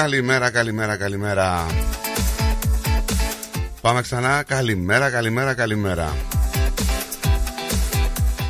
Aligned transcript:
Καλημέρα, 0.00 0.50
καλημέρα, 0.50 0.96
καλημέρα. 0.96 1.66
Πάμε 3.80 4.00
ξανά. 4.02 4.42
Καλημέρα, 4.42 5.10
καλημέρα, 5.10 5.54
καλημέρα. 5.54 6.16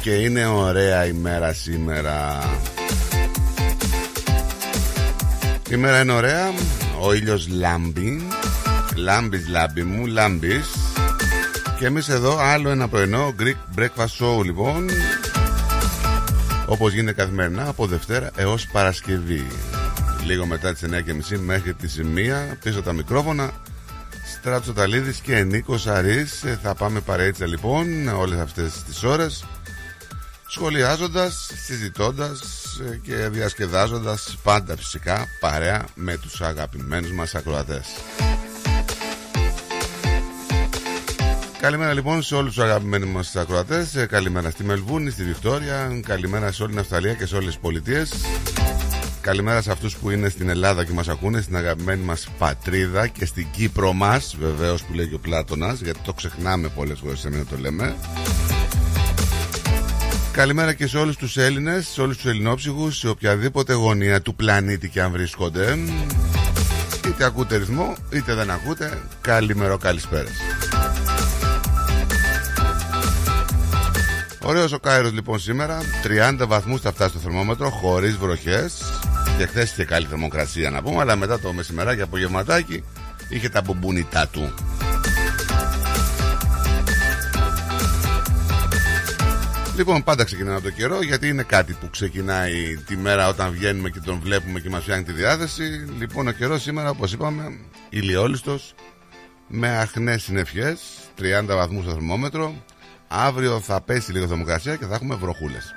Και 0.03 0.11
είναι 0.11 0.47
ωραία 0.47 1.06
ημέρα 1.06 1.53
σήμερα. 1.53 2.38
Η 5.71 5.77
μέρα 5.77 6.00
είναι 6.00 6.12
ωραία. 6.12 6.53
Ο 7.00 7.12
ήλιος 7.12 7.49
λάμπει. 7.49 8.27
Λάμπεις, 8.97 9.49
λάμπει 9.49 9.82
μου, 9.82 10.06
λάμπεις. 10.06 10.69
Και 11.78 11.87
εμείς 11.87 12.09
εδώ 12.09 12.38
άλλο 12.38 12.69
ένα 12.71 12.88
πρωινό 12.88 13.34
Greek 13.38 13.78
Breakfast 13.78 14.19
Show 14.21 14.44
λοιπόν. 14.44 14.91
Όπως 16.67 16.93
γίνεται 16.93 17.12
καθημερινά 17.12 17.69
από 17.69 17.87
Δευτέρα 17.87 18.31
έως 18.37 18.67
Παρασκευή 18.67 19.47
λίγο 20.25 20.47
μετά 20.47 20.72
τις 20.72 20.82
9.30 21.32 21.38
μέχρι 21.38 21.75
τις 21.75 22.00
1 22.00 22.56
πίσω 22.62 22.82
τα 22.82 22.92
μικρόφωνα. 22.92 23.50
Στράτσο 24.38 24.72
Ταλίδης 24.72 25.19
και 25.19 25.42
Νίκος 25.42 25.86
Αρής. 25.86 26.42
Ε, 26.44 26.58
θα 26.62 26.75
πάμε 26.75 27.00
παρέτσα 27.00 27.47
λοιπόν 27.47 28.08
όλες 28.08 28.38
αυτές 28.38 28.82
τις 28.82 29.03
ώρες. 29.03 29.44
Σχολιάζοντας, 30.47 31.50
συζητώντας 31.64 32.41
ε, 32.92 32.97
και 32.97 33.14
διασκεδάζοντας 33.14 34.38
πάντα 34.42 34.76
φυσικά 34.76 35.26
παρέα 35.41 35.84
με 35.94 36.16
τους 36.16 36.41
αγαπημένους 36.41 37.12
μας 37.12 37.34
ακροατές. 37.34 37.87
Καλημέρα 41.60 41.92
λοιπόν 41.92 42.22
σε 42.22 42.34
όλους 42.34 42.54
τους 42.54 42.64
αγαπημένους 42.64 43.08
μας 43.08 43.37
ακροατές. 43.37 43.94
Ε, 43.94 44.06
Καλημέρα 44.06 44.50
στη 44.50 44.64
Μελβούνη, 44.64 45.10
στη 45.10 45.25
Βικτόρια. 45.25 46.00
Καλημέρα 46.06 46.52
σε 46.52 46.62
όλη 46.62 46.70
την 46.72 46.81
Αυστραλία 46.81 47.14
και 47.14 47.26
σε 47.26 47.34
όλες 47.34 47.47
τις 47.47 47.58
πολιτείες 47.58 48.12
Καλημέρα 49.20 49.62
σε 49.62 49.70
αυτούς 49.70 49.97
που 49.97 50.10
είναι 50.10 50.28
στην 50.28 50.48
Ελλάδα 50.48 50.84
και 50.84 50.92
μας 50.92 51.08
ακούνε 51.08 51.41
Στην 51.41 51.56
αγαπημένη 51.56 52.03
μας 52.03 52.28
πατρίδα 52.38 53.06
Και 53.06 53.26
στην 53.26 53.47
Κύπρο 53.50 53.92
μας 53.92 54.36
Βεβαίως 54.41 54.82
που 54.82 54.92
λέει 54.92 55.10
ο 55.14 55.19
Πλάτωνας 55.19 55.81
Γιατί 55.81 55.98
το 56.04 56.12
ξεχνάμε 56.12 56.69
πολλές 56.69 56.98
φορές 56.98 57.25
εμένα 57.25 57.44
το 57.44 57.56
λέμε 57.58 57.97
Καλημέρα 60.32 60.72
και 60.72 60.86
σε 60.86 60.98
όλους 60.98 61.16
τους 61.16 61.36
Έλληνες 61.36 61.86
Σε 61.86 62.00
όλους 62.00 62.16
τους 62.16 62.26
Ελληνόψυχους 62.26 62.98
Σε 62.98 63.08
οποιαδήποτε 63.08 63.72
γωνία 63.72 64.22
του 64.22 64.34
πλανήτη 64.34 64.88
και 64.88 65.03
αν 65.03 65.10
βρίσκονται 65.10 65.78
Είτε 67.06 67.25
ακούτε 67.25 67.56
ρυθμό 67.56 67.97
Είτε 68.12 68.34
δεν 68.34 68.50
ακούτε 68.50 69.02
Καλημερό 69.20 69.76
καλησπέρα 69.76 70.28
Ωραίος 74.42 74.72
ο 74.72 74.78
Κάιρος 74.78 75.12
λοιπόν 75.12 75.38
σήμερα. 75.38 75.78
30 76.41 76.44
βαθμούς 76.47 76.81
θα 76.81 76.92
φτάσει 76.92 77.12
το 77.12 77.19
θερμόμετρο 77.19 77.70
χωρίς 77.70 78.16
βροχές. 78.16 78.82
Και 79.41 79.47
χθες 79.47 79.71
είχε 79.71 79.84
καλή 79.84 80.06
θερμοκρασία 80.06 80.71
να 80.71 80.83
πούμε, 80.83 81.01
αλλά 81.01 81.17
μετά 81.17 81.41
το 81.41 81.53
μεσημεράκι 81.53 82.03
απογευματάκι 82.03 82.84
είχε 83.28 83.49
τα 83.49 83.61
μπομπούνιτά 83.61 84.28
του. 84.28 84.55
Λοιπόν, 89.77 90.03
πάντα 90.03 90.25
ξεκινάμε 90.25 90.55
από 90.55 90.64
το 90.64 90.70
καιρό 90.70 91.03
γιατί 91.03 91.29
είναι 91.29 91.43
κάτι 91.43 91.73
που 91.73 91.91
ξεκινάει 91.91 92.76
τη 92.87 92.97
μέρα 92.97 93.29
όταν 93.29 93.50
βγαίνουμε 93.53 93.91
και 93.91 94.00
τον 94.00 94.20
βλέπουμε 94.20 94.61
και 94.61 94.69
μας 94.69 94.82
φτιάχνει 94.82 95.05
τη 95.05 95.12
διάθεση. 95.12 95.62
Λοιπόν, 95.99 96.29
ο 96.29 96.32
καιρός 96.32 96.62
σήμερα, 96.62 96.91
όπως 96.91 97.12
είπαμε, 97.12 97.59
ηλιόλιστο 97.88 98.59
με 99.47 99.69
αχνές 99.69 100.23
συννεφιές, 100.23 100.81
30 101.19 101.44
βαθμούς 101.47 101.82
στο 101.82 101.93
θερμόμετρο. 101.93 102.55
Αύριο 103.09 103.61
θα 103.61 103.81
πέσει 103.81 104.12
λίγο 104.12 104.26
θερμοκρασία 104.26 104.76
και 104.76 104.85
θα 104.85 104.94
έχουμε 104.94 105.14
βροχούλες. 105.14 105.75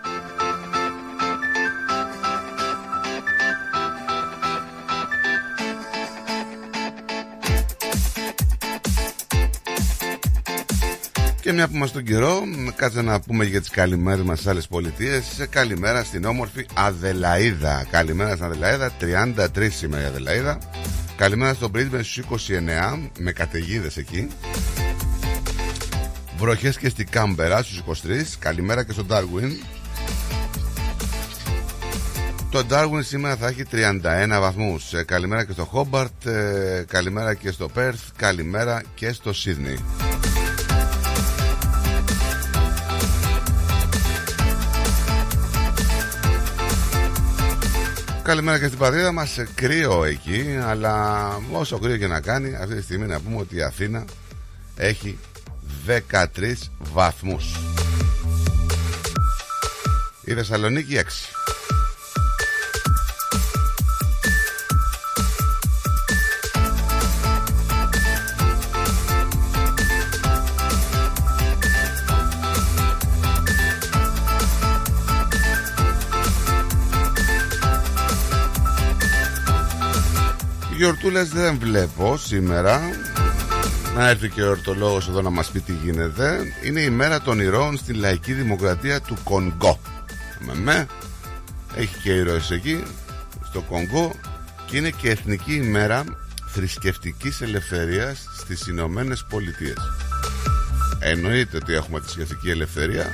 Μια 11.54 11.68
που 11.68 11.76
είμαστε 11.76 12.00
στον 12.00 12.14
καιρό, 12.14 12.42
κάτσε 12.76 13.02
να 13.02 13.20
πούμε 13.20 13.46
για 13.46 13.60
τις 13.60 13.70
καλημέρες 13.70 14.26
μας 14.26 14.38
στις 14.38 14.50
άλλες 14.50 14.68
πολιτείες. 14.68 15.48
Καλημέρα 15.50 16.04
στην 16.04 16.26
όμορφη 16.26 16.66
Αδελαίδα. 16.74 17.86
Καλημέρα 17.92 18.32
στην 18.32 18.44
Αδελαίδα, 18.44 18.92
33 19.00 19.70
σήμερα 19.70 20.04
η 20.04 20.06
Αδελαίδα. 20.06 20.58
Καλημέρα 21.16 21.54
στον 21.54 21.72
Πρίσβεν 21.72 22.04
στους 22.04 22.18
29, 22.18 23.10
με 23.20 23.32
καταιγίδες 23.32 23.98
εκεί. 23.98 24.28
Βροχές 26.38 26.78
και 26.78 26.90
στην 26.90 27.10
Κάμπερα 27.10 27.64
στους 27.64 27.84
23 28.06 28.36
Καλημέρα 28.40 28.84
και 28.84 28.92
στο 28.92 29.06
Darwin 29.10 29.52
Το 32.52 32.64
Darwin 32.70 33.00
σήμερα 33.02 33.36
θα 33.36 33.48
έχει 33.48 33.64
31 33.72 34.38
βαθμούς 34.40 34.94
ε, 34.94 35.04
Καλημέρα 35.04 35.46
και 35.46 35.52
στο 35.52 35.70
Hobart 35.74 36.26
ε, 36.30 36.84
Καλημέρα 36.88 37.34
και 37.34 37.52
στο 37.52 37.70
Perth 37.76 38.12
Καλημέρα 38.16 38.84
και 38.96 39.12
στο 39.12 39.32
Sydney 39.46 39.78
Καλημέρα 48.24 48.60
και 48.60 48.68
στην 48.68 48.78
πατρίδα 48.78 49.12
μας. 49.12 49.40
Κρύο 49.56 50.04
εκεί, 50.04 50.58
αλλά 50.62 51.28
όσο 51.52 51.80
κρύο 51.80 51.98
και 51.98 52.08
να 52.08 52.22
κάνει, 52.22 52.56
αυτή 52.56 52.75
τη 52.75 52.81
στιγμή 52.81 53.08
να 53.08 53.20
πούμε 53.20 53.38
ότι 53.38 53.56
η 53.56 53.62
Αθήνα 53.62 54.06
έχει 54.75 55.20
13 55.88 56.70
βαθμούς. 56.94 57.56
Η 60.25 60.34
Θεσσαλονίκη 60.34 60.98
6. 60.98 61.43
Γιορτούλες 80.84 81.30
δεν 81.30 81.58
βλέπω 81.60 82.18
σήμερα. 82.18 82.82
Να 83.96 84.10
έρθει 84.10 84.30
και 84.30 84.42
ο 84.42 84.50
ορτολόγος 84.50 85.08
εδώ 85.08 85.22
να 85.22 85.30
μας 85.30 85.50
πει 85.50 85.60
τι 85.60 85.74
γίνεται. 85.84 86.40
Είναι 86.64 86.82
η 86.82 86.90
μέρα 86.90 87.22
των 87.22 87.40
ηρώων 87.40 87.78
στη 87.78 87.94
λαϊκή 87.94 88.34
δημοκρατία 88.34 89.02
του 89.02 89.18
Κονγκό. 89.24 89.80
Με 90.40 90.56
με. 90.56 90.88
Έχει 91.76 91.96
και 92.04 92.12
ηρώες 92.12 92.52
εκεί 92.52 92.84
Στο 93.50 93.62
Κονγκό. 93.62 94.12
Και 94.66 94.78
είναι 94.78 94.90
και 94.90 95.10
εθνική 95.10 95.54
ημέρα 95.54 96.04
θρησκευτικής 96.48 97.42
ελευθερίας 97.42 98.26
στις 98.38 98.68
Ηνωμένες 98.68 99.26
Πολιτείες. 99.30 99.78
Εννοείται 101.00 101.58
ότι 101.58 101.74
έχουμε 101.74 102.00
θρησκευτική 102.00 102.50
ελευθερία 102.50 103.06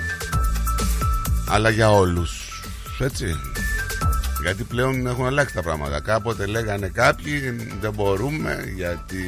Αλλά 1.48 1.70
για 1.70 1.92
όλους 1.92 2.62
Έτσι 3.00 3.49
γιατί 4.42 4.64
πλέον 4.64 5.08
έχουν 5.08 5.26
αλλάξει 5.26 5.54
τα 5.54 5.62
πράγματα. 5.62 6.02
Κάποτε 6.02 6.46
λέγανε 6.46 6.88
κάποιοι 6.88 7.50
δεν 7.82 7.94
μπορούμε 7.94 8.72
γιατί 8.76 9.24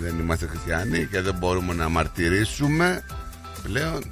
δεν 0.00 0.18
είμαστε 0.18 0.46
χριστιανοί 0.46 1.06
και 1.06 1.20
δεν 1.20 1.34
μπορούμε 1.34 1.74
να 1.74 1.88
μαρτυρήσουμε. 1.88 3.04
Πλέον 3.62 4.02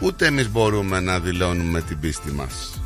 ούτε 0.00 0.26
εμείς 0.26 0.50
μπορούμε 0.50 1.00
να 1.00 1.20
δηλώνουμε 1.20 1.80
την 1.80 2.00
πίστη 2.00 2.32
μας. 2.32 2.80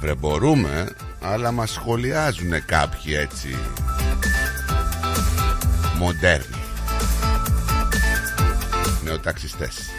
Βρε 0.00 0.14
μπορούμε, 0.14 0.88
αλλά 1.22 1.52
μας 1.52 1.70
σχολιάζουν 1.70 2.64
κάποιοι 2.64 3.16
έτσι 3.18 3.56
μοντέρνοι 5.98 6.56
νεοταξιστές. 9.04 9.95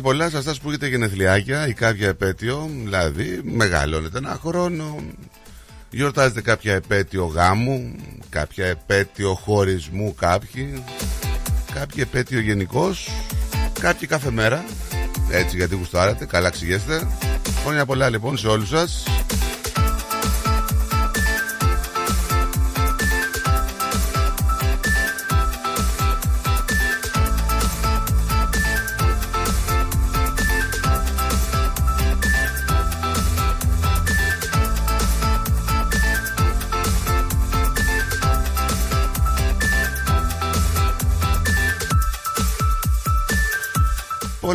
Χρόνια 0.00 0.16
πολλά 0.16 0.30
σε 0.30 0.48
εσάς 0.48 0.60
που 0.60 0.68
έχετε 0.68 0.86
γενεθλιάκια 0.86 1.68
ή 1.68 1.72
κάποια 1.72 2.08
επέτειο, 2.08 2.70
δηλαδή 2.84 3.40
μεγαλώνετε 3.42 4.18
ένα 4.18 4.38
χρόνο, 4.42 4.96
γιορτάζετε 5.90 6.40
κάποια 6.40 6.74
επέτειο 6.74 7.24
γάμου, 7.24 7.94
κάποια 8.28 8.66
επέτειο 8.66 9.34
χωρισμού 9.34 10.14
κάποιοι, 10.14 10.84
κάποια 11.74 12.02
επέτειο 12.02 12.40
γενικώς, 12.40 13.08
κάποιοι 13.80 14.08
κάθε 14.08 14.30
μέρα, 14.30 14.64
έτσι 15.30 15.56
γιατί 15.56 15.74
γουστάρετε, 15.74 16.26
καλά 16.26 16.50
ξηγέστε. 16.50 17.08
Χρόνια 17.62 17.86
πολλά 17.86 18.08
λοιπόν 18.08 18.36
σε 18.36 18.48
όλους 18.48 18.68
σας. 18.68 19.04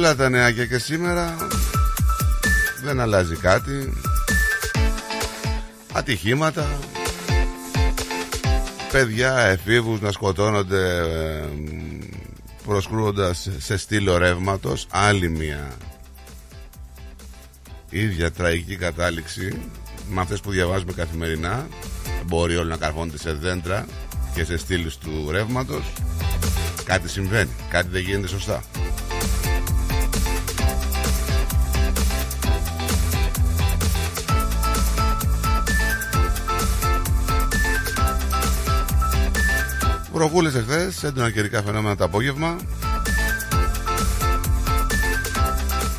Όλα 0.03 0.15
τα 0.15 0.29
νεάκια 0.29 0.65
και 0.65 0.77
σήμερα 0.77 1.35
Δεν 2.83 2.99
αλλάζει 2.99 3.35
κάτι. 3.35 3.93
Ατυχήματα. 5.93 6.79
Παιδιά 8.91 9.37
εφήβους 9.39 10.01
να 10.01 10.11
σκοτώνονται 10.11 11.03
Προσκρούοντας 12.65 13.49
σε 13.57 13.77
στήλο 13.77 14.17
ρεύματος. 14.17 14.87
Άλλη 14.89 15.29
μια 15.29 15.67
Ίδια 17.89 18.31
τραγική 18.31 18.75
κατάληξη 18.75 19.61
Με 20.09 20.21
αυτές 20.21 20.39
που 20.39 20.51
διαβάζουμε 20.51 20.91
καθημερινά. 20.91 21.67
Μπορεί 22.25 22.55
όλοι 22.55 22.69
να 22.69 22.77
καρφώνται 22.77 23.17
σε 23.17 23.33
δέντρα 23.33 23.85
Και 24.33 24.43
σε 24.43 24.57
στήλους 24.57 24.97
του 24.97 25.31
ρεύματος. 25.31 25.83
Κάτι 26.83 27.09
συμβαίνει 27.09 27.51
Κάτι 27.69 27.87
δεν 27.89 28.01
γίνεται 28.01 28.27
σωστά 28.27 28.63
Βροχούλε 40.13 40.47
εχθέ, 40.49 41.07
έντονα 41.07 41.31
καιρικά 41.31 41.63
φαινόμενα 41.63 41.95
το 41.95 42.03
απόγευμα. 42.03 42.55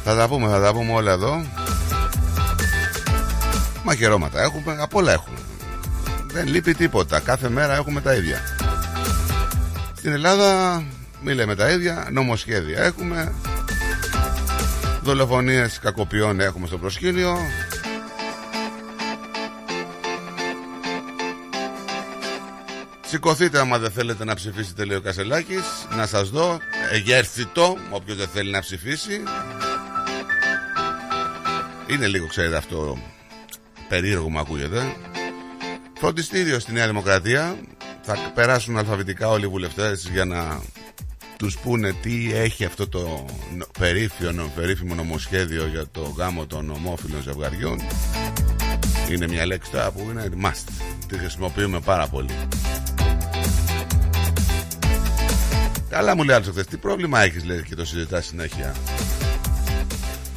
Θα 0.04 0.16
τα 0.16 0.28
πούμε, 0.28 0.48
θα 0.48 0.60
τα 0.60 0.72
πούμε 0.72 0.92
όλα 0.92 1.12
εδώ. 1.12 1.44
Μαχαιρώματα 3.84 4.42
έχουμε, 4.42 4.76
απ' 4.80 4.94
όλα 4.94 5.12
έχουμε. 5.12 5.38
Δεν 6.26 6.46
λείπει 6.46 6.74
τίποτα. 6.74 7.20
Κάθε 7.20 7.48
μέρα 7.48 7.74
έχουμε 7.74 8.00
τα 8.00 8.14
ίδια. 8.14 8.40
Στην 9.96 10.12
Ελλάδα 10.12 10.82
μη 11.22 11.34
λέμε 11.34 11.54
τα 11.54 11.70
ίδια, 11.70 12.08
νομοσχέδια 12.10 12.82
έχουμε. 12.82 13.32
Δολοφονίες 15.02 15.78
κακοποιών 15.78 16.40
έχουμε 16.40 16.66
στο 16.66 16.78
προσκήνιο 16.78 17.36
Σηκωθείτε 23.14 23.58
άμα 23.58 23.78
δεν 23.78 23.90
θέλετε 23.90 24.24
να 24.24 24.34
ψηφίσετε 24.34 24.84
λέει 24.84 24.96
ο 24.96 25.00
Κασελάκης. 25.00 25.86
Να 25.96 26.06
σας 26.06 26.30
δω. 26.30 26.58
Εγέρθητο 26.92 27.76
Όποιος 27.90 28.16
δεν 28.16 28.28
θέλει 28.28 28.50
να 28.50 28.60
ψηφίσει. 28.60 29.22
Είναι 31.86 32.06
λίγο 32.06 32.26
ξέρετε 32.26 32.56
αυτό 32.56 32.98
Περίεργο 33.88 34.30
μου 34.30 34.38
ακούγεται. 34.38 34.96
Φροντιστήριο 35.98 36.58
στη 36.58 36.72
Νέα 36.72 36.86
Δημοκρατία. 36.86 37.56
Θα 38.02 38.16
περάσουν 38.34 38.78
αλφαβητικά 38.78 39.28
όλοι 39.28 39.44
οι 39.44 39.48
βουλευτές 39.48 40.08
Για 40.12 40.24
να 40.24 40.60
τους 41.36 41.58
πούνε 41.58 41.92
τι 42.02 42.32
έχει 42.34 42.64
αυτό 42.64 42.88
το 42.88 43.24
περίφημο, 43.78 44.52
περίφημο 44.54 44.94
νομοσχέδιο 44.94 45.66
για 45.66 45.86
το 45.90 46.14
γάμο 46.16 46.46
των 46.46 46.70
ομόφυλων 46.70 47.22
ζευγαριών. 47.22 47.80
Είναι 49.10 49.28
μια 49.28 49.46
λέξη 49.46 49.70
που 49.70 50.06
είναι 50.10 50.28
must. 50.44 50.68
Τη 51.08 51.18
χρησιμοποιούμε 51.18 51.80
πάρα 51.80 52.06
πολύ 52.06 52.32
Καλά 55.94 56.16
μου 56.16 56.22
λέει 56.22 56.36
άλλος 56.36 56.48
χθε. 56.48 56.64
Τι 56.64 56.76
πρόβλημα 56.76 57.20
έχεις, 57.20 57.44
λέει 57.44 57.62
και 57.62 57.74
το 57.74 57.84
συζητάς 57.84 58.26
συνέχεια. 58.26 58.74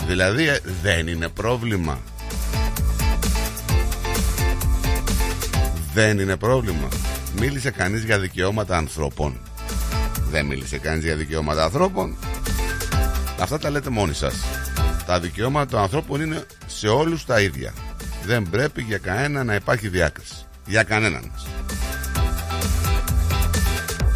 Δηλαδή 0.08 0.48
ε, 0.48 0.60
δεν 0.82 1.08
είναι 1.08 1.28
πρόβλημα. 1.28 2.00
Δεν 5.94 6.20
είναι 6.20 6.36
πρόβλημα. 6.36 6.88
Μίλησε 7.40 7.72
κανείς 7.72 8.04
για 8.04 8.20
δικαιώματα 8.20 8.78
ανθρώπων. 8.78 9.40
Δεν 10.30 10.46
μίλησε 10.46 10.78
κανείς 10.78 11.04
για 11.04 11.16
δικαιώματα 11.16 11.64
ανθρώπων. 11.64 12.18
Αυτά 13.40 13.60
τα 13.60 13.70
λέτε 13.70 13.90
μόνοι 13.90 14.14
σας. 14.14 14.36
Τα 15.06 15.20
δικαιώματα 15.20 15.72
των 15.72 15.80
ανθρώπων 15.80 16.22
είναι 16.22 16.46
σε 16.68 16.88
όλους 16.88 17.26
τα 17.26 17.42
ίδια. 17.42 17.74
Δεν 18.26 18.50
πρέπει 18.50 18.82
για 18.82 18.98
κανένα 18.98 19.44
να 19.44 19.56
υπάρχει 19.56 19.88
διάκριση. 19.88 20.46
Για 20.66 20.84
κανέναν. 20.84 21.32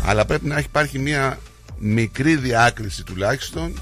Αλλά 0.06 0.26
πρέπει 0.26 0.48
να 0.48 0.58
υπάρχει 0.58 1.00
μια 1.00 1.40
μικρή 1.78 2.36
διάκριση 2.36 3.04
τουλάχιστον 3.04 3.80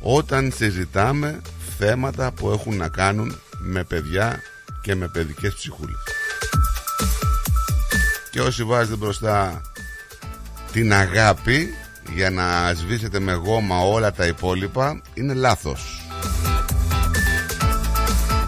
όταν 0.00 0.52
συζητάμε 0.56 1.40
θέματα 1.78 2.32
που 2.32 2.50
έχουν 2.50 2.76
να 2.76 2.88
κάνουν 2.88 3.38
με 3.58 3.84
παιδιά 3.84 4.40
και 4.82 4.94
με 4.94 5.08
παιδικές 5.08 5.54
ψυχούλες. 5.54 5.96
Και 8.30 8.40
όσοι 8.40 8.64
βάζετε 8.64 8.96
μπροστά 8.96 9.60
την 10.72 10.92
αγάπη 10.92 11.68
για 12.14 12.30
να 12.30 12.74
σβήσετε 12.74 13.20
με 13.20 13.32
γόμα 13.32 13.78
όλα 13.78 14.12
τα 14.12 14.26
υπόλοιπα 14.26 15.00
είναι 15.14 15.34
λάθος. 15.34 16.06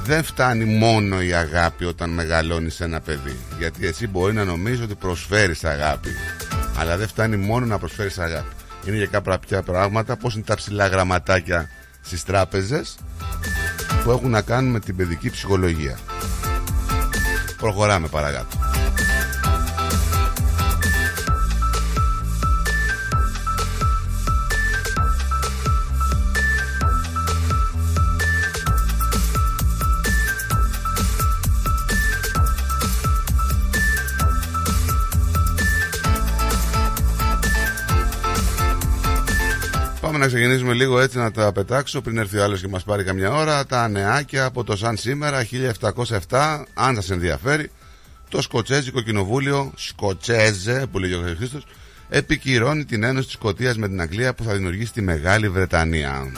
Δεν 0.04 0.22
φτάνει 0.24 0.64
μόνο 0.64 1.22
η 1.22 1.32
αγάπη 1.32 1.84
όταν 1.84 2.10
μεγαλώνεις 2.10 2.80
ένα 2.80 3.00
παιδί 3.00 3.36
Γιατί 3.58 3.86
εσύ 3.86 4.06
μπορεί 4.08 4.34
να 4.34 4.44
νομίζεις 4.44 4.80
ότι 4.80 4.94
προσφέρεις 4.94 5.64
αγάπη 5.64 6.10
Αλλά 6.76 6.96
δεν 6.96 7.08
φτάνει 7.08 7.36
μόνο 7.36 7.66
να 7.66 7.78
προσφέρεις 7.78 8.18
αγάπη 8.18 8.54
Είναι 8.84 8.96
για 8.96 9.06
κάποια 9.06 9.62
πράγματα 9.62 10.16
Πώς 10.16 10.34
είναι 10.34 10.44
τα 10.44 10.54
ψηλά 10.54 10.86
γραμματάκια 10.86 11.68
στις 12.00 12.24
τράπεζες 12.24 12.96
Που 14.04 14.10
έχουν 14.10 14.30
να 14.30 14.42
κάνουν 14.42 14.70
με 14.70 14.80
την 14.80 14.96
παιδική 14.96 15.30
ψυχολογία. 15.30 15.98
Προχωράμε 17.56 18.08
παρακάτω 18.08 18.63
να 40.18 40.26
ξεκινήσουμε 40.26 40.72
λίγο 40.72 41.00
έτσι 41.00 41.18
να 41.18 41.30
τα 41.30 41.52
πετάξω 41.52 42.00
πριν 42.00 42.18
έρθει 42.18 42.38
ο 42.38 42.42
άλλος 42.42 42.60
και 42.60 42.68
μας 42.68 42.84
πάρει 42.84 43.04
καμιά 43.04 43.30
ώρα. 43.30 43.66
Τα 43.66 43.88
νεάκια 43.88 44.44
από 44.44 44.64
το 44.64 44.76
Σαν 44.76 44.96
σήμερα 44.96 45.46
1707, 46.28 46.64
αν 46.74 46.94
σας 46.94 47.10
ενδιαφέρει, 47.10 47.70
το 48.28 48.42
Σκοτσέζικο 48.42 49.00
Κοινοβούλιο, 49.00 49.72
Σκοτσέζε 49.76 50.86
που 50.92 50.98
λέγει 50.98 51.14
ο 51.14 51.34
Χρήστο, 51.36 51.60
επικυρώνει 52.08 52.84
την 52.84 53.02
ένωση 53.02 53.24
της 53.24 53.34
Σκωτίας 53.34 53.76
με 53.76 53.88
την 53.88 54.00
Αγγλία 54.00 54.34
που 54.34 54.44
θα 54.44 54.52
δημιουργήσει 54.52 54.92
τη 54.92 55.02
Μεγάλη 55.02 55.48
Βρετανία. 55.48 56.32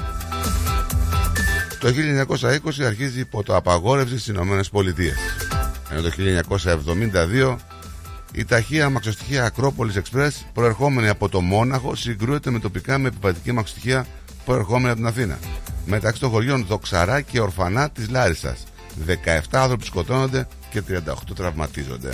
Το 1.81 1.89
1920 1.89 2.83
αρχίζει 2.87 3.21
υπό 3.21 3.43
το 3.43 3.57
απαγόρευση 3.57 4.13
στις 4.13 4.27
Ηνωμένες 4.27 4.69
Πολιτείες. 4.69 5.17
Ενώ 5.91 6.03
το 6.03 6.11
1972 6.11 7.57
η 8.37 8.45
ταχεία 8.45 8.91
μαξοστοιχεία 8.91 9.45
Ακρόπολης 9.45 10.01
Express 10.03 10.31
προερχόμενη 10.53 11.09
από 11.09 11.29
το 11.29 11.41
Μόναχο 11.41 11.95
συγκρούεται 11.95 12.51
με 12.51 12.59
τοπικά 12.59 12.99
με 12.99 13.09
επιβατική 13.09 13.53
μαξοστοιχεία 13.53 14.07
προερχόμενη 14.45 14.89
από 14.89 14.97
την 14.97 15.07
Αθήνα. 15.07 15.39
Μεταξύ 15.87 16.21
των 16.21 16.31
χωριών 16.31 16.65
Δοξαρά 16.69 17.21
και 17.21 17.41
Ορφανά 17.41 17.91
της 17.91 18.09
Λάρισας. 18.09 18.65
17 19.07 19.41
άνθρωποι 19.51 19.85
σκοτώνονται 19.85 20.47
και 20.71 20.83
38 20.89 21.35
τραυματίζονται. 21.35 22.11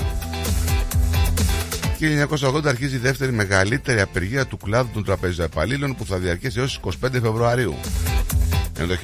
1980 1.98 2.66
αρχίζει 2.66 2.94
η 2.94 2.98
δεύτερη 2.98 3.32
μεγαλύτερη 3.32 4.00
απεργία 4.00 4.46
του 4.46 4.56
κλάδου 4.56 4.88
των 4.92 5.04
τραπεζοεπαλλήλων 5.04 5.94
που 5.94 6.04
θα 6.06 6.18
διαρκέσει 6.18 6.58
έως 6.58 6.80
25 6.84 6.90
Φεβρουαρίου. 7.00 7.74
Ενώ 8.78 8.86
το 8.86 8.96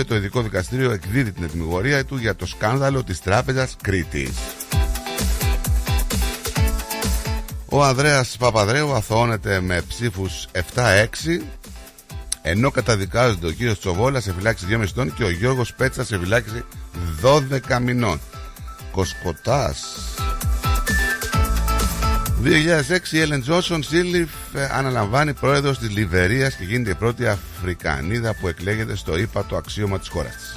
1992 0.00 0.04
το 0.06 0.14
ειδικό 0.14 0.42
δικαστήριο 0.42 0.90
εκδίδει 0.90 1.32
την 1.32 1.44
ετοιμιγορία 1.44 2.04
του 2.04 2.16
για 2.16 2.36
το 2.36 2.46
σκάνδαλο 2.46 3.04
της 3.04 3.20
τράπεζας 3.20 3.76
Κρήτης. 3.82 4.30
Ο 7.70 7.84
Ανδρέας 7.84 8.36
Παπανδρέου 8.38 8.92
αθωώνεται 8.92 9.60
με 9.60 9.82
ψήφους 9.88 10.46
7-6 10.74 11.40
ενώ 12.42 12.70
καταδικάζονται 12.70 13.46
ο 13.46 13.50
κύριος 13.50 13.78
Τσοβόλας 13.78 14.22
σε 14.22 14.32
φυλάκιση 14.32 14.66
2,5 14.70 14.80
ετών 14.80 15.14
και 15.14 15.24
ο 15.24 15.30
Γιώργος 15.30 15.74
Πέτσος 15.74 16.04
σε 16.04 16.18
φυλάκιση 16.18 16.64
12 17.22 17.80
μηνών. 17.80 18.20
Κοσκοτάς. 18.92 19.84
2006 22.42 23.12
η 23.12 23.20
Έλεν 23.20 23.40
Τζόνσον 23.40 23.82
Σίρλιφ 23.82 24.30
ε, 24.54 24.68
αναλαμβάνει 24.72 25.32
πρόεδρος 25.32 25.78
της 25.78 25.90
Λιβερίας 25.90 26.54
και 26.54 26.64
γίνεται 26.64 26.90
η 26.90 26.94
πρώτη 26.94 27.26
Αφρικανίδα 27.26 28.34
που 28.34 28.48
εκλέγεται 28.48 28.96
στο 28.96 29.18
ύπατο 29.18 29.56
αξίωμα 29.56 29.98
της 29.98 30.08
χώρας 30.08 30.34
της. 30.36 30.52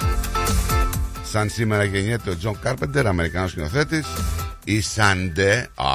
Σαν 1.30 1.48
σήμερα 1.48 1.84
γεννιέται 1.84 2.30
ο 2.30 2.36
Τζον 2.36 2.58
Κάρπεντερ, 2.60 3.06
Αμερικανός 3.06 3.50
σκηνοθέτης 3.50 4.06
η 4.64 4.80
Σαντέ 4.80 5.68
Α, 5.74 5.86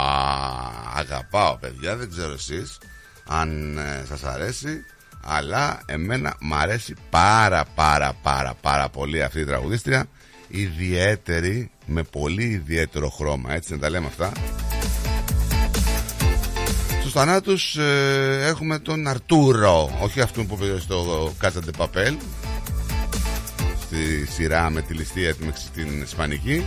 αγαπάω 0.95 1.57
παιδιά 1.57 1.95
δεν 1.95 2.09
ξέρω 2.09 2.31
εσείς 2.31 2.77
αν 3.27 3.77
ε, 3.77 4.05
σας 4.07 4.23
αρέσει 4.23 4.85
αλλά 5.23 5.79
εμένα 5.85 6.35
μ' 6.39 6.53
αρέσει 6.53 6.95
πάρα 7.09 7.65
πάρα 7.75 8.13
πάρα 8.21 8.53
πάρα 8.61 8.89
πολύ 8.89 9.23
αυτή 9.23 9.39
η 9.39 9.45
τραγουδίστρια 9.45 10.05
ιδιαίτερη 10.47 11.71
με 11.85 12.03
πολύ 12.03 12.43
ιδιαίτερο 12.43 13.09
χρώμα 13.09 13.53
έτσι 13.53 13.73
να 13.73 13.79
τα 13.79 13.89
λέμε 13.89 14.07
αυτά. 14.07 14.31
Στους 16.99 17.11
θανάτους 17.11 17.75
ε, 17.75 18.45
έχουμε 18.45 18.79
τον 18.79 19.07
Αρτούρο 19.07 19.97
όχι 20.01 20.21
αυτόν 20.21 20.47
που 20.47 20.57
πήγε 20.57 20.79
στο 20.79 21.33
Κάτσαντε 21.39 21.71
Παπέλ 21.77 22.17
στη 23.87 24.27
σειρά 24.31 24.69
με 24.69 24.81
τη 24.81 24.93
ληστεία 24.93 25.35
στην 25.53 26.01
Ισπανική. 26.01 26.65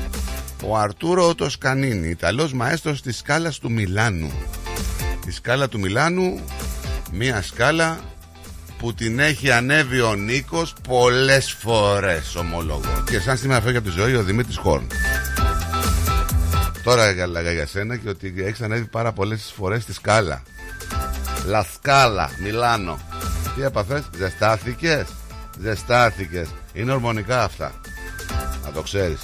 Ο 0.65 0.77
Αρτούρο 0.77 1.35
Τοσκανίνη 1.35 2.09
Ιταλός 2.09 2.53
μαέστρος 2.53 3.03
της 3.03 3.17
σκάλας 3.17 3.59
του 3.59 3.71
Μιλάνου. 3.71 4.33
Η 5.27 5.31
σκάλα 5.31 5.69
του 5.69 5.79
Μιλάνου 5.79 6.41
μια 7.13 7.43
σκάλα 7.43 8.01
που 8.79 8.95
την 8.95 9.19
έχει 9.19 9.51
ανέβει 9.51 10.01
ο 10.01 10.15
Νίκος 10.15 10.75
πολλές 10.89 11.53
φορές 11.53 12.35
ομολογώ. 12.35 13.03
Και 13.11 13.21
σαν 13.21 13.37
σήμερα 13.37 13.61
φεύγει 13.61 13.77
από 13.77 13.89
τη 13.89 13.95
ζωή 13.95 14.15
ο 14.15 14.23
Δημήτρης 14.23 14.57
Χόρν. 14.57 14.87
Τώρα 16.85 17.05
έλεγα 17.05 17.53
για 17.53 17.67
σένα 17.67 17.97
και 17.97 18.09
ότι 18.09 18.35
έχεις 18.37 18.61
ανέβει 18.61 18.85
πάρα 18.85 19.13
πολλές 19.13 19.53
φορές 19.57 19.83
στη 19.83 19.93
σκάλα. 19.93 20.43
Λα 21.47 21.67
σκάλα, 21.75 22.31
Μιλάνο 22.43 22.99
Τι 23.57 23.63
έπαθες, 23.63 24.03
ζεστάθηκες; 24.17 25.07
Ζεστάθηκες 25.63 26.49
Είναι 26.73 26.93
ορμονικά 26.93 27.45
αυτά. 27.45 27.73
Να 28.65 28.71
το 28.71 28.83
ξέρεις. 28.83 29.21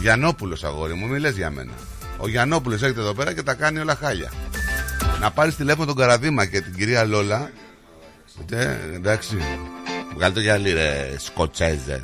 Γιαννόπουλος 0.00 0.64
αγόρι 0.64 0.94
μου, 0.94 1.06
μιλες 1.06 1.36
για 1.36 1.50
μένα. 1.50 1.72
Ο 2.18 2.28
Γιαννόπουλος 2.28 2.82
έρχεται 2.82 3.00
εδώ 3.00 3.14
πέρα 3.14 3.34
και 3.34 3.42
τα 3.42 3.54
κάνει 3.54 3.78
όλα 3.78 3.94
χάλια. 3.94 4.32
Να 5.20 5.30
πάρεις 5.30 5.56
τηλέφωνο 5.56 5.86
τον 5.86 5.96
Καραδίμα 5.96 6.46
και 6.46 6.60
την 6.60 6.74
κυρία 6.74 7.04
Λόλα. 7.04 7.50
Ε, 8.50 8.76
εντάξει. 8.94 9.36
Βγάλει 10.14 10.34
το 10.34 10.40
γυαλί 10.40 10.72
ρε 10.72 11.14
Σκοτσέζε. 11.18 12.02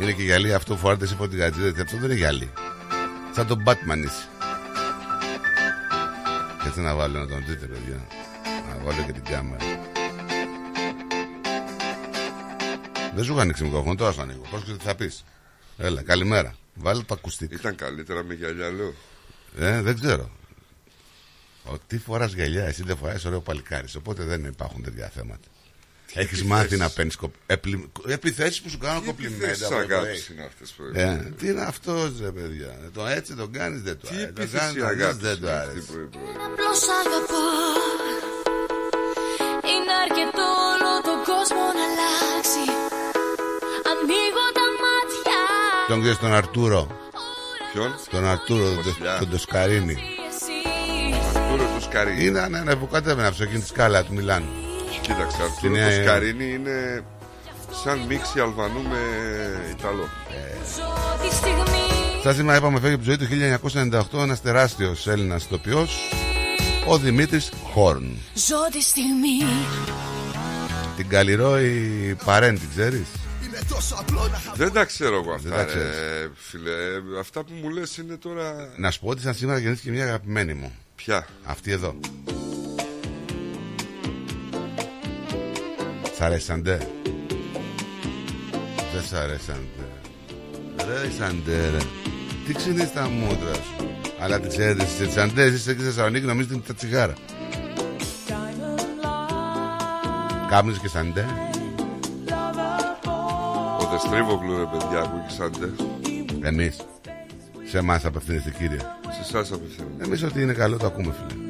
Είναι 0.00 0.12
και 0.12 0.22
γυαλί 0.22 0.54
αυτό 0.54 0.74
που 0.74 0.80
φοράτε 0.80 1.04
εσύ 1.04 1.14
από 1.14 1.28
την 1.28 1.38
γατζίδα 1.38 1.82
Αυτό 1.82 1.96
δεν 1.96 2.10
είναι 2.10 2.18
γυαλί. 2.18 2.50
Σαν 3.34 3.46
τον 3.46 3.62
Batman 3.66 3.98
είσαι. 4.04 4.28
Και 6.74 6.80
να 6.80 6.94
βάλω 6.94 7.18
να 7.18 7.26
τον 7.26 7.44
δείτε 7.46 7.66
παιδιά 7.66 8.06
Να 8.80 8.86
βάλω 8.86 9.04
και 9.06 9.12
την 9.12 9.24
κάμερα 9.24 9.64
Δεν 13.14 13.24
σου 13.24 13.32
είχα 13.32 13.40
ανοίξει 13.40 13.62
μικρόφωνο, 13.62 13.94
τώρα 13.94 14.12
σου 14.12 14.20
ανοίγω. 14.20 14.42
Πώς 14.50 14.62
θα 14.82 14.94
πεις. 14.94 15.24
Έλα, 15.78 16.02
καλημέρα. 16.02 16.54
Βάλε 16.74 17.02
το 17.02 17.14
ακουστικό. 17.14 17.54
Ήταν 17.54 17.74
καλύτερα 17.74 18.22
με 18.24 18.34
γυαλιά, 18.34 18.70
λέω. 18.70 18.94
Ε, 19.58 19.82
δεν 19.82 19.94
ξέρω. 20.00 20.30
Ο, 21.64 21.78
τι 21.86 21.98
φοράς 21.98 22.32
γυαλιά, 22.32 22.64
εσύ 22.64 22.82
δεν 22.82 22.96
φοράς 22.96 23.24
ωραίο 23.24 23.40
παλικάρις. 23.40 23.94
Οπότε 23.94 24.24
δεν 24.24 24.44
υπάρχουν 24.44 24.82
τέτοια 24.82 25.08
θέματα. 25.08 25.48
Έχεις 26.14 26.44
μάθει 26.44 26.76
να 26.76 26.90
παίρνεις 26.90 27.16
κοπ... 27.16 27.34
Επλη... 27.46 27.90
επιθέσεις 28.06 28.60
που 28.60 28.68
σου 28.68 28.78
κάνουν 28.78 29.04
κοπλιμέντα. 29.04 29.68
Τι 29.68 29.74
αγάπης 29.74 30.28
είναι 30.28 30.44
αυτές 30.44 30.70
που 30.70 30.82
ε, 30.92 31.16
Τι 31.38 31.48
είναι 31.48 31.62
αυτός, 31.62 32.20
ρε 32.20 32.30
παιδιά. 32.30 32.78
Το 32.92 33.06
έτσι 33.06 33.34
το 33.34 33.48
κάνεις, 33.48 33.82
δεν 33.82 33.98
το 33.98 34.08
αρέσει. 34.10 34.32
Τι 34.32 34.40
επιθέσεις 34.40 34.82
αγάπης 34.82 35.16
δεν 35.16 35.40
το 35.40 35.50
αρέσει. 35.50 36.08
Απλώ 36.46 36.72
αγαπώ. 37.04 38.19
Τον 45.90 46.00
ξέρει 46.00 46.16
τον 46.16 46.34
Αρτούρο. 46.34 46.86
Ποιον; 47.72 47.94
Τον 48.10 48.26
Αρτούρο, 48.26 48.64
τον 49.18 49.30
Τοσκαρίνη. 49.30 49.96
Αρτούρο 51.36 51.68
Τοσκαρίνη. 51.74 52.24
Είναι 52.24 52.48
ναι, 52.48 52.60
ναι, 52.60 52.76
που 52.76 52.88
κατέβαινε 52.88 53.26
αυτό 53.28 53.42
εκείνη 53.42 53.58
της 53.58 53.68
σκάλα 53.68 54.04
του 54.04 54.12
Μιλάνου. 54.12 54.48
Κοίταξε, 55.00 55.36
Αρτούρο 55.42 55.74
Τοσκαρίνη 55.74 56.52
είναι 56.52 57.04
σαν 57.84 57.98
μίξη 58.08 58.40
Αλβανού 58.40 58.82
με 58.82 58.98
Ιταλό. 59.70 60.08
Σα 62.22 62.34
σήμερα 62.34 62.56
είπαμε 62.56 62.80
φεύγει 62.80 62.94
από 62.94 63.04
τη 63.04 63.10
ζωή 63.10 63.16
του 63.16 63.58
1998 64.12 64.22
ένας 64.22 64.42
τεράστιος 64.42 65.06
Έλληνας 65.06 65.44
ηθοποιό, 65.44 65.88
ο 66.86 66.98
Δημήτρης 66.98 67.52
Χόρν. 67.72 68.16
Ζω 68.34 68.68
τη 68.72 68.82
στιγμή 68.82 69.44
Την 70.96 71.08
Καλλιρόη 71.08 72.16
Παρέντη, 72.24 72.68
ξέρεις; 72.74 73.06
Δεν 74.54 74.72
τα 74.72 74.84
ξέρω 74.84 75.14
εγώ 75.14 75.38
Δεν 75.38 75.52
αυτά, 75.52 75.56
τα 75.56 75.56
ρε, 75.64 75.64
ξέρεις. 75.68 75.94
φίλε. 76.34 76.70
Ε, 76.70 77.18
Αυτά 77.20 77.44
που 77.44 77.52
μου 77.62 77.68
λες 77.70 77.96
είναι 77.96 78.16
τώρα... 78.16 78.74
Να 78.76 78.90
σου 78.90 79.00
πω 79.00 79.08
ότι 79.08 79.20
σαν 79.20 79.34
σήμερα 79.34 79.58
γεννήθηκε 79.58 79.90
μια 79.90 80.04
αγαπημένη 80.04 80.54
μου. 80.54 80.72
Ποια; 80.94 81.26
Αυτή 81.44 81.70
εδώ. 81.70 81.94
Σ' 86.16 86.20
αρέσαντε; 86.20 86.88
Δεν 88.92 89.02
σ' 89.08 89.12
αρέσαντε. 89.12 89.84
Ρε 91.02 91.10
Σαντέ, 91.18 91.68
ρε. 91.70 91.78
Τι 92.46 92.52
ξυνείς 92.54 92.92
τα 92.92 93.08
μούτρα 93.08 93.54
σου; 93.54 93.90
Αλλά 94.20 94.40
τι 94.40 94.48
ξέρετε, 94.48 94.86
στις 94.86 95.08
Τσαντές 95.08 95.52
είστε 95.52 95.72
και 95.74 95.78
στη 95.80 95.88
Θεσσαλονίκη 95.88 96.26
νομίζετε 96.26 96.54
είναι 96.54 96.62
τα 96.66 96.74
τσιγάρα. 96.74 97.14
Κάπνιζες 100.50 100.80
και 100.80 100.88
Σαντέ. 100.88 101.24
Ο 104.00 104.08
Δεστρίβογλου, 104.08 104.56
ρε 104.56 104.64
παιδιά, 104.64 105.00
που 105.10 105.20
έχεις 105.22 105.34
σαν 105.34 105.52
τε. 105.60 106.48
Εμείς. 106.48 106.76
Σε 107.70 107.78
εμάς 107.78 108.04
απευθύνεστε 108.04 108.50
κύριε. 108.58 108.78
Σε 109.10 109.20
εσάς 109.20 109.52
απευθύνομαι. 109.52 110.04
Εμείς 110.04 110.22
ότι 110.22 110.42
είναι 110.42 110.52
καλό 110.52 110.76
το 110.76 110.86
ακούμε 110.86 111.14
φίλε. 111.28 111.40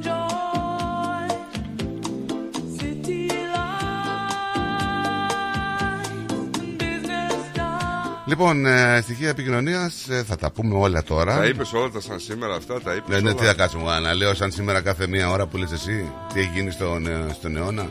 Λοιπόν, 8.24 8.66
ε, 8.66 9.00
στοιχεία 9.02 9.28
επικοινωνίας 9.28 10.06
θα 10.26 10.36
τα 10.36 10.50
πούμε 10.50 10.74
όλα 10.74 11.02
τώρα. 11.02 11.36
Τα 11.36 11.46
είπες 11.46 11.72
όλα 11.72 11.90
τα 11.90 12.00
σαν 12.00 12.18
σήμερα 12.20 12.54
αυτά, 12.54 12.80
τα 12.80 12.94
είπες 12.94 13.08
Ναι, 13.08 13.20
ναι, 13.20 13.28
όλα. 13.28 13.38
τι 13.38 13.44
θα 13.44 13.54
κάτσουμε 13.54 13.82
εγώ 13.82 14.00
να 14.00 14.14
λέω 14.14 14.34
σαν 14.34 14.50
σήμερα 14.50 14.80
κάθε 14.80 15.06
μία 15.06 15.30
ώρα 15.30 15.46
που 15.46 15.56
λες 15.56 15.72
εσύ 15.72 16.12
Τι 16.34 16.40
έχει 16.40 16.50
γίνει 16.54 16.70
στον, 16.70 17.06
ε, 17.06 17.26
στον 17.32 17.56
αιώνα 17.56 17.90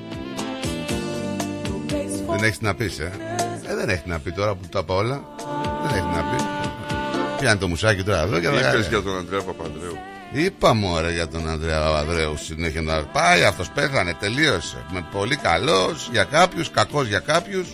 Δεν 2.29 2.43
έχεις 2.43 2.61
να 2.61 2.75
πεις 2.75 2.99
ε. 2.99 3.11
Ε 3.69 3.75
Δεν 3.75 3.89
έχει 3.89 4.03
να 4.05 4.19
πει 4.19 4.31
τώρα 4.31 4.55
που 4.55 4.67
τα 4.71 4.79
είπα 4.79 4.93
όλα 4.93 5.23
Δεν 5.87 5.97
έχει 5.97 6.07
να 6.15 6.21
πει 6.23 6.43
Πιάνει 7.39 7.59
το 7.59 7.67
μουσάκι 7.67 8.03
τώρα 8.03 8.21
εδώ 8.21 8.39
και 8.39 8.47
θα 8.47 8.53
Είπες 8.53 8.63
κάνει. 8.71 8.85
για 8.89 9.01
τον 9.01 9.17
Αντρέα 9.17 9.41
Παπανδρέου. 9.41 9.97
Είπα 10.31 10.73
μωρέ 10.73 11.11
για 11.11 11.27
τον 11.27 11.49
Ανδρέα 11.49 11.79
Παπαδρέου 11.81 12.37
συνέχεια 12.37 12.81
να 12.81 13.03
πάει 13.03 13.43
αυτός 13.43 13.69
πέθανε 13.69 14.13
τελείωσε 14.19 14.85
με 14.91 15.05
πολύ 15.11 15.35
καλός 15.35 16.09
για 16.11 16.23
κάποιους 16.23 16.71
κακός 16.71 17.07
για 17.07 17.19
κάποιους 17.19 17.67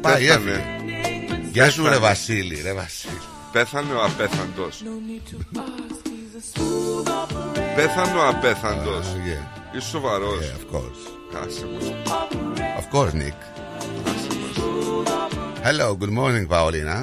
πάει 0.00 0.26
Πέθανε. 0.26 0.50
έφυγε 0.50 1.48
Γεια 1.52 1.70
σου 1.70 1.82
ρε 1.82 1.88
Πέθανε. 1.88 2.06
Βασίλη 2.06 2.60
ρε 2.62 2.72
Βασίλη 2.72 3.20
Πέθανε 3.52 3.92
ο 3.94 4.04
απέθαντος. 4.04 4.82
Πέθανε 7.76 8.18
ο 8.18 8.28
απέθαντος. 8.28 9.06
Ah, 9.06 9.28
yeah, 9.28 9.76
Είσαι 9.76 9.88
σοβαρός. 9.88 10.38
yeah, 10.40 10.58
of 10.58 10.76
course 10.76 11.44
Άσε 11.46 11.66
μας. 11.74 11.92
Of 12.78 12.96
course 12.96 13.12
Nick 13.12 13.12
Άσε 13.12 13.22
μας. 13.22 13.53
Hello 15.68 15.86
good 16.00 16.14
morning 16.20 16.44
Paulina 16.54 16.96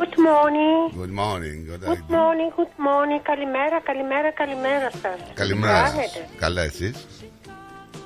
Good 0.00 0.16
morning. 0.28 0.78
Good 1.00 1.14
morning 1.22 1.56
good 1.70 1.80
Good 1.90 2.08
morning, 2.18 2.50
good 2.58 2.74
morning. 2.88 3.20
Καλημέρα, 3.22 3.80
καλημέρα, 3.80 4.30
καλημέρα 4.32 4.90
σας. 4.90 5.18
Καλημέρα 5.34 5.86
σας. 5.86 5.94
Κάνετε. 5.94 6.28
Καλά 6.38 6.62
εσείς; 6.62 7.06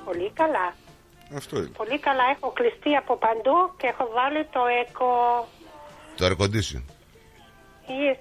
Πολύ 0.04 0.30
καλά. 0.34 0.74
Αυτό 1.36 1.56
είναι. 1.56 1.66
Πολύ 1.66 1.98
καλά. 1.98 2.22
Έχω 2.36 2.50
κλειστεί 2.52 2.94
από 2.96 3.16
παντού 3.16 3.56
και 3.76 3.86
έχω 3.86 4.10
βάλει 4.14 4.44
το 4.44 4.60
eco. 4.82 5.44
Το 6.16 6.26
air 6.26 6.36
condition 6.42 6.82
Yes. 7.86 8.18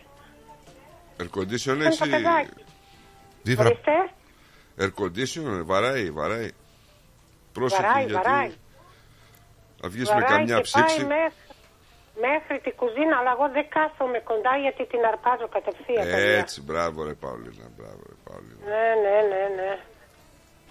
Air 1.21 1.29
condition 1.39 1.73
Είναι 1.75 1.89
το 1.89 1.97
έχει. 2.03 2.09
παιδάκι. 2.09 2.49
Τι 3.43 3.55
φρα... 3.55 3.65
Ορίστε. 3.65 3.91
Air 4.79 4.91
condition 5.03 5.63
βαράει, 5.65 6.11
βαράει. 6.11 6.49
Πρόσεχε 7.53 7.81
Βαράει, 7.81 8.05
γιατί 8.05 8.27
βαράει. 8.27 8.51
Θα 9.83 9.87
βγεις 9.93 10.07
με 10.09 10.13
Βαράει 10.21 10.31
καμιά 10.33 10.55
και 10.59 10.65
ψήξη. 10.67 10.95
πάει 11.05 11.05
μέχρι, 11.15 11.41
μέχρι 12.27 12.55
την 12.65 12.73
κουζίνα, 12.81 13.15
αλλά 13.19 13.31
εγώ 13.37 13.45
δεν 13.57 13.65
κάθομαι 13.77 14.19
κοντά 14.29 14.53
γιατί 14.65 14.81
την 14.91 15.01
αρπάζω 15.11 15.47
κατευθείαν. 15.55 16.03
παιδιά. 16.13 16.37
Έτσι, 16.43 16.57
μπράβο 16.67 16.97
ρε 17.07 17.15
Παολίνα, 17.23 17.65
μπράβο 17.77 18.01
ρε 18.11 18.17
Παολίνα. 18.27 18.61
Ναι, 18.71 18.85
ναι, 19.03 19.15
ναι, 19.31 19.43
ναι. 19.59 19.71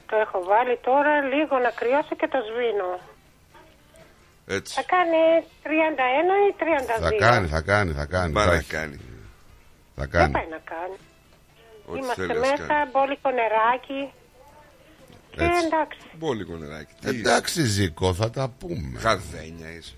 Το 0.08 0.14
έχω 0.24 0.38
βάλει 0.50 0.74
τώρα 0.88 1.12
λίγο 1.32 1.54
να 1.66 1.70
κρυώσει 1.80 2.14
και 2.20 2.28
το 2.34 2.38
σβήνω. 2.48 2.90
Έτσι. 4.56 4.72
Θα 4.78 4.82
κάνει 4.94 5.20
31 5.64 5.68
ή 6.48 6.54
32. 6.58 7.00
Θα 7.00 7.12
κάνει 7.26 7.46
θα 7.54 7.60
κάνει 7.60 7.92
θα 7.92 8.06
κάνει 8.14 8.32
Μα 8.32 8.42
θα 8.42 8.50
να 8.50 8.54
έχει. 8.54 8.70
κάνει. 8.76 8.96
Θα 9.96 10.02
Δεν 10.02 10.10
κάνει 10.10 10.32
πάει 10.32 10.48
να 10.56 10.60
κάνει. 10.72 10.96
Ό,τι 11.86 11.98
Είμαστε 11.98 12.26
θέλει 12.26 12.38
ας 12.38 12.50
μέσα, 12.50 12.66
κάνει. 12.66 12.90
μπόλικο 12.92 13.30
νεράκι. 13.30 14.02
Και 15.36 15.44
Έτσι. 15.44 15.64
εντάξει. 15.66 15.98
Μπόλικο 16.18 16.56
νεράκι. 16.56 16.92
Τι 17.00 17.08
Εντάξει 17.08 17.62
Ζήκο 17.62 18.14
θα 18.14 18.30
τα 18.30 18.48
πούμε 18.58 18.98
Χαρδένια 18.98 19.70
είσαι. 19.78 19.94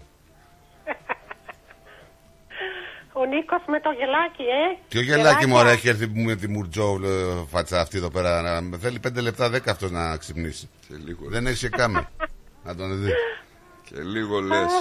Ο 3.17 3.25
Νίκος 3.25 3.63
με 3.67 3.81
το 3.81 3.91
γελάκι, 3.91 4.43
ε. 4.43 4.79
Ποιο 4.89 5.01
γελάκι 5.01 5.47
μου 5.47 5.59
έχει 5.59 5.89
έρθει 5.89 6.09
με 6.09 6.35
τη 6.37 6.49
μουρτζό 6.49 7.01
ε, 7.05 7.45
φάτσα 7.51 7.81
αυτή 7.81 7.97
εδώ 7.97 8.11
πέρα 8.11 8.61
να... 8.61 8.79
Θέλει 8.79 9.01
5 9.09 9.13
λεπτά 9.23 9.51
10 9.55 9.59
αυτός 9.69 9.91
να 9.91 10.17
ξυπνήσει 10.17 10.69
Και 10.89 10.95
λίγο, 11.05 11.29
Δεν 11.29 11.47
έχει 11.47 11.59
και 11.59 11.69
κάμερ 11.69 12.03
Να 12.65 12.75
τον 12.77 13.03
δει 13.05 13.11
και 13.85 14.01
λίγο 14.01 14.41
λες. 14.41 14.73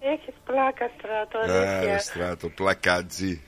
Έχεις 0.00 0.34
πλάκα 0.44 0.90
στράτο, 0.98 1.38
Άρα 1.38 1.76
αλήθεια. 1.78 1.98
στράτο, 1.98 2.48
πλακατζή. 2.48 3.42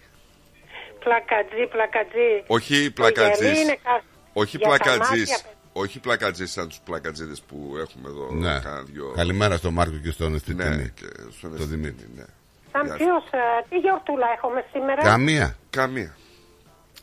Πλακατζή, 0.98 1.66
πλακατζή. 1.70 2.44
Όχι 2.46 2.72
Το 2.72 2.74
γελί 2.76 2.90
πλακατζής. 2.90 3.62
είναι 3.62 3.78
κα- 3.82 4.02
Όχι 4.32 4.56
για 4.56 4.68
τα 4.68 4.74
πλακατζής. 4.76 5.30
μάτια. 5.30 5.50
Όχι 5.78 6.00
πλακατζής 6.00 6.50
σαν 6.52 6.68
τους 6.68 6.80
πλακατζίδες 6.84 7.40
που 7.48 7.74
έχουμε 7.80 8.08
εδώ. 8.08 8.28
Ναι 8.32 8.60
κάνα 8.62 8.82
δυο- 8.82 9.12
Καλημέρα 9.16 9.56
στον 9.56 9.72
Μάρκο 9.72 9.96
και 9.96 10.10
στον 10.10 10.30
Ναι, 10.30 10.36
Εστιτενή 10.36 10.90
και 10.94 11.06
στον 11.38 11.50
Το 11.50 11.62
Ευθύμη, 11.62 11.66
Δημήτρη. 11.76 12.06
ναι. 12.16 12.24
Σαν 12.72 12.84
Γεια 12.84 12.92
σου. 12.92 12.98
ποιος, 12.98 13.24
ε, 13.30 13.38
τι 13.68 13.76
γιορτούλα 13.78 14.26
έχουμε 14.36 14.64
σήμερα; 14.72 15.02
Καμία 15.02 15.56
Καμία. 15.70 16.16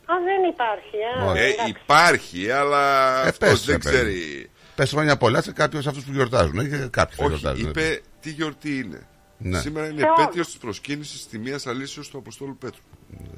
Α, 0.06 0.14
δεν 0.26 0.50
υπάρχει, 0.50 0.96
ε. 1.20 1.24
Όχι. 1.30 1.40
Ε, 1.42 1.48
εντάξει. 1.48 1.70
υπάρχει, 1.70 2.52
αλλά 2.52 2.84
Ε, 3.26 3.28
αυτός 3.30 3.50
πες, 3.50 3.66
δεν 3.66 3.76
ρε, 3.76 3.90
παιδί. 3.90 3.96
ξέρει. 3.96 4.50
Πες 4.76 4.92
χρόνια 4.92 5.18
πολλά 5.18 5.42
σε 5.42 5.52
κάποιους 5.52 5.88
αυτούς 5.88 6.04
που 6.06 6.12
γιορτάζουν 6.12 6.60
ε, 6.60 6.64
και 6.64 6.78
Κάποιοι 6.78 7.16
θα 7.16 7.24
Όχι, 7.26 7.34
γιορτάζουν 7.36 7.70
είπε 7.70 8.02
τι 8.22 8.30
γιορτή 8.30 8.78
είναι. 8.78 9.08
Ναι. 9.38 9.60
Σήμερα 9.60 9.88
είναι 9.88 10.00
Σε 10.00 10.06
όλους. 10.08 10.22
επέτειος 10.24 10.46
της 10.48 10.58
προσκύνησης 10.58 11.28
τιμίας 11.28 11.68
αλήσεως 11.68 12.10
του 12.10 12.18
Αποστόλου 12.18 12.58
Πέτρου. 12.58 12.82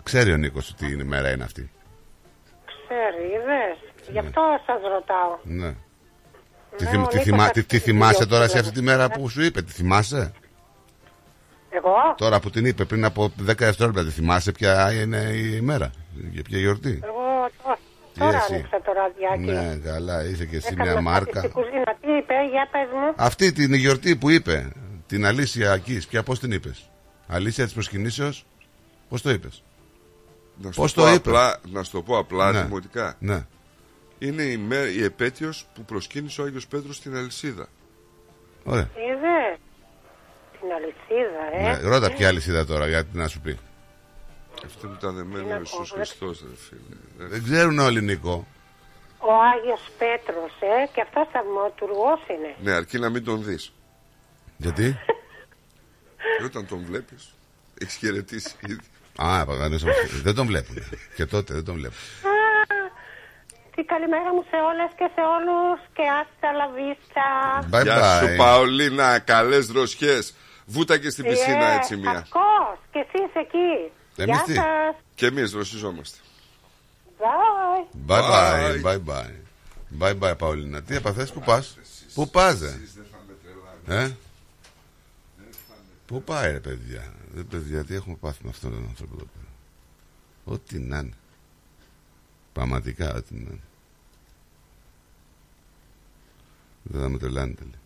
Ξέρει 0.03 0.31
ο 0.31 0.37
Νίκος 0.37 0.69
ότι 0.69 0.85
η 0.91 1.03
μέρα 1.03 1.31
είναι 1.31 1.43
αυτή 1.43 1.71
Ξέρει, 2.65 3.25
είδες. 3.35 3.77
Γι' 4.11 4.19
αυτό 4.19 4.41
σας 4.65 4.79
ρωτάω. 4.93 5.37
Ναι 5.43 5.73
Τι, 6.77 6.83
Ναι, 6.83 6.89
θυμ- 6.89 7.03
ο 7.03 7.07
τι, 7.07 7.15
Νίκος 7.17 7.23
θυμά- 7.23 7.45
θα 7.45 7.51
τι- 7.51 7.59
τι 7.63 7.67
ξέρει 7.77 7.83
θυμάσαι 7.83 8.23
τι 8.23 8.29
τώρα 8.29 8.41
σε 8.47 8.51
γιορτή 8.51 8.59
αυτή 8.67 8.79
τη 8.79 8.79
είναι. 8.85 8.91
μέρα 8.95 9.09
που 9.09 9.29
σου 9.29 9.41
είπε, 9.43 9.61
τη 9.61 9.71
θυμάσαι; 9.71 10.31
Εγώ, 11.69 11.93
Τώρα 12.17 12.39
που 12.39 12.49
την 12.49 12.65
είπε 12.65 12.85
πριν 12.85 13.05
από 13.05 13.31
10 13.37 13.65
δευτερόλεπτα, 13.65 14.03
τη 14.05 14.09
θυμάσαι 14.11 14.51
ποια 14.51 14.91
είναι 14.93 15.17
η 15.17 15.61
μέρα, 15.61 15.91
για 16.31 16.41
ποια 16.43 16.57
γιορτή; 16.57 16.99
εγώ 17.03 17.49
τώρα, 17.63 17.77
Τι 18.13 18.19
τώρα 18.19 18.37
εσύ; 18.37 18.53
άνοιξα 18.53 18.81
το 18.81 18.91
ραδιάκι. 18.93 19.51
Ναι, 19.51 19.75
καλά, 19.91 20.23
είσαι 20.23 20.45
και 20.45 20.55
εσύ 20.55 20.67
Έκανα 20.71 20.83
μια 20.83 20.91
κάτι 20.93 21.03
μάρκα. 21.03 21.39
Στην 21.39 21.51
κουζίνα. 21.51 21.95
Τι 22.01 22.11
είπε, 22.11 22.33
για 22.51 22.67
πες 22.71 22.87
μου. 22.93 23.13
Αυτή 23.15 23.51
την 23.51 23.73
γιορτή 23.73 24.15
που 24.15 24.29
είπε, 24.29 24.71
την 25.07 25.25
Αλήσια 25.25 25.71
Ακής, 25.71 26.07
ποια 26.07 26.23
πώς 26.23 26.39
την 26.39 26.51
είπες; 26.51 26.89
Αλήσια 27.27 27.63
της 27.63 27.73
προσκυνήσεως, 27.73 28.45
πώς 29.09 29.21
το 29.21 29.29
είπες; 29.29 29.63
Να 30.57 30.71
σου 30.71 30.79
Πώς 30.81 30.93
πω 30.93 31.01
το 31.01 31.07
είπε; 31.07 31.29
απλά, 31.29 31.57
να 31.71 31.83
σου 31.83 31.91
το 31.91 32.01
πω 32.01 32.17
απλά 32.17 32.51
Ναι. 32.51 32.61
δημοτικά. 32.61 33.15
Ναι. 33.19 33.45
Είναι 34.19 34.43
η, 34.43 34.57
μέ- 34.57 34.93
η 34.95 35.03
επέτειος 35.03 35.67
που 35.73 35.85
προσκύνησε 35.85 36.41
ο 36.41 36.43
Άγιος 36.43 36.67
Πέτρος 36.67 36.95
στην 36.95 37.15
αλυσίδα. 37.15 37.67
Ωραία. 38.63 38.89
Είδε. 38.95 39.57
Την 40.59 40.69
αλυσίδα, 40.71 41.69
ε. 41.69 41.71
Ναι, 41.81 41.89
ρώτα 41.89 42.11
ποια 42.11 42.27
αλυσίδα 42.27 42.65
τώρα, 42.65 42.87
γιατί 42.87 43.17
να 43.17 43.27
σου 43.27 43.39
πει. 43.41 43.57
Αυτό 44.65 44.87
που 44.87 44.93
ήταν 44.97 45.15
δεμένο 45.15 45.43
Τι 45.43 45.49
να 45.49 45.55
ο 45.55 45.59
Ιησούς 45.59 45.89
πω, 45.89 45.95
Χριστός, 45.95 46.41
ρε 46.49 46.55
φίλε. 46.55 46.79
Δεν- 47.17 47.29
Δεν 47.29 47.43
ξέρουν 47.43 47.79
όλοι, 47.79 48.01
Νίκο. 48.01 48.47
Ο 49.19 49.31
Άγιος 49.55 49.81
Πέτρος, 49.97 50.51
ε. 50.59 50.87
Και 50.93 51.01
αυτός 51.01 51.27
θαυματουργός 51.31 52.19
είναι. 52.29 52.55
Ναι, 52.61 52.71
αρκεί 52.71 52.99
να 52.99 53.09
μην 53.09 53.23
τον 53.23 53.43
δεις. 53.43 53.71
Γιατί; 54.57 54.97
Και 56.37 56.43
όταν 56.45 56.67
τον 56.67 56.83
βλέπεις, 56.85 57.33
έχεις 57.81 57.95
χαιρετήσει 57.95 58.55
ήδη. 58.67 58.79
Α, 59.15 59.45
παγανές, 59.45 59.83
δεν 60.23 60.35
τον 60.35 60.47
βλέπουν. 60.47 60.75
Και 61.15 61.25
τότε 61.25 61.53
δεν 61.53 61.63
τον 61.63 61.75
βλέπουν. 61.75 61.97
Α, 63.75 63.81
Τι 63.81 63.83
καλημέρα 63.83 64.33
μου 64.33 64.43
σε 64.49 64.55
όλες 64.69 64.91
και 64.97 65.07
σε 65.15 65.21
όλους 65.35 65.79
και 65.93 66.01
άστα 66.21 66.51
λαβίστα. 66.59 67.27
Bye 67.71 67.83
Γεια 67.83 68.19
σου 68.19 68.25
bye. 68.33 68.37
Παολίνα, 68.37 69.19
καλές 69.19 69.65
δροσιές. 69.65 70.33
Βούτα 70.65 70.97
και 70.97 71.09
στην 71.09 71.23
πισίνα 71.25 71.65
Ε, 71.71 71.75
έτσι 71.75 71.95
μία. 71.95 72.09
Ακός 72.11 72.77
και 72.91 72.99
εσείς 72.99 73.31
εκεί. 73.35 73.91
Εμείς 74.15 74.35
Γεια 74.35 74.43
τι; 74.45 74.53
σας. 74.53 74.95
Και 75.15 75.25
εμείς 75.25 75.51
δροσιζόμαστε. 75.51 76.17
Bye. 77.19 78.07
Bye 78.07 78.21
bye, 78.21 78.81
Bye. 78.83 78.99
bye 78.99 78.99
bye. 79.09 79.33
Bye 79.99 80.19
bye, 80.19 80.35
Παολίνα. 80.37 80.81
Τι 80.81 80.95
έπαθες, 80.95 81.31
πού 81.31 81.39
πας; 81.39 81.77
Πού 82.13 82.29
πας, 82.29 82.59
ρε. 82.59 82.77
Ε; 84.01 84.11
Πού 86.05 86.23
πάει, 86.23 86.51
ρε 86.51 86.59
παιδιά; 86.59 87.13
Ρε 87.35 87.43
παιδιά, 87.43 87.83
τι 87.83 87.95
έχουμε 87.95 88.15
πάθει 88.19 88.39
με 88.43 88.49
αυτόν 88.49 88.71
τον 88.71 88.85
άνθρωπο 88.89 89.13
εδώ 89.15 89.25
πέρα; 89.33 89.47
Ό,τι 90.45 90.79
να 90.79 90.97
είναι. 90.97 91.13
Πραγματικά, 92.55 93.13
ό,τι 93.13 93.33
να 93.33 93.39
είναι. 93.39 93.59
Δεν 96.83 97.01
θα 97.01 97.09
με 97.09 97.17
τρελάνετε, 97.17 97.61
λέει. 97.63 97.79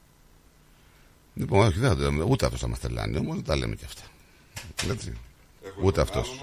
Λοιπόν, 1.33 1.67
όχι, 1.67 1.79
δεν 1.79 1.89
θα 1.89 1.95
το 1.95 2.01
λέμε. 2.01 2.23
Ούτε 2.23 2.45
αυτός 2.45 2.59
θα 2.59 2.67
μας 2.67 2.79
τρελάνει. 2.79 3.17
Όμως 3.17 3.35
δεν 3.35 3.43
τα 3.45 3.55
λέμε 3.55 3.75
κι 3.75 3.85
αυτά. 3.85 4.01
Έτσι. 4.91 5.13
Ούτε 5.83 6.01
αυτός. 6.01 6.39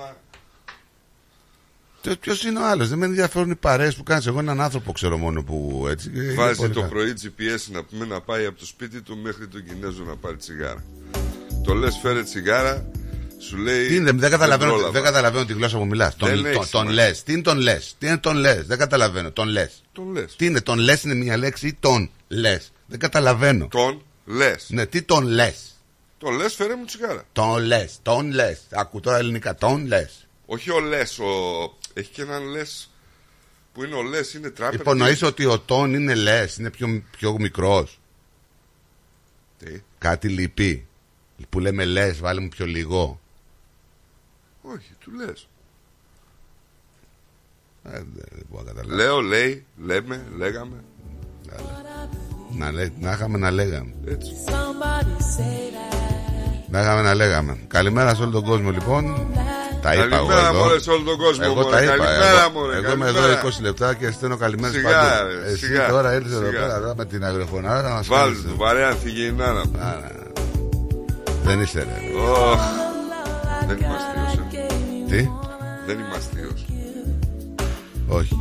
Ποιος 2.21 2.45
είναι 2.45 2.59
ο 2.59 2.67
άλλος, 2.67 2.89
δεν 2.89 2.99
με 2.99 3.05
ενδιαφέρουν 3.07 3.51
οι 3.51 3.55
παρέες 3.57 3.97
που 3.97 4.03
κάνεις. 4.03 4.27
Εγώ 4.27 4.39
έναν 4.39 4.61
άνθρωπο 4.61 4.93
ξέρω 4.93 5.19
μόνο 5.19 5.43
που 5.43 5.87
έτσι. 5.89 6.11
και 6.11 6.21
είναι 6.23 6.33
Βάζει 6.35 6.57
πολύ 6.59 6.73
το 6.73 6.81
καλά. 6.81 6.93
πρωί 6.93 7.15
GPS 7.23 7.71
να 7.73 7.85
πούμε 7.85 8.05
να 8.07 8.21
πάει 8.21 8.45
από 8.47 8.59
το 8.59 8.67
σπίτι 8.67 9.03
του 9.03 9.17
μέχρι 9.17 9.49
τον 9.49 9.65
Κινέζο 9.65 10.05
να 10.05 10.17
πάρει 10.17 10.37
τσιγάρα. 10.37 10.85
Το 11.65 11.75
λες, 11.75 11.99
φέρε 12.03 12.23
τσιγάρα, 12.23 12.91
σου 13.39 13.57
λέει. 13.57 13.87
Τι 13.89 13.97
είναι, 13.97 14.13
δεν 14.13 14.31
καταλαβαίνω, 14.31 14.71
πρόλαβα. 14.71 14.93
δεν 14.93 15.03
καταλαβαίνω 15.03 15.45
τη 15.45 15.53
γλώσσα 15.53 15.79
που 15.79 15.87
μιλάς. 15.87 16.17
Τον, 16.17 16.29
Δεν 16.29 16.37
τον, 16.37 16.47
έχεις 16.47 16.71
τον 16.71 16.81
σημασία. 16.81 17.05
λες. 17.05 17.23
Τι 17.23 17.33
είναι 17.33 17.43
τον 17.43 17.59
λες; 17.59 17.95
Τι 17.99 18.07
είναι 18.07 18.19
τον 18.19 18.37
λες; 18.37 18.67
Δεν 18.67 18.79
καταλαβαίνω. 18.79 19.31
Τον 19.33 19.49
λες. 19.49 19.83
Τον 19.93 20.13
λες. 20.13 20.37
Τι 20.37 20.47
είναι, 20.47 20.61
τον 20.61 20.79
λες 20.79 21.03
είναι 21.03 21.15
μια 21.15 21.37
λέξη 21.37 21.67
ή 21.67 21.77
τον 21.81 22.11
λες; 22.29 22.73
Δεν 22.87 22.99
καταλαβαίνω. 22.99 23.69
Τον 23.69 24.03
λες. 24.25 24.67
Ναι, 24.69 24.87
τι 24.87 25.03
τον 25.03 25.25
λες; 25.25 25.81
Το 26.19 26.31
λες, 26.31 26.55
φέρε 26.55 26.77
μου 26.77 26.85
τσιγάρα. 26.85 27.25
Τον 27.33 27.63
λες. 27.63 27.99
Τον 28.03 28.31
λες. 28.33 28.61
Ακού 28.71 29.01
τώρα 29.01 29.19
ελληνικά. 29.19 29.55
Τον 29.55 29.87
λες. 29.87 30.27
Όχι 30.47 30.71
ο 30.71 30.81
λες, 30.81 31.19
ο... 31.19 31.25
έχει 31.93 32.11
και 32.11 32.23
έναν 32.23 32.43
λες 32.45 32.91
που 33.73 33.85
είναι 33.85 33.95
ο 33.95 34.03
λες, 34.03 34.35
είναι 34.35 34.51
τράπεζα. 34.51 34.83
Υπονοείς 34.83 35.23
ότι 35.23 35.45
ο 35.45 35.59
τον 35.59 35.95
είναι 35.95 36.15
λες. 36.15 36.57
Είναι 36.57 36.71
πιο, 36.71 37.03
πιο 37.17 37.37
μικρός. 37.39 38.01
Τι, 39.59 39.83
Κάτι 39.99 40.29
λυπεί. 40.29 40.87
Που 41.49 41.61
λέμε 41.61 41.85
λες, 41.85 42.19
βάλε 42.19 42.41
μου 42.41 42.49
πιο 42.49 42.67
λίγο. 42.67 43.21
Όχι, 44.75 44.91
του 45.01 45.11
λες. 45.17 45.49
Ε, 47.83 47.91
δεν 47.91 48.07
δεν 48.15 48.45
μπορώ 48.51 48.63
να 48.65 48.71
καταλάβω. 48.73 48.95
Λέω, 48.97 49.21
λέει, 49.21 49.67
λέμε, 49.85 50.25
λέγαμε. 50.37 50.77
Να, 52.59 52.73
λέ, 52.73 52.89
να 53.01 53.13
είχαμε 53.13 53.39
να 53.39 53.51
λέγαμε. 53.51 53.95
Έτσι. 54.07 54.33
Να 56.71 56.81
είχαμε 56.81 57.03
να 57.03 57.15
λέγαμε. 57.15 57.59
Καλημέρα 57.69 58.15
σε 58.15 58.23
όλο 58.23 58.31
τον 58.31 58.45
κόσμο 58.45 58.71
λοιπόν. 58.71 59.27
Τα 59.83 59.95
είπα 59.95 60.03
εγώ 60.03 60.11
Καλημέρα, 60.27 60.49
εδώ. 60.49 60.59
μωρέ, 60.65 60.81
σε 60.81 60.91
όλο 60.91 61.03
τον 61.05 61.17
κόσμο. 61.19 61.43
Εγώ 61.47 61.55
μωρέ. 61.55 61.71
τα 61.71 61.83
είπα. 61.83 61.97
Καλημέρα, 61.97 62.41
εγώ, 62.41 62.51
μωρέ, 62.51 62.77
εγώ 62.77 62.93
είμαι 62.93 63.05
καλημέρα. 63.05 63.39
εδώ 63.39 63.49
20 63.49 63.61
λεπτά 63.61 63.95
και 63.95 64.11
στέλνω 64.11 64.37
καλημέρες 64.37 64.77
Σιγά, 64.77 64.91
παντού. 64.91 65.29
ρε, 65.29 65.51
Εσύ 65.51 65.67
σιγά, 65.67 65.89
τώρα 65.89 66.15
ήρθε 66.15 66.35
εδώ 66.35 66.47
σιγά. 66.47 66.61
πέρα 66.61 66.75
εδώ 66.77 66.95
με 66.97 67.05
την 67.05 67.25
αγριοφωνάρα 67.25 67.89
να 67.89 67.95
μας 67.95 68.07
Βάλτε 68.07 68.49
του, 68.49 68.57
βαρέα 68.57 68.95
θυγεινά 68.95 69.53
να 69.53 69.61
πούμε. 69.63 70.11
Δεν 71.45 71.61
είσαι 71.61 71.79
ρε. 71.79 72.19
Ωχ, 72.21 72.61
Δεν 73.67 73.77
είμαι 73.79 73.95
αστείος, 73.95 74.47
ε. 74.53 74.67
Τι, 75.09 75.29
Δεν 75.87 75.99
είμαι 75.99 76.15
αστείος. 76.17 76.65
όχι. 78.09 78.37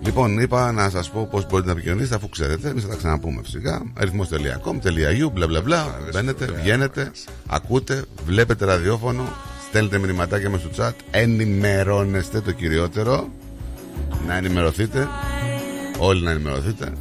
Λοιπόν, 0.00 0.38
είπα 0.40 0.72
να 0.72 0.90
σας 0.90 1.10
πω 1.10 1.28
πώς 1.30 1.46
μπορείτε 1.46 1.66
να 1.68 1.72
επικοινωνήσετε 1.72 2.14
αφού 2.14 2.28
ξέρετε. 2.28 2.68
Εμείς 2.68 2.82
θα 2.82 2.88
τα 2.88 2.96
ξαναπούμε 2.96 3.40
φυσικά. 3.44 3.82
αριθμό.com.au, 3.98 5.30
μπλα 5.32 5.46
μπλα 5.46 5.60
μπλα. 5.60 5.86
Μπαίνετε, 6.12 6.46
βγαίνετε, 6.46 7.10
ακούτε, 7.46 8.04
βλέπετε 8.26 8.64
ραδιόφωνο, 8.64 9.22
στέλνετε 9.68 9.98
μηνυματάκια 9.98 10.50
με 10.50 10.58
στο 10.58 10.68
chat, 10.76 10.92
ενημερώνεστε 11.10 12.40
το 12.40 12.52
κυριότερο. 12.52 13.28
Να 14.26 14.36
ενημερωθείτε. 14.36 15.08
Όλοι 15.98 16.22
να 16.22 16.30
ενημερωθείτε. 16.30 16.92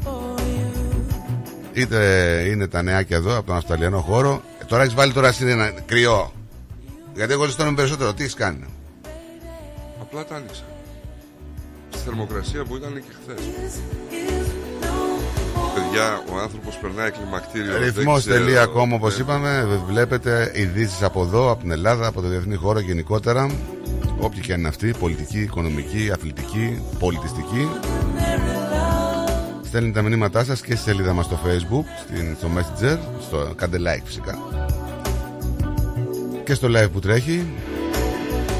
Είτε 1.75 1.99
είναι 2.47 2.67
τα 2.67 2.81
νεάκια 2.81 3.17
εδώ 3.17 3.37
από 3.37 3.45
τον 3.47 3.55
Αυστραλιανό 3.55 3.99
χώρο. 3.99 4.41
Ε, 4.61 4.63
τώρα 4.65 4.81
έχεις 4.83 4.93
βάλει 4.95 5.13
τώρα 5.13 5.27
εσύ 5.27 5.45
ένα 5.49 5.71
κρυό. 5.85 6.31
Γιατί 7.15 7.33
εγώ 7.33 7.45
ζητώνω 7.45 7.73
περισσότερο. 7.73 8.13
Τι 8.13 8.21
έχεις 8.23 8.33
κάνει; 8.33 8.65
Απλά 10.01 10.25
τα 10.25 10.35
άνοιξα. 10.35 10.63
Στη 11.89 12.03
θερμοκρασία 12.03 12.63
που 12.63 12.75
ήταν 12.75 12.93
και 12.93 13.13
χθες. 13.23 13.45
Παιδιά, 15.75 16.23
ο 16.33 16.37
άνθρωπος 16.39 16.77
περνάει 16.77 17.11
κλιμακτήριο. 17.11 17.77
Ρυθμός.com 17.77 18.89
όπως 18.93 19.15
Ναι. 19.17 19.21
είπαμε, 19.23 19.81
βλέπετε 19.87 20.51
ειδήσεις 20.55 21.03
από 21.03 21.21
εδώ, 21.21 21.51
από 21.51 21.61
την 21.61 21.71
Ελλάδα, 21.71 22.07
από 22.07 22.21
το 22.21 22.27
διεθνή 22.27 22.55
χώρο 22.55 22.79
γενικότερα. 22.79 23.49
Όποια 24.19 24.41
και 24.41 24.53
αν 24.53 24.59
είναι 24.59 24.67
αυτή, 24.67 24.93
πολιτική, 24.99 25.39
οικονομική, 25.41 26.09
αθλητική, 26.13 26.81
πολιτιστική. 26.99 27.69
Στέλνετε 29.75 30.01
τα 30.01 30.07
μηνύματά 30.07 30.43
σας 30.43 30.61
και 30.61 30.75
στη 30.75 30.83
σελίδα 30.83 31.13
μας 31.13 31.25
στο 31.25 31.39
facebook, 31.45 31.85
στην, 32.03 32.35
στο 32.37 32.49
messenger, 32.55 32.97
στο, 33.21 33.53
κάντε 33.55 33.77
like 33.77 34.01
φυσικά. 34.03 34.37
Και 36.43 36.53
στο 36.53 36.67
live 36.71 36.91
που 36.91 36.99
τρέχει. 36.99 37.45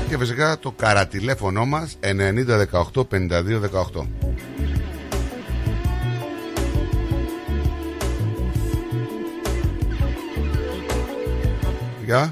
Και 0.09 0.17
φυσικά 0.17 0.59
το 0.59 0.71
καρατηλέφωνο 0.71 1.65
μας 1.65 1.97
9018 2.01 3.07
5218. 3.07 4.07
Για. 12.05 12.31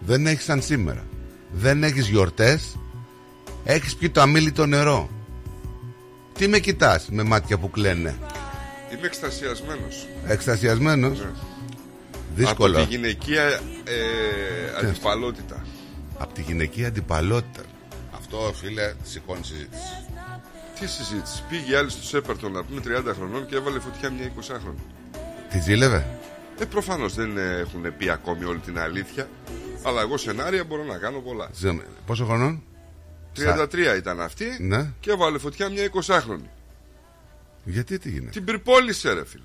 Δεν 0.00 0.26
έχεις 0.26 0.44
σαν 0.44 0.62
σήμερα. 0.62 1.04
Δεν 1.52 1.82
έχεις 1.82 2.08
γιορτές. 2.08 2.76
Έχεις 3.64 3.96
πιει 3.96 4.10
το 4.10 4.20
αμήλυτο 4.20 4.66
νερό. 4.66 5.19
Τι 6.40 6.48
με 6.48 6.58
κοιτάς 6.58 7.08
με 7.10 7.22
μάτια 7.22 7.58
που 7.58 7.70
κλαίνε; 7.70 8.16
Είμαι 8.92 9.06
εκστασιασμένος. 9.06 10.06
Εξτασιασμένος. 10.26 11.26
Δύσκολο. 12.34 12.76
Από 12.78 12.86
τη 12.88 12.94
γυναικεία 12.94 13.42
ε, 13.42 13.60
αντιπαλότητα. 14.80 15.64
Από 16.18 16.34
τη 16.34 16.42
γυναική 16.42 16.84
αντιπαλότητα. 16.84 17.62
Αυτό 18.14 18.52
φίλε 18.54 18.92
σηκώνει 19.02 19.44
συζήτηση. 19.44 19.82
Τι 20.80 20.86
συζήτηση; 20.86 21.42
Πήγε 21.48 21.76
άλλη 21.76 21.90
στο 21.90 22.02
Σέπαρτον 22.02 22.52
να 22.52 22.64
πούμε 22.64 22.80
30 22.84 23.12
χρονών 23.16 23.46
και 23.46 23.56
έβαλε 23.56 23.78
φωτιά 23.80 24.10
μια 24.10 24.32
20χρονη. 24.36 24.82
Τη 25.50 25.60
ζήλευε; 25.60 26.06
Ε, 26.58 26.64
προφανώς 26.64 27.14
δεν 27.14 27.38
ε, 27.38 27.56
έχουν 27.58 27.96
πει 27.98 28.10
ακόμη 28.10 28.44
όλη 28.44 28.58
την 28.58 28.78
αλήθεια. 28.78 29.28
Αλλά 29.82 30.00
εγώ 30.00 30.16
σενάρια 30.16 30.64
μπορώ 30.64 30.84
να 30.84 30.96
κάνω 30.96 31.18
πολλά. 31.18 31.48
Ζε- 31.52 31.82
Πόσο 32.06 32.24
χρονών; 32.24 32.62
33 33.44 33.96
ήταν 33.96 34.20
αυτή 34.20 34.56
Ναι. 34.60 34.92
και 35.00 35.10
έβαλε 35.10 35.38
φωτιά 35.38 35.68
μια 35.68 35.90
20χρονη. 35.92 36.48
Γιατί 37.64 37.98
τι 37.98 38.10
γίνεται; 38.10 38.30
Την 38.30 38.44
πυρπόλησε, 38.44 39.12
ρε 39.12 39.24
φίλε. 39.24 39.42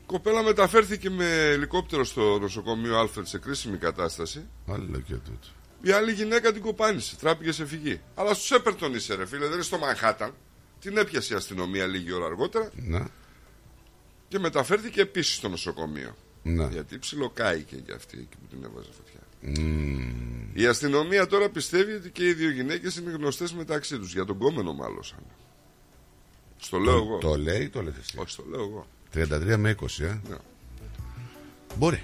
Η 0.00 0.06
κοπέλα 0.06 0.42
μεταφέρθηκε 0.42 1.10
με 1.10 1.24
ελικόπτερο 1.48 2.04
στο 2.04 2.38
νοσοκομείο 2.38 2.98
Άλφρετ 2.98 3.26
σε 3.26 3.38
κρίσιμη 3.38 3.76
κατάσταση. 3.76 4.46
Άλλο 4.68 5.00
και 5.06 5.14
τούτο. 5.14 5.48
Η 5.82 5.90
άλλη 5.90 6.12
γυναίκα 6.12 6.52
την 6.52 6.62
κοπάνισε, 6.62 7.16
τράπηκε 7.16 7.52
σε 7.52 7.66
φυγή. 7.66 8.00
Αλλά 8.14 8.34
στους 8.34 8.50
Έπερτον 8.50 8.94
είσαι, 8.94 9.14
ρε 9.14 9.26
φίλε, 9.26 9.44
δεν 9.44 9.52
είναι 9.52 9.62
στο 9.62 9.78
Μανχάταν. 9.78 10.34
Την 10.80 10.96
έπιασε 10.96 11.34
η 11.34 11.36
αστυνομία 11.36 11.86
λίγη 11.86 12.12
ώρα 12.12 12.26
αργότερα 12.26 12.70
Ναι. 12.74 13.04
και 14.28 14.38
μεταφέρθηκε 14.38 15.00
επίσης 15.00 15.34
στο 15.34 15.48
νοσοκομείο. 15.48 16.16
Ναι. 16.42 16.66
Γιατί 16.66 16.98
ψιλοκάηκε 16.98 17.76
και 17.76 17.92
αυτή 17.92 18.18
εκεί 18.18 18.36
που 18.36 18.46
την 18.56 18.64
έβαζε 18.64 18.88
φωτιά. 18.96 19.09
Η 20.52 20.66
αστυνομία 20.66 21.26
τώρα 21.26 21.48
πιστεύει 21.48 21.92
ότι 21.92 22.10
και 22.10 22.26
οι 22.26 22.32
δύο 22.32 22.50
γυναίκες 22.50 22.96
είναι 22.96 23.10
γνωστές 23.10 23.52
μεταξύ 23.52 23.98
τους. 23.98 24.12
Για 24.12 24.24
τον 24.24 24.38
κόμενο 24.38 24.72
μάλωσαν. 24.72 25.18
Στο 26.56 26.78
λέω 26.78 26.96
εγώ. 26.96 27.18
Το 27.18 27.36
λέει, 27.36 27.68
το 27.68 27.82
λες 27.82 27.94
εσύ. 28.00 28.14
Όχι, 28.18 28.30
στο 28.30 28.44
λέω 28.50 28.60
εγώ. 28.60 28.86
33 29.14 29.56
με 29.56 29.70
20, 29.80 29.86
ε. 30.00 30.06
Ναι. 30.28 30.36
Μπορεί. 31.76 32.02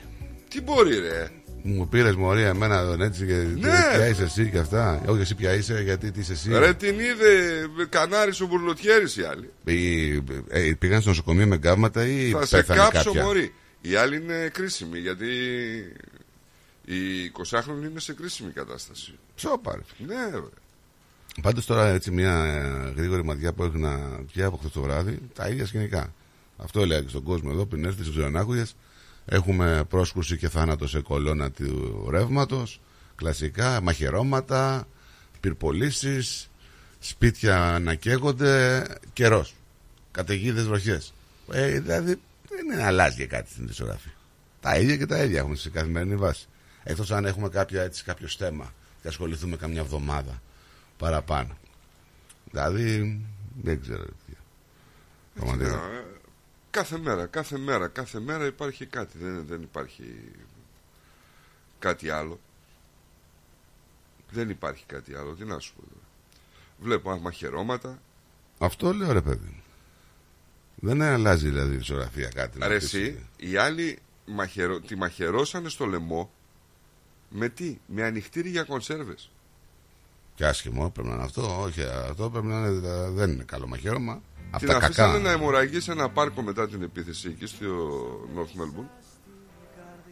Τι 0.49 0.61
μπορεί, 0.61 0.99
ρε. 0.99 1.31
Μου 1.63 1.89
πήρες 1.89 2.15
μωρία 2.15 2.49
εμένα 2.49 2.85
τον 2.85 3.01
έτσι 3.03 3.27
και 3.27 3.33
Ναι. 3.35 3.71
ποια 3.95 4.09
είσαι 4.09 4.23
εσύ 4.23 4.51
και 4.51 4.59
αυτά. 4.59 5.03
Όχι 5.07 5.21
εσύ 5.21 5.35
ποια 5.35 5.53
είσαι, 5.55 5.83
γιατί 5.83 6.11
τι 6.11 6.21
είσαι 6.21 6.33
εσύ. 6.33 6.59
Ρε 6.59 6.75
την 6.75 6.99
είδε 7.01 7.67
κανάρις 7.89 8.41
ο 8.41 8.47
μπουρλοτιέρης 8.47 9.17
η 9.17 9.23
άλλη. 9.23 9.51
Ή, 9.65 10.13
ε, 10.49 10.73
πήγαν 10.79 11.01
στο 11.01 11.09
νοσοκομείο 11.11 11.47
με 11.47 11.57
γκάματα 11.57 12.07
ή 12.07 12.31
Θα 12.31 12.47
σε 12.47 12.57
πέθανε 12.57 12.81
κάψω, 12.81 13.05
κάποια; 13.05 13.23
Μωρή. 13.23 13.55
Η 13.81 13.95
άλλη 13.95 14.17
είναι 14.17 14.49
κρίσιμη 14.53 14.99
γιατί 14.99 15.27
η 16.87 17.33
20χρονη 17.45 17.85
είναι 17.91 18.01
σε 18.01 18.13
κρίσιμη 18.13 18.51
κατάσταση. 18.51 19.19
Ψόπα, 19.35 19.75
ρε. 19.75 20.05
Ναι, 20.07 20.31
ρε. 20.31 20.41
Πάντως 21.43 21.67
τώρα 21.67 21.87
έτσι 21.87 22.11
μια 22.11 22.45
ε, 22.45 22.93
γρήγορη 22.97 23.25
ματιά 23.25 23.53
που 23.53 23.63
έχουν 23.63 23.81
να 23.81 24.21
πιει 24.33 24.43
από 24.43 24.57
χθες 24.57 24.71
το 24.71 24.81
βράδυ, 24.81 25.21
τα 25.35 25.49
ίδια 25.49 25.67
σκηνικά. 25.67 26.15
Αυτό 26.57 26.81
έλεγα 26.81 27.01
και 27.01 27.09
στον 27.09 27.23
κόσμο 27.23 27.51
εδώ 27.53 27.67
πριν 27.67 27.85
έρθει 27.85 28.03
στους 28.03 28.15
Ζωνάκουδε. 28.15 28.67
Έχουμε 29.25 29.85
πρόσκρουση 29.89 30.37
και 30.37 30.49
θάνατο 30.49 30.89
σε 30.89 31.01
κολόνα 31.01 31.51
του 31.51 32.07
ρεύματος. 32.11 32.81
Κλασικά, 33.17 33.81
μαχαιρώματα, 33.81 34.89
πυρπολίσει, 35.41 36.19
σπίτια 36.99 37.79
να 37.81 37.95
καίγονται, 37.95 38.87
καιρός. 39.13 39.55
Καταιγίδες 40.11 40.65
βροχές. 40.65 41.13
Ε, 41.53 41.81
δηλαδή 41.81 42.21
δεν 42.49 42.81
αλλάζει 42.81 43.27
κάτι 43.27 43.51
στην 43.51 43.67
ισογραφή. 43.69 44.09
Τα 44.61 44.79
ίδια 44.79 44.97
και 44.97 45.07
τα 45.07 45.23
ίδια 45.23 45.39
έχουμε 45.39 45.57
σε 45.57 45.71
καθημερινή 45.71 46.17
βάση. 46.17 46.47
Εκτός 46.89 47.11
αν 47.11 47.25
έχουμε 47.25 47.49
κάποια, 47.49 47.83
έτσι, 47.83 48.05
κάποιο 48.05 48.29
θέμα 48.29 48.73
και 49.03 49.09
ασχοληθούμε 49.09 49.57
καμιά 49.57 49.81
εβδομάδα 49.81 50.43
παραπάνω. 50.99 51.57
Δηλαδή, 52.51 53.21
δεν 53.63 53.81
ξέρω. 53.81 54.05
τι. 54.05 54.33
Πραγματικά. 55.35 55.75
Ε, 55.75 56.05
Κάθε 56.71 56.99
μέρα, 56.99 57.27
κάθε 57.27 57.59
μέρα, 57.59 57.89
κάθε 57.89 58.21
μέρα 58.21 58.47
υπάρχει 58.47 58.87
κάτι. 58.87 59.19
Δεν, 59.19 59.47
δεν 59.47 59.63
υπάρχει 59.63 60.15
κάτι 61.79 62.11
άλλο. 62.11 62.41
Δεν 64.31 64.51
υπάρχει 64.51 64.85
κάτι 64.87 65.15
άλλο. 65.15 65.35
Τι 65.35 65.45
να 65.45 65.59
σου 65.59 65.75
πω 65.75 65.81
τώρα. 65.81 66.05
Βλέπω 66.79 67.19
μαχαιρώματα. 67.19 67.99
Αυτό 68.59 68.93
λέω 68.93 69.13
ρε 69.13 69.21
παιδί. 69.21 69.47
μου. 69.55 69.63
Δεν 70.75 71.03
αλλάζει 71.03 71.49
δηλαδή 71.49 71.75
η 71.75 71.79
φυσιογραφία 71.79 72.29
κάτι. 72.29 72.59
να 72.59 72.67
Ρε 72.67 72.79
πεις. 72.79 72.85
εσύ, 72.95 73.27
οι 73.37 73.57
άλλοι 73.57 73.99
μαχαιρο... 74.27 74.81
τη 74.81 74.97
μαχαιρώσανε 74.97 75.69
στο 75.69 75.87
λαιμό 75.87 76.31
με 77.29 77.49
τι, 77.49 77.79
με 77.87 78.03
ανοιχτήρι 78.03 78.49
για 78.49 78.63
κονσέρβες. 78.63 79.31
Και 80.35 80.47
άσχημο 80.47 80.91
πρέπει 80.91 81.09
να 81.09 81.15
είναι 81.15 81.25
αυτό. 81.25 81.61
Όχι, 81.63 81.83
αυτό 81.83 82.31
πρέπει 82.31 82.47
να 82.47 82.59
είναι. 82.59 83.09
Δεν 83.11 83.31
είναι 83.31 83.43
καλό 83.43 83.67
μαχαίρωμα. 83.67 84.15
Την 84.37 84.45
Αυτά 84.51 84.73
κακά. 84.73 84.87
αφήσανε 84.87 85.19
να 85.19 85.31
αιμορραγεί 85.31 85.81
σε 85.81 85.93
ένα 85.93 86.09
πάρκο 86.11 86.43
μετά 86.43 86.69
την 86.69 86.83
επίθεση 86.83 87.29
εκεί 87.29 87.47
στο 87.47 87.67
North 88.37 88.61
Melbourne. 88.61 88.89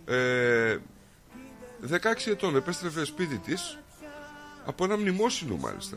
Ε, 0.05 0.79
16 1.90 1.96
ετών 2.27 2.57
επέστρεφε 2.57 3.05
σπίτι 3.05 3.38
της 3.38 3.79
από 4.64 4.85
ένα 4.85 4.96
μνημόσυνο 4.96 5.57
μάλιστα. 5.57 5.96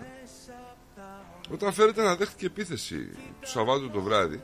Όταν 1.52 1.74
φέρεται 1.74 2.04
να 2.04 2.16
δέχτηκε 2.16 2.46
επίθεση 2.46 3.10
του 3.42 3.50
Σαββάτου 3.50 3.90
το 3.90 4.02
βράδυ, 4.02 4.44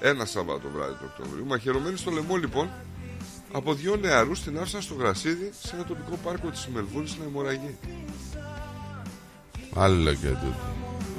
ένα 0.00 0.24
Σαββάτο 0.24 0.68
βράδυ 0.68 0.94
του 0.94 1.10
Οκτωβρίου, 1.10 1.46
μαχαιρωμένη 1.46 1.96
στο 1.96 2.10
λαιμό 2.10 2.36
λοιπόν, 2.36 2.70
από 3.56 3.74
δύο 3.74 3.96
νεαρούς 3.96 4.42
την 4.42 4.58
άφησαν 4.58 4.82
στο 4.82 4.94
γρασίδι 4.94 5.50
σε 5.62 5.74
ένα 5.74 5.84
τοπικό 5.84 6.18
πάρκο 6.24 6.48
της 6.50 6.68
Μελβούνης 6.74 7.16
να 7.18 7.24
αιμορραγεί. 7.24 7.76
Άλλο 9.74 10.14
και 10.14 10.26
τούτο. 10.26 10.56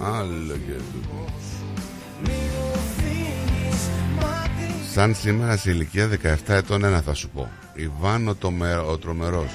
Άλλο 0.04 0.54
και 0.54 0.72
τούτο. 0.94 1.26
Σαν 4.94 5.16
σήμερα 5.16 5.58
σε 5.58 5.70
ηλικία 5.72 6.10
17 6.24 6.36
ετών 6.48 6.84
ένα 6.84 7.02
θα 7.02 7.14
σου 7.14 7.30
πω. 7.30 7.50
Ιβάν 7.74 8.28
ο, 8.28 8.36
τομε- 8.36 8.88
ο 8.90 8.98
τρομερός. 8.98 9.52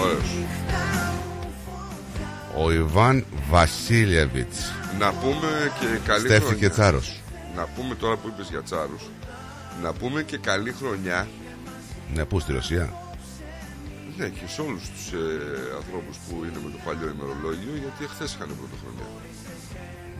Ωραίος. 0.00 0.30
Ο 2.64 2.72
Ιβάν 2.72 3.24
Βασίλιεβιτς. 3.50 4.72
Να 4.98 5.12
πούμε 5.12 5.72
και 5.80 5.86
καλή 6.06 6.20
Στέφθηκε 6.26 6.46
χρονιά. 6.50 6.70
τσάρος. 6.70 7.20
Να 7.56 7.66
πούμε 7.76 7.94
τώρα 7.94 8.16
που 8.16 8.28
είπες 8.28 8.48
για 8.50 8.62
τσάρους 8.62 9.02
Να 9.82 9.92
πούμε 9.92 10.22
και 10.22 10.38
καλή 10.38 10.72
χρονιά 10.72 11.28
Ναι, 12.14 12.24
πού 12.24 12.40
στη 12.40 12.52
Ρωσία; 12.52 12.92
Ναι 14.16 14.28
και 14.28 14.46
σε 14.54 14.60
όλους 14.60 14.82
τους 14.90 15.06
ε, 15.12 15.16
ανθρώπους 15.80 16.16
που 16.24 16.34
είναι 16.46 16.58
με 16.64 16.70
το 16.74 16.78
παλιό 16.84 17.08
ημερολόγιο 17.16 17.72
Γιατί 17.82 18.04
εχθές 18.08 18.30
είχαν 18.34 18.48
πρωτοχρονιά 18.60 19.06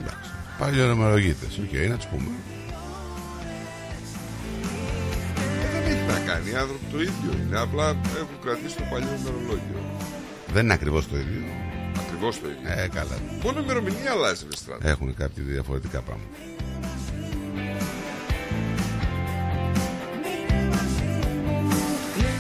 Εντάξει. 0.01 0.31
Παλιοημερολογίτες. 0.59 1.53
Οκ, 1.65 1.73
να 1.93 1.97
τους 1.97 2.07
πούμε. 2.13 2.31
Ε, 5.65 5.69
Δεν 5.73 5.83
έχει 5.93 6.05
να 6.13 6.19
κάνει, 6.33 6.51
οι 6.51 6.55
άνθρωποι 6.63 6.85
το 6.93 6.99
ίδιο 7.09 7.31
είναι 7.41 7.59
Απλά 7.67 7.87
έχουν 8.23 8.37
κρατήσει 8.45 8.77
το 8.77 8.85
παλιό 8.93 9.13
ημερολόγιο 9.21 9.81
Δεν 10.55 10.63
είναι 10.65 10.73
ακριβώς 10.79 11.09
το 11.09 11.17
ίδιο. 11.25 11.43
Ακριβώς 12.05 12.41
το 12.41 12.47
ίδιο 12.53 12.67
Ε, 12.83 12.89
καλά. 12.99 13.17
Μόνο 13.43 13.57
η 13.61 13.63
ημερομηνία 13.65 14.11
αλλάζει 14.17 14.45
ρε 14.51 14.57
Στράτο 14.63 14.89
Έχουν 14.89 15.15
κάποια 15.15 15.43
διαφορετικά 15.43 16.01
πράγματα. 16.01 16.37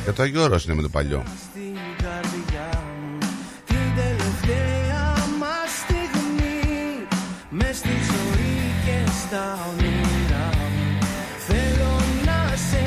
Και 0.08 0.14
το 0.14 0.22
Άγιο 0.22 0.42
Όρος 0.42 0.64
είναι 0.64 0.74
με 0.74 0.82
το 0.82 0.88
παλιό. 0.88 1.22
στην 1.50 1.74
καρδιά 2.02 2.82
μου 3.00 3.18
την 3.66 3.86
τελευταία 3.96 5.14
μας 5.40 5.70
στιγμή 5.82 7.06
μες 7.50 7.76
στη 7.76 7.88
ζωή 7.88 8.56
και 8.84 9.10
στα 9.20 9.58
όνειρά 9.68 10.48
μου 10.74 11.06
θέλω 11.48 11.92
να 12.24 12.56
σε 12.68 12.84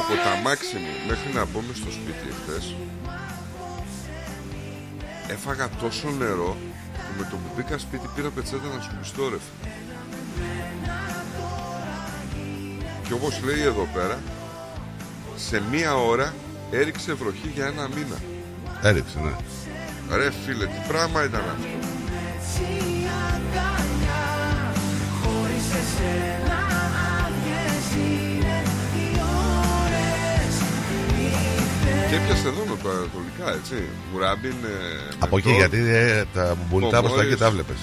Από 0.00 0.14
τα 0.24 0.40
μάξιμου 0.44 0.94
μέχρι 1.08 1.32
να 1.34 1.44
μπούμε 1.44 1.72
στο 1.74 1.90
σπίτι 1.90 2.24
εχθές 2.30 2.74
Έφαγα 5.28 5.68
τόσο 5.80 6.10
νερό 6.10 6.56
που 6.92 7.12
με 7.18 7.26
το 7.30 7.36
που 7.36 7.48
μπήκα 7.56 7.78
σπίτι 7.78 8.08
πήρα 8.14 8.30
πετσέτα 8.30 8.68
να 8.74 8.82
σκουπιστώ 8.82 9.28
ρε 9.28 9.38
φίλε. 9.44 9.72
Και 13.06 13.12
όπως 13.12 13.40
λέει 13.44 13.62
εδώ 13.62 13.88
πέρα 13.94 14.18
Σε 15.48 15.62
μία 15.70 15.94
ώρα 15.96 16.34
έριξε 16.70 17.12
βροχή 17.14 17.50
για 17.54 17.66
ένα 17.66 17.88
μήνα 17.94 18.16
Έριξε, 18.82 19.18
ναι. 19.24 19.30
Ρε 20.16 20.30
φίλε 20.44 20.64
τι 20.66 20.80
πράγμα 20.88 21.24
ήταν 21.24 21.40
αυτό 21.40 21.66
έτσι 22.34 22.64
αγκαλιά 23.30 24.22
χωρίς 25.22 25.66
εσένα 25.80 26.58
άδειες 27.24 27.86
είναι 28.06 28.56
οι 28.96 29.08
ώρες 29.84 30.54
Και 32.10 32.16
έπιασε 32.16 32.48
εδώ 32.48 32.62
νοτοανατολικά 32.68 33.46
έτσι 33.58 33.76
Μουράμπιν 34.12 34.50
ε, 34.64 35.14
Από 35.18 35.36
εκεί 35.38 35.48
Μεντόρ. 35.48 35.60
γιατί 35.68 35.90
ε, 35.90 36.24
τα 36.34 36.56
μπουνιτά 36.68 36.98
προς 37.02 37.14
τα 37.14 37.22
εκεί 37.22 37.34
Κομμόρες. 37.34 37.38
τα 37.38 37.50
βλέπεις. 37.50 37.80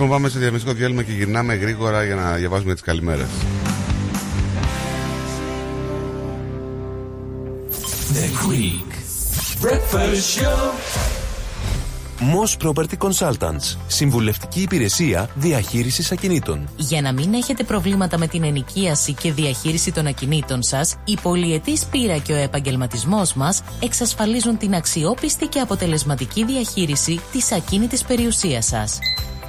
Λοιπόν, 0.00 0.16
πάμε 0.16 0.28
σε 0.28 0.38
διαμεσικό 0.38 0.72
διάλειμμα 0.72 1.02
και 1.02 1.12
γυρνάμε 1.12 1.54
γρήγορα 1.54 2.04
για 2.04 2.14
να 2.14 2.34
διαβάσουμε 2.34 2.72
τις 2.72 2.82
καλημέρες. 2.82 3.26
The 8.12 8.48
Greek 8.48 8.90
Breakfast 9.64 10.38
Show. 10.38 10.72
Moss 12.20 12.66
Property 12.66 12.96
Consultants. 12.98 13.76
Συμβουλευτική 13.86 14.60
υπηρεσία 14.60 15.30
διαχείρισης 15.34 16.12
ακινήτων. 16.12 16.68
Για 16.76 17.00
να 17.00 17.12
μην 17.12 17.34
έχετε 17.34 17.64
προβλήματα 17.64 18.18
με 18.18 18.26
την 18.26 18.42
ενοικίαση 18.42 19.12
και 19.12 19.32
διαχείριση 19.32 19.92
των 19.92 20.06
ακινήτων 20.06 20.62
σας, 20.62 20.96
η 21.04 21.18
πολυετής 21.22 21.84
πείρα 21.84 22.18
και 22.18 22.32
ο 22.32 22.36
επαγγελματισμός 22.36 23.34
μας 23.34 23.62
εξασφαλίζουν 23.82 24.58
την 24.58 24.74
αξιόπιστη 24.74 25.46
και 25.46 25.60
αποτελεσματική 25.60 26.44
διαχείριση 26.44 27.20
της 27.32 27.52
ακίνητης 27.52 28.04
περιουσίας 28.04 28.66
σας. 28.66 28.98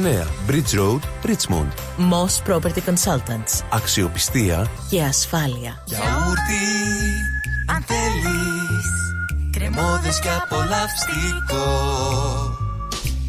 Bridge 0.00 0.74
Road, 0.74 1.02
Richmond. 1.24 1.70
Moss 1.98 2.40
Property 2.48 2.80
Consultants. 2.86 3.62
Αξιοπιστία 3.70 4.70
Και 4.90 5.02
ασφάλεια. 5.02 5.82
Γιαούρτι, 5.84 6.64
αν 7.66 7.84
θέλεις 7.86 8.86
Κρεμόδες 9.50 10.20
και 10.20 10.28
απολαυστικό 10.42 11.66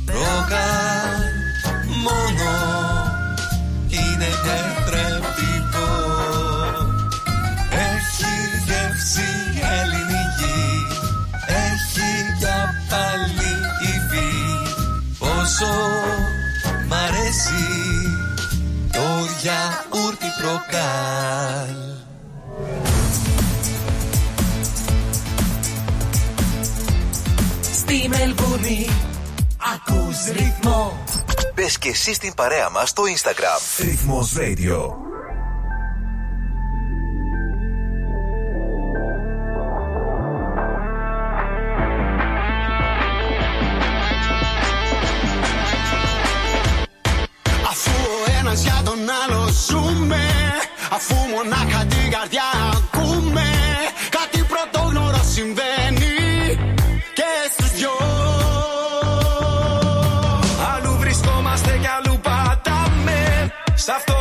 Ρόγαν 0.06 1.34
μόνο 2.06 2.52
Είναι 3.90 4.30
τετρεπτικό 4.46 5.92
Έχει 7.70 8.34
γεύση 8.66 9.30
ελληνική 9.80 10.62
Έχει 11.48 12.38
για 12.40 12.74
πάλι 12.90 13.52
υφή 13.82 14.32
Πόσο 15.20 15.74
μ' 17.32 17.34
αρέσει 17.34 17.63
Το 18.91 19.00
γιαούρτι 19.41 20.26
προκάλ 20.41 21.76
Στη 27.74 28.08
Μελβούνι 28.10 28.89
ακούς 29.74 30.26
ρυθμό 30.32 31.04
Μπε 31.56 31.65
και 31.80 31.89
εσύ 31.89 32.13
στην 32.13 32.34
παρέα 32.34 32.70
μας 32.70 32.89
στο 32.89 33.04
Instagram. 33.04 33.84
Ρυθμός 33.84 34.34
Radio. 34.38 35.11
Ζούμε 49.52 50.22
Αφού 50.94 51.16
μονάχα 51.16 51.86
την 51.86 52.12
καρδιά 52.12 52.44
ακούμε. 52.76 53.50
Κάτι 54.10 54.46
πρωτόγνωρο 54.52 55.22
συμβαίνει 55.34 56.16
Και 57.14 57.32
στους 57.52 57.72
δυο. 57.72 57.96
Αλλού 60.74 60.98
βρισκόμαστε 61.00 61.78
κι 61.82 61.88
αλλού 61.98 62.20
πατάμε. 62.20 63.52
Σ' 63.76 63.90
αυτό 63.90 64.21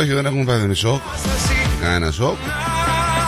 Όχι, 0.00 0.12
δεν 0.12 0.26
έχουμε 0.26 0.44
πάθει 0.44 0.74
σοκ. 0.74 1.00
Κανένα 1.80 2.10
σοκ. 2.10 2.36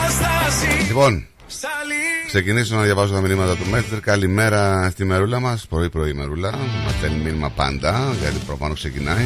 στάση 0.09 0.85
Λοιπόν, 0.87 1.25
Σαλή 1.47 1.95
ξεκινήσω 2.27 2.75
να 2.75 2.81
διαβάζω 2.81 3.13
τα 3.13 3.21
μηνύματα 3.21 3.55
του 3.55 3.69
Μέστρ. 3.69 3.99
Καλημέρα 3.99 4.89
στη 4.91 5.05
μερούλα 5.05 5.39
μας. 5.39 5.65
Πρωί-πρωί 5.69 6.13
μερούλα. 6.13 6.51
Μα 6.85 6.91
στέλνει 6.97 7.23
μήνυμα 7.23 7.49
πάντα, 7.49 8.13
γιατί 8.21 8.37
προφανώς 8.45 8.79
ξεκινάει. 8.79 9.25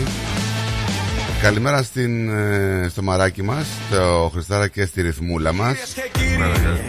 Καλημέρα 1.42 1.84
στην, 1.84 2.30
ε, 2.30 2.88
στο 2.90 3.02
μαράκι 3.02 3.44
μας, 3.44 3.68
στο 3.90 4.30
Χριστάρα 4.34 4.68
και 4.68 4.86
στη 4.86 5.02
ρυθμούλα 5.02 5.54
μας. 5.54 5.78
και 5.96 6.10
κύριοι 6.20 6.38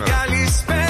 Καλησπέρα 0.04 0.78
Ξανά 0.78 0.78
μας 0.80 0.87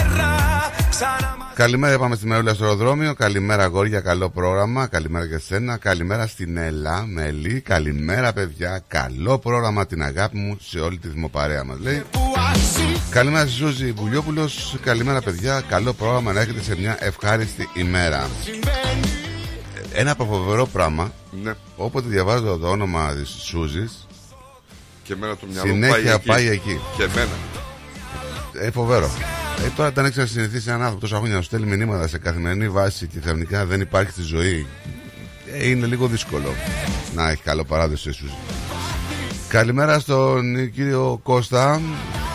Καλημέρα, 1.54 1.98
πάμε 1.98 2.16
στη 2.16 2.26
Μερούλα 2.26 2.54
στο 2.54 2.64
αεροδρόμιο. 2.64 3.14
Καλημέρα, 3.14 3.64
αγόρια, 3.64 4.00
καλό 4.00 4.30
πρόγραμμα. 4.30 4.86
Καλημέρα 4.86 5.26
και 5.28 5.38
σένα. 5.38 5.76
Καλημέρα 5.76 6.26
στην 6.26 6.56
Ελά, 6.56 7.06
Μελή. 7.06 7.60
Καλημέρα, 7.60 8.32
παιδιά. 8.32 8.82
Καλό 8.88 9.38
πρόγραμμα 9.38 9.86
την 9.86 10.02
αγάπη 10.02 10.36
μου 10.36 10.56
σε 10.60 10.78
όλη 10.80 10.98
τη 10.98 11.08
δημοπαρέα 11.08 11.64
μας, 11.64 11.78
λέει. 11.80 12.02
που 12.10 12.20
αξίζει 12.50 13.00
Καλημέρα 13.10 13.46
στη 13.46 13.56
Ζούζη 13.56 13.92
Βουλιόπουλος. 13.92 14.76
Καλημέρα, 14.82 15.20
παιδιά. 15.20 15.60
Καλό 15.68 15.92
πρόγραμμα 15.92 16.32
να 16.32 16.40
έχετε 16.40 16.62
σε 16.62 16.76
μια 16.78 16.96
ευχάριστη 17.00 17.68
ημέρα. 17.74 18.28
συμβαίνει 18.42 19.08
Ένα 19.92 20.10
αποφοβερό 20.10 20.66
πράγμα. 20.66 21.12
Ναι. 21.42 21.54
Όποτε 21.76 22.08
διαβάζω 22.08 22.58
το 22.58 22.68
όνομα 22.68 23.14
της 23.14 23.28
Σούζη, 23.28 23.88
Και 25.02 25.12
εμένα 25.12 25.36
το 25.36 25.46
μυαλό 25.52 25.68
μου 25.68 25.72
συνέχεια 25.74 26.18
πάει 26.18 26.26
πάει 26.26 26.46
εκεί. 26.46 26.70
εκεί. 26.70 26.80
Και 26.96 27.02
εμένα. 27.02 27.36
Ε, 28.60 28.70
φοβερό. 28.70 29.10
Ε, 29.64 29.68
τώρα, 29.76 29.88
όταν 29.88 30.04
έχεις 30.04 30.30
συνηθίσεις 30.30 30.66
έναν 30.66 30.80
άνθρωπο 30.80 31.00
τόσα 31.00 31.16
χρόνια 31.16 31.34
να 31.34 31.40
σου 31.40 31.46
στέλνει 31.46 31.76
μηνύματα 31.76 32.08
σε 32.08 32.18
καθημερινή 32.18 32.68
βάση 32.68 33.06
και 33.06 33.20
ξαφνικά 33.20 33.66
δεν 33.66 33.80
υπάρχει 33.80 34.10
στη 34.10 34.22
ζωή, 34.22 34.66
ε, 35.52 35.68
είναι 35.68 35.86
λίγο 35.86 36.06
δύσκολο 36.06 36.54
να 37.14 37.30
έχει 37.30 37.42
καλό 37.42 37.64
παράδοση 37.64 38.12
σου. 38.12 38.30
Καλημέρα 39.48 39.98
στον 39.98 40.70
κύριο 40.70 41.20
Κώστα. 41.22 41.80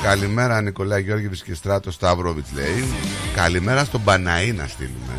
Καλημέρα 0.04 0.62
Νικολά 0.62 0.98
Γιώργης 0.98 1.44
και 1.44 1.54
Στράτο 1.54 1.92
Σταύροβιτς 1.92 2.52
λέει. 2.54 2.86
Καλημέρα 3.36 3.84
στον 3.84 4.04
Παναή 4.04 4.52
να 4.52 4.68
στείλουμε. 4.68 5.14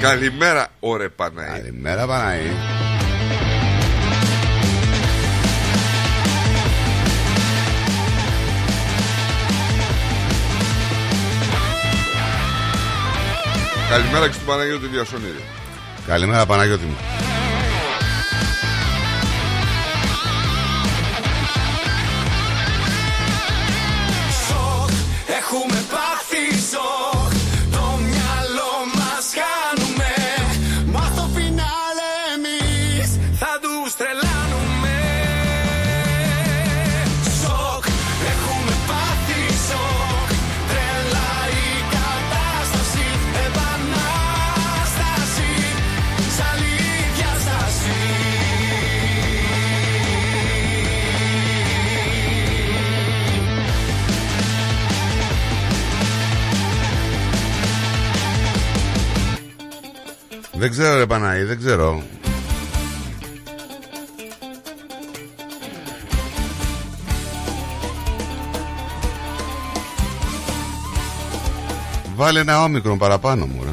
Καλημέρα, 0.00 0.68
ωρε 0.80 1.08
Παναή. 1.08 1.46
Καλημέρα 1.46 2.06
Παναή. 2.06 2.50
Καλημέρα 13.92 14.26
και 14.26 14.32
στον 14.32 14.46
Παναγιώτη 14.46 14.86
Διασονίδη. 14.86 15.42
Καλημέρα 16.06 16.46
Παναγιώτη 16.46 16.84
μου. 16.84 16.96
Δεν 60.62 60.70
ξέρω 60.70 60.98
ρε 60.98 61.06
Παναή, 61.06 61.42
δεν 61.42 61.58
ξέρω. 61.58 62.02
Βάλε 72.16 72.40
ένα 72.40 72.62
όμικρον 72.62 72.98
παραπάνω 72.98 73.46
μου 73.46 73.62
ρε. 73.64 73.71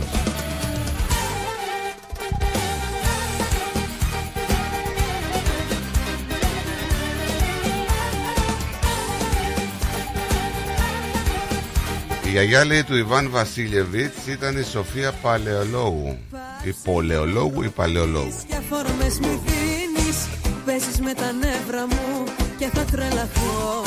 Γιαγιά 12.41 12.65
λέει 12.65 12.83
του 12.83 12.95
Ιβάν 12.95 13.29
Βασίλεβιτς 13.29 14.27
ήταν 14.27 14.57
η 14.57 14.63
Σοφία 14.63 15.11
Παλαιολόγου. 15.11 16.17
Η 16.63 16.75
Πολεολόγου 16.83 17.63
ή 17.63 17.69
Παλαιολόγου. 17.69 18.33
Για 18.47 18.63
φόρμες 18.69 19.19
μη 19.19 19.39
δίνεις 19.45 20.17
Παίζεις 20.65 20.99
με 20.99 21.13
τα 21.13 21.31
νεύρα 21.31 21.87
μου 21.87 22.23
και 22.57 22.69
θα 22.73 22.83
τρελαθώ 22.83 23.83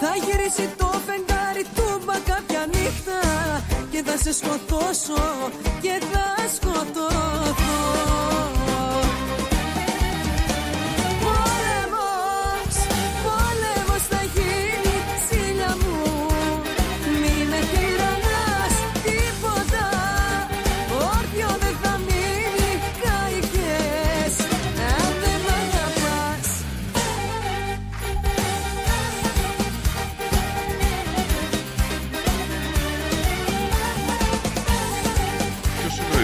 Θα 0.00 0.12
γυρίσει 0.24 0.68
το 0.76 0.90
φεγγάρι 1.06 1.64
τούμπα 1.74 2.14
κάποια 2.18 2.66
νύχτα 2.72 3.20
Και 3.90 4.02
θα 4.06 4.16
σε 4.16 4.32
σκοτώσω 4.32 5.50
και 5.80 6.02
θα 6.12 6.48
σκοτώθω 6.54 7.80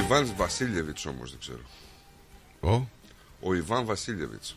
Ιβάν 0.06 0.32
Βασίλεβιτς 0.36 1.06
όμως 1.06 1.30
δεν 1.30 1.38
ξέρω. 1.40 1.60
Ο, 2.60 2.86
Ο 3.40 3.54
Ιβάν 3.54 3.84
Βασίλεβιτς. 3.84 4.56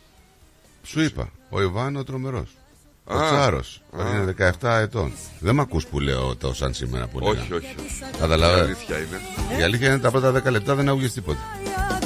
σου 0.82 1.00
είπα, 1.00 1.28
ο 1.50 1.62
Ιβάν 1.62 1.96
ο 1.96 2.04
τρομερός. 2.04 2.56
Ο 3.04 3.14
Α. 3.14 3.26
Τσάρος, 3.26 3.82
Α. 3.98 4.08
είναι 4.08 4.34
17 4.60 4.78
ετών. 4.78 5.12
Δεν 5.40 5.54
μ' 5.54 5.60
ακούς 5.60 5.86
που 5.86 6.00
λέω 6.00 6.36
το 6.36 6.54
σαν 6.54 6.74
σήμερα 6.74 7.06
που 7.06 7.20
λέγα. 7.20 7.30
Όχι, 7.30 7.52
όχι. 7.52 7.54
όχι. 7.54 8.04
Η 8.14 8.18
Καταλαβαίνω. 8.18 8.62
αλήθεια 8.62 8.96
είναι. 8.98 9.20
Η 9.58 9.62
αλήθεια 9.62 9.88
είναι 9.88 9.98
τα 9.98 10.10
πρώτα 10.10 10.30
10 10.32 10.50
λεπτά 10.50 10.74
δεν 10.74 10.88
άκουγες 10.88 11.12
τίποτα. 11.12 11.40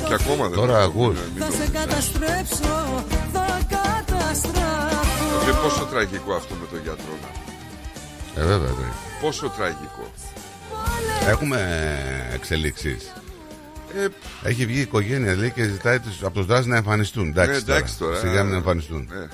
Και 0.06 0.14
ακόμα 0.14 0.48
δεν 0.48 0.58
Τώρα 0.58 0.72
το 0.72 0.78
ακούς. 0.78 0.90
ακούω, 0.94 1.12
ναι, 1.12 1.18
Θα 1.38 1.46
μην 1.50 1.56
σε 1.56 1.64
το- 1.64 1.78
καταστρέψω, 1.78 3.04
θα 3.32 3.60
καταστραφώ 3.68 5.40
Δηλαδή 5.40 5.60
πόσο 5.62 5.84
τραγικό 5.84 6.34
αυτό 6.34 6.54
με 6.54 6.66
τον 6.70 6.80
γιατρό 6.82 7.18
να. 7.22 7.28
Ε, 8.42 8.44
βέβαια, 8.46 8.58
βέβαια. 8.74 8.92
Πόσο 9.20 9.48
τραγικό. 9.48 10.10
Έχουμε 11.28 11.60
εξελίξεις. 12.32 13.12
Ε, 13.96 14.08
έχει 14.48 14.66
βγει 14.66 14.78
η 14.78 14.80
οικογένεια 14.80 15.34
λέει, 15.34 15.50
και 15.50 15.64
ζητάει 15.64 16.00
τους, 16.00 16.22
από 16.22 16.44
τους 16.44 16.66
να 16.66 16.76
εμφανιστούν. 16.76 17.28
Εντάξει, 17.28 17.54
ε, 17.54 17.72
εντάξει 17.72 17.98
τώρα. 17.98 18.16
Σιγά 18.18 18.42
μην 18.42 18.52
ε, 18.52 18.56
εμφανιστούν. 18.56 19.08
Ε. 19.12 19.28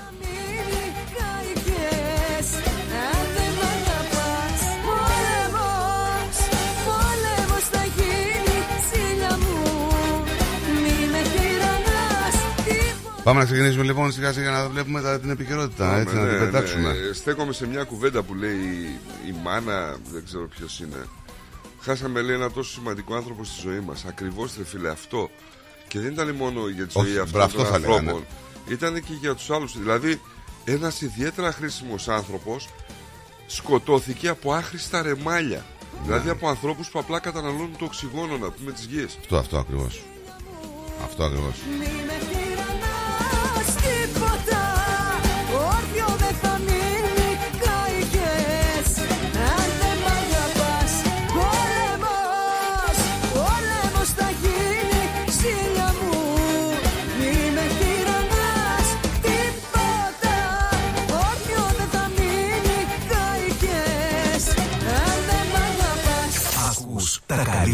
Πάμε 13.23 13.39
να 13.39 13.45
ξεκινήσουμε 13.45 13.83
λοιπόν 13.83 14.11
σιγά 14.11 14.31
σιγά 14.31 14.51
να 14.51 14.69
βλέπουμε 14.69 15.01
τα, 15.01 15.19
την 15.19 15.29
επικαιρότητα, 15.29 15.97
έτσι 15.97 16.15
να 16.15 16.21
ναι, 16.21 16.29
την 16.29 16.39
πετάξουμε. 16.39 16.87
Ναι. 16.87 17.13
Στέκομαι 17.13 17.53
σε 17.53 17.67
μια 17.67 17.83
κουβέντα 17.83 18.23
που 18.23 18.35
λέει 18.35 18.55
η, 18.55 18.99
η 19.27 19.35
μάνα, 19.43 19.95
δεν 20.11 20.23
ξέρω 20.25 20.47
ποιος 20.47 20.79
είναι. 20.79 21.05
Χάσαμε 21.81 22.21
λέει 22.21 22.35
ένα 22.35 22.51
τόσο 22.51 22.71
σημαντικό 22.71 23.15
άνθρωπο 23.15 23.43
στη 23.43 23.59
ζωή 23.61 23.79
μας. 23.79 24.05
Ακριβώς 24.05 24.53
ρε 24.57 24.63
φίλε 24.65 24.89
αυτό. 24.89 25.29
Και 25.87 25.99
δεν 25.99 26.11
ήταν 26.11 26.35
μόνο 26.35 26.67
για 26.67 26.87
τη 26.87 26.99
Όχι, 26.99 27.07
ζωή 27.07 27.17
αυτών 27.17 27.31
μπράβο, 27.39 27.53
των 27.53 27.61
αυτό 27.61 27.73
θα 27.73 27.79
λέγανε. 27.79 27.97
ανθρώπων. 27.97 28.25
Ήταν 28.67 28.93
και 29.03 29.13
για 29.21 29.35
τους 29.35 29.49
άλλους. 29.51 29.77
Δηλαδή, 29.77 30.21
ένας 30.65 31.01
ιδιαίτερα 31.01 31.51
χρήσιμος 31.51 32.07
άνθρωπος 32.07 32.69
σκοτώθηκε 33.47 34.27
από 34.27 34.53
άχρηστα 34.53 35.01
ρεμάλια. 35.01 35.65
Δηλαδή 36.05 36.29
από 36.29 36.47
ανθρώπους 36.49 36.89
που 36.89 36.99
απλά 36.99 37.19
καταναλώνουν 37.19 37.75
το 37.77 37.85
οξυγόνο, 37.85 38.37
να 38.37 38.49
πούμε, 38.49 38.71
της 38.71 38.85
γης. 38.85 39.17
Αυτό, 39.19 39.37
αυτό 39.37 39.57
ακριβώς. 39.57 40.01
Αυτό 41.03 41.23
ακριβώς. 41.23 41.55
Μη 41.79 41.85
με 42.05 42.17
τυραννάς 42.29 43.75
τίποτα 43.75 44.60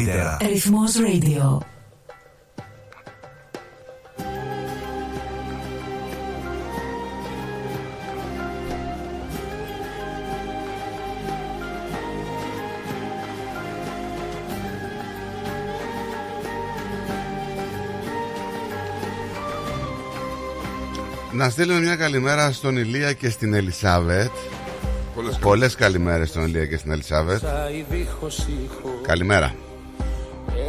καλύτερα. 0.08 0.38
Ρυθμός 0.42 0.94
Radio. 0.98 1.58
Να 21.32 21.50
στείλουμε 21.50 21.80
μια 21.80 21.96
καλημέρα 21.96 22.52
στον 22.52 22.78
Ηλία 22.78 23.14
και 23.14 23.30
στην 23.30 23.54
Ελισάβετ. 23.54 24.32
Πολλές 25.16 25.38
Πολλές 25.38 25.76
καλημέρες 25.76 26.30
στον 26.30 26.46
Ηλία 26.46 26.66
και 26.66 26.78
στην 26.78 26.92
Ελισάβετ. 26.92 27.40
Σαν 27.40 27.86
δίχως 27.90 28.38
ήχο 28.38 29.02
Καλημέρα. 29.02 29.56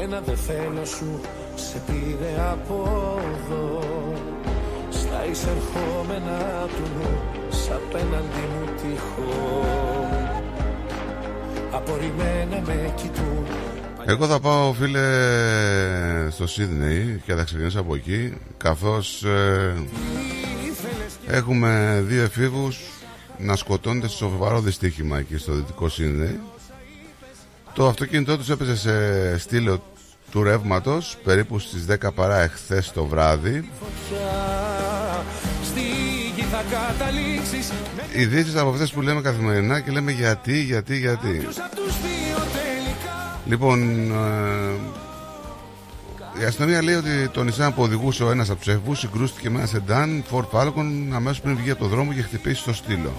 Ένα 0.03 0.21
δεν 0.21 0.37
θέλω 0.37 0.85
σου 0.85 1.21
σε 1.55 1.83
πήρε 1.87 2.51
από 2.51 2.85
εδώ. 3.35 3.83
Στα 4.91 5.27
εισερχόμενα 5.31 6.67
του 6.67 6.91
νου 6.97 7.19
Σ' 7.51 7.71
απέναντι 7.71 8.45
μου 8.53 8.65
τυχό 8.77 9.65
Απορριμμένα 11.73 12.61
με 12.67 12.93
κοιτούν. 12.97 13.47
Εγώ 14.07 14.27
θα 14.27 14.41
πάω 14.41 14.73
φίλε 14.73 15.01
στο 16.31 16.47
Σίδνεϊ 16.47 17.23
και 17.25 17.35
θα 17.35 17.45
ξεκινήσω 17.45 17.81
από 17.81 17.95
εκεί 17.95 18.37
καθώς 18.57 19.25
ε, 19.25 19.75
έχουμε 21.27 22.03
δύο 22.07 22.23
εφήβους 22.23 22.81
να 23.39 23.57
σκοτώνται 23.57 24.09
στο 24.09 24.17
σοβαρό 24.17 24.61
δυστύχημα 24.61 25.19
εκεί 25.19 25.37
στο 25.37 25.53
δυτικό 25.53 25.89
Σίδνεϊ 25.89 26.41
Το 27.75 27.87
αυτοκίνητό 27.87 28.39
τους 28.39 28.51
έπαιζε 28.51 28.77
σε 28.77 29.39
στήλο 29.39 29.83
του 30.31 30.43
ρεύματος 30.43 31.17
περίπου 31.25 31.59
στις 31.59 31.85
10 31.89 32.13
παρά 32.15 32.41
εχθές 32.41 32.93
το 32.93 33.05
βράδυ. 33.05 33.71
Στη 35.65 35.81
γη 36.37 36.43
θα 36.43 36.63
καταλήξεις 36.71 37.73
Με 37.97 38.21
Ειδήσεις 38.21 38.57
από 38.57 38.71
αυτές 38.71 38.93
που 38.93 39.01
λέμε 39.01 39.21
καθημερινά 39.21 39.81
και 39.81 39.91
λέμε 39.91 40.13
γιατί, 40.13 40.63
γιατί, 40.63 40.99
γιατί. 40.99 41.29
Ποιους 41.29 41.59
απ' 41.59 41.75
τους 41.75 41.95
δύο 42.01 42.37
τελικά 42.53 43.39
Λοιπόν, 43.47 44.11
ε, 44.11 44.75
η 46.41 46.45
αστυνομία 46.45 46.83
λέει 46.83 46.95
ότι 46.95 47.29
το 47.29 47.41
Nissan 47.41 47.71
που 47.75 47.83
οδηγούσε 47.83 48.25
ο 48.25 48.31
ένας 48.31 48.51
από 48.51 48.59
τους 48.59 48.69
εφηβού 48.69 48.95
συγκρούστηκε 48.95 49.51
με 49.51 49.59
ένα 49.59 49.67
σεντάν 49.67 50.25
Ford 50.31 50.47
Falcon 50.53 51.09
αμέσως 51.15 51.41
πριν 51.41 51.57
βγει 51.57 51.71
από 51.71 51.81
το 51.81 51.89
δρόμο 51.89 52.13
και 52.13 52.23
χτυπήσει 52.23 52.61
στο 52.61 52.73
στήλο. 52.73 53.13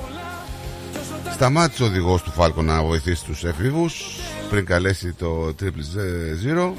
Σταμάτησε 1.33 1.83
ο 1.83 1.85
οδηγός 1.85 2.21
του 2.21 2.33
Falcon 2.37 2.63
να 2.63 2.83
βοηθήσει 2.83 3.25
τους 3.25 3.43
εφήβου 3.43 3.89
πριν 4.49 4.65
καλέσει 4.65 5.13
το 5.13 5.55
Triple 5.59 5.83
Zero. 6.45 6.71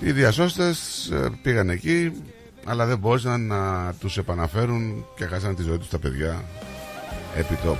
Οι 0.00 0.12
διασώστες 0.12 1.10
πήγαν 1.42 1.70
εκεί, 1.70 2.22
αλλά 2.64 2.86
δεν 2.86 2.98
μπόρεσαν 2.98 3.46
να 3.46 3.94
τους 3.98 4.18
επαναφέρουν 4.18 5.06
και 5.16 5.26
χάσαν 5.26 5.54
τη 5.54 5.62
ζωή 5.62 5.78
τους 5.78 5.88
τα 5.88 5.98
παιδιά 5.98 6.44
επί 7.36 7.54
τόπου. 7.54 7.78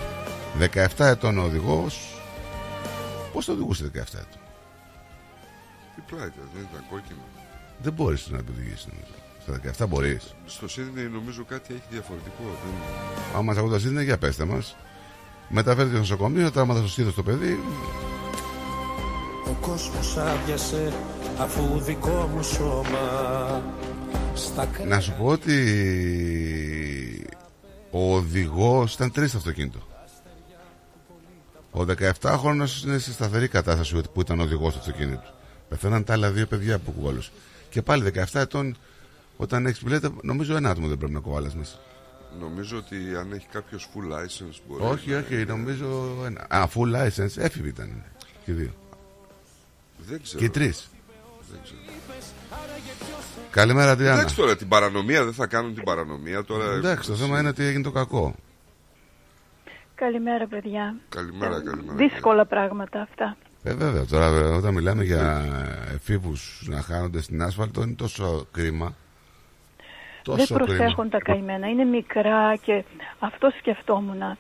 17 0.96 1.04
ετών 1.04 1.38
ο 1.38 1.42
οδηγός. 1.42 2.20
Πώς 3.32 3.44
το 3.44 3.52
οδηγούσε 3.52 3.84
17 3.84 3.96
ετών; 3.98 4.40
Τι 5.94 6.02
πλάι 6.06 6.26
ήταν, 6.26 6.48
δεν 6.54 6.66
ήταν 6.70 6.84
κόκκινο. 6.90 7.22
Δεν 7.82 7.92
μπορείς 7.92 8.28
να 8.30 8.38
οδηγήσεις. 8.38 8.86
Στα 9.42 9.84
17 9.84 9.88
μπορείς. 9.88 10.34
Στο 10.46 10.68
Σίδνεϊ 10.68 11.08
νομίζω 11.08 11.44
κάτι 11.44 11.74
έχει 11.74 11.82
διαφορετικό. 11.90 12.42
Δεν... 12.42 12.74
Άμα 13.34 13.52
μα 13.52 13.60
ακούτε 13.60 13.88
είναι 13.88 14.02
για 14.02 14.18
πέστε 14.18 14.44
μας. 14.44 14.76
Μεταφέρεται 15.48 15.90
στο 15.90 15.98
νοσοκομείο, 15.98 16.50
τραύματα 16.50 16.80
στο 16.80 16.88
στήθο 16.88 17.10
το 17.10 17.22
παιδί. 17.22 17.58
Ο 19.47 19.57
κόσμος 19.61 20.16
άδειασε 20.16 20.93
αφού 21.38 21.78
δικό 21.80 22.30
μου 22.34 22.43
σώμα 22.43 23.62
Στα 24.34 24.68
Να 24.86 25.01
σου 25.01 25.14
πω 25.18 25.26
ότι 25.26 25.57
ο 27.90 28.14
οδηγός 28.14 28.95
ήταν 28.95 29.12
τρεις 29.12 29.28
στο 29.28 29.38
αυτοκίνητο. 29.38 29.78
Ο 31.70 31.84
17χρονο 32.20 32.66
είναι 32.84 32.99
σε 32.99 33.12
σταθερή 33.12 33.49
κατάσταση 33.49 34.01
που 34.12 34.20
ήταν 34.20 34.40
οδηγός 34.40 34.72
του 34.72 34.78
αυτοκίνητου. 34.78 35.32
Πεθαίναν 35.68 36.05
τα 36.05 36.12
άλλα 36.12 36.30
δύο 36.30 36.47
παιδιά 36.47 36.78
που 36.78 36.90
κουβάλωσε. 36.90 37.30
Και 37.68 37.82
πάλι 37.82 38.12
17 38.14 38.40
ετών, 38.40 38.76
όταν 39.36 39.66
έχεις 39.66 39.82
μπιλέτα, 39.82 40.11
νομίζω 40.22 40.57
ένα 40.57 40.70
άτομο 40.70 40.88
δεν 40.88 40.99
πρέπει 40.99 41.12
να 41.12 41.20
κουβάλε 41.20 41.49
μέσα. 41.57 41.76
Νομίζω 42.40 42.76
ότι 42.76 42.97
αν 43.18 43.32
έχει 43.32 43.47
κάποιος 43.53 43.88
full 43.95 44.12
license 44.12 44.57
μπορεί. 44.68 44.82
Όχι, 44.93 45.14
όχι, 45.14 45.45
νομίζω 45.45 46.14
ένα. 46.26 46.47
Α, 46.49 46.68
full 46.74 46.97
license, 46.97 47.36
έφηβοι 47.36 47.68
ήταν. 47.68 48.03
Και 48.45 48.53
δύο. 48.53 48.74
Δεν 50.09 50.22
ξέρω. 50.22 50.38
Και 50.38 50.44
οι 50.44 50.50
τρεις. 50.50 50.90
Δεν 51.50 51.61
ξέρω. 51.64 51.80
Καλημέρα, 53.50 53.96
Τριάννα. 53.96 54.18
Εντάξει 54.18 54.36
τώρα, 54.36 54.57
την 54.57 54.68
παρανομία 54.68 55.24
δεν 55.24 55.32
θα 55.32 55.46
κάνουν 55.46 55.74
την 55.74 55.82
παρανομία 55.84 56.44
τώρα. 56.44 56.64
Εντάξει, 56.74 57.09
το 57.11 57.16
θέμα 57.16 57.38
είναι 57.38 57.48
ότι 57.48 57.64
έγινε 57.64 57.82
το 57.82 57.90
κακό. 57.90 58.34
Καλημέρα, 59.94 60.46
παιδιά. 60.46 60.94
Καλημέρα, 61.09 61.62
καλημέρα. 61.62 61.96
Δύσκολα 61.96 62.44
πράγματα 62.46 63.00
αυτά. 63.00 63.36
Ε, 63.62 63.74
βέβαια, 63.74 64.05
τώρα 64.05 64.26
ε, 64.26 64.40
όταν 64.42 64.74
μιλάμε 64.74 65.05
για 65.05 65.44
εφήβους 65.94 66.66
να 66.68 66.80
χάνονται 66.80 67.22
στην 67.22 67.42
άσφαλτο 67.42 67.82
είναι 67.82 67.94
τόσο 67.94 68.46
κρίμα. 68.53 68.94
Δεν 70.24 70.36
Τόσο 70.36 70.55
προσέχουν 70.55 70.94
κρίμα. 70.94 71.09
τα 71.09 71.18
καημένα. 71.18 71.68
Είναι 71.68 71.84
μικρά 71.84 72.57
και 72.57 72.84
αυτό 73.18 73.53
σκεφτόμουν. 73.59 74.36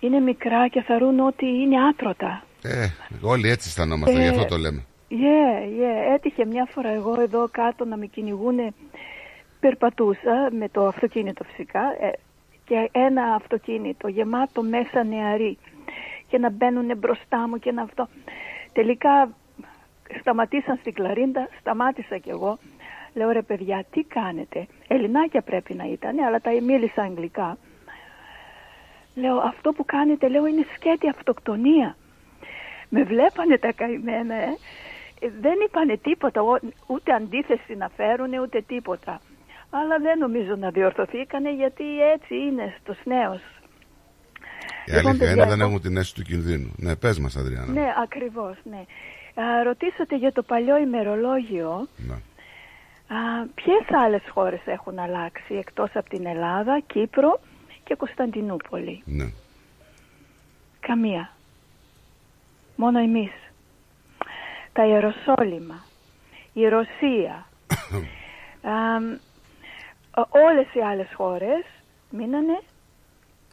Είναι 0.00 0.20
μικρά 0.20 0.68
και 0.68 0.82
θεωρούν 0.82 1.20
ότι 1.20 1.46
είναι 1.46 1.76
άτρωτα. 1.90 2.44
Ε, 2.62 2.88
όλοι 3.20 3.48
έτσι 3.48 3.68
αισθανόμαστε, 3.68 4.18
Ε, 4.18 4.22
γι' 4.22 4.28
αυτό 4.28 4.44
το 4.44 4.56
λέμε. 4.56 4.84
Yeah, 5.10 5.62
yeah. 5.80 6.14
Έτυχε 6.14 6.46
μια 6.46 6.68
φορά 6.70 6.88
εγώ 6.88 7.20
εδώ 7.20 7.48
κάτω 7.50 7.84
να 7.84 7.96
με 7.96 8.06
κυνηγούν. 8.06 8.74
Περπατούσα 9.60 10.48
με 10.58 10.68
το 10.68 10.86
αυτοκίνητο 10.86 11.44
φυσικά 11.44 11.80
ε, 12.00 12.10
και 12.64 12.88
ένα 12.92 13.34
αυτοκίνητο 13.34 14.08
γεμάτο 14.08 14.62
μέσα 14.62 15.04
νεαροί 15.04 15.58
και 16.28 16.38
να 16.38 16.50
μπαίνουν 16.50 16.96
μπροστά 16.96 17.48
μου 17.48 17.58
και 17.58 17.72
να 17.72 17.82
αυτό. 17.82 18.08
Τελικά 18.72 19.30
σταματήσαν 20.20 20.76
στην 20.76 20.92
Κλαρίντα, 20.92 21.48
σταμάτησα 21.60 22.18
κι 22.18 22.30
εγώ. 22.30 22.58
Λέω 23.14 23.30
ρε 23.30 23.42
παιδιά 23.42 23.84
τι 23.90 24.02
κάνετε; 24.02 24.66
Ελληνάκια 24.88 25.42
πρέπει 25.42 25.74
να 25.74 25.84
ήταν 25.84 26.18
αλλά 26.18 26.40
τα 26.40 26.50
μίλησα 26.62 27.02
αγγλικά. 27.02 27.58
Λέω 29.14 29.36
αυτό 29.36 29.72
που 29.72 29.84
κάνετε 29.84 30.28
λέω 30.28 30.46
είναι 30.46 30.66
σκέτη 30.74 31.08
αυτοκτονία. 31.08 31.96
Με 32.94 33.02
βλέπανε 33.04 33.58
τα 33.58 33.72
καημένα, 33.72 34.34
ε. 34.34 34.48
Ε, 35.20 35.28
Δεν 35.40 35.56
είπανε 35.66 35.96
τίποτα, 35.96 36.40
ο- 36.42 36.58
ούτε 36.86 37.12
αντίθεση 37.12 37.74
να 37.74 37.88
φέρουν, 37.96 38.32
ούτε 38.42 38.60
τίποτα. 38.66 39.20
Αλλά 39.70 39.98
δεν 39.98 40.18
νομίζω 40.18 40.54
να 40.56 40.70
διορθωθήκανε 40.70 41.54
γιατί 41.54 41.84
έτσι 42.14 42.34
είναι 42.36 42.74
στους 42.80 42.98
νέους. 43.04 43.40
Η 44.86 44.90
Λοιπόν, 44.92 45.06
αλήθεια 45.10 45.26
είναι 45.26 45.36
παιδιά, 45.36 45.46
δεν 45.50 45.60
εγώ- 45.60 45.68
έχουν 45.68 45.80
την 45.82 45.96
αίσθηση 45.96 46.14
του 46.14 46.22
κινδύνου. 46.22 46.72
Ναι, 46.76 46.96
πες 46.96 47.18
μας, 47.18 47.36
Αδριάννα. 47.36 47.72
Ναι, 47.72 47.88
ακριβώς, 48.02 48.56
ναι. 48.64 48.82
Α, 49.42 49.62
ρωτήσατε 49.62 50.16
για 50.16 50.32
το 50.32 50.42
παλιό 50.42 50.76
ημερολόγιο. 50.78 51.88
Ναι. 51.96 52.14
Α, 53.16 53.46
ποιες 53.54 53.84
άλλες 54.04 54.22
χώρες 54.28 54.60
έχουν 54.64 54.98
αλλάξει 54.98 55.54
εκτός 55.54 55.90
από 55.94 56.08
την 56.08 56.26
Ελλάδα, 56.26 56.80
Κύπρο 56.86 57.40
και 57.84 57.94
Κωνσταντινούπολη; 57.94 59.02
ναι. 59.04 59.30
Καμία. 60.80 61.30
Μόνο 62.82 62.98
εμείς. 62.98 63.30
Τα 64.72 64.86
Ιεροσόλυμα, 64.86 65.84
η 66.52 66.68
Ρωσία, 66.68 67.34
α, 68.72 68.72
όλες 70.28 70.74
οι 70.74 70.80
άλλες 70.80 71.08
χώρες 71.16 71.64
μείνανε 72.10 72.60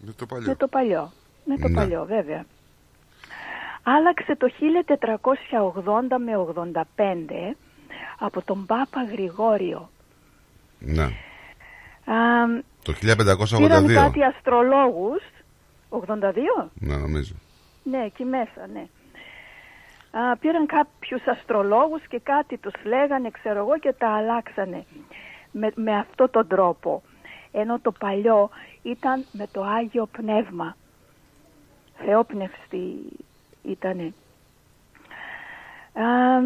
Με 0.01 0.11
το 0.11 0.25
παλιό. 0.25 0.47
με 0.47 0.55
το 0.55 0.67
παλιό. 0.67 1.11
Με 1.45 1.57
το 1.57 1.67
Ναι. 1.67 1.75
παλιό 1.75 2.05
βέβαια. 2.05 2.45
Άλλαξε 3.83 4.35
το 4.35 4.47
1480 4.49 6.17
με 6.25 6.35
85 6.37 7.55
από 8.19 8.41
τον 8.41 8.65
Πάπα 8.65 9.03
Γρηγόριο. 9.11 9.89
Ναι. 10.79 11.03
Α, 11.03 11.09
Το 12.83 12.93
πήραν 12.99 13.17
1582. 13.17 13.93
κάτι 13.93 14.23
αστρολόγους. 14.23 15.21
82? 15.89 16.69
Ναι, 16.73 16.95
νομίζω. 16.95 17.33
Ναι, 17.83 18.03
εκεί 18.05 18.23
μέσα, 18.23 18.67
ναι. 18.73 18.87
Α, 20.11 20.37
πήραν 20.37 20.65
κάποιους 20.65 21.27
αστρολόγους 21.27 22.07
και 22.07 22.19
κάτι 22.19 22.57
τους 22.57 22.73
λέγανε, 22.83 23.29
ξέρω 23.29 23.59
εγώ, 23.59 23.77
και 23.79 23.93
τα 23.93 24.09
αλλάξανε 24.09 24.85
με, 25.51 25.71
με 25.75 25.97
αυτό 25.97 26.29
τον 26.29 26.47
τρόπο. 26.47 27.01
Ενώ 27.51 27.79
το 27.79 27.91
παλιό 27.91 28.49
ήταν 28.81 29.25
με 29.31 29.47
το 29.51 29.63
Άγιο 29.63 30.05
Πνεύμα. 30.05 30.75
Θεόπνευστη 31.95 32.95
ήτανε. 33.63 34.13
Α, 35.93 36.39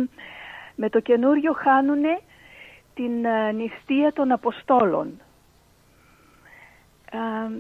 με 0.76 0.90
το 0.90 1.00
καινούριο 1.00 1.54
χάνουνε 1.54 2.20
την 2.94 3.26
ε, 3.26 3.52
νηστεία 3.52 4.14
των 4.14 4.32
Αποστόλων. 4.32 5.22
Α, 7.12 7.20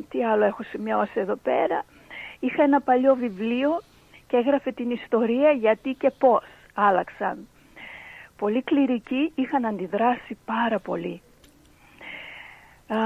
τι 0.10 0.26
άλλο 0.26 0.43
έχω 0.43 0.64
σημειώσει 0.64 1.20
εδώ 1.20 1.36
πέρα. 1.36 1.86
Είχα 2.39 2.64
ένα 2.64 2.82
παλιό 2.82 3.16
βιβλίο 3.16 3.82
και 4.34 4.39
έγραφε 4.39 4.71
την 4.71 4.89
ιστορία 4.91 5.51
γιατί 5.51 5.95
και 5.99 6.11
πώς 6.17 6.43
άλλαξαν. 6.73 7.47
Πολλοί 8.38 8.61
κληρικοί 8.63 9.31
είχαν 9.36 9.65
αντιδράσει 9.65 10.38
πάρα 10.45 10.79
πολύ. 10.79 11.21
Α, 12.88 12.97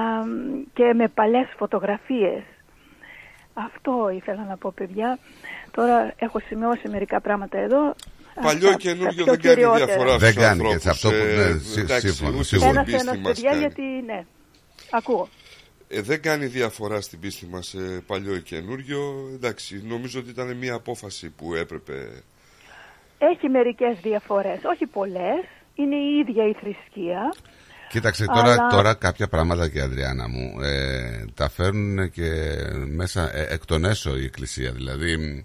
και 0.73 0.93
με 0.93 1.07
παλές 1.07 1.47
φωτογραφίες. 1.57 2.43
Αυτό 3.53 4.09
ήθελα 4.15 4.45
να 4.49 4.57
πω 4.57 4.71
παιδιά. 4.75 5.19
Τώρα 5.71 6.13
έχω 6.17 6.39
σημειώσει 6.39 6.89
μερικά 6.89 7.21
πράγματα 7.21 7.57
εδώ. 7.57 7.95
Παλιό 8.41 8.67
Αυτά, 8.69 8.79
και 8.79 8.87
τα 8.89 8.93
καινούργιο 8.93 9.23
πιο 9.23 9.33
δεν 9.33 9.41
κάνει 9.41 9.55
κυριότερα. 9.55 9.85
διαφορά 9.85 10.17
Δεν 10.17 10.31
στους 10.31 10.43
κάνει, 10.43 10.49
ανθρώπους. 10.51 10.73
και 10.75 10.79
σε 10.79 10.89
αυτό 10.89 11.09
που- 11.09 11.15
Ε, 11.15 11.35
ναι, 11.53 11.57
σύ- 11.59 11.77
εντάξει, 11.77 12.07
σύμφωνα, 12.09 12.35
ούτε 12.35 12.43
σίγουρα. 12.43 12.69
στην 12.69 12.79
Ένας 12.79 12.85
πίστη 12.91 13.07
ένας 13.07 13.17
μας 13.17 13.25
παιδιά 13.33 13.49
κάνει. 13.49 13.61
γιατί 13.61 13.81
ναι. 13.81 14.25
Ακούω. 14.91 15.27
Ε, 15.89 16.01
δεν 16.01 16.21
κάνει 16.21 16.45
διαφορά 16.45 17.01
στην 17.01 17.19
πίστη 17.19 17.45
μας 17.45 17.73
ε, 17.73 18.03
παλιό 18.07 18.35
ή 18.35 18.41
καινούριο. 18.41 19.29
Εντάξει, 19.33 19.81
νομίζω 19.85 20.19
ότι 20.19 20.29
ήταν 20.29 20.57
μια 20.57 20.73
απόφαση 20.73 21.29
που 21.29 21.55
έπρεπε. 21.55 22.23
Έχει 23.17 23.49
μερικές 23.49 23.97
διαφορές, 24.03 24.59
όχι 24.63 24.85
πολλές. 24.85 25.43
Είναι 25.75 25.95
η 25.95 26.17
ίδια 26.17 26.47
η 26.47 26.53
θρησκεία. 26.53 27.33
Κοίταξε 27.89 28.25
τώρα, 28.25 28.51
Αλλά- 28.51 28.67
τώρα 28.67 28.93
κάποια 28.93 29.27
πράγματα 29.27 29.69
και 29.69 29.81
Αδριάννα 29.81 30.27
μου 30.27 30.61
ε, 30.61 31.25
τα 31.33 31.49
φέρνουν 31.49 32.11
και 32.11 32.31
μέσα 32.87 33.35
ε, 33.37 33.47
εκ 33.53 33.65
των 33.65 33.85
έσω 33.85 34.17
η 34.17 34.23
Εκκλησία. 34.23 34.71
Δηλαδή 34.71 35.17
μ, 35.17 35.39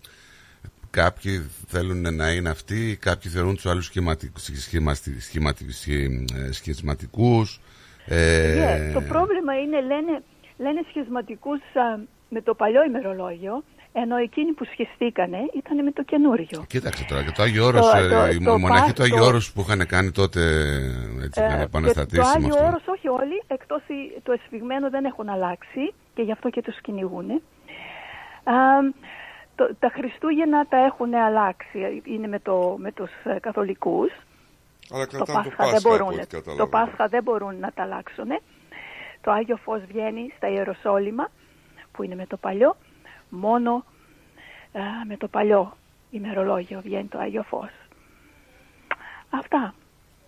κάποιοι 0.90 1.50
θέλουν 1.68 2.14
να 2.14 2.30
είναι 2.32 2.48
αυτοί, 2.48 2.96
κάποιοι 3.00 3.30
θεωρούν 3.30 3.54
τους 3.54 3.66
άλλους 3.66 3.84
σχηματι- 3.84 4.38
σχηματι- 4.38 5.20
σχηματι- 5.20 5.70
σχη- 6.50 6.74
ε, 8.06 8.16
σχισματικούς. 8.16 8.70
Ε, 8.74 8.86
Ναι, 8.86 8.92
το 8.92 9.00
πρόβλημα 9.00 9.58
είναι, 9.60 9.80
λένε, 9.80 10.22
λένε 10.58 10.80
σχισματικούς 10.88 11.58
α, 11.58 11.98
με 12.28 12.40
το 12.42 12.54
παλιό 12.54 12.84
ημερολόγιο, 12.84 13.62
ενώ 13.92 14.16
εκείνοι 14.16 14.52
που 14.52 14.64
σχιστήκανε 14.64 15.38
ήταν 15.54 15.84
με 15.84 15.90
το 15.92 16.02
καινούριο. 16.02 16.64
Κοίταξε 16.66 17.04
τώρα 17.08 17.22
και 17.24 17.30
το 17.30 17.42
Άγιο 17.42 17.64
Όρος, 17.64 17.90
Το- 17.90 17.96
ε, 17.96 18.08
το- 18.08 18.26
η 18.26 18.38
το 18.44 18.58
μοναχή 18.58 18.86
πα- 18.86 18.92
του 18.92 19.02
Άγιο 19.02 19.16
το- 19.16 19.24
Όρος 19.24 19.52
που 19.52 19.60
είχαν 19.60 19.86
κάνει 19.86 20.10
τότε 20.10 20.40
έτσι, 21.24 21.40
Ε, 21.42 21.44
είχαν 21.46 21.56
και 21.58 21.62
επαναστατήσει 21.64 22.16
το 22.22 22.26
με 22.28 22.32
Άγιο 22.34 22.48
αυτό. 22.54 22.66
Όρος 22.66 22.82
όχι 22.86 23.08
όλοι, 23.08 23.42
εκτός 23.46 23.82
η- 23.88 24.20
το 24.22 24.32
εσφιγμένο 24.32 24.90
δεν 24.90 25.04
έχουν 25.04 25.28
αλλάξει 25.28 25.92
και 26.14 26.22
γι' 26.22 26.32
αυτό 26.32 26.50
και 26.50 26.62
τους 26.62 26.80
κυνηγούν. 26.80 27.30
Α, 28.44 28.54
το, 29.54 29.70
τα 29.78 29.90
Χριστούγεννα 29.94 30.66
τα 30.68 30.76
έχουν 30.84 31.14
αλλάξει, 31.14 32.02
είναι 32.04 32.26
με, 32.28 32.38
το, 32.38 32.76
με 32.78 32.92
τους 32.92 33.10
ε, 33.24 33.38
καθολικούς. 33.40 34.10
Αλλά 34.92 35.06
Το 35.06 35.16
κρατάνε 35.16 35.42
το 35.42 35.54
Πάσχα, 35.56 35.64
δεν 35.64 35.72
Πάσχα, 35.72 35.88
από 35.88 35.88
μπορούν, 35.88 36.18
ό,τι 36.18 36.26
το 36.26 36.36
καταλαβαίνω. 36.36 36.68
Πάσχα 36.68 37.08
δεν 37.08 37.22
μπορούν 37.22 37.58
να 37.58 37.72
τα 37.72 37.82
αλλάξουν. 37.82 38.28
Το 39.20 39.30
Άγιο 39.30 39.56
Φως 39.56 39.82
βγαίνει 39.88 40.32
στα 40.36 40.48
Ιεροσόλυμα 40.48 41.30
που 41.92 42.02
είναι 42.02 42.14
με 42.14 42.26
το 42.26 42.36
παλιό. 42.36 42.76
Μόνο 43.28 43.84
α, 44.72 44.80
με 45.06 45.16
το 45.16 45.28
παλιό 45.28 45.76
ημερολόγιο 46.10 46.80
βγαίνει 46.80 47.06
το 47.06 47.18
Άγιο 47.18 47.42
Φως. 47.42 47.70
Αυτά. 49.30 49.74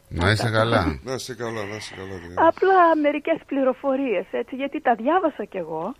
Να 0.08 0.30
είσαι 0.30 0.50
καλά. 0.50 1.00
Να 1.02 1.14
είσαι 1.14 1.34
καλά, 1.34 1.64
να 1.64 1.76
είσαι 1.76 1.94
καλά. 1.94 2.14
Διana. 2.14 2.48
Απλά 2.48 2.96
μερικές 2.96 3.40
πληροφορίες 3.46 4.26
έτσι 4.30 4.54
γιατί 4.54 4.80
τα 4.80 4.94
διάβασα 4.94 5.44
κι 5.44 5.56
εγώ 5.56 5.94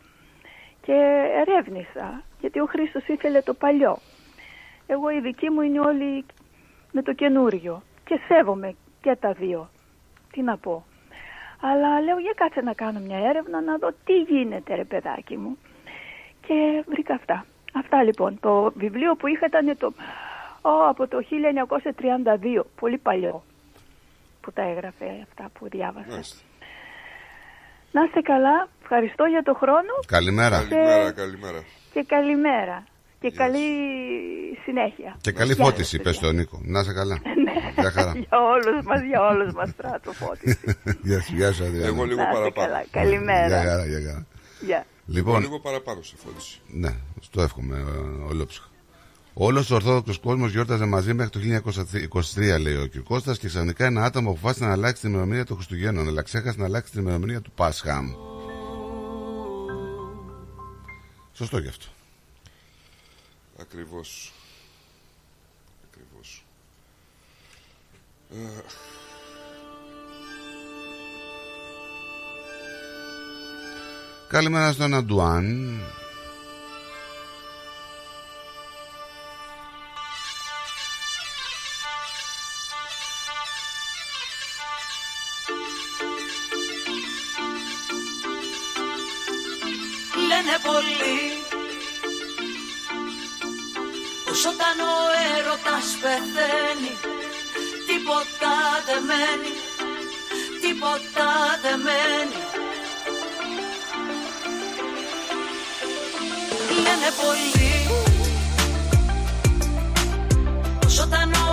και 0.81 0.93
ερεύνησα 1.41 2.23
γιατί 2.41 2.61
ο 2.61 2.67
Χρήστος 2.67 3.07
ήθελε 3.07 3.41
το 3.41 3.55
παλιό. 3.55 3.99
Εγώ 4.87 5.11
η 5.11 5.21
δική 5.21 5.51
μου 5.51 5.61
είναι 5.61 5.81
όλοι 5.81 6.25
με 6.93 7.03
το 7.03 7.13
καινούριο 7.13 7.83
και 8.05 8.21
σέβομαι 8.29 8.75
και 9.01 9.17
τα 9.21 9.33
δύο. 9.33 9.71
Τι 10.33 10.43
να 10.43 10.57
πω. 10.57 10.85
Αλλά 11.61 12.01
λέω 12.01 12.19
για 12.19 12.33
κάτσε 12.37 12.61
να 12.61 12.73
κάνω 12.73 13.01
μια 13.01 13.19
έρευνα 13.19 13.61
να 13.61 13.77
δω 13.77 13.91
τι 14.05 14.13
γίνεται 14.21 14.75
ρε 14.75 14.85
παιδάκι 14.85 15.37
μου. 15.37 15.59
Και 16.47 16.85
βρήκα 16.87 17.15
αυτά. 17.15 17.47
Αυτά 17.75 18.03
λοιπόν. 18.03 18.41
Το 18.41 18.73
βιβλίο 18.77 19.15
που 19.15 19.27
είχα 19.27 19.47
ήταν 19.47 19.77
το, 19.79 19.93
Ω, 20.63 20.89
από 20.89 21.09
το 21.09 21.19
1932. 22.59 22.65
Πολύ 22.81 22.99
παλιό 22.99 23.43
που 24.41 24.53
τα 24.53 24.63
έγραφε 24.63 25.07
αυτά 25.23 25.51
που 25.59 25.69
διάβασα. 25.69 26.07
Μάλιστα. 26.11 26.37
Να 27.93 28.03
είστε 28.03 28.21
καλά. 28.21 28.69
Ευχαριστώ 28.83 29.25
για 29.25 29.43
το 29.43 29.55
χρόνο 29.55 29.93
Καλημέρα. 30.07 30.57
Καλημέρα, 30.59 31.13
καλημέρα. 31.13 31.63
και 31.93 32.03
καλημέρα. 32.03 32.85
Και 33.25 33.31
καλή 33.31 33.67
συνέχεια. 34.65 35.17
Και 35.21 35.33
καλή 35.33 35.53
Γεια 35.53 35.65
φώτιση, 35.65 35.91
σας, 35.97 36.03
πες 36.03 36.13
παιδιά. 36.19 36.29
τον 36.29 36.37
Νίκο. 36.37 36.61
Να 36.65 36.81
είσαι 36.81 36.93
καλά. 36.93 37.17
Ναι. 37.45 37.53
Γεια 37.81 37.91
χαρά. 37.91 38.13
για 38.29 38.39
όλους 38.55 38.85
μας, 38.85 39.01
για 39.11 39.21
όλους 39.31 39.53
μας 39.53 39.69
στράτο 39.69 40.13
φώτιση. 40.13 40.59
Γεια 41.09 41.21
σου, 41.21 41.35
γεια 41.35 41.53
σου, 41.53 41.65
Αδριάννα. 41.65 41.87
Εγώ 41.87 42.05
λίγο 42.05 42.17
Να 42.23 42.29
είστε 42.29 42.35
παραπάνω. 42.35 42.67
καλά. 42.67 42.85
Καλημέρα. 42.91 43.47
Γεια 43.47 43.63
χαρά, 43.71 43.87
γεια 43.87 44.01
χαρά. 44.07 44.27
Γεια. 44.61 44.77
Εγώ 44.77 45.17
Λοιπόν, 45.17 45.41
λίγο 45.41 45.61
παραπάνω 45.61 46.03
σε 46.03 46.15
φώτιση. 46.25 46.61
ναι, 46.73 46.93
στο 47.21 47.43
εύχομαι 47.43 47.77
ε, 47.79 48.31
ολόψυχα. 48.31 48.69
Όλος 49.35 49.71
ο 49.71 49.75
Ορθόδοξο 49.75 50.21
κόσμος 50.21 50.51
γιόρταζε 50.51 50.85
μαζί 50.87 51.15
μέχρι 51.15 51.31
το 51.31 51.41
1923, 52.35 52.61
λέει 52.61 52.77
ο 52.77 52.89
κ. 52.89 52.99
Κώστας, 52.99 53.39
και 53.39 53.47
ξαφνικά 53.47 53.85
ένα 53.85 54.05
άτομο 54.05 54.31
αποφάσισε 54.31 54.65
να 54.65 54.73
αλλάξει 54.73 55.01
την 55.01 55.11
ημερομηνία 55.11 55.45
των 55.45 55.57
Χριστουγέννων, 55.57 56.09
αλλά 56.09 56.23
ξέχασε 56.23 56.59
να 56.59 56.65
αλλάξει 56.65 56.93
την 56.93 57.01
ημερομηνία 57.01 57.41
του 57.41 57.51
Πάσχα. 57.55 58.03
Σωστό 61.33 61.59
γι' 61.59 61.69
αυτό. 61.69 61.87
Ακριβώς. 63.59 64.33
Ακριβώς. 65.91 66.45
Ε, 68.31 68.61
Καλημέρα 74.29 74.73
στον 74.73 74.95
Αντουάν. 74.95 75.81
Όταν 94.53 94.77
ο 94.93 94.97
έρωτας 95.37 95.87
πεθαίνει 96.03 96.93
τίποτα 97.89 98.55
δεν 98.87 99.03
μένει, 99.09 99.53
τίποτα 100.63 101.29
δεν 101.63 101.79
μένει. 101.87 102.41
Λένε 106.85 107.11
πολλοί 107.21 107.75
πως 110.81 110.99
όταν 110.99 111.33
ο 111.33 111.44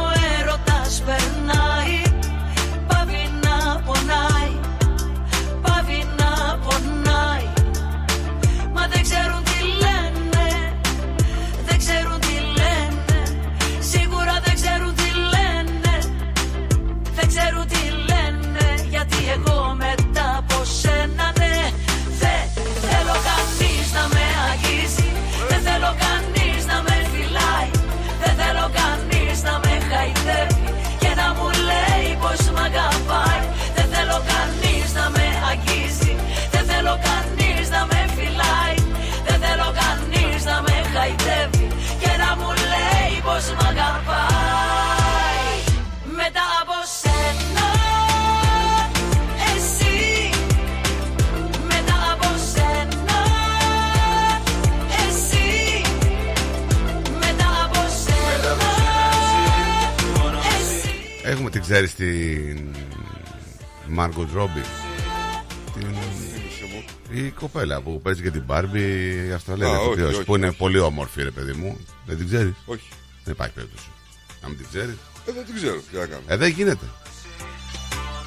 έχουμε, 61.76 61.88
την 61.88 61.96
ξέρει 61.96 62.64
την 63.86 63.94
Μάργκο 63.94 64.30
Ρόμπι. 64.34 64.62
Την... 65.74 65.96
Η 67.14 67.30
κοπέλα 67.30 67.82
που 67.82 68.02
παίζει 68.02 68.22
και 68.22 68.32
την 68.32 68.44
Μπάρμπι, 68.46 68.82
η 69.28 69.32
Αυστραλία. 69.32 69.68
Α, 69.68 69.72
όχι, 69.72 69.88
ηθοποιός, 69.88 70.16
όχι, 70.16 70.24
που 70.24 70.36
είναι 70.36 70.48
όχι. 70.48 70.58
πολύ 70.58 70.80
όμορφη, 70.80 71.24
ρε 71.24 71.32
παιδί 71.32 71.52
μου. 71.52 71.80
Δεν 72.06 72.18
την 72.18 72.26
ξέρεις; 72.26 72.54
Όχι. 72.66 72.88
Δεν 73.24 73.34
υπάρχει 73.34 73.54
περίπτωση. 73.54 73.88
Να 74.42 74.48
μην 74.48 74.58
την 74.58 74.68
ξέρεις. 74.70 74.96
Ε, 75.26 75.32
δεν 75.32 75.46
την 75.46 75.56
ξέρω. 75.56 75.82
Τι 75.92 75.98
να 75.98 76.06
κάνω. 76.06 76.22
Ε, 76.28 76.38
δεν 76.38 76.50
γίνεται. 76.50 76.86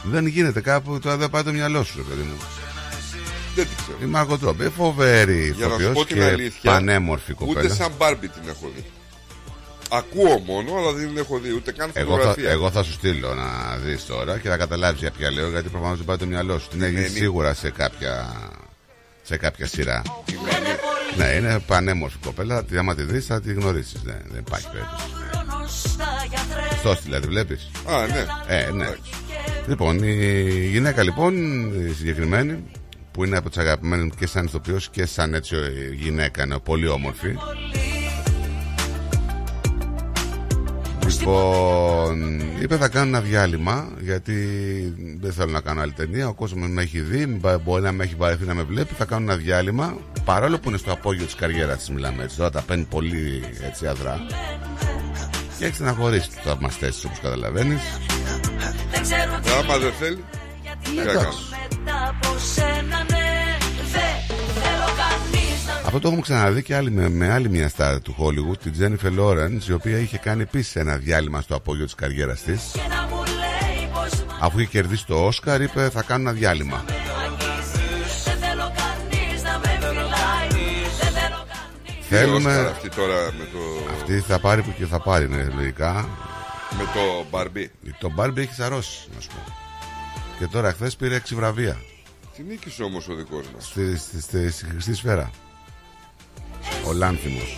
Δεν 0.03 0.27
γίνεται 0.27 0.61
κάπου, 0.61 0.99
τώρα 0.99 1.17
δεν 1.17 1.31
πάει 1.31 1.43
το 1.43 1.53
μυαλό 1.53 1.85
σου, 1.85 1.97
ρε 1.97 2.03
παιδί 2.03 2.23
μου. 2.23 2.37
Δεν 3.55 3.67
την 3.67 3.77
ξέρω. 3.77 3.99
Η 4.03 4.05
Μάργκο 4.05 4.39
Ρόμπι, 4.41 4.69
φοβερή 4.69 5.53
Για 5.57 5.67
να 5.67 5.75
σου 5.75 5.81
ηθοποιός 5.81 5.93
πω 5.93 6.05
την 6.05 6.17
και 6.17 6.25
αλήθεια, 6.25 6.71
πανέμορφη 6.71 7.33
κοπέλα. 7.33 7.61
Ούτε 7.61 7.75
σαν 7.75 7.93
Μπάρμπι 7.99 8.29
την 8.29 8.43
έχω 8.49 8.71
δει. 8.75 8.85
Ακούω 9.97 10.39
μόνο, 10.39 10.77
αλλά 10.79 10.93
δεν 10.93 11.09
την 11.09 11.17
έχω 11.19 11.39
δει. 11.39 11.53
Ούτε 11.53 11.73
καν 11.73 11.91
Εγώ 11.95 12.11
θα, 12.11 12.17
φωτογραφία. 12.17 12.51
εγώ 12.51 12.71
θα 12.71 12.83
σου 12.83 12.93
στείλω 12.93 13.35
να 13.35 13.77
δεις 13.77 14.07
τώρα 14.07 14.39
και 14.39 14.49
θα 14.49 14.57
καταλάβεις 14.57 15.01
για 15.01 15.11
ποια 15.11 15.31
λέω 15.31 15.51
γιατί 15.51 15.69
προφανώς 15.69 15.97
δεν 15.97 16.07
πάει 16.07 16.17
το 16.17 16.27
μυαλό 16.27 16.59
σου. 16.59 16.69
Την 16.69 16.83
έχεις 16.83 17.13
δει 17.13 17.19
σίγουρα 17.19 17.55
σε 17.55 17.71
κάποια, 17.71 18.35
σε 19.23 19.37
κάποια 19.37 19.67
σειρά. 19.67 20.03
ναι, 21.17 21.25
είναι 21.27 21.59
πανέμορφη 21.67 22.17
κοπέλα. 22.25 22.65
Τη- 22.65 22.77
Άμα 22.79 22.95
τη 22.95 23.03
δεις 23.03 23.27
θα 23.27 23.41
τη 23.41 23.53
γνωρίσεις. 23.53 24.03
Ναι, 24.03 24.17
δεν 24.31 24.39
υπάρχει 24.47 24.67
περίπτωση. 24.73 25.05
Αυτό 26.71 26.95
δηλαδή, 27.05 27.27
βλέπεις; 27.27 27.71
Α, 27.87 28.07
ναι. 28.07 28.57
Ε, 28.57 28.71
ναι. 28.71 28.89
Λοιπόν, 29.67 29.99
η 30.03 30.69
γυναίκα 30.71 31.03
λοιπόν, 31.03 31.35
η 31.89 31.93
συγκεκριμένη, 31.93 32.65
που 33.13 33.25
είναι 33.25 33.37
από 33.37 33.49
τις 33.49 33.59
αγαπημένες 33.59 34.05
μου 34.05 34.13
και 34.19 34.27
σαν 34.27 34.45
ηθοποιός 34.45 34.89
και 34.89 35.07
σαν 35.07 35.35
έτσι 35.35 35.57
ε, 35.57 35.95
γυναίκα, 35.95 36.43
είναι 36.45 36.59
πολύ 36.59 36.89
όμορφη. 36.89 37.35
Λοιπόν, 41.09 42.41
είπε 42.63 42.77
θα 42.77 42.89
κάνω 42.89 43.07
ένα 43.09 43.21
διάλειμμα 43.21 43.89
γιατί 44.01 44.35
δεν 45.21 45.33
θέλω 45.33 45.51
να 45.51 45.61
κάνω 45.61 45.81
άλλη 45.81 45.93
ταινία. 45.93 46.29
Ο 46.29 46.33
κόσμος 46.35 46.69
με 46.69 46.83
έχει 46.83 47.01
δει, 47.01 47.27
μπα- 47.27 47.59
μπορεί 47.59 47.83
να 47.83 47.93
με 47.93 48.05
έχει 48.05 48.15
βαρεθεί 48.15 48.45
να 48.45 48.55
με 48.55 48.63
βλέπει. 48.63 48.95
Θα 48.95 49.05
κάνω 49.05 49.23
ένα 49.33 49.37
διάλειμμα 49.37 49.97
παρόλο 50.25 50.59
που 50.59 50.69
είναι 50.69 50.79
στο 50.79 50.93
απόγειο 50.93 51.25
της 51.25 51.35
καριέρας 51.35 51.79
της. 51.79 51.91
Μιλάμε 51.91 52.23
έτσι. 52.23 52.37
Τώρα 52.37 52.51
τα 52.51 52.61
παίρνει 52.63 52.85
πολύ 52.85 53.43
έτσι 53.67 53.87
αδρά. 53.87 54.21
Και 55.59 55.65
έχεις 55.65 55.77
στεναχωρήσει 55.77 56.29
τους 56.31 56.43
θαυμαστές 56.45 56.95
της 56.95 57.05
όπως 57.05 57.21
καταλαβαίνεις. 57.21 57.81
Δεν 58.93 59.03
ξέρω 59.03 59.39
τι 59.43 59.51
Άμα 59.51 59.79
δεν 59.79 59.93
θέλεις. 59.99 60.19
τι 60.85 60.95
να 60.95 61.03
Εντάξει. 61.03 61.39
Αυτό 65.95 66.07
το 66.09 66.13
έχουμε 66.15 66.23
ξαναδεί 66.37 66.63
και 66.63 66.75
άλλη, 66.77 66.91
με, 66.91 67.09
με 67.09 67.31
άλλη 67.33 67.49
μια 67.49 67.69
στάρ 67.69 68.01
του 68.01 68.17
Hollywood, 68.19 68.59
την 68.59 68.73
Jennifer 68.81 69.19
Lawrence, 69.21 69.69
η 69.69 69.73
οποία 69.73 69.99
είχε 69.99 70.19
κάνει 70.19 70.43
επίσης 70.43 70.77
ένα 70.77 70.97
διάλειμμα 70.97 71.41
στο 71.41 71.55
απόγειο 71.55 71.85
της 71.85 71.95
καριέρας 71.95 72.43
της. 72.43 72.71
και 72.73 72.81
να 72.89 73.07
μου 73.17 73.23
λέει 73.25 73.89
πως 73.93 74.25
μ' 74.25 74.45
Αφού 74.45 74.59
είχε 74.59 74.69
κερδίσει 74.71 75.07
το 75.07 75.25
Όσκαρ, 75.27 75.63
είπε 75.63 75.89
θα 75.91 76.03
κάνω 76.03 76.21
ένα 76.29 76.33
διάλειμμα. 76.39 76.85
αγγίζεις 77.25 78.25
Δεν 78.25 78.37
θέλω 78.39 78.73
κανείς 78.77 79.43
να 79.43 79.59
με 79.59 79.69
φυλάει 79.81 80.63
Δεν 81.01 81.13
θέλω 81.13 81.45
κανείς 81.55 82.07
Θέλουμε- 82.09 82.53
Τι 82.53 82.59
Όσκαρ 82.59 82.67
αυτή 82.73 82.89
τώρα 82.89 83.15
με 83.39 83.45
το, 83.53 83.59
Αυτή 83.93 84.19
θα 84.21 84.39
πάρει 84.39 84.63
που 84.63 84.73
και 84.79 84.87
θα 84.87 85.01
πάρει, 85.01 85.29
ναι, 85.29 85.45
λογικά. 85.57 85.93
με 86.79 86.85
το 86.95 87.27
Μπαρμπί. 87.31 87.71
Το 87.99 88.11
Μπάρμπι 88.11 88.41
έχει 88.41 88.55
σαρώσει, 88.55 89.09
να 89.15 89.21
σου 89.21 89.29
πω. 89.29 89.53
Και 90.39 90.47
τώρα 90.47 90.73
χθες 90.73 90.97
πήρε 90.97 91.17
6 91.17 91.35
βραβεία 91.35 91.77
Τι 92.37 92.43
νίκησε 92.43 92.83
όμως 92.83 93.09
ο 93.09 93.15
δικός 93.15 93.45
μας. 93.55 93.65
στη, 93.67 93.97
στη, 93.99 94.21
στη, 94.21 94.51
στη 94.51 94.65
χρυσή 94.67 94.95
σφαίρα. 94.95 95.31
Ο 96.87 96.93
Λάνθιμος. 96.93 97.55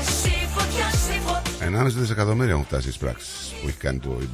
Εσύ 0.00 0.48
φωτιά, 0.54 0.86
εσύ 0.92 1.20
φωτιά 1.24 1.82
1,5 1.84 1.86
δισεκατομμύρια 1.86 2.52
έχουν 2.52 2.64
φτάσει 2.64 2.82
στις 2.82 2.96
πράξεις 2.96 3.54
που 3.60 3.68
έχει 3.68 3.76
κάνει 3.76 3.98
το 3.98 4.18
η 4.20 4.28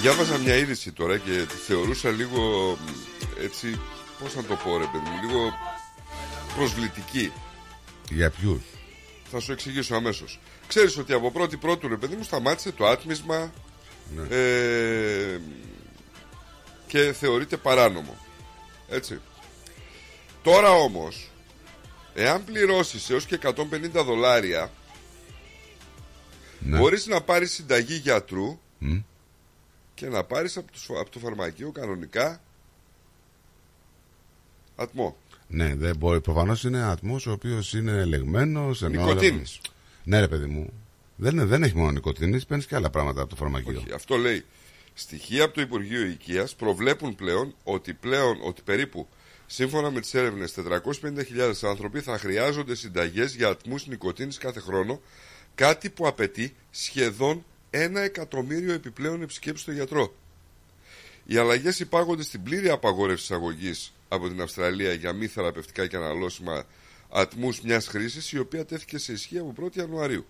Διάβαζα 0.00 0.38
μια 0.38 0.54
είδηση 0.56 0.92
τώρα 0.92 1.18
και 1.18 1.30
τη 1.48 1.54
θεωρούσα 1.54 2.10
λίγο 2.10 2.70
μ, 2.80 3.42
έτσι, 3.44 3.80
πώς 4.18 4.34
να 4.34 4.44
το 4.44 4.54
πω 4.54 4.78
ρε 4.78 4.84
παιδί 4.92 5.08
μου, 5.10 5.20
λίγο 5.28 5.52
προσβλητική. 6.56 7.32
Για 8.10 8.30
ποιους; 8.30 8.60
Θα 9.30 9.40
σου 9.40 9.52
εξηγήσω 9.52 9.94
αμέσως. 9.94 10.40
Ξέρεις 10.66 10.96
ότι 10.98 11.12
από 11.12 11.30
πρώτη 11.30 11.56
πρώτου 11.56 11.88
ρε 11.88 11.96
παιδί 11.96 12.16
μου 12.16 12.22
σταμάτησε 12.22 12.72
το 12.72 12.86
άτμισμα 12.86 13.52
Ναι. 14.14 14.36
ε, 14.36 15.40
και 16.86 17.12
θεωρείται 17.12 17.56
παράνομο. 17.56 18.16
Έτσι. 18.88 19.20
Τώρα 20.42 20.70
όμως, 20.70 21.30
εάν 22.14 22.44
πληρώσεις 22.44 23.10
έως 23.10 23.24
και 23.24 23.34
150 23.34 24.02
δολάρια, 24.04 24.70
Ναι. 26.58 26.78
μπορείς 26.78 27.06
να 27.06 27.20
πάρεις 27.20 27.52
συνταγή 27.52 27.94
γιατρού 27.94 28.58
Μμ. 28.78 28.98
Και 29.98 30.06
να 30.08 30.24
πάρεις 30.24 30.56
από 30.56 30.72
το, 30.72 31.00
από 31.00 31.10
το 31.10 31.18
φαρμακείο 31.18 31.70
κανονικά 31.70 32.40
ατμό. 34.76 35.16
Ναι, 35.48 35.74
δεν 35.74 35.96
μπορεί. 35.96 36.20
Προφανώς 36.20 36.64
είναι 36.64 36.82
ατμός 36.82 37.26
ο 37.26 37.32
οποίος 37.32 37.72
είναι 37.74 37.92
ελεγμένος. 37.92 38.80
Νικοτίνης. 38.82 39.60
Ναι, 40.04 40.20
ρε 40.20 40.28
παιδί 40.28 40.46
μου. 40.46 40.72
Δεν, 41.16 41.32
είναι- 41.32 41.44
δεν 41.44 41.62
έχει 41.62 41.76
μόνο 41.76 41.90
νοικοτήνη, 41.90 42.42
παίρνεις 42.44 42.66
και 42.66 42.74
άλλα 42.74 42.90
πράγματα 42.90 43.20
από 43.20 43.30
το 43.30 43.36
φαρμακείο. 43.36 43.78
Όχι, 43.78 43.92
αυτό 43.92 44.16
λέει. 44.16 44.44
Στοιχεία 44.94 45.44
από 45.44 45.54
το 45.54 45.60
Υπουργείο 45.60 46.04
Οικίας 46.04 46.54
προβλέπουν 46.54 47.14
πλέον 47.14 47.54
ότι, 47.64 47.94
πλέον 47.94 48.38
ότι 48.42 48.62
περίπου 48.62 49.08
σύμφωνα 49.46 49.90
με 49.90 50.00
τις 50.00 50.14
έρευνες 50.14 50.52
450.000 50.52 51.64
άνθρωποι 51.68 52.00
θα 52.00 52.18
χρειάζονται 52.18 52.74
συνταγές 52.74 53.34
για 53.34 53.48
ατμούς 53.48 53.86
νοικοτήνη 53.86 54.34
κάθε 54.34 54.60
χρόνο, 54.60 55.00
κάτι 55.54 55.90
που 55.90 56.06
απαιτεί 56.06 56.54
σχεδόν 56.70 57.44
ένα 57.70 58.00
εκατομμύριο 58.00 58.72
επιπλέον 58.72 59.22
επισκέψεις 59.22 59.62
στο 59.62 59.72
γιατρό. 59.72 60.14
Οι 61.24 61.36
αλλαγές 61.36 61.80
υπάγονται 61.80 62.22
στην 62.22 62.42
πλήρη 62.42 62.68
απαγόρευση 62.68 63.24
εισαγωγής 63.24 63.92
από 64.08 64.28
την 64.28 64.40
Αυστραλία 64.40 64.92
για 64.92 65.12
μη 65.12 65.26
θεραπευτικά 65.26 65.86
και 65.86 65.96
αναλώσιμα 65.96 66.64
ατμούς 67.10 67.60
μιας 67.60 67.86
χρήσης, 67.86 68.32
η 68.32 68.38
οποία 68.38 68.64
τέθηκε 68.64 68.98
σε 68.98 69.12
ισχύ 69.12 69.38
από 69.38 69.54
1η 69.62 69.76
Ιανουαρίου. 69.76 70.26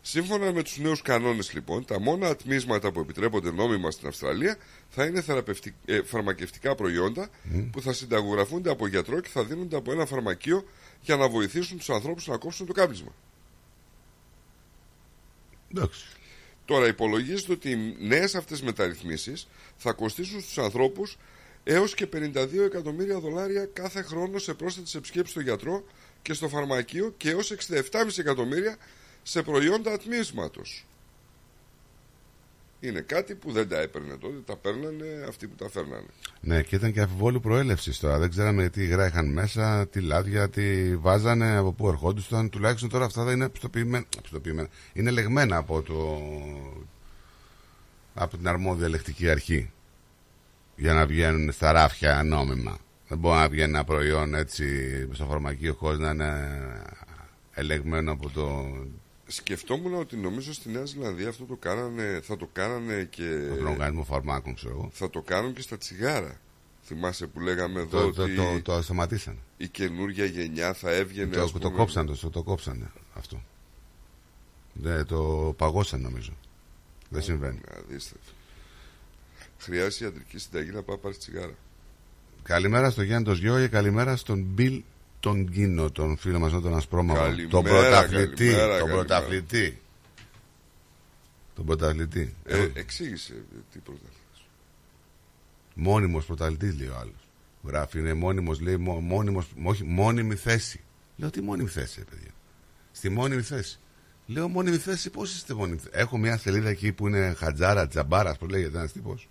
Σύμφωνα 0.00 0.52
με 0.52 0.62
τους 0.62 0.78
νέους 0.78 1.02
κανόνες 1.02 1.52
λοιπόν, 1.52 1.84
τα 1.84 2.00
μόνα 2.00 2.28
ατμίσματα 2.28 2.92
που 2.92 3.00
επιτρέπονται 3.00 3.50
νόμιμα 3.50 3.90
στην 3.90 4.08
Αυστραλία 4.08 4.56
θα 4.88 5.04
είναι 5.04 5.20
θεραπευτικ- 5.20 5.74
ε, 5.84 6.02
φαρμακευτικά 6.02 6.74
προϊόντα 6.74 7.28
που 7.72 7.82
θα 7.82 7.92
συνταγογραφούνται 7.92 8.70
από 8.70 8.86
γιατρό 8.86 9.20
και 9.20 9.28
θα 9.28 9.44
δίνονται 9.44 9.76
από 9.76 9.92
ένα 9.92 10.06
φαρμακείο 10.06 10.64
για 11.00 11.16
να 11.16 11.28
βοηθήσουν 11.28 11.78
τους 11.78 11.90
ανθρώπους 11.90 12.26
να 12.26 12.36
κόψουν 12.36 12.66
το 12.66 12.72
κάπνισμα. 12.72 13.12
Εντάξει. 15.74 16.06
Τώρα 16.68 16.86
υπολογίζεται 16.86 17.52
ότι 17.52 17.70
οι 17.70 17.96
νέες 17.98 18.34
αυτές 18.34 18.62
μεταρρυθμίσεις 18.62 19.48
θα 19.76 19.92
κοστίσουν 19.92 20.40
στους 20.40 20.58
ανθρώπους 20.58 21.18
έως 21.64 21.94
και 21.94 22.08
52 22.12 22.64
εκατομμύρια 22.64 23.18
δολάρια 23.18 23.64
κάθε 23.64 24.02
χρόνο 24.02 24.38
σε 24.38 24.54
πρόσθετες 24.54 24.94
επισκέψεις 24.94 25.30
στο 25.30 25.40
γιατρό 25.40 25.84
και 26.22 26.32
στο 26.32 26.48
φαρμακείο 26.48 27.14
και 27.16 27.30
έως 27.30 27.52
67,5 27.52 28.18
εκατομμύρια 28.18 28.76
σε 29.22 29.42
προϊόντα 29.42 29.92
ατμίσματος. 29.92 30.86
Είναι 32.80 33.00
κάτι 33.00 33.34
που 33.34 33.52
δεν 33.52 33.68
τα 33.68 33.80
έπαιρνε 33.80 34.16
τότε, 34.16 34.36
τα 34.44 34.56
παίρνανε 34.56 35.24
αυτοί 35.28 35.46
που 35.46 35.54
τα 35.54 35.70
φέρνανε. 35.70 36.06
Ναι, 36.40 36.62
και 36.62 36.76
ήταν 36.76 36.92
και 36.92 37.00
αμφιβόλου 37.00 37.40
προέλευσης 37.40 37.98
τώρα. 37.98 38.18
Δεν 38.18 38.30
ξέραμε 38.30 38.68
τι 38.68 38.82
υγρά 38.82 39.06
είχαν 39.06 39.32
μέσα, 39.32 39.86
τι 39.88 40.00
λάδια, 40.00 40.48
τι 40.48 40.96
βάζανε, 40.96 41.56
από 41.56 41.72
πού 41.72 41.88
ερχόντουσαν. 41.88 42.50
Τουλάχιστον 42.50 42.88
τώρα 42.88 43.04
αυτά 43.04 43.24
δεν 43.24 43.34
είναι 43.34 43.48
πιστοποιημένα. 43.48 44.04
πιστοποιημένα. 44.22 44.68
Είναι 44.92 45.10
λεγμένα 45.10 45.56
από, 45.56 45.82
το, 45.82 46.20
από 48.14 48.36
την 48.36 48.48
αρμόδια 48.48 48.86
ελεκτική 48.86 49.30
αρχή. 49.30 49.70
Για 50.76 50.94
να 50.94 51.06
βγαίνουν 51.06 51.52
στα 51.52 51.72
ράφια 51.72 52.22
νόμιμα. 52.22 52.78
Δεν 53.08 53.18
μπορεί 53.18 53.38
να 53.38 53.48
βγαίνει 53.48 53.72
ένα 53.72 53.84
προϊόν 53.84 54.34
έτσι 54.34 54.66
στο 55.12 55.24
φαρμακείο 55.24 55.74
χωρίς 55.74 55.98
να 55.98 56.10
είναι 56.10 56.58
ελεγμένο 57.52 58.12
από 58.12 58.30
το. 58.30 58.66
Σκεφτόμουν 59.30 59.94
ότι 59.94 60.16
νομίζω 60.16 60.52
στη 60.52 60.68
Νέα 60.68 60.84
Ζηλανδία 60.84 61.28
αυτό 61.28 61.44
το 61.44 61.56
κάνανε, 61.56 62.20
θα 62.22 62.36
το 62.36 62.48
κάνανε 62.52 63.04
και. 63.10 63.46
τον 63.56 63.66
οργανισμό 63.66 64.04
φαρμάκων, 64.04 64.54
ξέρω 64.54 64.70
εγώ. 64.70 64.90
Θα 64.92 65.10
το 65.10 65.20
κάνουν 65.22 65.52
και 65.54 65.60
στα 65.60 65.78
τσιγάρα. 65.78 66.40
Θυμάσαι 66.84 67.26
που 67.26 67.40
λέγαμε 67.40 67.80
εδώ 67.80 68.00
Το, 68.00 68.12
το, 68.12 68.22
ότι 68.22 68.34
το, 68.34 68.60
το, 68.62 68.82
σταματήσανε. 68.82 69.38
η 69.56 69.68
καινούργια 69.68 70.24
γενιά 70.24 70.72
θα 70.72 70.90
έβγαινε. 70.90 71.34
Το, 71.36 71.42
ας 71.42 71.52
το 71.52 71.58
πούμε, 71.58 71.76
κόψανε, 71.76 72.14
το, 72.14 72.30
το 72.30 72.42
κόψανε 72.42 72.90
αυτό. 73.14 73.42
Δεν, 74.72 75.06
το 75.06 75.54
παγώσαν 75.56 76.00
νομίζω. 76.00 76.32
Δεν 77.08 77.22
συμβαίνει. 77.22 77.60
Να 77.70 77.80
δεις, 77.88 78.12
ρε. 78.12 78.18
χρειάζεται 79.58 80.04
ιατρική 80.04 80.38
συνταγή 80.38 80.70
να 80.70 80.82
πάει 80.82 80.96
να 80.96 81.02
πάρεις 81.02 81.18
τσιγάρα. 81.18 81.54
Καλημέρα 82.42 82.90
στο 82.90 83.02
Γιάννη 83.02 83.24
τος 83.24 83.36
Σγιό 83.36 83.58
και 83.58 83.68
καλημέρα 83.68 84.16
στον 84.16 84.42
Μπιλ 84.42 84.82
τον 85.20 85.50
Κίνο, 85.50 85.90
τον 85.90 86.16
φίλο 86.16 86.38
μας 86.38 86.52
τον 86.52 86.76
Ασπρόμαυρο. 86.76 87.20
Καλημέρα, 87.22 87.48
Τον 87.50 87.62
πρωταθλητή. 87.64 88.44
καλημέρα, 88.44 88.66
Τον 88.66 88.68
καλημέρα. 88.78 88.94
πρωταθλητή. 88.96 89.80
Τον 91.54 91.66
πρωταθλητή. 91.66 92.34
Ε, 92.44 92.58
Ε, 92.62 92.70
εξήγησε 92.74 93.32
τι 93.72 93.78
πρωταθλητής. 93.78 94.44
Μόνιμος 95.74 96.24
πρωταθλητής 96.26 96.78
λέει 96.78 96.88
ο 96.88 96.96
άλλος. 97.00 97.28
Γράφει, 97.64 97.98
είναι 97.98 98.14
μόνιμος, 98.14 98.60
λέει, 98.60 98.76
μο- 98.76 99.00
μόνιμος, 99.00 99.46
όχι, 99.64 99.84
μόνιμη 99.84 100.34
θέση. 100.34 100.80
Λέω, 101.16 101.30
τι 101.30 101.40
μόνιμη 101.40 101.68
θέση, 101.68 101.98
ρε 101.98 102.04
παιδιά. 102.04 102.30
Στη 102.92 103.08
μόνιμη 103.08 103.42
θέση. 103.42 103.78
Λέω, 104.26 104.48
μόνιμη 104.48 104.76
θέση, 104.76 105.10
πώς 105.10 105.34
είστε 105.34 105.54
μόνιμη 105.54 105.76
θέση. 105.78 105.90
Έχω 105.94 106.18
μια 106.18 106.36
σελίδα 106.38 106.68
εκεί 106.68 106.92
που 106.92 107.06
είναι 107.08 107.34
Χατζάρα, 107.38 107.88
Τζαμπάρας, 107.88 108.38
που 108.38 108.46
λέγεται 108.46 108.78
ένας 108.78 108.92
τύπος. 108.92 109.28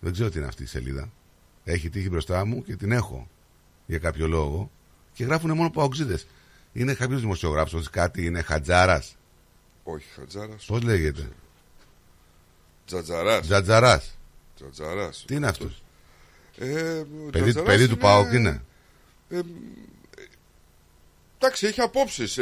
Δεν 0.00 0.12
ξέρω 0.12 0.30
τι 0.30 0.38
είναι 0.38 0.46
αυτή 0.46 0.62
η 0.62 0.66
σελίδα. 0.66 1.12
Έχει 1.64 1.88
τύχει 1.90 2.08
μπροστά 2.08 2.44
μου 2.44 2.62
και 2.62 2.76
την 2.76 2.92
έχω 2.92 3.28
για 3.88 3.98
κάποιο 3.98 4.26
λόγο. 4.26 4.70
Και 5.12 5.24
γράφουν 5.24 5.52
μόνο 5.52 5.70
παοξίδες. 5.70 6.26
Είναι 6.72 6.94
κάποιο 6.94 7.18
δημοσιογράφο, 7.18 7.82
κάτι 7.90 8.24
είναι 8.24 8.42
Χατζάρας. 8.42 9.16
Όχι, 9.82 10.06
Χατζάρας. 10.16 10.64
Πώς 10.64 10.82
λέγεται; 10.82 11.28
Τζατζαράς. 12.86 13.46
Τζατζαράς. 13.46 14.18
Τζατζαράς. 14.56 15.24
Τι 15.26 15.34
είναι 15.34 15.46
αυτός; 15.46 15.82
Ε, 16.58 16.98
ο 16.98 17.06
Παιδί, 17.30 17.50
Τζατζαράς 17.50 17.62
παιδί 17.62 17.88
του 17.88 17.96
Πάοκ 17.96 18.32
είναι; 18.32 18.62
Ε, 19.28 19.36
ε, 19.38 19.42
εντάξει, 21.38 21.66
έχει 21.66 21.80
απόψεις. 21.80 22.38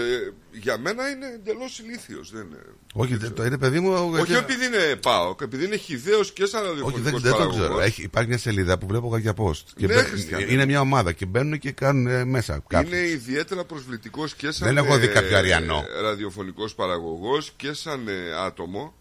για 0.53 0.79
μένα 0.79 1.09
είναι 1.09 1.27
εντελώς 1.27 1.79
ηλίθιος. 1.79 2.31
Δεν 2.31 2.41
είναι. 2.47 2.59
Όχι, 2.95 3.17
δεν- 3.17 3.35
το 3.35 3.45
είναι 3.45 3.59
παιδί 3.59 3.81
μου. 3.81 3.93
Όχι 4.21 4.33
ε, 4.33 4.37
επειδή 4.39 4.65
είναι 4.67 4.97
Πάοκ, 5.03 5.41
επειδή 5.41 5.65
είναι 5.65 5.77
χιδαίο 5.77 6.21
και 6.23 6.47
σαν 6.47 6.61
Όχι, 6.61 6.69
ραδιοφωνικό 6.69 7.19
δεν, 7.19 7.21
δεν 7.21 7.33
το 7.33 7.49
ξέρω. 7.49 7.81
Έχει, 7.81 8.03
υπάρχει 8.03 8.29
μια 8.29 8.39
σελίδα 8.39 8.79
που 8.79 8.87
βλέπω 8.87 9.17
για 9.17 9.35
post. 9.37 9.63
Και 9.77 9.87
Ναι, 9.87 9.95
μπαι- 9.95 10.07
Χριστιανέ. 10.07 10.47
είναι 10.53 10.65
μια 10.67 10.81
ομάδα 10.81 11.13
και 11.13 11.27
μπαίνουν 11.27 11.59
και 11.59 11.73
κάνουν 11.73 12.07
ε, 12.07 12.25
μέσα 12.25 12.63
κάποιοι. 12.67 12.91
Είναι 12.93 13.07
ιδιαίτερα 13.07 13.65
προσβλητικός 13.65 14.35
και 14.35 14.51
σαν 14.51 14.67
Δεν 14.75 14.77
έχω 14.85 14.97
δει 14.99 15.05
ε, 15.07 15.09
κάποιο 15.09 15.37
αριανό. 15.39 15.85
ραδιοφωνικός 16.03 16.75
παραγωγός 16.75 17.53
και 17.57 17.73
σαν 17.73 18.09
ε, 18.09 18.13
άτομο. 18.47 18.95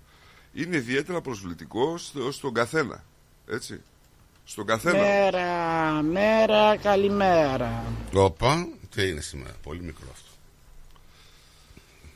Είναι 0.54 0.76
ιδιαίτερα 0.76 1.22
προσβλητικό 1.22 1.98
στο- 1.98 2.32
στον 2.32 2.54
καθένα. 2.54 3.04
Έτσι. 3.50 3.82
Στον 4.48 4.66
καθένα. 4.66 4.98
Μέρα, 4.98 6.02
μέρα, 6.02 6.78
καλημέρα. 6.78 7.84
Όπα, 8.14 8.68
τι 8.96 9.08
είναι 9.10 9.22
σήμερα. 9.22 9.54
Πολύ 9.64 9.82
μικρό 9.82 10.08
αυτό. 10.12 10.30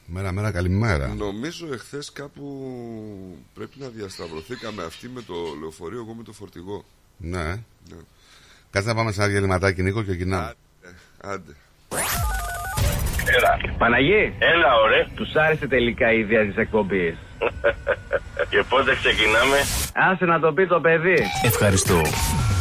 Μέρα, 0.06 0.32
μέρα, 0.32 0.52
καλημέρα. 0.52 1.08
Νομίζω 1.08 1.74
εχθές 1.74 2.12
κάπου 2.12 2.44
πρέπει 3.54 3.80
να 3.80 3.88
διασταυρωθήκαμε 3.88 4.84
αυτή 4.84 5.08
με 5.08 5.22
το 5.22 5.34
λεωφορείο, 5.60 6.00
εγώ 6.00 6.14
με 6.14 6.24
το 6.24 6.32
φορτηγό. 6.32 6.84
Ναι. 7.18 7.44
Ναι. 7.44 7.98
Κάτσε 8.70 8.90
να 8.90 8.96
πάμε 8.96 9.12
σε 9.12 9.22
ένα 9.22 9.30
διαλυματάκι, 9.30 9.82
Νίκο, 9.82 10.04
και 10.04 10.12
γυρνάμε. 10.12 10.54
Άντε. 11.22 11.56
Έλα. 13.38 13.76
Παναγί. 13.78 14.34
Έλα, 14.40 14.76
ωραία. 14.84 15.08
Τους 15.16 15.36
άρεσε 15.36 15.68
τελικά 15.68 16.14
η 16.14 16.20
ιδέα 16.20 16.46
της 16.46 16.56
εκπομπής. 16.58 17.18
Και 18.50 18.64
πότε 18.70 18.96
ξεκινάμε; 18.96 19.58
Άσε 19.94 20.26
να 20.26 20.40
το 20.40 20.54
πει 20.54 20.68
το 20.68 20.80
παιδί. 20.80 21.18
Ευχαριστώ. 21.44 22.02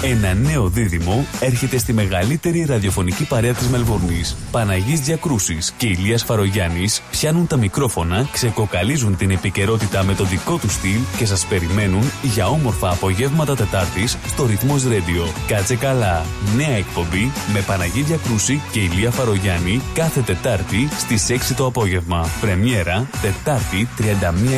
Ένα 0.03 0.35
νέο 0.35 0.69
δίδυμο 0.69 1.27
έρχεται 1.41 1.79
στη 1.79 1.93
μεγαλύτερη 1.93 2.65
ραδιοφωνική 2.65 3.25
παρέα 3.25 3.53
της 3.53 3.69
Μελβούρνης. 3.69 4.37
Παναγής 4.51 5.01
Διακρούσης 5.01 5.73
και 5.77 5.87
Ηλίας 5.87 6.23
Φαρογιάννης 6.23 7.03
πιάνουν 7.11 7.47
τα 7.47 7.57
μικρόφωνα, 7.57 8.29
ξεκοκαλίζουν 8.33 9.17
την 9.17 9.31
επικαιρότητα 9.31 10.05
με 10.05 10.15
το 10.15 10.25
δικό 10.25 10.57
τους 10.57 10.73
στυλ 10.73 10.99
και 11.17 11.27
σας 11.27 11.47
περιμένουν 11.47 12.11
για 12.23 12.49
όμορφα 12.49 12.91
απογεύματα 12.91 13.57
Τετάρτης 13.57 14.17
στο 14.27 14.47
Ρυθμός 14.47 14.83
Radio. 14.85 15.33
Κάτσε 15.47 15.77
καλά. 15.77 16.27
Νέα 16.57 16.77
εκπομπή 16.77 17.33
με 17.53 17.61
Παναγή 17.61 18.03
Διακρούση 18.03 18.61
και 18.71 18.81
Ηλία 18.81 19.11
Φαρογιάννη 19.11 19.81
κάθε 19.95 20.21
Τετάρτη 20.21 20.89
στις 20.99 21.27
6 21.29 21.55
το 21.57 21.67
απόγευμα. 21.67 22.29
Πρεμιέρα 22.41 23.09
Τετάρτη 23.23 23.89
31 23.99 24.03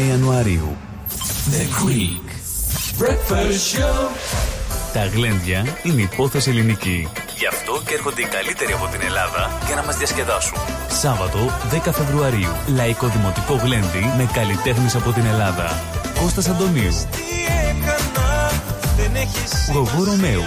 Ιανουαρίου. 0.09 0.77
The 1.51 1.85
Greek 1.85 2.31
Breakfast 3.03 3.77
Show. 3.77 4.60
Τα 4.93 5.07
γλέντια 5.07 5.65
είναι 5.83 6.03
υπόθεση 6.03 6.51
ελληνική. 6.51 7.09
Γι' 7.39 7.47
αυτό 7.47 7.83
και 7.87 7.95
έρχονται 7.95 8.21
οι 8.21 8.25
καλύτεροι 8.25 8.73
από 8.73 8.87
την 8.87 9.01
Ελλάδα 9.01 9.59
για 9.67 9.75
να 9.75 9.83
μας 9.83 9.97
διασκεδάσουν. 9.97 10.59
Σάββατο 10.89 11.39
10 11.87 11.93
Φεβρουαρίου. 11.93 12.53
Λαϊκό 12.75 13.07
Δημοτικό 13.07 13.55
Γλέντι 13.55 14.13
με 14.17 14.29
καλλιτέχνες 14.33 14.95
από 14.95 15.11
την 15.13 15.25
Ελλάδα. 15.27 15.83
Κώστας 16.21 16.49
Αντωνίου. 16.49 16.93
Γογό 19.73 20.05
Ρωμαίου. 20.05 20.45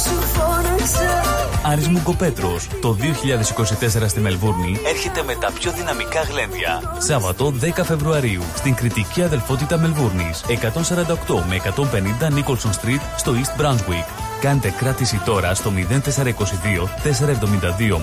Σ' 0.00 0.06
αγαπάω 0.06 0.22
σου 0.22 0.26
φώναξα 0.26 1.40
Άρης 1.62 1.88
Μουκοπέτρος. 1.88 2.68
Το 2.80 2.96
2024 3.00 4.08
στη 4.08 4.20
Μελβούρνη 4.20 4.80
έρχεται 4.86 5.22
με 5.22 5.34
τα 5.34 5.50
πιο 5.52 5.72
δυναμικά 5.72 6.22
γλέντια. 6.22 6.96
Σάββατο 6.98 7.52
10 7.60 7.84
Φεβρουαρίου 7.84 8.42
στην 8.56 8.74
κριτική 8.74 9.22
αδελφότητα 9.22 9.78
Μελβούρνης. 9.78 10.44
148 10.48 11.42
με 11.48 11.54
150 11.54 12.28
Nicholson 12.28 12.70
Street 12.70 13.00
στο 13.16 13.32
East 13.32 13.60
Brunswick. 13.60 14.06
Κάντε 14.40 14.70
κράτηση 14.78 15.20
τώρα 15.24 15.54
στο 15.54 15.72
0422 15.76 16.88
472 17.02 18.00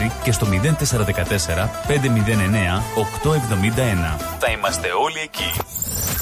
006 0.00 0.10
και 0.22 0.32
στο 0.32 0.46
0414 0.46 1.68
509 1.88 2.02
871. 2.94 4.18
Θα 4.38 4.50
είμαστε 4.50 4.88
όλοι 5.04 5.18
εκεί. 5.22 5.60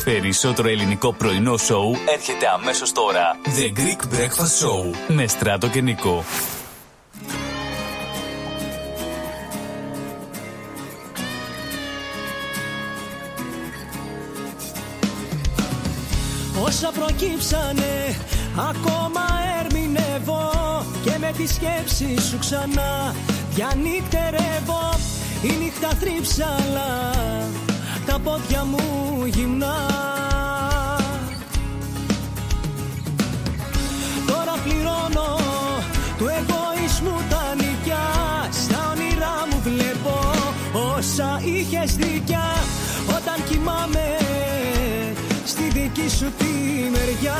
Περισσότερο 0.05 0.69
ελληνικό 0.69 1.13
πρωινό 1.13 1.57
σοου 1.57 1.97
έρχεται 2.15 2.47
αμέσως 2.55 2.93
τώρα. 2.93 3.37
The 3.45 3.79
Greek 3.79 4.15
Breakfast 4.15 4.55
Show 4.61 4.80
με 5.09 5.27
Στράτο 5.27 5.69
και 5.69 5.81
Νικό. 5.81 6.25
Όσα 16.63 16.91
προκύψανε 16.91 18.17
ακόμα 18.71 19.27
ερμηνεύω 19.61 20.51
Και 21.05 21.19
με 21.19 21.33
τη 21.37 21.47
σκέψη 21.47 22.21
σου 22.21 22.39
ξανά 22.39 23.15
διανύκτερεύω 23.55 24.99
Η 25.43 25.65
νύχτα 25.65 25.89
θρύψαλα 25.89 27.11
τα 28.07 28.19
πόδια 28.19 28.65
μου 28.65 29.25
γυμνά 29.27 29.77
του 36.21 36.29
εγωισμού 36.29 37.17
τα 37.31 37.55
νοικιά 37.55 38.07
Στα 38.51 38.91
όνειρά 38.91 39.37
μου 39.51 39.61
βλέπω 39.63 40.31
όσα 40.97 41.41
είχες 41.45 41.97
δικιά. 41.97 42.49
Όταν 43.17 43.45
κοιμάμαι 43.49 44.17
στη 45.45 45.63
δική 45.63 46.09
σου 46.09 46.33
τη 46.39 46.45
μεριά 46.91 47.39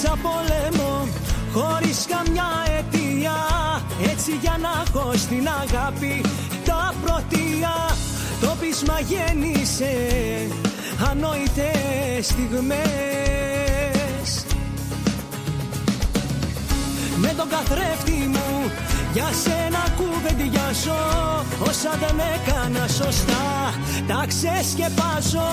Κήρυξα 0.00 0.18
πόλεμο 0.22 1.08
χωρίς 1.52 2.06
καμιά 2.08 2.50
αιτία. 2.66 3.36
Έτσι 4.12 4.32
για 4.40 4.58
να 4.60 4.68
έχω 4.86 5.12
στην 5.16 5.48
αγάπη 5.48 6.20
τα 6.64 6.94
πρωτεία. 7.02 7.74
Το 8.40 8.56
πείσμα 8.60 9.00
γέννησε 9.00 9.92
ανόητες 11.10 12.26
στιγμές. 12.26 12.88
Με 17.16 17.32
τον 17.36 17.48
καθρέφτη 17.48 18.28
μου 18.28 18.70
για 19.12 19.30
σένα 19.42 19.82
κουβεντιάζω 19.96 21.02
Όσα 21.68 21.98
δεν 22.00 22.18
έκανα 22.34 22.88
σωστά 22.88 23.74
τα 24.06 24.24
ξεσκεπάζω. 24.26 25.50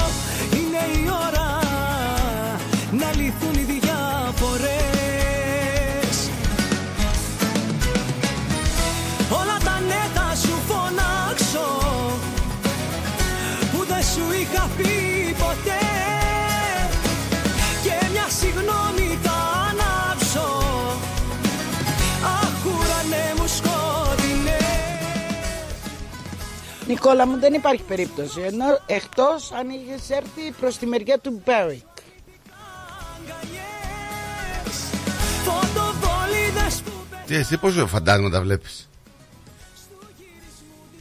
Είναι 0.52 0.84
η 1.00 1.10
ώρα 1.28 1.60
να 2.92 3.08
λυθούν 3.16 3.54
οι 3.54 3.85
διαφορές 4.38 6.30
Όλα 9.32 9.58
τα 9.64 9.80
ναι 9.88 10.10
θα 10.14 10.36
σου 10.36 10.62
φωνάξω 10.68 11.68
που 13.72 13.86
δεν 13.86 14.04
σου 14.04 14.34
είχα 14.42 14.70
πει 14.78 15.36
ποτέ. 15.38 15.86
Και 17.84 18.08
μια 18.12 18.28
συγγνώμη 18.30 19.20
θα 19.24 19.68
ανάψω 19.70 20.64
Αχ 22.24 22.66
ουρανέ 22.66 23.34
μου 23.38 23.48
σκότεινε. 23.48 24.58
Νικόλα 26.88 27.28
μου 27.28 27.40
δεν 27.40 27.54
υπάρχει 27.54 27.84
περίπτωση 27.84 28.42
ενώ 28.42 28.66
εκτός 28.86 29.52
αν 29.52 29.70
είχες 29.70 30.10
έρθει 30.10 30.52
προς 30.60 30.78
τη 30.78 30.86
μεριά 30.86 31.20
του 31.20 31.42
Μπέρι 31.46 31.84
Τι 37.26 37.36
εσύ 37.36 37.58
πόσο 37.58 37.88
φαντάσματα 37.88 38.42
βλέπεις; 38.42 38.90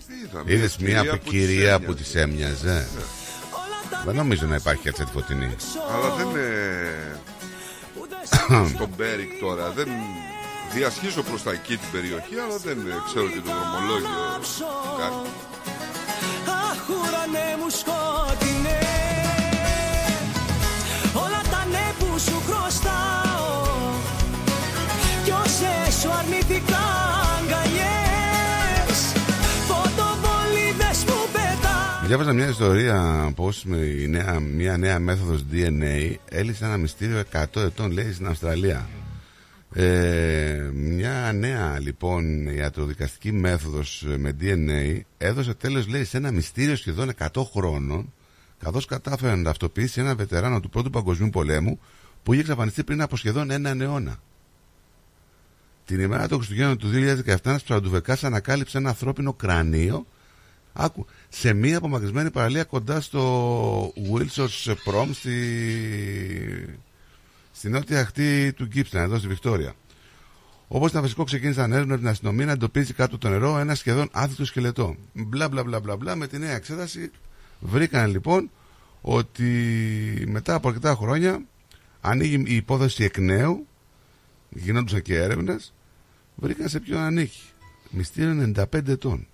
Είδα 0.08 0.42
μια 0.44 0.54
Είδες 0.54 0.76
μια 0.76 1.00
κυρία 1.00 1.10
που 1.10 1.16
της 1.22 1.30
κυρία 1.30 1.72
έμοιαζε. 1.72 1.86
που 1.86 1.94
της 1.94 2.14
έμοιαζε 2.14 2.88
Δεν 4.04 4.14
νομίζω 4.14 4.46
να 4.46 4.54
υπάρχει 4.54 4.88
έτσι 4.88 5.04
φωτεινή 5.12 5.56
Αλλά 5.94 6.14
δεν 6.14 6.28
είναι 6.28 6.48
στον 8.74 8.88
Μπέρικ 8.96 9.40
τώρα. 9.40 9.70
Δεν 9.70 9.88
διασχίζω 10.74 11.22
προς 11.22 11.42
τα 11.42 11.50
εκεί 11.52 11.76
την 11.76 11.90
περιοχή, 11.92 12.34
αλλά 12.44 12.56
δεν 12.64 12.78
ε, 12.78 12.94
ξέρω 13.06 13.26
και 13.28 13.40
το 13.40 13.50
δρομολόγιο. 13.58 14.08
Κάτι. 14.98 15.28
Αχ 16.68 16.88
ουρανέ 16.88 17.48
μου 17.60 17.68
σκότεινε 17.80 18.78
Όλα 21.14 21.40
τα 21.50 21.66
ναι 21.70 21.92
που 21.98 22.18
σου 22.18 22.42
χρωστάω 22.46 23.13
σου 26.54 26.60
αρνητικά 26.60 26.84
αγκαλιές 27.38 28.98
Φωτοβολίδες 29.66 31.04
που 31.06 31.28
πετά 31.32 32.06
Διάβαζα 32.06 32.32
μια 32.32 32.48
ιστορία 32.48 33.32
πως 33.36 33.64
με 33.64 33.76
η 33.76 34.08
νέα, 34.08 34.40
μια 34.40 34.76
νέα 34.76 34.98
μέθοδος 34.98 35.44
DNA 35.52 36.14
έλυσε 36.28 36.64
ένα 36.64 36.76
μυστήριο 36.76 37.22
100 37.32 37.62
ετών 37.62 37.90
λέει 37.90 38.12
στην 38.12 38.26
Αυστραλία. 38.26 38.88
Ε, 39.74 40.70
μια 40.74 41.32
νέα 41.34 41.78
λοιπόν 41.80 42.46
ιατροδικαστική 42.46 43.32
μέθοδος 43.32 44.04
με 44.18 44.36
DNA 44.40 45.00
έδωσε 45.18 45.54
τέλος 45.54 45.88
λέει 45.88 46.04
σε 46.04 46.16
ένα 46.16 46.30
μυστήριο 46.30 46.76
σχεδόν 46.76 47.12
100 47.18 47.42
χρόνων 47.52 48.12
καθώς 48.58 48.86
κατάφερε 48.86 49.34
να 49.34 49.42
ταυτοποιήσει 49.42 50.00
ένα 50.00 50.14
βετεράνο 50.14 50.60
του 50.60 50.68
Πρώτου 50.68 50.90
Παγκοσμίου 50.90 51.30
Πολέμου 51.30 51.80
που 52.22 52.32
είχε 52.32 52.42
εξαφανιστεί 52.42 52.84
πριν 52.84 53.00
από 53.00 53.16
σχεδόν 53.16 53.50
έναν 53.50 53.80
αιώνα. 53.80 54.18
Την 55.86 56.00
ημέρα 56.00 56.28
των 56.28 56.36
Χριστουγέννων 56.38 56.78
του 56.78 56.90
2017 57.26 57.36
ένας 57.44 57.62
ψαροντουβεκάς 57.62 58.24
ανακάλυψε 58.24 58.78
ένα 58.78 58.88
ανθρώπινο 58.88 59.32
κρανίο 59.32 60.06
Άκου, 60.76 61.06
σε 61.28 61.52
μία 61.52 61.76
απομακρυσμένη 61.76 62.30
παραλία 62.30 62.64
κοντά 62.64 63.00
στο 63.00 63.92
Wilson's 64.12 64.74
Prom 64.86 65.08
στη, 65.12 65.38
στη 67.52 67.68
νότια 67.68 68.00
ακτή 68.00 68.52
του 68.52 68.64
Γκίψτον, 68.64 69.00
εδώ 69.00 69.18
στη 69.18 69.28
Βικτόρια. 69.28 69.74
Όπως 70.68 70.90
ήταν 70.90 71.02
φυσικό, 71.02 71.24
ξεκίνησαν 71.24 71.72
έρευνα 71.72 71.92
από 71.92 72.02
την 72.02 72.10
αστυνομία 72.10 72.46
να 72.46 72.52
εντοπίσει 72.52 72.92
κάτω 72.92 73.14
από 73.14 73.24
το 73.24 73.30
νερό 73.30 73.58
ένα 73.58 73.74
σχεδόν 73.74 74.08
άθλητο 74.12 74.44
σκελετό. 74.44 74.96
Μπλα 75.12 75.48
μπλα 75.48 75.64
μπλα 75.64 75.80
μπλα 75.80 75.96
μπλα. 75.96 76.16
Με 76.16 76.26
τη 76.26 76.38
νέα 76.38 76.54
εξέταση 76.54 77.10
βρήκαν 77.60 78.10
λοιπόν 78.10 78.50
ότι 79.00 79.44
μετά 80.28 80.54
από 80.54 80.68
αρκετά 80.68 80.94
χρόνια 80.94 81.42
ανοίγει 82.00 82.42
η 82.46 82.54
υπόθεση 82.54 83.04
εκ 83.04 83.18
νέου, 83.18 83.66
γινόντουσαν 84.54 85.02
και 85.02 85.16
έρευνες, 85.16 85.72
βρήκαν 86.36 86.68
σε 86.68 86.80
ποιον 86.80 87.00
ανήκει. 87.00 87.40
Μυστήριο 87.90 88.52
95 88.56 88.88
ετών 88.88 89.26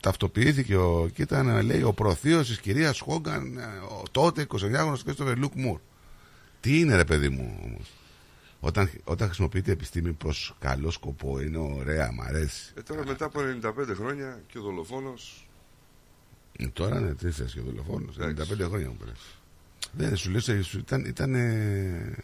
ταυτοποιήθηκε 0.00 0.76
ο, 0.76 1.08
και 1.14 1.22
ήταν 1.22 1.62
λέει, 1.64 1.82
ο 1.82 1.92
προθείος 1.92 2.46
της 2.48 2.60
κυρίας 2.60 3.00
Χόγκαν, 3.00 3.56
ε, 3.58 3.62
ο 3.88 4.02
τότε 4.10 4.46
29χρονος 4.48 4.98
Κρίστοφερ 5.04 5.36
Λουκ 5.38 5.52
Μουρ. 5.54 5.80
Τι 6.60 6.80
είναι 6.80 6.96
ρε 6.96 7.04
παιδί 7.04 7.28
μου 7.28 7.58
όμως; 7.64 7.92
Όταν, 8.60 8.90
όταν 9.04 9.26
χρησιμοποιείται 9.26 9.72
επιστήμη 9.72 10.12
προς 10.12 10.54
καλό 10.58 10.90
σκοπό 10.90 11.40
είναι 11.40 11.58
ωραία, 11.58 12.12
μ' 12.12 12.20
αρέσει. 12.20 12.72
Ε, 12.76 12.82
τώρα 12.82 13.06
μετά 13.06 13.24
από 13.24 13.40
95 13.62 13.94
χρόνια 13.94 14.42
και 14.46 14.58
ο 14.58 14.62
δολοφόνος 14.62 15.48
Ε, 16.58 16.66
Τώρα 16.66 16.98
είναι 16.98 17.14
τι 17.14 17.30
θες 17.30 17.52
και 17.52 17.60
ο 17.60 17.62
δολοφόνος. 17.62 18.16
95 18.18 18.66
χρόνια 18.68 18.88
μου 18.88 18.96
πέρασε. 18.96 19.22
Δεν 19.92 20.16
σου 20.16 20.30
λέω, 20.30 20.40
σε- 20.40 20.62
σου 20.62 20.78
ήταν, 20.78 21.04
ήταν 21.04 21.34
ε, 21.34 22.16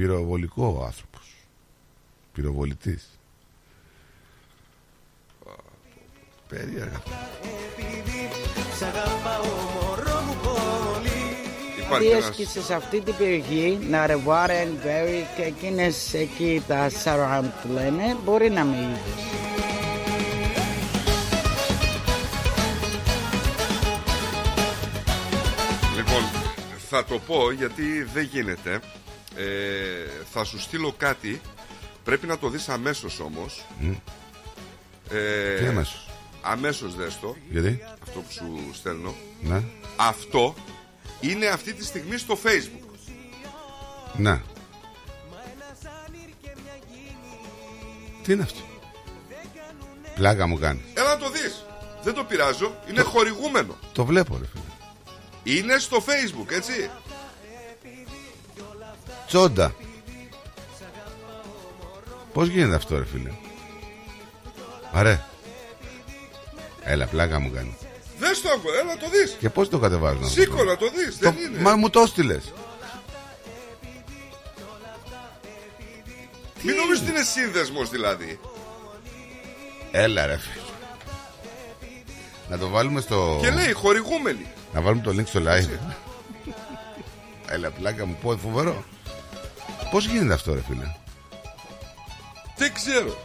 πυροβολικό 0.00 0.76
ο 0.80 0.84
άνθρωπος. 0.84 1.22
Πυροβολητής. 2.32 3.04
Περίεργα. 6.48 7.02
Σ' 8.78 8.82
αγαπάω 8.82 9.44
μωρό 9.74 10.20
μου 10.20 10.34
πολύ 10.42 11.10
Υπάρχει 11.84 12.06
Τι 12.08 12.10
ένας- 12.12 12.28
έσκησε 12.28 12.62
σε 12.62 12.74
αυτή 12.74 13.00
την 13.00 13.14
περιοχή, 13.16 13.78
να 13.90 14.06
ρεβάρε, 14.06 14.66
Μπέρι 14.82 15.26
και 15.36 15.42
εκείνες 15.42 16.14
εκεί 16.14 16.62
τα 16.68 16.90
surround 17.04 17.50
που 17.62 17.68
λένε, 17.72 18.16
μπορεί 18.24 18.50
να 18.50 18.64
με 18.64 18.76
είδες. 18.76 19.24
Λοιπόν, 25.96 26.22
θα 26.88 27.04
το 27.04 27.18
πω 27.18 27.50
γιατί 27.50 28.02
δεν 28.14 28.24
γίνεται. 28.32 28.80
Ε, 29.36 30.10
θα 30.32 30.44
σου 30.44 30.60
στείλω 30.60 30.94
κάτι. 30.98 31.40
Πρέπει 32.04 32.26
να 32.26 32.38
το 32.38 32.48
δεις 32.48 32.68
αμέσως 32.68 33.20
όμως. 33.20 33.64
Μμ. 33.78 33.92
Ε, 35.10 35.58
Τι 35.58 35.66
αμέσως; 35.66 36.08
Αμέσως 36.42 36.94
δες 36.96 37.18
το. 37.20 37.36
Γιατί; 37.50 37.80
Αυτό 38.02 38.20
που 38.20 38.30
σου 38.32 38.70
στέλνω. 38.74 39.14
Ναι. 39.40 39.62
Αυτό 39.96 40.54
είναι 41.20 41.46
αυτή 41.46 41.72
τη 41.72 41.84
στιγμή 41.84 42.18
στο 42.18 42.38
facebook. 42.44 42.98
Να. 44.16 44.42
Τι 48.22 48.32
είναι 48.32 48.42
αυτό; 48.42 48.60
Πλάκα 50.14 50.46
μου 50.46 50.58
κάνεις. 50.58 50.82
Έλα 50.94 51.08
να 51.08 51.18
το 51.18 51.30
δεις. 51.30 51.64
Δεν 52.02 52.14
το 52.14 52.24
πειράζω. 52.24 52.76
Είναι 52.88 53.02
χορηγούμενο. 53.02 53.78
Το 53.92 54.04
βλέπω 54.04 54.38
ρε 54.38 54.44
φίλε. 54.46 55.56
Είναι 55.58 55.78
στο 55.78 56.04
facebook, 56.06 56.50
έτσι. 56.52 56.90
Τσόντα. 59.26 59.74
Πώς 62.32 62.48
γίνεται 62.48 62.74
αυτό 62.74 62.98
ρε 62.98 63.04
φίλε; 63.04 63.30
Αρέ. 64.92 65.20
Έλα 66.82 67.06
πλάκα 67.06 67.38
μου 67.40 67.50
κάνει. 67.50 67.76
Δες 68.18 68.40
το, 68.42 68.48
έλα 68.82 68.94
να 68.94 68.96
το 69.00 69.08
δεις. 69.10 69.36
Και 69.40 69.50
πώς 69.50 69.68
το 69.68 69.78
κατεβάζω 69.78 70.16
αυτό; 70.16 70.28
Σήκω 70.28 70.64
να 70.64 70.76
το 70.76 70.86
δεις. 70.90 71.18
Το- 71.18 71.30
Δεν 71.30 71.36
είναι. 71.42 71.58
Μα 71.62 71.76
μου 71.76 71.90
το 71.90 72.06
στείλες. 72.06 72.52
Μην 76.62 76.74
νομίζεις 76.74 77.00
ότι 77.02 77.10
είναι 77.10 77.22
σύνδεσμος 77.22 77.90
δηλαδή. 77.90 78.40
Έλα 79.92 80.26
ρε 80.26 80.36
φίλε. 80.38 80.64
Να 82.48 82.58
το 82.58 82.68
βάλουμε 82.68 83.00
στο... 83.00 83.38
Και 83.42 83.50
λέει 83.50 83.72
χορηγούμενοι. 83.72 84.46
Να 84.74 84.80
βάλουμε 84.80 85.02
το 85.02 85.10
link 85.10 85.26
στο 85.26 85.40
live. 85.46 85.78
Έλα 87.48 87.70
πλάκα 87.70 88.06
μου 88.06 88.18
πω 88.22 88.36
φοβερό. 88.36 88.84
Πώς 89.90 90.06
γίνεται 90.06 90.32
αυτό 90.34 90.54
ρε 90.54 90.60
φίλε; 90.60 90.94
Δεν 92.56 92.74
ξέρω. 92.74 93.24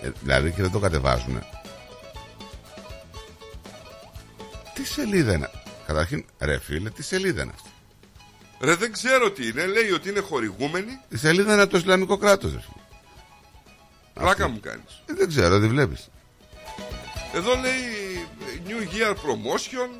Ε, 0.00 0.10
δηλαδή 0.22 0.50
και 0.50 0.62
δεν 0.62 0.70
το 0.70 0.78
κατεβάζουνε. 0.78 1.46
Τι 4.74 4.84
σελίδα 4.84 5.32
είναι; 5.32 5.50
Καταρχήν, 5.86 6.24
ρε 6.38 6.58
φίλε, 6.58 6.90
τι 6.90 7.02
σελίδα 7.02 7.42
είναι 7.42 7.52
αυτή; 7.54 7.68
Ρε 8.60 8.74
δεν 8.74 8.92
ξέρω 8.92 9.30
τι 9.30 9.48
είναι. 9.48 9.66
Λέει 9.66 9.90
ότι 9.90 10.08
είναι 10.08 10.20
χορηγούμενοι. 10.20 10.98
Η 11.08 11.16
σελίδα 11.16 11.52
είναι 11.52 11.62
από 11.62 11.70
το 11.70 11.78
Ισλαμικό 11.78 12.16
κράτος. 12.16 12.52
Ρε. 12.52 12.58
φίλε. 12.60 12.82
Πλάκα 14.14 14.48
μου 14.48 14.60
κάνεις. 14.60 15.02
Ε, 15.06 15.12
δεν 15.14 15.28
ξέρω, 15.28 15.58
δεν 15.58 15.68
βλέπεις. 15.68 16.08
Εδώ 17.34 17.54
λέει 17.56 18.26
New 18.66 18.94
Year 18.94 19.12
Promotion. 19.12 19.90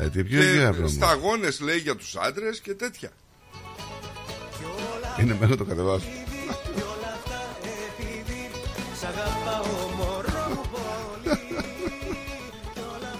Ε, 0.00 0.08
τι 0.08 0.24
πιο 0.24 0.40
και 0.40 0.46
υγεία 0.46 0.70
πράγμα. 0.70 0.88
σταγόνες 0.88 1.60
λέει 1.60 1.78
για 1.78 1.96
τους 1.96 2.16
άντρες 2.16 2.60
και 2.60 2.74
τέτοια. 2.74 3.10
Είναι 5.20 5.34
μέσα 5.34 5.46
να 5.50 5.56
το 5.56 5.64
κατεβάσω. 5.64 6.06
Σ' 9.00 9.04
αγαπάω 9.04 9.88
μωρό 9.96 10.46
μου 10.54 10.62
πολύ 10.72 11.36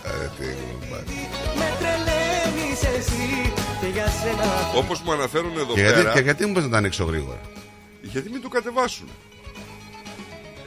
Ε, 0.05 0.57
πάρει. 0.90 1.05
Με 1.57 1.76
τρελαίνεις 1.78 2.82
εσύ 2.82 3.53
και 3.80 3.86
για 3.86 4.07
σένα 4.07 4.44
Όπως 4.76 5.01
μου 5.01 5.12
αναφέρουν 5.12 5.57
εδώ 5.59 5.74
Και 5.74 5.80
γιατί, 5.80 5.94
πέρα. 6.01 6.12
και 6.12 6.20
γιατί 6.20 6.47
μου 6.47 6.53
πες 6.53 6.62
να 6.64 6.70
τα 6.70 6.76
ανοίξω 6.76 7.05
γρήγορα; 7.05 7.40
Γιατί 8.03 8.30
μην 8.30 8.40
το 8.42 8.49
κατεβάσουν. 8.49 9.09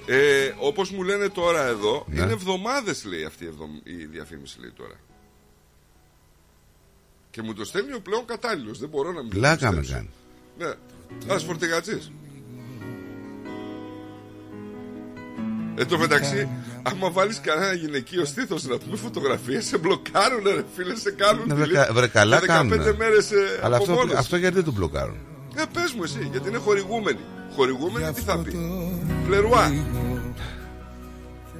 Ε, 0.05 0.53
Όπως 0.59 0.91
μου 0.91 1.03
λένε 1.03 1.29
τώρα 1.29 1.65
εδώ, 1.65 2.05
Ναι. 2.07 2.21
είναι 2.21 2.31
εβδομάδες 2.31 3.03
λέει 3.05 3.23
αυτή 3.23 3.43
η, 3.43 3.47
εβδομ- 3.47 3.81
η 3.87 3.93
διαφήμιση 4.05 4.59
λέει 4.59 4.71
τώρα. 4.77 4.95
Και 7.31 7.41
μου 7.41 7.53
το 7.53 7.65
στέλνει 7.65 7.93
ο 7.93 8.01
πλέον 8.01 8.25
κατάλληλος. 8.25 8.79
Δεν 8.79 8.89
μπορώ 8.89 9.11
να 9.11 9.21
μην 9.21 9.29
το 9.31 9.37
Πλάκα 9.37 9.71
με 9.71 9.79
πιστέψω. 9.79 9.93
κάνει. 9.93 10.09
Ναι. 10.57 10.73
Ένα 11.29 11.37
φορτηγατζής. 11.39 12.11
Εν 15.75 15.87
τω 15.87 15.97
μεταξύ, 15.97 16.47
άμα 16.83 17.11
βάλεις 17.11 17.39
κανένα 17.39 17.73
γυναικείο 17.73 18.25
στήθος 18.25 18.63
να 18.63 18.77
πούμε 18.77 18.97
φωτογραφίες, 18.97 19.65
σε 19.65 19.77
μπλοκάρουν, 19.77 20.43
ρε 20.43 20.63
φίλε, 20.75 20.95
σε 20.95 21.11
κάνουν. 21.11 21.47
Ναι, 21.47 21.53
βρε, 21.53 21.65
delete. 21.65 21.73
κα- 21.73 21.89
βρε, 21.93 22.07
καλά 22.07 22.39
Και 22.39 22.45
15 22.45 22.47
κάνουν. 22.47 22.95
μέρες, 22.97 23.31
ε, 23.31 23.59
Αλλά 23.61 23.77
αυτό, 23.77 23.91
απομόνωση. 23.91 24.17
αυτό 24.17 24.35
γιατί 24.37 24.55
δεν 24.55 24.63
του 24.63 24.71
μπλοκάρουν; 24.71 25.15
Ε, 25.55 25.63
πες 25.73 25.93
μου 25.93 26.03
εσύ, 26.03 26.27
γιατί 26.31 26.47
είναι 26.49 26.57
χορηγούμενοι. 26.57 27.19
Χορηγούμενοι 27.55 28.11
τι 28.13 28.21
θα 28.21 28.37
πει; 28.37 28.51
Πλερουά. 29.27 29.67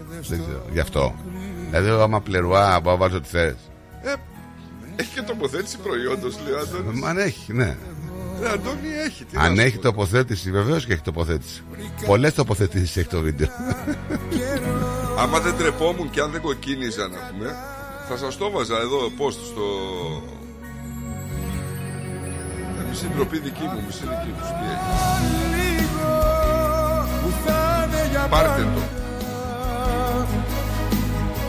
Δεν 0.10 0.22
ξέρω. 0.22 0.66
Γι' 0.72 0.80
αυτό. 0.80 1.16
Δηλαδή, 1.70 1.89
άμα 2.04 2.22
πλερουά, 2.22 2.82
πάω 2.82 2.97
βάλω 2.97 3.16
ό,τι 3.16 3.28
θες. 3.28 3.56
Ε, 4.02 4.14
έχει 4.95 5.14
και 5.14 5.22
τοποθέτηση 5.22 5.78
προϊόντος, 5.78 6.39
λέει 6.43 6.54
ο 6.54 6.60
Αντώνης. 6.60 7.04
Αν 7.04 7.18
έχει, 7.18 7.54
ναι. 7.54 7.78
Ε, 8.44 8.50
Αντώνη 8.54 8.88
έχει. 9.06 9.24
Τι 9.26 9.36
να 9.36 9.44
Αν 9.44 9.56
σου 9.56 9.62
έχει 9.62 9.76
πω. 9.76 9.82
τοποθέτηση, 9.82 10.52
βεβαίως 10.52 10.86
και 10.86 10.94
έχει 10.94 11.02
τοποθέτηση. 11.02 11.64
Πολλές 12.06 12.34
τοποθετήσεις 12.34 12.98
έχει 12.98 13.08
το 13.08 13.22
βίντεο. 13.22 13.48
Άμα 15.22 15.40
δεν 15.40 15.56
τρεπόμουν 15.58 16.10
και 16.10 16.22
αν 16.22 16.32
δεν 16.32 16.42
κοκκίνιζα 16.42 17.08
να 17.08 17.18
πούμε, 17.32 17.56
θα 18.10 18.18
σας 18.18 18.38
το 18.38 18.50
βάζα 18.52 18.78
εδώ 18.78 19.12
post 19.18 19.32
στο... 19.52 19.64
Ε, 22.80 22.90
Μισή 22.90 23.08
ντροπή 23.16 23.40
δική 23.40 23.62
μου, 23.64 23.84
μισή 23.86 24.00
δική 24.02 24.32
τους. 24.38 24.48
Τι 24.48 24.66
έχει. 24.72 25.86
που 27.22 27.30
θα 27.46 27.88
είναι 27.88 28.08
για 28.12 28.28
Πάρτε 28.30 28.48
πάντα. 28.48 28.64
το. 28.76 28.82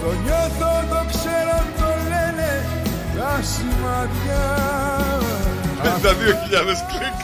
Το 0.02 0.12
νιώθω, 0.24 0.70
το 0.88 1.00
ξέρω, 1.12 1.56
το 1.78 1.88
λένε 2.10 2.50
τα 3.16 3.42
σημαδιά 3.42 4.44
52.000 5.82 5.88
κλικ. 6.90 7.18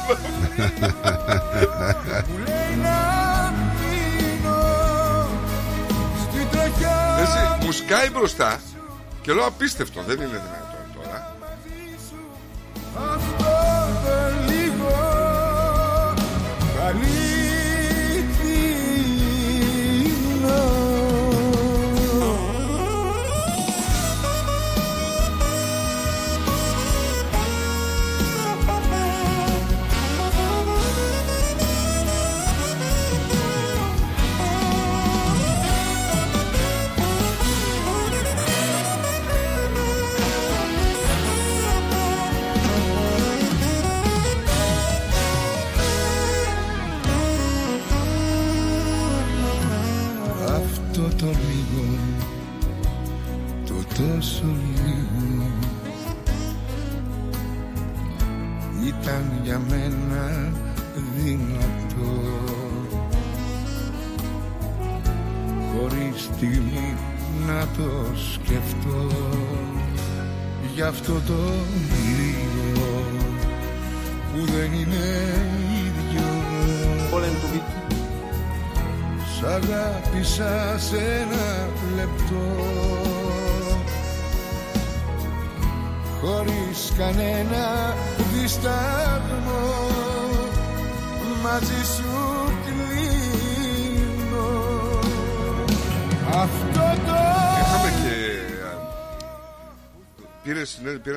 Που 2.26 2.38
λέει 2.46 2.76
να 2.82 2.98
μείνω 3.78 4.58
Στην 6.22 6.48
τροχιά 6.50 7.18
Έτσι, 7.20 7.64
μου 7.66 7.72
σκάει 7.72 8.10
μπροστά 8.10 8.60
και 9.22 9.32
λέω 9.32 9.46
απίστευτο, 9.46 10.02
δεν 10.06 10.16
είναι 10.16 10.26
δυνατόν 10.26 10.65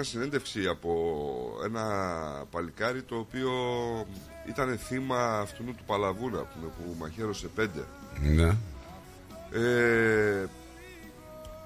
συνέ- 0.03 0.29
πήρα 0.29 0.43
συνέντευξη 0.43 0.67
από 0.67 1.51
ένα 1.65 1.83
παλικάρι 2.51 3.01
το 3.03 3.15
οποίο 3.15 3.51
ήταν 4.47 4.77
θύμα 4.77 5.39
αυτού 5.39 5.63
του 5.63 5.83
Παλαβούνα 5.85 6.37
που, 6.39 6.59
που 6.59 6.95
μαχαίρωσε 6.99 7.47
πέντε. 7.47 7.85
Ναι. 8.21 8.57
Ε, 9.51 10.45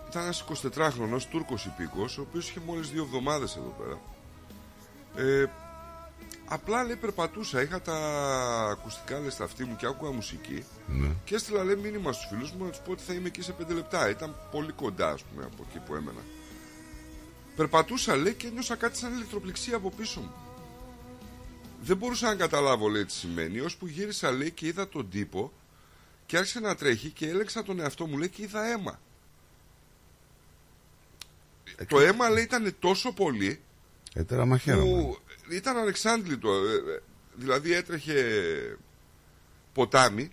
ήταν 0.09 0.23
ένας 0.23 0.41
24χρονος 0.41 1.23
Τούρκος 1.29 1.65
υπήκος 1.65 2.17
ο 2.17 2.21
οποίος 2.21 2.49
είχε 2.49 2.59
μόλις 2.65 2.89
δύο 2.89 3.03
εβδομάδες 3.03 3.55
εδώ 3.55 3.75
πέρα. 3.79 3.99
Ε, 5.27 5.45
απλά 6.45 6.83
λέει 6.83 6.95
περπατούσα, 6.95 7.61
είχα 7.61 7.81
τα 7.81 7.97
ακουστικά 8.71 9.19
λέει 9.19 9.29
στα 9.29 9.43
αυτή 9.43 9.63
μου 9.63 9.75
και 9.75 9.85
άκουγα 9.85 10.11
μουσική 10.11 10.63
Ναι. 10.87 11.07
και 11.25 11.35
έστειλα 11.35 11.63
λέει 11.63 11.75
μήνυμα 11.75 12.11
στους 12.11 12.27
φίλους 12.29 12.51
μου 12.51 12.63
να 12.63 12.69
τους 12.69 12.79
πω 12.79 12.91
ότι 12.91 13.01
θα 13.03 13.13
είμαι 13.13 13.27
εκεί 13.27 13.41
σε 13.41 13.51
πέντε 13.51 13.73
λεπτά. 13.73 14.09
Ήταν 14.09 14.35
πολύ 14.51 14.71
κοντά 14.71 15.09
ας 15.09 15.21
πούμε 15.23 15.43
από 15.45 15.65
εκεί 15.69 15.79
που 15.85 15.95
έμενα. 15.95 16.19
Περπατούσα 17.55 18.15
λέει 18.15 18.33
και 18.33 18.47
ένιωσα 18.47 18.75
κάτι 18.75 18.97
σαν 18.97 19.13
ηλεκτροπληξία 19.13 19.75
από 19.75 19.89
πίσω 19.91 20.19
μου. 20.19 20.33
Δεν 21.81 21.97
μπορούσα 21.97 22.27
να 22.27 22.35
καταλάβω 22.35 22.87
λέει 22.87 23.05
τι 23.05 23.11
σημαίνει, 23.11 23.59
ώσπου 23.59 23.87
γύρισα 23.87 24.31
λέει 24.31 24.51
και 24.51 24.67
είδα 24.67 24.87
τον 24.89 25.09
τύπο 25.09 25.51
και 26.25 26.37
άρχισε 26.37 26.59
να 26.59 26.75
τρέχει 26.75 27.09
και 27.09 27.27
έλεξα 27.29 27.63
τον 27.63 27.79
εαυτό 27.79 28.05
μου 28.07 28.17
λέει 28.17 28.29
και 28.29 28.41
είδα 28.41 28.65
αίμα. 28.65 28.99
Το 31.87 31.99
αίμα 31.99 32.29
λέει 32.29 32.43
ήταν 32.43 32.75
τόσο 32.79 33.11
πολύ 33.13 33.59
Ε, 34.13 34.23
τώρα 34.23 34.45
μαχαίρομαι. 34.45 34.85
που 35.01 35.17
ήταν 35.51 35.77
ανεξάντλητο. 35.77 36.49
ε, 36.53 36.73
ε, 36.95 37.01
Δηλαδή 37.35 37.73
έτρεχε 37.73 38.23
ποτάμι 39.73 40.31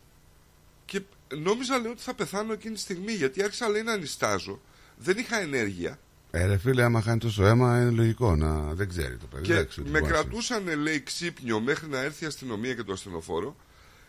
και 0.85 1.01
νόμιζα 1.35 1.79
λέει 1.79 1.91
ότι 1.93 2.03
θα 2.03 2.15
πεθάνω 2.15 2.53
εκείνη 2.53 2.75
τη 2.75 2.81
στιγμή 2.81 3.13
γιατί 3.13 3.43
άρχισα 3.43 3.69
λέει 3.69 3.83
να 3.83 3.97
νιστάζω. 3.97 4.61
Δεν 4.97 5.19
είχα 5.19 5.41
ενέργεια 5.41 5.99
Ε, 6.31 6.47
ρε 6.47 6.59
φίλε, 6.59 6.83
άμα 6.83 7.01
χάνει 7.03 7.19
τόσο 7.19 7.45
αίμα, 7.45 7.81
είναι 7.81 7.91
λογικό 7.91 8.37
να 8.37 8.75
δεν 8.75 8.89
ξέρει 8.89 9.17
το 9.17 9.27
παιδί. 9.27 9.43
και 9.45 9.53
Εντάξει, 9.53 9.81
ότι 9.81 9.91
με 9.91 9.99
μπορεί 9.99 10.13
να 10.13 10.19
κρατούσαν 10.19 10.79
λέει 10.79 11.03
ξύπνιο 11.03 11.61
μέχρι 11.61 11.89
να 11.89 11.99
έρθει 11.99 12.25
η 12.25 12.27
αστυνομία 12.27 12.75
και 12.75 12.83
το 12.83 12.93
ασθενοφόρο. 12.93 13.57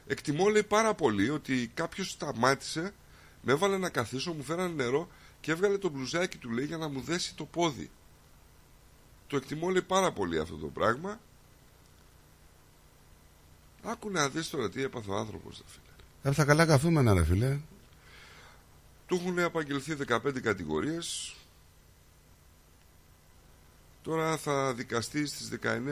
Εκτιμώ 0.07 0.47
λέει 0.47 0.63
πάρα 0.63 0.93
πολύ 0.93 1.29
ότι 1.29 1.71
κάποιος 1.73 2.09
σταμάτησε, 2.09 2.93
με 3.41 3.51
έβαλε 3.51 3.77
να 3.77 3.89
καθίσω, 3.89 4.33
μου 4.33 4.43
φέρανε 4.43 4.73
νερό 4.83 5.07
και 5.41 5.51
έβγαλε 5.51 5.77
το 5.77 5.89
μπλουζάκι 5.89 6.37
του 6.37 6.49
λέει 6.49 6.65
για 6.65 6.77
να 6.77 6.87
μου 6.87 7.01
δέσει 7.01 7.35
το 7.35 7.45
πόδι. 7.45 7.89
Το 9.27 9.35
εκτιμώ 9.35 9.69
λέει 9.69 9.81
πάρα 9.81 10.11
πολύ 10.11 10.39
αυτό 10.39 10.55
το 10.55 10.67
πράγμα. 10.67 11.19
Άκου 13.83 14.11
να 14.11 14.29
δεις 14.29 14.49
τώρα 14.49 14.69
τι 14.69 14.83
έπαθε 14.83 15.11
ο 15.11 15.15
άνθρωπος 15.15 15.57
ρε 15.57 15.63
φίλε. 15.67 16.31
Ε, 16.31 16.33
θα 16.33 16.45
καλά 16.45 16.65
καθούμενα, 16.65 17.13
ρε 17.13 17.23
φίλε. 17.23 17.59
Του 19.07 19.15
έχουν 19.15 19.39
απαγγελθεί 19.39 19.97
15 20.07 20.39
κατηγορίες. 20.41 21.35
Τώρα 24.03 24.37
θα 24.37 24.73
δικαστεί 24.73 25.25
στις 25.25 25.49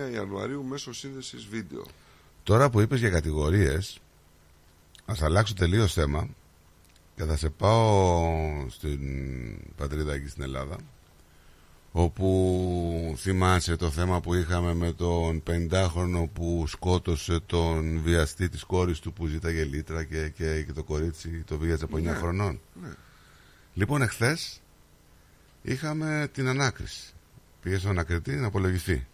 19 0.09 0.13
Ιανουαρίου 0.13 0.63
μέσω 0.63 0.93
σύνδεσης 0.93 1.45
βίντεο. 1.45 1.85
Τώρα 2.43 2.69
που 2.69 2.79
είπες 2.81 2.99
για 2.99 3.09
κατηγορίες, 3.09 3.99
ας 5.05 5.21
αλλάξω 5.21 5.53
τελείως 5.53 5.93
θέμα 5.93 6.27
και 7.15 7.23
θα 7.23 7.37
σε 7.37 7.49
πάω 7.49 8.65
στην 8.69 8.99
πατρίδα 9.75 10.13
εκεί 10.13 10.27
στην 10.27 10.43
Ελλάδα 10.43 10.75
όπου 11.91 13.15
θυμάσαι 13.17 13.75
το 13.75 13.89
θέμα 13.89 14.21
που 14.21 14.33
είχαμε 14.33 14.73
με 14.73 14.91
τον 14.93 15.43
50χρονο 15.47 16.25
που 16.33 16.63
σκότωσε 16.67 17.39
τον 17.45 18.01
βιαστή 18.01 18.49
της 18.49 18.63
κόρης 18.63 18.99
του 18.99 19.13
που 19.13 19.25
ζήταγε 19.27 19.63
λίτρα 19.63 20.03
και, 20.03 20.29
και, 20.29 20.61
και 20.63 20.73
το 20.73 20.83
κορίτσι 20.83 21.43
το 21.47 21.57
βίαζε 21.57 21.83
από 21.83 21.97
9 21.97 22.01
Ναι, 22.01 22.11
χρονών. 22.13 22.59
ναι. 22.81 22.89
Λοιπόν, 23.73 24.01
εχθές 24.01 24.61
είχαμε 25.61 26.29
την 26.33 26.47
ανάκριση. 26.47 27.13
Πήγε 27.61 27.77
στον 27.77 27.91
ανακριτή 27.91 28.31
να 28.35 28.47
απολογηθεί 28.47 29.07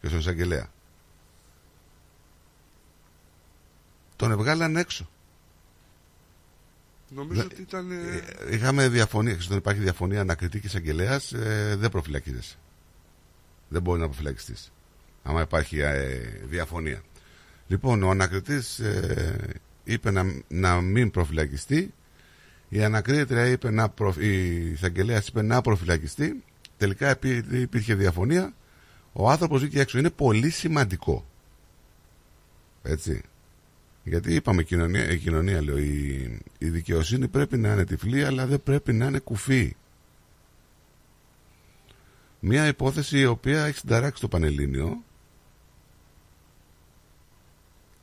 και 0.00 0.06
στον 0.06 0.18
εισαγγελέα. 0.18 0.66
Τον 4.16 4.30
εβγάλαν 4.30 4.76
έξω. 4.76 5.08
Νομίζω 7.14 7.40
Δε- 7.40 7.46
ότι 7.46 7.60
ήταν. 7.62 7.90
ε, 7.90 7.96
Ε, 8.48 8.54
Είχαμε 8.54 8.88
διαφωνία. 8.88 9.38
Όταν 9.44 9.56
υπάρχει 9.56 9.80
διαφωνία 9.80 10.20
ανακριτή 10.20 10.60
και 10.60 10.66
εισαγγελέας, 10.66 11.32
ε, 11.32 11.74
δεν 11.78 11.90
προφυλακίζεσαι. 11.90 12.56
Δεν 13.68 13.82
μπορεί 13.82 14.00
να 14.00 14.06
προφυλακιστείς. 14.06 14.72
Άμα 15.22 15.40
υπάρχει 15.42 15.78
ε, 15.80 16.18
διαφωνία. 16.44 17.02
Λοιπόν, 17.66 18.02
ο 18.02 18.10
ανακριτής 18.10 18.80
είπε 19.84 20.10
να, 20.10 20.24
να 20.48 20.80
μην 20.80 21.10
προφυλακιστεί. 21.10 21.94
Η 22.68 22.82
ανακρίτρια 22.84 23.46
είπε 23.46 23.70
να 23.70 23.88
προ... 23.88 24.14
η 24.18 24.56
εισαγγελέας 24.70 25.28
είπε 25.28 25.42
να 25.42 25.60
προφυλακιστεί. 25.60 26.42
Τελικά 26.80 27.08
επειδή 27.08 27.60
υπήρχε 27.60 27.94
διαφωνία, 27.94 28.54
ο 29.12 29.30
άνθρωπος 29.30 29.60
βγήκε 29.60 29.80
έξω. 29.80 29.98
Είναι 29.98 30.10
πολύ 30.10 30.50
σημαντικό. 30.50 31.26
Έτσι. 32.82 33.22
Γιατί 34.04 34.34
είπαμε 34.34 34.62
κοινωνία, 34.62 35.10
η 35.10 35.18
κοινωνία, 35.18 35.62
λέω, 35.62 35.78
η, 35.78 36.40
η 36.58 36.68
δικαιοσύνη 36.68 37.28
πρέπει 37.28 37.56
να 37.58 37.72
είναι 37.72 37.84
τυφλή, 37.84 38.24
αλλά 38.24 38.46
δεν 38.46 38.62
πρέπει 38.62 38.92
να 38.92 39.06
είναι 39.06 39.18
κουφή. 39.18 39.76
Μία 42.40 42.66
υπόθεση 42.66 43.18
η 43.18 43.26
οποία 43.26 43.64
έχει 43.64 43.78
συνταράξει 43.78 44.20
το 44.20 44.28
Πανελλήνιο 44.28 45.02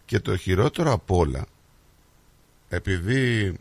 και 0.06 0.20
το 0.20 0.38
χειρότερο 0.38 0.92
απ' 0.92 1.12
όλα, 1.12 1.46
επειδή 2.70 3.54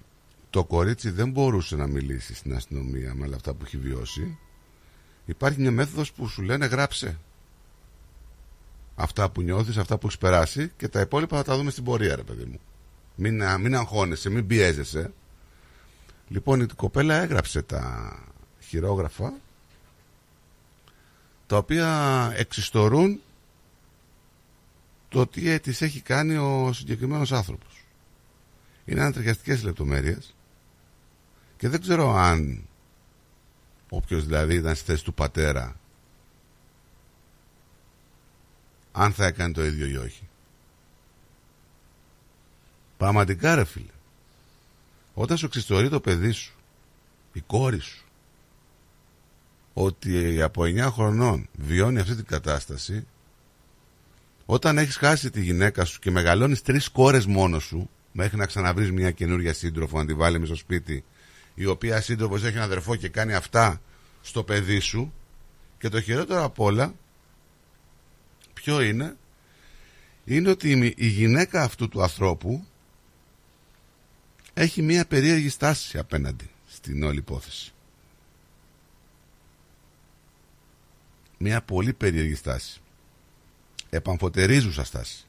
το 0.51 0.64
κορίτσι 0.64 1.11
δεν 1.11 1.31
μπορούσε 1.31 1.77
να 1.77 1.87
μιλήσει 1.87 2.35
στην 2.35 2.55
αστυνομία 2.55 3.14
με 3.14 3.27
όλα 3.27 3.37
αυτά 3.37 3.55
που 3.55 3.64
έχει 3.64 3.77
βιώσει, 3.77 4.39
υπάρχει 5.27 5.61
μια 5.61 5.70
μέθοδος 5.70 6.12
που 6.12 6.29
σου 6.29 6.43
λένε 6.43 6.66
γράψε 6.66 7.18
αυτά 8.95 9.31
που 9.31 9.43
νιώθεις, 9.43 9.77
αυτά 9.77 9.99
που 9.99 10.07
έχεις 10.07 10.18
περάσει 10.18 10.72
και 10.77 10.89
τα 10.89 11.01
υπόλοιπα 11.01 11.37
θα 11.37 11.43
τα 11.43 11.57
δούμε 11.57 11.70
στην 11.70 11.85
πορεία 11.85 12.16
ρε 12.16 12.22
παιδί 12.22 12.45
μου. 12.45 12.61
Μην, 13.14 13.43
α- 13.43 13.59
μην 13.59 13.74
αγχώνεσαι, 13.77 14.31
μην 14.31 14.47
πιέζεσαι. 14.47 15.12
Λοιπόν 16.29 16.61
η 16.61 16.66
κοπέλα 16.66 17.22
έγραψε 17.22 17.62
τα 17.62 18.12
χειρόγραφα 18.61 19.33
τα 21.47 21.57
οποία 21.57 22.33
εξιστορούν 22.37 23.20
το 25.09 25.27
τι 25.27 25.49
ε, 25.51 25.59
της 25.59 25.83
έχει 25.83 26.01
κάνει 26.01 26.37
ο 26.37 26.72
συγκεκριμένος 26.72 27.33
άνθρωπος. 27.33 27.85
Είναι 28.85 29.01
ανατριχιαστικές 29.01 29.62
λεπτομέρειες 29.62 30.35
και 31.57 31.68
δεν 31.68 31.81
ξέρω 31.81 32.14
αν 32.14 32.66
όποιος 33.97 34.24
δηλαδή 34.24 34.55
ήταν 34.55 34.74
στη 34.74 34.84
θέση 34.84 35.05
του 35.05 35.14
πατέρα 35.14 35.76
αν 38.92 39.12
θα 39.12 39.26
έκανε 39.26 39.53
το 39.53 39.64
ίδιο 39.64 39.86
ή 39.86 39.97
όχι. 39.97 40.28
Πραγματικά 42.97 43.55
ρε 43.55 43.64
φίλε. 43.64 43.90
Όταν 45.14 45.36
σου 45.36 45.47
εξιστορεί 45.47 45.88
το 45.88 46.01
παιδί 46.01 46.30
σου, 46.30 46.55
η 47.32 47.40
κόρη 47.40 47.78
σου, 47.78 48.05
ότι 49.72 50.42
από 50.42 50.62
9 50.62 50.88
χρονών 50.92 51.49
βιώνει 51.53 51.99
αυτή 51.99 52.14
την 52.14 52.24
κατάσταση, 52.24 53.07
όταν 54.47 54.78
έχεις 54.78 54.97
χάσει 54.97 55.30
τη 55.30 55.40
γυναίκα 55.40 55.84
σου 55.84 55.99
και 55.99 56.11
μεγαλώνεις 56.11 56.62
τρεις 56.62 56.88
κόρες 56.88 57.26
μόνος 57.26 57.64
σου, 57.64 57.90
μέχρι 58.12 58.36
να 58.36 58.47
ξαναβρεις 58.47 58.92
μια 58.92 59.11
καινούρια 59.11 59.53
σύντροφο 59.53 59.99
να 59.99 60.07
τη 60.07 60.14
βάλει 60.14 60.38
μες 60.38 60.49
στο 60.49 60.57
σπίτι, 60.57 61.05
η 61.59 61.66
οποία 61.66 62.00
σύντροφος 62.00 62.44
έχει 62.44 62.57
ένα 62.57 62.64
αδερφό 62.64 62.96
και 62.96 63.09
κάνει 63.09 63.34
αυτά 63.34 63.80
στο 64.22 64.42
παιδί 64.42 64.78
σου, 64.78 65.12
και 65.78 65.88
το 65.88 66.00
χειρότερο 66.00 66.44
απ' 66.44 66.61
όλα, 66.61 66.94
ποιο 68.54 68.80
είναι, 68.80 69.16
είναι 70.24 70.50
ότι 70.50 70.70
η, 70.70 70.94
η 70.96 71.07
γυναίκα 71.07 71.62
αυτού 71.62 71.88
του 71.88 72.02
ανθρώπου 72.02 72.66
έχει 74.54 74.82
μια 74.82 75.07
περίεργη 75.07 75.48
στάση 75.48 75.98
απέναντι 75.98 76.50
στην 76.66 77.02
όλη 77.02 77.18
υπόθεση. 77.18 77.72
Μια 81.38 81.62
πολύ 81.62 81.92
περίεργη 81.92 82.34
στάση. 82.34 82.80
Επαμφωτερίζουσα 83.90 84.84
στάση. 84.84 85.26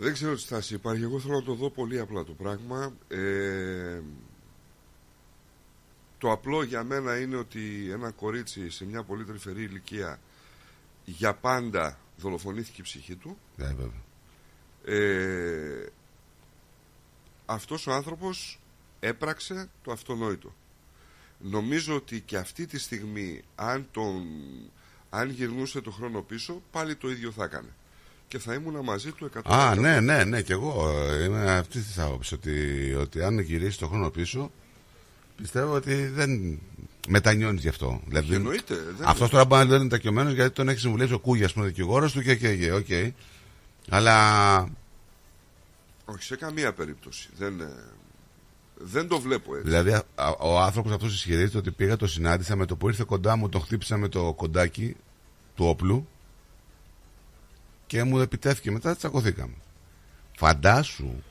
Δεν 0.00 0.12
ξέρω 0.12 0.34
τι 0.34 0.40
στάση 0.40 0.74
υπάρχει. 0.74 1.02
Εγώ 1.02 1.20
θέλω 1.20 1.34
να 1.34 1.42
το 1.42 1.54
δω 1.54 1.70
πολύ 1.70 1.98
απλά 1.98 2.24
το 2.24 2.32
πράγμα. 2.32 2.92
Ε, 3.08 4.00
το 6.18 6.32
απλό 6.32 6.62
για 6.62 6.84
μένα 6.84 7.20
είναι 7.20 7.36
ότι 7.36 7.90
ένα 7.90 8.10
κορίτσι 8.10 8.70
σε 8.70 8.84
μια 8.84 9.02
πολύ 9.02 9.24
τρυφερή 9.24 9.62
ηλικία 9.62 10.20
για 11.04 11.34
πάντα 11.34 11.98
δολοφονήθηκε 12.16 12.80
η 12.80 12.84
ψυχή 12.84 13.14
του. 13.14 13.38
Ναι, 13.56 13.66
βέβαια. 13.66 14.02
Ε, 14.84 15.92
αυτός 17.46 17.86
ο 17.86 17.92
άνθρωπος 17.92 18.60
έπραξε 19.00 19.68
το 19.82 19.92
αυτονόητο. 19.92 20.54
Νομίζω 21.38 21.94
ότι 21.94 22.20
και 22.20 22.36
αυτή 22.36 22.66
τη 22.66 22.78
στιγμή 22.78 23.42
αν, 23.54 23.88
τον, 23.90 24.26
αν 25.10 25.30
γυρνούσε 25.30 25.80
το 25.80 25.90
χρόνο 25.90 26.22
πίσω 26.22 26.62
πάλι 26.70 26.96
το 26.96 27.10
ίδιο 27.10 27.30
θα 27.30 27.44
έκανε. 27.44 27.68
Και 28.30 28.38
θα 28.38 28.54
ήμουν 28.54 28.84
μαζί 28.84 29.10
του 29.12 29.30
100%. 29.36 29.40
Α, 29.44 29.74
ναι, 29.74 30.00
ναι, 30.00 30.24
ναι, 30.24 30.42
και 30.42 30.52
εγώ 30.52 30.90
ε, 31.10 31.24
είμαι 31.24 31.50
αυτή 31.50 31.80
της 31.80 31.98
άποψης 31.98 32.32
ότι, 32.32 32.52
ότι 33.00 33.22
αν 33.22 33.38
γυρίσεις 33.38 33.76
το 33.78 33.86
χρόνο 33.86 34.10
πίσω, 34.10 34.50
πιστεύω 35.36 35.74
ότι 35.74 36.06
δεν 36.06 36.60
μετανιώνεις 37.08 37.62
γι' 37.62 37.68
αυτό. 37.68 38.00
Δηλαδή, 38.06 38.34
Εννοείται, 38.34 38.74
δεν 38.74 38.94
αυτός 39.06 39.18
είναι. 39.18 39.28
τώρα 39.28 39.44
μπορεί 39.44 39.68
να 39.68 39.74
είναι 39.74 39.84
μετανιωμένος 39.84 40.30
γιατί 40.30 40.50
τον 40.54 40.68
έχεις 40.68 40.80
συμβουλεύσει 40.80 41.14
ο 41.14 41.18
Κούγιας, 41.18 41.46
ας 41.46 41.52
πούμε, 41.52 41.66
δικηγόρος 41.66 42.12
του 42.12 42.22
και, 42.22 42.34
και, 42.36 42.56
και, 42.56 42.72
οκ. 42.72 42.86
Αλλά 43.88 44.60
Όχι 46.04 46.22
σε 46.22 46.36
καμία 46.36 46.72
περίπτωση. 46.72 47.28
Δεν, 47.36 47.60
ε, 47.60 47.72
δεν 48.74 49.08
το 49.08 49.20
βλέπω 49.20 49.54
έτσι. 49.56 49.68
Δηλαδή, 49.68 49.92
α- 49.92 50.04
α- 50.14 50.36
ο 50.38 50.60
άνθρωπος 50.60 50.92
αυτός 50.92 51.14
ισχυρίζεται 51.14 51.58
ότι 51.58 51.70
πήγα, 51.70 51.96
τον 51.96 52.06
συνάντησα 52.06 52.56
με 52.56 52.66
το 52.66 52.76
που 52.76 52.88
ήρθε 52.88 53.04
κοντά 53.06 53.36
μου, 53.36 53.48
τον 53.48 53.60
χτύπησα 53.60 53.96
με 53.96 54.08
το 54.08 54.32
κοντάκι 54.32 54.96
του 55.54 55.66
όπλου 55.66 56.08
και 57.90 58.04
μου 58.04 58.18
επιτέθηκε. 58.18 58.70
Μετά 58.70 58.96
τσακωθήκαμε. 58.96 59.54
Φαντάσου, 60.36 61.22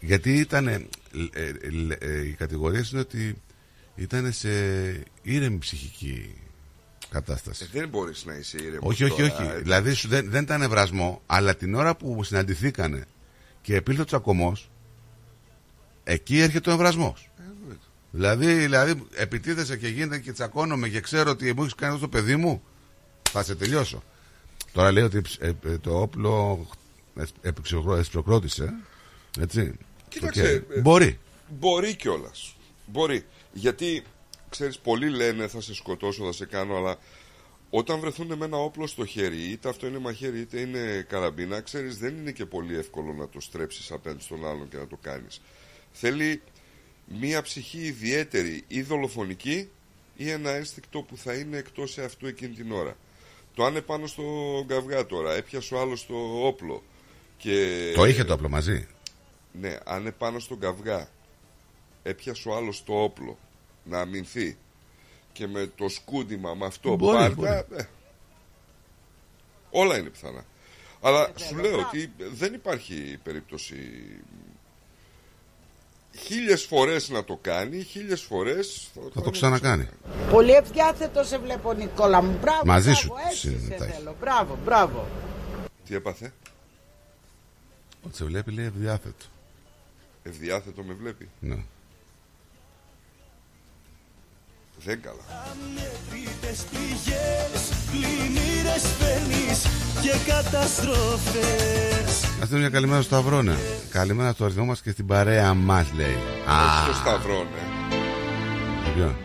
γιατί 0.00 0.38
ήταν. 0.38 0.68
ε, 0.68 0.86
ε, 1.32 1.52
ε, 1.98 2.26
οι 2.26 2.32
κατηγορίες 2.32 2.90
είναι 2.90 3.00
ότι 3.00 3.42
ήταν 3.94 4.32
σε 4.32 4.48
ήρεμη 5.22 5.58
ψυχική 5.58 6.34
κατάσταση. 7.08 7.64
Ε, 7.72 7.78
δεν 7.78 7.88
μπορείς 7.88 8.24
να 8.24 8.34
είσαι 8.34 8.56
ήρεμος 8.62 8.92
Όχι, 8.92 9.04
όχι, 9.04 9.20
τώρα, 9.20 9.34
όχι. 9.34 9.56
ε. 9.56 9.58
Δηλαδή 9.58 9.92
σου 9.92 10.08
δεν, 10.08 10.30
δεν 10.30 10.42
ήταν 10.42 10.62
ευρασμό, 10.62 11.22
αλλά 11.26 11.56
την 11.56 11.74
ώρα 11.74 11.96
που 11.96 12.24
συναντηθήκανε 12.24 13.04
και 13.62 13.74
επήλθε 13.74 14.00
ο 14.00 14.04
τσακωμός, 14.04 14.70
εκεί 16.04 16.38
έρχεται 16.40 16.70
ο 16.70 16.72
ευρασμός. 16.72 17.30
Δηλαδή, 18.10 18.54
δηλαδή, 18.54 19.06
επιτίθεσαι 19.14 19.76
και 19.76 19.88
γίνεται 19.88 20.18
και 20.18 20.32
τσακώνομαι 20.32 20.88
και 20.88 21.00
ξέρω 21.00 21.30
ότι 21.30 21.52
μου 21.52 21.62
έχεις 21.62 21.74
κάνει 21.74 21.94
αυτό 21.94 22.04
το 22.08 22.16
παιδί 22.16 22.36
μου, 22.36 22.62
θα 23.30 23.42
σε 23.42 23.54
τελειώσω. 23.54 24.02
Τώρα 24.74 24.92
λέει 24.92 25.02
ότι 25.04 25.22
ε, 25.38 25.52
ε, 25.64 25.78
το 25.78 26.00
όπλο 26.00 26.66
εκπυρσοκρότησε. 27.98 28.74
Έτσι. 29.40 29.76
Κοίταξε, 30.08 30.64
Οκ. 30.70 30.76
ε, 30.76 30.80
Μπορεί. 30.80 31.18
Μπορεί 31.48 31.94
κιόλας. 31.96 32.56
Μπορεί. 32.86 33.24
Γιατί, 33.52 34.02
ξέρεις, 34.48 34.78
πολλοί 34.78 35.10
λένε 35.10 35.48
θα 35.48 35.60
σε 35.60 35.74
σκοτώσω, 35.74 36.24
θα 36.24 36.32
σε 36.32 36.46
κάνω, 36.46 36.76
αλλά 36.76 36.98
όταν 37.70 38.00
βρεθούν 38.00 38.34
με 38.34 38.44
ένα 38.44 38.56
όπλο 38.56 38.86
στο 38.86 39.04
χέρι, 39.04 39.50
είτε 39.50 39.68
αυτό 39.68 39.86
είναι 39.86 39.98
μαχαίρι 39.98 40.40
είτε 40.40 40.60
είναι 40.60 41.06
καραμπίνα, 41.08 41.60
ξέρεις, 41.60 41.98
δεν 41.98 42.16
είναι 42.16 42.30
και 42.32 42.46
πολύ 42.46 42.76
εύκολο 42.76 43.12
να 43.12 43.28
το 43.28 43.40
στρέψεις 43.40 43.90
απέναντι 43.90 44.22
στον 44.22 44.46
άλλον 44.46 44.68
και 44.68 44.76
να 44.76 44.86
το 44.86 44.98
κάνεις. 45.02 45.40
Θέλει 45.92 46.42
μία 47.20 47.42
ψυχή 47.42 47.78
ιδιαίτερη 47.78 48.64
ή 48.68 48.82
δολοφονική 48.82 49.68
ή 50.16 50.30
ένα 50.30 50.50
ένστικτο 50.50 51.00
που 51.00 51.16
θα 51.16 51.34
είναι 51.34 51.56
εκτός 51.56 51.98
αυτού 51.98 52.26
εκείνη 52.26 52.54
την 52.54 52.72
ώρα. 52.72 52.96
Το 53.54 53.64
αν 53.64 53.70
είναι 53.72 53.80
πάνω 53.80 54.06
στο 54.06 54.22
καυγά 54.66 55.06
τώρα, 55.06 55.32
έπιασε 55.34 55.74
ο 55.74 55.80
άλλος 55.80 56.06
το 56.06 56.14
όπλο 56.46 56.82
και... 57.36 57.92
Το 57.96 58.04
είχε 58.04 58.24
το 58.24 58.32
όπλο 58.32 58.48
μαζί; 58.48 58.88
Ναι, 59.52 59.78
αν 59.84 60.00
είναι 60.00 60.10
πάνω 60.10 60.38
στον 60.38 60.58
καυγά 60.58 61.08
έπιασε 62.02 62.48
ο 62.48 62.56
άλλος 62.56 62.84
το 62.84 63.02
όπλο 63.02 63.38
να 63.84 64.00
αμυνθεί 64.00 64.56
και 65.32 65.46
με 65.46 65.70
το 65.76 65.88
σκούντιμα 65.88 66.54
με 66.54 66.66
αυτό 66.66 66.96
Μπορεί, 66.96 67.16
πάρτα, 67.16 67.34
μπορεί. 67.34 67.80
ε, 67.82 67.86
όλα 69.70 69.98
είναι 69.98 70.08
πιθανά. 70.08 70.44
Αλλά 71.00 71.28
Ε, 71.28 71.32
σου 71.38 71.56
λέω 71.56 71.78
ότι 71.78 72.12
δεν 72.32 72.54
υπάρχει 72.54 73.18
περίπτωση 73.22 73.76
χίλιες 76.18 76.64
φορές 76.64 77.08
να 77.08 77.24
το 77.24 77.38
κάνει, 77.42 77.82
χίλιες 77.82 78.22
φορές 78.22 78.90
Θα 79.14 79.22
το 79.22 79.30
ξανακάνει. 79.30 79.88
Πολύ 80.30 80.52
ευδιάθετο 80.52 81.24
σε 81.24 81.38
βλέπω, 81.38 81.72
Νικόλα 81.72 82.22
μου. 82.22 82.38
Μπράβο. 82.40 82.62
Μαζί 82.64 82.90
μπράβο, 82.90 83.00
σου 83.00 83.14
έτσι 83.28 83.50
σε 83.50 83.58
συνετάχει. 83.58 83.92
θέλω. 83.92 84.16
Μπράβο, 84.20 84.58
μπράβο. 84.64 85.06
Τι 85.86 85.94
έπαθε; 85.94 86.32
Ότι 88.02 88.16
σε 88.16 88.24
βλέπει 88.24 88.52
λέει 88.52 88.64
ευδιάθετο. 88.64 89.24
Ευδιάθετο 90.22 90.82
με 90.82 90.94
βλέπει. 90.94 91.28
Ναι. 91.40 91.64
Δεν 94.76 95.00
καλά. 95.02 95.24
Ανεπίτες 95.50 96.64
πληγές, 96.70 97.60
πλημμύρες 97.90 98.82
φέρνεις 98.98 99.60
και 100.02 100.14
καταστροφές 100.32 102.08
Να 102.40 102.44
στείλω 102.46 102.60
μια 102.60 102.68
καλημέρα 102.70 103.02
στο 103.02 103.14
Σταυρό, 103.14 103.42
ναι. 103.42 103.56
Καλημέρα 103.90 104.32
στο 104.32 104.44
αριθμό 104.44 104.64
μας 104.64 104.80
και 104.82 104.90
στην 104.90 105.06
παρέα 105.06 105.54
μας, 105.54 105.86
λέει. 105.96 106.16
Όχι 106.46 106.84
στο 106.84 106.94
Σταυρό, 106.94 107.38
ναι. 107.52 107.62
Ποιο; 108.94 109.16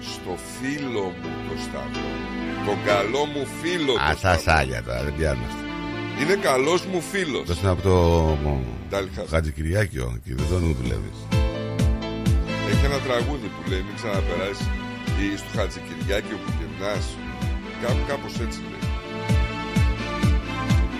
Στο 0.00 0.36
φίλο 0.60 1.00
μου 1.02 1.30
το 1.48 1.54
Σταυρό. 1.66 2.06
Τον 2.66 2.76
καλό 2.86 3.24
μου 3.24 3.46
φίλο 3.62 3.92
Α, 3.92 3.96
το 3.96 4.00
τα 4.10 4.16
Σταυρό. 4.16 4.42
σάλια 4.42 4.82
τώρα, 4.82 5.02
δεν 5.02 5.14
πιάνομαστε. 5.16 5.56
Είναι 6.20 6.34
καλός 6.34 6.84
μου 6.86 7.00
φίλος. 7.00 7.48
Αυτό 7.50 7.60
είναι 7.62 7.70
από 7.70 7.82
το 7.82 7.94
Ντάλιχα. 8.88 9.22
Χατζικυριάκιο 9.30 10.18
και 10.24 10.34
δεν 10.34 10.46
τον 10.48 10.76
δουλεύεις. 10.80 11.16
Έχει 12.70 12.84
ένα 12.84 12.98
τραγούδι 13.06 13.46
που 13.54 13.70
λέει 13.70 13.82
μην 13.86 13.94
ξαναπεράσεις 13.96 14.66
ή 15.24 15.36
στο 15.36 15.46
Χατζικυριάκιο 15.58 16.36
που 16.36 16.52
γυρνάς. 16.58 17.04
Κάπου 17.82 18.04
κάπως 18.08 18.40
έτσι 18.40 18.60
λέει. 18.60 18.90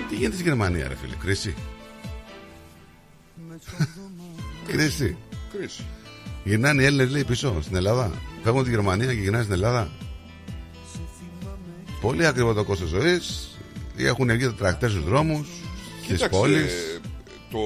Τι 0.08 0.14
γίνεται 0.14 0.34
στη 0.34 0.42
Γερμανία, 0.42 0.88
ρε 0.88 0.94
φίλε, 0.94 1.14
κρίση; 1.14 1.54
κρίση. 4.66 5.16
Κρίση. 5.52 5.84
Γυρνάνε 6.44 6.82
οι 6.82 6.84
Έλληνες, 6.84 7.10
λέει, 7.10 7.24
πίσω 7.24 7.62
στην 7.62 7.76
Ελλάδα. 7.76 8.10
Φεύγουν 8.42 8.60
από 8.60 8.62
τη 8.62 8.70
Γερμανία 8.70 9.06
και 9.06 9.20
γυρνάνε 9.20 9.42
στην 9.42 9.54
Ελλάδα. 9.54 9.90
Πολύ 12.00 12.26
ακριβό 12.26 12.52
το 12.52 12.64
κόστος 12.64 12.88
ζωής. 12.88 13.56
Έχουν 13.96 14.30
βγει 14.32 14.44
τα 14.44 14.54
τρακτέρ 14.54 14.90
στους 14.90 15.04
δρόμους, 15.04 15.46
στις 16.02 16.06
Κοίταξε, 16.16 16.38
πόλεις. 16.38 17.00
το... 17.50 17.58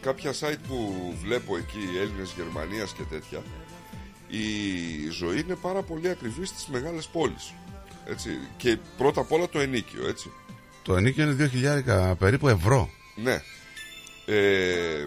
κάποια 0.00 0.32
site 0.32 0.58
που 0.68 0.94
βλέπω 1.22 1.56
εκεί 1.56 1.78
Έλληνες 2.02 2.34
Γερμανίας 2.36 2.92
και 2.92 3.02
τέτοια 3.10 3.42
η 4.28 5.10
ζωή 5.10 5.40
είναι 5.40 5.54
πάρα 5.54 5.82
πολύ 5.82 6.08
ακριβή 6.08 6.44
στις 6.44 6.66
μεγάλες 6.66 7.06
πόλεις 7.06 7.54
έτσι. 8.06 8.38
και 8.56 8.78
πρώτα 8.96 9.20
απ' 9.20 9.32
όλα 9.32 9.48
το 9.48 9.60
ενίκιο 9.60 10.08
έτσι. 10.08 10.32
Το 10.82 10.96
ενίκιο 10.96 11.24
είναι 11.24 11.50
2.000 11.86 12.14
περίπου 12.18 12.48
ευρώ. 12.48 12.90
Ναι. 13.16 13.42
Ε, 14.26 15.06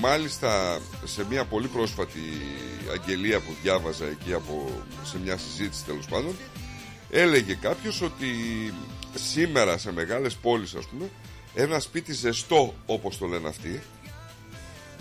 μάλιστα 0.00 0.80
σε 1.04 1.26
μια 1.30 1.44
πολύ 1.44 1.66
πρόσφατη 1.66 2.20
αγγελία 2.92 3.40
που 3.40 3.54
διάβαζα 3.62 4.04
εκεί 4.06 4.32
από, 4.32 4.82
σε 5.04 5.18
μια 5.18 5.36
συζήτηση 5.36 5.84
τέλος 5.84 6.06
πάντων 6.06 6.36
έλεγε 7.10 7.54
κάποιος 7.54 8.02
ότι 8.02 8.28
σήμερα 9.14 9.78
σε 9.78 9.92
μεγάλες 9.92 10.34
πόλεις 10.34 10.74
ας 10.74 10.86
πούμε 10.86 11.10
ένα 11.54 11.78
σπίτι 11.80 12.12
ζεστό 12.12 12.74
όπως 12.86 13.18
το 13.18 13.26
λένε 13.26 13.48
αυτοί 13.48 13.82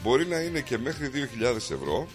μπορεί 0.03 0.25
να 0.25 0.39
είναι 0.39 0.59
και 0.59 0.77
μέχρι 0.77 1.11
2.000 1.13 1.55
ευρώ 1.55 2.07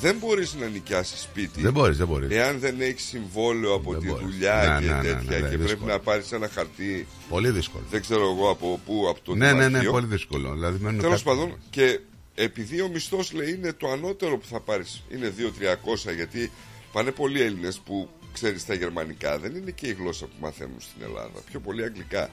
δεν 0.00 0.16
μπορείς 0.18 0.54
να 0.54 0.66
νοικιάσεις 0.66 1.20
σπίτι 1.20 1.60
Δεν 1.60 1.72
μπορείς, 1.72 1.96
δεν 1.96 2.06
μπορείς. 2.06 2.30
εάν 2.30 2.58
δεν 2.58 2.80
έχεις 2.80 3.04
συμβόλαιο 3.04 3.74
από 3.74 3.90
Δεν 3.92 4.00
τη 4.00 4.06
μπορείς. 4.06 4.24
δουλειά 4.26 4.78
Ναι, 4.80 4.86
και 4.86 4.92
ναι, 4.92 5.00
ναι, 5.00 5.08
ναι, 5.08 5.14
τέτοια 5.14 5.38
ναι, 5.38 5.48
και 5.48 5.56
πρέπει 5.56 5.62
δύσκολο. 5.62 5.92
να 5.92 5.98
πάρεις 6.00 6.32
ένα 6.32 6.48
χαρτί 6.48 7.06
Πολύ 7.28 7.50
δύσκολο. 7.50 7.84
δεν 7.90 8.00
ξέρω 8.00 8.30
εγώ 8.30 8.50
από 8.50 8.80
πού, 8.86 9.06
από 9.08 9.20
το 9.22 9.34
Ναι, 9.34 9.46
ναι, 9.46 9.52
ναι, 9.58 9.66
Δημαρχείο. 9.66 9.90
πολύ 9.90 10.06
δύσκολο. 10.06 10.52
Δηλαδή, 10.52 10.78
μένουν 10.82 11.00
Τέλος 11.00 11.22
κάτι- 11.22 11.36
πάντων, 11.36 11.58
και 11.70 12.00
επειδή 12.34 12.80
ο 12.80 12.88
μισθός 12.88 13.32
λέει 13.32 13.50
είναι 13.52 13.72
το 13.72 13.88
ανώτερο 13.90 14.38
που 14.38 14.46
θα 14.46 14.60
πάρεις, 14.60 15.02
είναι 15.14 15.32
2-300, 15.36 16.12
γιατί 16.12 16.50
πάνε 16.92 17.10
πολλοί 17.10 17.40
Έλληνες 17.42 17.78
που 17.84 18.08
ξέρεις 18.32 18.66
τα 18.66 18.74
γερμανικά, 18.74 19.38
δεν 19.38 19.54
είναι 19.56 19.70
και 19.70 19.86
η 19.86 19.96
γλώσσα 19.98 20.24
που 20.26 20.32
μαθαίνουν 20.40 20.80
στην 20.80 21.02
Ελλάδα. 21.02 21.40
Πιο 21.50 21.60
πολύ 21.60 21.82
αγγλικά. 21.84 22.30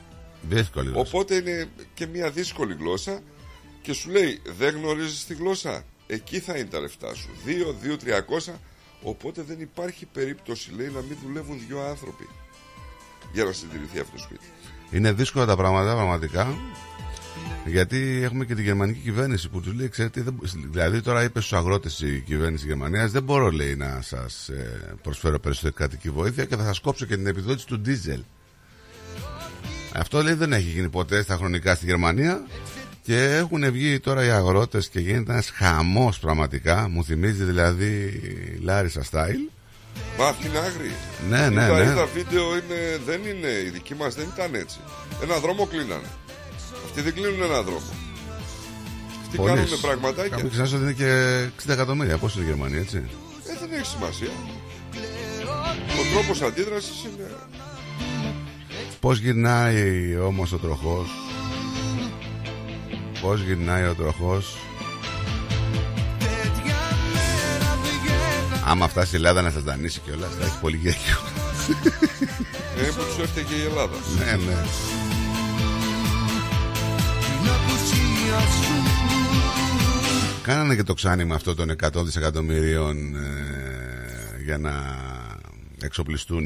Δύσκολη 0.49 0.89
γλώσσα. 0.89 1.09
Οπότε 1.09 1.35
είναι 1.35 1.65
και 1.93 2.05
μια 2.07 2.29
δύσκολη 2.29 2.75
γλώσσα 2.79 3.19
και 3.81 3.93
σου 3.93 4.09
λέει 4.09 4.39
δεν 4.57 4.75
γνωρίζεις 4.75 5.25
τη 5.25 5.33
γλώσσα. 5.33 5.83
Εκεί 6.07 6.39
θα 6.39 6.57
είναι 6.57 6.67
τα 6.67 6.79
λεφτά 6.79 7.13
σου. 7.13 7.29
2-2-300. 8.47 8.53
Οπότε 9.01 9.41
δεν 9.41 9.59
υπάρχει 9.59 10.05
περίπτωση, 10.05 10.71
λέει, 10.75 10.87
να 10.87 11.01
μην 11.01 11.17
δουλεύουν 11.23 11.61
δύο 11.67 11.81
άνθρωποι 11.81 12.27
για 13.33 13.43
να 13.43 13.51
συντηρηθεί 13.51 13.99
αυτό 13.99 14.11
το 14.11 14.21
σπίτι. 14.21 14.45
Είναι 14.91 15.11
δύσκολα 15.11 15.45
τα 15.45 15.55
πράγματα 15.55 15.93
πραγματικά. 15.93 16.57
Γιατί 17.65 18.21
έχουμε 18.23 18.45
και 18.45 18.55
τη 18.55 18.61
γερμανική 18.61 18.99
κυβέρνηση 18.99 19.49
που 19.49 19.61
τους 19.61 19.73
λέει, 19.73 19.89
ξέρετε, 19.89 20.21
δεν... 20.21 20.39
δηλαδή 20.71 21.01
τώρα 21.01 21.23
είπες 21.23 21.45
στους 21.45 21.57
αγρότες 21.57 21.99
η 21.99 22.23
κυβέρνηση 22.25 22.65
Γερμανίας, 22.65 23.11
δεν 23.11 23.23
μπορώ 23.23 23.51
λέει 23.51 23.75
να 23.75 24.01
σας 24.01 24.49
προσφέρω 25.01 25.39
περισσότερη 25.39 25.73
κρατική 25.73 26.09
βοήθεια 26.09 26.45
και 26.45 26.55
θα 26.55 26.63
σας 26.63 26.79
κόψω 26.79 27.05
και 27.05 27.15
την 27.15 27.27
επιδότηση 27.27 27.67
του 27.67 27.79
ντίζελ. 27.79 28.23
Αυτό 29.93 30.21
λέει 30.21 30.33
δεν 30.33 30.53
έχει 30.53 30.69
γίνει 30.69 30.89
ποτέ 30.89 31.23
στα 31.23 31.35
χρονικά 31.35 31.75
στη 31.75 31.85
Γερμανία 31.85 32.41
και 33.03 33.23
έχουν 33.23 33.71
βγει 33.71 33.99
τώρα 33.99 34.25
οι 34.25 34.29
αγρότες 34.29 34.87
και 34.87 34.99
γίνεται 34.99 35.31
ένας 35.31 35.49
χαμός 35.49 36.19
πραγματικά. 36.19 36.87
Μου 36.89 37.03
θυμίζει 37.03 37.43
δηλαδή 37.43 38.21
Λάρισα 38.63 39.03
Στάιλ. 39.03 39.39
Μα 40.17 40.25
αυτή 40.25 40.47
είναι 40.47 40.57
άγρη. 40.57 40.91
Ναι, 41.29 41.49
ναι, 41.49 41.63
είδα, 41.63 41.77
ναι. 41.77 41.91
είδα 41.91 42.05
βίντεο, 42.05 42.55
είναι, 42.55 42.99
δεν 43.05 43.21
είναι, 43.21 43.47
η 43.47 43.69
δική 43.69 43.95
μας 43.95 44.15
δεν 44.15 44.27
ήταν 44.33 44.53
έτσι. 44.53 44.77
Ένα 45.23 45.39
δρόμο 45.39 45.65
κλείνανε. 45.65 46.07
Αυτοί 46.85 47.01
δεν 47.01 47.13
κλείνουν 47.13 47.41
ένα 47.41 47.61
δρόμο. 47.61 47.91
Αυτοί 49.21 49.37
Πολλές. 49.37 49.53
κάνουν 49.53 49.81
πραγματάκια. 49.81 50.37
Μην 50.37 50.49
ξεχνάς 50.49 50.73
ότι 50.73 50.83
είναι 50.83 50.91
και 50.91 51.43
60 51.67 51.69
εκατομμύρια. 51.73 52.17
Πόσο 52.17 52.39
είναι 52.39 52.47
η 52.47 52.51
Γερμανία, 52.51 52.79
έτσι; 52.79 52.97
Ε, 52.97 53.57
δεν 53.59 53.79
έχει 53.79 53.85
σημασία. 53.85 54.33
Ο 55.99 56.13
τρόπος 56.13 56.41
αντίδρασης 56.41 57.03
είναι... 57.03 57.27
Πώς 58.99 59.19
γυρνάει 59.19 60.15
όμως 60.17 60.51
ο 60.51 60.57
τροχός; 60.57 61.07
Πώς 63.23 63.41
γυρνάει 63.41 63.83
ο 63.83 63.95
τροχός. 63.95 64.55
Άμα 68.65 68.87
φτάσει 68.87 69.13
η 69.13 69.15
Ελλάδα 69.15 69.41
να 69.41 69.51
σας 69.51 69.63
δανείσει 69.63 69.99
κιόλας 69.99 70.29
Θα 70.39 70.45
έχει 70.45 70.59
πολύ 70.59 70.77
γέλιο. 70.77 71.17
Ε, 72.77 72.85
που 72.85 73.03
τους 73.07 73.23
έφταιγε 73.23 73.55
η 73.55 73.63
Ελλάδα. 73.63 73.95
Ναι, 74.17 74.45
ναι. 74.45 74.65
Κάνανε 80.41 80.75
και 80.75 80.83
το 80.83 80.93
ξάνημα 80.93 81.35
αυτό 81.35 81.55
των 81.55 81.75
100 81.83 82.03
δισεκατομμυρίων 82.03 83.15
ε, 83.15 84.43
για 84.43 84.57
να 84.57 84.71
εξοπλιστούν 85.81 86.45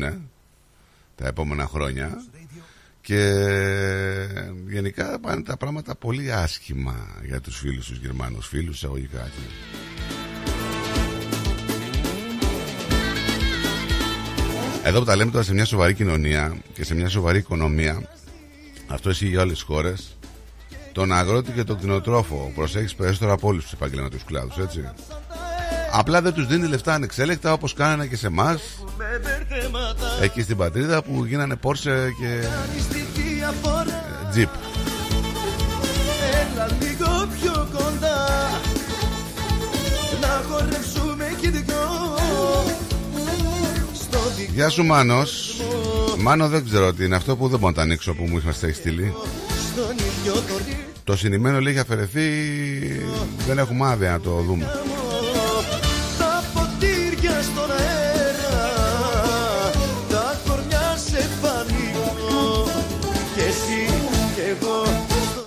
τα 1.16 1.28
επόμενα 1.28 1.68
χρόνια 1.68 2.24
και 3.08 3.34
γενικά 4.68 5.20
πάνε 5.20 5.42
τα 5.42 5.58
πράγματα 5.58 5.96
πολύ 5.96 6.32
άσχημα 6.32 6.96
για 7.26 7.42
τους 7.42 7.58
φίλους 7.58 7.88
τους 7.88 7.98
Γερμανούς. 7.98 8.48
Φίλους 8.48 8.76
εισαγωγικά 8.76 9.20
έτσι. 9.20 9.40
Εδώ 14.84 15.00
που 15.00 15.06
τα 15.06 15.16
λέμε 15.16 15.32
τώρα 15.32 15.44
σε 15.44 15.54
μια 15.54 15.66
σοβαρή 15.66 15.94
κοινωνία 15.94 16.58
και 16.74 16.84
σε 16.84 16.96
μια 16.96 17.10
σοβαρή 17.10 17.38
οικονομία 17.38 18.10
αυτό 18.88 19.10
ισχύει 19.10 19.28
για 19.28 19.42
όλες 19.42 19.54
τις 19.54 19.62
χώρες. 19.62 20.18
Τον 20.92 21.14
αγρότη 21.14 21.52
και 21.52 21.64
τον 21.64 21.78
κτηνοτρόφο. 21.78 22.52
Προσέχεις 22.56 22.96
περισσότερο 22.96 23.34
από 23.34 23.48
όλους 23.48 23.64
τους 23.64 23.74
επαγγελματικούς 23.74 24.24
κλάδους 24.24 24.58
έτσι 24.58 24.90
Απλά 25.92 26.22
δεν 26.22 26.34
τους 26.34 26.48
δίνει 26.48 26.68
λεφτά 26.68 26.94
ανεξέλεκτα 26.94 27.54
όπως 27.54 27.74
κάνανε 27.74 28.06
και 28.06 28.16
σε 28.16 28.28
εμάς. 28.28 28.62
Εκεί 30.22 30.42
στην 30.42 30.58
πατρίδα 30.58 31.04
που 31.04 31.26
γίνανε 31.26 31.56
Πόρσε 31.56 32.10
και 32.20 32.48
Jeep. 34.36 34.50
Έλα 36.42 36.68
λίγο 36.82 37.28
πιο 37.42 37.68
κοντά. 37.74 38.26
Να 40.22 40.44
χορέψουμε 40.50 41.36
κι 41.42 41.50
δυο. 41.50 42.16
Στο 43.94 44.20
δικό 44.38 44.52
Γεια 44.54 44.70
σου 44.70 44.84
Μάνος. 44.84 45.62
Μάνο 46.18 46.48
δεν 46.48 46.66
ξέρω 46.66 46.94
τι 46.94 47.06
είναι 47.06 47.16
αυτό. 47.16 47.36
Που 47.36 47.48
δεν 47.48 47.60
μπορώ 47.60 47.72
να 47.72 47.76
το 47.76 47.82
ανοίξω 47.82 48.14
που 48.14 48.24
μου 48.24 48.38
είχατε 48.38 48.72
στείλει. 48.72 49.14
στον 49.72 49.92
ίδιο 49.92 50.34
το 50.34 50.58
ρυθμό 50.58 50.82
Το 51.04 51.18
συνημένο 51.18 51.60
λέει 51.60 51.74
έχει 51.74 51.82
αφαιρεθεί. 51.82 52.30
Δεν 53.48 53.58
έχουμε 53.58 53.88
άδεια 53.88 54.12
να 54.12 54.20
το 54.20 54.32
δούμε 54.32 54.66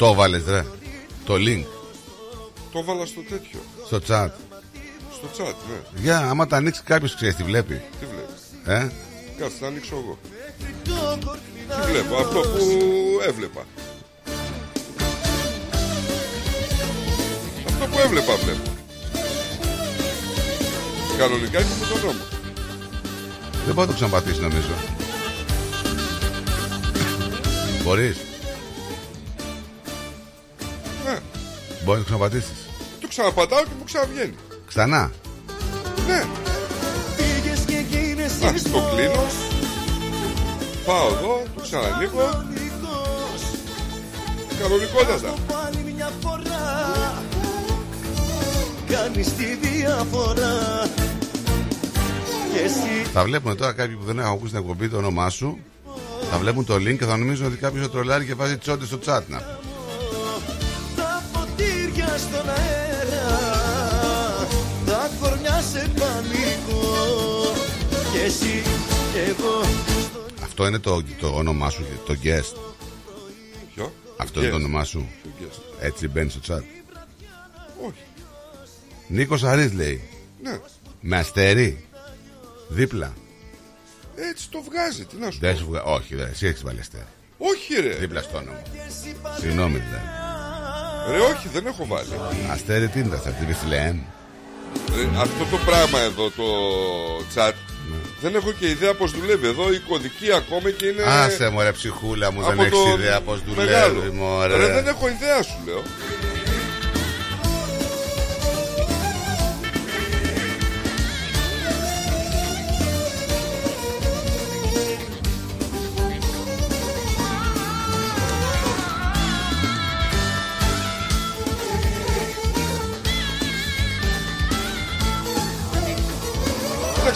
Το 0.00 0.14
βάλες 0.14 0.44
ρε 0.48 0.64
Το 1.24 1.34
link 1.34 1.64
Το 2.72 2.84
βάλα 2.84 3.06
στο 3.06 3.20
τέτοιο. 3.28 3.60
στο 3.86 3.96
chat 4.08 4.28
Στο 5.12 5.28
chat, 5.36 5.54
ναι. 5.70 6.00
Για 6.00 6.18
άμα 6.18 6.46
τα 6.46 6.56
ανοίξει 6.56 6.82
κάποιος 6.84 7.14
ξέρεις 7.14 7.34
τι 7.34 7.42
βλέπει 7.42 7.82
Τι 8.00 8.06
βλέπεις; 8.06 8.42
Ε; 8.64 8.90
Κάτσε, 9.38 9.56
θα 9.60 9.66
ανοίξω 9.66 9.96
εγώ. 9.96 10.18
Τι 11.84 11.90
βλέπω, 11.92 12.16
αυτό 12.16 12.40
που 12.40 12.58
έβλεπα. 13.26 13.66
Αυτό 17.66 17.84
που 17.86 17.98
έβλεπα 18.04 18.36
βλέπω. 18.36 18.70
Κανονικά 21.18 21.58
και 21.58 21.74
με 21.80 21.86
τον 21.86 22.00
νόμο. 22.06 22.24
Δεν 23.64 23.74
μπορώ 23.74 23.80
να 23.80 23.86
το 23.86 23.92
ξαναπατήσει 23.92 24.40
νομίζω 24.40 24.74
Μπορείς 27.84 28.16
μπορεί 31.90 32.02
να 32.02 32.06
το 32.06 32.12
ξαναπατήσεις. 32.12 32.58
Το 33.00 33.08
ξαναπατάω 33.08 33.62
και 33.62 33.74
μου 33.78 33.84
ξαναβγαίνει. 33.84 34.34
Ξανά. 34.66 35.12
Ναι. 36.06 36.24
Πήγες 37.16 37.60
και 37.66 37.84
γίνες 37.90 38.32
Α, 38.32 38.52
το 38.72 38.80
κλείνω. 38.94 39.26
Πάω 40.86 41.06
εδώ, 41.06 41.42
το 41.54 41.60
ξανανοίγω. 41.62 42.44
Κανονικότατα. 44.60 45.34
πάλι 45.48 45.92
μια 45.94 46.10
φορά 46.20 46.92
Κάνεις 48.88 49.34
τη 49.34 49.44
διαφορά 49.54 50.88
Και 52.52 52.60
εσύ 52.64 53.10
Θα 53.12 53.24
βλέπουν 53.24 53.56
τώρα 53.56 53.72
κάποιοι 53.72 53.96
που 53.96 54.04
δεν 54.04 54.18
έχουν 54.18 54.30
ακούσει 54.32 54.50
την 54.52 54.60
εκπομπή 54.60 54.88
το 54.88 54.96
όνομά 54.96 55.30
σου. 55.30 55.58
Θα 56.30 56.38
βλέπουν 56.38 56.64
το 56.64 56.74
link 56.74 56.96
και 56.98 57.04
θα 57.04 57.16
νομίζουν 57.16 57.46
ότι 57.46 57.56
κάποιος 57.56 57.84
το 57.84 57.90
τρολάρει 57.90 58.24
και 58.24 58.34
βάζει 58.34 58.58
τσόντε 58.58 58.84
στο 58.84 58.98
chat. 59.06 59.20
Να. 59.26 59.58
Τα 62.32 62.36
ποτήρια 62.36 62.44
στον 62.44 62.48
αέρα 62.48 63.28
Τα 64.86 65.10
κορμιά 65.20 65.60
σε 65.72 65.90
πανικό 65.98 67.52
Και 68.12 68.20
εσύ 68.24 68.62
και 69.12 69.20
εγώ 69.20 69.60
Αυτό 70.42 70.66
είναι 70.66 70.78
το, 70.78 71.02
το 71.20 71.28
όνομά 71.28 71.70
σου, 71.70 71.84
το 72.06 72.16
guest. 72.24 72.56
Ποιο; 73.74 73.92
Αυτό 74.16 74.40
είναι 74.40 74.48
το 74.50 74.54
Guest. 74.56 74.58
όνομά 74.58 74.84
σου. 74.84 75.08
Το 75.22 75.28
guest; 75.40 75.84
Έτσι 75.84 76.08
μπαίνει 76.08 76.30
στο 76.30 76.40
chat. 76.48 76.62
Όχι. 77.86 78.02
Νίκος 79.08 79.42
Αρής 79.42 79.72
λέει. 79.72 80.02
Ναι. 80.42 80.58
Με 81.00 81.16
αστέρι. 81.16 81.84
Δίπλα. 82.68 83.12
Έτσι 84.30 84.48
το 84.50 84.62
βγάζει, 84.62 85.04
τι 85.04 85.16
να 85.16 85.30
σου 85.30 85.38
Δεν 85.40 85.52
πω. 85.52 85.58
σου 85.58 85.66
βγα... 85.66 85.82
Όχι, 85.82 86.14
δεν. 86.14 86.28
Εσύ 86.30 86.46
έχεις 86.46 86.62
βάλει 86.62 86.80
αστέρι. 86.80 87.04
Όχι 87.38 87.74
ρε. 87.80 87.94
Δίπλα 87.94 88.22
στο 88.22 88.36
όνομα. 88.38 88.62
Συγγνώμη 89.40 89.78
δηλαδή. 89.78 90.04
Ρε, 91.10 91.18
όχι, 91.18 91.48
δεν 91.52 91.66
έχω 91.66 91.86
βάλει. 91.86 92.08
Αστέρι 92.52 92.88
τι 92.88 92.98
είναι 93.00 93.14
αυτά, 93.14 93.30
τη 93.30 93.44
Βιθλεέμ. 93.44 93.98
Ρε, 94.96 95.20
αυτό 95.20 95.44
το 95.50 95.56
πράγμα 95.66 95.98
εδώ, 96.00 96.30
το 96.30 96.44
chat, 97.34 97.52
Ναι. 97.90 97.96
δεν 98.20 98.34
έχω 98.34 98.52
και 98.52 98.68
ιδέα 98.68 98.94
πώς 98.94 99.10
δουλεύει. 99.10 99.46
Εδώ 99.46 99.72
η 99.72 99.78
κωδική 99.78 100.32
ακόμα 100.32 100.70
και 100.70 100.86
είναι. 100.86 101.02
Άσε 101.02 101.48
μωρέ 101.48 101.72
ψυχούλα 101.72 102.32
μου, 102.32 102.40
δεν 102.42 102.50
από 102.52 102.62
έχεις 102.62 102.78
το 102.78 102.96
ιδέα 102.98 103.20
πώς 103.20 103.38
μεγάλο. 103.56 103.94
δουλεύει 103.94 104.16
μωρέ. 104.16 104.56
Ρε, 104.56 104.66
δεν 104.72 104.86
έχω 104.86 105.08
ιδέα 105.08 105.42
σου 105.42 105.58
λέω. 105.66 105.82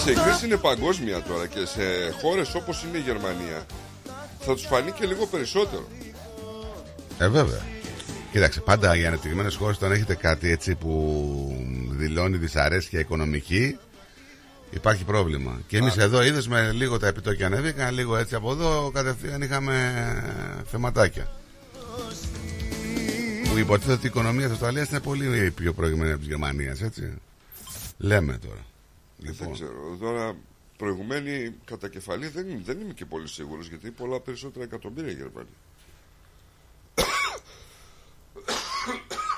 Κοίταξε, 0.04 0.28
η 0.28 0.30
κρίση 0.30 0.46
είναι 0.46 0.56
παγκόσμια 0.56 1.22
τώρα 1.22 1.46
και 1.46 1.66
σε 1.66 1.82
χώρες 2.20 2.54
όπως 2.54 2.82
είναι 2.82 2.98
η 2.98 3.00
Γερμανία 3.00 3.66
θα 4.38 4.52
τους 4.54 4.66
φανεί 4.66 4.92
και 4.92 5.06
λίγο 5.06 5.26
περισσότερο. 5.26 5.88
Ε, 7.18 7.28
βέβαια. 7.28 7.62
Κοίταξε, 8.32 8.60
πάντα 8.60 8.94
για 8.94 9.08
ανεπτυγμένες 9.08 9.54
χώρες, 9.54 9.76
όταν 9.76 9.92
έχετε 9.92 10.14
κάτι 10.14 10.50
έτσι 10.50 10.74
που 10.74 11.66
δηλώνει 11.90 12.36
δυσαρέσκεια 12.36 13.00
οικονομική, 13.00 13.78
υπάρχει 14.70 15.04
πρόβλημα. 15.04 15.60
Και 15.66 15.76
εμείς 15.76 15.96
εδώ 15.96 16.24
είδες 16.24 16.48
με 16.48 16.72
λίγο 16.72 16.98
τα 16.98 17.06
επιτόκια 17.06 17.46
ανέβηκαν, 17.46 17.94
λίγο 17.94 18.16
έτσι 18.16 18.34
από 18.34 18.50
εδώ, 18.50 18.90
κατευθείαν 18.94 19.42
είχαμε 19.42 19.94
θεματάκια. 20.70 21.28
Που 23.50 23.58
υποτίθεται 23.58 23.92
ότι 23.92 24.06
η 24.06 24.08
οικονομία 24.08 24.44
της 24.44 24.52
Αυστραλίας 24.52 24.88
είναι 24.88 25.00
πολύ 25.00 25.50
πιο 25.50 25.72
προηγμένη 25.72 26.10
από 26.10 26.18
της 26.18 26.28
Γερμανίας, 26.28 26.80
έτσι. 26.80 27.12
Λέμε 27.98 28.38
τώρα. 28.38 28.73
Δεν 29.16 29.30
Λοιπόν, 29.30 29.52
ξέρω. 29.52 29.96
Τώρα 30.00 30.36
προηγουμένη 30.76 31.54
κατά 31.64 31.88
κεφαλή 31.88 32.28
δεν, 32.28 32.64
δεν 32.64 32.80
είμαι 32.80 32.92
και 32.92 33.04
πολύ 33.04 33.28
σίγουρος 33.28 33.68
γιατί 33.68 33.86
είναι 33.86 33.94
πολλά 33.94 34.20
περισσότερα 34.20 34.64
εκατομμύρια 34.64 35.10
οι 35.10 35.14
Γερμανοί. 35.14 35.48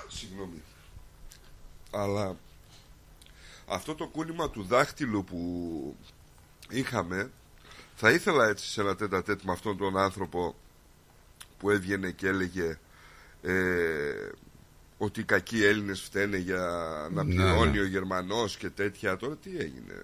Συγγνώμη. 0.08 0.62
Αλλά 1.90 2.36
αυτό 3.66 3.94
το 3.94 4.06
κούνημα 4.06 4.50
του 4.50 4.62
δάχτυλου 4.62 5.24
που 5.24 5.96
είχαμε 6.70 7.30
θα 7.94 8.10
ήθελα 8.10 8.48
έτσι 8.48 8.66
σε 8.66 8.80
ένα 8.80 8.96
τέτα 8.96 9.22
τέτ 9.22 9.42
με 9.42 9.52
αυτόν 9.52 9.76
τον 9.76 9.96
άνθρωπο 9.96 10.56
που 11.58 11.70
έβγαινε 11.70 12.10
και 12.10 12.28
έλεγε 12.28 12.78
ε, 13.42 14.28
ότι 14.98 15.20
οι 15.20 15.24
κακοί 15.24 15.64
Έλληνες 15.64 16.00
φταίνε 16.00 16.36
για 16.36 16.60
να 17.12 17.24
Ναι, 17.24 17.34
πληρώνει 17.34 17.70
ναι. 17.72 17.80
ο 17.80 17.84
Γερμανός 17.86 18.56
και 18.56 18.70
τέτοια. 18.70 19.16
Τώρα 19.16 19.36
τι 19.36 19.50
έγινε. 19.58 20.02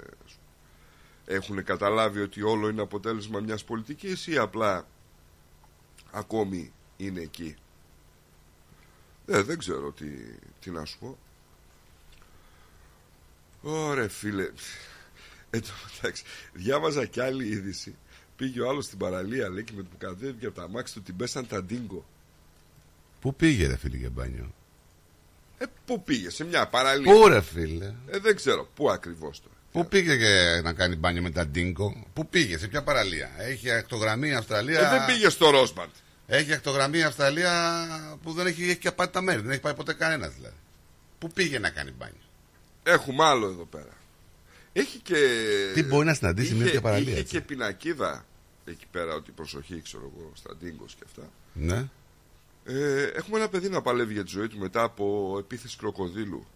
Έχουν 1.27 1.65
καταλάβει 1.65 2.21
ότι 2.21 2.43
όλο 2.43 2.69
είναι 2.69 2.83
αποτέλεσμα 2.83 3.41
μιας 3.41 3.65
πολιτικής 3.65 4.27
ή 4.27 4.39
απλά 4.39 4.87
ακόμη 6.11 6.73
είναι 6.97 7.21
εκεί; 7.21 7.57
Ε, 9.27 9.43
δεν 9.43 9.59
ξέρω 9.59 9.93
τι, 9.93 10.07
τι 10.61 10.71
να 10.71 10.85
σου 10.85 10.99
πω. 10.99 11.19
Ωραία 13.63 14.09
φίλε. 14.09 14.51
Ε, 15.51 15.61
το 15.61 15.69
μεταξύ, 15.95 16.25
διάβαζα 16.53 17.07
κι 17.07 17.21
άλλη 17.21 17.47
είδηση. 17.47 17.97
Πήγε 18.37 18.61
ο 18.61 18.69
άλλος 18.69 18.85
στην 18.85 18.99
παραλία, 18.99 19.49
λέει, 19.49 19.65
και 19.65 19.73
με 19.77 19.83
το 19.83 19.89
που 19.91 19.97
κατέβηκε 19.99 20.47
από 20.47 20.61
τα 20.61 20.69
μάξι 20.69 20.95
του 20.95 21.03
την 21.03 21.17
πέσαν 21.17 21.47
τα 21.47 21.63
ντίνγκο. 21.65 22.05
πού 23.21 23.35
πήγε, 23.35 23.67
ρε 23.67 23.77
φίλε, 23.77 23.97
για 23.97 24.11
μπάνιο; 24.11 24.55
Ε, 25.63 25.67
πού 25.85 26.03
πήγε, 26.03 26.31
σε 26.31 26.45
μια 26.45 26.67
παραλία. 26.67 27.13
Πού, 27.13 27.29
ρε 27.29 27.41
φίλε; 27.41 27.95
Ε, 28.07 28.19
δεν 28.19 28.37
ξέρω, 28.37 28.69
πού 28.75 28.91
ακριβώς 28.91 29.43
τώρα. 29.43 29.55
Πού 29.73 29.89
πήγε 29.89 30.17
και 30.17 30.61
να 30.63 30.73
κάνει 30.73 30.97
μπάνιο 30.97 31.23
με 31.23 31.31
τα 31.31 31.47
ντίνκο; 31.47 32.07
Πού 32.13 32.29
πήγε, 32.29 32.59
σε 32.59 32.69
ποια 32.69 32.83
παραλία; 32.83 33.31
Έχει 33.39 33.71
ακτογραμμή 33.71 34.29
η 34.29 34.35
Αυστραλία. 34.35 34.81
Ε, 34.81 34.99
δεν 34.99 35.07
πήγε 35.07 35.29
στο 35.29 35.51
Ρόσμπαντ. 35.51 35.91
Έχει 36.27 36.53
ακτογραμμή 36.53 36.99
η 36.99 37.03
Αυστραλία 37.03 37.87
που 38.23 38.33
δεν 38.33 38.47
έχει, 38.47 38.63
έχει 38.63 38.77
και 38.77 38.89
απάτητα 38.89 39.21
μέρη. 39.21 39.41
Δεν 39.41 39.51
έχει 39.51 39.61
πάει 39.61 39.75
ποτέ 39.75 39.93
κανένας 39.93 40.35
δηλαδή. 40.35 40.57
Πού 41.19 41.31
πήγε 41.31 41.59
να 41.59 41.71
κάνει 41.71 41.91
μπάνιο; 41.99 42.23
Έχουμε 42.83 43.25
άλλο 43.25 43.47
εδώ 43.47 43.65
πέρα. 43.65 43.97
Έχει 44.73 44.99
και. 44.99 45.17
Τι 45.75 45.83
μπορεί 45.83 46.07
να 46.07 46.15
συναντήσει 46.15 46.47
είχε, 46.47 46.55
μια 46.57 46.65
τέτοια 46.65 46.81
παραλία, 46.81 47.11
Είχε 47.11 47.21
έτσι; 47.21 47.33
και 47.35 47.41
πινακίδα 47.41 48.27
εκεί 48.65 48.87
πέρα 48.91 49.15
ότι 49.15 49.31
προσοχή, 49.31 49.81
ξέρω 49.83 50.13
εγώ, 50.17 50.33
στα 50.35 50.57
ντίνγκος 50.57 50.95
και 50.95 51.03
αυτά. 51.07 51.31
Ναι. 51.53 51.89
Ε, 52.65 53.03
έχουμε 53.05 53.39
ένα 53.39 53.49
παιδί 53.49 53.69
να 53.69 53.83
παλεύει 53.83 54.13
για 54.13 54.23
τη 54.25 54.31
ζωή 54.31 54.49
του 54.49 54.59
μετά 54.59 54.83
από 54.83 55.37
επίθεση 55.39 55.77
κροκοδίλου 55.77 56.47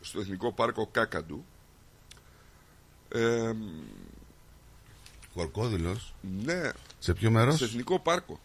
στο 0.00 0.20
Εθνικό 0.20 0.52
Πάρκο 0.52 0.86
Κάκαντου. 0.92 1.44
Ε, 3.08 3.52
Κορκόδηλο. 5.34 5.96
ναι, 6.44 6.70
Σε 6.98 7.14
ποιο 7.14 7.30
μέρος; 7.30 7.54
στο 7.54 7.64
Εθνικό 7.64 7.98
Πάρκο. 7.98 8.40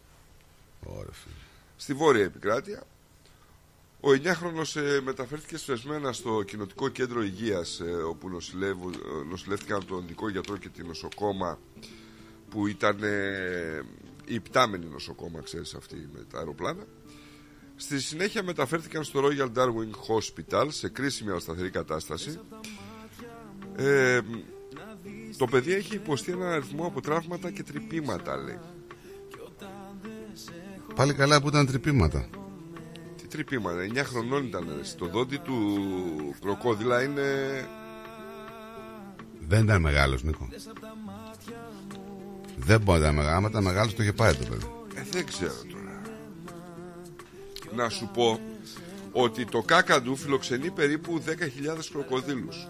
Ωραία, 0.84 1.12
φίλε. 1.12 1.34
στη 1.76 1.94
βόρεια 1.94 2.24
επικράτεια. 2.24 2.82
Ο 4.00 4.08
9χρονος 4.10 4.76
ε, 4.80 5.00
μεταφέρθηκε 5.00 5.56
σφεσμένα 5.56 6.12
στο 6.12 6.42
κοινοτικό 6.42 6.88
κέντρο 6.88 7.22
υγείας 7.22 7.80
ε, 7.80 7.84
όπου 7.92 8.28
νοσηλεύου- 8.28 8.94
ε, 8.94 9.24
νοσηλεύτηκαν 9.28 9.76
από 9.76 9.86
τον 9.86 10.02
ειδικό 10.04 10.28
γιατρό 10.28 10.56
και 10.56 10.68
την 10.68 10.86
νοσοκόμα 10.86 11.58
που 12.50 12.66
ήταν 12.66 13.02
ε, 13.02 13.82
η 14.26 14.34
υπτάμενη 14.34 14.86
νοσοκόμα, 14.86 15.40
ξέρεις 15.40 15.74
αυτή 15.74 16.08
με 16.12 16.24
τα 16.30 16.38
αεροπλάνα. 16.38 16.86
Στη 17.76 18.00
συνέχεια 18.00 18.42
μεταφέρθηκαν 18.42 19.04
στο 19.04 19.20
Royal 19.24 19.52
Darwin 19.58 19.90
Hospital 20.08 20.66
σε 20.68 20.88
κρίσιμη 20.88 21.30
αλλά 21.30 21.40
σταθερή 21.40 21.70
κατάσταση. 21.70 22.40
Ε, 23.76 24.20
το 25.36 25.46
παιδί 25.46 25.72
έχει 25.72 25.94
υποστεί 25.94 26.32
έναν 26.32 26.48
αριθμό 26.48 26.86
από 26.86 27.00
τραύματα 27.00 27.50
και 27.50 27.62
τρυπήματα, 27.62 28.36
λέει. 28.36 28.58
Πάλι 30.94 31.14
καλά 31.14 31.40
που 31.40 31.48
ήταν 31.48 31.66
τρυπήματα. 31.66 32.28
Τι 33.16 33.26
τρυπήματα, 33.26 33.86
9 33.94 33.96
χρονών 34.04 34.44
ήταν. 34.44 34.72
ρε. 34.76 34.84
Στο 34.84 35.06
δόντι 35.06 35.38
του 35.38 35.54
κροκόδιλα 36.40 37.02
είναι. 37.02 37.22
Δεν 39.48 39.64
ήταν 39.64 39.80
μεγάλος, 39.80 40.22
Νίκο. 40.22 40.48
Δεν 42.56 42.80
μπορεί 42.80 43.00
να 43.00 43.04
ήταν 43.04 43.14
μεγάλο. 43.14 43.36
Άμα 43.36 43.48
ήταν 43.48 43.62
μεγάλο, 43.62 43.92
το 43.92 44.02
είχε 44.02 44.12
πάρει 44.12 44.36
το 44.36 44.44
παιδί. 44.44 44.66
Ε, 44.94 45.02
δεν 45.10 45.26
ξέρω 45.26 45.52
τώρα. 45.72 46.00
Να 47.74 47.88
σου 47.88 48.10
πω 48.14 48.40
ότι 49.12 49.44
το 49.44 49.62
κάκαντου 49.62 50.16
φιλοξενεί 50.16 50.70
περίπου 50.70 51.22
10.000 51.26 51.32
κροκοδίλους. 51.92 52.68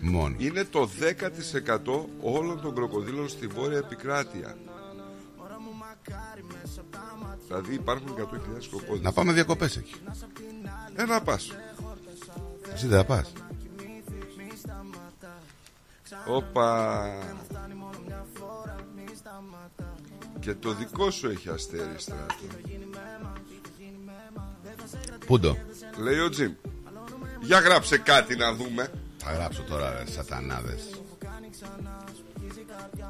Μόνο. 0.00 0.34
Είναι 0.38 0.64
το 0.64 0.88
10% 1.00 2.04
όλων 2.20 2.60
των 2.60 2.74
κροκοδίλων 2.74 3.28
στη 3.28 3.46
βόρεια 3.46 3.78
επικράτεια. 3.78 4.56
Δηλαδή 7.46 7.74
υπάρχουν 7.74 8.14
100.000 8.16 8.68
κροκόδιλοι. 8.70 9.02
Να 9.02 9.12
πάμε 9.12 9.32
διακοπές 9.32 9.76
εκεί. 9.76 9.94
Ε, 10.94 11.04
να 11.04 11.22
πας. 11.22 11.52
Εσύ 12.74 12.86
δεν 12.86 12.98
θα 12.98 13.04
πας. 13.04 13.32
Όπα. 16.26 17.06
Και 20.40 20.54
το 20.54 20.72
δικό 20.72 21.10
σου 21.10 21.28
έχει 21.28 21.48
αστέρι 21.48 21.94
στράτο. 21.96 22.34
Πού 25.26 25.38
το. 25.38 25.56
Λέει 25.98 26.18
ο 26.18 26.28
Τζιμ. 26.28 26.52
Για 27.40 27.58
γράψε 27.58 27.98
κάτι 27.98 28.36
να 28.36 28.54
δούμε. 28.54 28.90
Θα 29.16 29.32
γράψω 29.32 29.62
τώρα 29.62 29.90
ρε 29.92 30.10
σατανάδες 30.10 30.90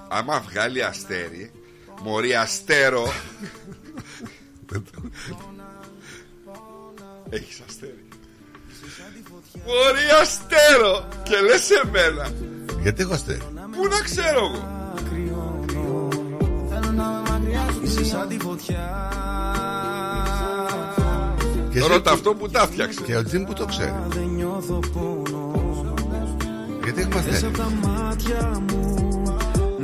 Άμα 0.08 0.40
βγάλει 0.40 0.82
αστέρι, 0.82 1.50
μωρή 2.02 2.34
αστέρο. 2.34 3.12
Έχεις 7.30 7.62
αστέρι. 7.68 8.08
Μωρή 9.66 10.08
αστέρο. 10.20 11.08
Και 11.22 11.40
λες 11.40 11.70
εμένα. 11.70 12.32
Γιατί 12.80 13.02
έχω 13.02 13.12
αστέρι; 13.12 13.42
Πού 13.76 13.86
να 13.88 14.00
ξέρω 14.00 14.38
εγώ. 14.38 15.37
Είσαι 17.84 18.04
σαν 18.04 18.28
τη 18.28 18.36
φωτιά 18.38 19.10
Και 21.70 21.78
εσύ 21.78 21.88
Ρώτα 21.88 22.10
που- 22.10 22.16
αυτό 22.16 22.34
που 22.34 22.48
τα 22.48 22.60
φτιάξες. 22.60 23.02
Και 23.06 23.16
ο 23.16 23.24
Τζιμ 23.24 23.44
που 23.44 23.52
το 23.52 23.64
ξέρει 23.64 23.92
Δεν 24.08 24.28
νιώθω 24.36 24.78
πόνο 24.92 25.52
Γιατί 26.84 27.00
έχουμε 27.00 27.20
Θες 27.20 27.32
αστέρι 27.34 27.52
απ' 27.52 27.56
τα 27.56 27.88
μάτια 27.88 28.62
μου 28.70 29.22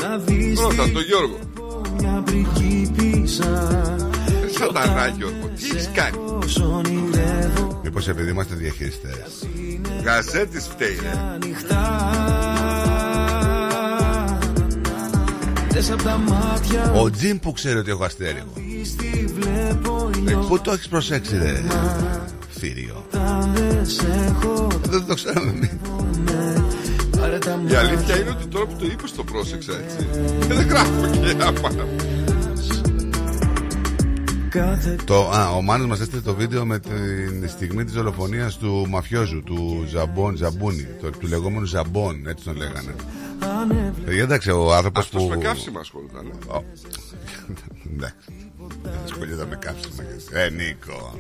Να 0.01 0.17
δεις 0.19 0.61
Ρώτα 0.61 0.83
τι 0.83 0.91
τον 0.91 1.03
Γιώργο. 1.03 1.39
μια 1.99 2.23
πριγκίπισσα 2.25 3.71
Σατανά 4.59 5.07
Γιώργο. 5.07 5.49
Τι 5.57 5.65
έχεις 5.77 5.91
κάνει; 5.95 6.17
Πώς 6.41 6.57
ονειρεύω 6.59 7.81
Μήπως 7.85 8.09
επειδή 8.09 8.31
είμαστε 8.31 8.55
διαχειριστές 8.55 9.47
Γαζέτης 10.05 10.67
φταίει 10.69 10.99
Ο 16.95 17.11
Τζιμ 17.11 17.39
που 17.39 17.53
ξέρει 17.53 17.79
ότι 17.79 17.91
έχω 17.91 18.05
αστέρι 18.05 18.39
εγώ. 18.39 18.53
δεις 18.55 18.97
τι 18.97 19.25
βλέπω 19.27 20.11
νιώθω 20.25 20.49
Πού 20.49 20.61
το 20.61 20.73
έχεις 20.73 20.89
προσέξει 20.89 21.39
ρε 21.39 21.63
Θήριο 22.51 23.07
δεν 23.55 23.87
σε 23.87 24.07
έχω 24.29 24.69
Δεν 24.89 25.07
το 25.07 25.15
ξέραμε 25.15 25.51
εμείς 25.51 25.71
Πάρε 27.19 27.39
τα 27.39 27.51
Η 27.51 27.63
μάτια 27.63 27.79
αλήθεια 27.79 28.21
είναι 28.21 28.31
ότι 28.31 28.47
τώρα 28.47 28.67
που 28.67 28.77
το 28.79 28.87
είπες 28.87 29.13
το 29.13 29.25
πρόσεξα 29.25 29.73
έτσι. 29.85 30.07
Και 30.47 30.55
δεν 30.55 30.67
γράφω 30.67 31.07
και 31.21 31.37
άμα. 31.43 31.71
κάθε 34.49 34.97
Το, 35.05 35.31
α, 35.31 35.51
ο 35.51 35.63
Μάνος 35.63 35.87
μας 35.87 36.01
έστειλε 36.01 36.21
το 36.21 36.35
βίντεο 36.35 36.65
με 36.65 36.79
τη 37.41 37.49
στιγμή 37.49 37.85
της 37.85 37.95
δολοφονίας 37.95 38.57
του 38.57 38.87
μαφιόζου, 38.89 39.43
του 39.43 39.85
Ζαμπόν, 39.89 40.37
Ζαμπούνι, 40.37 40.87
το, 41.01 41.11
του 41.11 41.27
λεγόμενου 41.27 41.65
Ζαμπόν, 41.65 42.27
έτσι 42.27 42.45
τον 42.45 42.57
λέγανε. 42.57 42.95
Ανέβλεπα 43.41 44.05
Παιδιά, 44.05 44.23
εντάξει, 44.23 44.51
ο 44.51 44.75
άνθρωπος 44.75 45.05
Αυτός 45.05 45.23
που... 45.23 45.29
με 45.29 45.37
καύσιμα 45.37 45.81
ασχολούταν. 45.81 46.27
ε. 46.27 46.53
Ω, 46.53 46.65
εντάξει. 47.93 48.15
Δεν 48.83 48.93
ασχολιόταν 49.05 49.49
με 49.49 49.57
καύσιμα. 49.57 50.03
Ε, 50.33 50.49
Νίκο. 50.51 51.19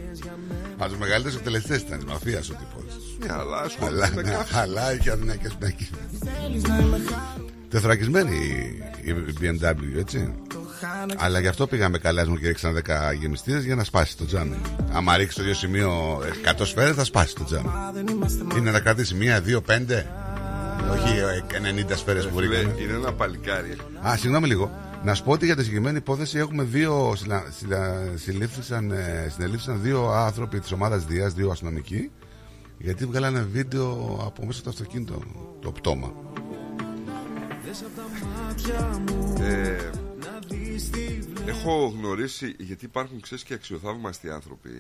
Από 0.78 0.89
τους 0.91 0.99
μεγαλύτερους 0.99 1.36
εκτελεστές 1.39 1.81
ήταν 1.81 1.99
της 1.99 2.07
μαφίας 2.12 2.49
ο 2.51 2.53
τύπος. 2.55 2.97
Ναι, 3.20 3.32
αλλά 3.32 3.43
Αλλά, 3.43 3.61
ασχολούταν 3.61 4.12
με 4.15 4.23
ναι, 4.23 4.31
καύσιμα. 4.31 4.61
αλλά 4.61 4.95
είχε 4.95 5.11
αδυνακές 5.11 5.55
πνακίες. 5.59 5.91
Τεθρακισμένη 7.69 8.36
η 9.05 9.09
η 9.11 9.35
BMW, 9.41 9.99
έτσι. 9.99 10.35
Αλλά 11.16 11.41
γι' 11.41 11.47
αυτό 11.49 11.66
πήγαμε 11.66 11.99
καλά 11.99 12.28
μου 12.28 12.36
και 12.36 12.47
ρίξαν 12.47 12.82
10 12.86 13.15
γεμιστήρε 13.20 13.59
για 13.61 13.74
να 13.74 13.85
σπάσει 13.85 14.16
το 14.16 14.24
τζάμι. 14.27 14.57
Άμα 14.93 15.16
ρίξει 15.16 15.36
το 15.36 15.43
ίδιο 15.43 15.55
σημείο 15.55 16.19
100 16.59 16.66
σφαίρες, 16.66 16.95
θα 16.97 17.05
σπάσει 17.05 17.35
το 17.35 17.45
τζάμι. 17.45 17.69
Είναι 18.59 18.70
να 18.70 18.81
κρατήσει 18.81 19.15
μία, 19.15 19.41
δύο, 19.41 19.61
πέντε. 19.61 20.07
Όχι 20.93 21.19
ε, 21.19 21.85
90 21.86 21.97
σφαίρες 21.97 22.27
που 22.27 22.39
Φίλε, 22.39 22.56
ρίχνουμε. 22.59 22.81
είναι 22.81 22.93
ένα 22.93 23.12
παλικάρι. 23.12 23.77
Α, 24.06 24.16
συγγνώμη 24.16 24.47
λίγο. 24.47 24.70
Να 25.05 25.15
σου 25.15 25.24
πω 25.24 25.31
ότι 25.32 25.44
για 25.47 25.56
τη 25.56 25.62
συγκεκριμένη 25.62 25.97
υπόθεση 25.97 26.39
έχουμε 26.39 26.62
δύο. 26.62 27.12
συλλα- 27.16 27.47
συλλα- 27.59 28.12
Συλλήφθησαν, 28.15 28.90
ε, 28.90 29.28
συνελήφθησαν 29.35 29.82
δύο 29.82 30.09
άνθρωποι 30.11 30.61
της 30.61 30.73
ομάδας 30.73 31.05
Δίας, 31.05 31.32
δύο 31.35 31.51
αστυνομικοί, 31.51 32.11
γιατί 32.78 33.06
βγάλανε 33.06 33.40
βίντεο 33.40 34.20
από 34.27 34.47
μέσα 34.47 34.59
στο 34.59 34.69
αυτοκίνητο, 34.69 35.23
το 35.61 35.73
πτώμα. 35.73 36.12
Ε, 39.40 39.90
έχω 41.47 41.94
γνωρίσει, 41.98 42.55
γιατί 42.59 42.85
υπάρχουν 42.85 43.20
ξέρεις 43.20 43.44
και 43.44 43.55
αξιοθαύμαστοι 43.55 44.31
άνθρωποι 44.31 44.70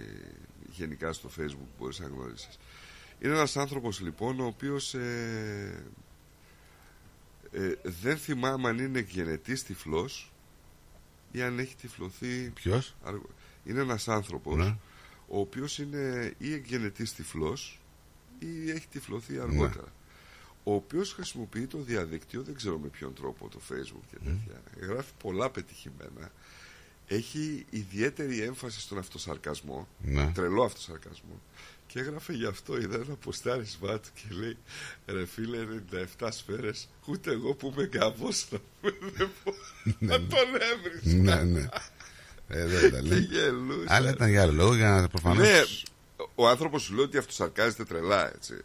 γενικά 0.70 1.12
στο 1.12 1.28
facebook 1.38 1.56
που 1.58 1.74
μπορείς 1.78 1.98
να 2.00 2.06
γνωρίσεις. 2.06 2.58
Είναι 3.20 3.32
ένας 3.34 3.56
άνθρωπος 3.56 4.00
λοιπόν 4.00 4.40
ο 4.40 4.44
οποίος 4.46 4.94
ε, 4.94 5.84
ε, 7.52 7.72
δεν 7.82 8.16
θυμάμαι 8.16 8.68
αν 8.68 8.78
είναι 8.78 9.00
γενετής 9.00 9.62
τυφλός 9.62 10.32
ή 11.32 11.42
αν 11.42 11.58
έχει 11.58 11.74
τυφλωθεί 11.76 12.50
Ποιος; 12.50 12.94
αργο- 13.04 13.28
Είναι 13.64 13.80
ένας 13.80 14.08
άνθρωπος 14.08 14.56
Ναι. 14.56 14.76
ο 15.28 15.38
οποίος 15.38 15.78
είναι 15.78 16.34
ή 16.38 16.52
εκγενετής 16.52 17.14
τυφλός 17.14 17.80
ή 18.38 18.70
έχει 18.70 18.86
τυφλωθεί 18.88 19.38
αργότερα. 19.38 19.92
Ο 20.64 20.74
οποίος 20.74 21.12
χρησιμοποιεί 21.12 21.66
το 21.66 21.78
διαδίκτυο, 21.78 22.42
δεν 22.42 22.54
ξέρω 22.54 22.78
με 22.78 22.88
ποιον 22.88 23.14
τρόπο, 23.14 23.48
το 23.48 23.60
facebook 23.70 24.04
και 24.10 24.16
τέτοια. 24.24 24.62
Γράφει 24.80 25.12
πολλά 25.22 25.50
πετυχημένα. 25.50 26.32
Έχει 27.06 27.66
ιδιαίτερη 27.70 28.40
έμφαση 28.40 28.80
στον 28.80 28.98
αυτοσαρκασμό. 28.98 29.88
Ναι. 30.02 30.30
Τρελό 30.34 30.62
αυτοσαρκασμό. 30.64 31.40
Και 31.94 32.00
έγραφε 32.00 32.32
γι' 32.32 32.46
αυτό, 32.46 32.76
είδα 32.76 32.94
ένα 32.94 33.14
ποστάρισμά 33.20 33.98
του 33.98 34.08
και 34.14 34.34
λέει 34.34 34.56
Ρε 35.06 35.26
φίλε 35.26 35.58
97 36.18 36.28
σφαίρες 36.30 36.88
Ούτε 37.06 37.32
εγώ 37.32 37.54
που 37.54 37.72
είμαι 37.74 37.86
γκαβός 37.86 38.46
να 38.50 38.58
δεν 38.80 39.30
μπορώ 39.44 39.56
να 39.98 40.16
τον 40.20 40.48
έβρισκα 40.72 41.36
Ναι, 41.36 41.42
ναι. 41.42 41.68
Ε, 42.48 42.66
δεν 42.66 42.86
ήταν. 42.86 43.02
Και 43.02 43.14
γελούσε. 43.14 43.86
Αλλά 43.88 44.10
ήταν 44.10 44.28
για 44.30 44.42
άλλο 44.42 44.52
λόγο, 44.52 44.74
για 44.74 44.90
να 44.90 45.08
προφανώς. 45.08 45.38
Ναι, 45.38 45.62
ο 46.34 46.48
άνθρωπος 46.48 46.82
σου 46.82 46.94
λέει 46.94 47.04
ότι 47.04 47.18
αυτοσαρκάζεται 47.18 47.84
τρελά 47.84 48.34
έτσι 48.34 48.64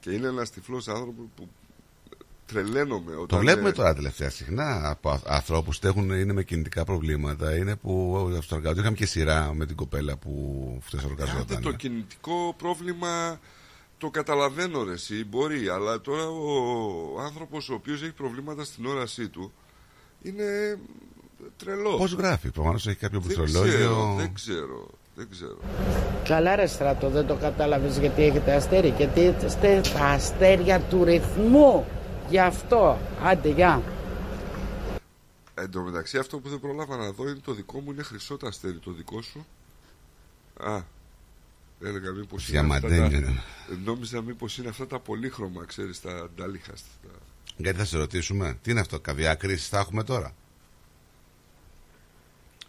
Και 0.00 0.10
είναι 0.10 0.26
ένας 0.26 0.50
τυφλός 0.50 0.88
άνθρωπος 0.88 1.24
που 1.36 1.48
τρελαίνομαι 2.52 3.12
όταν 3.12 3.26
Το 3.26 3.38
βλέπουμε 3.38 3.68
ε, 3.68 3.72
τώρα 3.72 3.94
τελευταία 3.94 4.30
συχνά 4.30 4.90
από 4.90 5.20
ανθρώπους 5.26 5.78
που 5.78 5.86
έχουν, 5.86 6.10
είναι 6.10 6.32
με 6.32 6.42
κινητικά 6.42 6.84
προβλήματα. 6.84 7.56
Είναι 7.56 7.76
που 7.76 8.26
αυτοργαζόνται. 8.38 8.80
Είχαμε 8.80 8.96
και 8.96 9.06
σειρά 9.06 9.54
με 9.54 9.66
την 9.66 9.76
κοπέλα 9.76 10.16
που 10.16 10.62
Άντε, 10.86 10.96
αυτοργαζόταν. 10.96 11.62
το 11.62 11.72
κινητικό 11.72 12.54
πρόβλημα 12.58 13.40
το 13.98 14.10
καταλαβαίνω 14.10 14.82
ρε 14.82 14.92
εσύ, 14.92 15.24
μπορεί, 15.24 15.68
αλλά 15.68 16.00
τώρα 16.00 16.28
ο 16.28 17.20
άνθρωπος 17.20 17.68
ο 17.68 17.74
οποίος 17.74 18.02
έχει 18.02 18.12
προβλήματα 18.12 18.64
στην 18.64 18.86
όρασή 18.86 19.28
του 19.28 19.52
είναι 20.22 20.78
τρελός. 21.56 21.96
Πώς 21.96 22.12
γράφει, 22.12 22.50
προφανώς 22.50 22.86
έχει 22.86 22.96
κάποιο 22.96 23.20
δεν 23.20 23.34
πληκτρολόγιο. 23.36 23.76
ξέρω, 23.76 24.14
δεν 24.18 24.32
ξέρω, 24.34 24.88
δεν 25.14 25.28
ξέρω. 25.30 25.56
Καλά 26.24 26.56
ρε 26.56 26.66
στρατό, 26.66 27.08
δεν 27.08 27.26
το 27.26 27.34
κατάλαβες 27.34 27.98
γιατί 27.98 28.22
έχετε 28.22 28.52
αστέρι. 28.52 28.94
Γιατί 28.96 29.34
είστε 29.46 29.80
τα 29.94 30.04
αστέρια 30.04 30.80
του 30.80 31.04
ρυθμού. 31.04 31.86
Γι' 32.32 32.38
αυτό. 32.38 32.98
Άντε, 33.22 33.48
γεια. 33.48 33.82
Εν 35.54 35.70
τω 35.70 35.80
μεταξύ 35.80 36.18
αυτό 36.18 36.38
που 36.38 36.48
δεν 36.48 36.60
πρόλαβα 36.60 36.96
να 36.96 37.10
δω 37.10 37.28
είναι 37.28 37.40
το 37.44 37.52
δικό 37.52 37.80
μου 37.80 37.90
είναι 37.90 38.02
χρυσό 38.02 38.36
το 38.36 38.46
αστέρι, 38.46 38.78
το 38.78 38.92
δικό 38.92 39.22
σου. 39.22 39.46
Α, 40.60 40.80
έλεγα 41.82 42.10
μήπως 42.12 42.48
είναι 42.48 42.58
αυτά 42.58 42.80
τα... 42.80 42.88
Διαμαντένιο. 42.88 43.42
Νόμιζα 43.84 44.22
μήπως 44.22 44.58
είναι 44.58 44.68
αυτά 44.68 44.86
τα 44.86 44.98
πολύχρωμα, 44.98 45.64
ξέρεις, 45.64 46.00
τα 46.00 46.28
νταλίχαστα. 46.36 46.88
Γιατί 47.56 47.78
θα 47.78 47.84
σε 47.84 47.98
ρωτήσουμε, 47.98 48.58
τι 48.62 48.70
είναι 48.70 48.80
αυτό, 48.80 49.00
καβιά 49.00 49.34
κρίση 49.34 49.68
θα 49.68 49.78
έχουμε 49.78 50.04
τώρα; 50.04 50.34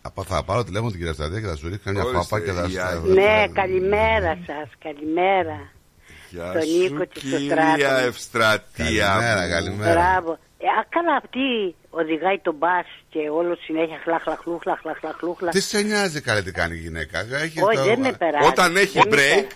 Από, 0.01 0.23
θα 0.23 0.43
πάρω 0.43 0.63
τηλέφωνο 0.63 0.89
την 0.89 0.99
κυρία 0.99 1.13
Σταδία 1.13 1.39
και 1.39 1.47
θα 1.47 1.55
σου 1.55 1.67
ρίχνω 1.67 1.91
μια 1.91 2.03
Ορίστε, 2.03 2.23
φάπα 2.23 2.45
και 2.45 2.51
θα 2.51 2.63
η 2.63 2.71
σου. 2.71 2.81
Άγια. 2.81 3.13
Ναι, 3.13 3.47
καλημέρα 3.53 4.37
σας, 4.45 4.69
καλημέρα. 4.79 5.71
Γεια 6.33 6.51
Τον 6.51 6.61
σου 6.61 6.77
Νίκο 6.77 7.05
και 7.05 7.19
στο 7.19 7.37
κυρία 7.37 7.75
Στράτο. 7.77 8.05
Ευστρατεία 8.07 9.05
Καλημέρα, 9.07 9.41
μου. 9.43 9.49
καλημέρα. 9.49 9.93
Μπράβο. 9.93 10.31
Ε, 10.57 10.67
α, 10.79 10.85
καλά 10.89 11.15
αυτή 11.15 11.75
οδηγάει 11.89 12.39
τον 12.39 12.55
μπας 12.55 12.85
και 13.09 13.19
όλο 13.29 13.55
συνέχεια 13.61 13.99
χλαχλαχλούχλα, 14.03 14.77
χλαχλαχλούχλα. 14.81 15.49
Τι 15.49 15.61
σε 15.61 15.81
νοιάζει 15.81 16.21
καλέ 16.21 16.41
τι 16.41 16.51
κάνει 16.51 16.75
η 16.75 16.79
γυναίκα. 16.79 17.19
Έχει 17.19 17.61
Όχι, 17.61 17.77
το- 17.77 17.83
δεν 17.83 17.99
με 17.99 18.11
περάσει. 18.13 18.47
Όταν 18.47 18.75
έχει 18.75 18.99
Δεν 18.99 19.07
με 19.09 19.15
break, 19.15 19.17
περάσει. 19.17 19.47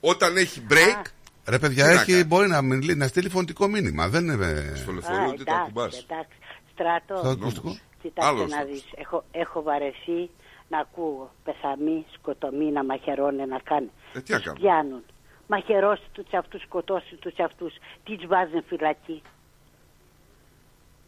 όταν 0.00 0.36
έχει 0.36 0.66
break, 0.70 1.02
Ρε 1.48 1.58
παιδιά, 1.58 1.86
Τι 1.88 1.94
να 1.94 2.00
έχει, 2.00 2.12
κάνει; 2.12 2.24
μπορεί 2.24 2.48
να, 2.48 2.62
μιλεί- 2.62 2.96
να 2.96 3.06
στείλει 3.06 3.28
φωνητικό 3.28 3.66
μήνυμα. 3.68 4.08
Δεν 4.08 4.24
είναι. 4.28 4.72
στο 4.76 4.90
Α, 4.90 4.94
λεωφορείο 4.94 5.32
τι 5.32 5.44
τα 5.44 5.52
εντάξει, 5.52 5.72
κουμπάς. 5.72 6.06
εντάξει. 6.08 6.36
Στράτο, 6.72 7.16
Στο 7.18 7.28
ακουστικό. 7.28 7.78
κοιτάξτε 8.02 8.32
Άλλος 8.32 8.50
να 8.50 8.56
αυτός. 8.56 8.70
δεις. 8.72 8.84
Έχω, 8.96 9.24
έχω 9.32 9.62
βαρεθεί 9.62 10.30
να 10.68 10.78
ακούω 10.78 11.30
πεθαμή, 11.44 12.06
σκοτωμή, 12.18 12.70
να 12.72 12.84
μαχαιρώνε 12.84 13.44
να 13.44 13.58
κάνει. 13.64 13.90
Ε, 14.14 14.20
τι 14.20 14.32
να 14.32 14.36
Τους 14.38 14.46
κάνουμε. 14.46 14.64
πιάνουν. 14.66 15.02
Μαχαιρώσει 15.46 16.02
τους 16.12 16.32
αυτούς, 16.32 16.62
σκοτώσει 16.62 17.14
τους 17.14 17.38
αυτούς. 17.38 17.74
Τι 18.04 18.16
τους 18.16 18.26
βάζουν 18.26 18.64
φυλακή. 18.68 19.22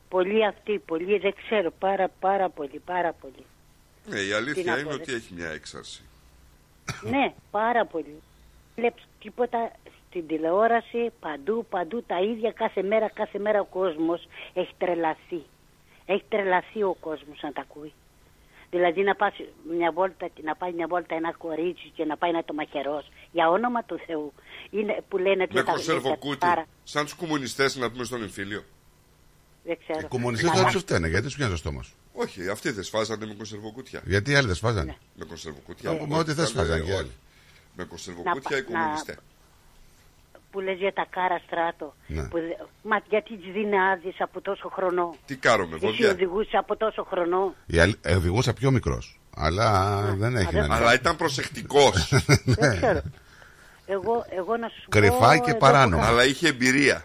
Πολλοί 0.09 0.47
αυτοί, 0.47 0.79
πολλοί 0.79 1.19
δεν 1.19 1.35
ξέρω, 1.35 1.71
πάρα 1.79 2.09
πάρα 2.21 2.49
πολύ, 2.49 2.79
πάρα 2.85 3.13
πολύ. 3.13 3.45
Ναι, 4.07 4.19
η 4.19 4.25
Τι 4.25 4.31
να 4.31 4.37
αλήθεια 4.37 4.73
πω, 4.75 4.79
είναι 4.81 4.89
ρε. 4.89 4.95
ότι 4.95 5.13
έχει 5.13 5.35
μια 5.35 5.49
έξαρση. 5.49 6.03
ναι, 7.03 7.35
πάρα 7.51 7.85
πολύ. 7.87 8.23
Βλέπεις 8.77 9.03
τίποτα 9.21 9.73
στην 10.09 10.27
τηλεόραση, 10.27 11.11
παντού, 11.21 11.67
παντού 11.71 12.03
τα 12.03 12.21
ίδια 12.21 12.53
κάθε 12.53 12.83
μέρα, 12.83 13.09
κάθε 13.09 13.39
μέρα 13.39 13.61
ο 13.61 13.65
κόσμος 13.65 14.29
έχει 14.55 14.73
τρελαθεί. 14.79 15.43
Έχει 16.07 16.25
τρελαθεί 16.29 16.83
ο 16.83 16.97
κόσμος 17.01 17.39
να 17.43 17.53
τα 17.53 17.61
ακούει. 17.61 17.93
Δηλαδή 18.71 19.03
να, 19.03 19.15
πας 19.15 19.35
μια 19.79 19.93
βόλτα, 19.93 20.29
να 20.43 20.57
πάει 20.57 20.73
μια 20.73 20.87
βόλτα 20.89 21.15
ένα 21.15 21.33
κορίτσι 21.33 21.93
και 21.97 22.05
να 22.05 22.17
πάει 22.17 22.33
να 22.33 22.45
το 22.45 22.53
μαχαιρώσει. 22.55 23.09
Για 23.33 23.49
όνομα 23.51 23.85
του 23.85 23.99
Θεού. 24.07 24.33
Είναι 24.71 25.03
που 25.09 25.19
λένε 25.19 25.43
ότι 25.43 25.55
Με 25.55 25.63
τα- 25.63 25.71
κονσερβοκούτι. 25.73 26.39
τα- 26.39 26.67
Σαν 26.85 27.05
τους 27.05 27.15
κομμουνιστές 27.15 27.77
να 27.77 27.91
πούμε 27.91 28.05
στον 28.05 28.23
εμφύλιο. 28.23 28.65
Δεν 29.65 29.79
ξέρω. 29.83 29.99
Οι 30.03 30.09
κομμουνιστές 30.09 30.51
δεν 30.51 30.71
σου 30.71 30.79
φταίνε, 30.79 31.09
γιατί 31.09 31.29
σου 31.31 31.37
πιάνει 31.37 31.51
το 31.53 31.57
στόμα 31.59 31.83
σου. 31.83 31.95
Όχι, 32.13 32.49
αυτοί 32.49 32.71
δεν 32.71 32.85
σφάζανε 32.85 33.27
με 33.27 33.35
κονσερβοκούτια. 33.35 34.03
Γιατί 34.05 34.31
οι 34.31 34.35
άλλοι 34.35 34.47
δεν 34.47 34.55
σφάζανε; 34.57 34.97
Με 35.15 35.25
κονσερβοκούτια. 35.25 35.91
Ε, 35.91 36.05
μα 36.09 36.19
ό,τι 36.19 36.33
δεν 36.33 36.47
σφάζανε 36.47 36.81
και 36.85 36.91
οι 36.91 36.95
άλλοι. 36.95 37.11
Με 37.77 37.85
κονσερβοκούτια 37.85 38.57
οι 38.59 38.61
Να- 38.61 38.67
κομμουνιστές. 38.79 39.17
Που 40.51 40.61
λες 40.61 40.79
για 40.79 40.93
τα 40.93 41.07
κάρα 41.11 41.41
στράτο. 41.47 41.95
Ναι. 42.07 42.23
Που, 42.29 42.39
δε- 42.39 42.65
μα 42.83 43.01
γιατί 43.09 43.37
τις 43.37 43.53
δίνει 43.53 43.77
από 44.19 44.41
τόσο 44.41 44.69
χρονό; 44.69 45.15
Τι 45.27 45.37
κάνω 45.37 45.67
με 45.67 45.75
Εσύ 45.77 45.87
βόδια. 45.87 46.11
οδηγούσες 46.11 46.55
από 46.55 46.77
τόσο 46.77 47.05
χρονό; 47.05 47.55
Η 47.67 47.79
άλλη- 47.79 47.99
ε, 48.03 48.15
Οδηγούσα 48.15 48.53
πιο 48.53 48.71
μικρός. 48.71 49.21
Αλλά 49.37 50.01
δεν 50.17 50.37
έχει 50.37 50.53
δεν- 50.53 50.67
να 50.69 50.77
Αλλά 50.77 50.95
ήταν 50.95 51.17
προσεκτικός. 51.17 52.09
Δεν 52.59 52.77
ξέρω. 52.77 53.01
Εγώ, 53.87 54.25
εγώ 54.31 54.57
να 54.57 54.69
σου 54.69 54.89
Κρυφά 54.89 55.35
πω... 55.37 55.45
και 55.45 55.51
εδώ 55.51 55.59
παράνομα. 55.59 56.03
που- 56.03 56.09
Αλλά 56.09 56.25
είχε 56.25 56.49
εμπειρία. 56.49 57.05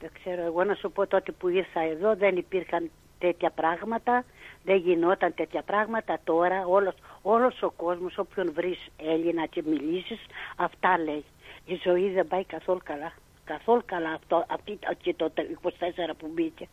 Δεν 0.00 0.10
ξέρω, 0.22 0.42
εγώ 0.42 0.64
να 0.64 0.74
σου 0.74 0.92
πω 0.92 1.06
τότε 1.06 1.32
που 1.32 1.48
ήρθα 1.48 1.80
εδώ 1.80 2.16
δεν 2.16 2.36
υπήρχαν 2.36 2.90
τέτοια 3.18 3.50
πράγματα, 3.50 4.24
δεν 4.64 4.76
γινόταν 4.76 5.34
τέτοια 5.34 5.62
πράγματα. 5.62 6.18
Τώρα 6.24 6.64
όλος, 6.66 6.94
όλος 7.22 7.62
ο 7.62 7.70
κόσμος, 7.70 8.18
όποιον 8.18 8.52
βρεις 8.54 8.78
Έλληνα 8.96 9.46
και 9.46 9.62
μιλήσεις, 9.66 10.18
αυτά 10.56 10.98
λέει. 10.98 11.24
Η 11.64 11.80
ζωή 11.84 12.10
δεν 12.10 12.26
πάει 12.28 12.44
καθόλου 12.44 12.80
καλά. 12.84 13.12
Καθόλου 13.44 13.82
καλά 13.86 14.10
αυτό, 14.12 14.46
αυτή, 14.48 14.78
και 15.02 15.14
το 15.14 15.32
24 15.62 16.14
που 16.18 16.30
μπήκε. 16.34 16.68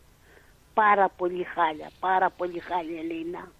Πάρα 0.74 1.08
πολύ 1.08 1.44
χάλια, 1.44 1.90
πάρα 2.00 2.30
πολύ 2.30 2.58
χάλια 2.58 2.98
Ελίνα. 3.00 3.52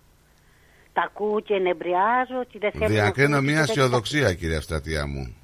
Τα 0.92 1.02
ακούω 1.02 1.40
και 1.40 1.58
νευριάζω 1.58 2.38
ότι 2.40 2.58
δεν 2.58 2.70
θέλω 2.70 2.84
να 2.84 2.88
Διακρίνω 2.90 3.36
ακούω 3.36 3.40
μια 3.50 3.52
και 3.52 3.58
δεν- 3.66 3.68
αισιοδοξία, 3.76 4.34
κυρία 4.34 4.60
Στρατιά 4.60 5.06
μου. 5.06 5.34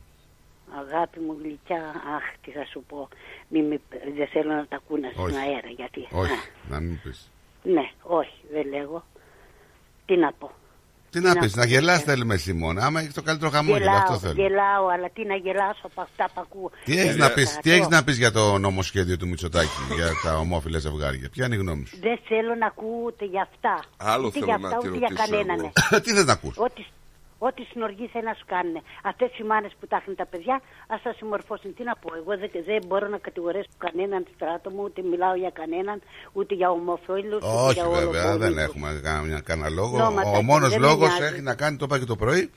Αγάπη 0.79 1.21
μου 1.21 1.37
γλυκιά, 1.43 1.83
αχ 2.17 2.23
τι 2.45 2.51
θα 2.51 2.65
σου 2.65 2.85
πω. 2.89 3.09
Μη 3.49 3.63
με, 3.63 3.81
δεν 4.17 4.27
θέλω 4.27 4.53
να 4.55 4.67
τα 4.67 4.77
ακούνε 4.77 5.11
στον 5.13 5.25
Όχι. 5.25 5.37
αέρα 5.37 5.69
γιατί. 5.77 6.07
Όχι, 6.13 6.33
Α, 6.33 6.37
να 6.69 6.81
μην 6.81 7.01
πεις. 7.03 7.31
ναι, 7.63 7.91
όχι, 8.03 8.41
δεν 8.53 8.67
λέγω. 8.69 9.05
Τι 10.07 10.17
να 10.17 10.33
πω. 10.33 10.51
Τι 11.17 11.23
να 11.23 11.35
να 11.35 11.41
πεις, 11.41 11.53
πω, 11.53 11.61
να 11.61 11.67
γελάς 11.67 12.03
θέλουμε 12.03 12.37
Σιμώνα. 12.37 12.87
Άμα 12.87 13.01
έχεις 13.01 13.15
το 13.15 13.23
καλύτερο 13.23 13.51
χαμόγελο, 13.51 13.85
γελάω, 13.85 13.99
αυτό 14.03 14.19
θέλω. 14.19 14.33
γελάω, 14.43 14.87
αλλά 14.95 15.09
τι 15.15 15.25
να 15.25 15.35
γελάσω 15.35 15.81
από 15.83 16.01
αυτά 16.01 16.25
που 16.35 16.41
ακούω. 16.45 16.71
Τι 16.85 16.93
έχεις 16.93 17.05
Δεν 17.11 17.19
να 17.19 17.27
θα 17.27 17.33
πεις, 17.33 17.55
το- 17.55 17.61
τι 17.63 17.71
έχεις 17.71 17.89
να 17.89 18.05
πεις 18.05 18.17
για 18.19 18.33
το 18.33 18.59
νομοσχέδιο 18.59 19.17
του 19.17 19.29
Μητσοτάκη 19.29 19.81
για 19.95 20.09
τα 20.25 20.37
ομόφυλα 20.39 20.79
ζευγάρια; 20.79 21.29
Ποια 21.33 21.45
είναι 21.47 21.55
η 21.55 21.59
γνώμη 21.59 21.87
σου; 21.87 21.97
Δεν 22.01 22.19
θέλω 22.29 22.55
να 22.55 22.67
ακούω 22.67 23.03
ούτε 23.07 23.25
για 23.25 23.49
αυτά. 23.53 23.85
Άλλο 23.97 24.27
ούτε 24.27 24.39
θέλω 24.39 24.45
για 24.45 24.59
να 24.59 24.67
αυτά, 24.69 24.79
τη 24.81 24.89
ούτε 24.89 24.99
για 24.99 25.09
ρωτήσω 25.11 25.31
κανέναν. 25.31 25.59
εγώ. 25.91 26.01
Τι 26.05 26.11
θες 26.13 26.25
να 26.25 26.33
ακούς; 26.33 26.55
Ό,τι, 26.57 26.83
ό,τι 27.39 27.63
συνοργή 27.63 28.07
θέλει 28.13 28.25
να 28.25 28.35
σου 28.35 28.45
κάνουν. 28.47 28.77
Αυτές 29.03 29.39
οι 29.39 29.43
μάνες 29.43 29.73
που 29.81 29.87
τα 29.87 29.97
έχουν 29.97 30.15
τα 30.15 30.27
παιδιά, 30.27 30.61
ας 30.89 31.03
τα 31.03 31.13
συμμορφώσουν. 31.17 31.75
Τι 31.75 31.83
να 31.85 31.95
πω, 31.97 32.09
εγώ 32.21 32.33
δεν, 32.39 32.51
δεν 32.71 32.81
μπορώ 32.87 33.09
να 33.09 33.19
κατηγορήσω 33.19 33.69
κανέναν 33.79 34.27
στράτο 34.35 34.71
μου, 34.71 34.83
ούτε 34.85 35.03
μιλάω 35.03 35.35
για 35.35 35.51
κανέναν, 35.51 36.03
ούτε 36.33 36.55
για 36.55 36.71
ομοφίλους, 36.71 37.37
ούτε 37.43 37.47
Όχι 37.69 37.73
για 37.81 37.89
βέβαια, 37.89 38.29
όλο 38.31 38.39
δεν 38.39 38.59
έχουμε 38.59 39.01
κανένα, 39.03 39.41
κανένα 39.41 39.69
λόγο. 39.69 39.99
Νόματα, 39.99 40.29
Ο 40.39 40.43
μόνος 40.43 40.71
δεν 40.71 40.81
με 40.81 40.87
λόγος 40.87 41.09
νοιάζει. 41.19 41.33
έχει 41.35 41.43
να 41.43 41.55
κάνει, 41.55 41.77
το 41.77 41.85
είπα 41.89 41.99
και 41.99 42.05
το 42.05 42.17
πρωί, 42.17 42.51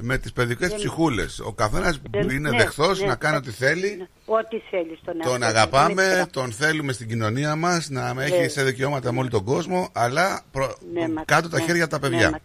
με 0.00 0.18
τις 0.18 0.32
παιδικές 0.32 0.68
Δεν- 0.68 0.76
ψυχούλες. 0.78 1.40
Ο 1.40 1.52
καθένας 1.52 2.00
Δεν- 2.10 2.28
είναι 2.30 2.50
ναι, 2.50 2.56
δεχθός 2.56 3.00
ναι. 3.00 3.06
να 3.06 3.16
κάνει 3.16 3.36
ό,τι 3.36 3.50
θέλει. 3.50 4.08
Ό,τι 4.26 4.58
θέλει 4.70 4.98
στον 5.02 5.14
εαυτό 5.16 5.30
Τον 5.30 5.40
του. 5.40 5.46
αγαπάμε, 5.46 6.02
Είναι 6.02 6.26
τον 6.32 6.52
θέλουμε 6.52 6.92
στην 6.92 7.08
κοινωνία 7.08 7.56
μας, 7.56 7.88
να 7.88 8.14
έχει 8.18 8.40
Ναι. 8.40 8.48
σε 8.48 8.62
δικαιώματα 8.62 9.12
με 9.12 9.18
όλο 9.18 9.28
τον 9.28 9.44
κόσμο, 9.44 9.88
αλλά 9.92 10.42
προ- 10.52 10.78
Ναι, 10.92 11.08
μα- 11.08 11.24
κάτω 11.24 11.48
τα 11.48 11.58
ναι, 11.58 11.64
χέρια 11.64 11.86
τα 11.86 11.98
ναι, 11.98 12.08
παιδιά. 12.08 12.40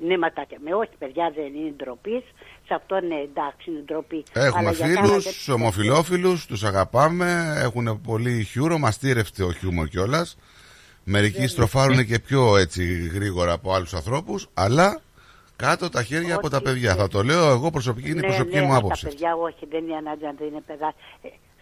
Μα- 0.00 0.06
Ναι, 0.06 0.18
μα 0.18 0.32
τα 0.32 0.46
με 0.64 0.74
όχι 0.74 0.90
παιδιά 0.98 1.32
δεν 1.34 1.44
είναι 1.54 1.74
ντροπής. 1.76 2.22
Σε 2.66 2.74
αυτό 2.74 3.00
ναι, 3.00 3.14
εντάξει, 3.14 3.70
είναι 3.70 3.80
ντροπή. 3.84 4.24
Έχουμε 4.32 4.58
Αλλά 4.58 4.70
για 4.72 4.86
φίλους, 4.86 5.00
κάνατε- 5.24 5.48
ομοφιλόφιλους, 5.54 6.46
τους 6.46 6.64
αγαπάμε, 6.64 7.54
έχουν 7.58 8.00
πολύ 8.00 8.44
χιούρο, 8.44 8.78
μαστήρευτο 8.78 9.46
ο 9.46 9.52
χιούμορ 9.52 9.86
κιόλας. 9.88 10.38
Μερικοί 11.04 11.46
στροφάρουν 11.46 12.06
και 12.06 12.18
πιο 12.18 12.56
έτσι 12.56 13.10
γρήγορα 13.14 13.52
από 13.52 13.72
άλλους 13.72 13.94
ανθρώπους, 13.94 14.48
αλλά 14.54 15.00
κάτω 15.56 15.88
τα 15.88 16.02
χέρια 16.02 16.34
από 16.34 16.50
τα 16.50 16.62
παιδιά. 16.62 16.94
Θα 16.94 17.08
το 17.08 17.22
λέω 17.22 17.50
εγώ 17.50 17.70
προσωπική, 17.70 18.08
είναι 18.10 18.18
η 18.18 18.20
ναι, 18.20 18.26
προσωπική 18.26 18.56
ναι, 18.56 18.62
μου 18.62 18.70
Τα 18.70 18.76
άποψη. 18.76 19.06
παιδιά, 19.06 19.34
όχι, 19.34 19.66
δεν 19.70 19.84
είναι 19.84 19.96
ανάγκη 19.96 20.22
να 20.22 20.28
είναι 20.46 20.60
παιδά. 20.66 20.94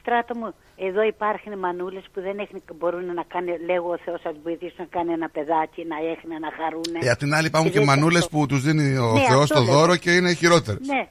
Ε, 0.06 0.10
στράτο 0.10 0.34
μου, 0.38 0.54
εδώ 0.76 1.02
υπάρχουν 1.02 1.58
μανούλες 1.58 2.04
που 2.12 2.20
δεν 2.20 2.38
έχουν, 2.38 2.62
μπορούν 2.78 3.14
να 3.14 3.22
κάνουν, 3.22 3.54
λέγω 3.66 3.88
ο 3.90 3.98
Θεός, 4.04 4.20
σα 4.20 4.32
βοηθήσει 4.32 4.74
να 4.78 4.84
κάνει 4.84 5.12
ένα 5.12 5.28
παιδάκι, 5.28 5.84
να 5.92 5.96
έχουν, 6.12 6.30
να 6.44 6.50
χαρούν. 6.58 6.90
Ε, 7.00 7.10
απ' 7.10 7.18
την 7.18 7.34
άλλη 7.34 7.46
υπάρχουν 7.46 7.70
και 7.70 7.78
δεν- 7.78 7.86
μανούλες 7.86 8.28
που 8.28 8.46
τους 8.46 8.62
δίνει 8.62 8.96
ο 8.96 9.12
Ναι, 9.12 9.24
Θεός 9.28 9.42
αυτό 9.42 9.54
το 9.54 9.62
λέω. 9.64 9.72
δώρο 9.74 9.96
και 9.96 10.10
είναι 10.14 10.32
χειρότερες. 10.32 10.86
Ναι, 10.86 11.02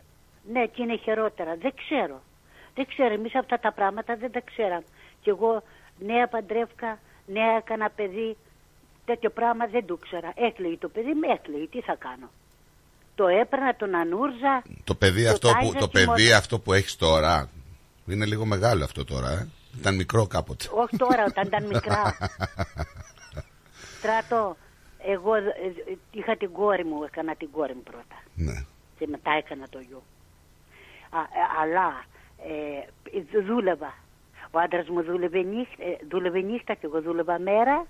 ναι, 0.53 0.65
και 0.65 0.81
είναι 0.81 0.97
χειρότερα. 0.97 1.51
Δεν 1.61 1.73
ξέρω. 1.81 2.21
Δεν 2.75 2.85
ξέρω. 2.87 3.13
Εμείς 3.13 3.35
αυτά 3.35 3.59
τα 3.59 3.71
πράγματα 3.71 4.15
δεν 4.15 4.31
τα 4.31 4.41
ξέραμε. 4.51 4.83
Και 5.21 5.29
εγώ 5.29 5.63
νέα 5.99 6.27
παντρεύκα, 6.27 6.99
νέα 7.25 7.51
έκανα 7.57 7.89
παιδί. 7.95 8.37
Τέτοιο 9.05 9.29
πράγμα 9.29 9.65
δεν 9.67 9.85
το 9.85 9.97
ήξερα. 10.01 10.31
Έκλαιγε 10.35 10.77
το 10.77 10.87
παιδί, 10.87 11.13
με 11.13 11.27
έκλαιγε. 11.33 11.67
Τι 11.67 11.81
θα 11.81 11.95
κάνω; 11.99 12.29
Το 13.15 13.27
έπαιρνα, 13.27 13.75
τον 13.75 13.95
ανούρζα. 13.95 14.53
Το 14.83 14.95
παιδί, 14.95 15.23
Το 15.23 15.29
αυτό 15.29 15.47
που, 15.47 15.53
τάιζα 15.53 15.73
το 15.73 15.79
στη 15.85 15.91
παιδί 15.91 16.05
μορφή. 16.05 16.33
αυτό 16.33 16.59
που 16.59 16.73
έχεις 16.73 16.95
τώρα 16.95 17.49
είναι 18.13 18.25
λίγο 18.25 18.45
μεγάλο 18.45 18.83
αυτό 18.83 19.05
τώρα, 19.05 19.29
ε. 19.29 19.47
Ήταν 19.79 19.95
μικρό 19.95 20.27
κάποτε. 20.27 20.65
Όχι 20.73 20.97
τώρα, 20.97 21.25
όταν 21.27 21.47
ήταν 21.47 21.65
μικρά. 21.65 22.17
Στράτο, 23.99 24.57
εγώ 24.97 25.35
ε, 25.35 25.39
ε, 25.39 25.97
είχα 26.11 26.37
την 26.37 26.51
κόρη 26.51 26.85
μου, 26.85 27.03
έκανα 27.03 27.35
την 27.35 27.51
κόρη 27.51 27.73
μου 27.73 27.83
πρώτα. 27.83 28.23
Ναι. 28.35 28.65
Και 28.99 29.07
μετά 29.07 29.31
έκανα 29.31 29.67
το 29.69 29.79
γιο. 29.79 30.03
Α, 31.09 31.19
ε, 31.19 31.61
αλλά 31.61 32.05
ε, 32.47 33.41
δούλευα. 33.41 33.93
Ο 34.51 34.59
άντρας 34.59 34.89
μου 34.89 35.03
δούλευε 35.03 35.41
νύχτα, 35.41 35.83
ε, 35.83 35.97
δούλευε 36.09 36.41
νύχτα 36.41 36.73
και 36.73 36.85
εγώ 36.85 37.01
δούλευα 37.01 37.39
μέρα 37.39 37.85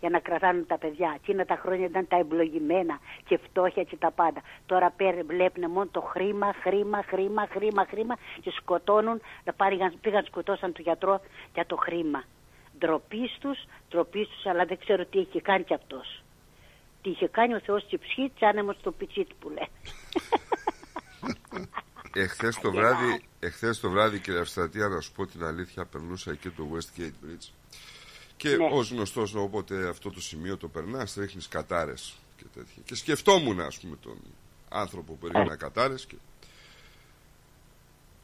για 0.00 0.10
να 0.10 0.18
κρατάνε 0.18 0.62
τα 0.62 0.78
παιδιά. 0.78 1.12
Εκείνα 1.16 1.44
τα 1.44 1.56
χρόνια 1.62 1.86
ήταν 1.86 2.06
τα 2.08 2.16
ευλογημένα 2.16 2.98
και 3.24 3.38
φτώχεια 3.44 3.82
και 3.82 3.96
τα 3.96 4.10
πάντα. 4.10 4.40
Τώρα 4.66 4.90
πέρα 4.90 5.22
βλέπουν 5.26 5.70
μόνο 5.70 5.88
το 5.90 6.00
χρήμα, 6.00 6.54
χρήμα, 6.62 7.02
χρήμα, 7.06 7.46
χρήμα, 7.50 7.86
χρήμα 7.90 8.16
και 8.40 8.50
σκοτώνουν. 8.50 9.20
Να 9.44 9.52
πάρηγαν, 9.52 9.98
πήγαν 10.00 10.24
σκοτώσαν 10.24 10.72
τον 10.72 10.82
γιατρό 10.84 11.20
για 11.54 11.66
το 11.66 11.76
χρήμα. 11.76 12.24
Ντροπής 12.78 13.38
τους, 13.40 13.58
ντροπής 13.88 14.28
τους, 14.28 14.46
αλλά 14.46 14.64
δεν 14.64 14.78
ξέρω 14.78 15.04
τι 15.04 15.18
είχε 15.18 15.40
κάνει 15.40 15.64
κι 15.64 15.74
αυτός. 15.74 16.22
Τι 17.02 17.10
είχε 17.10 17.28
κάνει 17.28 17.54
ο 17.54 17.60
Θεός 17.60 17.84
και 17.84 17.98
ψυχή, 17.98 18.32
τσάνεμο 18.36 18.72
στο 18.72 18.92
πιτσίτ 18.92 19.28
που 19.40 19.48
λέει. 19.48 19.68
Εχθές 22.14 22.58
το 22.58 22.70
βράδυ, 22.70 23.24
εχθές 23.40 23.80
το 23.80 23.90
βράδυ 23.90 24.18
κύριε 24.20 24.40
Αυστρατεία, 24.40 24.88
να 24.88 25.00
σου 25.00 25.12
πω 25.12 25.26
την 25.26 25.44
αλήθεια, 25.44 25.84
περνούσα 25.84 26.30
εκεί 26.30 26.50
το 26.50 26.68
Westgate 26.74 27.26
Bridge 27.26 27.59
και 28.40 28.56
Ναι. 28.56 28.68
ως 28.72 28.90
γνωστός 28.90 29.34
όποτε 29.34 29.88
αυτό 29.88 30.10
το 30.10 30.20
σημείο 30.20 30.56
το 30.56 30.68
περνάς 30.68 31.14
ρίχνεις 31.14 31.48
κατάρες 31.48 32.16
και 32.36 32.44
τέτοια. 32.54 32.82
Και 32.84 32.94
σκεφτόμουν 32.94 33.60
ας 33.60 33.78
πούμε 33.78 33.96
τον 33.96 34.18
άνθρωπο 34.68 35.12
που 35.12 35.26
ρίχνει 35.28 35.56
κατάρες 35.56 36.06
και 36.06 36.16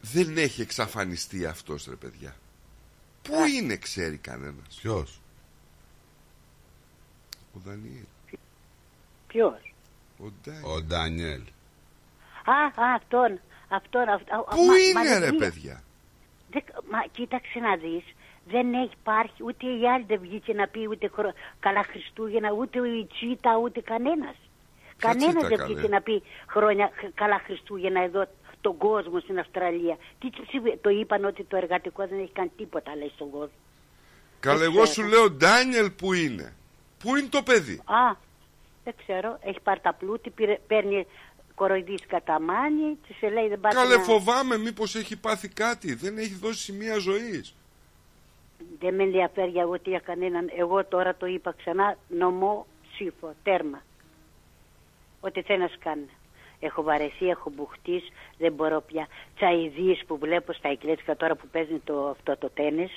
δεν 0.00 0.38
έχει 0.38 0.60
εξαφανιστεί 0.60 1.46
αυτός 1.46 1.86
ρε 1.88 1.94
παιδιά. 1.94 2.36
Πού 3.22 3.44
είναι 3.44 3.76
ξέρει 3.76 4.16
κανένας; 4.16 4.76
Ποιος; 4.80 5.20
Ο 7.54 7.58
Δανιέλ. 7.64 8.04
Ποιος; 9.26 9.74
Ο 10.18 10.24
Ντάι. 10.42 10.60
Ο 10.62 10.82
Ντάνιελ. 10.82 11.42
Α, 12.44 12.82
α, 12.82 12.94
αυτόν. 12.94 13.40
αυτόν 13.68 14.08
αυ- 14.08 14.32
α, 14.32 14.42
Πού 14.54 14.64
μα- 14.64 14.76
είναι 14.78 14.92
μα 14.92 15.18
ρε 15.18 15.18
δεν- 15.18 15.36
παιδιά; 15.36 15.82
δεν- 16.50 16.64
μα 16.90 17.02
κοίταξε 17.12 17.58
να 17.58 17.76
δεις. 17.76 18.04
Δεν 18.50 18.74
έχει 18.74 18.90
υπάρχει, 19.00 19.42
ούτε 19.44 19.66
η 19.66 19.88
άλλη 19.94 20.04
δεν 20.08 20.18
βγήκε 20.20 20.52
να 20.52 20.66
πει 20.68 20.86
ούτε 20.88 21.08
χρο... 21.14 21.32
καλά 21.60 21.82
Χριστούγεννα, 21.82 22.52
ούτε 22.52 22.78
η 22.88 23.06
Τσίτα, 23.12 23.56
ούτε 23.62 23.80
κανένας. 23.80 24.34
Κανένας 24.98 25.32
Τσίτα, 25.34 25.48
δεν 25.48 25.58
καλέ; 25.58 25.72
βγήκε 25.72 25.88
να 25.88 26.00
πει 26.00 26.22
χρόνια 26.48 26.90
χ- 26.94 27.14
καλά 27.14 27.38
Χριστούγεννα 27.44 28.02
εδώ 28.02 28.26
τον 28.60 28.76
κόσμο 28.76 29.20
στην 29.20 29.38
Αυστραλία. 29.38 29.96
Τι, 30.18 30.30
τι- 30.30 30.46
τι- 30.60 30.76
το 30.76 30.90
είπαν 30.90 31.24
ότι 31.24 31.44
το 31.44 31.56
εργατικό 31.56 32.06
δεν 32.06 32.18
έχει 32.18 32.32
κάνει 32.32 32.50
τίποτα 32.56 32.96
λέει 32.96 33.12
στον 33.14 33.30
κόσμο. 33.30 33.56
Καλά 34.40 34.58
Δεν 34.58 34.66
εγώ 34.72 34.82
ξέρω. 34.82 34.92
σου 35.08 35.14
λέω 35.14 35.30
Ντάνιελ 35.30 35.90
που 35.90 36.12
είναι; 36.12 36.54
Πού 36.98 37.16
είναι 37.16 37.28
το 37.28 37.42
παιδί; 37.42 37.82
Α, 37.84 38.16
δεν 38.84 38.94
ξέρω, 39.04 39.38
έχει 39.42 39.60
πάρει 39.60 39.80
τα 39.80 39.92
πλούτη, 39.92 40.30
πήρε, 40.30 40.58
παίρνει 40.66 41.06
κοροϊδής 41.54 42.00
κατά 42.06 42.40
μάνι, 42.40 42.98
της 43.06 43.30
λέει 43.32 43.48
δεν 43.48 43.60
πάτε 43.60 43.74
Καλέ 43.74 43.96
να- 43.96 44.02
φοβάμαι 44.02 44.58
μήπως 44.58 44.94
έχει 44.94 45.16
πάθει 45.16 45.48
κάτι. 45.48 45.94
Δεν 45.94 46.18
έχει 46.18 46.34
δώσει 46.34 46.58
σημεία 46.62 46.98
ζωής. 46.98 47.54
Δεν 48.78 48.94
με 48.94 49.02
ενδιαφέρει 49.02 49.50
για 49.50 49.64
ούτε 49.64 49.90
για 49.90 49.98
κανέναν. 49.98 50.50
Εγώ 50.56 50.84
τώρα 50.84 51.14
το 51.14 51.26
είπα 51.26 51.54
ξανά, 51.56 51.96
νομό 52.08 52.66
ψήφο, 52.92 53.34
τέρμα. 53.42 53.82
Ό,τι 55.20 55.42
θέλει 55.42 55.58
να 55.58 55.68
σου 55.68 55.78
κάνει. 55.78 56.08
Έχω 56.60 56.82
βαρεθεί, 56.82 57.28
έχω 57.28 57.50
μπουχτεί, 57.54 58.02
δεν 58.38 58.52
μπορώ 58.52 58.80
πια. 58.80 59.06
Τσαϊδίες 59.36 60.02
που 60.06 60.18
βλέπω 60.18 60.52
στα 60.52 60.68
εκκλησία 60.68 61.16
τώρα 61.16 61.34
που 61.34 61.46
παίζουν 61.52 61.80
το, 61.84 62.08
αυτό 62.08 62.36
το 62.36 62.50
τέννις, 62.50 62.90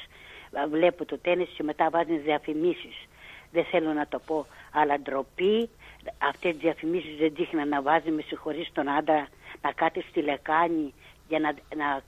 βλέπω 0.70 1.06
το 1.06 1.18
τέννις 1.18 1.50
και 1.50 1.64
μετά 1.64 1.90
βάζουν 1.90 2.22
διαφημίσεις. 2.22 3.08
δεν 3.52 3.64
θέλω 3.66 3.94
να 3.94 4.08
το 4.08 4.20
πω, 4.20 4.46
αλλά 4.74 5.00
ντροπή. 5.00 5.70
Αυτές 6.18 6.52
τις 6.52 6.62
διαφημίσεις 6.62 7.18
δεν 7.18 7.34
τύχει 7.34 7.56
να 7.56 7.82
βάζει 7.82 8.12
με 8.12 8.22
συγχωρείς 8.22 8.70
τον 8.74 8.90
άντρα 8.90 9.28
να 9.62 9.72
κάθεται 9.72 10.06
στη 10.10 10.22
λεκάνη 10.22 10.94
για 11.30 11.40
να, 11.40 11.54
να 11.76 12.02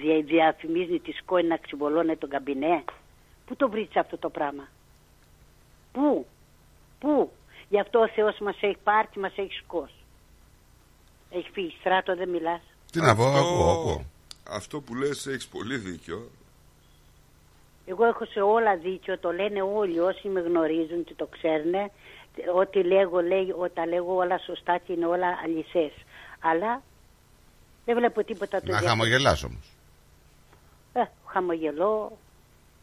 δια- 0.00 0.22
διαφημίζει 0.22 0.98
τη 0.98 1.12
σκόνη 1.12 1.46
να 1.48 1.56
ξυβολώνει 1.56 2.16
τον 2.16 2.28
καμπινέ. 2.28 2.84
Πού 3.46 3.56
το 3.56 3.68
βρήκε 3.68 3.98
αυτό 3.98 4.18
το 4.18 4.30
πράγμα; 4.30 4.68
Πού; 5.92 6.26
Πού; 6.98 7.30
Γι' 7.68 7.80
αυτό 7.80 7.98
ο 8.00 8.08
Θεός 8.08 8.38
μας 8.38 8.56
έχει 8.60 8.76
πάρει 8.84 9.08
και 9.12 9.18
μας 9.20 9.32
έχει 9.36 9.52
σκώσει. 9.52 9.94
Έχει 11.30 11.50
φύγει 11.52 11.76
στράτο, 11.80 12.16
δεν 12.16 12.28
μιλάς. 12.28 12.60
Τι 12.92 13.00
να 13.00 13.14
πω, 13.16 13.24
Αυτό- 13.24 13.38
ακούω, 13.38 13.70
ακούω. 13.70 14.04
Αυτό 14.48 14.80
που 14.80 14.94
λες 14.94 15.26
έχεις 15.26 15.46
πολύ 15.48 15.76
δίκιο. 15.76 16.30
Εγώ 17.86 18.04
έχω 18.04 18.24
σε 18.24 18.40
όλα 18.40 18.76
δίκιο, 18.76 19.18
το 19.18 19.32
λένε 19.32 19.62
όλοι 19.62 19.98
όσοι 19.98 20.28
με 20.28 20.40
γνωρίζουν 20.40 21.04
και 21.04 21.14
το 21.16 21.26
ξέρουν. 21.26 21.90
Ό,τι 22.54 22.82
λέγω, 22.82 23.20
λέει, 23.22 23.54
όταν 23.58 23.88
λέγω 23.88 24.14
όλα 24.14 24.38
σωστά 24.38 24.78
και 24.78 24.92
είναι 24.92 25.06
όλα 25.06 25.38
αληθές. 25.44 25.92
Αλλά 26.40 26.82
δεν 27.84 27.96
βλέπω 27.96 28.24
τίποτα 28.24 28.60
το 28.60 28.66
Να 28.72 28.78
διαφορετικό. 28.78 28.88
χαμογελάς 28.90 29.42
όμως. 29.44 29.66
Ε, 30.92 31.02
χαμογελώ, 31.26 32.18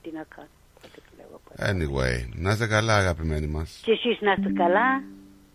τι 0.02 0.12
να 0.12 0.24
κάνω. 0.36 0.48
Ό,τι 0.86 1.02
λέγω. 1.18 1.40
Anyway, 1.72 2.30
να 2.36 2.52
είστε 2.52 2.68
καλά 2.68 2.96
αγαπημένοι 2.98 3.48
μας. 3.48 3.80
Και 3.84 3.92
εσείς 3.92 4.22
να 4.22 4.32
είστε 4.32 4.52
καλά. 4.64 5.04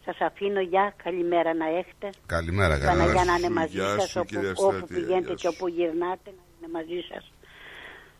Σας 0.04 0.16
αφήνω, 0.20 0.60
γεια, 0.60 0.94
καλημέρα 1.04 1.54
να 1.54 1.66
έχετε. 1.68 2.10
Καλημέρα, 2.26 2.78
Παναγιά 2.78 2.96
καλημέρα. 2.96 3.24
να 3.24 3.34
είναι 3.34 3.50
μαζί 3.50 3.72
Γεια 3.78 3.98
σας 4.00 4.08
σου, 4.10 4.20
όπου, 4.20 4.28
κυρία 4.28 4.50
όπου 4.56 4.72
Στρατή, 4.76 4.94
πηγαίνετε 4.94 5.26
γεια 5.26 5.34
και 5.34 5.48
όπου 5.48 5.68
γυρνάτε 5.68 6.30
να 6.38 6.42
είναι 6.58 6.68
μαζί 6.72 7.00
σας. 7.12 7.32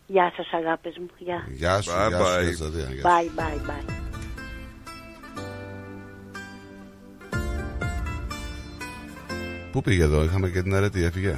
Γεια 0.07 0.33
σας 0.35 0.49
αγάπες 0.53 0.97
μου. 0.97 1.07
Γεια. 1.17 1.47
Γεια 1.49 1.81
σου, 1.81 1.91
Bye 1.91 2.07
γεια 2.09 2.17
σου, 2.17 2.23
bye. 2.23 2.43
Κωνσταντίνα, 2.45 2.91
γεια 2.91 3.01
σου. 3.01 3.33
Bye, 3.35 3.39
bye, 3.39 3.69
bye. 3.69 4.04
Πού 9.75 9.81
πήγε 9.81 10.03
εδώ, 10.03 10.23
είχαμε 10.23 10.49
και 10.49 10.61
την 10.61 10.75
αρετή, 10.75 11.03
έφυγε. 11.03 11.37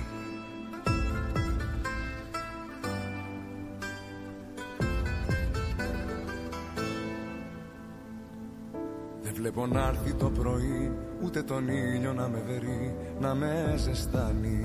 Δεν 9.22 9.34
βλέπω 9.34 9.68
να 9.68 9.88
έρθει 9.88 10.14
το 10.14 10.30
πρωί 10.30 10.92
Ούτε 11.24 11.44
τον 11.44 11.68
ήλιο 11.68 12.14
να 12.14 12.28
με 12.28 12.44
βερεί 12.48 12.96
Να 13.20 13.36
με 13.36 13.76
ζεστάνει 13.78 14.62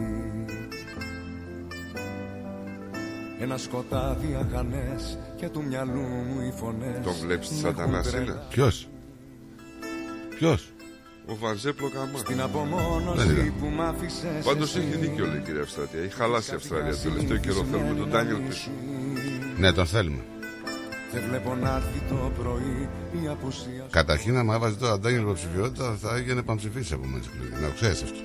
Ένα 3.40 3.56
σκοτάδι 3.56 4.34
αχανές 4.34 5.18
Και 5.36 5.48
του 5.48 5.64
μυαλού 5.64 6.00
μου 6.00 6.40
οι 6.40 6.52
φωνές 6.56 7.04
Τον 7.04 7.14
βλέπεις 7.20 7.50
με 7.50 7.56
σατανάς 7.56 8.06
έχουν 8.06 8.18
είναι; 8.18 8.30
τρελά. 8.30 8.46
Ποιος, 8.48 8.88
ποιος; 10.36 10.71
Ο 11.26 11.36
Βανζέπλο 11.40 11.88
Καμά. 11.90 12.18
Στην 12.18 12.36
Δεν 12.36 12.44
απομόνωση 12.44 13.28
είδα. 13.30 13.52
που 13.60 13.66
μ' 13.66 13.80
άφησες 13.80 14.44
Πάντως 14.44 14.76
εσύ. 14.76 14.86
έχει 14.86 14.96
δίκιο, 14.96 15.26
λέει 15.26 15.36
η 15.36 15.40
κυρία 15.46 15.62
Αυστραλία. 15.62 16.02
Έχει 16.04 16.14
χαλάσει 16.14 16.52
η 16.52 16.54
Αυστραλία. 16.54 16.92
Το 16.96 17.02
τελευταίο 17.08 17.36
καιρό 17.36 17.64
θέλουμε 17.70 17.94
τον 17.98 18.08
Ντάνιελ 18.10 18.36
πίσω. 18.48 18.70
Ναι, 19.58 19.72
τον 19.72 19.86
θέλουμε. 19.86 20.22
Δεν 21.12 21.22
βλέπω 21.28 21.54
να 21.54 21.70
έρθει 21.76 22.00
το 22.08 22.32
πρωί 22.42 22.88
Η 23.22 23.28
απουσία 23.28 23.82
σου 23.84 23.90
Καταρχήν, 23.90 24.36
άμα 24.36 24.54
έβαζε 24.54 24.74
τώρα 24.76 24.98
Ντάνιελ 24.98 25.20
υποψηφιότητα, 25.22 25.96
θα 26.02 26.16
έγινε 26.16 26.42
πανψηφίσει 26.42 26.94
από 26.94 27.06
μέσα 27.06 27.28
Να 27.60 27.66
το 27.68 27.74
ξέρεις 27.74 28.02
αυτό. 28.02 28.18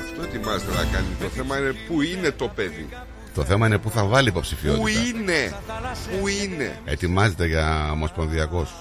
Αυτό 0.00 0.22
ετοιμάζεται 0.22 0.72
να 0.72 0.84
κάνει. 0.92 1.06
Το 1.20 1.28
θέμα 1.28 1.58
είναι 1.58 1.72
πού 1.88 2.02
είναι 2.02 2.30
το 2.30 2.48
παιδί. 2.48 2.88
Το 3.34 3.44
θέμα 3.44 3.66
είναι 3.66 3.78
πού 3.78 3.90
θα 3.90 4.04
βάλει 4.04 4.28
υποψηφιότητα. 4.28 4.80
Πού 4.80 4.88
είναι; 4.88 5.54
Πού 6.20 6.28
είναι; 6.28 6.78
Ετοιμάζεται 6.84 7.46
για 7.46 7.90
ομοσπονδιακός. 7.92 8.74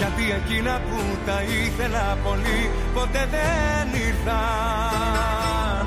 Γιατί 0.00 0.24
εκείνα 0.40 0.80
που 0.88 0.98
τα 1.26 1.42
ήθελα 1.42 2.18
πολύ 2.24 2.70
ποτέ 2.94 3.28
δεν 3.30 4.00
ήρθαν 4.06 5.86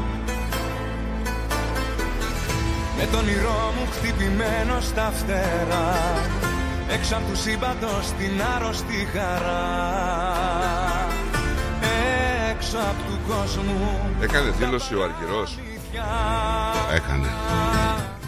Με 2.97 3.05
τον 3.11 3.19
όνειρό 3.19 3.73
μου 3.75 3.87
χτυπημένο 3.91 4.79
στα 4.81 5.11
φτερά 5.15 5.93
Έξω 6.93 7.15
από 7.15 7.25
του 7.29 7.37
σύμπαντος 7.37 8.05
την 8.17 8.41
άρρωστη 8.55 9.07
χαρά 9.13 9.63
Έξω 12.51 12.77
από 12.77 13.01
του 13.09 13.19
κόσμου 13.27 13.99
Έκανε 14.21 14.49
δήλωση 14.59 14.95
ο 14.95 15.03
Αργυρός. 15.03 15.59
Έκανε. 16.95 17.27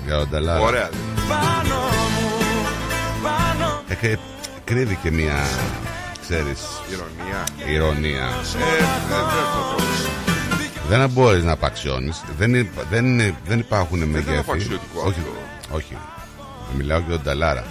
Για 0.06 0.18
τον 0.18 0.30
Ταλάρα. 0.30 0.60
Ωραία. 0.60 0.90
πάνω 1.30 1.80
μου 2.16 2.30
Πάνω 3.24 3.82
Ε, 4.02 4.16
κρύβει 4.66 4.96
και 5.04 5.12
μια, 5.12 5.34
ξέρεις, 6.22 6.62
Ηρωνία. 6.92 7.44
ηρωνία. 7.74 8.24
Ε, 8.26 8.84
δεν 9.10 9.18
δεν 9.18 9.46
θα 9.54 9.76
πω. 9.76 9.84
Δεν 10.90 11.10
μπορείς 11.10 11.44
να 11.44 11.52
απαξιώνεις. 11.52 12.24
Δεν, 12.38 12.56
υπα- 12.56 12.84
δεν, 12.90 13.06
είναι- 13.06 13.36
δεν 13.48 13.60
υπάρχουν 13.60 13.98
είναι 14.02 14.06
μεγέθη. 14.06 14.38
απαξιωτικό 14.38 15.00
όχι, 15.06 15.20
αυτό. 15.20 15.76
όχι. 15.76 15.98
Μιλάω 16.78 17.00
για 17.00 17.10
τον 17.10 17.24
Ταλάρα. 17.24 17.66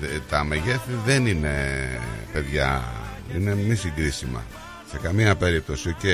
Δε- 0.00 0.06
Τα 0.30 0.44
μεγέθη 0.44 0.90
δεν 1.04 1.26
είναι 1.26 1.54
παιδιά. 2.32 2.84
Είναι 3.36 3.54
μη 3.54 3.74
συγκρίσιμα. 3.74 4.44
Σε 4.90 4.98
καμία 5.02 5.36
περίπτωση, 5.36 5.88
οκ. 5.88 6.04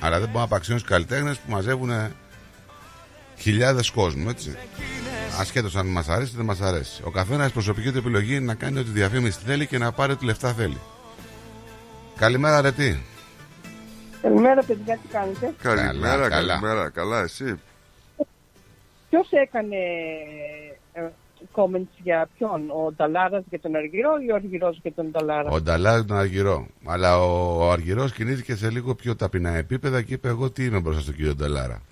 αλλά 0.00 0.18
δεν 0.18 0.26
μπορεί 0.26 0.38
να 0.38 0.42
απαξιώνεις 0.44 0.82
καλλιτέχνες 0.84 1.36
που 1.36 1.50
μαζεύουν 1.52 1.90
χιλιάδες 3.38 3.90
κόσμου, 3.90 4.28
έτσι. 4.28 4.56
Ασχέτως 5.38 5.76
αν 5.76 5.86
μας 5.86 6.08
αρέσει 6.08 6.32
ή 6.32 6.36
δεν 6.36 6.44
μας 6.44 6.60
αρέσει. 6.60 7.02
Ο 7.04 7.10
καθένας 7.10 7.52
προσωπική 7.52 7.90
του 7.92 7.98
επιλογή 7.98 8.34
είναι 8.34 8.44
να 8.44 8.54
κάνει 8.54 8.78
ό,τι 8.78 8.90
διαφήμιση 8.90 9.38
θέλει 9.44 9.66
και 9.66 9.78
να 9.78 9.92
πάρει 9.92 10.12
ό,τι 10.12 10.24
λεφτά 10.24 10.52
θέλει. 10.52 10.78
Καλημέρα, 12.16 12.60
Αρετή. 12.60 13.02
Καλημέρα, 14.22 14.62
παιδιά, 14.62 14.98
τι 15.02 15.08
κάνετε; 15.08 15.54
Καλημέρα, 15.62 16.28
καλά. 16.28 16.46
καλημέρα. 16.52 16.88
Καλά, 16.90 17.20
εσύ; 17.20 17.60
Ποιος 19.10 19.28
έκανε 19.30 19.76
ε, 20.92 21.08
comments 21.54 21.94
για 22.02 22.28
ποιον, 22.38 22.70
ο 22.70 22.92
Νταλάρας 22.96 23.42
για 23.48 23.60
τον 23.60 23.76
Αργυρό 23.76 24.10
ή 24.26 24.30
ο 24.30 24.34
Αργυρός 24.34 24.78
για 24.82 24.92
τον 24.92 25.10
Νταλάρα; 25.10 25.50
Ο 25.50 25.60
Νταλάρ 25.60 26.04
τον 26.04 26.16
Αργυρό. 26.16 26.66
Αλλά 26.84 27.18
ο, 27.22 27.56
ο 27.66 27.70
Αργυρός 27.70 28.12
κινήθηκε 28.12 28.56
σε 28.56 28.70
λίγο 28.70 28.94
πιο 28.94 29.16
ταπεινά 29.16 29.50
επίπεδα 29.56 30.02
και 30.02 30.14
είπε: 30.14 30.28
Εγώ 30.28 30.50
τι 30.50 30.64
είμαι 30.64 30.80
μπροστά 30.80 31.00
στον 31.00 31.14
κύριο 31.14 31.34
Νταλάρα. 31.34 31.82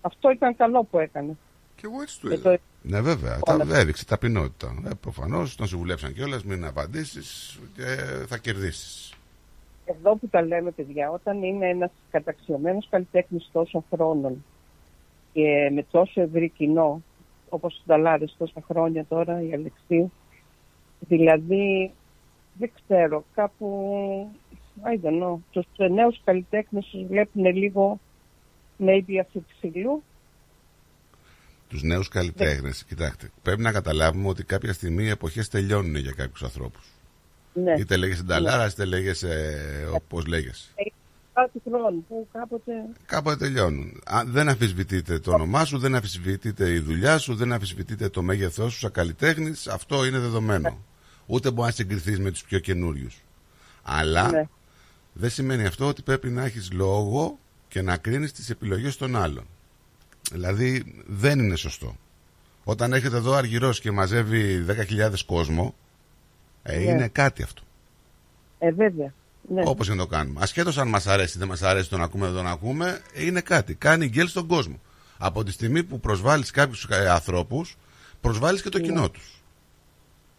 Αυτό 0.00 0.30
ήταν 0.30 0.56
καλό 0.56 0.84
που 0.84 0.98
έκανε. 0.98 1.36
Και 1.80 1.86
εγώ 1.86 2.02
έτσι 2.02 2.20
του 2.20 2.28
Και 2.28 2.34
είδα. 2.34 2.52
το- 2.52 2.60
Ναι, 2.82 3.00
βέβαια. 3.00 3.38
Τα, 3.38 3.58
έδειξε 3.72 4.04
ταπεινότητα. 4.04 4.74
Ε, 4.86 4.90
Προφανώς 5.00 5.56
τον 5.56 5.66
συμβουλεύσαν 5.66 6.12
κιόλας, 6.14 6.44
μην 6.44 6.64
απαντήσεις 6.64 7.58
και 7.74 7.82
θα 8.26 8.38
κερδίσεις. 8.38 9.12
Εδώ 9.84 10.16
που 10.16 10.28
τα 10.28 10.42
λέμε, 10.42 10.70
παιδιά, 10.70 11.10
όταν 11.10 11.42
είναι 11.42 11.68
ένας 11.68 11.90
καταξιωμένος 12.10 12.86
καλλιτέχνης 12.90 13.48
τόσων 13.52 13.84
χρόνων 13.92 14.44
και 15.32 15.70
με 15.74 15.82
τόσο 15.90 16.20
ευρύ 16.20 16.48
κοινό, 16.48 17.02
όπως 17.48 17.76
ο 17.78 17.82
Νταλάρε 17.86 18.24
τόσα 18.38 18.62
χρόνια 18.66 19.04
τώρα, 19.08 19.42
η 19.42 19.52
Αλεξίου, 19.54 20.12
δηλαδή 21.00 21.90
δεν 22.58 22.70
ξέρω, 22.84 23.24
κάπου. 23.34 24.30
I 24.84 25.04
don't 25.06 25.22
know. 25.22 25.36
Τους 25.50 25.66
νέους 25.90 26.20
καλλιτέχνες 26.24 26.86
τους 26.90 27.06
βλέπουν 27.06 27.44
λίγο 27.44 28.00
maybe 28.78 29.16
αφιψηλού. 29.20 30.02
Τους 31.68 31.82
νέους 31.82 32.08
καλλιτέχνες, 32.08 32.84
κοιτάξτε, 32.84 33.30
πρέπει 33.42 33.62
να 33.62 33.72
καταλάβουμε 33.72 34.28
ότι 34.28 34.44
κάποια 34.44 34.72
στιγμή 34.72 35.04
οι 35.04 35.08
εποχές 35.08 35.48
τελειώνουν 35.48 35.96
για 35.96 36.12
κάποιους 36.12 36.42
ανθρώπους. 36.42 36.86
Ναι. 37.52 37.74
Είτε 37.78 37.96
λέγεσαι 37.96 38.22
Νταλάρας, 38.22 38.72
είτε 38.72 38.84
λέγεσαι 38.84 39.54
όπως 39.92 40.26
λέγεσαι. 40.26 40.68
Κάτι 41.32 41.60
χρόνο 41.68 42.02
που 42.08 42.28
κάποτε. 42.32 42.72
Κάποτε 43.06 43.36
τελειώνουν. 43.36 44.00
Αν 44.06 44.30
δεν 44.30 44.48
αμφισβητείτε 44.48 45.18
το 45.18 45.32
όνομά 45.32 45.64
σου, 45.64 45.78
δεν 45.78 45.94
αμφισβητείτε 45.94 46.70
η 46.70 46.78
δουλειά 46.78 47.18
σου, 47.18 47.34
δεν 47.34 47.52
αμφισβητείτε 47.52 48.08
το 48.08 48.22
μέγεθός 48.22 48.72
σου 48.72 48.78
σαν 48.78 48.90
καλλιτέχνης, 48.90 49.66
αυτό 49.66 50.04
είναι 50.04 50.18
δεδομένο. 50.18 50.78
Ούτε 51.26 51.50
μπορείς 51.50 51.70
να 51.70 51.76
συγκριθείς 51.84 52.18
με 52.18 52.30
τους 52.30 52.44
πιο 52.44 52.58
καινούριους. 52.58 53.22
Αλλά 53.82 54.30
Ναι. 54.30 54.48
δεν 55.12 55.30
σημαίνει 55.30 55.66
αυτό 55.66 55.86
ότι 55.86 56.02
πρέπει 56.02 56.28
να 56.28 56.44
έχεις 56.44 56.72
λόγο 56.72 57.38
και 57.68 57.82
να 57.82 57.96
κρίνεις 57.96 58.32
τις 58.32 58.50
επιλογές 58.50 58.96
των 58.96 59.16
άλλων. 59.16 59.46
Δηλαδή 60.32 61.02
δεν 61.06 61.38
είναι 61.38 61.56
σωστό. 61.56 61.96
Όταν 62.64 62.92
έρχεται 62.92 63.16
εδώ 63.16 63.32
αργυρός 63.32 63.80
και 63.80 63.90
μαζεύει 63.90 64.64
10.000 64.68 65.12
κόσμο, 65.26 65.74
ε, 66.62 66.76
Ναι. 66.76 66.82
είναι 66.82 67.08
κάτι 67.08 67.42
αυτό. 67.42 67.62
Ε, 68.58 68.72
βέβαια. 68.72 69.12
Ναι. 69.54 69.62
Όπως 69.64 69.86
και 69.86 69.92
να 69.94 69.98
το 69.98 70.06
κάνουμε. 70.06 70.40
Ασχέτως 70.42 70.78
αν 70.78 70.88
μας 70.88 71.06
αρέσει 71.06 71.36
ή 71.36 71.38
δεν 71.38 71.48
μας 71.48 71.62
αρέσει 71.62 71.88
το 71.90 71.96
να 71.96 72.04
ακούμε, 72.04 72.26
δεν 72.26 72.34
το 72.34 72.42
να 72.42 72.50
ακούμε, 72.50 73.00
είναι 73.14 73.40
κάτι. 73.40 73.74
Κάνει 73.74 74.06
γκέλ 74.08 74.28
στον 74.28 74.46
κόσμο. 74.46 74.80
Από 75.18 75.44
τη 75.44 75.52
στιγμή 75.52 75.84
που 75.84 76.00
προσβάλλεις 76.00 76.50
κάποιους 76.50 76.86
ανθρώπους, 76.90 77.76
προσβάλλεις 78.20 78.62
και 78.62 78.68
το 78.68 78.78
κοινό 78.80 79.10
τους. 79.10 79.42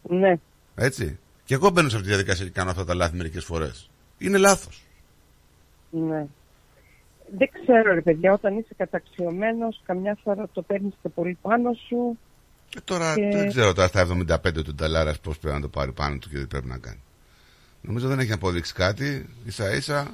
Ναι. 0.10 0.40
Έτσι. 0.76 1.20
Και 1.44 1.54
εγώ 1.54 1.70
μπαίνω 1.70 1.90
σε 1.90 1.96
αυτή 1.96 2.08
τη 2.08 2.14
διαδικασία 2.14 2.46
και 2.46 2.52
κάνω 2.52 2.70
αυτά 2.70 2.86
τα 2.86 2.94
λάθη 2.94 3.16
μερικές 3.16 3.44
φορές. 3.46 3.90
Είναι 4.18 4.38
λάθος. 4.38 4.84
Ναι. 5.90 6.26
Δεν 7.38 7.50
ξέρω, 7.62 7.94
ρε 7.94 8.02
παιδιά, 8.02 8.34
όταν 8.34 8.58
είσαι 8.58 8.74
καταξιωμένος, 8.78 9.82
καμιά 9.86 10.18
φορά 10.24 10.50
το 10.54 10.62
παίρνεις 10.62 10.94
και 11.02 11.10
πολύ 11.10 11.38
πάνω 11.42 11.74
σου 11.88 12.18
Και 12.70 12.80
τώρα 12.84 13.16
Και- 13.16 13.30
δεν 13.32 13.48
ξέρω 13.50 13.74
τώρα 13.74 13.88
στα 13.88 14.00
75 14.00 14.64
του 14.64 14.76
Νταλάρας 14.76 15.20
πώς 15.20 15.38
πρέπει 15.38 15.56
να 15.56 15.62
το 15.62 15.68
πάρει 15.68 15.92
πάνω 15.92 16.18
του 16.18 16.30
και 16.30 16.38
τι 16.38 16.46
πρέπει 16.46 16.68
να 16.68 16.78
κάνει. 16.78 17.00
Νομίζω 17.82 18.08
δεν 18.08 18.20
έχει 18.20 18.32
αποδείξει 18.32 18.74
κάτι. 18.74 19.30
σα 19.48 19.76
ίσα 19.76 20.12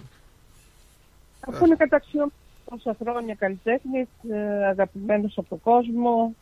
Αφού 1.47 1.65
είναι 1.65 1.75
καταξιό 1.75 2.31
τόσα 2.69 2.95
χρόνια 3.01 3.35
καλλιτέχνης, 3.35 4.07
αγαπημένος 4.69 5.37
από 5.37 5.49
τον 5.49 5.61
κόσμο, 5.61 6.35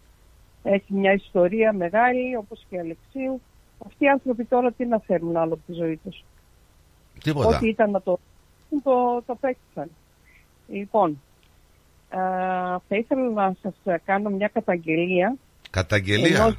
έχει 0.64 0.94
μια 0.94 1.14
ιστορία 1.14 1.74
μεγάλη 1.74 2.36
όπως 2.36 2.66
και 2.70 2.76
η 2.76 2.80
Αλεξίου. 2.80 3.42
Αυτοί 3.86 4.06
οι 4.06 4.10
άνθρωποι 4.10 4.46
τώρα 4.46 4.72
τι 4.72 4.86
να 4.86 5.00
θέλουν 5.00 5.38
άλλο 5.38 5.54
από 5.54 5.62
τη 5.66 5.74
ζωή 5.74 6.00
τους. 6.04 6.24
τίποτα. 7.24 7.58
Ό,τι 7.58 7.68
ήταν 7.68 7.92
να 7.92 8.02
το 8.02 8.20
το, 8.84 9.22
το 9.26 9.36
παίξαν. 9.36 9.90
Λοιπόν, 10.68 11.22
α, 12.10 12.20
θα 12.88 12.96
ήθελα 12.96 13.30
να 13.30 13.56
σας 13.62 14.02
κάνω 14.06 14.30
μια 14.30 14.48
καταγγελία. 14.48 15.36
Καταγγελία; 15.70 16.38
ενός- 16.38 16.58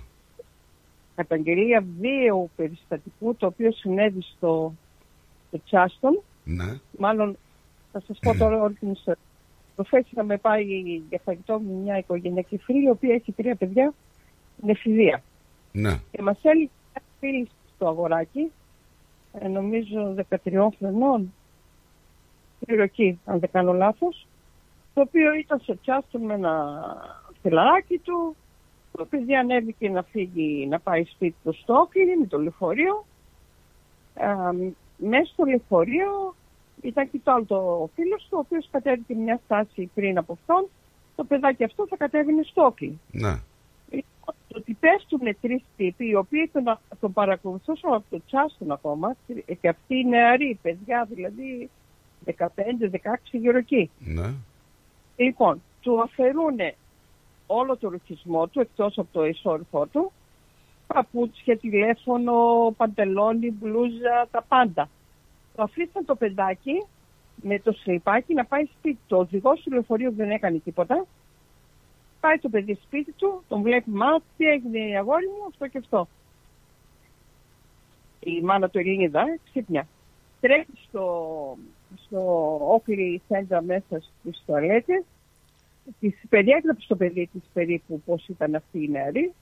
καταγγελία 1.14 1.84
βίαιου 2.00 2.50
περιστατικού 2.56 3.34
το 3.34 3.46
οποίο 3.46 3.72
συνέβη 3.72 4.22
στο, 4.22 4.74
στο 5.48 5.60
Τσάστον. 5.64 6.22
Ναι. 6.44 6.78
Μάλλον 6.98 7.36
θα 7.92 8.02
σας 8.06 8.18
πω 8.22 8.36
τώρα 8.36 8.60
όλη 8.62 8.74
την 8.74 8.90
ιστορία. 8.92 9.20
Προφές 9.74 10.06
είχαμε 10.10 10.36
πάει 10.36 10.62
για 11.08 11.20
φαγητό 11.24 11.60
με 11.60 11.72
μια 11.72 11.98
οικογενειακή 11.98 12.56
φίλη 12.56 12.84
η 12.84 12.90
οποία 12.90 13.14
έχει 13.14 13.32
τρία 13.32 13.54
παιδιά, 13.54 13.94
είναι 14.62 14.70
εφηβεία. 14.72 15.22
Ναι. 15.72 16.00
Και 16.10 16.22
μας 16.22 16.38
έλεγε 16.42 16.68
μια 16.92 17.02
φίλη 17.20 17.48
στο 17.74 17.88
αγοράκι, 17.88 18.50
ε, 19.32 19.48
νομίζω 19.48 20.14
13 20.44 20.68
χρονών, 20.78 21.32
Ιροκή, 22.66 23.20
αν 23.24 23.38
δεν 23.38 23.50
κάνω 23.50 23.72
λάθος, 23.72 24.26
το 24.94 25.00
οποίο 25.00 25.34
ήταν 25.34 25.60
στο 25.60 25.80
τσάστον 25.80 26.20
με 26.20 26.34
ένα 26.34 26.84
φιλαράκι 27.42 27.98
του, 27.98 28.36
το 28.92 29.04
παιδί 29.04 29.36
ανέβηκε 29.36 29.88
να 29.88 30.02
φύγει, 30.02 30.66
να 30.66 30.80
πάει 30.80 31.04
σπίτι 31.04 31.36
του 31.44 31.52
στο 31.52 31.74
Όκλι 31.74 32.16
με 32.18 32.26
το 32.26 32.38
λεωφορείο. 32.38 33.04
Ε, 34.14 34.26
μέσα 34.96 35.32
στο 35.32 35.44
λεωφορείο 35.44 36.34
ήταν 36.82 37.10
και 37.10 37.20
το 37.24 37.32
άλλο 37.32 37.44
το 37.44 37.90
φίλος 37.94 38.22
του, 38.22 38.36
ο 38.36 38.38
οποίος 38.38 38.68
κατέβηκε 38.70 39.14
μια 39.14 39.40
στάση 39.44 39.90
πριν 39.94 40.18
από 40.18 40.32
αυτόν. 40.32 40.68
Το 41.16 41.24
παιδάκι 41.24 41.64
αυτό 41.64 41.86
θα 41.86 41.96
κατέβαινε 41.96 42.42
στο 42.42 42.64
Όκλι. 42.64 42.98
Ναι. 43.10 43.40
Το 44.48 44.60
ότι 44.60 44.76
πέφτουν 44.80 45.36
τρεις 45.40 45.62
τύποι, 45.76 46.08
οι 46.08 46.14
οποίοι 46.14 46.50
τον, 46.52 46.78
τον 47.00 47.12
παρακολουθούσαν 47.12 47.92
από 47.92 48.04
το 48.10 48.20
τσάστον 48.26 48.70
ακόμα, 48.70 49.16
και 49.60 49.68
αυτοί 49.68 49.94
οι 49.96 50.04
νεαροί 50.04 50.58
παιδιά, 50.62 51.08
δηλαδή 51.10 51.70
15-16 52.26 53.14
γύρω 53.30 53.58
εκεί. 53.58 53.90
Ναι. 53.98 54.34
Λοιπόν, 55.16 55.62
του 55.80 56.02
αφαιρούν 56.02 56.56
όλο 57.46 57.76
το 57.76 57.88
ρουχισμό 57.88 58.46
του, 58.46 58.60
εκτός 58.60 58.98
από 58.98 59.08
το 59.12 59.26
ισόρυφό 59.26 59.86
του, 59.86 60.12
παπούτσια, 60.86 61.58
τηλέφωνο, 61.58 62.34
παντελόνι, 62.76 63.50
μπλούζα, 63.50 64.28
τα 64.30 64.42
πάντα. 64.42 64.88
Το 65.56 65.62
αφήσαν 65.62 66.04
το 66.04 66.14
παιδάκι 66.14 66.86
με 67.36 67.58
το 67.58 67.72
σλιπάκι 67.72 68.34
να 68.34 68.44
πάει 68.44 68.64
σπίτι 68.64 68.98
του. 69.06 69.16
Ο 69.16 69.20
οδηγός 69.20 69.60
του 69.60 69.72
λεωφορείου 69.72 70.12
δεν 70.14 70.30
έκανε 70.30 70.58
τίποτα. 70.58 71.06
Πάει 72.20 72.38
το 72.38 72.48
παιδί 72.48 72.78
σπίτι 72.82 73.12
του, 73.12 73.42
τον 73.48 73.62
βλέπει, 73.62 73.90
μα 73.90 74.20
τι 74.36 74.44
έγινε 74.44 74.78
η 74.78 74.96
αγόρι 74.96 75.26
μου, 75.26 75.46
αυτό 75.48 75.68
και 75.68 75.78
αυτό. 75.78 76.08
Η 78.20 78.40
μάνα 78.40 78.68
του 78.68 78.78
Ελληνίδα, 78.78 79.38
ξύπνια. 79.44 79.86
Τρέχει 80.40 80.72
στο, 80.88 81.56
στο 82.06 82.58
Oakley 82.76 83.16
Center 83.28 83.60
μέσα 83.66 84.00
στις 84.00 84.42
τουαλέτες, 84.46 85.04
της 86.00 86.14
περιέγραψε 86.28 86.88
το 86.88 86.96
παιδί 86.96 87.28
της 87.32 87.42
περίπου 87.52 88.00
πώς 88.06 88.28
ήταν 88.28 88.54
αυτή 88.54 88.84
η 88.84 88.88
νεαρή, 88.88 89.32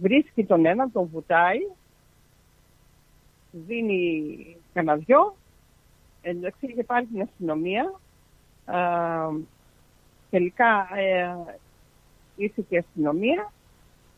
βρίσκει 0.00 0.44
τον 0.44 0.66
έναν, 0.66 0.92
τον 0.92 1.08
βουτάει, 1.12 1.58
δίνει 3.50 4.56
κανένα 4.72 4.96
δυο, 4.96 5.36
εντάξει 6.22 6.66
είχε 6.66 6.84
πάρει 6.84 7.06
την 7.06 7.20
αστυνομία, 7.22 8.00
α, 8.64 8.78
τελικά 10.30 10.88
ε, 10.96 11.36
ήρθε 12.36 12.62
και 12.68 12.74
η 12.74 12.78
αστυνομία, 12.78 13.52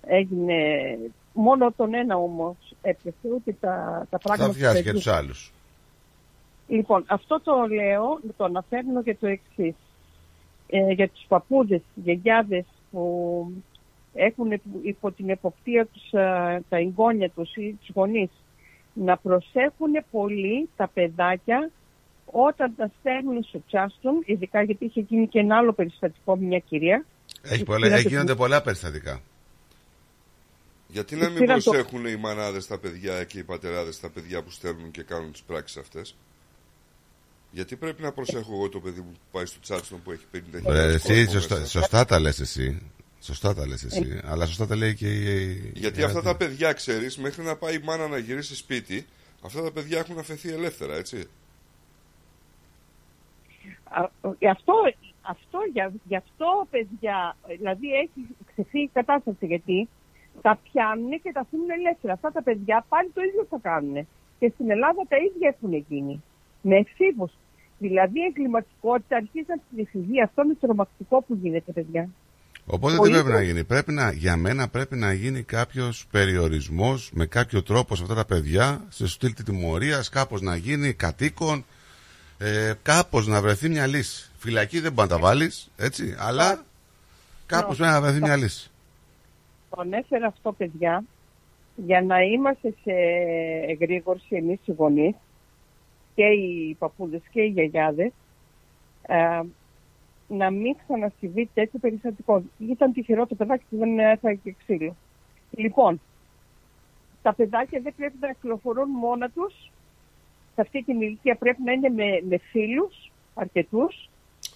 έγινε 0.06 0.98
μόνο 1.32 1.72
τον 1.72 1.94
ένα 1.94 2.16
όμως 2.16 2.56
έπιασε, 2.82 3.28
ούτε 3.34 3.56
τα, 3.60 4.06
τα 4.10 4.18
Θα 4.18 4.18
πράγματα 4.18 4.52
του 4.52 4.58
βιάσει 4.58 4.76
και 4.76 4.82
παιδιού. 4.82 4.98
τους 4.98 5.06
άλλους. 5.06 5.52
Λοιπόν, 6.68 7.04
αυτό 7.06 7.40
το 7.40 7.52
λέω, 7.74 8.20
το 8.36 8.44
αναφέρνω 8.44 9.00
για 9.00 9.16
το 9.16 9.26
εξής. 9.26 9.74
Ε, 10.66 10.92
για 10.92 11.08
τους 11.08 11.24
παππούδες, 11.28 11.80
γιαγιάδες 11.94 12.64
που 12.90 13.52
έχουν 14.14 14.60
υπό 14.82 15.12
την 15.12 15.28
εποπτεία 15.30 15.86
τους 15.86 16.02
ε, 16.12 16.62
τα 16.68 16.76
εγγόνια 16.76 17.30
τους 17.30 17.54
ή 17.56 17.76
τους 17.80 17.88
γονείς 17.94 18.30
να 18.92 19.16
προσέχουν 19.16 19.92
πολύ 20.10 20.68
τα 20.76 20.88
παιδάκια 20.94 21.70
όταν 22.26 22.74
τα 22.76 22.90
στέλνουν 23.00 23.42
στο 23.42 23.62
τσάστον, 23.66 24.22
ειδικά 24.24 24.62
γιατί 24.62 24.84
είχε 24.84 25.00
γίνει 25.00 25.28
και 25.28 25.38
ένα 25.38 25.56
άλλο 25.56 25.72
περιστατικό 25.72 26.36
με 26.36 26.46
μια 26.46 26.58
κυρία. 26.58 27.04
Έχει 27.42 27.64
πολλά, 27.64 27.86
Πήρατε 27.86 28.08
γίνονται 28.08 28.26
την- 28.26 28.36
πολλά 28.36 28.62
περιστατικά. 28.62 29.20
Γιατί 30.88 31.16
να 31.16 31.28
μην 31.28 31.38
Πήραν 31.38 31.62
το- 31.62 31.70
προσέχουν 31.70 32.06
οι 32.06 32.16
μανάδες 32.16 32.66
τα 32.66 32.78
παιδιά 32.78 33.24
και 33.24 33.38
οι 33.38 33.42
πατεράδες 33.44 34.00
τα 34.00 34.10
παιδιά 34.10 34.42
που 34.42 34.50
στέλνουν 34.50 34.90
και 34.90 35.02
κάνουν 35.02 35.32
τις 35.32 35.42
πράξεις 35.42 35.76
αυτές; 35.76 36.16
Γιατί 37.54 37.76
πρέπει 37.76 38.02
να 38.02 38.12
προσέχω 38.12 38.52
εγώ 38.54 38.68
το 38.68 38.80
παιδί 38.80 39.00
μου 39.00 39.12
που 39.12 39.26
πάει 39.32 39.46
στο 39.46 39.60
τσάτσον 39.60 40.02
που 40.02 40.10
έχει 40.10 40.24
50 40.34 40.38
Ε, 40.64 40.92
εσύ 40.92 41.24
κόσμο 41.24 41.32
σωστά, 41.32 41.54
μέσα; 41.54 41.70
σωστά 41.70 42.04
τα 42.04 42.20
λες 42.20 42.40
εσύ. 42.40 42.82
Σωστά 43.20 43.54
τα 43.54 43.66
λες 43.66 43.84
εσύ. 43.84 44.20
Αλλά 44.24 44.46
σωστά 44.46 44.66
τα 44.66 44.76
λέει 44.76 44.94
και 44.94 45.06
η... 45.06 45.72
Γιατί 45.74 46.00
η 46.00 46.02
αυτά 46.02 46.18
άλλη. 46.18 46.26
τα 46.26 46.36
παιδιά, 46.36 46.72
ξέρεις, 46.72 47.18
μέχρι 47.18 47.42
να 47.42 47.56
πάει 47.56 47.74
η 47.74 47.80
μάνα 47.84 48.08
να 48.08 48.18
γυρίσει 48.18 48.56
σπίτι, 48.56 49.06
αυτά 49.44 49.62
τα 49.62 49.70
παιδιά 49.72 49.98
έχουν 49.98 50.18
αφαιθεί 50.18 50.48
ελεύθερα, 50.48 50.94
έτσι. 50.94 51.28
Α, 53.84 54.08
γι' 54.38 54.48
αυτό, 54.48 54.74
αυτό, 55.22 55.58
για, 55.72 55.92
γι' 56.08 56.16
αυτό, 56.16 56.66
παιδιά, 56.70 57.36
δηλαδή 57.58 57.92
έχει 57.92 58.26
ξεφύγει 58.52 58.84
η 58.84 58.90
κατάσταση 58.92 59.46
γιατί 59.46 59.88
τα 60.42 60.58
πιάνουν 60.62 61.20
και 61.22 61.32
τα 61.32 61.40
αφήνουν 61.40 61.70
ελεύθερα. 61.70 62.12
Αυτά 62.12 62.32
τα 62.32 62.42
παιδιά 62.42 62.84
πάλι 62.88 63.10
το 63.14 63.20
ίδιο 63.22 63.46
θα 63.50 63.58
κάνουν. 63.62 64.06
Και 64.38 64.50
στην 64.54 64.70
Ελλάδα 64.70 65.02
τα 65.08 65.16
ίδια 65.16 65.56
έχουν 65.56 65.84
γίνει. 65.88 66.22
Με 66.60 66.76
εφήβους. 66.76 67.32
Δηλαδή 67.78 68.18
η 68.18 68.24
εγκληματικότητα 68.28 69.16
αρχίζει 69.16 69.52
από 69.52 69.62
την 69.70 69.84
εφηβεία. 69.86 70.24
Αυτό 70.24 70.42
είναι 70.42 70.54
τρομακτικό 70.60 71.22
που 71.22 71.38
γίνεται, 71.42 71.72
παιδιά. 71.72 72.08
Οπότε 72.66 72.94
Ο 72.98 73.02
τι 73.02 73.10
πρέπει 73.10 73.18
ίδιος- 73.18 73.38
να 73.38 73.42
γίνει; 73.42 73.64
Πρέπει 73.64 73.92
να, 73.92 74.12
για 74.12 74.36
μένα 74.36 74.68
πρέπει 74.68 74.96
να 74.96 75.12
γίνει 75.12 75.42
κάποιος 75.42 76.06
περιορισμός 76.10 77.10
με 77.14 77.26
κάποιο 77.26 77.62
τρόπο 77.62 77.96
σε 77.96 78.02
αυτά 78.02 78.14
τα 78.14 78.24
παιδιά, 78.24 78.84
σε 78.88 79.08
στυλ 79.08 79.32
τιμωρίας, 79.44 80.08
κάπως 80.08 80.40
να 80.40 80.56
γίνει 80.56 80.92
κατοίκον, 80.92 81.64
ε, 82.38 82.72
κάπως 82.82 83.26
να 83.26 83.40
βρεθεί 83.40 83.68
μια 83.68 83.86
λύση. 83.86 84.30
Φυλακή 84.38 84.80
δεν 84.80 84.92
μπορεί 84.92 85.08
να 85.08 85.14
τα 85.14 85.20
βάλεις, 85.22 85.70
έτσι, 85.76 86.14
αλλά 86.18 86.64
κάπως 87.46 87.76
πρέπει 87.76 87.92
να 87.92 88.00
βρεθεί 88.00 88.20
μια 88.20 88.36
λύση. 88.36 88.70
Το 89.70 89.80
ανέφερα 89.80 90.26
αυτό, 90.26 90.52
παιδιά, 90.52 91.04
για 91.76 92.02
να 92.02 92.20
είμαστε 92.22 92.74
σε 92.82 92.92
εγρήγορση 93.68 94.36
εμείς 94.36 94.58
οι 94.64 94.72
γονείς 94.76 95.14
και 96.14 96.24
οι 96.24 96.76
παππούδες 96.78 97.22
και 97.30 97.40
οι 97.40 97.48
γιαγιάδες 97.48 98.12
ε, 99.02 99.40
να 100.28 100.50
μην 100.50 100.76
ξανασυμβεί 100.86 101.50
τέτοιο 101.54 101.78
περιστατικό. 101.78 102.42
Ήταν 102.58 102.92
τυχερό 102.92 103.26
το 103.26 103.34
παιδάκι 103.34 103.64
που 103.70 103.76
δεν 103.76 103.98
έφαγε 103.98 104.38
και 104.44 104.54
ξύλο. 104.58 104.96
Λοιπόν, 105.50 106.00
τα 107.22 107.34
παιδάκια 107.34 107.80
δεν 107.80 107.94
πρέπει 107.96 108.16
να 108.20 108.32
κυκλοφορούν 108.32 108.88
μόνα 108.88 109.28
τους. 109.30 109.54
Σε 110.54 110.60
αυτή 110.60 110.82
την 110.82 111.00
ηλικία 111.00 111.36
πρέπει 111.36 111.62
να 111.62 111.72
είναι 111.72 111.88
με, 111.88 112.20
με 112.28 112.36
φίλους 112.36 113.10
αρκετούς, 113.34 114.08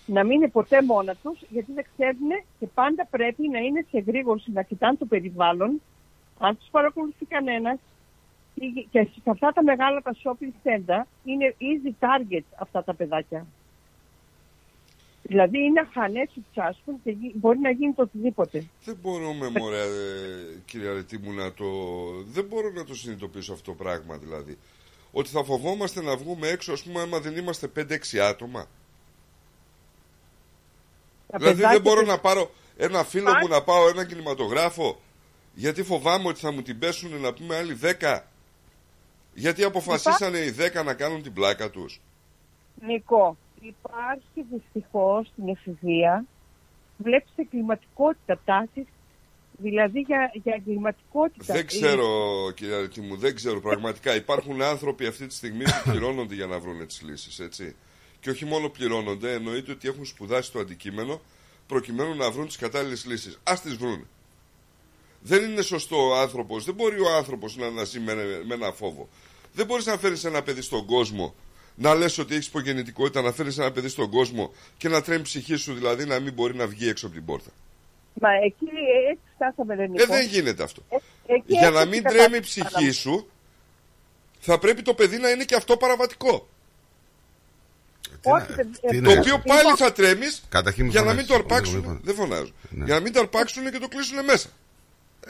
να 0.06 0.24
μην 0.24 0.32
είναι 0.32 0.48
ποτέ 0.48 0.82
μόνα 0.82 1.14
τους, 1.22 1.40
γιατί 1.48 1.72
δεν 1.72 1.85
ξέρουν 1.94 2.28
και 2.59 2.66
πάντα 2.66 3.06
πρέπει 3.10 3.48
να 3.48 3.59
είναι 3.59 3.85
σε 3.90 3.98
γρήγορση, 3.98 4.51
να 4.51 4.62
κοιτάνε 4.62 4.97
το 4.97 5.06
περιβάλλον. 5.06 5.80
Αν 6.39 6.59
τους 6.59 6.68
παρακολουθεί 6.70 7.24
κανένας, 7.24 7.78
και- 8.59 8.86
και 8.90 9.09
σε 9.22 9.30
αυτά 9.30 9.52
τα 9.52 9.62
μεγάλα 9.62 10.01
τα 10.02 10.14
shopping 10.24 10.52
center 10.68 11.02
είναι 11.24 11.55
easy 11.60 12.05
target 12.05 12.44
αυτά 12.59 12.85
τα 12.85 12.94
παιδάκια. 12.94 13.47
Δηλαδή 15.22 15.59
είναι 15.59 15.80
αχανές 15.80 16.30
του 16.35 16.44
τσάσκουν 16.52 17.01
και 17.05 17.10
γι- 17.10 17.32
μπορεί 17.35 17.59
να 17.59 17.70
γίνει 17.70 17.93
το 17.93 18.02
οτιδήποτε. 18.02 18.64
Δεν 18.85 18.97
μπορούμε, 19.02 19.48
μωρέ, 19.59 19.80
ε, 19.82 19.86
κύριε 20.64 20.89
Αρετή 20.89 21.18
μου, 21.18 21.32
να 21.32 21.52
το... 21.52 21.64
Δεν 22.32 22.44
μπορώ 22.44 22.70
να 22.70 22.85
το 22.85 22.94
συνειδητοποιήσω 22.94 23.52
αυτό 23.52 23.70
το 23.70 23.76
πράγμα, 23.76 24.16
δηλαδή. 24.16 24.59
Ότι 25.12 25.28
θα 25.28 25.44
φοβόμαστε 25.44 26.02
να 26.02 26.16
βγούμε 26.16 26.48
έξω, 26.48 26.72
ας 26.72 26.82
πούμε, 26.82 27.01
άμα 27.01 27.20
δεν 27.20 27.36
είμαστε 27.36 27.68
5-6 27.76 28.18
άτομα. 28.18 28.66
Τα 31.26 31.39
δηλαδή 31.39 31.55
δεν 31.55 31.56
παιδάκια 31.56 31.80
μπορώ 31.80 32.01
δεν- 32.01 32.09
να 32.09 32.18
πάρω 32.18 32.51
ένα 32.76 33.05
φίλο 33.05 33.30
μου 33.40 33.48
να 33.48 33.62
πάω 33.62 33.89
ένα 33.89 34.05
κινηματογράφο, 34.06 35.01
γιατί 35.55 35.82
φοβάμαι 35.82 36.28
ότι 36.28 36.40
θα 36.40 36.52
μου 36.52 36.62
την 36.62 36.78
πέσουν 36.78 37.20
να 37.20 37.32
πούμε 37.32 37.56
άλλοι 37.56 37.74
10. 38.01 38.20
Γιατί 39.39 39.65
αποφασίσανε 39.65 40.39
οι 40.39 40.55
10 40.81 40.85
να 40.85 40.94
κάνουν 40.94 41.23
την 41.23 41.32
πλάκα 41.32 41.70
τους. 41.70 42.01
Νικό, 42.86 43.36
υπάρχει 43.60 44.47
δυστυχώς 44.51 45.27
στην 45.27 45.48
εφηβεία, 45.48 46.24
βλέπεις 46.97 47.32
εγκληματικότητα 47.36 48.40
τάσεις 48.44 48.86
Δηλαδή 49.60 50.01
για, 50.01 50.31
για 50.32 50.55
εγκληματικότητα. 50.55 51.55
Δεν 51.55 51.66
ξέρω, 51.66 52.06
κύριε 52.55 52.74
Αρετή 52.74 53.01
μου, 53.01 53.16
δεν 53.16 53.35
ξέρω 53.35 53.60
πραγματικά. 53.60 54.15
Υπάρχουν 54.15 54.62
άνθρωποι 54.62 55.06
αυτή 55.06 55.27
τη 55.27 55.35
στιγμή 55.35 55.65
που 55.65 55.82
πληρώνονται 55.90 56.35
για 56.35 56.47
να 56.47 56.59
βρουν 56.59 56.86
τις 56.86 57.02
λύσεις, 57.02 57.39
έτσι. 57.39 57.77
Και 58.20 58.31
όχι 58.31 58.44
μόνο 58.44 58.69
πληρώνονται, 58.69 59.32
εννοείται 59.32 59.73
ότι 59.73 59.89
έχουν 59.89 60.05
σπουδάσει 60.05 60.52
το 60.52 60.59
αντικείμενο 60.59 61.20
προκειμένου 61.66 62.15
να 62.15 62.31
βρουν 62.31 62.47
τις 62.47 62.56
κατάλληλες 62.56 63.06
λύσεις. 63.06 63.39
Α 63.43 63.55
τις 63.62 63.77
βρουν. 63.77 64.06
Δεν 65.20 65.51
είναι 65.51 65.62
σωστό 65.62 66.09
ο 66.09 66.15
άνθρωπος, 66.15 66.65
δεν 66.65 66.74
μπορεί 66.74 67.01
ο 67.01 67.16
άνθρωπος 67.16 67.56
να, 67.56 67.70
να 67.70 67.85
ζει 67.85 68.01
με, 68.01 68.15
με 68.47 68.55
ένα 68.55 68.73
φόβο. 68.73 69.09
Δεν 69.52 69.66
μπορείς 69.66 69.86
να 69.86 69.96
φέρεις 69.98 70.24
ένα 70.24 70.42
παιδί 70.42 70.60
στον 70.62 70.86
κόσμο, 70.86 71.34
να 71.74 71.94
λες 71.94 72.18
ότι 72.18 72.34
έχεις 72.34 72.46
υπογεννητικότητα, 72.46 73.22
να 73.22 73.32
φέρεις 73.32 73.58
ένα 73.58 73.72
παιδί 73.72 73.88
στον 73.88 74.10
κόσμο 74.10 74.52
και 74.76 74.88
να 74.88 75.02
τρέμει 75.02 75.22
ψυχή 75.22 75.56
σου 75.56 75.74
δηλαδή 75.74 76.04
να 76.04 76.20
μην 76.20 76.32
μπορεί 76.32 76.54
να 76.54 76.66
βγει 76.66 76.88
έξω 76.88 77.06
από 77.06 77.14
την 77.14 77.24
πόρτα. 77.24 77.50
Μα 78.20 78.28
εκεί 78.44 78.66
έτσι 79.10 79.22
φτάσαμε, 79.34 79.76
δεν 79.76 79.94
Ε, 79.94 80.04
δεν 80.06 80.26
γίνεται 80.26 80.62
αυτό. 80.62 80.82
Για 81.46 81.70
να 81.70 81.84
μην 81.84 82.02
τρέμει 82.02 82.36
η 82.36 82.40
ψυχή 82.40 82.90
σου, 82.90 83.28
θα 84.40 84.58
πρέπει 84.58 84.82
το 84.82 84.94
παιδί 84.94 85.18
να 85.18 85.30
είναι 85.30 85.44
και 85.44 85.54
αυτό 85.54 85.76
παραβατικό. 85.76 86.48
ε, 88.82 89.00
Το 89.00 89.10
οποίο 89.10 89.38
πάλι 89.46 89.72
θα 89.76 89.92
τρέμεις 89.92 90.42
Καταρχήν 90.48 90.84
μη 90.84 90.90
για 90.90 91.02
να 91.02 91.14
μην 91.14 91.26
φωνάζεις. 91.26 91.28
το 91.28 91.34
αρπάξουν. 91.34 91.74
Λοιπόν. 91.76 92.00
Δεν 92.04 92.14
φωνάζω. 92.14 92.52
Ναι. 92.70 92.84
Για 92.84 92.94
να 92.94 93.00
μην 93.00 93.12
το 93.12 93.20
αρπάξουν 93.20 93.70
και 93.70 93.78
το 93.78 93.88
κλείσουν 93.88 94.24
μέσα. 94.24 94.48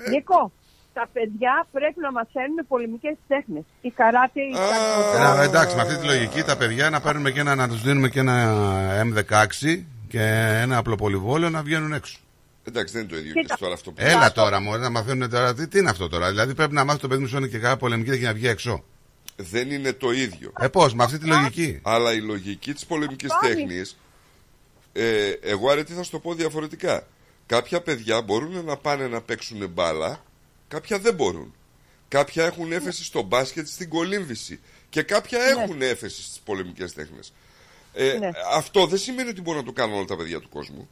Νίκο, 0.08 0.52
τα 0.98 1.08
παιδιά 1.12 1.66
πρέπει 1.72 2.00
να 2.00 2.12
μαθαίνουν 2.12 2.58
πολεμικές 2.68 3.16
τέχνες. 3.28 3.62
Η 3.80 3.90
καράτε, 3.90 4.40
η 4.40 4.52
Ε, 5.40 5.44
εντάξει, 5.44 5.76
με 5.76 5.82
αυτή 5.82 5.96
τη 5.96 6.06
λογική 6.06 6.42
τα 6.42 6.56
παιδιά 6.56 6.90
να 6.90 7.00
παίρνουμε 7.00 7.30
και 7.30 7.40
ένα, 7.40 7.54
να 7.54 7.68
τους 7.68 7.82
δίνουμε 7.82 8.08
και 8.08 8.20
ένα 8.20 8.36
M16 9.06 9.82
και 10.08 10.22
ένα 10.62 10.76
απλό 10.76 10.94
πολυβόλαιο 10.94 11.50
να 11.50 11.62
βγαίνουν 11.62 11.92
έξω. 11.92 12.18
Εντάξει, 12.64 12.92
δεν 12.94 13.02
είναι 13.02 13.10
το 13.12 13.18
ίδιο 13.18 13.32
Κοίτα. 13.32 13.54
και 13.54 13.60
τώρα 13.60 13.74
αυτό 13.74 13.90
που 13.90 13.96
Έλα 14.00 14.32
τώρα, 14.32 14.60
μου 14.60 14.76
να 14.76 14.90
μαθαίνουν 14.90 15.30
τώρα. 15.30 15.54
Τι, 15.54 15.68
τι 15.68 15.78
είναι 15.78 15.90
αυτό 15.90 16.08
τώρα. 16.08 16.28
Δηλαδή 16.28 16.54
πρέπει 16.54 16.72
να 16.72 16.84
μάθει 16.84 17.00
το 17.00 17.08
παιδί 17.08 17.20
μου 17.20 17.26
σου 17.26 17.36
είναι 17.36 17.46
και 17.46 17.58
κάποια 17.58 17.76
πολεμική 17.76 18.18
και 18.18 18.24
να 18.24 18.32
βγει 18.32 18.48
έξω. 18.48 18.84
Δεν 19.36 19.70
είναι 19.70 19.92
το 19.92 20.10
ίδιο. 20.10 20.52
Ε, 20.60 20.68
πώς, 20.68 20.94
με 20.94 21.04
αυτή 21.04 21.18
τη 21.18 21.26
λογική. 21.26 21.80
Αλλά 21.82 22.12
η 22.12 22.20
λογική 22.20 22.72
της 22.74 22.86
πολεμικής 22.86 23.28
Πάλι. 23.40 23.54
τέχνης. 23.54 23.98
Ε, 24.92 25.30
εγώ 25.42 25.70
αρετή 25.70 25.92
θα 25.92 26.02
σου 26.02 26.10
το 26.10 26.18
πω 26.18 26.34
διαφορετικά. 26.34 27.06
Κάποια 27.46 27.80
παιδιά 27.80 28.22
μπορούν 28.22 28.64
να 28.64 28.76
πάνε 28.76 29.06
να 29.06 29.20
παίξουν 29.20 29.68
μπάλα, 29.70 30.20
κάποια 30.68 30.98
δεν 30.98 31.14
μπορούν. 31.14 31.54
Κάποια 32.08 32.44
έχουν 32.44 32.72
έφεση 32.72 33.04
στο 33.04 33.22
μπάσκετ, 33.22 33.66
στην 33.68 33.88
κολύμβηση. 33.88 34.60
Και 34.88 35.02
κάποια 35.02 35.38
έχουν 35.42 35.82
έφεση 35.82 36.22
στις 36.22 36.38
πολεμικές 36.44 36.92
τέχνες. 36.92 37.32
Ε, 37.94 38.16
Ναι. 38.18 38.30
Αυτό 38.54 38.86
δεν 38.86 38.98
σημαίνει 38.98 39.28
ότι 39.28 39.40
μπορούν 39.40 39.60
να 39.60 39.66
το 39.66 39.72
κάνουν 39.72 39.96
όλα 39.96 40.04
τα 40.04 40.16
παιδιά 40.16 40.40
του 40.40 40.48
κόσμου. 40.48 40.88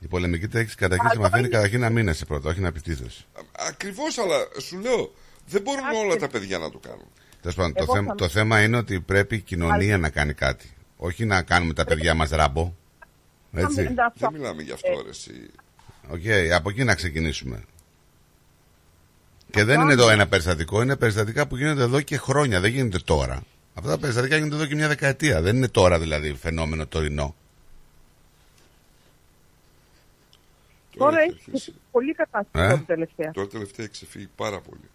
Η 0.00 0.06
πολεμική 0.06 0.48
τέχνη 0.48 0.74
καταρχήν 0.74 1.10
σε 1.10 1.18
μαθαίνει 1.18 1.48
καταρχήν 1.48 1.80
να 1.80 1.90
αμύνεσαι 1.90 2.24
πρώτα, 2.24 2.50
όχι 2.50 2.60
να 2.60 2.68
επιτίθεσαι. 2.68 3.24
Ακριβώς, 3.52 4.18
αλλά 4.18 4.36
σου 4.60 4.78
λέω, 4.78 5.14
δεν 5.46 5.62
μπορούν 5.62 5.84
όλα 6.04 6.16
τα 6.16 6.28
παιδιά 6.28 6.58
να 6.58 6.70
το 6.70 6.78
κάνουν. 6.78 7.06
Τέλος 7.40 7.56
πάντων, 7.56 7.72
το, 7.74 7.82
Εγώ 7.82 7.94
θέμα, 7.94 8.06
θα- 8.08 8.14
το 8.14 8.28
θέμα 8.28 8.62
είναι 8.62 8.76
ότι 8.76 9.00
πρέπει 9.00 9.36
η 9.36 9.40
κοινωνία 9.40 9.98
να 9.98 10.10
κάνει 10.10 10.32
κάτι. 10.34 10.74
Όχι 10.96 11.24
να 11.24 11.42
κάνουμε 11.42 11.72
τα 11.74 11.84
παιδιά 11.84 12.14
μας 12.14 12.30
Ράμπο. 12.30 12.74
Έτσι. 13.52 13.94
Δεν 14.14 14.32
μιλάμε 14.32 14.62
γι' 14.62 14.72
αυτό, 14.72 15.02
ρε, 15.04 15.08
εσύ. 15.08 15.50
Οκ, 16.08 16.52
από 16.54 16.70
εκεί 16.70 16.84
να 16.84 16.94
ξεκινήσουμε. 16.94 17.64
Και 19.50 19.64
δεν 19.64 19.80
είναι 19.80 19.94
το 19.94 20.10
ένα 20.10 20.28
περιστατικό, 20.28 20.82
είναι 20.82 20.96
περιστατικά 20.96 21.46
που 21.46 21.56
γίνονται 21.56 21.82
εδώ 21.82 22.00
και 22.00 22.16
χρόνια, 22.16 22.60
δεν 22.60 22.70
γίνεται 22.70 22.98
τώρα. 22.98 23.42
Αυτά 23.74 23.90
τα 23.90 23.98
περιστατικά 23.98 24.36
γίνονται 24.36 24.54
εδώ 24.54 24.66
και 24.66 24.74
μια 24.74 24.88
δεκαετία. 24.88 25.40
Δεν 25.40 25.56
είναι 25.56 25.68
τώρα 25.68 25.98
δηλαδή 25.98 26.34
φαινόμενο 26.34 26.86
τωρινό. 26.86 27.34
Τώρα 30.96 31.16
έχει 31.20 31.74
πολύ 31.90 32.14
κατάσταση 32.14 32.64
Ε; 32.64 32.68
τώρα 32.68 32.82
τελευταία. 32.86 33.30
Τώρα 33.30 33.48
τελευταία 33.48 33.84
έχει 33.84 33.94
ξεφύγει 33.94 34.28
πάρα 34.36 34.60
πολύ. 34.60 34.90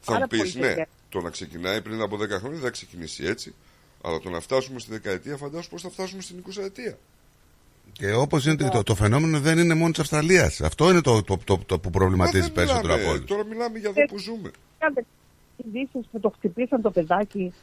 Θα 0.00 0.12
Πάρα 0.12 0.18
μου 0.20 0.26
πεις, 0.26 0.52
πολύ, 0.52 0.64
ναι, 0.64 0.68
παιδιά. 0.68 0.88
το 1.08 1.20
να 1.20 1.30
ξεκινάει 1.30 1.82
πριν 1.82 2.00
από 2.00 2.16
10 2.16 2.28
χρόνια 2.28 2.50
δεν 2.50 2.60
θα 2.60 2.70
ξεκινήσει 2.70 3.24
έτσι. 3.24 3.54
Αλλά 4.02 4.18
το 4.18 4.30
να 4.30 4.40
φτάσουμε 4.40 4.78
στη 4.78 4.90
δεκαετία, 4.90 5.36
φαντάσου 5.36 5.68
πώ 5.68 5.78
θα 5.78 5.90
φτάσουμε 5.90 6.22
στην 6.22 6.44
20 6.48 6.62
ετία. 6.62 6.98
Και 7.92 8.12
όπως 8.14 8.46
είναι 8.46 8.70
το, 8.70 8.82
το 8.82 8.94
φαινόμενο 8.94 9.40
δεν 9.40 9.58
είναι 9.58 9.74
μόνο 9.74 9.90
της 9.90 10.00
Αυστραλίας. 10.00 10.60
Αυτό 10.60 10.90
είναι 10.90 11.00
το, 11.00 11.22
το, 11.22 11.38
το, 11.44 11.58
το 11.66 11.78
που 11.78 11.90
προβληματίζει 11.90 12.52
περισσότερο 12.52 12.94
από 12.94 13.08
όλους. 13.10 13.24
Τώρα 13.24 13.44
μιλάμε 13.44 13.78
για 13.78 13.88
εδώ 13.94 14.04
που 14.04 14.18
ζούμε. 14.18 14.50
Κάντε 14.78 15.04
ειδήσει 15.56 16.08
που 16.12 16.20
το 16.20 16.28
χτυπήσαν 16.36 16.82
το 16.82 16.90
παιδάκι. 16.90 17.54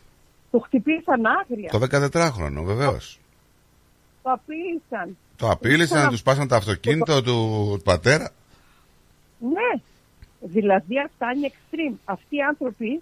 Το 0.51 0.59
χτυπήσαν 0.59 1.21
άγρια. 1.25 1.69
Το 1.69 1.79
14χρονο, 1.91 2.63
βεβαίως. 2.65 3.19
Το 4.23 4.31
απείλησαν. 4.31 5.17
Το 5.35 5.49
απείλησαν, 5.49 5.97
Ήθελα- 5.97 6.09
τους 6.09 6.19
σπάσαν 6.19 6.47
το 6.47 6.55
αυτοκίνητο 6.55 7.21
του 7.21 7.79
πατέρα. 7.83 8.31
Ναι. 9.39 9.81
Δηλαδή 10.39 10.99
αυτά 11.05 11.31
είναι 11.35 11.51
extreme. 11.51 11.95
Αυτοί 12.05 12.35
οι 12.35 12.41
άνθρωποι 12.41 13.01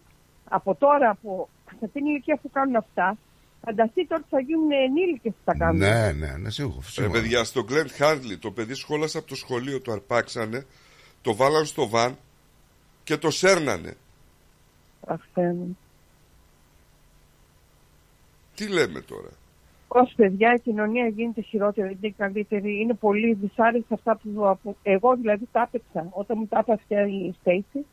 από 0.49 0.75
τώρα, 0.75 1.09
από 1.09 1.49
σε 1.79 1.87
την 1.87 2.05
ηλικία 2.05 2.39
που 2.41 2.49
κάνουν 2.51 2.75
αυτά, 2.75 3.17
φανταστείτε 3.61 4.15
ότι 4.15 4.25
θα 4.29 4.39
γίνουν 4.39 4.71
ενήλικες 4.71 5.31
που 5.31 5.41
θα 5.45 5.53
κάνουν. 5.53 5.77
Ναι, 5.77 6.11
ναι, 6.11 6.37
ναι, 6.37 6.49
σίγουρα. 6.49 6.75
Ρε 6.79 6.89
σίγουρα. 6.89 7.11
παιδιά, 7.21 7.43
στο 7.43 7.65
Glen 7.69 8.01
Hardley 8.01 8.37
το 8.39 8.51
παιδί 8.51 8.73
σχόλασε 8.73 9.17
από 9.17 9.27
το 9.27 9.35
σχολείο, 9.35 9.81
το 9.81 9.91
αρπάξανε, 9.91 10.65
το 11.21 11.35
βάλαν 11.35 11.65
στο 11.65 11.87
βαν 11.89 12.17
και 13.03 13.17
το 13.17 13.31
σέρνανε. 13.31 13.93
Αχ, 15.07 15.19
Θεέ 15.33 15.53
μου. 15.53 15.77
Τι 18.55 18.67
λέμε 18.67 19.01
τώρα; 19.01 19.29
Ως 19.87 20.13
παιδιά 20.15 20.53
η 20.53 20.59
κοινωνία 20.59 21.07
γίνεται 21.07 21.41
χειρότερη, 21.41 21.97
είναι 22.01 22.13
καλύτερη. 22.17 22.81
Είναι 22.81 22.93
πολύ 22.93 23.33
δυσάρεστα 23.33 23.93
αυτά 23.93 24.15
που, 24.23 24.57
που 24.63 24.75
εγώ 24.83 25.15
δηλαδή 25.15 25.47
τα 25.51 25.61
άπαιξα. 25.61 26.07
Όταν 26.11 26.37
μου 26.39 26.45
τα 26.47 26.59
έπαθε 26.59 27.09
η 27.11 27.35
Στέιση, 27.39 27.85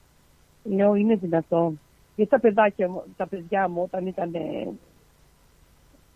λέω 0.64 0.94
είναι 0.94 1.16
δυνατόν. 1.16 1.80
Γιατί 2.16 2.30
τα, 2.30 2.40
παιδάκια, 2.40 2.88
μου- 2.88 3.02
τα 3.16 3.26
παιδιά 3.26 3.68
μου 3.68 3.82
όταν 3.82 4.06
ήταν, 4.06 4.34
ε, 4.34 4.68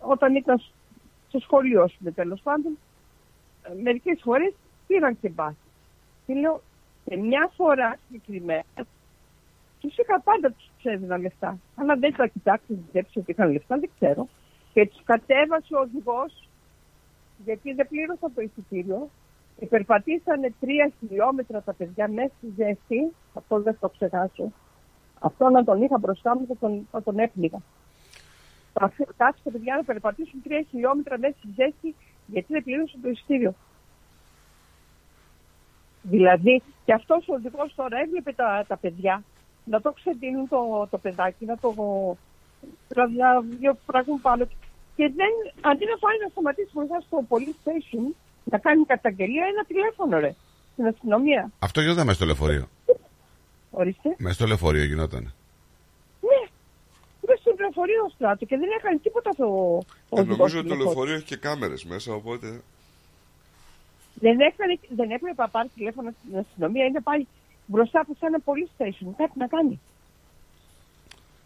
όταν 0.05 0.35
ήταν 0.35 0.61
στο 1.27 1.39
σχολείο, 1.39 1.83
ας 1.83 1.93
πούμε, 1.93 2.11
τέλος 2.11 2.41
πάντων, 2.41 2.77
ε, 3.63 3.81
μερικές 3.81 4.19
φορές 4.23 4.53
πήραν 4.87 5.19
και 5.19 5.29
μπας. 5.29 5.55
Και 6.25 6.33
λέω, 6.33 6.61
και 7.05 7.17
μια 7.17 7.51
φορά 7.55 7.97
συγκεκριμένα, 8.07 8.63
τους 9.79 9.97
είχα 9.97 10.21
πάντα 10.21 10.51
τους 10.51 10.83
έδινα 10.83 11.17
λεφτά. 11.17 11.57
Αλλά 11.75 11.95
δεν 11.95 12.15
τα 12.15 12.27
κοιτάξω, 12.27 12.73
δεν 12.91 13.05
ότι 13.15 13.31
είχαν 13.31 13.51
λεφτά, 13.51 13.77
δεν 13.77 13.89
ξέρω. 13.95 14.27
Και 14.73 14.87
τους 14.87 15.03
κατέβασε 15.03 15.75
ο 15.75 15.79
οδηγός, 15.79 16.49
γιατί 17.43 17.73
δεν 17.73 17.87
πλήρωσαν 17.87 18.33
το 18.33 18.41
εισιτήριο, 18.41 19.09
και 19.59 19.65
περπατήσανε 19.65 20.53
τρία 20.59 20.91
χιλιόμετρα 20.99 21.61
τα 21.61 21.73
παιδιά 21.73 22.09
μέσα 22.09 22.31
στη 22.37 22.47
ζέστη, 22.55 23.13
αυτό 23.33 23.61
δεν 23.61 23.73
θα 23.73 23.79
το 23.79 23.89
ξεχάσω. 23.89 24.51
Αυτό 25.19 25.49
να 25.49 25.63
τον 25.63 25.81
είχα 25.81 25.97
μπροστά 25.97 26.37
μου 26.37 26.45
θα 26.47 26.55
τον, 26.59 26.87
θα 26.91 27.03
τον 27.03 27.19
έπνιγα. 27.19 27.61
Θα 28.73 28.85
αφ- 28.85 29.13
Κάτσε 29.17 29.41
τα 29.43 29.51
παιδιά 29.51 29.75
να 29.75 29.83
περπατήσουν 29.83 30.41
τρία 30.43 30.65
χιλιόμετρα 30.69 31.17
μέσα 31.19 31.35
στη 31.37 31.47
ζέστη, 31.55 31.95
γιατί 32.25 32.47
δεν 32.53 32.63
πλήρωσαν 32.63 33.01
το 33.01 33.09
εισιτήριο. 33.09 33.53
Δηλαδή, 36.01 36.61
και 36.85 36.93
αυτός 36.93 37.27
ο 37.27 37.33
οδηγός 37.33 37.75
τώρα 37.75 37.97
έβλεπε 37.99 38.33
τα, 38.33 38.65
τα 38.67 38.77
παιδιά 38.77 39.23
να 39.65 39.81
το 39.81 39.91
ξεντίνουν 39.91 40.47
το, 40.47 40.87
το 40.91 40.97
παιδάκι, 40.97 41.45
να 41.45 41.57
το. 41.57 41.73
Δηλαδή, 42.87 43.15
να 43.15 43.41
διαπραγούν 43.41 44.21
πάνω. 44.21 44.45
του. 44.45 44.55
Και 44.95 45.11
δεν, 45.15 45.31
αντί 45.71 45.85
να 45.85 45.97
πάει 45.97 46.17
να 46.23 46.27
σταματήσει 46.29 46.69
μπροστά 46.73 46.99
στο 46.99 47.25
police 47.29 47.57
station, 47.67 48.13
να 48.43 48.57
κάνει 48.57 48.85
καταγγελία, 48.85 49.45
ένα 49.45 49.63
τηλέφωνο, 49.63 50.19
ρε, 50.19 50.35
στην 50.73 50.85
αστυνομία. 50.87 51.51
Αυτό 51.59 51.81
γινόταν 51.81 52.03
μέσα 52.05 52.17
στο 52.17 52.25
λεωφορείο. 52.25 52.67
Ορίστε. 53.71 54.15
Μέσα 54.17 54.33
στο 54.35 54.45
λεωφορείο 54.47 54.83
γινόταν. 54.83 55.33
Ναι, 57.85 57.91
μέσα 57.91 58.07
στο 58.07 58.07
λεωφορείο 58.07 58.09
στράτο 58.15 58.45
και 58.45 58.57
δεν 58.57 58.69
έκανε 58.79 58.97
τίποτα 59.03 59.29
το. 59.35 59.45
ο 59.45 60.17
Ε, 60.17 60.19
οδηγός 60.19 60.37
νομίζω 60.37 60.53
του 60.55 60.59
ότι 60.59 60.67
το 60.69 60.75
λεωφορείου. 60.75 60.83
λεωφορείο 60.85 61.15
έχει 61.15 61.25
και 61.25 61.35
κάμερες 61.37 61.83
μέσα, 61.83 62.13
οπότε... 62.13 62.47
Δεν, 64.13 64.39
έκανε, 64.39 64.79
δεν 64.95 65.11
έπρεπε 65.11 65.41
να 65.41 65.49
πάρει 65.49 65.69
τηλέφωνο 65.75 66.09
στην 66.25 66.37
αστυνομία 66.37 66.85
ή 66.85 66.91
να 66.91 67.01
πάει 67.01 67.25
μπροστά 67.65 67.99
από 67.99 68.13
σε 68.19 68.25
ένα 68.25 68.39
police 68.45 68.71
station. 68.81 69.07
Κάτι 69.17 69.31
να 69.39 69.47
κάνει. 69.47 69.79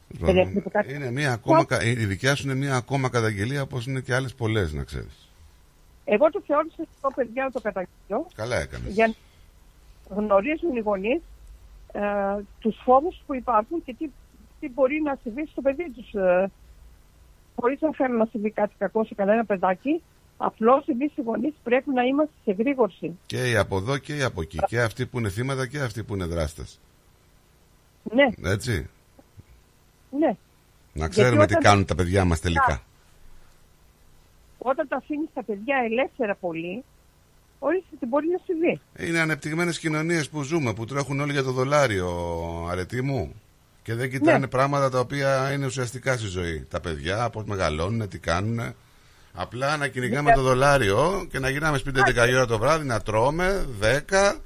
Δεν 0.08 0.38
έπρεπε 0.38 0.70
κάτι. 0.70 0.94
Είναι 0.94 1.12
μια 1.12 1.32
ακόμα, 1.34 1.66
κα- 1.66 1.84
η 1.84 1.94
δικιά 1.94 2.36
σου 2.36 2.44
είναι 2.44 2.56
μια 2.56 2.76
ακόμα 2.76 3.10
καταγγελία 3.10 3.62
όπως 3.62 3.86
είναι 3.86 4.00
και 4.02 4.14
άλλες 4.16 4.34
πολλές 4.34 4.74
να 4.74 4.84
ξέρεις. 4.84 5.30
Εγώ 6.06 6.30
το 6.32 6.42
θεώρησα 6.48 6.84
το 7.02 7.12
παιδιά 7.16 7.44
να 7.44 7.52
το 7.52 7.62
καταγγείλω 7.62 8.28
Καλά 8.36 8.56
έκανες. 8.60 8.94
για 8.94 9.08
να 10.10 10.16
γνωρίζουν 10.16 10.76
οι 10.76 10.80
γονείς 10.80 11.22
ε, 11.92 12.02
τους 12.60 12.78
φόβους 12.84 13.22
που 13.26 13.36
υπάρχουν 13.36 13.84
και 13.84 13.94
τι, 14.00 14.10
τι 14.60 14.70
μπορεί 14.70 15.02
να 15.02 15.18
συμβεί 15.24 15.48
στο 15.52 15.62
παιδί 15.62 15.92
τους. 15.96 16.14
Ε, 16.14 16.52
Χωρίς 17.60 17.82
να 17.82 17.92
θέλω 17.94 18.18
να 18.18 18.26
συμβεί 18.26 18.50
κάτι 18.52 18.74
κακό 18.78 19.06
σε 19.06 19.14
κανένα 19.16 19.46
παιδάκι, 19.46 20.02
απλώς 20.38 20.88
εμείς 20.88 21.12
οι 21.18 21.22
γονείς 21.22 21.54
πρέπει 21.64 21.90
να 21.94 22.04
είμαστε 22.04 22.34
σε 22.44 22.52
γρήγορση. 22.52 23.18
Και 23.26 23.50
οι 23.50 23.56
από 23.56 23.78
εδώ 23.78 23.98
και 23.98 24.16
οι 24.16 24.22
από 24.24 24.42
εκεί. 24.42 24.58
Και 24.68 24.82
αυτοί 24.82 25.06
που 25.06 25.20
είναι 25.20 25.30
θύματα 25.30 25.68
και 25.68 25.80
αυτοί 25.80 26.04
που 26.04 26.14
είναι 26.16 26.26
δράστες. 26.26 26.80
Ναι, 28.14 28.50
Έτσι. 28.52 28.90
ναι. 30.20 30.36
Να 30.94 31.08
ξέρουμε 31.08 31.46
τι 31.46 31.52
όταν- 31.54 31.64
κάνουν 31.64 31.86
τα 31.86 31.96
παιδιά 31.96 32.26
μας 32.26 32.40
τελικά. 32.40 32.82
Όταν 34.58 34.88
τα 34.88 34.96
αφήνεις 34.96 35.30
τα 35.34 35.44
παιδιά 35.44 35.78
ελεύθερα 35.86 36.36
πολύ, 36.36 36.84
ορίστε 37.60 37.96
τι 38.00 38.06
μπορεί 38.06 38.28
να 38.28 38.40
συμβεί. 38.46 38.80
Είναι 39.10 39.20
ανεπτυγμένες 39.20 39.80
κοινωνίες 39.80 40.30
που 40.30 40.42
ζούμε, 40.42 40.74
που 40.74 40.86
τρέχουν 40.86 41.20
όλοι 41.20 41.32
για 41.32 41.44
το 41.44 41.52
δολάριο, 41.52 42.08
αρετή 42.70 43.02
μου. 43.02 43.34
Και 43.88 43.96
δεν 43.96 44.10
κοιτάνε 44.10 44.38
Ναι. 44.38 44.48
πράγματα 44.48 44.90
τα 44.90 45.00
οποία 45.00 45.52
είναι 45.54 45.66
ουσιαστικά 45.66 46.18
στη 46.18 46.28
ζωή. 46.28 46.66
Τα 46.70 46.80
παιδιά, 46.80 47.30
πώς 47.30 47.44
μεγαλώνουν, 47.46 48.08
τι 48.10 48.18
κάνουν. 48.18 48.74
Απλά 49.34 49.78
να 49.78 49.88
κυνηγάμε 49.88 50.30
Ναι. 50.30 50.36
το 50.36 50.42
δολάριο 50.42 51.28
και 51.32 51.40
να 51.40 51.50
γυρνάμε 51.50 51.78
σπίτι 51.78 52.00
11 52.06 52.30
η 52.30 52.34
ώρα 52.36 52.46
το 52.46 52.58
βράδυ, 52.58 52.86
να 52.86 53.02
τρώμε 53.02 53.66
10 53.82 54.42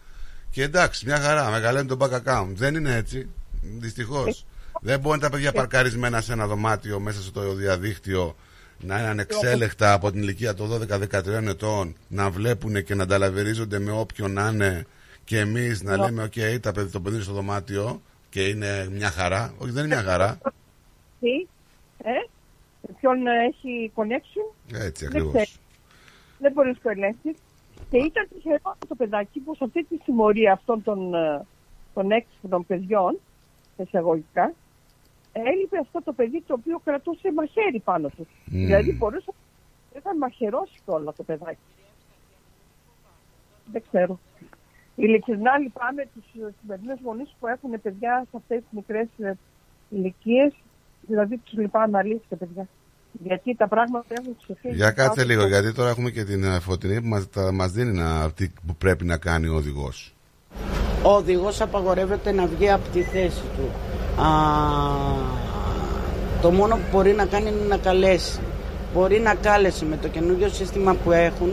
και 0.49 0.63
εντάξει, 0.63 1.05
μια 1.05 1.19
χαρά, 1.19 1.49
μεγαλώνει 1.49 1.85
το 1.88 1.97
bank 1.99 2.11
account. 2.23 2.47
Δεν 2.53 2.76
είναι 2.76 2.95
έτσι. 2.95 3.27
Δυστυχώς. 3.80 4.45
Δεν 4.81 4.99
μπορεί 4.99 5.19
τα 5.19 5.30
παιδιά 5.30 5.51
παρκαρισμένα 5.51 6.22
σε 6.22 6.34
ένα 6.34 6.47
δωμάτιο 6.47 6.99
μέσα 6.99 7.22
στο 7.22 7.53
διαδίκτυο 7.53 8.35
να 8.80 8.99
είναι 8.99 9.07
ανεξέλεγκτα 9.07 9.93
από 9.93 10.11
την 10.11 10.22
ηλικία 10.22 10.53
των 10.53 10.69
12-13 10.69 11.47
ετών 11.47 11.95
να 12.07 12.30
βλέπουν 12.30 12.84
και 12.84 12.95
να 12.95 13.03
νταλαβερίζονται 13.03 13.80
με 13.80 13.91
όποιον 13.91 14.34
να 14.34 14.49
είναι 14.53 14.85
και 15.23 15.39
εμείς 15.39 15.81
να 15.81 15.97
Ναι. 15.97 16.03
λέμε 16.05 16.23
οκ, 16.23 16.59
τα 16.61 16.72
παιδί, 16.72 16.91
το 16.91 16.99
παιδί 16.99 17.15
είναι 17.15 17.23
στο 17.23 17.34
δωμάτιο 17.34 18.01
και 18.31 18.47
είναι 18.47 18.87
μια 18.91 19.09
χαρά. 19.09 19.53
Όχι, 19.57 19.71
δεν 19.71 19.85
είναι 19.85 19.95
μια 19.95 20.03
χαρά. 20.03 20.37
Τι, 21.19 21.47
ε, 22.03 22.11
με 22.81 22.95
ποιον 22.99 23.27
ε, 23.27 23.45
έχει 23.45 23.91
connection, 23.95 24.73
Έτσι 24.73 25.05
δεν 25.07 25.15
ακριβώς. 25.15 25.31
ξέρει. 25.33 25.49
Δεν 26.39 26.51
μπορείς 26.51 26.75
να 26.75 26.81
το 26.81 26.89
ελέγξεις. 26.89 27.35
Και 27.89 27.97
ήταν 27.97 28.27
τυχερό 28.33 28.77
το 28.87 28.95
παιδάκι 28.95 29.39
που 29.39 29.55
σε 29.55 29.63
αυτή 29.63 29.83
τη 29.83 29.97
συμμορία 30.03 30.51
αυτών 30.51 30.83
των, 30.83 31.13
ε, 31.13 31.45
των 31.93 32.11
έξυπνων 32.11 32.65
παιδιών, 32.65 33.19
εισαγωγικά, 33.77 34.53
έλειπε 35.31 35.77
αυτό 35.77 36.01
το 36.03 36.13
παιδί 36.13 36.43
το 36.47 36.53
οποίο 36.53 36.79
κρατούσε 36.83 37.31
μαχαίρι 37.33 37.79
πάνω 37.79 38.07
του. 38.09 38.27
Μμμ. 38.45 38.65
Δηλαδή 38.65 38.93
μπορούσε 38.93 39.31
να 40.03 40.15
μαχαιρώσει 40.15 40.79
όλα 40.85 41.13
το 41.13 41.23
παιδάκι. 41.23 41.57
Δεν 43.71 43.83
ξέρω. 43.91 44.19
Ειλικρινά 45.03 45.57
λυπάμαι 45.57 46.03
τους 46.14 46.23
σημερινού 46.61 46.94
γονείς 47.03 47.30
που 47.40 47.48
έχουν 47.48 47.82
παιδιά 47.82 48.14
σε 48.30 48.38
αυτές 48.38 48.57
τις 48.57 48.68
μικρές 48.72 49.07
ηλικίες. 49.90 50.52
Δηλαδή 51.07 51.38
τους 51.38 51.53
λυπάμαι 51.57 51.98
αλήθεια, 51.98 52.38
παιδιά. 52.40 52.68
Γιατί 53.23 53.56
τα 53.56 53.68
πράγματα 53.68 54.06
έχουν 54.19 54.36
ξεφύγει. 54.44 54.76
Για 54.76 54.91
κάτσε 54.91 55.23
λίγο, 55.26 55.48
γιατί 55.48 55.73
τώρα 55.73 55.90
έχουμε 55.90 56.10
και 56.10 56.23
την 56.23 56.44
ε, 56.44 56.60
φωτεινή 56.60 57.02
που 57.02 57.07
μας, 57.07 57.30
τα- 57.30 57.52
μας 57.52 57.72
δίνει 57.72 57.98
να, 57.98 58.32
τι 58.32 58.49
που 58.68 58.76
πρέπει 58.76 59.06
να 59.06 59.18
κάνει 59.18 59.48
ο 59.48 59.56
οδηγός. 59.56 60.14
Ο 61.03 61.10
οδηγός 61.10 61.61
απαγορεύεται 61.61 62.32
να 62.32 62.45
βγει 62.45 62.72
από 62.72 62.88
τη 62.94 63.02
θέση 63.02 63.41
του. 63.56 63.65
Α, 64.22 64.28
το 66.41 66.52
μόνο 66.52 66.76
που 66.76 66.82
μπορεί 66.91 67.11
να 67.14 67.26
κάνει 67.26 67.49
είναι 67.49 67.65
να 67.68 67.78
καλέσει. 67.78 68.40
Μπορεί 68.94 69.19
να 69.19 69.36
κάλεσε 69.36 69.86
με 69.86 69.98
το 69.98 70.07
καινούργιο 70.07 70.49
σύστημα 70.49 70.94
που 70.94 71.11
έχουν, 71.11 71.52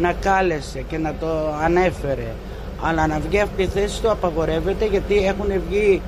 να 0.00 0.12
κάλεσε 0.12 0.80
και 0.82 0.98
να 0.98 1.14
το 1.14 1.52
ανέφερε. 1.54 2.32
Αλλά 2.86 3.06
να 3.06 3.18
βγει 3.28 3.40
από 3.40 3.50
τη 3.56 3.66
θέση 3.66 4.02
του 4.02 4.10
απαγορεύεται 4.10 4.84
γιατί 4.84 5.26
έχουν 5.26 5.52
βγει 5.68 6.02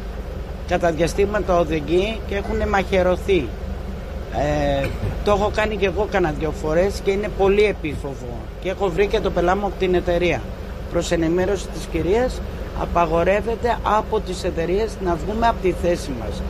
κατά 0.69 0.90
διαστήματα 0.90 1.59
οδηγοί 1.59 2.20
και 2.28 2.35
έχουν 2.35 2.69
μαχαιρωθεί. 2.69 3.48
Ε, 4.36 4.86
το 5.24 5.31
έχω 5.31 5.51
κάνει 5.55 5.77
και 5.77 5.86
εγώ 5.86 6.09
κάνα 6.11 6.35
δυο 6.39 6.51
φορές 6.51 7.01
και 7.05 7.11
είναι 7.11 7.28
πολύ 7.39 7.65
επίφοβο. 7.65 8.36
Και 8.61 8.69
έχω 8.69 8.89
βρει 8.89 9.07
και 9.07 9.20
το 9.20 9.31
πελάμο 9.31 9.66
από 9.66 9.74
την 9.78 9.94
εταιρεία. 9.94 10.40
Προς 10.93 11.11
ενημέρωση 11.11 11.66
της 11.66 11.86
κυρίας 11.93 12.40
απαγορεύεται 12.81 13.78
από 13.82 14.20
τις 14.20 14.44
εταιρείες 14.44 14.97
να 15.05 15.15
βγούμε 15.15 15.47
από 15.47 15.62
τη 15.62 15.73
θέση 15.82 16.11
μας. 16.20 16.43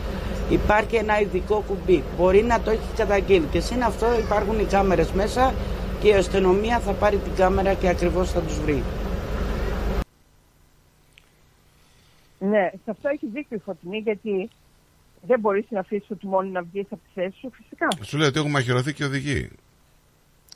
Υπάρχει 0.51 0.97
ένα 0.97 1.21
ειδικό 1.21 1.65
κουμπί. 1.67 2.03
Μπορεί 2.19 2.43
να 2.43 2.61
το 2.61 2.71
έχει 2.71 2.89
καταγγείλει. 2.97 3.49
Και 3.51 3.61
σύν 3.61 3.83
αυτό 3.83 4.07
υπάρχουν 4.19 4.59
οι 4.59 4.65
κάμερες 4.65 5.11
μέσα 5.15 5.53
και 6.01 6.09
η 6.09 6.15
αστυνομία 6.15 6.81
θα 6.87 6.93
πάρει 6.93 7.17
την 7.17 7.33
κάμερα 7.37 7.73
και 7.73 7.89
ακριβώς 7.89 8.31
θα 8.31 8.41
τους 8.41 8.59
βρει. 8.65 8.83
Ναι, 12.51 12.71
σε 12.85 12.91
αυτό 12.91 13.09
έχει 13.09 13.27
δίκιο 13.27 13.57
η 13.57 13.61
Φωτεινή, 13.61 13.99
γιατί 13.99 14.51
δεν 15.27 15.41
μπορείς 15.41 15.67
να 15.69 15.81
αφήσεις 15.81 16.11
ότι 16.11 16.27
μόνο 16.27 16.51
να 16.51 16.63
βγεις 16.63 16.87
από 16.91 17.01
τη 17.05 17.21
θέση 17.21 17.37
σου, 17.41 17.51
φυσικά. 17.53 17.89
Σου 18.03 18.17
λέω 18.17 18.29
ότι 18.29 18.39
έχουμε 18.39 18.53
μαχαιρωθεί 18.53 18.93
και 18.93 19.05
οδηγοί. 19.05 19.51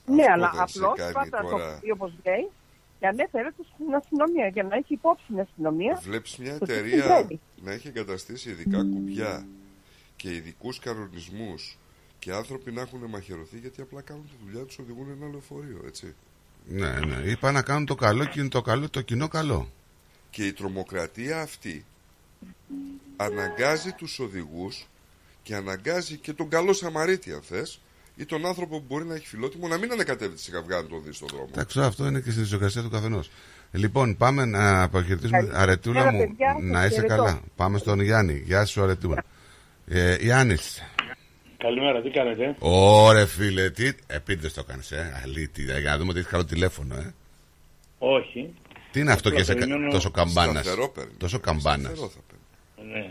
ναι, 0.06 0.24
αλλά 0.32 0.50
δεν 0.54 0.68
σε 0.68 0.78
απλώς 0.78 0.96
κάνει 0.96 1.12
πάντα 1.12 1.40
τώρα. 1.42 1.74
το 1.74 1.80
πει 1.80 1.90
όπως 1.90 2.12
λέει 2.24 2.50
και 2.98 3.06
ανέφερε 3.06 3.48
το 3.56 3.64
στην 3.74 3.94
αστυνομία 3.94 4.46
για 4.46 4.62
να 4.62 4.76
έχει 4.76 4.92
υπόψη 4.92 5.24
την 5.26 5.40
αστυνομία. 5.40 6.00
Βλέπεις 6.02 6.36
μια 6.36 6.58
το 6.58 6.66
τι 6.66 6.72
εταιρεία 6.72 7.02
συμβαίνει. 7.02 7.40
να 7.64 7.72
έχει 7.72 7.88
εγκαταστήσει 7.88 8.50
ειδικά 8.50 8.78
κουμπιά 8.78 9.46
και 10.16 10.34
ειδικούς 10.34 10.78
κανονισμούς 10.78 11.78
και 12.18 12.32
άνθρωποι 12.32 12.72
να 12.72 12.80
έχουν 12.80 13.00
μαχαιρωθεί 13.08 13.58
γιατί 13.58 13.80
απλά 13.80 14.00
κάνουν 14.02 14.24
τη 14.24 14.44
δουλειά 14.44 14.64
τους 14.64 14.78
οδηγούν 14.78 15.10
ένα 15.10 15.30
λεωφορείο, 15.30 15.82
έτσι. 15.86 16.14
Ναι, 16.66 16.90
ναι. 16.90 17.16
Είπα 17.16 17.52
να 17.52 17.62
κάνουν 17.62 17.86
το 17.86 17.94
καλό 17.94 18.24
και 18.24 18.40
είναι 18.40 18.48
το, 18.48 18.62
καλό, 18.62 18.90
το 18.90 19.00
κοινό 19.00 19.28
καλό. 19.28 19.68
Και 20.30 20.46
η 20.46 20.52
τρομοκρατία 20.52 21.40
αυτή 21.40 21.84
αναγκάζει 23.16 23.92
τους 23.92 24.18
οδηγούς 24.18 24.86
και 25.42 25.54
αναγκάζει 25.54 26.16
και 26.16 26.32
τον 26.32 26.48
καλό 26.48 26.72
Σαμαρίτη 26.72 27.32
αν 27.32 27.42
θες 27.42 27.80
ή 28.16 28.24
τον 28.24 28.46
άνθρωπο 28.46 28.78
που 28.78 28.84
μπορεί 28.88 29.04
να 29.04 29.14
έχει 29.14 29.26
φιλότιμο 29.26 29.68
να 29.68 29.78
μην 29.78 29.92
ανακατεύει 29.92 30.34
τη 30.34 30.40
σιγαυγά 30.40 30.76
να 30.76 30.86
τον 30.86 31.02
δεις 31.02 31.16
στον 31.16 31.28
δρόμο. 31.28 31.48
Εντάξει, 31.52 31.74
τώρα 31.74 31.86
αυτό 31.86 32.06
είναι 32.06 32.20
και 32.20 32.30
στη 32.30 32.42
ζωγρασία 32.42 32.82
του 32.82 32.90
καθενός. 32.90 33.30
Λοιπόν, 33.72 34.16
πάμε 34.16 34.44
να 34.44 34.82
αποχαιρετήσουμε. 34.82 35.36
Καλησπέρα, 35.36 35.62
Αρετούλα 35.62 36.12
μου, 36.12 36.18
παιδιά, 36.18 36.52
σας 36.52 36.62
να 36.62 36.84
είσαι 36.84 36.94
χαιρετώ. 36.94 37.14
καλά. 37.14 37.40
Πάμε 37.56 37.78
στον 37.78 38.00
Γιάννη. 38.00 38.42
Γεια 38.44 38.64
σου, 38.64 38.82
Αρετούλα. 38.82 39.24
Ε, 39.86 40.14
Γιάννη. 40.20 40.56
Καλημέρα, 41.56 42.02
τι 42.02 42.10
κάνετε; 42.10 42.56
Ωρε 42.58 43.26
φίλε, 43.26 43.70
τι. 43.70 43.92
Επίτηδε 44.06 44.48
το 44.48 44.64
κάνεις, 44.64 44.90
ε. 44.90 45.20
Αλήτη, 45.24 45.70
ε, 45.70 45.80
για 45.80 45.90
να 45.90 45.96
δούμε 45.98 46.10
ότι 46.10 46.18
έχεις 46.18 46.30
καλό 46.30 46.44
τηλέφωνο, 46.44 46.94
ε. 46.94 47.14
Όχι. 47.98 48.54
Τι 48.92 49.00
είναι 49.00 49.12
αυτό 49.12 49.28
Απλά 49.28 49.40
και 49.40 49.46
σε 49.46 49.54
περιμένω- 49.54 49.92
τόσο 49.92 50.10
καμπάνας; 50.10 50.64
Σταθερό 50.64 50.88
παίρνει. 50.88 51.12
Τόσο 51.18 51.38
καμπάνας; 51.40 51.96
Σταθερό 51.98 52.08
θα 52.08 52.20
Ναι. 52.84 53.10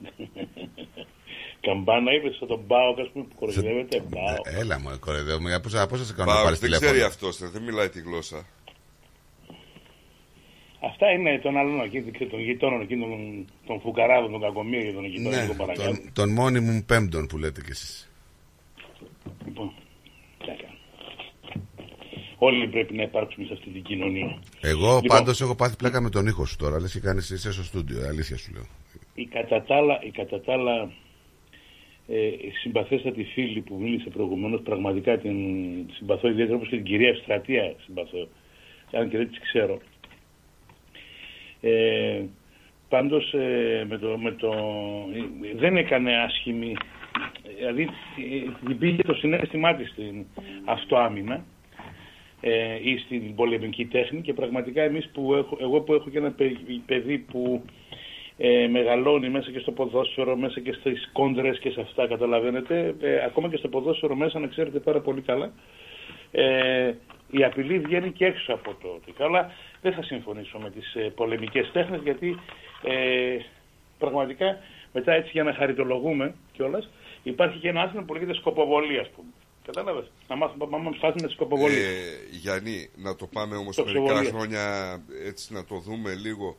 Καμπάνα 1.66 2.12
είπες 2.12 2.36
σαν 2.36 2.48
τον 2.48 2.60
Μπάουκ, 2.66 2.98
ας 2.98 3.10
πούμε, 3.12 3.24
που 3.24 3.34
κοροϊδεύεται. 3.38 4.00
Μπάουκ. 4.08 4.46
Έλα 4.60 4.78
μου, 4.80 4.98
κορεδεύουμε. 5.00 5.48
Για 5.48 5.60
πόσα, 5.60 5.86
πόσα 5.86 6.04
σε 6.04 6.12
κάνω 6.12 6.30
να 6.30 6.34
Πάω, 6.34 6.44
πάρεις 6.44 6.58
δεν 6.58 6.68
τηλέφωνο; 6.70 6.90
ξέρει 6.98 7.06
αυτός, 7.10 7.50
δεν 7.50 7.62
μιλάει 7.62 7.88
τη 7.88 8.00
γλώσσα. 8.00 8.46
Αυτά 10.84 11.10
είναι 11.10 11.38
των 11.38 11.56
άλλων 11.56 11.80
εκεί, 11.80 12.26
των 12.26 12.40
γειτόνων 12.40 12.80
εκείνων 12.80 13.08
των, 13.10 13.46
των 13.66 13.80
φουκαράδων, 13.80 14.30
των 14.30 14.40
κακομίων 14.40 14.82
και 14.82 14.92
των 14.92 15.04
γειτόνων 15.04 15.38
Ναι, 15.40 15.46
των 15.46 15.56
παρακάτω. 15.56 15.88
τον, 15.90 16.10
τον 16.12 16.30
μόνιμου 16.32 16.82
πέμπτον 16.86 17.26
που 17.26 17.38
λέτε 17.38 17.60
κι 17.60 17.70
εσείς. 17.70 18.10
Λοιπόν, 19.44 19.72
τι 20.38 20.46
να 20.46 20.54
κάνω. 20.54 20.76
Όλοι 22.44 22.66
πρέπει 22.68 22.94
να 22.94 23.02
υπάρξουμε 23.02 23.46
σε 23.46 23.52
αυτή 23.52 23.70
την 23.70 23.82
κοινωνία. 23.82 24.38
Εγώ 24.60 25.00
Λοιπόν, 25.02 25.18
πάντως 25.18 25.40
έχω 25.40 25.54
πάθει 25.54 25.76
πλάκα 25.76 26.00
με 26.00 26.10
τον 26.10 26.26
ήχο 26.26 26.44
σου 26.46 26.56
τώρα. 26.56 26.80
Λες 26.80 26.92
και 26.92 27.00
κάνεις 27.00 27.30
είσαι 27.30 27.52
στο 27.52 27.62
στούντιο, 27.62 28.06
αλήθεια 28.08 28.36
σου 28.36 28.52
λέω. 28.52 28.66
η 29.14 29.26
κατά 29.26 29.62
τα 29.62 29.76
άλλα, 29.76 30.02
η 30.02 30.10
κατά 30.10 30.40
τα 30.40 30.52
άλλα 30.52 30.90
ε, 32.08 32.30
συμπαθέστατη 32.62 33.24
φίλη 33.24 33.60
που 33.60 33.78
μίλησε 33.80 34.10
προηγουμένως, 34.10 34.60
πραγματικά 34.62 35.18
την 35.18 35.36
συμπαθώ 35.92 36.28
ιδιαίτερα 36.28 36.56
όπως 36.56 36.68
και 36.68 36.76
την 36.76 36.84
κυρία 36.84 37.14
Στρατεία 37.14 37.74
συμπαθώ, 37.84 38.28
αν 38.92 39.08
και 39.08 39.16
δεν 39.16 39.28
της 39.28 39.40
ξέρω. 39.40 39.78
Ε, 41.60 42.22
πάντως 42.88 43.32
ε, 43.32 43.86
με 43.88 43.98
το, 43.98 44.18
με 44.18 44.32
το, 44.32 44.52
ε, 45.14 45.56
δεν 45.56 45.76
έκανε 45.76 46.16
άσχημη, 46.16 46.74
δηλαδή 47.56 47.82
ε, 47.82 48.66
την 48.66 48.78
πήγε 48.78 49.02
το 49.02 49.14
συνέστημά 49.14 49.74
της 49.74 49.88
στην 49.88 50.24
αυτοάμυνα 50.64 51.44
ε, 52.44 52.78
ή 52.82 52.98
στην 52.98 53.34
πολεμική 53.34 53.86
τέχνη 53.86 54.20
και 54.20 54.32
πραγματικά 54.32 54.82
εμείς 54.82 55.10
που 55.12 55.34
έχω, 55.34 55.56
εγώ 55.60 55.80
που 55.80 55.94
έχω 55.94 56.10
και 56.10 56.18
ένα 56.18 56.30
παι- 56.30 56.80
παιδί 56.86 57.18
που 57.18 57.62
ε, 58.36 58.66
μεγαλώνει 58.66 59.28
μέσα 59.28 59.50
και 59.50 59.58
στο 59.58 59.72
ποδόσφαιρο, 59.72 60.36
μέσα 60.36 60.60
και 60.60 60.72
στις 60.72 61.10
κόντρες 61.12 61.58
και 61.58 61.70
σε 61.70 61.80
αυτά 61.80 62.06
καταλαβαίνετε, 62.06 62.94
ε, 63.00 63.24
ακόμα 63.24 63.48
και 63.48 63.56
στο 63.56 63.68
ποδόσφαιρο 63.68 64.14
μέσα 64.14 64.38
να 64.38 64.46
ξέρετε 64.46 64.78
πάρα 64.78 65.00
πολύ 65.00 65.20
καλά, 65.20 65.52
ε, 66.30 66.92
η 67.30 67.44
απειλή 67.44 67.78
βγαίνει 67.78 68.12
και 68.12 68.24
έξω 68.24 68.52
από 68.52 68.74
το 68.82 68.88
ότι 68.88 69.22
αλλά 69.22 69.50
δεν 69.82 69.92
θα 69.92 70.02
συμφωνήσω 70.02 70.58
με 70.58 70.70
τις 70.70 70.94
ε, 70.94 71.00
πολεμικές 71.00 71.70
τέχνες 71.72 72.00
γιατί 72.02 72.38
ε, 72.82 73.36
πραγματικά 73.98 74.58
μετά 74.92 75.12
έτσι 75.12 75.30
για 75.32 75.42
να 75.42 75.54
χαριτολογούμε 75.54 76.34
κιόλας, 76.52 76.90
υπάρχει 77.22 77.58
και 77.58 77.68
ένα 77.68 77.82
άθλημα 77.82 78.04
που 78.04 78.12
λέγεται 78.12 78.34
σκοποβολή 78.34 78.98
ας 78.98 79.08
πούμε. 79.08 79.28
Κατάλαβες, 79.66 80.10
να 80.28 80.36
μάθουμε, 80.36 80.64
να 80.70 80.78
μάθουμε 80.78 81.12
με 81.20 81.26
τη 81.26 81.32
σκοποβολή. 81.32 81.74
Ε, 81.80 82.00
Γιάννη, 82.30 82.90
να 82.96 83.16
το 83.16 83.26
πάμε 83.26 83.56
όμως 83.56 83.76
Το 83.76 83.84
μερικά 83.84 84.02
ψευδολία. 84.04 84.30
χρόνια 84.30 85.02
έτσι 85.24 85.52
να 85.52 85.64
το 85.64 85.78
δούμε 85.78 86.14
λίγο. 86.14 86.56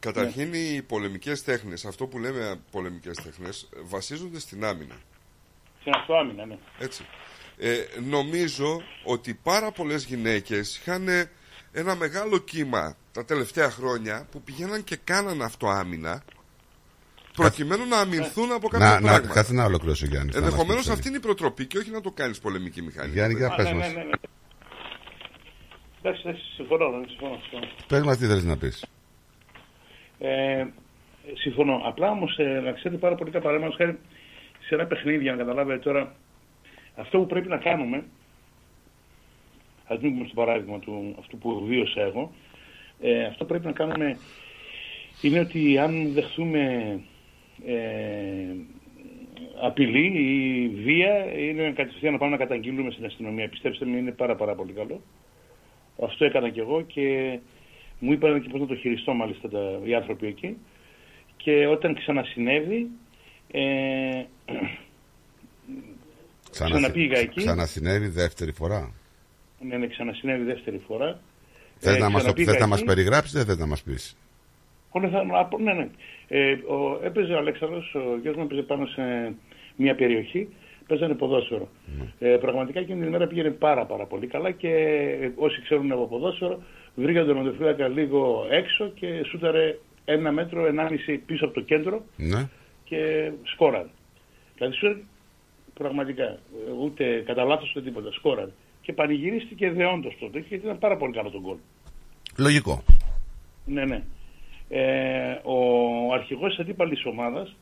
Καταρχήν 0.00 0.48
Ναι. 0.48 0.56
οι 0.56 0.82
πολεμικές 0.82 1.44
τέχνες, 1.44 1.84
αυτό 1.84 2.06
που 2.06 2.18
λέμε 2.18 2.60
πολεμικές 2.70 3.16
τέχνες, 3.22 3.68
βασίζονται 3.82 4.38
στην 4.38 4.64
άμυνα. 4.64 4.94
Στην 5.80 5.92
αυτοάμυνα, 5.94 6.46
ναι. 6.46 6.58
Έτσι. 6.78 7.04
Ε, 7.58 7.76
νομίζω 8.08 8.82
ότι 9.04 9.34
πάρα 9.34 9.70
πολλές 9.70 10.04
γυναίκες 10.04 10.76
είχαν 10.76 11.08
ένα 11.72 11.94
μεγάλο 11.94 12.38
κύμα 12.38 12.96
τα 13.12 13.24
τελευταία 13.24 13.70
χρόνια 13.70 14.28
που 14.30 14.42
πηγαίναν 14.42 14.84
και 14.84 14.96
κάναν 14.96 15.42
αυτοάμυνα 15.42 16.24
προκειμένου 17.36 17.86
να 17.88 17.98
αμυνθούν 17.98 18.52
από 18.52 18.68
κάποια 18.68 18.86
Να, 18.86 19.00
να, 19.00 19.08
πράγματα. 19.08 19.34
κάτσε 19.34 19.52
να 19.52 19.64
ολοκληρώσει 19.64 20.04
ο 20.04 20.08
Γιάννης. 20.08 20.34
να 20.34 20.40
μας 20.40 20.50
Ενδεχομένως 20.50 20.86
πει, 20.86 20.92
αυτή 20.92 21.08
είναι 21.08 21.16
η 21.16 21.20
προτροπή 21.20 21.66
και 21.66 21.78
όχι 21.78 21.90
να 21.90 22.00
το 22.00 22.10
κάνεις 22.10 22.38
πολεμική 22.40 22.82
μηχανή. 22.82 23.12
Γιάννη, 23.12 23.34
για 23.34 23.46
Α, 23.46 23.54
πες 23.54 23.64
ναι, 23.66 23.74
μας. 23.74 23.88
ναι, 23.88 23.94
ναι, 23.98 24.04
ναι. 24.04 24.10
Εντάξει, 26.02 26.22
εντάξει, 26.26 26.44
συμφωνώ, 26.54 26.88
ναι, 26.88 27.06
συμφωνώ. 27.08 27.38
συμφωνώ. 27.42 27.66
Πες 27.88 28.02
μας 28.02 28.16
τι 28.16 28.26
θέλεις 28.26 28.44
να 28.44 28.56
πεις. 28.56 28.84
Ε, 30.18 30.64
συμφωνώ. 31.34 31.80
Απλά 31.84 32.10
όμως 32.10 32.36
να 32.64 32.72
ξέρετε 32.72 33.00
πάρα 33.00 33.14
πολύ 33.14 33.30
καλά 33.30 33.44
παράδειγμα 33.44 33.74
χάρη 33.76 33.98
σε 34.66 34.74
ένα 34.74 34.86
παιχνίδι, 34.86 35.22
για 35.22 35.32
να 35.32 35.38
καταλάβετε 35.38 35.78
τώρα, 35.78 36.14
αυτό 36.96 37.18
που 37.18 37.26
πρέπει 37.26 37.48
να 37.48 37.56
κάνουμε, 37.58 38.04
ας 39.86 39.98
μην 40.00 40.12
πούμε 40.12 40.24
στο 40.26 40.34
παράδειγμα 40.34 40.78
του 40.78 41.16
αυτού 41.18 41.38
που 41.38 41.64
βίωσα 41.66 42.00
εγώ, 42.00 42.32
ε, 43.00 43.24
αυτό 43.24 43.38
που 43.44 43.46
πρέπει 43.50 43.66
να 43.66 43.72
κάνουμε 43.72 44.18
είναι 45.20 45.40
ότι 45.40 45.78
αν 45.78 46.12
δεχθούμε 46.12 46.60
ε, 47.66 48.54
απειλή 49.62 50.06
ή 50.06 50.68
βία, 50.68 51.32
είναι 51.38 51.72
κατευθείαν 51.72 52.12
να 52.12 52.18
πάμε 52.18 52.30
να 52.30 52.36
καταγγείλουμε 52.36 52.90
στην 52.90 53.04
αστυνομία. 53.04 53.48
Πιστέψτε 53.48 53.84
με, 53.84 53.96
είναι 53.96 54.10
πάρα, 54.12 54.36
πάρα 54.36 54.54
πολύ 54.54 54.72
καλό. 54.72 55.02
Αυτό 56.02 56.24
έκανα 56.24 56.50
κι 56.50 56.58
εγώ 56.60 56.82
και 56.82 57.38
μου 57.98 58.12
είπαν 58.12 58.42
και 58.42 58.48
πώς 58.48 58.60
να 58.60 58.66
το 58.66 58.76
χειριστώ 58.76 59.12
μάλιστα 59.12 59.48
τα, 59.48 59.80
οι 59.84 59.94
άνθρωποι 59.94 60.26
εκεί. 60.26 60.56
Και 61.36 61.66
όταν 61.66 61.94
ξανασυνέβη, 61.94 62.88
ε, 63.50 64.24
ξαναπήγα 66.50 67.18
εκεί. 67.18 67.40
Ξανασυνέβη 67.40 68.08
δεύτερη 68.08 68.52
φορά; 68.52 68.92
Ναι, 69.60 69.76
ναι, 69.76 69.86
ξανασυνέβη 69.86 70.44
δεύτερη 70.44 70.78
φορά. 70.86 71.20
Θες 71.78 71.96
Ε, 71.96 71.98
να, 71.98 72.04
μας, 72.04 72.12
το- 72.12 72.18
ξαναπήγα 72.18 72.52
θες 72.52 72.60
να 72.60 72.66
μας 72.66 72.78
εκεί. 72.78 72.86
περιγράψεις 72.88 73.32
ή 73.32 73.36
δεν 73.36 73.46
θες 73.46 73.58
να 73.58 73.66
μας 73.66 73.82
πεις; 73.82 74.16
Όλο 74.90 75.08
θα- 75.08 75.26
από- 75.32 75.58
ναι, 75.58 75.72
ναι. 75.72 75.88
Ε, 76.28 76.52
ο, 76.52 77.00
έπαιζε 77.02 77.32
ο 77.32 77.36
Αλέξανδρος, 77.38 77.94
ο 77.94 78.18
γιος 78.22 78.36
μου 78.36 78.42
έπαιζε 78.42 78.62
πάνω 78.62 78.86
σε 78.86 79.34
μια 79.76 79.94
περιοχή, 79.94 80.48
παίζανε 80.86 81.14
ποδόσφαιρο. 81.14 81.68
Ε, 82.18 82.36
πραγματικά 82.36 82.80
εκείνη 82.80 82.98
την 82.98 83.08
ημέρα 83.08 83.26
πήγαινε 83.26 83.50
πάρα 83.50 83.84
πάρα 83.86 84.04
πολύ 84.04 84.26
καλά 84.26 84.50
και 84.50 84.68
ε, 85.20 85.30
όσοι 85.36 85.62
ξέρουν 85.62 85.92
από 85.92 86.06
ποδόσφαιρο 86.06 86.62
βρήκαν 86.94 87.26
τον 87.26 87.36
οδεφύλακα 87.38 87.88
λίγο 87.88 88.46
έξω 88.50 88.88
και 88.94 89.22
σούταρε 89.28 89.78
ένα 90.04 90.32
μέτρο, 90.32 90.66
ενάμιση 90.66 91.16
πίσω 91.16 91.44
από 91.44 91.54
το 91.54 91.60
κέντρο 91.60 92.02
Ναι. 92.16 92.48
και 92.84 93.30
σκόραν. 93.42 93.90
Δηλαδή 94.56 94.74
σου 94.74 95.02
πραγματικά, 95.74 96.24
ε, 96.24 96.38
ούτε 96.82 97.22
κατά 97.26 97.44
λάθος 97.44 97.70
ούτε 97.70 97.82
τίποτα, 97.82 98.12
σκόραν. 98.12 98.52
Και 98.80 98.92
πανηγυρίστηκε 98.92 99.70
δεόντως 99.70 100.16
τότε 100.20 100.38
γιατί 100.48 100.64
ήταν 100.66 100.78
πάρα 100.78 100.96
πολύ 100.96 101.12
καλό 101.12 101.30
τον 101.30 101.40
γκολ. 101.40 101.56
Λογικό. 102.38 102.82
Ναι, 103.64 103.84
ναι. 103.84 104.02
Ε, 104.72 105.38
ο 105.42 106.12
αρχηγός 106.12 106.48
της 106.50 106.58
αντίπαλης 106.58 107.04
ομάδας 107.04 107.56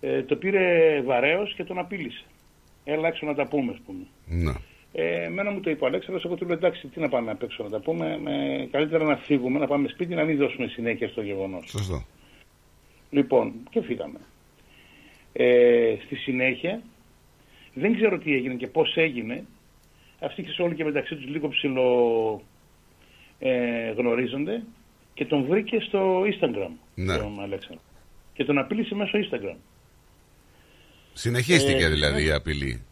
ε, 0.00 0.22
το 0.22 0.36
πήρε 0.36 1.00
βαρέως 1.00 1.54
και 1.54 1.64
τον 1.64 1.78
απείλησε. 1.78 2.24
Έλα 2.84 3.08
έξω 3.08 3.26
να 3.26 3.34
τα 3.34 3.46
πούμε, 3.46 3.72
ας 3.72 3.78
πούμε. 3.86 4.06
Ναι. 4.26 4.52
Ε, 4.92 5.24
εμένα 5.24 5.50
μου 5.50 5.60
το 5.60 5.70
είπε 5.70 5.84
ο 5.84 5.86
Αλέξανδρος, 5.86 6.24
εγώ 6.24 6.34
του 6.34 6.46
λέω 6.46 6.56
εντάξει, 6.56 6.86
τι 6.86 7.00
να 7.00 7.08
πάμε 7.08 7.30
απ' 7.30 7.42
έξω 7.42 7.62
να 7.62 7.70
τα 7.70 7.80
πούμε, 7.80 8.18
με, 8.22 8.68
καλύτερα 8.70 9.04
να 9.04 9.16
φύγουμε, 9.16 9.58
να 9.58 9.66
πάμε 9.66 9.88
σπίτι, 9.88 10.14
να 10.14 10.24
μην 10.24 10.36
δώσουμε 10.36 10.66
συνέχεια 10.66 11.08
στο 11.08 11.22
γεγονός. 11.22 11.70
Σωστό. 11.70 12.04
Λοιπόν, 13.10 13.52
και 13.70 13.82
φύγαμε. 13.82 14.18
Ε, 15.32 15.94
στη 16.04 16.14
συνέχεια, 16.14 16.82
δεν 17.74 17.94
ξέρω 17.94 18.18
τι 18.18 18.34
έγινε 18.34 18.54
και 18.54 18.66
πώς 18.66 18.96
έγινε, 18.96 19.44
αυτοί 20.20 20.42
και 20.42 20.62
όλοι 20.62 20.74
και 20.74 20.84
μεταξύ 20.84 21.14
τους 21.14 21.26
λίγο 21.26 21.48
ψηλο 21.48 22.42
ε, 23.38 23.90
γνωρίζονται 23.90 24.62
και 25.18 25.24
τον 25.26 25.44
βρήκε 25.44 25.80
στο 25.80 26.22
Instagram, 26.22 26.70
Ναι. 26.94 27.16
τον 27.16 27.40
Αλέξανδρο. 27.40 27.80
Και 28.32 28.44
τον 28.44 28.58
απείλησε 28.58 28.94
μέσω 28.94 29.18
Instagram. 29.18 29.56
Συνεχίστηκε 31.12 31.84
Ε, 31.84 31.88
δηλαδή 31.88 32.24
η 32.26 32.30
απειλή. 32.32 32.82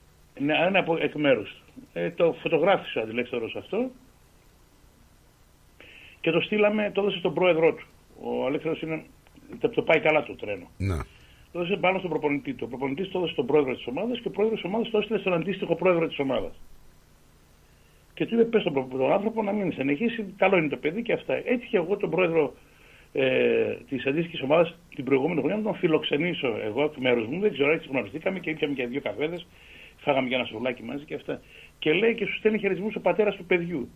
Ναι, 0.40 0.54
ένα 0.66 0.78
από 0.78 0.96
εκ 1.00 1.14
μέρους. 1.14 1.50
του. 1.50 1.82
Ε, 1.92 2.10
το 2.10 2.36
φωτογράφησε 2.42 2.98
ο 2.98 3.02
Αντιλέξτερος 3.02 3.56
αυτό 3.56 3.90
και 6.20 6.30
το 6.30 6.40
στείλαμε, 6.40 6.90
το 6.94 7.00
έδωσε 7.00 7.18
στον 7.18 7.34
πρόεδρό 7.34 7.74
του. 7.74 7.86
Ο 8.22 8.46
Αλέξανδρος 8.46 8.82
είναι, 8.82 9.04
το, 9.60 9.68
το 9.68 9.82
πάει 9.82 10.00
καλά 10.00 10.22
το 10.22 10.34
τρένο. 10.34 10.66
Ναι. 10.76 10.96
Το 11.52 11.58
έδωσε 11.58 11.76
πάνω 11.76 11.98
στον 11.98 12.10
προπονητή 12.10 12.52
του. 12.54 12.62
Ο 12.64 12.68
προπονητής 12.68 13.08
το 13.10 13.18
έδωσε 13.18 13.32
στον 13.32 13.46
πρόεδρο 13.46 13.74
της 13.74 13.86
ομάδας 13.86 14.20
και 14.20 14.28
ο 14.28 14.30
πρόεδρος 14.30 14.60
της 14.60 14.68
ομάδας 14.70 14.90
το 14.90 14.98
έστειλε 14.98 15.18
στον 15.18 15.32
αντίστοιχο 15.32 15.74
πρόεδρο 15.74 16.06
της 16.08 16.18
ομάδας. 16.18 16.52
Και 18.16 18.26
του 18.26 18.34
είπε: 18.34 18.44
Πες 18.44 18.60
στον 18.60 18.72
προ- 18.72 18.88
τον 18.90 19.12
άνθρωπο 19.12 19.43
να 19.43 19.52
μην 19.52 19.72
συνεχίσει. 19.72 20.34
Καλό 20.36 20.56
είναι 20.56 20.68
το 20.68 20.76
παιδί 20.76 21.02
και 21.02 21.12
αυτά. 21.12 21.34
Έτυχε 21.34 21.76
εγώ 21.76 21.97
τον 21.97 22.10
πρόεδρο 22.10 22.55
ε, 23.12 23.74
της 23.88 24.06
αντίστοιχης 24.06 24.40
ομάδας 24.43 24.78
την 24.94 25.05
προηγούμενη 25.05 25.38
χρονιά 25.40 25.56
να 25.56 25.62
τον 25.62 25.74
φιλοξενήσω 25.74 26.56
εγώ 26.64 26.82
εκ 26.84 26.97
μέρους 26.97 27.26
μου. 27.26 27.40
Δεν 27.40 27.52
ξέρω, 27.52 27.70
έτσι 27.72 27.88
γνωριστήκαμε 27.90 28.38
και 28.38 28.51
ήπιαμε 28.51 28.74
και 28.74 28.86
δύο 28.86 29.01
καφέδες. 29.01 29.47
Φάγαμε 29.97 30.28
και 30.28 30.34
ένα 30.34 30.44
σουβλάκι 30.44 30.82
μαζί 30.82 31.05
και 31.05 31.14
αυτά. 31.14 31.40
Και 31.78 31.93
λέει 31.93 32.14
και 32.14 32.26
σου 32.26 32.36
στέλνει 32.36 32.59
χαιρετισμού 32.59 32.90
ο 32.97 33.01
πατέρα 33.01 33.30
του 33.30 33.44
παιδιού. 33.44 33.88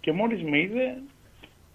Και 0.00 0.12
μόλις 0.12 0.42
με 0.42 0.58
είδε, 0.58 0.84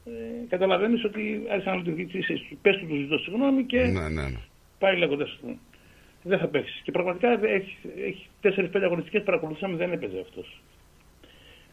ε, 0.06 0.12
καταλαβαίνεις 0.50 1.04
ότι 1.04 1.44
άρχισε 1.50 1.70
να 1.70 1.76
λειτουργήσει. 1.76 2.58
Πες 2.62 2.78
του, 2.78 2.88
του 2.88 2.96
ζητώ 2.96 3.18
συγγνώμη 3.18 3.64
και 3.64 3.80
Ναι, 3.84 4.00
ναι, 4.08 4.22
ναι. 4.22 4.38
πάει 4.80 4.98
λέγοντας. 4.98 5.40
Δεν 6.24 6.40
θα 6.40 6.48
παίξεις. 6.48 6.82
Και 6.84 6.92
πραγματικά 6.92 7.46
έχει, 7.46 7.78
έχει 8.08 8.28
4-5 8.42 8.84
αγωνιστικές 8.84 9.24
παρακολουθήσαμε, 9.24 9.76
δεν 9.78 9.92
έπαιζε 9.92 10.20
αυτός. 10.20 10.62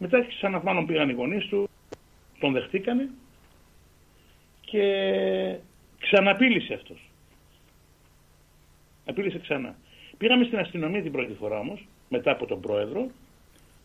Μετά 0.05 0.25
ξανά 0.25 0.61
πάνω 0.61 0.85
πήγαν 0.85 1.09
οι 1.09 1.13
γονείς 1.13 1.47
του, 1.47 1.69
τον 2.39 2.53
δεχτήκανε 2.53 3.09
και 4.61 4.85
ξαναπήλησε 6.01 6.75
αυτός. 6.75 7.11
Απείλησε 9.07 9.39
ξανά. 9.39 9.77
Πήγαμε 10.19 10.45
στην 10.45 10.59
αστυνομία 10.59 11.03
την 11.03 11.13
πρώτη 11.13 11.33
φορά 11.33 11.59
όμως, 11.59 11.87
μετά 12.09 12.31
από 12.31 12.47
τον 12.47 12.61
πρόεδρο, 12.61 13.11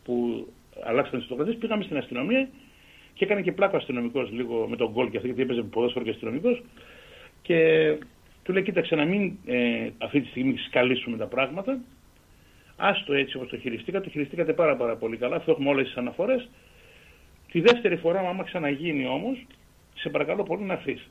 που 0.03 0.47
αλλάξαν 0.83 1.19
τις 1.19 1.27
τοποθετήσεις, 1.27 1.59
πήγαμε 1.61 1.83
στην 1.83 1.97
αστυνομία 1.97 2.49
και 3.13 3.23
έκανε 3.23 3.41
και 3.41 3.51
πλάκο 3.51 3.77
αστυνομικός 3.77 4.31
λίγο 4.31 4.67
με 4.67 4.75
τον 4.75 4.91
γκολ 4.91 5.09
και 5.09 5.17
αυτό, 5.17 5.27
γιατί 5.27 5.41
έπαιζε 5.41 5.61
ποδόσφαιρο 5.61 6.05
και 6.05 6.11
αστυνομικός. 6.11 6.63
Και 7.41 7.97
του 8.43 8.53
λέει: 8.53 8.63
Κοίταξε, 8.63 8.95
να 8.95 9.05
μην 9.05 9.37
ε, 9.45 9.89
αυτή 9.97 10.21
τη 10.21 10.27
στιγμή 10.27 10.57
σκαλίσουμε 10.57 11.17
τα 11.17 11.25
πράγματα. 11.25 11.79
Άστο 12.81 13.13
έτσι 13.13 13.35
όπως 13.35 13.49
το 13.49 13.57
χειριστήκατε, 13.57 14.03
το 14.03 14.09
χειριστήκατε 14.09 14.53
πάρα, 14.53 14.75
πάρα 14.75 14.95
πολύ 14.95 15.17
καλά. 15.17 15.35
Αυτό 15.35 15.51
έχουμε 15.51 15.69
όλες 15.69 15.87
τις 15.87 15.95
αναφορές. 15.95 16.49
Τη 17.51 17.61
δεύτερη 17.61 17.95
φορά, 17.97 18.19
άμα 18.19 18.43
ξαναγίνει 18.43 19.07
όμως, 19.07 19.45
σε 19.95 20.09
παρακαλώ 20.09 20.43
πολύ 20.43 20.63
να 20.63 20.73
έρθεις. 20.73 21.09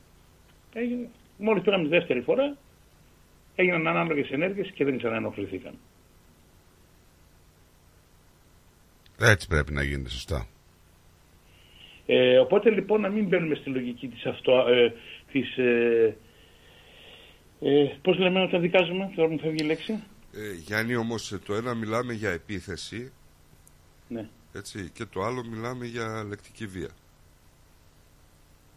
Έγινε. 0.73 1.09
Μόλις 1.37 1.63
πήγαμε 1.63 1.83
τη 1.83 1.89
δεύτερη 1.89 2.21
φορά, 2.21 2.57
έγιναν 3.55 3.87
ανάλογες 3.87 4.29
ενέργειες 4.29 4.71
και 4.71 4.83
δεν 4.85 4.97
ξαναενοχληθήκαν. 4.97 5.73
Έτσι 9.19 9.47
πρέπει 9.47 9.73
να 9.73 9.83
γίνεται, 9.83 10.09
σωστά. 10.09 10.47
Ε, 12.05 12.37
οπότε 12.37 12.69
λοιπόν 12.69 13.01
να 13.01 13.09
μην 13.09 13.27
μπαίνουμε 13.27 13.55
στη 13.55 13.69
λογική 13.69 14.07
της 14.07 14.25
αυτό, 14.25 14.65
ε, 14.67 14.93
της, 15.31 15.57
ε, 15.57 16.15
ε, 17.61 17.85
πώς 18.01 18.17
λέμε 18.17 18.41
όταν 18.41 18.61
δικάζουμε, 18.61 19.11
τώρα 19.15 19.29
μου 19.29 19.39
φεύγει 19.39 19.63
η 19.63 19.67
λέξη. 19.67 20.03
Ε, 20.33 20.53
Γιάννη 20.53 20.95
όμως 20.95 21.31
ε, 21.31 21.37
το 21.45 21.53
ένα 21.53 21.73
μιλάμε 21.73 22.13
για 22.13 22.29
επίθεση 22.29 23.11
Ναι. 24.07 24.27
έτσι, 24.53 24.89
και 24.93 25.05
το 25.05 25.23
άλλο 25.23 25.45
μιλάμε 25.51 25.85
για 25.85 26.23
λεκτική 26.29 26.67
βία. 26.67 26.89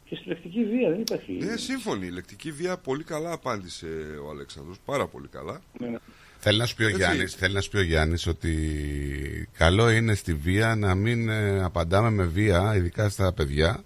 Και 0.05 0.17
στη 0.17 0.29
λεκτική 0.29 0.65
βία 0.65 0.91
δεν 0.91 1.01
υπάρχει. 1.01 1.33
Ναι, 1.33 1.57
σύμφωνη. 1.57 2.07
Η 2.07 2.11
λεκτική 2.11 2.53
βία 2.53 2.77
πολύ 2.77 3.05
καλά 3.05 3.33
απάντησε 3.33 3.87
ο 4.27 4.31
Αλέξανδρος. 4.31 4.77
Πάρα 4.85 5.07
πολύ 5.07 5.29
καλά. 5.29 5.61
Ναι, 5.79 5.87
ναι. 5.89 5.97
Θέλει 6.39 6.59
να 6.59 6.67
σου 6.67 6.75
πει 6.75 6.83
ο 6.83 6.87
Έτσι. 6.87 6.99
Γιάννης, 6.99 7.35
θέλει 7.35 7.55
να 7.55 7.61
σου 7.61 7.71
πει 7.71 7.77
ο 7.77 7.83
Γιάννης 7.83 8.27
ότι 8.27 9.49
καλό 9.57 9.91
είναι 9.91 10.15
στη 10.15 10.35
βία 10.35 10.75
να 10.77 10.95
μην 10.95 11.29
ε, 11.29 11.63
απαντάμε 11.65 12.11
με 12.11 12.25
βία, 12.25 12.75
ειδικά 12.77 13.09
στα 13.09 13.33
παιδιά. 13.33 13.85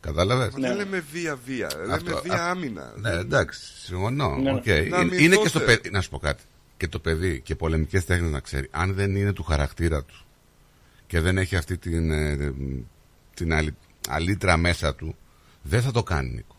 Κατάλαβες; 0.00 0.52
Μα 0.54 0.60
δεν 0.68 0.76
λέμε 0.76 1.04
βία-βία. 1.12 1.70
Λέμε 1.80 1.92
Αυτό- 1.94 2.20
βία 2.22 2.32
α- 2.42 2.50
άμυνα. 2.50 2.92
Ναι, 2.96 3.10
εντάξει, 3.10 3.60
συμφωνώ. 3.84 4.36
Ναι. 4.36 4.52
οκ. 4.54 4.66
Να 4.66 4.74
Είναι, 4.74 4.96
αμυνθώστε. 4.96 5.22
είναι 5.24 5.36
και 5.36 5.48
στο 5.48 5.60
παιδί. 5.60 5.90
Να 5.90 6.00
σου 6.00 6.10
πω 6.10 6.18
κάτι. 6.18 6.42
Και 6.84 6.90
το 6.90 6.98
παιδί 6.98 7.40
και 7.40 7.54
πολεμικές 7.54 8.04
τέχνες 8.04 8.30
να 8.30 8.40
ξέρει. 8.40 8.68
Αν 8.70 8.94
δεν 8.94 9.16
είναι 9.16 9.32
του 9.32 9.42
χαρακτήρα 9.42 10.02
του 10.04 10.14
και 11.06 11.20
δεν 11.20 11.38
έχει 11.38 11.56
αυτή 11.56 11.78
την, 11.78 12.10
ε, 12.10 12.52
την 13.34 13.52
αλη- 13.54 13.74
αλήτρα 14.08 14.56
μέσα 14.56 14.94
του, 14.94 15.16
δεν 15.62 15.82
θα 15.82 15.90
το 15.90 16.02
κάνει, 16.02 16.30
Νίκο. 16.30 16.56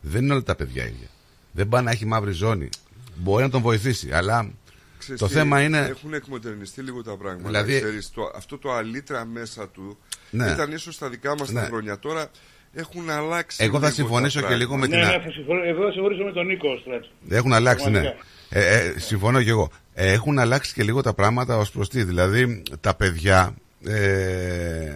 Δεν 0.00 0.22
είναι 0.22 0.32
όλα 0.32 0.42
τα 0.42 0.54
παιδιά 0.54 0.84
ίδια. 0.84 1.06
Δεν 1.52 1.68
πάει 1.68 1.82
να 1.82 1.90
έχει 1.90 2.06
μαύρη 2.06 2.32
ζώνη. 2.32 2.68
Μπορεί 3.16 3.42
να 3.42 3.50
τον 3.50 3.60
βοηθήσει, 3.62 4.12
αλλά 4.12 4.50
Ξέρεις 4.98 5.20
το 5.20 5.26
τι, 5.26 5.32
θέμα 5.32 5.62
είναι. 5.62 5.78
Έχουν 5.78 6.14
εκμοντερνιστεί 6.14 6.80
λίγο 6.82 7.02
τα 7.02 7.16
πράγματα. 7.16 7.46
Δηλαδή- 7.48 7.80
Ξέρεις, 7.80 8.10
το, 8.10 8.30
αυτό 8.36 8.58
το 8.58 8.72
αλήτρα 8.72 9.24
μέσα 9.24 9.68
του 9.68 9.98
Ναι. 10.30 10.50
ήταν 10.50 10.72
ίσως 10.72 10.94
στα 10.94 11.08
δικά 11.08 11.34
μας 11.38 11.50
Ναι. 11.50 11.60
τα 11.60 11.66
χρόνια. 11.66 11.98
Τώρα 11.98 12.30
έχουν 12.72 13.10
αλλάξει. 13.10 13.56
Εγώ 13.64 13.72
θα 13.72 13.78
λίγο 13.78 13.88
τα 13.88 13.90
συμφωνήσω 13.94 14.40
και 14.40 14.54
λίγο 14.54 14.76
με 14.76 14.86
πράγματα. 14.86 14.86
την 14.86 14.98
Ναι, 14.98 15.14
α- 15.14 15.18
ναι, 15.18 15.24
θα 15.24 15.30
συμφωνώ, 15.30 15.62
εδώ 15.64 15.82
θα 15.86 15.92
συμφωνήσω 15.92 16.24
με 16.24 16.32
τον 16.32 16.46
Νίκο 16.46 16.68
Στράτ. 16.80 17.04
Έχουν 17.28 17.52
αλλάξει, 17.52 17.90
ναι. 17.90 18.14
Πραγματικά. 18.60 18.84
Ε, 18.84 18.86
ε, 18.96 18.98
συμφωνώ 18.98 19.42
και 19.42 19.50
εγώ. 19.50 19.70
Ε, 19.94 20.12
έχουν 20.12 20.38
αλλάξει 20.38 20.72
και 20.72 20.82
λίγο 20.82 21.00
τα 21.00 21.12
πράγματα 21.14 21.56
ως 21.56 21.70
προς 21.70 21.88
τι. 21.88 22.04
Δηλαδή, 22.04 22.62
τα 22.80 22.94
παιδιά 22.94 23.54
ε, 23.84 24.92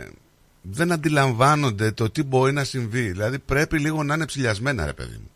δεν 0.62 0.92
αντιλαμβάνονται 0.92 1.90
το 1.92 2.10
τι 2.10 2.22
μπορεί 2.22 2.52
να 2.52 2.64
συμβεί. 2.64 3.00
Δηλαδή, 3.10 3.38
πρέπει 3.38 3.78
λίγο 3.78 4.02
να 4.02 4.14
είναι 4.14 4.26
ψηλιασμένα, 4.26 4.84
ρε 4.86 4.92
παιδί 4.92 5.16
μου. 5.20 5.30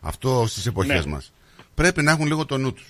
Αυτό 0.00 0.44
στις 0.48 0.66
εποχές 0.66 1.04
Ναι. 1.04 1.10
μας. 1.12 1.32
Πρέπει 1.74 2.02
να 2.02 2.10
έχουν 2.10 2.26
λίγο 2.26 2.44
το 2.46 2.58
νου 2.58 2.72
τους. 2.72 2.86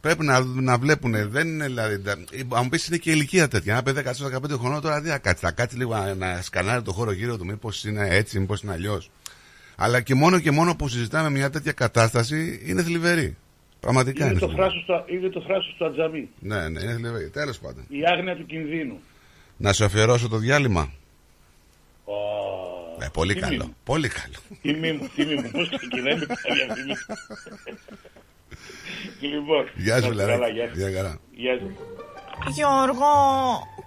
Πρέπει 0.00 0.24
να, 0.24 0.40
να 0.44 0.78
βλέπουν. 0.78 1.30
Δεν 1.30 1.48
είναι 1.48 1.64
δηλαδή. 1.66 1.98
τα- 1.98 2.12
Αν 2.56 2.60
μου 2.62 2.68
πεις 2.68 2.86
είναι 2.86 2.96
και 2.96 3.10
ηλικία 3.10 3.48
τέτοια. 3.48 3.72
Ένα 3.72 3.82
παιδί 3.82 4.00
14-15 4.00 4.58
χρονών 4.58 4.80
τώρα 4.80 5.00
δεν 5.00 5.10
θα 5.10 5.18
κάτσει. 5.18 5.44
Θα 5.44 5.50
κάτσει 5.50 5.76
λίγο 5.76 5.94
να, 5.96 6.14
να 6.14 6.42
σκανάρει 6.42 6.82
το 6.82 6.92
χώρο 6.92 7.12
γύρω 7.12 7.36
του. 7.36 7.44
Μήπως 7.44 7.84
είναι 7.84 8.06
έτσι, 8.10 8.38
μήπως 8.38 8.62
είναι 8.62 8.72
αλλιώς. 8.72 9.10
Αλλά 9.76 10.00
και 10.00 10.14
μόνο 10.14 10.38
και 10.38 10.50
μόνο 10.50 10.76
που 10.76 10.88
συζητάμε 10.88 11.30
μια 11.30 11.50
τέτοια 11.50 11.72
κατάσταση 11.72 12.60
είναι 12.64 12.82
θλιβερή. 12.82 13.36
Πραγματικά 13.86 14.24
Είναι 14.24 14.30
είναι. 14.30 14.40
το, 14.40 14.46
θλιβερή. 14.46 14.68
θράσος 14.70 14.84
του, 15.06 15.14
είναι 15.14 15.28
το 15.28 15.40
θράσος 15.40 15.74
του 15.78 15.84
ατζαμί. 15.86 16.28
Ναι, 16.40 16.68
ναι, 16.68 16.80
είναι 16.82 16.92
θλιβερή. 16.94 17.28
Τέλος 17.30 17.58
πάντων. 17.58 17.84
Η 17.88 18.00
άγνοια 18.06 18.36
του 18.36 18.46
κινδύνου. 18.46 19.00
Να 19.56 19.72
σου 19.72 19.84
αφιερώσω 19.84 20.28
το 20.28 20.36
διάλειμμα. 20.36 20.92
Ω, 22.04 22.12
Ναι, 22.98 23.10
πολύ 23.10 23.34
τιμή 23.34 23.46
καλό. 23.46 23.64
μου. 23.64 23.76
Πολύ 23.84 24.08
καλό. 24.08 24.34
Τιμή 24.62 24.92
μου, 24.92 25.08
τιμή 25.14 25.34
μου. 25.34 25.50
Πώς 25.50 25.68
ξεκινάει 25.76 26.16
με 26.16 26.26
τα 26.26 26.34
διαφημίσεις. 26.54 27.06
Λοιπόν, 29.20 29.64
Γεια 29.74 29.94
να 29.94 30.00
σου, 30.02 30.10
είστε 30.10 30.22
καλά, 30.22 30.36
Λαράκη. 30.36 30.52
γεια 30.54 30.68
σας. 30.68 30.76
Γεια 30.78 30.90
χαρά. 30.96 31.18
Γεια 31.34 31.58
σας. 31.58 31.70
Γιώργο, 32.54 33.12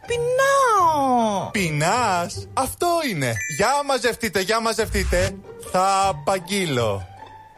πεινάω. 0.07 1.51
Πεινάς, 1.51 2.47
αυτό 2.53 2.87
είναι. 3.09 3.33
Για 3.57 3.67
μαζευτείτε, 3.87 4.39
για 4.41 4.59
μαζευτείτε. 4.59 5.35
Θα 5.71 6.07
απαγγείλω. 6.07 7.07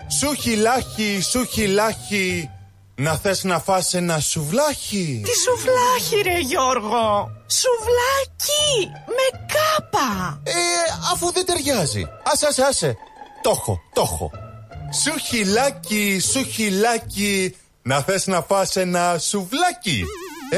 Σου 0.08 0.34
χιλάχι, 0.34 1.22
σου 1.22 1.46
χιλάχι. 1.46 2.50
Να 2.96 3.18
θες 3.18 3.44
να 3.44 3.60
φας 3.60 3.94
ένα 3.94 4.20
σουβλάχι. 4.20 5.22
Τι 5.26 5.32
σουβλάχι 5.40 6.30
ρε 6.30 6.40
Γιώργο 6.40 7.32
Σουβλάκι 7.48 8.92
Με 9.08 9.46
κάπα 9.54 10.42
Ε, 10.44 10.52
αφού 11.14 11.32
δεν 11.32 11.46
ταιριάζει. 11.46 12.08
Άσε, 12.24 12.48
άσε, 12.48 12.64
άσε. 12.64 12.98
Το 13.42 13.50
έχω, 13.50 13.80
το 13.94 14.02
έχω. 14.02 14.32
Σου 15.04 15.18
χιλάκι, 15.20 16.20
σου 16.32 16.44
χιλάκι. 16.44 17.56
Να 17.82 18.02
θες 18.02 18.28
να 18.28 18.42
φας 18.42 18.76
ένα 18.76 19.18
σουβλάκι. 19.18 20.06
Ε, 20.50 20.58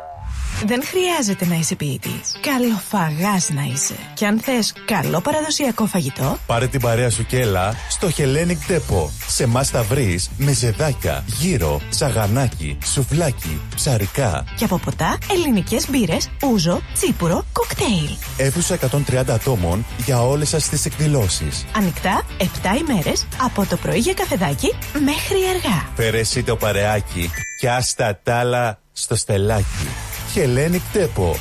Δεν 0.65 0.83
χρειάζεται 0.83 1.45
να 1.45 1.55
είσαι 1.55 1.75
ποιητής 1.75 2.35
Καλοφαγάς 2.41 3.49
να 3.49 3.61
είσαι 3.73 3.93
Και 4.13 4.25
αν 4.25 4.39
θες 4.39 4.73
καλό 4.85 5.21
παραδοσιακό 5.21 5.85
φαγητό 5.85 6.37
Πάρε 6.45 6.67
την 6.67 6.79
παρέα 6.79 7.09
σου 7.09 7.25
και 7.25 7.39
έλα 7.39 7.75
στο 7.89 8.07
Hellenic 8.17 8.71
Depot. 8.71 9.09
Σε 9.27 9.45
μας 9.47 9.69
θα 9.69 9.83
βρεις 9.83 10.29
με 10.37 10.51
ζεδάκια, 10.51 11.23
γύρο, 11.25 11.81
σαγανάκι, 11.89 12.77
σουβλάκι, 12.85 13.61
ψαρικά. 13.75 14.43
Και 14.57 14.63
από 14.63 14.77
ποτά 14.77 15.17
ελληνικές 15.31 15.89
μπύρες, 15.89 16.29
ούζο, 16.51 16.81
τσίπουρο, 16.93 17.45
κοκτέιλ 17.51 18.09
Αίθουσα 18.37 18.77
130 19.09 19.33
ατόμων 19.33 19.85
για 20.05 20.21
όλες 20.21 20.49
σας 20.49 20.69
τις 20.69 20.85
εκδηλώσεις. 20.85 21.65
Ανοιχτά 21.75 22.23
7 22.37 22.43
ημέρες 22.89 23.27
από 23.41 23.65
το 23.65 23.75
πρωί 23.75 23.99
για 23.99 24.13
καφεδάκι 24.13 24.73
μέχρι 24.93 25.37
αργά 25.55 25.89
Φέρε 25.95 26.19
εσύ 26.19 26.43
το 26.43 26.55
παρεάκι 26.55 27.29
και 27.59 27.69
άστα 27.69 28.19
τ' 28.23 28.29
άλλα 28.29 28.79
στο 28.91 29.15
στελάκι. 29.15 30.10
Χελένη 30.33 30.79
Κτέπο, 30.79 31.35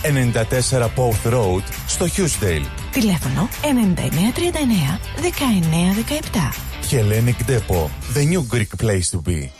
94 0.72 0.82
Pouth 0.82 1.32
Road, 1.32 1.62
στο 1.86 2.08
Χιούσταιλ. 2.08 2.62
Τηλέφωνο 2.92 3.48
9939 3.62 5.00
1917. 6.82 6.86
Χελένη 6.86 7.32
Κτέπο, 7.32 7.90
the 8.14 8.32
new 8.32 8.54
Greek 8.54 8.84
place 8.84 9.10
to 9.10 9.28
be. 9.28 9.59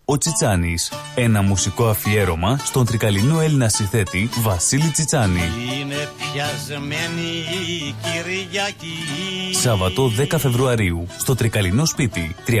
ο 0.11 0.17
Τσιτσάνης. 0.17 0.91
Ένα 1.15 1.41
μουσικό 1.41 1.87
αφιέρωμα 1.87 2.57
στον 2.63 2.85
τρικαλινό 2.85 3.39
Έλληνα 3.39 3.69
συνθέτη 3.69 4.29
Βασίλη 4.41 4.89
Τσιτσάνη. 4.89 5.41
Είναι 5.79 6.09
πιασμένη 6.17 7.29
η 7.67 7.95
Κυριακή 8.01 9.55
Σάββατο 9.61 10.11
10 10.17 10.35
Φεβρουαρίου 10.37 11.07
στο 11.17 11.35
τρικαλινό 11.35 11.85
σπίτι 11.85 12.35
314 12.47 12.57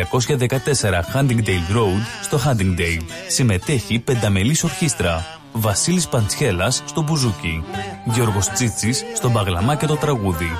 Huntingdale 1.13 1.75
Road 1.75 2.03
στο 2.21 2.39
Huntingdale. 2.45 3.03
Συμμετέχει 3.27 3.99
πενταμελής 3.99 4.63
ορχήστρα. 4.63 5.25
Βασίλης 5.51 6.07
Παντσχέλας 6.07 6.83
στο 6.85 7.01
μπουζούκι. 7.01 7.63
Γιώργος 8.05 8.49
Τσίτσης 8.49 9.03
στο 9.15 9.29
μπαγλαμά 9.29 9.75
και 9.75 9.85
το 9.85 9.95
τραγούδι. 9.95 10.51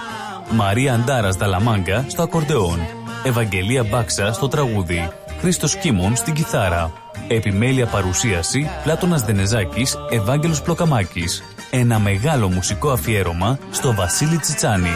Μαρία 0.51 0.93
Αντάρας 0.93 1.35
Δαλαμάγκα 1.35 2.05
στο 2.07 2.21
ακορντεόν. 2.21 2.79
Ευαγγελία 3.23 3.83
Μπάξα 3.83 4.33
στο 4.33 4.47
τραγούδι. 4.47 5.09
Χρήστος 5.41 5.75
Κίμων 5.75 6.15
στην 6.15 6.33
κιθάρα. 6.33 6.91
Επιμέλεια 7.27 7.85
παρουσίαση 7.85 8.69
Πλάτωνας 8.83 9.21
Δενεζάκης, 9.21 9.97
Ευάγγελος 10.09 10.61
Πλοκαμάκης. 10.61 11.43
Ένα 11.71 11.99
μεγάλο 11.99 12.49
μουσικό 12.49 12.91
αφιέρωμα 12.91 13.59
στο 13.71 13.93
Βασίλη 13.93 14.37
Τσιτσάνη. 14.37 14.89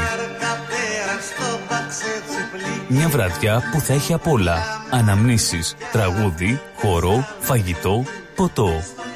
Μια 2.87 3.07
βραδιά 3.07 3.61
που 3.71 3.79
θα 3.79 3.93
έχει 3.93 4.13
απ' 4.13 4.27
όλα. 4.27 4.63
Αναμνήσεις, 4.89 5.75
τραγούδι, 5.91 6.61
χορό, 6.75 7.27
φαγητό, 7.39 8.03
ποτό. 8.35 8.69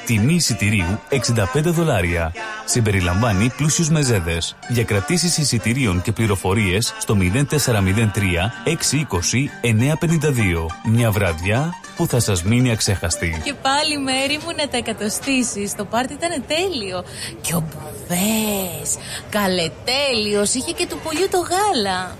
Τιμή 0.06 0.34
εισιτηρίου 0.34 1.00
65 1.08 1.60
δολάρια. 1.62 2.32
Συμπεριλαμβάνει 2.64 3.52
πλούσιους 3.56 3.90
μεζέδες. 3.90 4.56
Για 4.68 4.84
κρατήσεις 4.84 5.38
εισιτηρίων 5.38 6.02
και 6.02 6.12
πληροφορίες 6.12 6.94
στο 6.98 7.14
0403 7.14 8.52
620 8.64 9.50
952. 9.62 10.66
Μια 10.84 11.10
βραδιά 11.10 11.74
που 11.96 12.06
θα 12.06 12.20
σας 12.20 12.42
μείνει 12.42 12.70
αξέχαστη. 12.70 13.40
Και 13.44 13.54
πάλι 13.54 13.98
μέρη 13.98 14.38
μου 14.44 14.50
να 14.56 14.68
τα 14.68 14.76
εκατοστήσεις. 14.76 15.74
Το 15.74 15.84
πάρτι 15.84 16.12
ήταν 16.12 16.44
τέλειο. 16.46 17.04
Και 17.40 17.54
ο 17.54 17.60
Μπουβές, 17.60 18.96
καλετέλειος, 19.30 20.54
είχε 20.54 20.72
και 20.72 20.86
του 20.86 20.98
πουλιού 21.02 21.28
το 21.30 21.38
γάλα. 21.38 22.16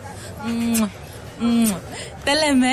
Μμμ, 0.47 0.89
μμμ. 1.39 1.71
Τα 2.25 2.33
λέμε. 2.35 2.73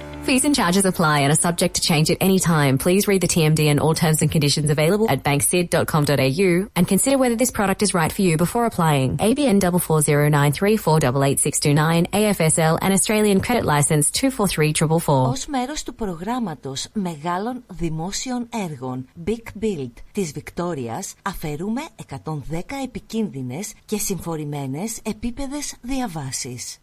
Fees 0.23 0.45
and 0.45 0.53
charges 0.53 0.85
apply 0.85 1.21
and 1.21 1.33
are 1.33 1.41
subject 1.47 1.77
to 1.77 1.81
change 1.81 2.11
at 2.11 2.17
any 2.21 2.37
time. 2.37 2.77
Please 2.77 3.07
read 3.07 3.21
the 3.21 3.27
TMD 3.27 3.71
and 3.71 3.79
all 3.79 3.95
terms 3.95 4.21
and 4.21 4.31
conditions 4.31 4.69
available 4.69 5.09
at 5.09 5.23
banksid.com.au 5.23 6.69
and 6.75 6.87
consider 6.87 7.17
whether 7.17 7.35
this 7.35 7.49
product 7.49 7.81
is 7.81 7.95
right 7.95 8.11
for 8.11 8.21
you 8.21 8.37
before 8.37 8.65
applying. 8.65 9.17
ABN 9.17 9.59
44093488629 9.61 12.11
AFSL 12.11 12.77
and 12.81 12.93
Australian 12.93 13.41
Credit 13.41 13.65
License 13.65 14.11
243444. 14.11 15.31
Ως 15.31 15.45
μέρος 15.47 15.83
του 15.83 15.95
προγράμματος 15.95 16.87
μεγάλων 16.93 17.63
δημόσιων 17.67 18.47
έργων 18.69 19.07
Big 19.27 19.43
Build 19.63 19.91
της 20.11 20.31
Βικτόριας 20.31 21.13
αφαιρούμε 21.21 21.81
110 21.95 22.83
επικίνδυνες 22.83 23.73
και 23.85 23.97
συμφορημένες 23.97 24.99
επίπεδες 25.03 25.75
διαβάσεις 25.81 26.79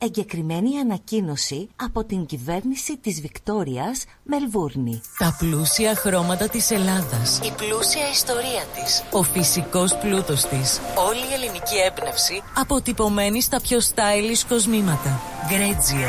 Εγκεκριμένη 0.06 0.78
ανακοίνωση 0.78 1.68
από 1.76 2.04
την 2.04 2.26
κυβέρνηση 2.26 2.96
της 2.96 3.20
Βικτόριας, 3.20 4.04
Μελβούρνη. 4.22 5.00
Τα 5.18 5.36
πλούσια 5.38 5.94
χρώματα 5.94 6.48
της 6.48 6.70
Ελλάδας. 6.70 7.40
Η 7.44 7.52
πλούσια 7.56 8.10
ιστορία 8.10 8.64
της. 8.74 9.02
Ο 9.12 9.22
φυσικός 9.22 9.96
πλούτος 9.96 10.44
της. 10.44 10.80
Όλη 11.08 11.18
η 11.18 11.34
ελληνική 11.34 11.76
έμπνευση. 11.86 12.42
Αποτυπωμένη 12.56 13.42
στα 13.42 13.60
πιο 13.60 13.78
stylish 13.78 14.44
κοσμήματα. 14.48 15.20
Γκρέτζιο. 15.48 16.08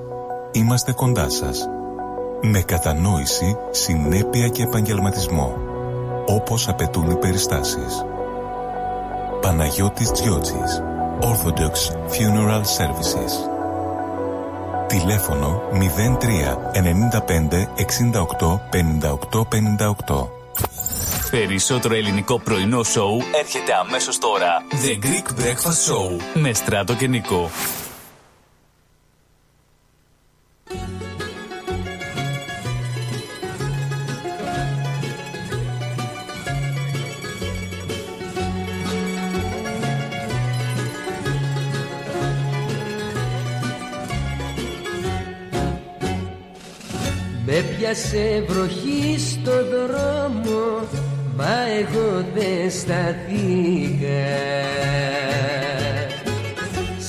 είμαστε 0.51 0.91
κοντά 0.91 1.29
σας. 1.29 1.67
Με 2.41 2.61
κατανόηση, 2.61 3.57
συνέπεια 3.71 4.47
και 4.47 4.63
επαγγελματισμό. 4.63 5.57
Όπως 6.25 6.67
απαιτούν 6.67 7.11
οι 7.11 7.15
περιστάσεις. 7.15 8.05
Παναγιώτης 9.41 10.11
Τζιότσης. 10.11 10.81
Orthodox 11.21 11.75
Funeral 12.13 12.61
Services. 12.61 13.31
Τηλέφωνο 14.87 15.61
03 15.71 16.57
95 16.73 17.67
68 17.75 18.59
58 18.69 19.43
58. 20.07 20.27
Περισσότερο 21.31 21.95
ελληνικό 21.95 22.39
πρωινό 22.39 22.83
σοου 22.83 23.21
έρχεται 23.39 23.73
αμέσως 23.73 24.17
τώρα. 24.17 24.63
The 24.71 25.05
Greek 25.05 25.41
Breakfast 25.41 25.91
Show 25.91 26.21
με 26.33 26.53
Στράτο 26.53 26.95
και 26.95 27.07
Νικό. 27.07 27.49
Πιάσε 47.91 48.43
βροχή 48.47 49.15
στο 49.17 49.51
δρόμο 49.51 50.87
Μα 51.35 51.67
εγώ 51.79 52.25
δεν 52.33 52.71
σταθήκα. 52.71 54.27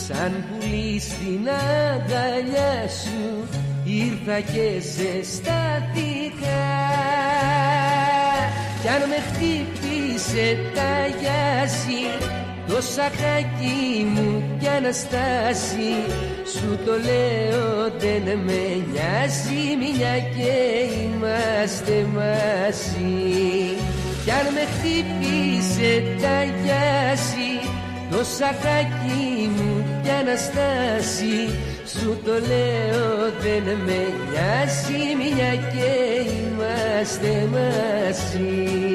Σαν 0.07 0.45
πουλί 0.49 1.01
στην 1.01 1.49
αγκαλιά 1.49 2.89
σου 2.89 3.49
Ήρθα 3.85 4.41
και 4.41 4.81
ζεστάθηκα 4.81 6.63
Κι 8.83 8.89
αν 8.89 9.09
με 9.09 9.17
χτύπησε 9.29 10.59
τα 10.75 11.07
γιάση 11.21 12.31
το 12.69 12.81
σακάκι 12.81 14.07
μου 14.15 14.43
κι 14.61 14.69
Αναστάση 14.69 15.95
Σου 16.55 16.79
το 16.85 16.93
λέω 16.93 17.91
δεν 17.99 18.39
με 18.39 18.85
νοιάζει 18.93 19.77
Μια 19.79 20.19
και 20.19 20.55
είμαστε 21.03 22.07
μαζί. 22.15 23.77
Κι 24.25 24.31
αν 24.31 24.47
με 24.55 24.65
χτύπησε 24.73 26.03
τα 26.23 26.43
γιάση 26.43 27.69
Το 28.11 28.25
σακάκι 28.25 29.51
μου 29.57 29.85
κι 30.03 30.11
Αναστάση. 30.11 31.39
Σου 31.87 32.19
το 32.25 32.33
λέω 32.33 33.33
δεν 33.43 33.77
με 33.87 34.01
νοιάζει 34.31 35.03
Μια 35.19 35.55
και 35.55 35.91
είμαστε 36.31 37.49
μαζί 37.53 38.93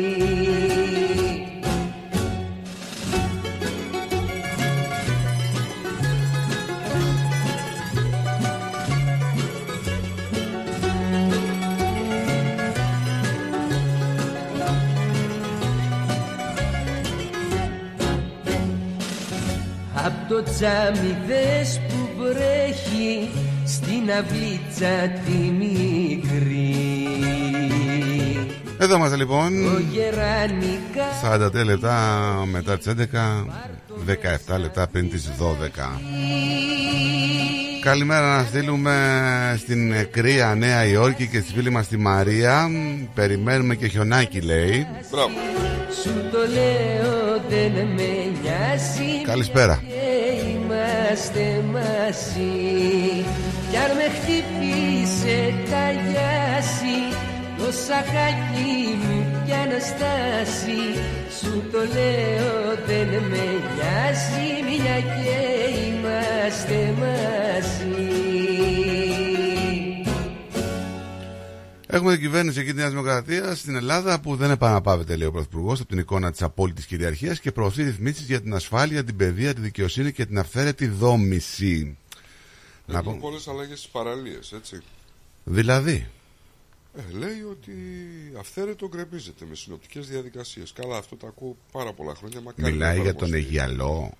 το 20.30 20.44
τζάμι 20.44 21.18
δες 21.28 21.82
που 21.88 22.10
βρέχει 22.18 23.30
Στην 23.66 24.10
αυλίτσα 24.10 25.22
τη 25.26 25.38
μικρή. 25.52 26.76
Εδώ 28.78 28.96
είμαστε 28.96 29.16
λοιπόν. 29.16 29.66
Ο 29.66 29.80
Γερανικά 29.92 31.62
40 31.62 31.66
λεπτά 31.66 31.98
μετά 32.52 32.78
τις 32.78 32.88
11 32.88 34.56
17 34.56 34.60
λεπτά 34.60 34.88
πριν 34.88 35.10
τις 35.10 35.30
12 35.40 36.00
Καλημέρα 37.82 38.38
να 38.38 38.44
στείλουμε 38.44 38.96
στην 39.58 40.12
κρύα 40.12 40.56
Νέα 40.56 40.86
Υόρκη 40.86 41.28
και 41.28 41.40
στη 41.40 41.54
φίλη 41.54 41.70
μας 41.70 41.88
τη 41.88 41.98
Μαρία. 41.98 42.68
Περιμένουμε 43.14 43.76
και 43.76 43.88
χιονάκι 43.88 44.42
λέει. 44.42 44.88
Μπράβο 45.12 45.30
Σου 46.02 46.12
το 46.32 46.38
λέω 46.38 47.42
δεν 47.50 47.72
με 47.72 48.10
νοιάζει. 48.42 49.22
Καλησπέρα. 49.26 49.84
Και 49.88 49.97
είμαστε 51.18 51.64
μαζί. 51.72 53.26
Κι 53.70 53.78
αν 53.78 53.92
με 53.96 54.08
χτυπήσε 54.18 55.54
τα 55.70 55.92
γιάση 55.92 56.98
Το 57.58 57.64
το 57.66 57.72
σακάκι 57.72 58.98
μου 59.02 59.26
κι 59.46 59.54
αναστάσει 59.54 60.82
Σου 61.40 61.64
το 61.72 61.78
λέω 61.78 62.76
δεν 62.88 63.08
με 63.08 63.46
νοιάζει. 63.74 64.50
Μια 64.68 65.00
και 65.00 65.40
είμαστε 65.88 66.94
μαζί 67.00 68.37
Έχουμε 71.90 72.12
την 72.12 72.22
κυβέρνηση 72.22 72.60
εκεί 72.60 72.70
της 72.70 72.78
Νέας 72.78 72.90
Δημοκρατίας 72.90 73.60
στην 73.60 73.76
Ελλάδα 73.76 74.20
που 74.20 74.36
δεν 74.36 74.52
επαναπάβεται, 74.52 75.16
λέει 75.16 75.28
ο 75.28 75.32
Πρωθυπουργός, 75.32 75.80
από 75.80 75.90
την 75.90 75.98
εικόνα 75.98 76.32
της 76.32 76.42
απόλυτης 76.42 76.86
κυριαρχίας 76.86 77.40
και 77.40 77.52
προωθεί 77.52 77.84
ρυθμίσεις 77.84 78.26
για 78.26 78.42
την 78.42 78.54
ασφάλεια, 78.54 79.04
την 79.04 79.16
παιδεία, 79.16 79.54
τη 79.54 79.62
δικαιοσύνη 79.62 80.12
και 80.12 80.26
την 80.26 80.40
αυθαίρετη 80.40 80.88
δόμηση. 80.88 81.98
Να 82.86 82.98
Έχουμε 82.98 83.18
πολλές 83.20 83.48
αλλαγές 83.48 83.80
στις 83.80 83.92
παραλίες, 83.92 84.52
έτσι. 84.52 84.82
Δηλαδή; 85.44 86.08
Ε, 86.96 87.18
λέει 87.18 87.42
ότι 87.50 87.74
αυθαίρετο 88.40 88.88
γκρεμίζεται 88.88 89.46
με 89.50 89.56
συνοπτικές 89.56 90.08
διαδικασίες. 90.08 90.74
Καλά, 90.74 90.98
αυτό 90.98 91.16
το 91.16 91.28
ακούω 91.28 91.58
πάρα 91.72 91.94
πολλά 91.94 92.16
χρόνια. 92.16 92.42
Μακάρι 92.42 92.72
Μιλάει 92.72 92.98
να 92.98 93.04
για 93.04 93.16
τον 93.16 93.28
εφαρμοστεί. 93.28 93.48
Αιγιαλό. 93.48 94.18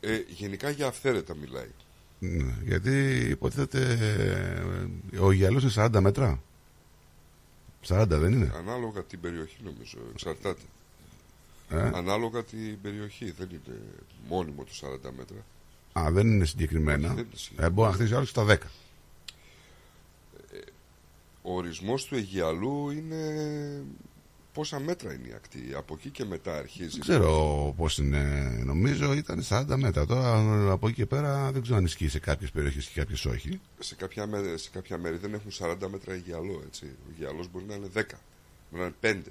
Ε, 0.00 0.20
γενικά 0.28 0.70
για 0.70 0.86
αυθαίρετα 0.86 1.36
μιλάει. 1.36 1.68
Ναι, 2.18 2.54
γιατί 2.64 3.16
υποτίθεται 3.30 3.80
ε, 5.12 5.18
ο 5.18 5.30
Αιγιαλό 5.30 5.58
είναι 5.58 5.70
40 5.74 6.00
μέτρα. 6.00 6.42
40 7.88 8.04
δεν 8.08 8.32
είναι; 8.32 8.52
Ανάλογα 8.56 9.02
την 9.02 9.20
περιοχή 9.20 9.56
νομίζω, 9.64 9.98
εξαρτάται. 10.12 10.62
Ε; 11.70 11.90
Ανάλογα 11.94 12.44
την 12.44 12.80
περιοχή, 12.82 13.30
δεν 13.30 13.48
είναι 13.50 13.78
μόνιμο 14.28 14.64
το 14.64 14.70
40 15.06 15.10
μέτρα. 15.16 15.36
Α, 16.06 16.10
δεν 16.12 16.26
είναι 16.26 16.44
συγκεκριμένα. 16.44 17.06
Όχι, 17.06 17.14
δεν 17.14 17.24
είναι 17.24 17.32
Ε, 17.34 17.36
συγκεκριμένα. 17.36 17.72
μπορεί 17.74 17.88
να 17.90 17.94
χτίσει 17.94 18.14
άλλος 18.14 18.28
στα 18.28 18.44
10. 18.44 18.56
Ο 21.42 21.54
ορισμός 21.56 22.04
του 22.04 22.14
Αιγιαλού 22.14 22.90
είναι 22.90 23.22
πόσα 24.54 24.80
μέτρα 24.80 25.12
είναι 25.12 25.28
η 25.28 25.32
ακτή. 25.32 25.74
Από 25.76 25.94
εκεί 25.94 26.10
και 26.10 26.24
μετά 26.24 26.56
αρχίζει. 26.56 26.90
Δεν 26.90 27.00
ξέρω 27.00 27.74
πώς 27.76 27.98
είναι. 27.98 28.22
Νομίζω 28.64 29.12
ήταν 29.12 29.44
40 29.48 29.64
μέτρα. 29.76 30.06
Τώρα 30.06 30.70
από 30.70 30.86
εκεί 30.86 30.96
και 30.96 31.06
πέρα 31.06 31.52
δεν 31.52 31.62
ξέρω 31.62 31.76
αν 31.76 31.84
ισχύει 31.84 32.08
σε 32.08 32.18
κάποιες 32.18 32.50
περιοχές 32.50 32.86
και 32.86 33.00
κάποιες 33.00 33.24
όχι. 33.24 33.60
Σε 33.78 33.94
κάποια, 33.94 34.26
μέρη, 34.26 34.58
σε 34.58 34.70
κάποια 34.70 34.98
μέρη 34.98 35.16
δεν 35.16 35.34
έχουν 35.34 35.50
40 35.58 35.88
μέτρα 35.90 36.12
Αιγιαλό. 36.12 36.62
Έτσι. 36.66 36.84
Ο 36.84 37.10
Αιγιαλός 37.10 37.50
μπορεί 37.50 37.64
να 37.64 37.74
είναι 37.74 37.88
10, 37.94 38.02
μπορεί 38.70 38.92
να 39.02 39.08
είναι 39.10 39.22
5. 39.26 39.30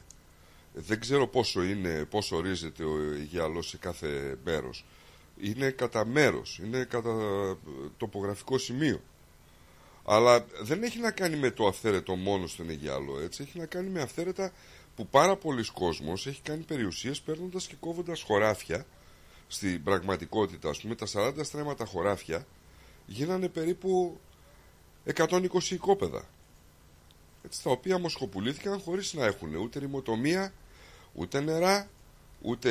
Δεν 0.74 1.00
ξέρω 1.00 1.28
πόσο, 1.28 1.64
είναι, 1.64 2.06
πόσο 2.10 2.36
ορίζεται 2.36 2.84
ο 2.84 2.98
Αιγιαλός 3.20 3.68
σε 3.68 3.78
κάθε 3.78 4.38
μέρος. 4.44 4.86
Είναι 5.42 5.70
κατά 5.70 6.06
μέρος, 6.06 6.60
είναι 6.64 6.84
κατά 6.84 7.10
ε, 7.10 7.56
τοπογραφικό 7.98 8.58
σημείο. 8.58 9.02
Αλλά 10.06 10.46
δεν 10.62 10.84
έχει 10.84 11.00
να 11.00 11.12
κάνει 11.12 11.36
με 11.36 11.52
το 11.52 11.68
αυθαίρετο 11.68 12.16
μόνο 12.16 12.48
στον 12.48 12.70
Αιγιαλό, 12.70 13.20
έτσι. 13.20 13.42
Έχει 13.42 13.60
να 13.60 13.66
κάνει 13.66 13.90
με 13.90 14.02
αυθαίρετα 14.02 14.52
που 14.96 15.08
πάρα 15.08 15.36
πολλοί 15.36 15.66
κόσμος 15.72 16.28
έχει 16.28 16.42
κάνει 16.42 16.64
περιουσίες 16.64 17.22
παίρνοντας 17.22 17.68
και 17.68 17.76
κόβοντας 17.80 18.22
χωράφια. 18.22 18.86
Στην 19.48 19.84
πραγματικότητα, 19.84 20.70
ας 20.70 20.82
πούμε, 20.82 20.96
τα 20.96 21.06
40 21.14 21.44
στρέμματα 21.44 21.86
χωράφια 21.86 22.46
γίνανε 23.06 23.48
περίπου 23.48 24.20
120 25.16 25.48
οικόπεδα. 25.70 26.26
Έτσι, 27.46 27.64
τα 27.64 27.70
οποία 27.70 27.98
μοσχοπουλήθηκαν 27.98 28.80
χωρίς 28.80 29.14
να 29.14 29.26
έχουν 29.26 29.56
ούτε 29.56 29.80
ρημοτομία, 29.80 30.54
ούτε 31.14 31.40
νερά, 31.40 31.90
ούτε 32.42 32.70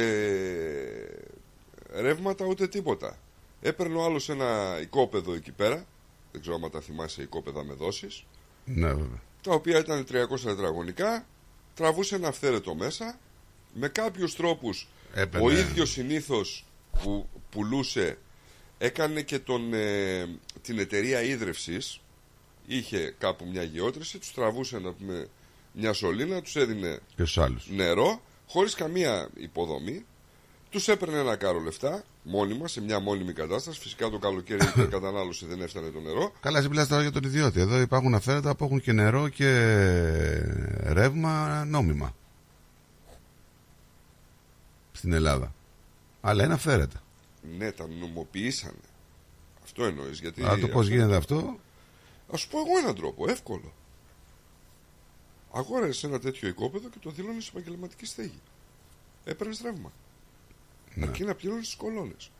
ρεύματα, 1.92 2.44
ούτε 2.44 2.68
τίποτα. 2.68 3.18
Έπαιρνε 3.60 3.96
ο 3.96 4.04
άλλος 4.04 4.28
ένα 4.28 4.78
οικόπεδο 4.80 5.32
εκεί 5.34 5.52
πέρα, 5.52 5.86
δεν 6.32 6.40
ξέρω 6.40 6.58
αν 6.64 6.70
τα 6.70 6.80
θυμάσαι 6.80 7.22
οικόπεδα 7.22 7.64
με 7.64 7.74
δόσεις, 7.74 8.24
Ναι, 8.64 8.86
βέβαια. 8.88 9.20
τα 9.42 9.52
οποία 9.52 9.78
ήταν 9.78 10.04
300 10.04 10.40
τετραγωνικά, 10.44 11.26
τραβούσε 11.74 12.14
ένα 12.14 12.28
αυθαίρετο 12.28 12.74
μέσα, 12.74 13.18
με 13.74 13.88
κάποιους 13.88 14.36
τρόπους 14.36 14.88
Έπαιρνε. 15.14 15.46
ο 15.46 15.50
ίδιος 15.50 15.90
συνήθως 15.90 16.64
που 17.02 17.28
πουλούσε 17.50 18.18
έκανε 18.78 19.22
και 19.22 19.38
τον, 19.38 19.74
ε, 19.74 20.26
την 20.62 20.78
εταιρεία 20.78 21.22
ίδρυυσης, 21.22 22.00
είχε 22.66 23.14
κάπου 23.18 23.46
μια 23.52 23.62
γεώτρηση, 23.62 24.18
τους 24.18 24.32
τραβούσε 24.32 24.78
να 24.78 24.92
πούμε, 24.92 25.28
μια 25.72 25.92
σωλήνα, 25.92 26.42
τους 26.42 26.56
έδινε 26.56 26.88
Και 27.16 27.24
στους 27.24 27.38
άλλους. 27.38 27.66
νερό, 27.70 28.22
χωρίς 28.48 28.74
καμία 28.74 29.28
υποδομή, 29.34 30.04
τους 30.70 30.88
έπαιρνε 30.88 31.18
ένα 31.18 31.36
κάρο 31.36 31.60
λεφτά, 31.60 32.04
μόνιμα, 32.22 32.68
σε 32.68 32.80
μια 32.80 33.00
μόνιμη 33.00 33.32
κατάσταση. 33.32 33.80
Φυσικά 33.80 34.10
το 34.10 34.18
καλοκαίρι 34.18 34.66
η 34.84 34.86
κατανάλωση 34.86 35.46
δεν 35.46 35.62
έφτανε 35.62 35.90
το 35.90 36.00
νερό. 36.00 36.32
Καλά, 36.40 36.58
εσύ 36.58 36.68
μιλάς 36.68 36.88
τώρα 36.88 37.02
για 37.02 37.12
τον 37.12 37.22
ιδιώτη. 37.24 37.60
Εδώ 37.60 37.80
υπάρχουν 37.80 38.14
αυθαίρετα 38.14 38.54
που 38.54 38.64
έχουν 38.64 38.80
και 38.80 38.92
νερό 38.92 39.28
και 39.28 39.48
ρεύμα 40.82 41.64
νόμιμα. 41.64 42.14
Στην 44.92 45.12
Ελλάδα. 45.12 45.54
Αλλά 46.20 46.44
είναι 46.44 46.54
αυθαίρετα. 46.54 47.02
Ναι, 47.58 47.72
τα 47.72 47.86
νομοποιήσανε. 48.00 48.74
Αυτό 49.64 49.84
εννοείς, 49.84 50.20
γιατί... 50.20 50.42
Αλλά 50.42 50.58
το 50.58 50.68
πώς 50.68 50.88
γίνεται 50.88 51.16
αυτό; 51.16 51.58
Α 52.32 52.36
σου 52.36 52.48
πω 52.48 52.58
εγώ 52.58 52.78
έναν 52.78 52.94
τρόπο, 52.94 53.30
εύκολο. 53.30 53.72
Αγόρασε 55.52 56.06
ένα 56.06 56.18
τέτοιο 56.18 56.48
οικόπεδο 56.48 56.88
και 56.88 56.98
το 57.00 57.10
δήλωνες 57.10 57.44
σε 57.44 57.50
επαγγελματική 57.54 58.06
στέγη. 58.06 58.40
Έπαιρνες 59.24 59.60
ρεύμα. 59.60 59.92
Ναι. 60.94 61.06
Αρκεί 61.06 61.24
να 61.24 61.35
πλήρωνε 61.35 61.60
τις 61.60 61.74
κολόνες. 61.74 62.31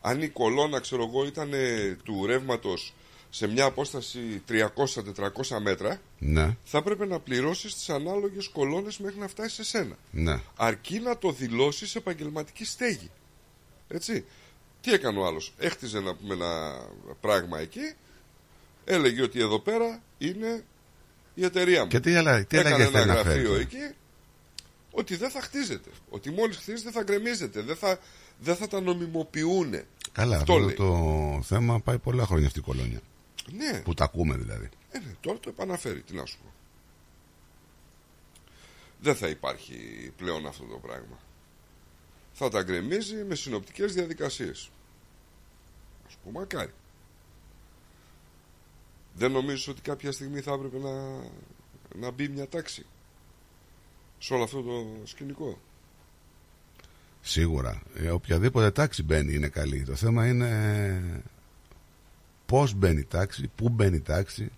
Αν 0.00 0.22
η 0.22 0.28
κολόνα, 0.28 0.80
ξέρω 0.80 1.02
εγώ, 1.04 1.24
ήταν 1.26 1.50
ε, 1.52 1.96
του 2.04 2.26
ρεύματος 2.26 2.94
σε 3.30 3.46
μια 3.46 3.64
απόσταση 3.64 4.42
300-400 4.48 5.58
μέτρα, 5.62 6.00
Ναι, 6.18 6.56
θα 6.64 6.78
έπρεπε 6.78 7.06
να 7.06 7.18
πληρώσεις 7.20 7.74
τις 7.74 7.88
ανάλογες 7.90 8.48
κολόνες 8.48 8.98
μέχρι 8.98 9.18
να 9.18 9.28
φτάσεις 9.28 9.52
σε 9.52 9.64
σένα. 9.64 9.96
ναι. 10.10 10.40
Αρκεί 10.56 10.98
να 10.98 11.18
το 11.18 11.32
δηλώσεις 11.32 11.90
σε 11.90 11.98
επαγγελματική 11.98 12.64
στέγη. 12.64 13.10
Έτσι. 13.88 14.24
Τι 14.80 14.92
έκανε 14.92 15.18
ο 15.18 15.26
άλλος. 15.26 15.52
Έχτιζε 15.58 16.00
να 16.00 16.14
πούμε 16.14 16.34
ένα 16.34 16.80
πράγμα 17.20 17.58
εκεί. 17.60 17.92
Έλεγε 18.84 19.22
ότι 19.22 19.40
εδώ 19.40 19.58
πέρα 19.58 20.02
είναι 20.18 20.64
η 21.34 21.44
εταιρεία 21.44 21.82
μου. 21.82 21.88
Και 21.88 22.00
τι 22.00 22.14
άλλα- 22.14 22.44
τι 22.44 22.56
Έκανε 22.58 22.74
αλλαγές 22.74 22.88
ένα 22.94 22.98
θέλει 22.98 23.06
να 23.06 23.14
γραφείο 23.22 23.50
φέρει. 23.50 23.60
εκεί. 23.62 23.94
Ότι 24.92 25.16
δεν 25.16 25.30
θα 25.30 25.40
χτίζεται. 25.40 25.90
Ότι 26.10 26.30
μόλις 26.30 26.56
χτίζεται 26.56 26.90
θα 26.90 27.02
γκρεμίζεται. 27.02 27.62
Δεν 27.62 27.76
θα, 27.76 27.98
δεν 28.38 28.56
θα 28.56 28.68
τα 28.68 28.80
νομιμοποιούν. 28.80 29.74
Καλά, 30.12 30.36
Αυτό 30.36 30.52
αυτό 30.52 30.66
λέει. 30.66 30.74
το 30.74 31.40
θέμα 31.42 31.80
πάει 31.80 31.98
πολλά 31.98 32.26
χρόνια 32.26 32.46
αυτή 32.46 32.58
η 32.58 32.62
κολόνια. 32.62 33.00
Ναι. 33.52 33.80
Που 33.80 33.94
τα 33.94 34.04
ακούμε 34.04 34.36
δηλαδή. 34.36 34.68
Ε, 34.90 34.98
ναι, 34.98 35.14
τώρα 35.20 35.38
το 35.38 35.48
επαναφέρει. 35.48 36.02
Τι 36.02 36.14
να 36.14 36.26
σου 36.26 36.38
πω. 36.38 36.52
Δεν 39.00 39.16
θα 39.16 39.28
υπάρχει 39.28 39.76
πλέον 40.16 40.46
αυτό 40.46 40.64
το 40.64 40.76
πράγμα. 40.76 41.18
Θα 42.32 42.48
τα 42.48 42.62
γκρεμίζει 42.62 43.14
με 43.24 43.34
συνοπτικές 43.34 43.94
διαδικασίες. 43.94 44.70
Ας 46.06 46.16
πούμε 46.22 46.38
μακάρι. 46.38 46.72
Δεν 49.14 49.32
νομίζεις 49.32 49.68
ότι 49.68 49.80
κάποια 49.80 50.12
στιγμή 50.12 50.40
θα 50.40 50.52
έπρεπε 50.52 50.78
να, 50.78 51.20
να 51.96 52.10
μπει 52.10 52.28
μια 52.28 52.48
τάξη; 52.48 52.86
Σε 54.22 54.34
όλο 54.34 54.42
αυτό 54.42 54.62
το 54.62 54.86
σκηνικό. 55.04 55.60
Σίγουρα. 57.20 57.82
Ε, 57.94 58.10
οποιαδήποτε 58.10 58.70
τάξη 58.70 59.02
μπαίνει 59.02 59.34
είναι 59.34 59.48
καλή. 59.48 59.84
Το 59.84 59.94
θέμα 59.94 60.26
είναι 60.26 61.24
πώς 62.46 62.74
μπαίνει 62.74 63.00
η 63.00 63.04
τάξη, 63.04 63.50
πού 63.56 63.68
μπαίνει 63.68 63.96
η 63.96 64.00
τάξη 64.00 64.50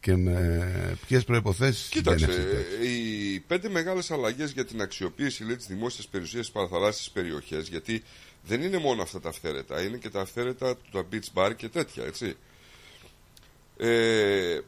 και 0.00 0.16
με 0.16 0.98
ποιες 1.06 1.24
προϋποθέσεις 1.24 1.88
μπαίνει 1.92 2.16
Κοίταξε, 2.16 2.24
αυτή 2.24 2.40
η 2.40 2.54
τάξη. 2.54 2.88
οι 2.88 3.40
πέντε 3.40 3.68
μεγάλες 3.68 4.10
αλλαγές 4.10 4.50
για 4.50 4.64
την 4.64 4.80
αξιοποίηση 4.80 5.44
λέει, 5.44 5.56
της 5.56 5.66
δημόσιας 5.66 6.06
περιουσίας 6.06 6.46
στις 6.46 6.56
παραθαλάσσιες 6.56 7.10
περιοχές, 7.10 7.68
γιατί 7.68 8.02
δεν 8.46 8.62
είναι 8.62 8.78
μόνο 8.78 9.02
αυτά 9.02 9.20
τα 9.20 9.28
αυθαίρετα, 9.28 9.82
είναι 9.82 9.96
και 9.96 10.10
τα 10.10 10.20
αυθαίρετα 10.20 10.76
του 10.76 10.90
τα 10.90 11.06
beach 11.12 11.32
bar 11.34 11.52
και 11.56 11.68
τέτοια, 11.68 12.04
έτσι. 12.04 12.36
Ε, 13.76 14.60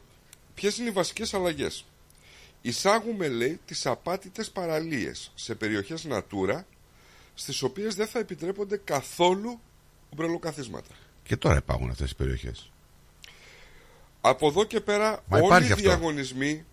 ποιες 0.53 0.77
είναι 0.77 0.89
οι 0.89 0.91
βασικές 0.91 1.33
αλλαγές; 1.33 1.85
Εισάγουμε, 2.65 3.27
λέει, 3.27 3.59
τις 3.65 3.85
απάτητες 3.85 4.51
παραλίες 4.51 5.31
σε 5.35 5.55
περιοχές 5.55 6.07
Natura, 6.09 6.63
στις 7.33 7.61
οποίες 7.61 7.95
δεν 7.95 8.07
θα 8.07 8.19
επιτρέπονται 8.19 8.77
καθόλου 8.83 9.59
ομπρελοκαθίσματα. 10.09 10.95
Και 11.23 11.37
τώρα 11.37 11.55
υπάρχουν 11.57 11.89
αυτές 11.89 12.11
οι 12.11 12.15
περιοχές. 12.15 12.71
Από 14.21 14.47
εδώ 14.47 14.63
και 14.63 14.79
πέρα 14.79 15.23
Μα 15.27 15.37
όλοι 15.37 15.45
υπάρχει 15.45 15.69
οι 15.69 15.71
αυτό. 15.71 15.87
διαγωνισμοί. 15.89 16.65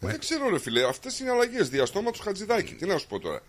Ε, 0.00 0.06
Δεν 0.06 0.18
ξέρω, 0.18 0.48
ρε 0.48 0.58
φίλε, 0.58 0.88
αυτές 0.88 1.18
είναι 1.18 1.30
αλλαγές. 1.30 1.68
Διαστόμα 1.68 2.10
του 2.10 2.22
Χατζηδάκη. 2.22 2.74
Τι 2.74 2.86
να 2.86 2.98
σου 2.98 3.06
πω 3.06 3.18
τώρα. 3.18 3.42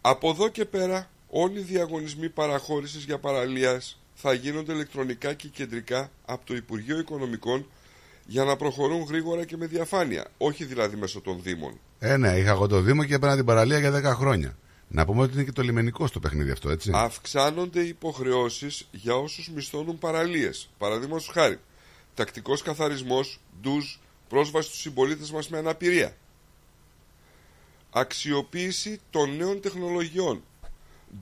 Από 0.00 0.30
εδώ 0.30 0.48
και 0.48 0.64
πέρα 0.64 1.10
όλοι 1.28 1.58
οι 1.58 1.62
διαγωνισμοί 1.62 2.28
παραχώρησης 2.28 3.04
για 3.04 3.18
παραλία 3.18 3.82
θα 4.14 4.32
γίνονται 4.32 4.72
ηλεκτρονικά 4.72 5.34
και 5.34 5.48
κεντρικά 5.48 6.10
από 6.24 6.46
το 6.46 6.54
Υπουργείο 6.54 6.98
Οικονομικών 6.98 7.66
για 8.26 8.44
να 8.44 8.56
προχωρούν 8.56 9.02
γρήγορα 9.02 9.44
και 9.44 9.56
με 9.56 9.66
διαφάνεια. 9.66 10.26
Όχι 10.38 10.64
δηλαδή 10.64 10.96
μέσω 10.96 11.20
των 11.20 11.42
Δήμων. 11.42 11.80
Ε, 11.98 12.16
ναι, 12.16 12.38
είχα 12.38 12.50
εγώ 12.50 12.66
το 12.66 12.80
Δήμο 12.80 13.04
και 13.04 13.14
έπαιρνα 13.14 13.36
την 13.36 13.44
παραλία 13.44 13.78
για 13.78 14.12
10 14.12 14.14
χρόνια. 14.16 14.56
Να 14.88 15.04
πούμε 15.04 15.22
ότι 15.22 15.34
είναι 15.34 15.44
και 15.44 15.52
το 15.52 15.62
λιμενικό 15.62 16.06
στο 16.06 16.20
παιχνίδι 16.20 16.50
αυτό, 16.50 16.70
έτσι. 16.70 16.90
Αυξάνονται 16.94 17.80
οι 17.80 17.88
υποχρεώσεις 17.88 18.88
για 18.90 19.14
όσους 19.14 19.50
μισθώνουν 19.50 19.98
παραλίες. 19.98 20.70
Παραδείγματος 20.78 21.30
χάρη, 21.32 21.58
τακτικός 22.14 22.62
καθαρισμός, 22.62 23.40
ντουζ, 23.60 23.84
πρόσβαση 24.28 24.68
στους 24.68 24.80
συμπολίτες 24.80 25.30
μας 25.30 25.48
με 25.48 25.58
αναπηρία, 25.58 26.16
αξιοποίηση 27.90 29.00
των 29.10 29.36
νέων 29.36 29.60
τεχνολογιών, 29.60 30.42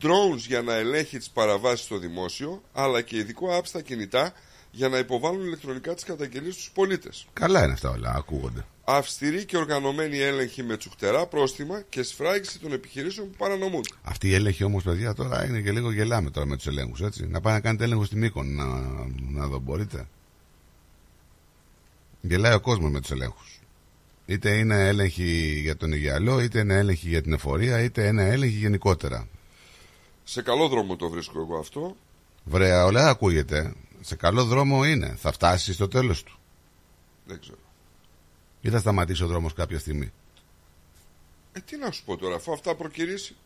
drones 0.02 0.36
για 0.36 0.62
να 0.62 0.74
ελέγχει 0.74 1.18
τις 1.18 1.30
παραβάσεις 1.30 1.84
στο 1.84 1.98
δημόσιο, 1.98 2.62
αλλά 2.72 3.02
και 3.02 3.16
ειδικό 3.16 3.58
app 3.58 3.64
στα 3.64 3.80
κινητά 3.80 4.32
για 4.74 4.88
να 4.88 4.98
υποβάλουν 4.98 5.46
ηλεκτρονικά 5.46 5.94
τις 5.94 6.04
καταγγελίες 6.04 6.54
στους 6.54 6.70
πολίτες. 6.70 7.26
Καλά 7.32 7.64
είναι 7.64 7.72
αυτά 7.72 7.90
όλα, 7.90 8.12
ακούγονται. 8.16 8.64
Αυστηρή 8.84 9.44
και 9.44 9.56
οργανωμένη 9.56 10.18
έλεγχη 10.18 10.62
με 10.62 10.76
τσουχτερά 10.76 11.26
πρόστιμα 11.26 11.82
και 11.88 12.02
σφράγιση 12.02 12.58
των 12.60 12.72
επιχειρήσεων 12.72 13.30
που 13.30 13.36
παρανομούν. 13.36 13.84
Αυτή 14.02 14.28
η 14.28 14.34
έλεγχη 14.34 14.64
όμως, 14.64 14.82
παιδιά, 14.82 15.14
τώρα 15.14 15.46
είναι 15.46 15.60
και 15.60 15.72
λίγο 15.72 15.92
γελάμε 15.92 16.30
τώρα 16.30 16.46
με 16.46 16.56
τους 16.56 16.66
ελέγχους, 16.66 17.00
έτσι. 17.00 17.26
Να 17.26 17.40
πάει 17.40 17.54
να 17.54 17.60
κάνετε 17.60 17.84
έλεγχο 17.84 18.04
στη 18.04 18.16
Μήκον, 18.16 18.54
να, 18.54 18.64
να 19.30 19.46
δω, 19.46 19.58
μπορείτε. 19.58 20.06
Γελάει 22.20 22.54
ο 22.54 22.60
κόσμος 22.60 22.90
με 22.90 23.00
τους 23.00 23.10
ελέγχους. 23.10 23.60
Είτε 24.26 24.50
είναι 24.50 24.88
έλεγχη 24.88 25.60
για 25.62 25.76
τον 25.76 25.92
Ιγιαλό, 25.92 26.40
είτε 26.40 26.58
είναι 26.60 26.74
έλεγχη 26.74 27.08
για 27.08 27.22
την 27.22 27.32
εφορία, 27.32 27.82
είτε 27.82 28.06
είναι 28.06 28.28
έλεγχη 28.28 28.56
γενικότερα. 28.56 29.28
Σε 30.24 30.42
καλό 30.42 30.68
δρόμο 30.68 30.96
το 30.96 31.08
βρίσκω 31.08 31.40
εγώ 31.40 31.58
αυτό. 31.58 31.96
Βρέα, 32.44 32.84
όλα 32.84 33.08
ακούγεται. 33.08 33.72
Σε 34.04 34.16
καλό 34.16 34.44
δρόμο 34.44 34.84
είναι. 34.84 35.14
Θα 35.18 35.32
φτάσει 35.32 35.72
στο 35.72 35.88
τέλος 35.88 36.22
του. 36.22 36.38
Δεν 37.24 37.40
ξέρω. 37.40 37.58
Ή 38.60 38.70
θα 38.70 38.78
σταματήσει 38.78 39.22
ο 39.22 39.26
δρόμος 39.26 39.52
κάποια 39.52 39.78
στιγμή. 39.78 40.12
Ε, 41.52 41.60
τι 41.60 41.76
να 41.76 41.90
σου 41.90 42.04
πω 42.04 42.16
τώρα, 42.16 42.34
αφού 42.34 42.52
αυτά 42.52 42.74
προκυρήσει. 42.74 43.36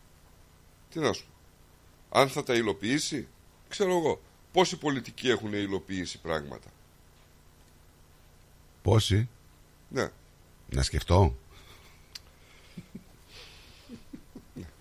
Τι 0.89 0.99
να 0.99 1.13
σου 1.13 1.25
πω. 1.25 2.19
Αν 2.19 2.29
θα 2.29 2.43
τα 2.43 2.53
υλοποιήσει, 2.55 3.27
ξέρω 3.67 3.97
εγώ. 3.97 4.21
Πόσοι 4.51 4.77
πολιτικοί 4.77 5.29
έχουν 5.29 5.53
υλοποιήσει 5.53 6.19
πράγματα. 6.19 6.67
Πόσοι; 8.81 9.29
Ναι. 9.89 10.09
Να 10.69 10.83
σκεφτώ. 10.83 11.35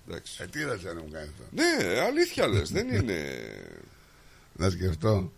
Εντάξει. 0.08 0.42
Ε, 0.42 0.46
τι 0.46 0.64
να 0.64 0.94
μου 0.94 1.08
κάνεις 1.12 1.28
αυτό. 1.28 1.44
Ναι, 1.50 2.00
αλήθεια 2.00 2.46
λες, 2.46 2.70
δεν 2.70 2.88
είναι... 2.88 3.38
Να 4.52 4.70
σκεφτώ. 4.70 5.32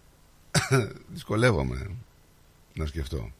Δυσκολεύομαι 1.14 1.90
να 2.74 2.86
σκεφτώ. 2.86 3.30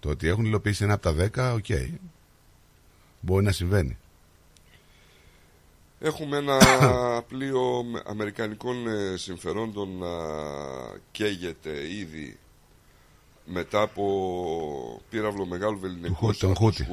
Το 0.00 0.08
ότι 0.08 0.28
έχουν 0.28 0.44
υλοποιήσει 0.44 0.84
ένα 0.84 0.92
από 0.92 1.02
τα 1.02 1.12
δέκα, 1.12 1.52
οκ. 1.52 1.66
Μπορεί 3.20 3.44
να 3.44 3.52
συμβαίνει. 3.52 3.98
Έχουμε 6.00 6.36
ένα 6.36 6.58
πλοίο 7.28 7.84
αμερικανικών 8.04 8.86
ε, 8.88 9.16
συμφερόντων 9.16 9.98
να 9.98 10.08
καίγεται 11.10 11.92
ήδη 11.92 12.38
μετά 13.44 13.82
από 13.82 15.02
πύραυλο 15.10 15.46
μεγάλου 15.46 15.78
βεληνεκούς 15.78 16.34
των 16.34 16.54
Χούθι. 16.54 16.86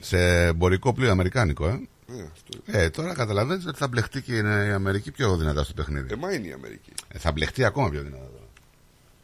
Σε 0.00 0.44
εμπορικό 0.46 0.92
πλοίο 0.92 1.10
αμερικάνικο, 1.10 1.66
ε. 1.68 1.88
Ε, 2.12 2.22
αυτό. 2.32 2.58
Ε, 2.66 2.90
τώρα 2.90 3.14
καταλαβαίνεις 3.14 3.66
ότι 3.66 3.78
θα 3.78 3.88
μπλεχτεί 3.88 4.22
και 4.22 4.36
η 4.36 4.70
Αμερική 4.72 5.10
πιο 5.10 5.36
δυνατά 5.36 5.64
στο 5.64 5.74
παιχνίδι. 5.74 6.12
Ε, 6.12 6.16
μα 6.16 6.32
είναι 6.32 6.46
η 6.46 6.52
Αμερική. 6.52 6.92
Ε, 7.08 7.18
θα 7.18 7.32
μπλεχτεί 7.32 7.64
ακόμα 7.64 7.90
πιο 7.90 8.02
δυνατά. 8.02 8.28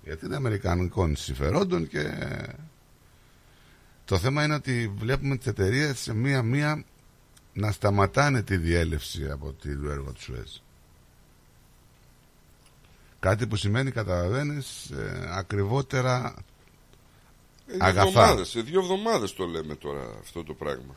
Γιατί 0.02 0.24
είναι 0.26 0.36
αμερικανικών 0.36 1.16
συμφερόντων 1.16 1.88
και 1.88 2.10
το 4.04 4.18
θέμα 4.18 4.44
είναι 4.44 4.54
ότι 4.54 4.92
βλέπουμε 4.96 5.36
τις 5.36 5.46
εταιρείες 5.46 5.98
σε 5.98 6.14
μία-μία 6.14 6.84
να 7.52 7.72
σταματάνε 7.72 8.42
τη 8.42 8.56
διέλευση 8.56 9.30
από 9.30 9.52
τη 9.52 9.68
έργο 9.70 10.12
του 10.12 10.20
Σουέζ. 10.22 10.50
Κάτι 13.20 13.46
που 13.46 13.56
σημαίνει, 13.56 13.90
καταλαβαίνεις, 13.90 14.90
ε, 14.90 15.28
ακριβότερα 15.30 16.34
Ε, 17.66 17.72
δύο 17.72 17.84
αγαθά. 17.84 18.08
εβδομάδες, 18.08 18.48
σε 18.48 18.60
δύο 18.60 18.80
εβδομάδες 18.80 19.32
το 19.32 19.44
λέμε 19.46 19.74
τώρα 19.74 20.04
αυτό 20.20 20.44
το 20.44 20.54
πράγμα. 20.54 20.94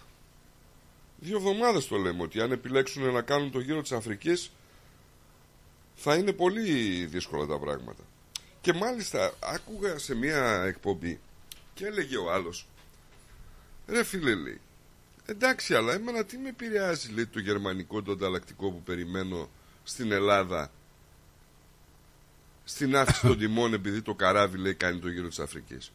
Δύο 1.20 1.38
εβδομάδες 1.38 1.88
το 1.88 1.98
λέμε 1.98 2.22
ότι 2.22 2.42
αν 2.42 2.52
επιλέξουν 2.52 3.12
να 3.12 3.22
κάνουν 3.22 3.52
το 3.52 3.60
γύρο 3.60 3.82
της 3.82 3.92
Αφρικής 3.92 4.52
θα 5.96 6.16
είναι 6.16 6.34
πολύ 6.34 7.06
δύσκολα 7.06 7.46
τα 7.46 7.60
πράγματα. 7.60 8.04
Και 8.62 8.74
μάλιστα 8.74 9.34
άκουγα 9.40 9.98
σε 9.98 10.16
μια 10.16 10.64
εκπομπή 10.64 11.20
και 11.74 11.86
έλεγε 11.86 12.18
ο 12.18 12.32
άλλος 12.32 12.68
Ρε 13.88 14.04
φίλε 14.04 14.36
λέει 14.36 14.62
Εντάξει 15.26 15.76
αλλά 15.76 15.94
εμένα 15.94 16.26
τι 16.26 16.38
με 16.38 16.50
επηρεάζει 16.50 17.12
λέει 17.12 17.26
το 17.26 17.40
γερμανικό 17.40 18.02
το 18.02 18.12
ανταλλακτικό 18.12 18.72
που 18.72 18.82
περιμένω 18.82 19.50
στην 19.84 20.12
Ελλάδα 20.12 20.72
στην 22.64 22.96
αύξηση 22.96 23.28
των 23.28 23.38
τιμών 23.38 23.74
επειδή 23.74 24.02
το 24.02 24.14
καράβι 24.14 24.58
λέει 24.58 24.74
κάνει 24.74 25.00
το 25.00 25.10
γύρο 25.10 25.28
της 25.28 25.40
Αφρικής. 25.40 25.92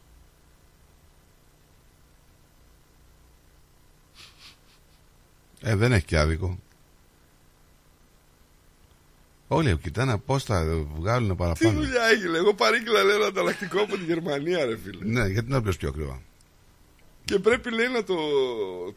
Ε, 5.65 5.75
δεν 5.75 5.91
έχει 5.91 6.05
και 6.05 6.17
άδικο. 6.17 6.59
Όλοι 9.47 9.77
κοιτάνε 9.77 10.17
πώς 10.17 10.43
θα 10.43 10.85
βγάλουν 10.99 11.29
Τι 11.29 11.35
παραπάνω. 11.35 11.71
δουλειά 11.79 12.03
έχει, 12.03 12.27
λέει. 12.27 12.39
Εγώ 12.41 12.53
παρήγγειλα 12.53 13.03
λέει 13.03 13.15
ένα 13.15 13.25
ανταλλακτικό 13.25 13.81
από 13.81 13.97
τη 13.97 14.03
Γερμανία, 14.03 14.65
ρε 14.65 14.77
φίλε. 14.77 15.05
Ναι, 15.05 15.27
γιατί 15.27 15.49
να 15.49 15.55
το 15.61 15.61
πεις 15.67 15.77
πιο 15.77 15.89
ακριβά. 15.89 16.21
Και 17.25 17.39
πρέπει 17.39 17.71
λέει 17.71 17.87
να 17.87 18.03
το 18.03 18.15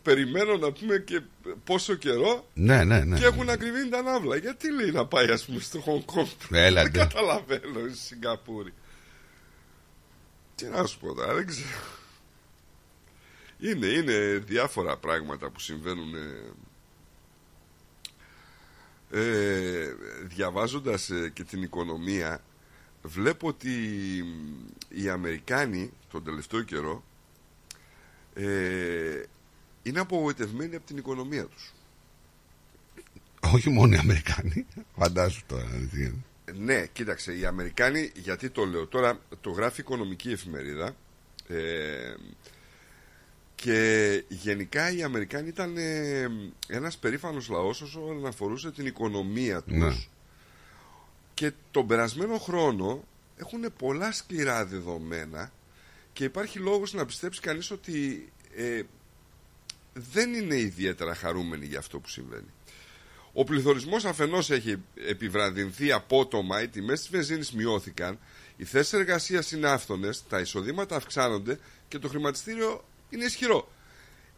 περιμένω 0.03 0.57
να 0.57 0.73
πούμε 0.73 0.99
και 0.99 1.23
πόσο 1.65 1.95
καιρό. 1.95 2.47
Ναι, 2.55 2.85
ναι, 2.85 2.99
ναι. 3.05 3.19
Και 3.19 3.25
έχουν 3.25 3.49
ακριβήνει 3.49 3.89
τα 3.89 4.03
ναύλα. 4.03 4.37
Γιατί 4.37 4.73
λέει 4.73 4.91
να 4.91 5.07
πάει, 5.07 5.27
ας 5.31 5.45
πούμε, 5.45 5.61
στο 5.61 5.81
Χονγκ 5.81 6.03
Κονγκ. 6.05 6.27
Έλα, 6.51 6.83
Δεν 6.83 6.93
ντε. 6.93 6.99
καταλαβαίνω, 6.99 7.79
στη 7.89 7.99
Σιγκαπούρη. 7.99 8.73
Τι 10.55 10.67
να 10.67 10.87
σου 10.87 10.99
πω 10.99 11.15
τώρα, 11.15 11.35
δεν 11.35 11.47
ξέρω. 11.47 11.67
Είναι, 13.59 13.87
είναι 13.87 14.43
διάφορα 14.47 14.97
πράγματα 14.97 15.51
που 15.51 15.61
συμβαίνουν. 15.61 16.15
ε, 16.15 16.53
Ε, 19.11 19.95
διαβάζοντας 20.23 21.11
ε, 21.11 21.31
και 21.35 21.45
την 21.45 21.63
οικονομία 21.63 22.41
βλέπω 23.03 23.49
ότι 23.49 23.71
οι 24.89 25.09
Αμερικάνοι 25.09 25.93
τον 26.11 26.25
τελευταίο 26.25 26.63
καιρό 26.63 27.05
ε, 28.35 29.23
είναι 29.83 30.01
απογοητευμένοι 30.01 30.77
από 30.77 30.87
την 30.87 30.97
οικονομία 30.97 31.45
τους. 31.47 31.73
Όχι 33.41 33.71
μόνο 33.71 33.95
οι 33.95 33.99
Αμερικάνοι. 33.99 34.67
Φαντάσου 34.97 35.43
τώρα. 35.47 35.65
τι 35.65 35.97
γίνεται. 35.97 36.17
Ναι, 36.55 36.87
κοίταξε, 36.87 37.37
οι 37.39 37.45
Αμερικάνοι, 37.45 38.13
γιατί 38.15 38.51
το 38.51 38.65
λέω 38.65 38.87
τώρα, 38.87 39.21
το 39.41 39.51
γράφει 39.51 39.81
η 39.81 39.85
οικονομική 39.87 40.31
εφημερίδα 40.31 40.97
ε, 41.49 42.15
και 43.57 44.25
γενικά 44.29 44.91
οι 44.93 45.03
Αμερικάνοι 45.03 45.49
ήταν 45.49 45.77
ε, 45.77 46.29
ένας 46.69 46.97
περήφανος 46.99 47.49
λαός 47.49 47.81
όσον 47.81 48.27
αφορούσε 48.27 48.71
την 48.71 48.87
οικονομία 48.87 49.63
τους 49.63 49.77
Ναι. 49.77 49.95
και 51.35 51.53
τον 51.71 51.87
περασμένο 51.87 52.39
χρόνο 52.39 53.05
έχουν 53.37 53.73
πολλά 53.79 54.13
σκληρά 54.13 54.65
δεδομένα 54.67 55.53
και 56.13 56.25
υπάρχει 56.25 56.59
λόγος 56.59 56.93
να 56.93 57.07
πιστέψει 57.07 57.41
κανείς 57.41 57.71
ότι 57.71 58.29
ε, 58.57 58.83
δεν 59.93 60.35
είναι 60.35 60.57
ιδιαίτερα 60.57 61.15
χαρούμενοι 61.15 61.67
για 61.67 61.79
αυτό 61.79 61.99
που 61.99 62.09
συμβαίνει. 62.09 62.51
Ο 63.33 63.45
πληθωρισμός 63.45 64.05
αφενός 64.05 64.51
έχει 64.51 64.77
επιβραδυνθεί 65.09 65.93
απότομα, 65.93 66.63
οι 66.63 66.69
τιμές 66.69 67.01
της 67.01 67.09
βενζίνης 67.11 67.53
μειώθηκαν, 67.53 68.19
οι 68.57 68.65
θέσεις 68.65 68.93
εργασίας 68.93 69.51
είναι 69.53 69.69
άφθονες, 69.69 70.25
τα 70.29 70.41
εισοδήματα 70.41 70.97
αυξάνονται 70.97 71.59
και 71.89 71.99
το 71.99 72.09
χρηματιστήριο 72.09 72.85
είναι 73.11 73.25
ισχυρό. 73.25 73.69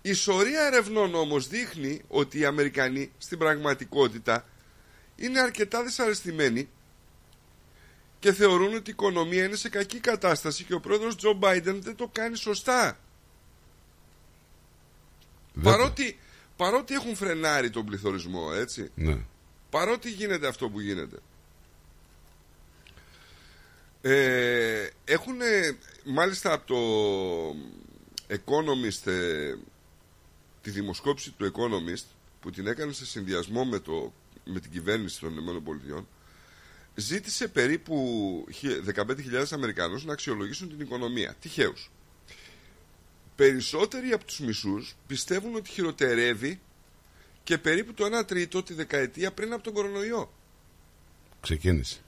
Η 0.03 0.12
σωρία 0.12 0.66
ερευνών 0.66 1.15
όμως 1.15 1.49
δείχνει 1.49 2.03
ότι 2.09 2.39
οι 2.39 2.45
Αμερικανοί 2.45 3.12
στην 3.19 3.39
πραγματικότητα 3.39 4.45
είναι 5.16 5.40
αρκετά 5.40 5.82
δυσαρεστημένοι 5.82 6.69
και 8.19 8.32
θεωρούν 8.32 8.74
ότι 8.74 8.90
η 8.90 8.93
οικονομία 8.93 9.45
είναι 9.45 9.57
σε 9.57 9.69
κακή 9.69 10.01
κατάσταση 10.01 10.65
και 10.65 10.74
ο 10.74 10.81
πρόεδρος 10.81 11.16
Τζο 11.16 11.32
Μπάιντεν 11.32 11.82
δεν 11.82 11.97
το 11.97 12.09
κάνει 12.12 12.36
σωστά. 12.36 12.99
Παρότι, 15.62 16.19
παρότι 16.57 16.95
έχουν 16.95 17.16
φρενάρει 17.16 17.70
τον 17.70 17.85
πληθωρισμό, 17.85 18.51
έτσι. 18.55 18.90
Ναι. 18.95 19.19
Παρότι 19.70 20.11
γίνεται 20.11 20.47
αυτό 20.47 20.69
που 20.69 20.81
γίνεται. 20.81 21.16
Ε, 24.01 24.89
έχουν 25.05 25.36
μάλιστα 26.05 26.53
από 26.53 26.66
το 26.66 26.78
Economist 28.28 29.06
ε, 29.10 29.55
τη 30.62 30.70
δημοσκόπηση 30.70 31.30
του 31.30 31.52
Economist 31.55 32.05
που 32.40 32.50
την 32.50 32.66
έκανε 32.66 32.92
σε 32.92 33.06
συνδυασμό 33.06 33.64
με, 33.64 33.78
το, 33.78 34.12
με 34.44 34.60
την 34.60 34.70
κυβέρνηση 34.70 35.20
των 35.20 35.36
ΗΠΑ 35.56 36.05
ζήτησε 36.94 37.48
περίπου 37.48 38.46
χι- 38.52 38.82
15.000 38.94 39.44
Αμερικανούς 39.50 40.05
να 40.05 40.12
αξιολογήσουν 40.12 40.68
την 40.68 40.80
οικονομία. 40.80 41.34
Τυχαίους. 41.40 41.90
Περισσότεροι 43.36 44.12
από 44.12 44.24
τους 44.24 44.38
μισούς 44.40 44.96
πιστεύουν 45.06 45.55
ότι 45.55 45.70
χειροτερεύει 45.70 46.60
και 47.42 47.59
περίπου 47.59 47.94
το 47.94 48.18
1 48.20 48.26
τρίτο 48.26 48.62
τη 48.62 48.74
δεκαετία 48.74 49.32
πριν 49.32 49.52
από 49.52 49.62
τον 49.62 49.72
κορονοϊό. 49.72 50.32
Ξεκίνησε. 51.40 52.00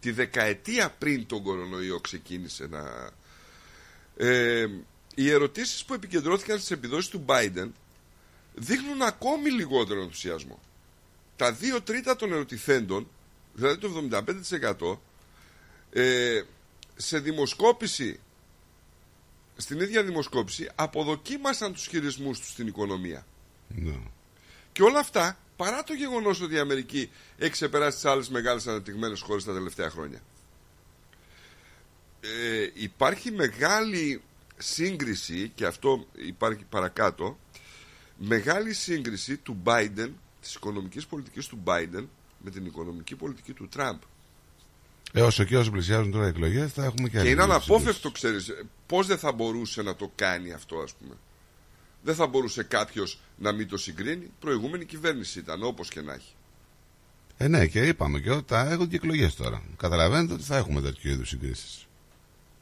Τη 0.00 0.10
δεκαετία 0.10 0.90
πριν 0.90 1.26
τον 1.26 1.42
κορονοϊό 1.42 2.00
ξεκίνησε 2.00 2.66
να, 2.66 3.10
Ε, 4.16 4.66
οι 5.14 5.30
ερωτήσεις 5.30 5.84
που 5.84 5.94
επικεντρώθηκαν 5.94 6.58
στις 6.58 6.70
επιδόσεις 6.70 7.10
του 7.10 7.24
Biden 7.26 7.68
δείχνουν 8.54 9.02
ακόμη 9.02 9.50
λιγότερο 9.50 10.00
ενθουσιασμό. 10.00 10.60
Τα 11.36 11.52
δύο 11.52 11.82
τρίτα 11.82 12.16
των 12.16 12.32
ερωτηθέντων, 12.32 13.08
δηλαδή 13.54 13.78
το 13.78 13.88
75%, 13.88 15.00
ε, 15.92 16.42
σε 16.96 17.18
δημοσκόπηση, 17.18 18.20
στην 19.56 19.80
ίδια 19.80 20.02
δημοσκόπηση, 20.02 20.68
αποδοκίμασαν 20.74 21.72
τους 21.72 21.86
χειρισμούς 21.86 22.38
τους 22.38 22.48
στην 22.48 22.66
οικονομία. 22.66 23.26
Ναι. 23.68 23.98
Και 24.72 24.82
όλα 24.82 24.98
αυτά 24.98 25.38
παρά 25.56 25.84
το 25.84 25.92
γεγονός 25.92 26.40
ότι 26.40 26.54
η 26.54 26.58
Αμερική 26.58 27.10
έχει 27.38 27.50
ξεπεράσει 27.50 27.96
τις 27.96 28.04
άλλες 28.04 28.28
μεγάλες 28.28 28.66
αναπτυγμένες 28.66 29.20
χώρες 29.20 29.44
τα 29.44 29.52
τελευταία 29.52 29.90
χρόνια. 29.90 30.22
Ε, 32.20 32.70
υπάρχει 32.74 33.30
μεγάλη 33.30 34.22
σύγκριση, 34.62 35.52
και 35.54 35.66
αυτό 35.66 36.06
υπάρχει 36.26 36.64
παρακάτω, 36.68 37.38
μεγάλη 38.16 38.72
σύγκριση 38.72 39.36
του 39.36 39.62
Biden, 39.64 40.08
της 40.40 40.54
οικονομικής 40.54 41.06
πολιτικής 41.06 41.46
του 41.46 41.58
Biden 41.64 42.04
με 42.38 42.50
την 42.50 42.66
οικονομική 42.66 43.14
πολιτική 43.16 43.52
του 43.52 43.68
Τραμπ. 43.68 44.00
Ε, 45.12 45.22
όσο 45.22 45.44
και 45.44 45.56
όσο 45.56 45.70
πλησιάζουν 45.70 46.10
τώρα 46.10 46.24
οι 46.24 46.28
εκλογές, 46.28 46.72
θα 46.72 46.84
έχουμε 46.84 47.08
και 47.08 47.14
Και 47.14 47.18
άλλη 47.18 47.30
είναι 47.30 47.42
σύγκριση. 47.42 47.70
αναπόφευκτο, 47.70 48.10
ξέρεις, 48.10 48.52
πώς 48.86 49.06
δεν 49.06 49.18
θα 49.18 49.32
μπορούσε 49.32 49.82
να 49.82 49.96
το 49.96 50.12
κάνει 50.14 50.52
αυτό, 50.52 50.76
ας 50.78 50.94
πούμε. 50.94 51.14
Δεν 52.02 52.14
θα 52.14 52.26
μπορούσε 52.26 52.62
κάποιος 52.62 53.20
να 53.38 53.52
μην 53.52 53.68
το 53.68 53.76
συγκρίνει. 53.76 54.30
Προηγούμενη 54.40 54.84
κυβέρνηση 54.84 55.38
ήταν, 55.38 55.62
όπως 55.62 55.88
και 55.88 56.00
να 56.00 56.12
έχει. 56.12 56.32
Ε, 57.36 57.48
ναι, 57.48 57.66
και 57.66 57.86
είπαμε 57.86 58.20
και 58.20 58.30
ότι 58.30 58.44
θα 58.48 58.70
έχουν 58.70 58.88
και 58.88 58.96
εκλογές 58.96 59.34
τώρα. 59.34 59.62
Καταλαβαίνετε 59.76 60.32
ότι 60.32 60.42
θα 60.42 60.56
έχουμε 60.56 60.80
τέτοιου 60.80 61.10
είδους 61.10 61.28
συγκρίσεις. 61.28 61.86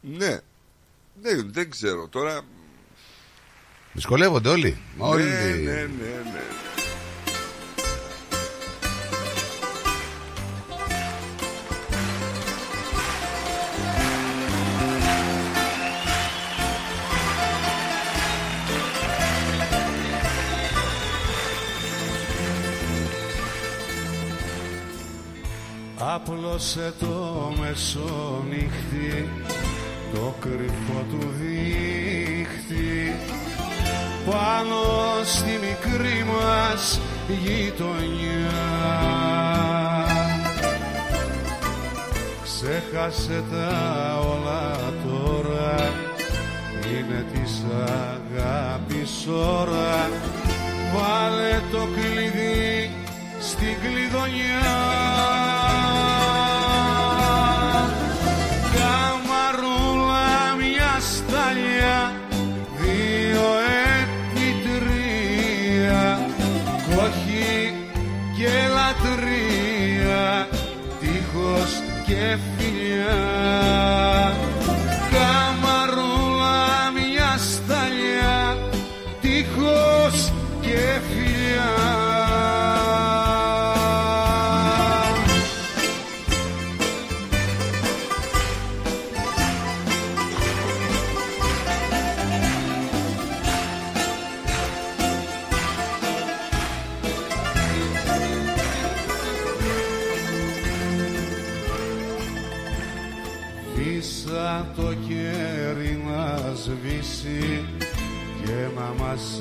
Ναι. 0.00 0.40
Δεν, 1.20 1.50
δεν 1.52 1.70
ξέρω. 1.70 2.08
Τώρα 2.08 2.42
Δυσκολεύονται 3.92 4.48
όλοι. 4.48 4.76
όλοι. 4.98 5.24
Ναι, 5.24 5.30
ναι, 5.30 5.72
ναι, 5.72 6.30
ναι. 6.32 6.40
Άπλωσε 25.98 26.94
το 26.98 27.52
μεσονύχτη 27.60 29.28
το 30.12 30.34
κρυφό 30.40 31.04
του 31.10 31.34
δίχτυ. 31.40 33.14
Πάνω 34.26 34.82
στη 35.24 35.50
μικρή 35.50 36.24
μας 36.24 37.00
γειτονιά. 37.28 38.50
Ξέχασε 42.42 43.44
τα 43.52 44.18
όλα 44.18 44.92
τώρα. 45.06 45.92
Είναι 46.90 47.24
της 47.32 47.64
αγάπης 47.82 49.26
ώρα. 49.28 50.10
Βάλε 50.94 51.60
το 51.72 51.88
κλειδί 51.94 52.90
στην 53.40 53.76
κλειδονιά 53.80 55.59
τείχος 72.20 72.49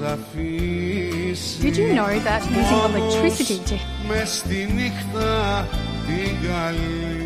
αφήσει 0.06 1.58
Did 1.62 1.76
you 1.78 1.94
know 1.98 2.12
that 2.28 2.42
using 2.58 2.82
electricity 2.90 3.58
to 3.70 3.76
Μες 4.08 4.30
στη 4.30 4.70
νύχτα 4.74 5.68
την 6.08 6.50
καλή. 6.50 7.20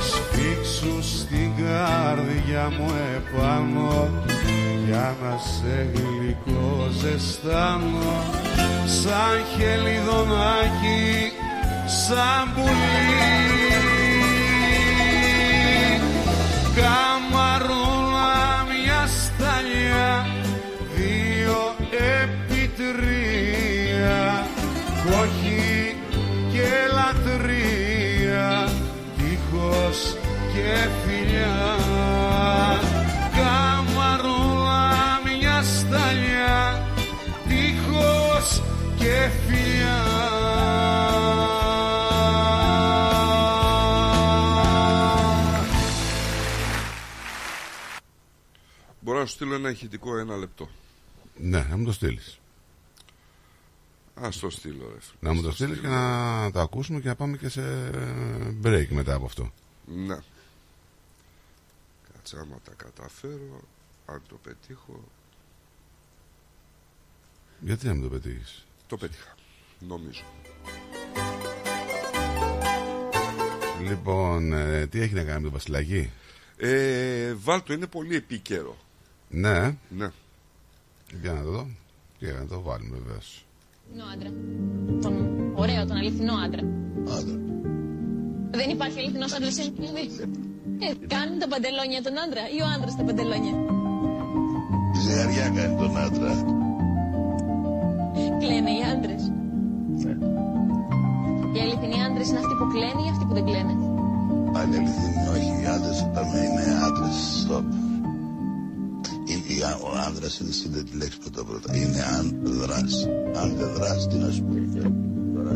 Σφίξου 0.00 1.02
στην 1.18 1.50
καρδιά 1.56 2.72
μου 2.78 2.92
επάνω 3.16 4.08
για 4.86 5.16
να 5.22 5.38
σε 5.38 5.88
γλυκό 5.94 6.88
ζεστάνω 7.00 8.22
σαν 8.84 9.44
χελιδονάκι, 9.56 11.32
σαν 11.86 12.52
πουλί. 12.54 13.44
Καμαρούλα 16.74 17.83
μια 17.83 17.83
σταλιά 19.94 20.26
δύο 20.96 21.74
επί 22.22 22.70
τρία. 22.76 24.46
Κόχι 25.04 25.96
και 26.52 26.70
λατρεία 26.94 28.68
τείχος 29.16 30.16
και 30.52 30.88
φιλιά. 31.04 31.76
Καμαρούλα 33.36 35.20
μια 35.24 35.62
σταλιά 35.62 36.86
τείχος 37.48 38.62
και 38.98 39.28
φιλιά 39.46 40.23
να 49.24 49.30
σου 49.30 49.36
στείλω 49.36 49.54
ένα 49.54 49.70
ηχητικό 49.70 50.16
ένα 50.18 50.36
λεπτό. 50.36 50.68
Ναι, 51.36 51.66
να 51.70 51.76
μου 51.76 51.84
το 51.84 51.92
στείλεις. 51.92 52.38
Α 54.14 54.28
το 54.40 54.50
στείλω, 54.50 54.90
ρε. 54.92 55.00
φίλε. 55.00 55.16
Να 55.20 55.32
μου 55.32 55.42
το 55.42 55.46
Στο 55.46 55.56
στείλεις 55.56 55.78
και 55.80 55.86
στείλω. 55.86 56.00
να 56.00 56.50
το 56.50 56.60
ακούσουμε 56.60 57.00
και 57.00 57.08
να 57.08 57.14
πάμε 57.14 57.36
και 57.36 57.48
σε 57.48 57.90
break 58.62 58.86
μετά 58.88 59.14
από 59.14 59.24
αυτό. 59.24 59.52
Ναι. 59.86 60.18
Κάτσε 62.14 62.38
άμα 62.38 62.56
τα 62.64 62.72
καταφέρω, 62.76 63.60
αν 64.06 64.22
το 64.28 64.38
πετύχω. 64.42 65.04
Γιατί 67.60 67.86
να 67.86 67.94
μην 67.94 68.02
το 68.02 68.08
πετύχεις; 68.08 68.64
Το 68.86 68.96
πέτυχα. 68.96 69.34
Νομίζω. 69.78 70.22
Λοιπόν, 73.88 74.52
ε, 74.52 74.86
τι 74.86 75.00
έχει 75.00 75.14
να 75.14 75.22
κάνει 75.24 75.36
με 75.36 75.42
τον 75.42 75.52
Βασιλαγή. 75.52 76.10
Ε, 76.56 77.34
Βάλτο 77.34 77.72
είναι 77.72 77.86
πολύ 77.86 78.16
επίκαιρο. 78.16 78.76
Ναι. 79.34 79.58
Ναι. 79.98 80.08
Για 81.22 81.32
να 81.32 81.42
το 81.42 81.50
δω. 81.50 81.66
Και 82.18 82.26
να 82.26 82.46
το 82.46 82.60
βάλουμε 82.60 82.96
βεβαίως. 83.04 83.46
αληθινό 83.92 84.04
άντρα. 84.12 84.30
Τον 85.02 85.14
ωραίο, 85.54 85.86
τον 85.86 85.96
αληθινό 85.96 86.34
άντρα. 86.44 86.62
Άντρα. 87.18 87.38
Δεν 88.50 88.70
υπάρχει 88.70 88.98
αληθινός 88.98 89.32
άντρας, 89.32 89.54
δηλαδή. 89.54 90.04
Ε, 90.84 91.06
κάνει 91.06 91.36
τα 91.38 91.48
παντελόνια 91.48 92.02
τον 92.02 92.14
άντρα 92.24 92.42
ή 92.56 92.58
ο 92.64 92.66
άντρας 92.74 92.96
τα 92.96 93.02
παντελόνια. 93.08 93.54
Η 94.96 94.98
ζευγαριά 95.04 95.48
κάνει 95.56 95.76
τον 95.80 95.96
άντρα. 96.06 96.32
Κλαίνε 98.40 98.70
οι 98.78 98.82
άντρες. 98.92 99.22
Ναι. 100.04 100.14
Οι 101.54 101.60
αληθινοί 101.64 101.98
άντρες 102.06 102.28
είναι 102.28 102.40
αυτοί 102.42 102.54
που 102.58 102.66
κλαίνε 102.72 103.00
ή 103.06 103.08
αυτοί 103.12 103.24
που 103.28 103.34
δεν 103.38 103.44
κλαίνε; 103.48 103.74
Αν 104.58 104.64
είναι 104.66 104.76
αληθινή, 104.80 105.22
όχι 105.34 105.62
οι 105.62 105.66
άντρες, 105.74 105.98
είπαμε 106.00 106.38
είναι 106.46 106.64
άντρες. 106.86 107.18
Stop. 107.42 107.83
Είναι, 109.56 109.66
η- 109.72 109.82
ο 109.86 109.88
άντρας 110.06 110.38
είναι 110.38 110.52
στην 110.58 110.70
τη 110.90 110.96
λέξη 111.00 111.18
πρώτα 111.22 111.40
πρώτα. 111.48 111.68
Είναι 111.76 112.00
άνδρας. 112.18 112.92
Αν 113.40 113.48
δεν 113.58 113.68
δράσει, 113.76 114.06
τι 114.10 114.16
να 114.24 114.30
σου 114.34 114.42
πει. 114.48 114.58
Τώρα, 115.34 115.54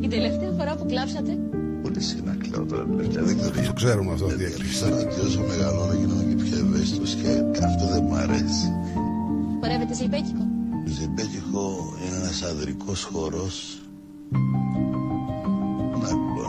Η 0.00 0.08
τελευταία 0.08 0.52
φορά 0.58 0.72
που 0.78 0.86
κλάψατε, 0.86 1.32
Πού 1.82 1.88
διέκκληση 1.92 2.16
να 2.28 2.34
κλαίω 2.42 2.64
τώρα 2.70 2.84
τελευταία. 2.84 2.96
Δεν 3.28 3.38
ξέρω 3.38 3.52
γιατί. 3.54 3.66
Το 3.66 3.72
ξέρουμε 3.72 4.12
αυτό, 4.12 4.26
διέκκληση. 4.26 4.74
Σαν 4.80 4.92
ότι 4.92 5.20
όσο 5.26 5.40
μεγαλώνω 5.50 5.92
γίνομαι 6.00 6.22
και 6.28 6.36
πιο 6.44 6.56
ευαίσθητος 6.64 7.12
και 7.20 7.30
αυτό 7.68 7.84
δεν 7.92 8.02
μ' 8.08 8.14
αρέσει. 8.24 8.66
Χορεύετε 9.60 9.94
ζεϊμπέκικο; 9.94 10.44
Ζεμπέκικο 10.98 11.64
είναι 12.02 12.16
ένας 12.22 12.42
ανδρικός 12.50 13.00
χορός. 13.12 13.56
Να 16.02 16.08
πω, 16.08 16.44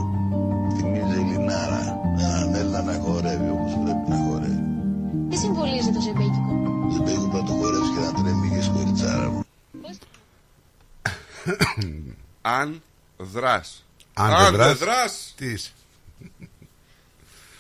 θυμίζει 0.76 1.20
Ελληνάρα. 1.22 1.82
Έναν 2.26 2.54
Έλληνα 2.60 2.82
να 2.90 2.94
χορεύει 3.04 3.50
όπως 3.56 3.72
πρέπει 3.84 4.06
να 4.10 4.18
χορεύει. 4.26 4.64
Τι 5.30 5.38
συμβολίζει 5.38 5.92
το 5.96 6.02
ζεϊμπέκικο; 6.06 6.47
Ζεμπέκικο 7.48 7.54
πρέπει 7.54 7.54
να 7.54 7.54
το 7.54 7.54
χορεύεις 7.54 7.90
και 7.90 8.00
να 8.00 8.14
τρέμει 8.14 8.50
και 8.50 8.62
σκοριτσάρα 8.62 9.30
μου. 9.30 9.46
Αν 12.42 12.82
δράς. 13.18 13.86
Αν 14.14 14.44
δεν 14.44 14.54
δράς, 14.54 14.78
δράς, 14.78 15.34
τι 15.38 15.46
είσαι. 15.46 15.72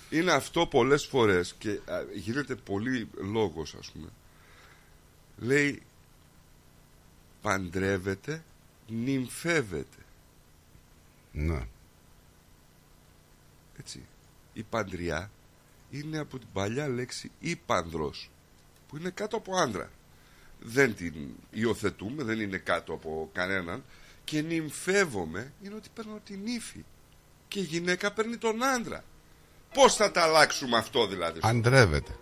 είναι 0.09 0.31
αυτό 0.31 0.67
πολλές 0.67 1.05
φορές 1.05 1.55
και 1.57 1.69
α, 1.69 2.03
γίνεται 2.13 2.55
πολύ 2.55 3.09
λόγος 3.31 3.75
ας 3.79 3.91
πούμε. 3.91 4.07
Λέει 5.37 5.81
παντρεύεται, 7.41 8.43
νυμφεύεται. 8.87 9.97
Ναι. 11.31 11.67
Έτσι. 13.79 14.05
Η 14.53 14.63
παντριά 14.63 15.31
είναι 15.89 16.17
από 16.17 16.39
την 16.39 16.47
παλιά 16.53 16.87
λέξη 16.87 17.31
ύπανδρος 17.39 18.29
που 18.87 18.97
είναι 18.97 19.09
κάτω 19.09 19.37
από 19.37 19.55
άντρα. 19.57 19.89
Δεν 20.59 20.95
την 20.95 21.13
υιοθετούμε, 21.51 22.23
δεν 22.23 22.39
είναι 22.39 22.57
κάτω 22.57 22.93
από 22.93 23.29
κανέναν 23.33 23.83
και 24.23 24.41
νυμφεύομαι 24.41 25.51
είναι 25.63 25.75
ότι 25.75 25.89
παίρνω 25.93 26.19
την 26.25 26.39
ύφη 26.45 26.85
και 27.47 27.59
η 27.59 27.63
γυναίκα 27.63 28.11
παίρνει 28.13 28.37
τον 28.37 28.63
άντρα. 28.63 29.03
Πώς 29.73 29.95
θα 29.95 30.11
τα 30.11 30.21
αλλάξουμε 30.21 30.77
αυτό 30.77 31.07
δηλαδή; 31.07 31.39
Αντρεύεται. 31.43 32.15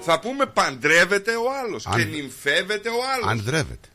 Θα 0.00 0.20
πούμε 0.20 0.46
παντρεύεται 0.46 1.36
ο 1.36 1.44
άλλος 1.64 1.86
Αν- 1.86 1.96
και 1.96 2.04
νυμφεύεται 2.04 2.88
ο 2.88 2.98
άλλος. 3.14 3.40
Αντρεύεται. 3.40 3.88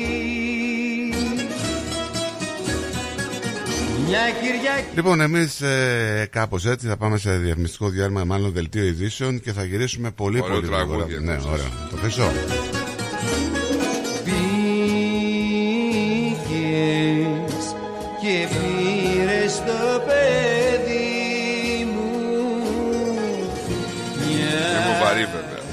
Μια 4.06 4.30
Κυριακή 4.40 4.94
Λοιπόν, 4.94 5.20
εμείς 5.20 5.60
ε, 5.60 6.28
κάπως 6.32 6.66
έτσι 6.66 6.86
θα 6.86 6.96
πάμε 6.96 7.18
σε 7.18 7.36
διαφημιστικό 7.36 7.88
διάλειμμα, 7.88 8.24
μάλλον 8.24 8.52
δελτίο 8.52 8.84
ειδήσεων 8.84 9.40
και 9.40 9.52
θα 9.52 9.64
γυρίσουμε 9.64 10.10
πολύ 10.10 10.40
Ωραίο 10.40 10.54
πολύ 10.54 10.66
τραγούδι 10.66 10.96
γρήγορα. 10.96 11.20
Ναι, 11.24 11.32
επίσης. 11.32 11.50
ωραία. 11.50 11.88
Το 11.90 11.96
θέσω. 11.96 12.79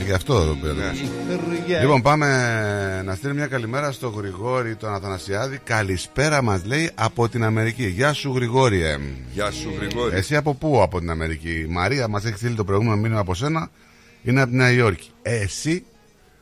Γι' 0.07 0.13
αυτό 0.13 0.45
το 0.45 0.55
πέρα. 0.55 0.93
Μια 1.67 1.79
Λοιπόν, 1.79 2.01
πάμε 2.01 2.27
να 3.05 3.15
στείλουμε 3.15 3.39
μια 3.39 3.47
καλημέρα 3.47 3.91
στο 3.91 4.09
Γρηγόρη 4.09 4.75
τον 4.75 4.93
Αθανασιάδη. 4.93 5.57
Καλησπέρα 5.57 6.41
μας 6.41 6.65
λέει 6.65 6.91
από 6.95 7.29
την 7.29 7.43
Αμερική. 7.43 7.87
Γεια 7.87 8.13
σου, 8.13 8.33
Γρηγόρη. 8.35 8.81
ε. 8.81 8.99
Γεια 9.33 9.51
σου 9.51 9.73
Γρηγόρη. 9.79 10.15
Εσύ 10.15 10.35
από 10.35 10.53
πού 10.53 10.81
από 10.81 10.99
την 10.99 11.09
Αμερική; 11.09 11.59
Η 11.59 11.65
Μαρία 11.65 12.07
μας 12.07 12.25
έχει 12.25 12.37
στείλει 12.37 12.55
το 12.55 12.63
προηγούμενο 12.63 12.95
μήνυμα 12.95 13.19
από 13.19 13.33
σένα. 13.33 13.69
Είναι 14.23 14.41
από 14.41 14.51
τη 14.51 14.57
Νέα 14.57 14.71
Υόρκη. 14.71 15.09
Εσύ 15.21 15.83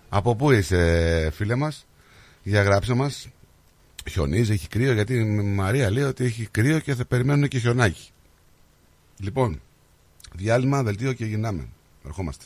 από 0.09 0.35
πού 0.35 0.51
είσαι, 0.51 1.31
φίλε 1.33 1.55
μας; 1.55 1.85
Για 2.43 2.61
γράψε 2.61 2.93
μας. 2.93 3.27
Χιονίζει, 4.09 4.51
έχει 4.51 4.67
κρύο, 4.67 4.93
γιατί 4.93 5.13
η 5.15 5.23
Μαρία 5.41 5.91
λέει 5.91 6.03
ότι 6.03 6.25
έχει 6.25 6.47
κρύο 6.51 6.79
και 6.79 6.95
θα 6.95 7.05
περιμένουν 7.05 7.47
και 7.47 7.59
χιονάκι. 7.59 8.09
Λοιπόν, 9.19 9.61
διάλειμμα, 10.33 10.83
δελτίο 10.83 11.13
και 11.13 11.25
γυρνάμε. 11.25 11.67
Ερχόμαστε. 12.05 12.45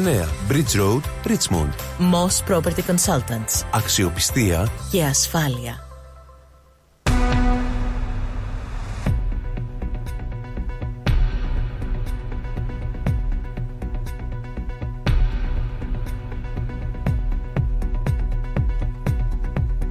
Bridge 0.00 0.74
Road, 0.76 1.02
Richmond. 1.26 1.72
Moss 1.98 2.42
Property 2.48 2.82
Consultants. 2.86 3.64
Αξιοπιστία 3.70 4.68
Και 4.90 5.04
ασφάλεια. 5.04 5.84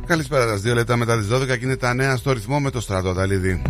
Καλησπέρα 0.06 0.48
σας. 0.48 0.62
Δύο 0.62 0.74
λεπτά 0.74 0.96
μετά 0.96 1.18
τις 1.18 1.28
12 1.28 1.46
και 1.46 1.66
είναι 1.66 1.76
τα 1.76 1.94
νέα 1.94 2.16
στο 2.16 2.32
ρυθμό 2.32 2.60
με 2.60 2.70
το 2.70 2.82
στρατό 2.82 3.14
Ταλίδη. 3.14 3.62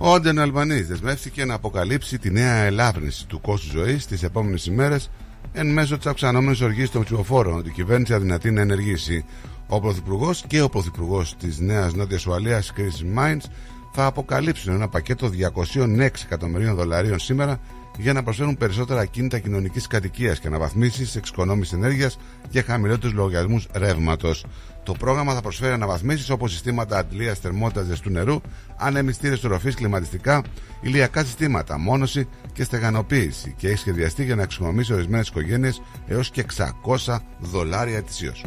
Ο 0.00 0.14
Άντεν 0.14 0.38
Αλμπανή 0.38 0.80
δεσμεύτηκε 0.80 1.44
να 1.44 1.54
αποκαλύψει 1.54 2.18
τη 2.18 2.30
νέα 2.30 2.54
ελάφρυνση 2.54 3.26
του 3.26 3.40
κόστου 3.40 3.70
ζωής 3.70 4.06
τις 4.06 4.22
επόμενες 4.22 4.66
ημέρες 4.66 5.10
εν 5.52 5.72
μέσω 5.72 5.96
της 5.96 6.06
αυξανόμενης 6.06 6.60
οργής 6.60 6.90
των 6.90 7.04
ψηφοφόρων 7.04 7.58
ότι 7.58 7.68
η 7.68 7.72
κυβέρνηση 7.72 8.14
αδυνατεί 8.14 8.50
να 8.50 8.60
ενεργήσει. 8.60 9.24
Ο 9.68 9.80
Πρωθυπουργός 9.80 10.44
και 10.46 10.60
ο 10.62 10.68
Πρωθυπουργός 10.68 11.36
της 11.36 11.58
Νέας 11.58 11.94
Νότιας 11.94 12.26
Ουαλίας, 12.26 12.72
Chris 12.76 13.18
Mines, 13.18 13.44
θα 13.92 14.06
αποκαλύψουν 14.06 14.74
ένα 14.74 14.88
πακέτο 14.88 15.28
206 15.28 16.24
εκατομμυρίων 16.24 16.74
δολαρίων 16.74 17.18
σήμερα 17.18 17.60
για 17.98 18.12
να 18.12 18.22
προσφέρουν 18.22 18.56
περισσότερα 18.56 19.04
κίνητα 19.04 19.38
κοινωνικής 19.38 19.86
κατοικίας 19.86 20.38
και 20.38 20.46
αναβαθμίσεις 20.46 21.16
εξοικονόμησης 21.16 21.72
ενέργειας 21.72 22.18
και 22.50 22.62
χαμηλότερους 22.62 23.14
λογαριασμούς 23.14 23.66
ρεύματος. 23.72 24.44
Το 24.82 24.92
πρόγραμμα 24.92 25.34
θα 25.34 25.40
προσφέρει 25.40 25.72
αναβαθμίσεις 25.72 26.30
όπως 26.30 26.52
συστήματα 26.52 26.98
αντλίας 26.98 27.38
θερμότητας 27.38 27.86
ζεστού 27.86 28.10
νερού, 28.10 28.40
ανεμιστήρες 28.76 29.44
οροφή, 29.44 29.74
κλιματιστικά, 29.74 30.42
ηλιακά 30.80 31.24
συστήματα, 31.24 31.78
μόνωση 31.78 32.28
και 32.52 32.64
στεγανοποίηση 32.64 33.54
και 33.56 33.68
έχει 33.68 33.78
σχεδιαστεί 33.78 34.24
για 34.24 34.34
να 34.34 34.42
εξοικονομήσει 34.42 34.92
ορισμένες 34.92 35.28
οικογένειες 35.28 35.82
έως 36.06 36.30
και 36.30 36.40
600 36.40 37.22
δολάρια 37.38 37.96
ετησίως. 37.96 38.44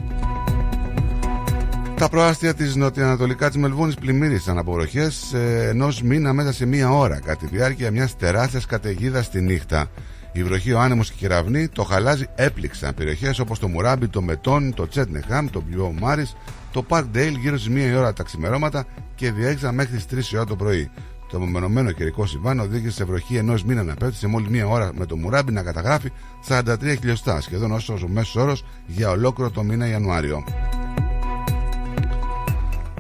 Τα 2.02 2.10
προάστια 2.10 2.54
της 2.54 2.76
νοτιοανατολικά 2.76 3.48
της 3.48 3.58
Μελβούνης 3.58 3.96
πλημμύρισαν 3.96 4.58
από 4.58 4.72
βροχέ 4.72 5.12
ενός 5.70 6.02
μήνα 6.02 6.34
μέσα 6.34 6.54
σε 6.54 6.66
μία 6.66 6.92
ώρα, 6.92 7.20
κατά 7.20 7.36
τη 7.36 7.46
διάρκεια 7.46 7.92
μιας 7.92 8.18
τεράστιας 8.18 8.66
καταιγίδας 8.66 9.30
τη 9.30 9.42
νύχτα. 9.42 9.88
Η 10.32 10.44
βροχή, 10.44 10.72
ο 10.74 10.80
άνεμος 10.80 11.08
και 11.08 11.16
η 11.16 11.20
κεραυνή, 11.20 11.68
το 11.68 11.84
χαλάζι 11.84 12.28
έπληξαν 12.36 12.94
περιοχές 12.94 13.40
όπως 13.40 13.60
το 13.60 13.68
Μουράμπι, 13.68 14.08
το 14.08 14.22
Μετόν, 14.22 14.74
το 14.74 14.88
Τσέτνεχαμ, 14.88 15.48
το 15.50 15.64
Μπιό 15.68 15.94
Μάρις, 16.00 16.36
το 16.72 16.84
Παρκ 16.84 17.06
Ντέιλ 17.06 17.36
γύρω 17.36 17.58
στις 17.58 17.74
1 17.74 17.92
η 17.92 17.96
ώρα 17.96 18.14
τα 18.14 18.24
ξημερώματα 18.24 18.86
και 19.16 19.32
διέξαν 19.32 19.76
μέχρι 19.76 19.96
τις 19.96 20.06
3 20.06 20.34
η 20.34 20.36
ώρα 20.36 20.46
το 20.46 20.56
πρωί. 20.56 20.92
Το 21.32 21.40
μεμονωμένο 21.40 21.92
καιρικό 21.92 22.26
συμβάν 22.26 22.60
οδήγησε 22.60 22.96
σε 22.96 23.04
βροχή 23.04 23.36
ενός 23.36 23.64
μήνα 23.64 23.84
να 23.84 23.94
πέφτει 23.94 24.16
σε 24.16 24.28
μόλις 24.28 24.50
μία 24.50 24.68
ώρα 24.68 24.92
με 24.98 25.06
το 25.06 25.18
Μουράμπι 25.18 25.52
να 25.52 25.64
καταγράφει 25.64 26.12
43 26.48 26.64
χιλιοστά, 27.00 27.42
σχεδόν 27.42 27.72
όσο 27.72 27.94
ο 27.94 28.08
μέσος 28.08 28.36
όρος 28.36 28.66
για 28.88 29.10
ολόκληρο 29.10 29.50
το 29.50 29.64
μήνα 29.64 29.88
Ιανουάριο. 29.88 30.44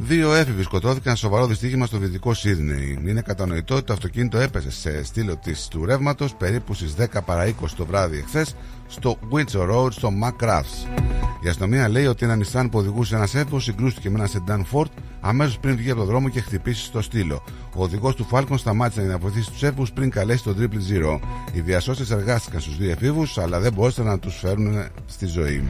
Δύο 0.03 0.33
έφηβοι 0.33 0.63
σκοτώθηκαν 0.63 1.15
σοβαρό 1.15 1.47
δυστύχημα 1.47 1.85
στο 1.85 1.97
δυτικό 1.97 2.33
Σίδνεϊ. 2.33 2.99
Είναι 3.05 3.21
κατανοητό 3.21 3.75
ότι 3.75 3.83
το 3.83 3.93
αυτοκίνητο 3.93 4.37
έπεσε 4.37 4.71
σε 4.71 5.03
στήλο 5.03 5.37
της 5.37 5.67
του 5.67 5.85
ρεύματος 5.85 6.35
περίπου 6.35 6.73
στις 6.73 6.95
10 6.99 7.05
παρα 7.25 7.47
20 7.47 7.51
το 7.77 7.85
βράδυ 7.85 8.17
εχθές 8.17 8.55
στο 8.87 9.17
Windsor 9.31 9.69
Road 9.71 9.91
στο 9.91 10.09
McGraths. 10.23 11.01
Η 11.43 11.47
αστυνομία 11.47 11.89
λέει 11.89 12.05
ότι 12.05 12.25
ένα 12.25 12.35
νησάν 12.35 12.69
που 12.69 12.77
οδηγούσε 12.77 13.15
ένας 13.15 13.35
έφηβος 13.35 13.63
συγκρούστηκε 13.63 14.09
με 14.09 14.17
ένα 14.17 14.27
σεντάν 14.27 14.65
Ford 14.71 14.89
αμέσως 15.21 15.59
πριν 15.59 15.75
βγει 15.75 15.89
από 15.89 15.99
το 15.99 16.05
δρόμο 16.05 16.29
και 16.29 16.41
χτυπήσει 16.41 16.83
στο 16.83 17.01
στήλο. 17.01 17.43
Ο 17.75 17.83
οδηγός 17.83 18.15
του 18.15 18.27
Falcon 18.31 18.55
σταμάτησε 18.55 19.01
να 19.01 19.17
βοηθήσει 19.17 19.51
τους 19.51 19.63
έφηβους 19.63 19.91
πριν 19.91 20.09
καλέσει 20.09 20.43
το 20.43 20.55
Triple 20.59 20.63
Zero. 20.63 21.19
Οι 21.53 21.59
διασώστε 21.59 22.15
εργάστηκαν 22.15 22.61
στους 22.61 22.77
δύο 22.77 22.91
εφήβους, 22.91 23.37
αλλά 23.37 23.59
δεν 23.59 23.73
μπόρεσαν 23.73 24.05
να 24.05 24.19
τους 24.19 24.37
φέρουν 24.37 24.85
στη 25.05 25.25
ζωή. 25.25 25.69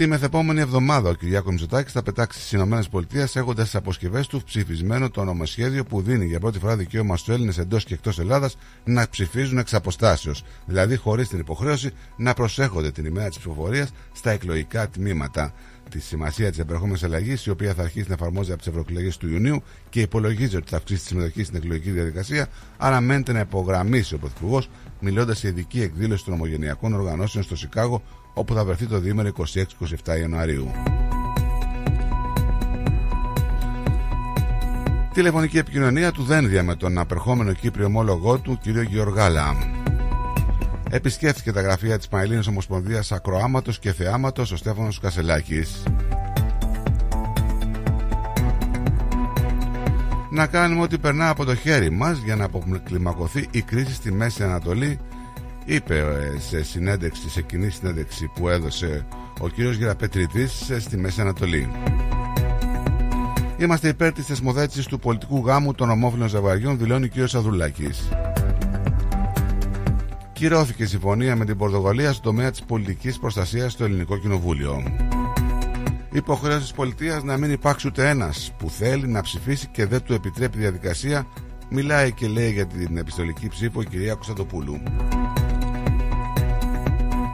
Τη 0.00 0.06
μεθεπόμενη 0.06 0.60
εβδομάδα 0.60 1.08
ο 1.10 1.14
Κυριάκος 1.14 1.50
Μητσοτάκης 1.50 1.92
θα 1.92 2.02
πετάξει 2.02 2.40
στις 2.40 2.52
ΗΠΑ 2.52 3.28
έχοντας 3.34 3.64
τις 3.64 3.74
αποσκευές 3.74 4.26
του 4.26 4.42
ψηφισμένο 4.42 5.10
το 5.10 5.24
νομοσχέδιο 5.24 5.84
που 5.84 6.02
δίνει 6.02 6.26
για 6.26 6.40
πρώτη 6.40 6.58
φορά 6.58 6.76
δικαίωμα 6.76 7.16
στους 7.16 7.34
Έλληνες 7.34 7.58
εντός 7.58 7.84
και 7.84 7.94
εκτός 7.94 8.18
Ελλάδας 8.18 8.56
να 8.84 9.08
ψηφίζουν 9.08 9.58
εξ 9.58 9.74
αποστάσεως. 9.74 10.44
Δηλαδή 10.66 10.96
χωρίς 10.96 11.28
την 11.28 11.38
υποχρέωση 11.38 11.90
να 12.16 12.34
προσέχονται 12.34 12.90
την 12.90 13.04
ημέρα 13.04 13.28
της 13.28 13.38
ψηφοφορίας 13.38 13.90
στα 14.12 14.30
εκλογικά 14.30 14.88
τμήματα. 14.88 15.52
Τη 15.90 16.00
σημασία 16.00 16.50
της 16.50 16.58
επερχόμενης 16.58 17.02
αλλαγής, 17.02 17.46
η 17.46 17.50
οποία 17.50 17.74
θα 17.74 17.82
αρχίσει 17.82 18.08
να 18.08 18.14
εφαρμόζεται 18.14 18.52
από 18.52 18.62
τις 18.62 18.70
ευρωεκλογές 18.70 19.16
του 19.16 19.28
Ιουνίου 19.28 19.62
και 19.88 20.00
υπολογίζει 20.00 20.56
ότι 20.56 20.68
θα 20.68 20.76
αυξήσει 20.76 21.00
τη 21.00 21.06
συμμετοχή 21.06 21.44
στην 21.44 21.56
εκλογική 21.56 21.90
διαδικασία, 21.90 22.46
αναμένεται 22.76 23.32
να 23.32 23.40
υπογραμμίσει 23.40 24.14
ο 24.14 24.18
Πρωθυπουργός 24.18 24.68
μιλώντας 25.00 25.38
σε 25.38 25.48
ειδική 25.48 25.82
εκδήλωση 25.82 26.24
των 26.24 26.34
ομογενειακών 26.34 26.94
οργανώσεων 26.94 27.44
στο 27.44 27.56
Σικάγο 27.56 28.02
όπου 28.34 28.54
θα 28.54 28.64
βρεθεί 28.64 28.86
το 28.86 28.98
διήμερο 28.98 29.30
26-27 30.06 30.18
Ιανουαρίου. 30.20 30.70
Τηλεφωνική 35.12 35.58
επικοινωνία 35.58 36.12
του 36.12 36.22
Δένδια 36.22 36.62
με 36.62 36.74
τον 36.74 36.98
απερχόμενο 36.98 37.52
Κύπριο 37.52 37.86
ομόλογό 37.86 38.38
του 38.38 38.58
κ. 38.62 38.68
Γεωργάλα. 38.90 39.56
Επισκέφθηκε 40.90 41.52
τα 41.52 41.60
γραφεία 41.60 41.98
της 41.98 42.08
Μαηλίνης 42.08 42.46
Ομοσπονδίας 42.46 43.12
Ακροάματος 43.12 43.78
και 43.78 43.92
Θεάματος 43.92 44.52
ο 44.52 44.56
Στέφανος 44.56 45.00
Κασελάκης. 45.00 45.82
Να 50.30 50.46
κάνουμε 50.46 50.82
ό,τι 50.82 50.98
περνά 50.98 51.28
από 51.28 51.44
το 51.44 51.54
χέρι 51.54 51.90
μας 51.90 52.18
για 52.18 52.36
να 52.36 52.44
αποκλιμακωθεί 52.44 53.48
η 53.50 53.62
κρίση 53.62 53.94
στη 53.94 54.12
Μέση 54.12 54.42
Ανατολή 54.42 54.98
είπε 55.74 55.98
ε, 55.98 56.38
σε 56.38 56.64
συνέντευξη, 56.64 57.30
σε 57.30 57.42
κοινή 57.42 57.70
συνέντευξη 57.70 58.30
που 58.34 58.48
έδωσε 58.48 59.06
ο 59.40 59.48
κύριος 59.48 59.76
Γεραπετριτής 59.76 60.70
ε, 60.70 60.80
στη 60.80 60.96
Μέση 60.96 61.20
Ανατολή. 61.20 61.68
Είμαστε 63.58 63.88
υπέρ 63.88 64.12
της 64.12 64.26
θεσμοθέτησης 64.26 64.86
του 64.86 64.98
πολιτικού 64.98 65.46
γάμου 65.46 65.74
των 65.74 65.90
ομόφυλων 65.90 66.28
ζευγαριών, 66.28 66.78
δηλώνει 66.78 67.04
ο 67.04 67.08
κύριος 67.08 67.34
Αδουλάκης. 67.34 68.08
Κυρώθηκε 70.32 70.82
η 70.82 70.86
συμφωνία 70.86 71.36
με 71.36 71.44
την 71.44 71.56
Πορτογαλία 71.56 72.12
στο 72.12 72.22
τομέα 72.22 72.50
της 72.50 72.62
πολιτικής 72.62 73.18
προστασίας 73.18 73.72
στο 73.72 73.84
Ελληνικό 73.84 74.18
Κοινοβούλιο. 74.18 74.82
Υποχρέωσης 76.12 76.68
τη 76.68 76.74
πολιτείας 76.74 77.22
να 77.22 77.36
μην 77.36 77.50
υπάρξει 77.50 77.86
ούτε 77.86 78.08
ένας 78.08 78.52
που 78.58 78.70
θέλει 78.70 79.08
να 79.08 79.20
ψηφίσει 79.20 79.66
και 79.66 79.86
δεν 79.86 80.02
του 80.02 80.12
επιτρέπει 80.12 80.58
διαδικασία, 80.58 81.26
μιλάει 81.68 82.12
και 82.12 82.28
λέει 82.28 82.52
για 82.52 82.66
την 82.66 82.96
επιστολική 82.96 83.48
ψήφο 83.48 83.80
η 83.80 83.86
κυρία 83.86 84.14
Κωνσταντοπούλου. 84.14 84.82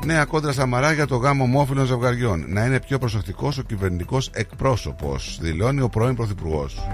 Νέα 0.07 0.25
κόντρα 0.25 0.52
Σαμαρά 0.52 0.93
για 0.93 1.07
το 1.07 1.17
γάμο 1.17 1.44
ομόφυλων 1.44 1.86
ζευγαριών. 1.86 2.44
Να 2.49 2.65
είναι 2.65 2.81
πιο 2.81 2.99
προσεκτικός 2.99 3.59
ο 3.59 3.62
κυβερνητικός 3.62 4.31
εκπρόσωπος, 4.33 5.39
δηλώνει 5.41 5.81
ο 5.81 5.89
πρώην 5.89 6.15
Πρωθυπουργός. 6.15 6.89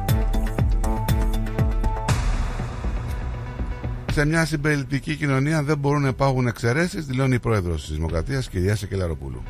Σε 4.12 4.24
μια 4.24 4.44
συμπεριληπτική 4.44 5.16
κοινωνία 5.16 5.62
δεν 5.62 5.78
μπορούν 5.78 6.02
να 6.02 6.08
υπάρχουν 6.08 6.46
εξαιρέσεις, 6.46 7.06
δηλώνει 7.06 7.34
η 7.34 7.38
πρόεδρος 7.38 7.86
της 7.86 7.94
Δημοκρατίας, 7.94 8.48
κυρία 8.48 8.76
Σεκελαροπούλου. 8.76 9.42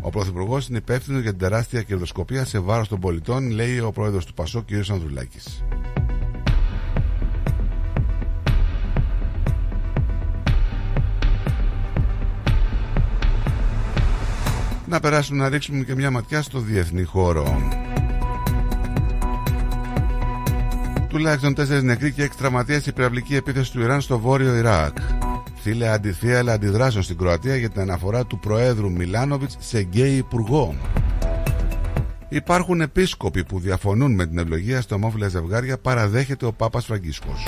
Ο 0.00 0.10
Πρωθυπουργός 0.10 0.68
είναι 0.68 0.78
υπεύθυνος 0.78 1.22
για 1.22 1.30
την 1.30 1.38
τεράστια 1.38 1.82
κερδοσκοπία 1.82 2.44
σε 2.44 2.58
βάρος 2.58 2.88
των 2.88 3.00
πολιτών, 3.00 3.50
λέει 3.50 3.78
ο 3.78 3.92
πρόεδρος 3.92 4.24
του 4.24 4.34
Πασό, 4.34 4.62
κ. 4.62 4.90
Ανδρουλάκης. 4.90 5.64
Να 14.90 15.00
περάσουμε 15.00 15.42
να 15.42 15.48
ρίξουμε 15.48 15.84
και 15.84 15.94
μια 15.94 16.10
ματιά 16.10 16.42
στο 16.42 16.58
διεθνή 16.58 17.02
χώρο. 17.02 17.68
Τουλάχιστον 21.08 21.54
τέσσερις 21.54 21.82
νεκροί 21.82 22.12
και 22.12 22.22
έξι 22.22 22.38
τραυματίες 22.38 22.86
η 22.86 22.92
πυραυλική 22.92 23.36
επίθεση 23.36 23.72
του 23.72 23.80
Ιράν 23.80 24.00
στο 24.00 24.18
βόρειο 24.18 24.54
Ιράκ. 24.54 24.96
Φίλε 25.62 25.88
αντιθίαλα 25.88 26.52
αντιδράσεων 26.52 27.02
στην 27.02 27.18
Κροατία 27.18 27.56
για 27.56 27.70
την 27.70 27.80
αναφορά 27.80 28.26
του 28.26 28.38
Προέδρου 28.38 28.90
Μιλάνοβιτς 28.90 29.56
σε 29.58 29.80
γκέι 29.80 30.16
υπουργό. 30.16 30.74
Υπάρχουν 32.28 32.80
επίσκοποι 32.80 33.44
που 33.44 33.60
διαφωνούν 33.60 34.14
με 34.14 34.26
την 34.26 34.38
ευλογία 34.38 34.80
στα 34.80 34.94
ομόφυλα 34.94 35.28
ζευγάρια, 35.28 35.78
παραδέχεται 35.78 36.46
ο 36.46 36.52
Πάπας 36.52 36.84
Φραγκίσκος. 36.84 37.46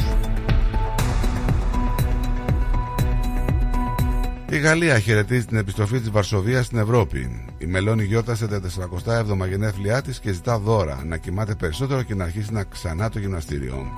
Η 4.53 4.59
Γαλλία 4.59 4.99
χαιρετίζει 4.99 5.45
την 5.45 5.57
επιστροφή 5.57 5.99
της 5.99 6.11
Βαρσοβίας 6.11 6.67
στην 6.67 6.79
Ευρώπη. 6.79 7.45
Η 7.59 7.67
Μελώνη 7.67 8.05
γιώτασε 8.05 8.47
τα 8.49 8.61
47 9.05 9.49
γενέθλιά 9.49 10.03
της 10.03 10.21
και 10.21 10.33
ζητά 10.33 10.59
δώρα 10.59 11.03
να 11.05 11.17
κοιμάται 11.17 11.55
περισσότερο 11.55 12.03
και 12.03 12.15
να 12.15 12.25
αρχίσει 12.25 12.53
να 12.53 12.65
ξανά 12.65 13.09
το 13.09 13.19
γυμναστήριο. 13.19 13.95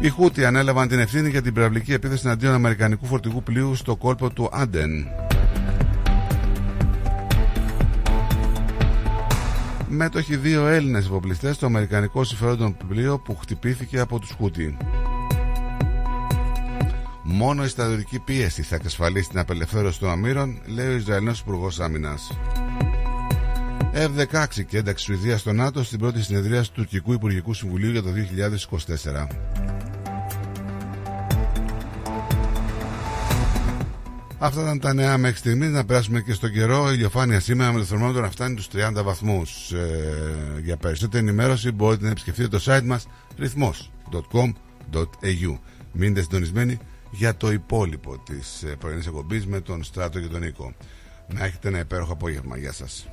Οι 0.00 0.08
Χούτι 0.08 0.44
ανέλαβαν 0.44 0.88
την 0.88 0.98
ευθύνη 0.98 1.28
για 1.28 1.42
την 1.42 1.52
πυραυλική 1.52 1.92
επίθεση 1.92 2.22
εναντίον 2.26 2.52
Αμερικανικού 2.52 3.06
φορτηγού 3.06 3.42
πλοίου 3.42 3.74
στο 3.74 3.96
κόλπο 3.96 4.30
του 4.30 4.48
Άντεν. 4.52 5.06
Μέτοχοι 9.88 10.36
δύο 10.36 10.66
Έλληνες 10.66 11.06
υποπληστές 11.06 11.54
στο 11.54 11.66
Αμερικανικό 11.66 12.24
συμφέροντο 12.24 12.76
πλοίο 12.88 13.18
που 13.18 13.36
χτυπήθηκε 13.36 14.00
από 14.00 14.18
τους 14.18 14.30
Χούτι. 14.30 14.76
Μόνο 17.36 17.64
η 17.64 17.68
στρατιωτική 17.68 18.18
πίεση 18.18 18.62
θα 18.62 18.74
εξασφαλίσει 18.74 19.28
την 19.28 19.38
απελευθέρωση 19.38 19.98
των 19.98 20.10
αμήρων, 20.10 20.60
λέει 20.66 20.86
ο 20.86 20.96
Ισραηλινός 20.96 21.40
Υπουργός 21.40 21.80
Άμυνας. 21.80 22.30
F-16 23.94 24.64
και 24.66 24.78
ένταξη 24.78 25.04
Σουηδίας 25.04 25.40
στο 25.40 25.52
ΝΑΤΟ 25.52 25.84
στην 25.84 25.98
πρώτη 25.98 26.22
συνεδρία 26.22 26.62
του 26.62 26.70
Τουρκικού 26.72 27.12
Υπουργικού 27.12 27.54
Συμβουλίου 27.54 27.90
για 27.90 28.02
το 28.02 28.08
2024. 28.12 29.26
Αυτά 34.38 34.62
ήταν 34.62 34.80
τα 34.80 34.94
νέα 34.94 35.18
μέχρι 35.18 35.38
στιγμής. 35.38 35.70
Να 35.70 35.84
περάσουμε 35.84 36.20
και 36.20 36.32
στον 36.32 36.52
καιρό. 36.52 36.90
Η 36.90 36.92
ηλιοφάνεια 36.94 37.40
σήμερα 37.40 37.72
με 37.72 37.78
το 37.78 37.84
θερμόμετρο 37.84 38.20
να 38.20 38.30
φτάνει 38.30 38.54
του 38.54 38.64
30 38.72 39.02
βαθμούς. 39.02 39.72
Ε, 39.72 40.60
για 40.62 40.76
περισσότερη 40.76 41.26
ενημέρωση 41.26 41.72
μπορείτε 41.72 42.04
να 42.04 42.10
επισκεφτείτε 42.10 42.48
το 42.48 42.62
site 42.66 42.84
μας 42.84 43.06
ρυθμό.com.au. 43.38 45.58
Μείνετε 45.92 46.20
συντονισμένοι 46.20 46.78
για 47.16 47.36
το 47.36 47.52
υπόλοιπο 47.52 48.18
της 48.18 48.62
ε, 48.62 48.66
πρωινής 48.66 49.06
εκπομπής 49.06 49.46
με 49.46 49.60
τον 49.60 49.82
Στράτο 49.82 50.20
και 50.20 50.26
τον 50.26 50.40
Νίκο. 50.40 50.74
Να 51.26 51.44
έχετε 51.44 51.68
ένα 51.68 51.78
υπέροχο 51.78 52.12
απόγευμα. 52.12 52.56
Γεια 52.56 52.72
σας. 52.72 53.08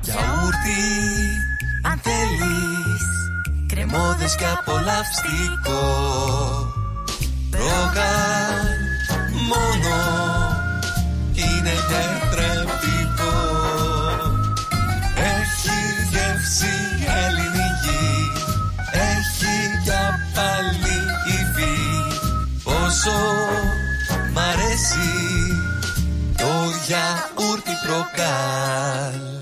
Γιαούρτι, 0.00 0.82
αν 1.82 1.98
θέλεις 1.98 3.02
Κρεμόδες 3.66 4.36
και 4.36 4.44
απολαυστικό 4.46 5.80
Ρόγαν 7.50 8.82
μόνο 9.48 10.41
είναι 11.62 11.78
τετρεπτικό. 11.90 13.34
Έχει 15.14 15.78
γεύση 16.10 16.74
ελληνική. 17.22 18.06
Έχει 18.92 19.54
για 19.84 20.18
πάλι 20.34 20.96
υφή. 21.26 21.78
Πόσο 22.62 23.18
μ' 24.32 24.38
αρέσει 24.38 25.10
το 26.36 26.52
γιαούρτι 26.86 27.74
προκάλ 27.86 29.41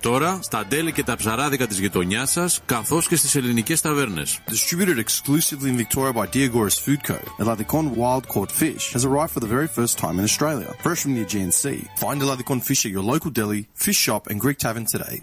τώρα 0.00 0.38
στα 0.42 0.64
τέλη 0.68 0.92
και 0.92 1.02
τα 1.02 1.16
ψαράδικα 1.16 1.66
τη 1.66 1.74
γειτονιά 1.74 2.26
σα, 2.26 2.48
καθώ 2.48 3.02
και 3.08 3.16
στι 3.16 3.38
ελληνικέ 3.38 3.78
ταβέρνε. 3.78 4.22
Distributed 4.22 4.98
exclusively 4.98 5.68
in 5.68 5.76
Victoria 5.76 6.12
by 6.12 6.26
Diagoras 6.26 6.78
Food 6.84 7.02
Co. 7.08 7.18
Eladicon 7.42 7.86
wild 7.96 8.24
caught 8.28 8.50
fish 8.50 8.92
has 8.92 9.04
arrived 9.04 9.32
for 9.34 9.40
the 9.40 9.52
very 9.56 9.68
first 9.78 9.94
time 9.98 10.16
in 10.20 10.24
Australia, 10.30 10.70
fresh 10.84 11.00
from 11.02 11.14
the 11.14 11.22
Aegean 11.26 11.50
Sea. 11.60 11.80
Find 12.04 12.18
Eladicon 12.24 12.58
fish 12.68 12.82
at 12.86 12.92
your 12.96 13.04
local 13.12 13.30
deli, 13.38 13.60
fish 13.84 14.00
shop, 14.06 14.22
and 14.30 14.36
Greek 14.44 14.58
tavern 14.64 14.86
today. 14.94 15.16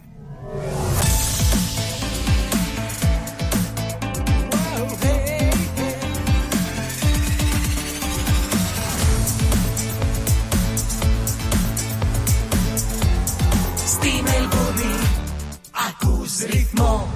Ρυθμό. 16.49 17.07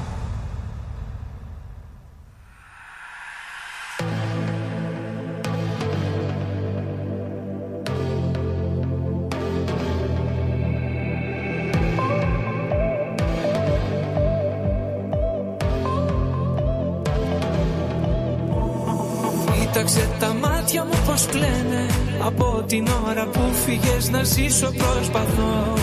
Κοίταξε 19.60 20.10
τα 20.20 20.34
μάτια 20.34 20.84
μου 20.84 20.94
πως 21.06 21.26
κλαίνε. 21.26 21.86
Από 22.26 22.64
την 22.68 22.88
ώρα 23.08 23.26
που 23.26 23.40
φύγες 23.66 24.10
να 24.10 24.24
ζήσω 24.24 24.72
προσπαθώ. 24.72 25.74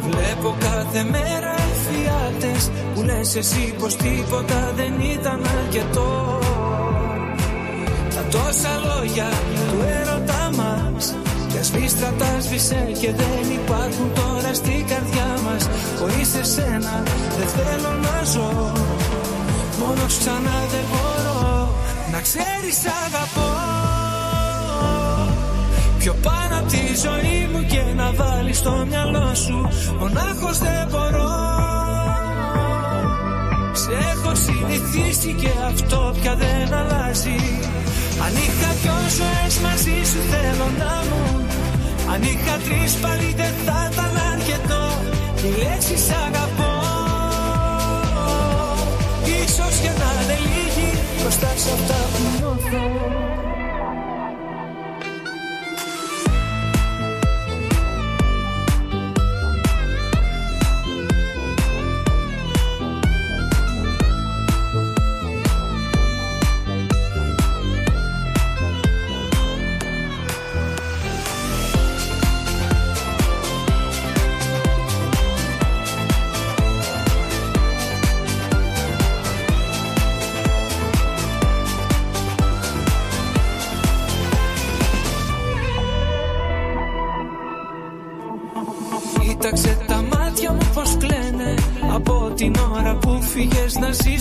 Βλέπω 0.00 0.56
κάθε 0.58 1.04
μέρα 1.04 1.54
εφιάλτες 1.96 2.70
Που 2.94 3.02
λες 3.02 3.36
εσύ 3.36 3.74
πως 3.78 3.96
τίποτα 3.96 4.72
δεν 4.76 4.92
ήταν 5.00 5.40
αρκετό. 5.58 6.38
Τα 8.14 8.22
τόσα 8.30 8.72
λόγια 8.86 9.28
του 9.70 9.78
έρωτά 10.00 10.50
μας 10.56 11.14
Κι 11.50 11.58
ασβήστρα 11.58 12.12
τα 12.18 12.40
σβήσε 12.40 12.88
και 13.00 13.12
δεν 13.12 13.44
υπάρχουν 13.52 14.08
τώρα 14.14 14.54
στην 14.54 14.86
καρδιά 14.86 15.30
μας. 15.44 15.68
Χωρίς 15.98 16.34
εσένα 16.34 17.02
δεν 17.38 17.48
θέλω 17.56 17.92
να 18.06 18.24
ζω 18.24 18.72
Μόνος 19.80 20.18
ξανά 20.18 20.58
δεν 20.72 20.84
μπορώ 20.90 21.68
να 22.12 22.20
ξέρεις 22.20 22.78
αγαπώ. 23.04 23.50
Πιο 25.98 26.14
πάνω 26.22 26.58
από 26.60 26.68
τη 26.68 26.82
ζωή 27.04 27.48
μου 27.52 27.66
και 27.66 27.82
να 27.96 28.12
βάλεις 28.12 28.58
στο 28.58 28.86
μυαλό 28.88 29.34
σου 29.34 29.68
Μονάχος 29.98 30.58
δεν 30.58 30.88
μπορώ 30.90 31.46
Σε 33.76 33.92
έχω 34.12 34.34
συνηθίσει 34.34 35.32
και 35.40 35.50
αυτό 35.66 36.14
πια 36.20 36.34
δεν 36.34 36.74
αλλάζει. 36.74 37.38
Αν 38.24 38.32
είχα 38.44 38.70
δυο 38.82 38.98
ζωές 39.18 39.54
μαζί 39.64 39.98
σου 40.10 40.20
θέλω 40.30 40.68
να 40.78 40.94
μου. 41.08 41.46
Αν 42.12 42.22
είχα 42.22 42.56
τρεις 42.64 42.92
πάλι 42.94 43.34
δεν 43.36 43.54
θα 43.64 43.88
ήταν 43.92 44.14
αρκετό. 44.32 44.84
Οι 45.42 45.50
λέξεις 45.60 46.10
αγαπώ. 46.26 46.74
Ίσως 49.42 49.74
και 49.82 49.92
να 50.00 50.10
είναι 50.22 50.38
λίγοι 50.46 50.90
μπροστά 51.20 51.50
σε 51.56 51.70
αυτά 51.76 51.98
που 52.12 52.22
νιώθω 52.38 53.35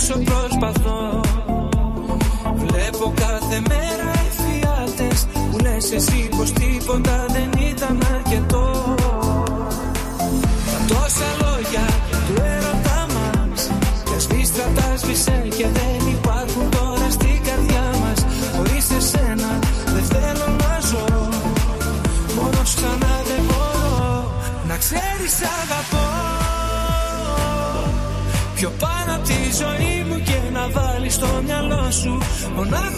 να 0.07 0.13
ζήσω 0.13 0.84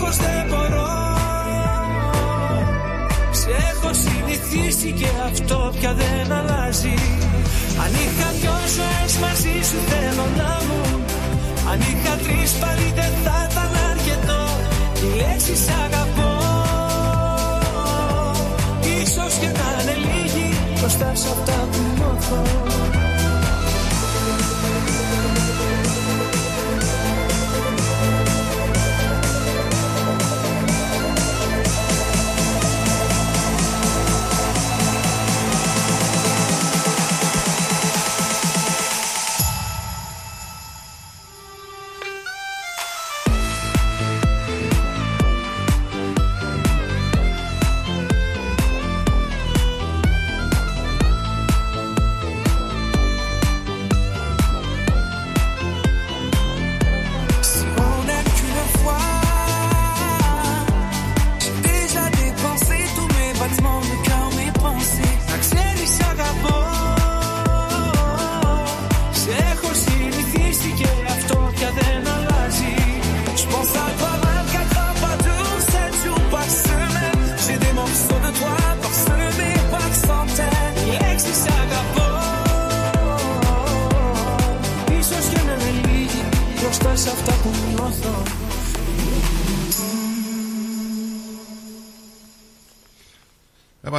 Μονάχος 0.08 0.26
δεν 0.26 0.46
μπορώ. 0.50 0.90
Σε 3.32 3.50
έχω 3.70 3.92
συνηθίσει 3.94 4.92
και 4.92 5.08
αυτό 5.26 5.74
πια 5.80 5.94
δεν 5.94 6.32
αλλάζει. 6.32 6.96
Αν 7.84 7.92
είχα 8.04 8.30
δυο 8.42 8.58
ζωές 8.76 9.14
μαζί 9.22 9.56
σου 9.70 9.80
θέλω 9.90 10.26
να 10.38 10.52
μου. 10.68 10.82
Αν 11.72 11.80
είχα 11.80 12.16
τρεις 12.24 12.52
πάλι 12.52 12.92
δεν 12.96 13.14
θα 13.24 13.48
ήταν 13.50 13.72
αρκετό. 13.92 14.44
Οι 15.00 15.08
λέξεις 15.20 15.64
αγαπώ. 15.86 16.34
Ίσως 19.02 19.34
και 19.42 19.50
να 19.60 19.68
είναι 19.82 19.96
λίγοι. 20.06 20.50
Μπροστά 20.80 21.12
σε 21.16 21.28
αυτά 21.36 21.58
που 21.72 21.80
νιώθω 21.96 22.67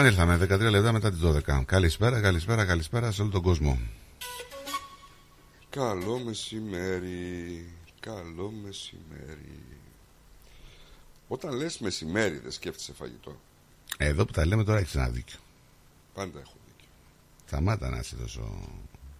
Επανήλθαμε 0.08 0.68
13 0.68 0.70
λεπτά 0.70 0.92
μετά 0.92 1.10
τις 1.10 1.20
12. 1.22 1.62
Καλησπέρα, 1.64 2.20
καλησπέρα, 2.20 2.64
καλησπέρα 2.64 3.12
σε 3.12 3.22
όλο 3.22 3.30
τον 3.30 3.42
κόσμο. 3.42 3.78
Καλό 5.70 6.18
μεσημέρι, 6.18 7.66
καλό 8.00 8.52
μεσημέρι. 8.64 9.62
Όταν 11.28 11.54
λες 11.54 11.78
μεσημέρι 11.78 12.38
δεν 12.38 12.50
σκέφτεσαι 12.50 12.92
φαγητό. 12.92 13.40
Εδώ 13.96 14.24
που 14.24 14.32
τα 14.32 14.46
λέμε 14.46 14.64
τώρα 14.64 14.78
έχεις 14.78 14.94
ένα 14.94 15.08
δίκιο. 15.08 15.38
Πάντα 16.14 16.38
έχω 16.38 16.56
δίκιο. 16.66 16.90
Σταμάτα 17.46 17.88
να 17.88 17.98
είσαι 17.98 18.16
τόσο... 18.16 18.68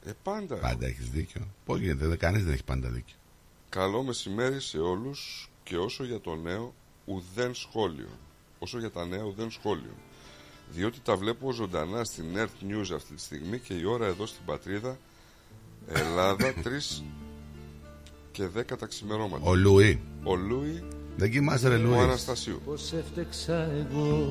Ε, 0.05 0.11
πάντα. 0.23 0.57
Πάντα 0.57 0.87
έχεις 0.87 1.11
δίκιο. 1.11 1.49
Πώς 1.65 1.81
γίνεται, 1.81 2.07
δεν, 2.07 2.19
κανείς 2.19 2.45
δεν 2.45 2.53
έχει 2.53 2.65
πάντα 2.65 2.89
δίκιο. 2.89 3.17
Καλό 3.69 4.03
μεσημέρι 4.03 4.61
σε 4.61 4.79
όλους 4.79 5.51
και 5.65 5.77
όσο 5.77 6.05
για 6.05 6.21
το 6.21 6.35
νέο 6.35 6.75
ουδέν 7.05 7.55
σχόλιο. 7.55 8.09
Όσο 8.59 8.79
για 8.79 8.91
τα 8.91 9.07
νέα 9.07 9.23
ουδέν 9.23 9.51
σχόλιο. 9.51 9.95
Διότι 10.73 10.99
τα 11.05 11.17
βλέπω 11.17 11.53
ζωντανά 11.53 12.05
στην 12.05 12.25
ERT 12.37 12.71
News 12.73 12.95
αυτή 12.95 13.15
τη 13.15 13.21
στιγμή 13.21 13.59
και 13.59 13.75
η 13.75 13.85
ώρα 13.85 14.07
εδώ 14.07 14.27
στην 14.27 14.45
πατρίδα 14.45 14.99
Ελλάδα 15.87 16.53
3 17.01 17.03
και 18.31 18.49
10 18.57 18.63
τα 18.79 18.87
ξημερώματα. 18.87 19.45
Ο 19.51 19.55
Λούι. 19.55 20.01
Ο 20.23 20.37
Λούι. 20.37 20.83
Δεν 21.17 21.31
κοιμάσαι 21.31 21.69
ρε 21.69 21.77
Λούι. 21.77 21.93
Ο 21.93 22.01
Αναστασίου. 22.01 22.61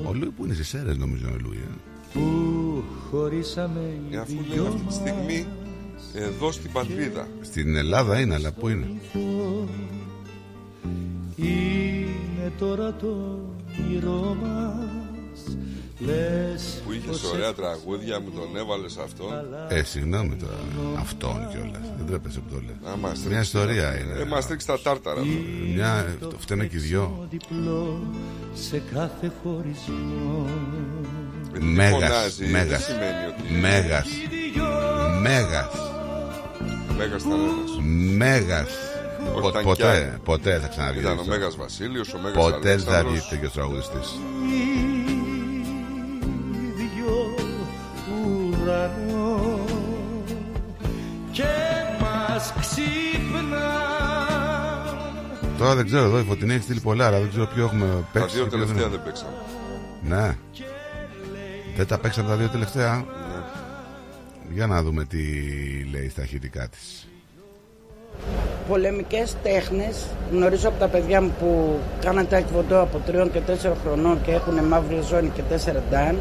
Ο 0.06 0.14
Λούι 0.14 0.30
που 0.30 0.45
είναι 0.45 0.53
στις 0.53 0.74
Σέρρες 0.73 0.97
νομίζω 0.98 1.30
ο 1.32 1.38
Λούι. 1.40 1.57
Ε; 1.57 1.75
Που 2.14 2.83
χωρίσαμε 3.09 3.99
ε, 4.11 4.17
αφού 4.17 4.32
είναι 4.32 4.67
αυτή 4.67 4.82
τη 4.88 4.93
στιγμή 4.93 5.48
εδώ 6.14 6.51
στην 6.51 6.72
πατρίδα. 6.72 7.27
Στην 7.41 7.75
Ελλάδα 7.75 8.19
είναι, 8.19 8.33
αλλά 8.33 8.51
πού 8.51 8.67
είναι; 8.67 8.88
Είναι 11.35 12.51
τώρα 12.59 12.93
το 12.93 13.40
όνειρό 13.80 14.38
μας 14.41 14.98
Λες 14.98 15.06
που 16.85 16.92
είχες 16.92 17.24
ωραία 17.24 17.53
τραγούδια 17.53 18.19
μου 18.19 18.30
τον 18.30 18.58
έβαλες 18.58 18.98
αυτόν. 18.98 19.32
Ε, 19.69 19.84
συγγνώμη 19.84 20.35
τώρα. 20.35 20.58
Αυτόν 21.00 21.48
κιόλας. 21.50 21.82
Δεν 21.98 22.06
τρέπεσαι 22.08 22.40
που 22.40 22.53
το 22.53 22.61
λέει. 22.66 23.09
Α, 23.11 23.11
Μια 23.30 23.40
ιστορία 23.40 24.00
είναι. 24.00 24.22
Ε, 24.22 24.26
μα 24.26 24.42
τρίξει 24.42 24.67
τα 24.67 24.80
τάρταρα. 24.80 25.22
Μια. 25.76 26.17
Το 26.19 26.35
φταίνε 26.40 26.66
και 26.66 26.76
οι 26.76 26.80
δυο. 26.80 27.27
Σε 28.53 28.82
κάθε 28.93 29.32
χωρισμό. 29.43 30.50
Μέγας, 31.59 32.38
μέγας, 32.38 32.88
μέγας, 33.61 34.08
μέγας, 35.22 35.77
Μέγας 36.98 37.22
ήταν 37.24 37.40
ένας. 37.40 37.80
Μέγας. 38.17 38.69
Ποτέ, 39.64 40.19
ποτέ 40.24 40.59
θα 40.59 40.67
ξαναβγεί. 40.67 41.00
Ήταν 41.00 41.19
ο 41.19 41.24
Μέγας 41.26 41.56
Βασίλειος, 41.56 42.14
ο 42.14 42.17
Μέγας 42.17 42.43
Ποτέ 42.43 42.76
δεν 42.76 42.80
θα 42.80 43.03
βγει 43.03 43.19
τέτοιος 43.30 43.53
τραγουδιστής. 43.53 44.19
Ουρανό 48.67 49.59
και 51.31 51.43
μας 52.01 52.53
ξύπνα. 52.59 53.67
Τώρα 55.57 55.75
δεν 55.75 55.85
ξέρω 55.85 56.03
εδώ 56.03 56.19
η 56.19 56.23
Φωτεινή 56.23 56.53
έχει 56.53 56.63
στείλει 56.63 56.79
πολλά 56.79 57.05
αλλά 57.05 57.19
δεν 57.19 57.29
ξέρω 57.29 57.45
ποιο 57.45 57.63
έχουμε 57.63 57.85
παίξει 58.13 58.27
Τα 58.27 58.33
δύο 58.33 58.47
τελευταία 58.47 58.87
δεν 58.87 59.03
παίξαμε. 59.03 59.31
Ναι. 60.03 60.35
Δεν 61.75 61.87
τα 61.87 61.97
παίξαμε 61.97 62.29
τα 62.29 62.35
δύο 62.35 62.47
τελευταία. 62.47 62.95
Ναι. 62.95 63.03
Για 64.53 64.67
να 64.67 64.83
δούμε 64.83 65.03
τι 65.03 65.17
λέει 65.91 66.09
στα 66.09 66.21
αρχιτικά 66.21 66.67
της. 66.67 67.07
Πολεμικές 68.67 69.35
τέχνες. 69.43 70.05
Γνωρίζω 70.31 70.67
από 70.67 70.79
τα 70.79 70.87
παιδιά 70.87 71.21
μου 71.21 71.33
που 71.39 71.79
κάναν 72.01 72.27
τάικβοντό 72.27 72.81
από 72.81 73.01
3 73.07 73.29
και 73.31 73.41
4 73.69 73.71
χρονών 73.83 74.21
και 74.21 74.31
έχουν 74.31 74.63
μαύρη 74.65 75.01
ζώνη 75.01 75.29
και 75.29 75.41
4 75.49 75.55
ντάν 75.89 76.17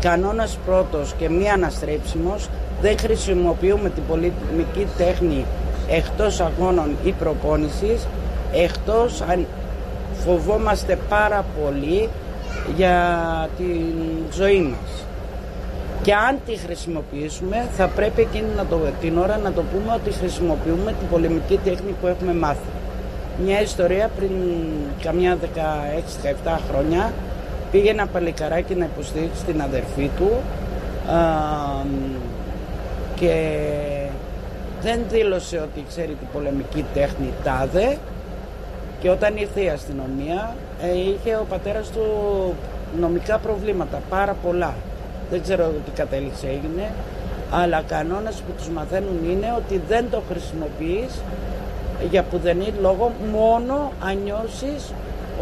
κανόνας 0.00 0.58
πρώτος 0.66 1.14
και 1.18 1.28
μη 1.28 1.50
αναστρέψιμος 1.50 2.48
δεν 2.80 2.98
χρησιμοποιούμε 2.98 3.90
την 3.90 4.02
πολεμική 4.08 4.86
τέχνη 4.96 5.44
εκτός 5.88 6.40
αγώνων 6.40 6.96
ή 7.04 7.12
προπόνησης 7.12 8.06
εκτός 8.52 9.20
αν 9.20 9.46
φοβόμαστε 10.24 10.98
πάρα 11.08 11.44
πολύ 11.62 12.08
για 12.76 13.18
την 13.56 13.92
ζωή 14.32 14.60
μας 14.60 15.04
και 16.02 16.14
αν 16.14 16.38
τη 16.46 16.56
χρησιμοποιήσουμε 16.56 17.68
θα 17.76 17.86
πρέπει 17.86 18.20
εκείνη 18.20 18.48
να 18.56 18.66
το, 18.66 18.78
την 19.00 19.18
ώρα 19.18 19.36
να 19.36 19.52
το 19.52 19.62
πούμε 19.72 19.94
ότι 19.94 20.10
χρησιμοποιούμε 20.10 20.94
την 20.98 21.08
πολεμική 21.10 21.60
τέχνη 21.64 21.94
που 22.00 22.06
έχουμε 22.06 22.34
μάθει. 22.34 22.70
Μια 23.44 23.60
ιστορία 23.60 24.10
πριν 24.16 24.30
καμιά 25.02 25.38
16-17 26.44 26.58
χρόνια 26.70 27.12
πήγε 27.74 27.90
ένα 27.90 28.06
παλικαράκι 28.06 28.74
να 28.74 28.84
υποστηρίξει 28.84 29.44
την 29.44 29.62
αδερφή 29.62 30.10
του 30.16 30.30
α, 31.12 31.18
και 33.14 33.58
δεν 34.82 35.00
δήλωσε 35.10 35.56
ότι 35.58 35.84
ξέρει 35.88 36.08
την 36.14 36.28
πολεμική 36.32 36.84
τέχνη 36.94 37.32
τάδε. 37.44 37.96
Και 39.00 39.10
όταν 39.10 39.36
ήρθε 39.36 39.60
η 39.60 39.68
αστυνομία 39.68 40.56
ε, 40.82 40.98
είχε 40.98 41.36
ο 41.36 41.46
πατέρας 41.48 41.90
του 41.90 42.04
νομικά 43.00 43.38
προβλήματα, 43.38 44.02
πάρα 44.10 44.36
πολλά. 44.42 44.74
Δεν 45.30 45.42
ξέρω 45.42 45.72
τι 45.84 45.90
κατέληξε 45.90 46.46
έγινε 46.46 46.90
αλλά 47.50 47.82
κανόνας 47.88 48.34
που 48.34 48.52
τους 48.56 48.68
μαθαίνουν 48.68 49.30
είναι 49.30 49.54
ότι 49.56 49.82
δεν 49.88 50.04
το 50.10 50.22
χρησιμοποιείς 50.30 51.20
για 52.10 52.22
πουδενή 52.22 52.72
λόγο 52.80 53.12
μόνο 53.32 53.92
αν 54.04 54.18
νιώσεις 54.24 54.92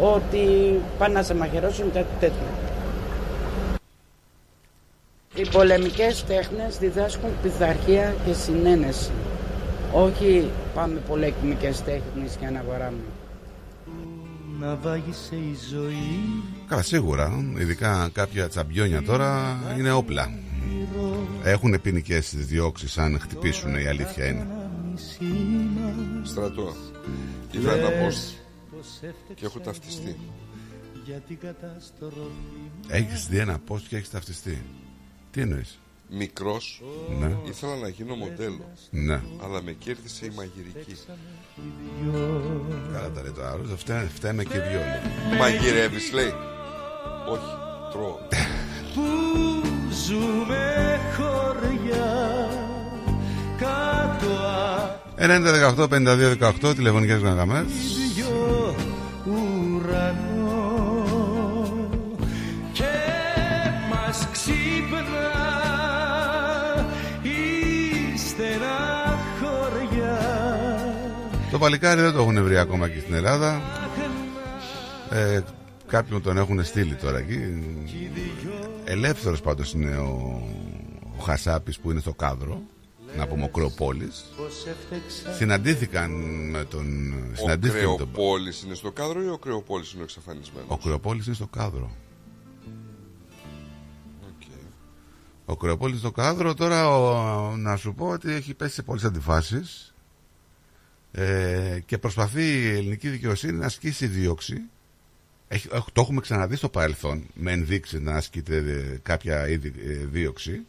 ότι 0.01 0.79
πάνε 0.97 1.13
να 1.13 1.23
σε 1.23 1.35
μαχαιρώσουν 1.35 1.91
κάτι 1.91 2.15
τέτοιο. 2.19 2.47
Οι 5.35 5.47
πολεμικές 5.51 6.23
τέχνες 6.23 6.77
διδάσκουν 6.77 7.29
πειθαρχία 7.41 8.15
και 8.25 8.33
συνένεση. 8.33 9.11
Όχι 9.93 10.49
πάμε 10.73 10.99
πολεμικές 11.07 11.83
τέχνες 11.83 12.37
για 12.39 12.51
να 12.51 12.63
βαράμε 12.69 13.01
να 14.63 14.75
βάγισε 14.75 15.35
η 15.35 15.57
ζωή. 15.71 16.43
Καλά 16.67 16.81
σίγουρα, 16.81 17.43
ειδικά 17.57 18.09
κάποια 18.13 18.47
τσαμπιόνια 18.47 19.03
τώρα 19.03 19.59
είναι 19.77 19.91
όπλα. 19.91 20.31
Έχουν 21.43 21.81
ποινικέ 21.81 22.21
διώξεις 22.33 22.97
αν 22.97 23.19
χτυπήσουν 23.19 23.75
η 23.75 23.87
αλήθεια 23.87 24.25
είναι. 24.25 24.47
Στρατό 26.23 26.75
Είδα 27.51 27.73
ένα 27.73 27.89
πώ 27.89 28.07
και 29.35 29.45
έχω 29.45 29.59
ταυτιστεί 29.59 30.17
Έχεις 32.87 33.27
δει 33.27 33.37
ένα 33.37 33.59
πώ 33.59 33.79
και 33.89 33.95
έχεις 33.95 34.09
ταυτιστεί 34.09 34.63
Τι 35.31 35.41
εννοείς; 35.41 35.79
Μικρός, 36.09 36.81
ναι. 37.19 37.37
ήθελα 37.45 37.75
να 37.75 37.87
γίνω 37.87 38.15
μοντέλο. 38.15 38.71
Ναι. 38.89 39.21
Αλλά 39.43 39.61
με 39.61 39.71
κέρδισε 39.71 40.25
η 40.25 40.31
μαγειρική. 40.35 40.95
Καλά 42.93 43.11
τα 43.11 43.21
λέει 43.21 43.31
το 43.31 43.45
άλλος, 43.45 43.69
φταίμε, 43.75 44.09
φταίμε 44.13 44.43
και 44.43 44.59
δυο. 44.59 44.81
Μαγειρεύεις, 45.37 46.11
λέει. 46.11 46.33
Όχι, 47.29 47.55
τρώω. 47.91 48.17
Που 48.93 49.01
ζούμε 50.05 50.99
χωριά 51.15 52.62
κάτω 53.63 54.33
90 55.17 55.27
18 55.77 55.87
52 55.89 56.69
18 56.69 56.75
τηλεφωνικές 56.75 57.19
γραμμές 57.19 57.65
Το 71.53 71.59
παλικάρι 71.59 72.01
δεν 72.01 72.13
το 72.13 72.19
έχουν 72.21 72.43
βρει 72.43 72.57
ακόμα 72.57 72.89
και 72.89 72.99
στην 72.99 73.13
Ελλάδα. 73.13 73.61
Ε, 75.11 75.41
κάποιοι 75.87 76.19
τον 76.19 76.37
έχουν 76.37 76.63
στείλει 76.63 76.95
τώρα 76.95 77.17
εκεί. 77.17 77.39
Ελεύθερος 78.83 79.41
πάντως 79.41 79.73
είναι 79.73 79.97
ο, 79.97 80.41
ο 81.17 81.21
Χασάπης 81.21 81.79
που 81.79 81.91
είναι 81.91 81.99
στο 81.99 82.13
κάδρο. 82.13 82.61
Να 83.17 83.27
πούμε 83.27 83.43
ο 83.43 83.47
Κρεοπόλης 83.49 84.25
Συναντήθηκαν 85.37 86.11
με 86.49 86.63
τον 86.65 87.13
Ο 87.41 87.57
Κρεοπόλης 87.59 88.59
τον... 88.59 88.67
είναι 88.67 88.75
στο 88.75 88.91
κάδρο 88.91 89.23
ή 89.23 89.27
ο 89.29 89.37
Κρεοπόλης 89.37 89.91
είναι 89.91 90.01
ο 90.01 90.03
εξαφανισμένος; 90.03 90.67
Ο 90.69 90.77
Κρεοπόλης 90.77 91.25
είναι 91.25 91.35
στο 91.35 91.47
κάδρο 91.47 91.91
Ο 95.45 95.55
Κρεοπόλης 95.57 95.99
στο 95.99 96.11
κάδρο 96.11 96.53
τώρα 96.53 96.97
ο, 96.97 97.55
να 97.57 97.75
σου 97.75 97.93
πω 97.93 98.07
ότι 98.07 98.31
έχει 98.31 98.53
πέσει 98.53 98.73
σε 98.73 98.81
πολλές 98.83 99.03
αντιφάσεις 99.03 99.93
ε, 101.11 101.79
και 101.85 101.97
προσπαθεί 101.97 102.43
η 102.43 102.67
ελληνική 102.67 103.09
δικαιοσύνη 103.09 103.53
να 103.57 103.65
ασκήσει 103.65 104.07
δίωξη. 104.07 104.61
Έχει, 105.47 105.67
το 105.67 106.01
έχουμε 106.01 106.21
ξαναδεί 106.21 106.55
στο 106.55 106.69
παρελθόν 106.69 107.27
με 107.33 107.51
ενδείξει 107.51 107.99
να 107.99 108.13
ασκείται 108.15 108.55
ε, 108.57 108.99
κάποια 109.03 109.47
είδη 109.49 109.73
ε, 109.85 109.93
δίωξη 109.93 110.65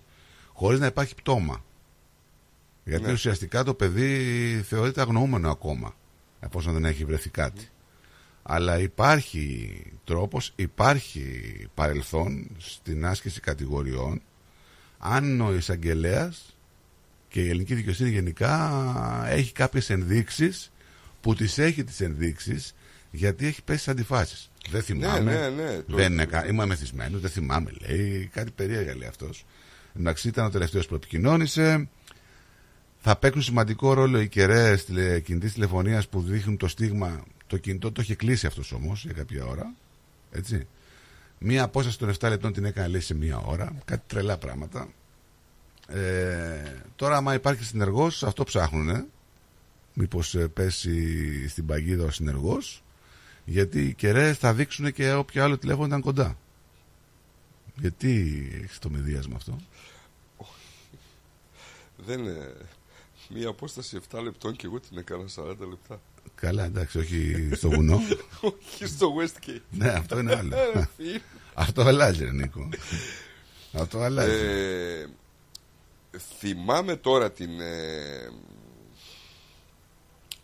χωρίς 0.52 0.80
να 0.80 0.86
υπάρχει 0.86 1.14
πτώμα. 1.14 1.64
Γιατί 2.84 3.04
ναι. 3.06 3.12
ουσιαστικά 3.12 3.62
το 3.64 3.74
παιδί 3.74 4.62
θεωρείται 4.68 5.00
αγνοούμενο 5.00 5.50
ακόμα 5.50 5.94
εφόσον 6.40 6.72
δεν 6.72 6.84
έχει 6.84 7.04
βρεθεί 7.04 7.30
κάτι. 7.30 7.68
Αλλά 8.42 8.78
υπάρχει 8.78 9.82
τρόπος, 10.04 10.52
υπάρχει 10.56 11.54
παρελθόν 11.74 12.46
στην 12.58 13.06
άσκηση 13.06 13.40
κατηγοριών 13.40 14.22
αν 14.98 15.40
ο 15.40 15.54
εισαγγελέας 15.54 16.56
και 17.28 17.40
η 17.40 17.48
ελληνική 17.48 17.74
δικαιοσύνη 17.74 18.10
γενικά 18.10 18.82
έχει 19.28 19.52
κάποιες 19.52 19.90
ενδείξεις 19.90 20.72
που 21.20 21.34
τις 21.34 21.58
έχει 21.58 21.84
τις 21.84 22.00
ενδείξεις 22.00 22.74
γιατί 23.10 23.46
έχει 23.46 23.62
πέσει 23.62 23.82
σε 23.82 23.90
αντιφάσεις. 23.90 24.50
Δεν 24.70 24.82
θυμάμαι. 24.82 25.32
Ναι, 25.32 25.48
ναι, 25.48 25.62
ναι, 25.62 25.76
το- 25.82 25.96
δεν 25.96 26.12
είναι, 26.12 26.24
κα- 26.24 26.46
είμαι 26.46 26.66
μεθυσμένος, 26.66 27.20
δεν 27.20 27.30
θυμάμαι 27.30 27.70
λέει. 27.88 28.30
Κάτι 28.32 28.50
περίεργα 28.50 28.96
λέει 28.96 29.08
αυτός. 29.08 29.44
Εντάξει 29.98 30.28
ήταν 30.28 30.44
ο 30.46 30.50
τελευταίος 30.50 30.86
που 30.86 30.94
επικοινώνησε. 30.94 31.88
Θα 33.06 33.16
παίξουν 33.16 33.42
σημαντικό 33.42 33.92
ρόλο 33.92 34.20
οι 34.20 34.28
κεραίες 34.28 34.84
κινητής 35.24 35.52
τηλεφωνίας 35.52 36.08
που 36.08 36.20
δείχνουν 36.20 36.56
το 36.56 36.68
στίγμα. 36.68 37.24
Το 37.46 37.56
κινητό 37.56 37.92
το 37.92 38.02
είχε 38.02 38.14
κλείσει 38.14 38.46
αυτός 38.46 38.72
όμως 38.72 39.04
για 39.04 39.12
κάποια 39.12 39.44
ώρα. 39.44 39.74
Έτσι. 40.30 40.66
Μία 41.38 41.62
απόσταση 41.62 41.98
των 41.98 42.14
7 42.18 42.28
λεπτών 42.28 42.52
την 42.52 42.64
έκανε 42.64 42.88
λέει 42.88 43.00
σε 43.00 43.14
μία 43.14 43.38
ώρα. 43.38 43.72
Κάτι 43.84 44.02
τρελά 44.06 44.38
πράγματα. 44.38 44.88
Ε, 45.88 46.82
τώρα, 46.96 47.16
άμα 47.16 47.34
υπάρχει 47.34 47.64
συνεργός, 47.64 48.22
αυτό 48.22 48.44
ψάχνουν. 48.44 48.88
Ε. 48.88 49.06
Μήπω 49.94 50.20
πέσει 50.54 51.48
στην 51.48 51.66
παγίδα 51.66 52.04
ο 52.04 52.10
συνεργός. 52.10 52.82
Γιατί 53.44 53.86
οι 53.86 53.94
κεραίες 53.94 54.38
θα 54.38 54.54
δείξουν 54.54 54.92
και 54.92 55.12
όποιο 55.12 55.44
άλλο 55.44 55.58
τηλέφωνο 55.58 55.86
ήταν 55.86 56.00
κοντά. 56.00 56.38
Γιατί 57.80 58.48
έχεις 58.62 58.78
το 58.78 58.90
μεδίασμα 58.90 59.36
αυτό; 59.36 59.58
Δεν 61.96 62.18
είναι 62.18 62.54
μία 63.34 63.48
απόσταση 63.48 64.00
7 64.12 64.20
λεπτών 64.22 64.56
και 64.56 64.66
εγώ 64.66 64.80
την 64.80 64.98
έκανα 64.98 65.24
40 65.36 65.44
λεπτά. 65.58 66.00
Καλά, 66.34 66.64
εντάξει, 66.64 66.98
όχι 66.98 67.50
στο 67.54 67.70
βουνό. 67.70 68.00
Όχι 68.40 68.86
στο 68.86 69.14
Westgate. 69.18 69.60
ναι, 69.70 69.88
αυτό 69.88 70.18
είναι 70.18 70.34
άλλο. 70.34 70.56
Ε, 70.56 70.88
φίλε. 70.96 71.20
αυτό 71.54 71.82
αλλάζει, 71.82 72.24
ρε 72.24 72.32
Νίκο. 72.32 72.68
αυτό 73.72 73.98
αλλάζει. 73.98 74.30
Ε, 74.30 75.06
θυμάμαι 76.38 76.96
τώρα 76.96 77.32
την, 77.32 77.60
ε, 77.60 78.30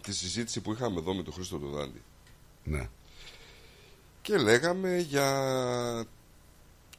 τη 0.00 0.12
συζήτηση 0.12 0.60
που 0.60 0.72
είχαμε 0.72 0.98
εδώ 0.98 1.14
με 1.14 1.22
τον 1.22 1.32
Χρήστο 1.32 1.58
Δοδάντη. 1.58 2.02
Ναι. 2.64 2.88
Και 4.22 4.36
λέγαμε 4.36 4.98
για 4.98 6.06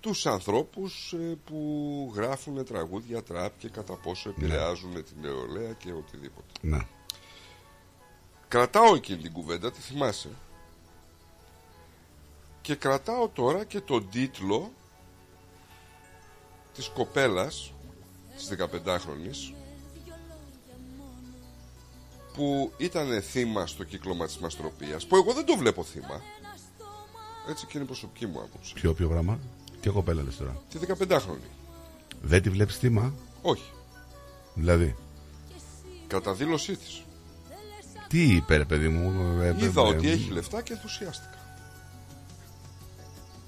τους 0.01 0.25
ανθρώπους 0.25 1.13
ε, 1.13 1.37
που 1.45 2.11
γράφουν 2.15 2.65
τραγούδια 2.65 3.23
τραπ 3.23 3.57
και 3.57 3.69
κατά 3.69 3.93
πόσο 3.93 4.29
επηρεάζουν 4.29 4.93
την 4.93 5.15
νεολαία 5.21 5.73
και 5.73 5.91
οτιδήποτε. 5.91 6.51
Ναι. 6.61 6.79
Κρατάω 8.47 8.95
εκείνη 8.95 9.21
την 9.21 9.31
κουβέντα, 9.31 9.71
τη 9.71 9.79
θυμάσαι; 9.79 10.29
Και 12.61 12.75
κρατάω 12.75 13.29
τώρα 13.29 13.63
και 13.63 13.81
τον 13.81 14.09
τίτλο 14.09 14.71
της 16.73 16.87
κοπέλας, 16.87 17.73
της 18.35 18.49
15χρονης, 18.49 19.53
που 22.33 22.73
ήταν 22.77 23.21
θύμα 23.21 23.67
στο 23.67 23.83
κύκλωμα 23.83 24.25
της 24.25 24.37
μαστροπίας, 24.37 25.05
που 25.05 25.15
εγώ 25.15 25.33
δεν 25.33 25.45
το 25.45 25.57
βλέπω 25.57 25.83
θύμα. 25.83 26.21
Έτσι 27.49 27.65
και 27.65 27.71
είναι 27.73 27.83
η 27.83 27.87
προσωπική 27.87 28.25
μου 28.27 28.39
άποψη. 28.41 28.73
Ποιο, 28.73 28.93
ποιο 28.93 29.07
πράγμα. 29.07 29.39
Και 29.81 29.89
κοπέλα 29.89 30.23
λες 30.23 30.37
τώρα; 30.37 30.61
Τη 30.69 30.77
15χρονη. 30.87 31.49
Δεν 32.21 32.41
τη 32.41 32.49
βλέπεις 32.49 32.77
θύμα; 32.77 33.13
Όχι. 33.41 33.71
Δηλαδή; 34.53 34.95
Κατά 36.07 36.33
δήλωσή 36.33 36.75
της. 36.75 37.03
Τι 38.07 38.35
είπε, 38.35 38.57
ρε 38.57 38.65
παιδί 38.65 38.87
μου. 38.87 39.39
ε, 39.41 39.47
ε, 39.47 39.55
Είδα 39.63 39.81
ε, 39.81 39.87
ότι 39.87 40.07
ε, 40.09 40.11
έχει 40.11 40.31
λεφτά 40.31 40.61
και 40.61 40.73
ενθουσιάστηκα. 40.73 41.37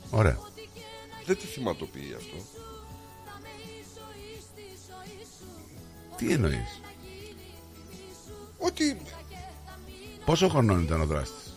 Ωραία. 0.10 0.38
Δεν 1.26 1.38
τη 1.38 1.46
θυματοποιεί 1.46 2.14
αυτό. 2.18 2.36
Τι 6.18 6.32
εννοείς; 6.34 6.82
Ότι 8.58 9.02
Πόσο 10.26 10.50
χρονών 10.50 10.84
ήταν 10.84 11.02
ο 11.02 11.06
δράστης; 11.06 11.54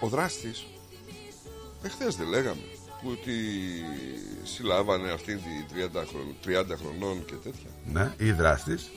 ο 0.00 0.08
δράστης; 0.08 0.66
Εχθές 1.82 2.16
δεν 2.16 2.26
λέγαμε 2.28 2.62
που 3.02 3.08
ότι 3.10 3.32
συλλάβανε 4.42 5.10
αυτήν 5.10 5.36
τη 5.36 5.74
30, 5.74 6.04
χρον- 6.08 6.36
30 6.44 6.76
χρονών 6.76 7.24
και 7.24 7.34
τέτοια 7.34 7.70
Ναι, 7.92 8.14
ή 8.18 8.32
δράστης. 8.32 8.90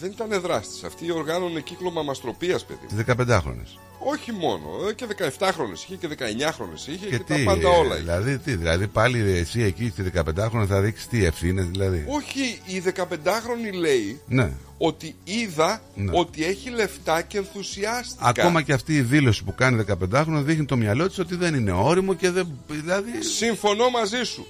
δεν 0.00 0.10
ήταν 0.10 0.40
δράστης 0.40 0.84
αυτοί 0.84 1.10
οργάνωνε 1.10 1.60
κύκλωμα 1.60 2.02
μαστροπίας 2.02 2.64
παιδί 2.64 2.86
Τις 2.86 2.96
15χρονες. 2.96 3.78
Όχι 3.98 4.32
μόνο 4.32 4.68
ε, 4.88 4.92
και 4.92 5.06
17 5.38 5.48
χρόνες 5.52 5.82
είχε 5.84 5.96
και 5.96 6.08
19 6.18 6.50
χρόνες 6.52 6.86
είχε 6.86 7.06
και, 7.06 7.16
Και 7.16 7.24
τα 7.24 7.34
τι, 7.34 7.44
πάντα 7.44 7.68
ε, 7.68 7.78
όλα 7.78 7.94
είχε. 7.94 8.02
δηλαδή, 8.02 8.38
τι, 8.38 8.56
δηλαδή 8.56 8.86
πάλι 8.86 9.18
εσύ 9.30 9.62
εκεί 9.62 9.88
στη 9.88 10.10
15χρονη 10.14 10.66
θα 10.68 10.80
δείξεις 10.80 11.06
τι 11.08 11.24
ευθύνες, 11.24 11.66
δηλαδή. 11.66 12.04
όχι 12.08 12.60
η 12.66 12.82
15χρονη 12.96 13.74
λέει 13.78 14.20
Ναι. 14.26 14.52
ότι 14.78 15.14
είδα 15.24 15.82
Ναι. 15.94 16.10
ότι 16.18 16.44
έχει 16.44 16.70
λεφτά 16.70 17.22
και 17.22 17.38
ενθουσιάστηκα 17.38 18.24
Ακόμα 18.28 18.62
και 18.62 18.72
αυτή 18.72 18.94
η 18.96 19.00
δήλωση 19.00 19.44
που 19.44 19.54
κάνει 19.54 19.84
15χρονο 19.88 20.40
δείχνει 20.42 20.64
το 20.64 20.76
μυαλό 20.76 21.08
της 21.08 21.18
ότι 21.18 21.34
δεν 21.36 21.54
είναι 21.54 21.72
όριμο 21.72 22.14
και 22.14 22.30
δεν. 22.30 22.48
Δηλαδή. 22.68 23.22
Συμφωνώ 23.22 23.90
μαζί 23.90 24.22
σου. 24.24 24.46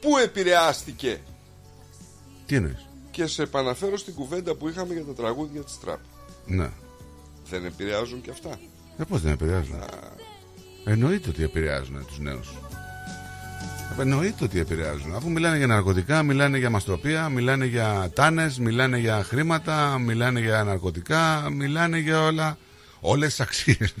Πού 0.00 0.16
επηρεάστηκε; 0.18 1.20
Τι 2.46 2.54
εννοείς; 2.56 2.86
και 3.10 3.26
σε 3.26 3.42
επαναφέρω 3.42 3.96
στην 3.96 4.14
κουβέντα 4.14 4.54
που 4.54 4.68
είχαμε 4.68 4.94
για 4.94 5.04
τα 5.04 5.12
τραγούδια 5.12 5.60
της 5.60 5.78
τραπ. 5.80 5.98
Ναι. 6.46 6.70
Δεν 7.50 7.64
επηρεάζουν 7.64 8.20
και 8.20 8.30
αυτά. 8.30 8.58
Ε, 8.98 9.04
πώς 9.08 9.20
δεν 9.20 9.32
επηρεάζουν; 9.32 9.82
Εννοείται 10.84 11.28
ότι 11.28 11.42
επηρεάζουν 11.42 12.06
τους 12.06 12.18
νέους. 12.18 12.48
Εννοείται 14.00 14.44
ότι 14.44 14.58
επηρεάζουν. 14.58 15.14
Αφού 15.14 15.30
μιλάνε 15.30 15.56
για 15.56 15.66
ναρκωτικά, 15.66 16.22
μιλάνε 16.22 16.58
για 16.58 16.70
μαστροπία, 16.70 17.28
μιλάνε 17.28 17.64
για 17.64 18.10
τάνες, 18.14 18.58
μιλάνε 18.58 18.98
για 18.98 19.24
χρήματα, 19.24 19.98
μιλάνε 19.98 20.40
για 20.40 20.64
ναρκωτικά, 20.64 21.48
μιλάνε 21.50 21.98
για 21.98 22.22
όλα. 22.22 22.58
Όλες 23.00 23.28
τις 23.28 23.40
αξίες. 23.40 23.94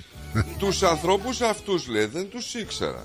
Τους 0.58 0.82
ανθρώπους 0.82 1.40
αυτούς 1.40 1.88
λέει 1.88 2.04
δεν 2.04 2.28
τους 2.30 2.54
ήξερα. 2.54 3.04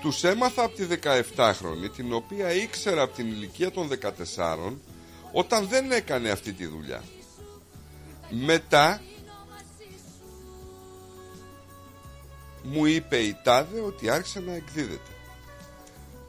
Τους 0.00 0.24
έμαθα 0.24 0.64
από 0.64 0.74
τη 0.76 0.84
17χρονη 0.84 1.90
την 1.96 2.12
οποία 2.12 2.54
ήξερα 2.54 3.02
από 3.02 3.14
την 3.14 3.26
ηλικία 3.26 3.70
των 3.70 3.88
14 3.88 4.72
όταν 5.32 5.66
δεν 5.68 5.92
έκανε 5.92 6.30
αυτή 6.30 6.52
τη 6.52 6.66
δουλειά. 6.66 7.02
Μετά 8.30 9.00
μου 12.66 12.86
είπε 12.86 13.16
η 13.16 13.36
Τάδε 13.42 13.80
ότι 13.80 14.10
άρχισε 14.10 14.40
να 14.40 14.54
εκδίδεται. 14.54 15.10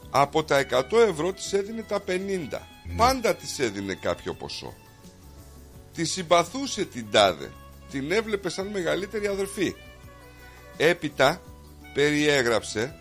Από 0.09 0.43
τα 0.43 0.65
100 0.69 0.83
ευρώ 1.09 1.33
της 1.33 1.53
έδινε 1.53 1.81
τα 1.81 2.03
50. 2.07 2.59
Πάντα 2.97 3.35
της 3.35 3.59
έδινε 3.59 3.93
κάποιο 3.93 4.33
ποσό. 4.33 4.73
Τη 5.93 6.05
συμπαθούσε 6.05 6.85
την 6.85 7.11
Τάδε. 7.11 7.51
Την 7.91 8.11
έβλεπε 8.11 8.49
σαν 8.49 8.67
μεγαλύτερη 8.67 9.27
αδερφή. 9.27 9.75
Έπειτα 10.77 11.41
περιέγραψε 11.93 12.99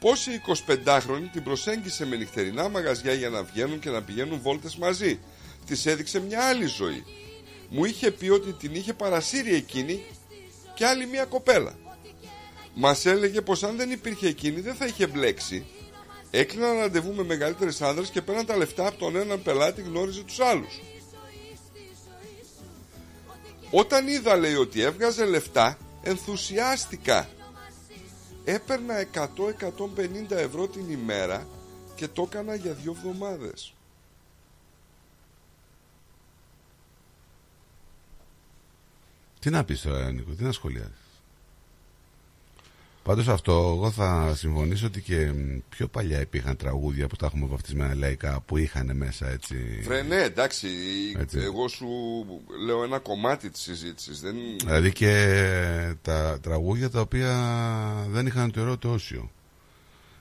πως 0.00 0.26
η 0.26 0.40
25χρονη 0.46 1.28
την 1.32 1.42
προσέγγισε 1.42 2.06
με 2.06 2.16
νυχτερινά 2.16 2.68
μαγαζιά 2.68 3.12
για 3.12 3.28
να 3.28 3.42
βγαίνουν 3.42 3.78
και 3.78 3.90
να 3.90 4.02
πηγαίνουν 4.02 4.40
βόλτες 4.40 4.76
μαζί. 4.76 5.18
Της 5.66 5.86
έδειξε 5.86 6.20
μια 6.20 6.44
άλλη 6.44 6.66
ζωή. 6.66 7.04
Μου 7.68 7.84
είχε 7.84 8.10
πει 8.10 8.28
ότι 8.28 8.52
την 8.52 8.74
είχε 8.74 8.94
παρασύρει 8.94 9.54
εκείνη 9.54 10.04
και 10.74 10.86
άλλη 10.86 11.06
μια 11.06 11.24
κοπέλα. 11.24 11.74
Μας 12.74 13.06
έλεγε 13.06 13.40
πως 13.40 13.62
αν 13.62 13.76
δεν 13.76 13.90
υπήρχε 13.90 14.26
εκείνη 14.26 14.60
δεν 14.60 14.74
θα 14.74 14.86
είχε 14.86 15.06
μπλέξει. 15.06 15.66
Έκλειναν 16.30 16.76
ραντεβού 16.78 17.14
με 17.14 17.24
μεγαλύτερες 17.24 17.82
άνδρες 17.82 18.08
και 18.08 18.22
πέραν 18.22 18.46
τα 18.46 18.56
λεφτά 18.56 18.86
από 18.86 18.98
τον 18.98 19.16
έναν 19.16 19.42
πελάτη 19.42 19.82
γνώριζε 19.82 20.22
τους 20.22 20.40
άλλους. 20.40 20.80
Όταν 23.70 24.08
είδα 24.08 24.36
λέει 24.36 24.54
ότι 24.54 24.80
έβγαζε 24.80 25.24
λεφτά 25.24 25.78
ενθουσιάστηκα. 26.02 27.28
Έπαιρνα 28.44 29.06
100-150 29.14 30.30
ευρώ 30.30 30.68
την 30.68 30.90
ημέρα 30.90 31.46
και 31.94 32.08
το 32.08 32.22
έκανα 32.22 32.54
για 32.54 32.72
δύο 32.72 32.94
εβδομάδες. 32.96 33.74
Τι 39.40 39.50
να 39.50 39.64
πεις 39.64 39.80
τώρα, 39.80 40.12
Νίκο, 40.12 40.32
τι 40.32 40.42
να 40.42 40.52
σχολιάζει. 40.52 41.03
Πάντως 43.04 43.28
αυτό, 43.28 43.52
εγώ 43.52 43.90
θα 43.90 44.34
συμφωνήσω 44.36 44.86
ότι 44.86 45.00
και 45.00 45.32
μ, 45.32 45.58
πιο 45.68 45.86
παλιά 45.86 46.20
υπήρχαν 46.20 46.56
τραγούδια 46.56 47.06
που 47.06 47.16
τα 47.16 47.26
έχουμε 47.26 47.46
βαφτισμένα 47.46 47.94
λαϊκά 47.94 48.40
που 48.40 48.56
είχαν 48.56 48.96
μέσα 48.96 49.28
έτσι. 49.30 49.56
Βρε 49.82 50.02
ναι 50.02 50.22
εντάξει, 50.22 50.68
Έτσι. 51.18 51.38
εγώ 51.38 51.68
σου 51.68 51.86
λέω 52.66 52.84
ένα 52.84 52.98
κομμάτι 52.98 53.50
της 53.50 53.60
συζήτησης. 53.60 54.20
Δεν... 54.20 54.36
Δηλαδή 54.64 54.92
και 54.92 55.94
τα 56.02 56.38
τραγούδια 56.40 56.90
τα 56.90 57.00
οποία 57.00 57.32
δεν 58.08 58.26
είχαν 58.26 58.50
το 58.50 58.60
ιερό 58.60 58.76
το 58.76 58.92
όσιο. 58.92 59.30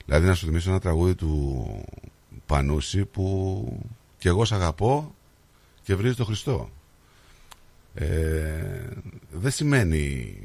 Δηλαδή 0.06 0.28
να 0.28 0.34
σου 0.34 0.46
θυμίσω 0.46 0.70
ένα 0.70 0.80
τραγούδι 0.80 1.16
του 1.16 1.66
Πανούση 2.46 3.06
που 3.06 3.66
και 4.18 4.30
εγώ 4.30 4.46
σ' 4.46 4.52
αγαπώ 4.52 5.16
και 5.84 5.96
βρίζει 5.96 6.16
το 6.16 6.26
Χριστό. 6.26 6.70
Ε, 7.94 8.88
δεν 9.32 9.52
σημαίνει 9.52 10.38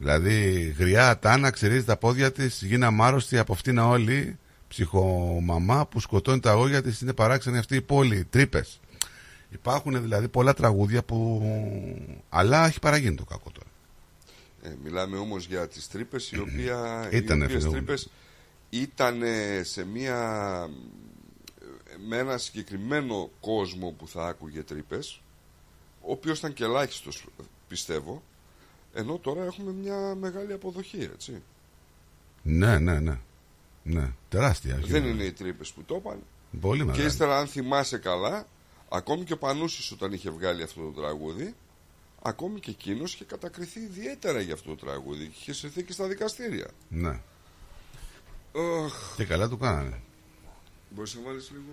Δηλαδή, 0.00 0.74
γριά, 0.78 1.18
τάνα, 1.18 1.50
ξερίζει 1.50 1.84
τα 1.84 1.96
πόδια 1.96 2.32
της, 2.32 2.62
γίναμε 2.62 3.04
άρρωστοι 3.04 3.38
από 3.38 3.52
αυτήν 3.52 3.78
όλη. 3.78 4.38
Ψυχομαμά 4.68 5.86
που 5.86 6.00
σκοτώνει 6.00 6.40
τα 6.40 6.50
αγόρια 6.50 6.82
της, 6.82 7.00
είναι 7.00 7.12
παράξενη 7.12 7.58
αυτή 7.58 7.76
η 7.76 7.80
πόλη. 7.80 8.24
Τρύπες. 8.30 8.80
Υπάρχουν 9.50 10.02
δηλαδή 10.02 10.28
πολλά 10.28 10.54
τραγούδια 10.54 11.02
που. 11.02 11.42
Αλλά 12.28 12.66
έχει 12.66 12.78
παραγίνει 12.78 13.14
το 13.14 13.24
κακό 13.24 13.50
τώρα. 13.50 13.68
Ε, 14.62 14.76
μιλάμε 14.84 15.16
όμως 15.16 15.46
για 15.46 15.68
τις 15.68 15.88
τρύπες 15.88 16.30
οι, 16.30 16.38
οποία, 16.38 16.76
Ήτανε, 17.12 17.42
οι 17.42 17.46
οποίες 17.46 17.62
φίλε 17.62 17.66
μου. 17.66 17.72
τρύπες 17.72 18.10
ήταν 18.70 19.22
σε 19.62 19.84
μια 19.84 20.18
με 22.08 22.16
ένα 22.16 22.38
συγκεκριμένο 22.38 23.30
κόσμο 23.40 23.90
που 23.98 24.08
θα 24.08 24.26
άκουγε 24.26 24.62
τρύπες 24.62 25.20
ο 26.00 26.12
οποίος 26.12 26.38
ήταν 26.38 26.52
και 26.52 26.64
ελάχιστος 26.64 27.26
πιστεύω 27.68 28.22
ενώ 28.94 29.18
τώρα 29.18 29.44
έχουμε 29.44 29.72
μια 29.72 30.14
μεγάλη 30.20 30.52
αποδοχή 30.52 31.10
έτσι 31.12 31.42
Ναι, 32.42 32.78
ναι, 32.78 32.98
ναι. 33.00 33.18
ναι. 33.82 34.12
Τεράστια. 34.28 34.78
δεν 34.84 35.04
είναι 35.04 35.22
οι 35.24 35.32
τρύπες 35.32 35.70
που 35.70 35.82
το 35.82 35.94
είπαν 35.94 36.18
Πολύ 36.60 36.78
και 36.80 36.84
μεγάλη. 36.86 37.06
ύστερα 37.06 37.38
αν 37.38 37.46
θυμάσαι 37.46 37.98
καλά 37.98 38.46
ακόμη 38.88 39.24
και 39.24 39.32
ο 39.32 39.38
Πανούσης 39.38 39.90
όταν 39.92 40.12
είχε 40.12 40.30
βγάλει 40.30 40.62
αυτό 40.62 40.80
το 40.80 41.00
τραγούδι 41.00 41.54
ακόμη 42.22 42.60
και 42.60 42.70
εκείνος 42.70 43.14
είχε 43.14 43.24
κατακριθεί 43.24 43.80
ιδιαίτερα 43.80 44.40
για 44.40 44.54
αυτό 44.54 44.74
το 44.74 44.84
τραγούδι 44.86 45.24
και 45.26 45.34
είχε 45.40 45.52
συρθεί 45.52 45.82
και 45.82 45.92
στα 45.92 46.06
δικαστήρια 46.06 46.66
Ναι. 46.88 47.20
Οχ. 48.52 49.14
Και 49.16 49.24
καλά 49.24 49.48
του 49.48 49.58
κάνανε. 49.58 50.00
Μπορείς 50.90 51.14
να 51.14 51.20
βάλεις 51.22 51.50
λίγο 51.50 51.64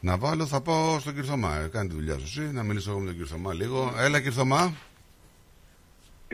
Να 0.00 0.18
βάλω, 0.18 0.46
θα 0.46 0.60
πάω 0.60 0.98
στον 1.00 1.14
κύριο 1.14 1.28
Θωμά. 1.28 1.56
Ε, 1.56 1.66
Κάνει 1.66 1.88
τη 1.88 1.94
δουλειά 1.94 2.18
σου 2.18 2.24
εσύ, 2.24 2.40
να 2.52 2.62
μιλήσω 2.62 2.90
εγώ 2.90 2.98
με 2.98 3.04
τον 3.04 3.14
κύριο 3.14 3.28
Θωμά 3.28 3.54
λίγο. 3.54 3.94
Έλα, 3.96 4.18
κύριε 4.18 4.32
Θωμά. 4.36 4.74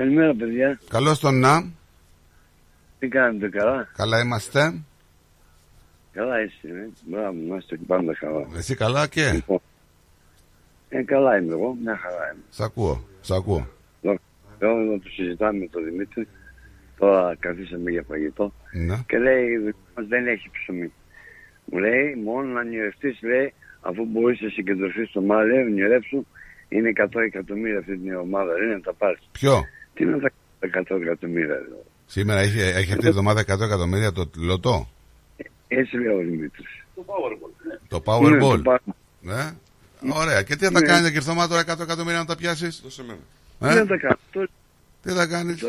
Καλημέρα, 0.02 0.34
παιδιά. 0.34 0.80
Καλώς 0.88 1.18
τον 1.18 1.38
να. 1.38 1.72
Τι 2.98 3.08
κάνετε, 3.08 3.48
καλά; 3.48 3.88
Καλά 3.96 4.20
είμαστε. 4.20 4.82
Καλά 6.12 6.42
είσαι, 6.42 6.68
ε. 6.68 6.88
Μπράβο, 7.06 7.36
να 7.48 7.56
είστε 7.56 7.76
και 7.76 7.84
πάντα 7.86 8.14
καλά. 8.14 8.46
Εσύ 8.56 8.74
καλά 8.74 9.06
και; 9.06 9.30
Λοιπόν, 9.32 9.60
ε, 10.88 11.02
καλά 11.02 11.38
είμαι 11.38 11.52
εγώ, 11.52 11.76
μια 11.82 11.96
χαρά 11.96 12.32
είμαι. 12.32 12.42
Σ' 12.50 12.60
ακούω. 12.60 13.04
Σ' 13.20 13.30
ακούω. 13.30 13.66
Θέλω 14.58 14.74
να 14.74 14.98
το 14.98 15.08
συζητάμε 15.08 15.58
με 15.58 15.66
τον 15.66 15.84
Δημήτρη. 15.84 16.28
Τώρα 16.98 17.36
καθίσαμε 17.38 17.90
για 17.90 18.04
φαγητό. 18.08 18.52
Ναι. 18.72 18.98
Και 19.06 19.18
λέει, 19.18 19.74
μας 19.94 20.06
δεν 20.06 20.26
έχει 20.26 20.50
ψωμί. 20.50 20.92
Μου 21.64 21.78
λέει, 21.78 22.14
μόνο 22.24 22.48
να 22.48 22.64
νιωρευτείς, 22.64 23.18
λέει, 23.22 23.54
αφού 23.80 24.04
μπορείς 24.04 24.40
να 24.40 24.48
συγκεντρωθείς 24.48 25.08
στο 25.08 25.20
μάλλον, 25.20 25.46
λέει, 25.46 25.72
νιωρέψου, 25.72 26.26
είναι 26.68 26.92
100 26.94 27.20
εκατομμύρια 27.20 27.78
αυτή 27.78 27.98
την 27.98 28.14
ομάδα, 28.14 28.52
λέει, 28.58 28.68
να 28.68 28.80
τα 28.80 28.92
πάρεις. 28.92 29.28
Ποιο; 29.32 29.64
Τι 29.94 30.04
είναι 30.04 30.18
τα 30.18 30.30
100 30.90 31.00
εκατομμύρια, 31.02 31.46
λέω. 31.68 31.84
Σήμερα 32.06 32.40
έχει, 32.40 32.58
έχει 32.60 32.90
αυτή 32.90 32.96
τη 33.02 33.06
εβδομάδα 33.06 33.40
100 33.40 33.60
εκατομμύρια 33.60 34.12
το 34.12 34.30
λωτό. 34.36 34.88
Έτσι 35.68 35.96
λέει 35.96 36.14
ο 36.14 36.18
Δημήτρης. 36.18 36.66
Το 37.88 38.02
Powerball. 38.04 38.58
Ναι, 38.62 38.62
το 38.62 38.78
Ναι. 39.20 39.52
Ωραία. 40.14 40.42
Και 40.42 40.56
τι 40.56 40.64
θα 40.64 40.70
τα 40.72 40.80
Ναι. 40.80 40.86
κάνει 40.86 41.04
κύριε 41.04 41.20
Θωμά 41.20 41.48
τώρα 41.48 41.60
100 41.60 41.80
εκατομμύρια 41.82 42.18
να 42.18 42.24
τα 42.24 42.36
πιάσεις; 42.36 42.80
Δώσε 42.82 43.02
μένα. 43.02 43.18
Τι 43.72 43.78
να 43.78 43.86
τα 43.86 43.96
κάνω. 43.96 44.16
Τώρα- 44.32 44.48
Τι 45.02 45.10
θα 45.10 45.26
κάνεις; 45.26 45.62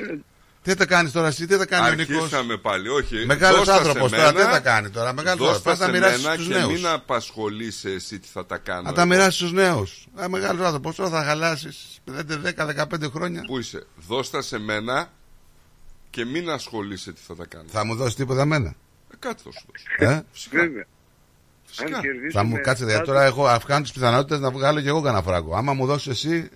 Τι 0.64 0.74
θα 0.74 0.86
κάνεις 0.86 1.12
τώρα 1.12 1.28
εσύ, 1.28 1.46
τι 1.48 1.56
θα 1.56 1.66
κάνει 1.66 1.90
ο 1.90 1.94
Νίκος; 1.94 2.16
Αρχίσαμε 2.18 2.58
πάλι, 2.58 2.90
όχι. 2.90 3.26
Μεγάλος 3.26 3.58
δώσ' 3.58 3.68
τα 3.68 3.74
σε 3.74 3.80
άνθρωπος 3.80 4.12
τώρα, 4.12 4.34
μένα, 4.34 4.46
τι 4.46 4.52
θα 4.54 4.60
κάνει 4.60 4.90
τώρα. 4.90 5.14
Μεγάλος 5.14 5.40
δώσ' 5.40 5.56
άνθρωπος. 5.56 5.80
τα 5.80 5.86
Πα 5.86 5.92
να 5.92 5.94
σε 5.94 6.00
μοιράσει 6.00 6.24
μένα 6.24 6.36
στου 6.36 6.48
και 6.52 6.58
νέους. 6.58 6.72
μην 6.82 6.88
απασχολείσαι 6.88 7.90
εσύ 7.90 8.20
τι 8.20 8.28
θα 8.34 8.46
τα 8.46 8.58
κάνω. 8.58 8.82
Να 8.82 8.94
τα 8.94 9.06
μοιράσει 9.06 9.38
στου 9.46 9.54
νέους. 9.56 10.08
Ε, 10.20 10.28
Μεγάλος 10.28 10.66
άνθρωπος. 10.66 10.96
Τώρα 10.96 11.10
θα 11.10 11.24
χαλάσεις 11.24 12.02
10-15 12.06 13.10
χρόνια. 13.14 13.42
Πού 13.48 13.60
είσαι, 13.60 13.84
δώσ' 14.08 14.30
τα 14.30 14.42
σε 14.42 14.60
μένα 14.60 15.12
και 16.10 16.26
μην 16.26 16.50
ασχολείσαι 16.50 17.12
τι 17.14 17.22
θα 17.28 17.36
τα 17.36 17.46
κάνω. 17.46 17.66
Θα 17.68 17.86
μου 17.86 17.96
δώσεις 17.96 18.16
τίποτα 18.16 18.42
εμένα; 18.42 18.70
Ε, 19.14 19.16
κάτι 19.20 19.42
θα 19.44 19.50
σου 19.52 19.66
δώσω. 20.00 20.14
Ε; 20.16 20.22
Φυσικά. 20.32 20.60
Βέβαια. 20.60 20.86
Φυσικά. 21.66 21.96
Αν 21.96 22.02
κερδίσουμε- 22.02 22.32
Θα 22.32 22.44
μου 22.44 22.60
κάτσε, 22.62 22.86
δηλαδή, 22.86 23.06
τώρα 23.06 23.24
έχω 23.24 23.48
αυξάνω 23.48 23.82
τις 23.82 23.92
πιθανότητες 23.92 24.40
να 24.40 24.52
βγάλω 24.52 24.82
και 24.82 24.88
εγώ 24.88 25.02
κανένα 25.02 25.24
φράγκο. 25.24 25.56
Άμα 25.56 25.74
μου 25.74 25.86
δώσεις 25.86 26.08
εσύ, 26.12 26.50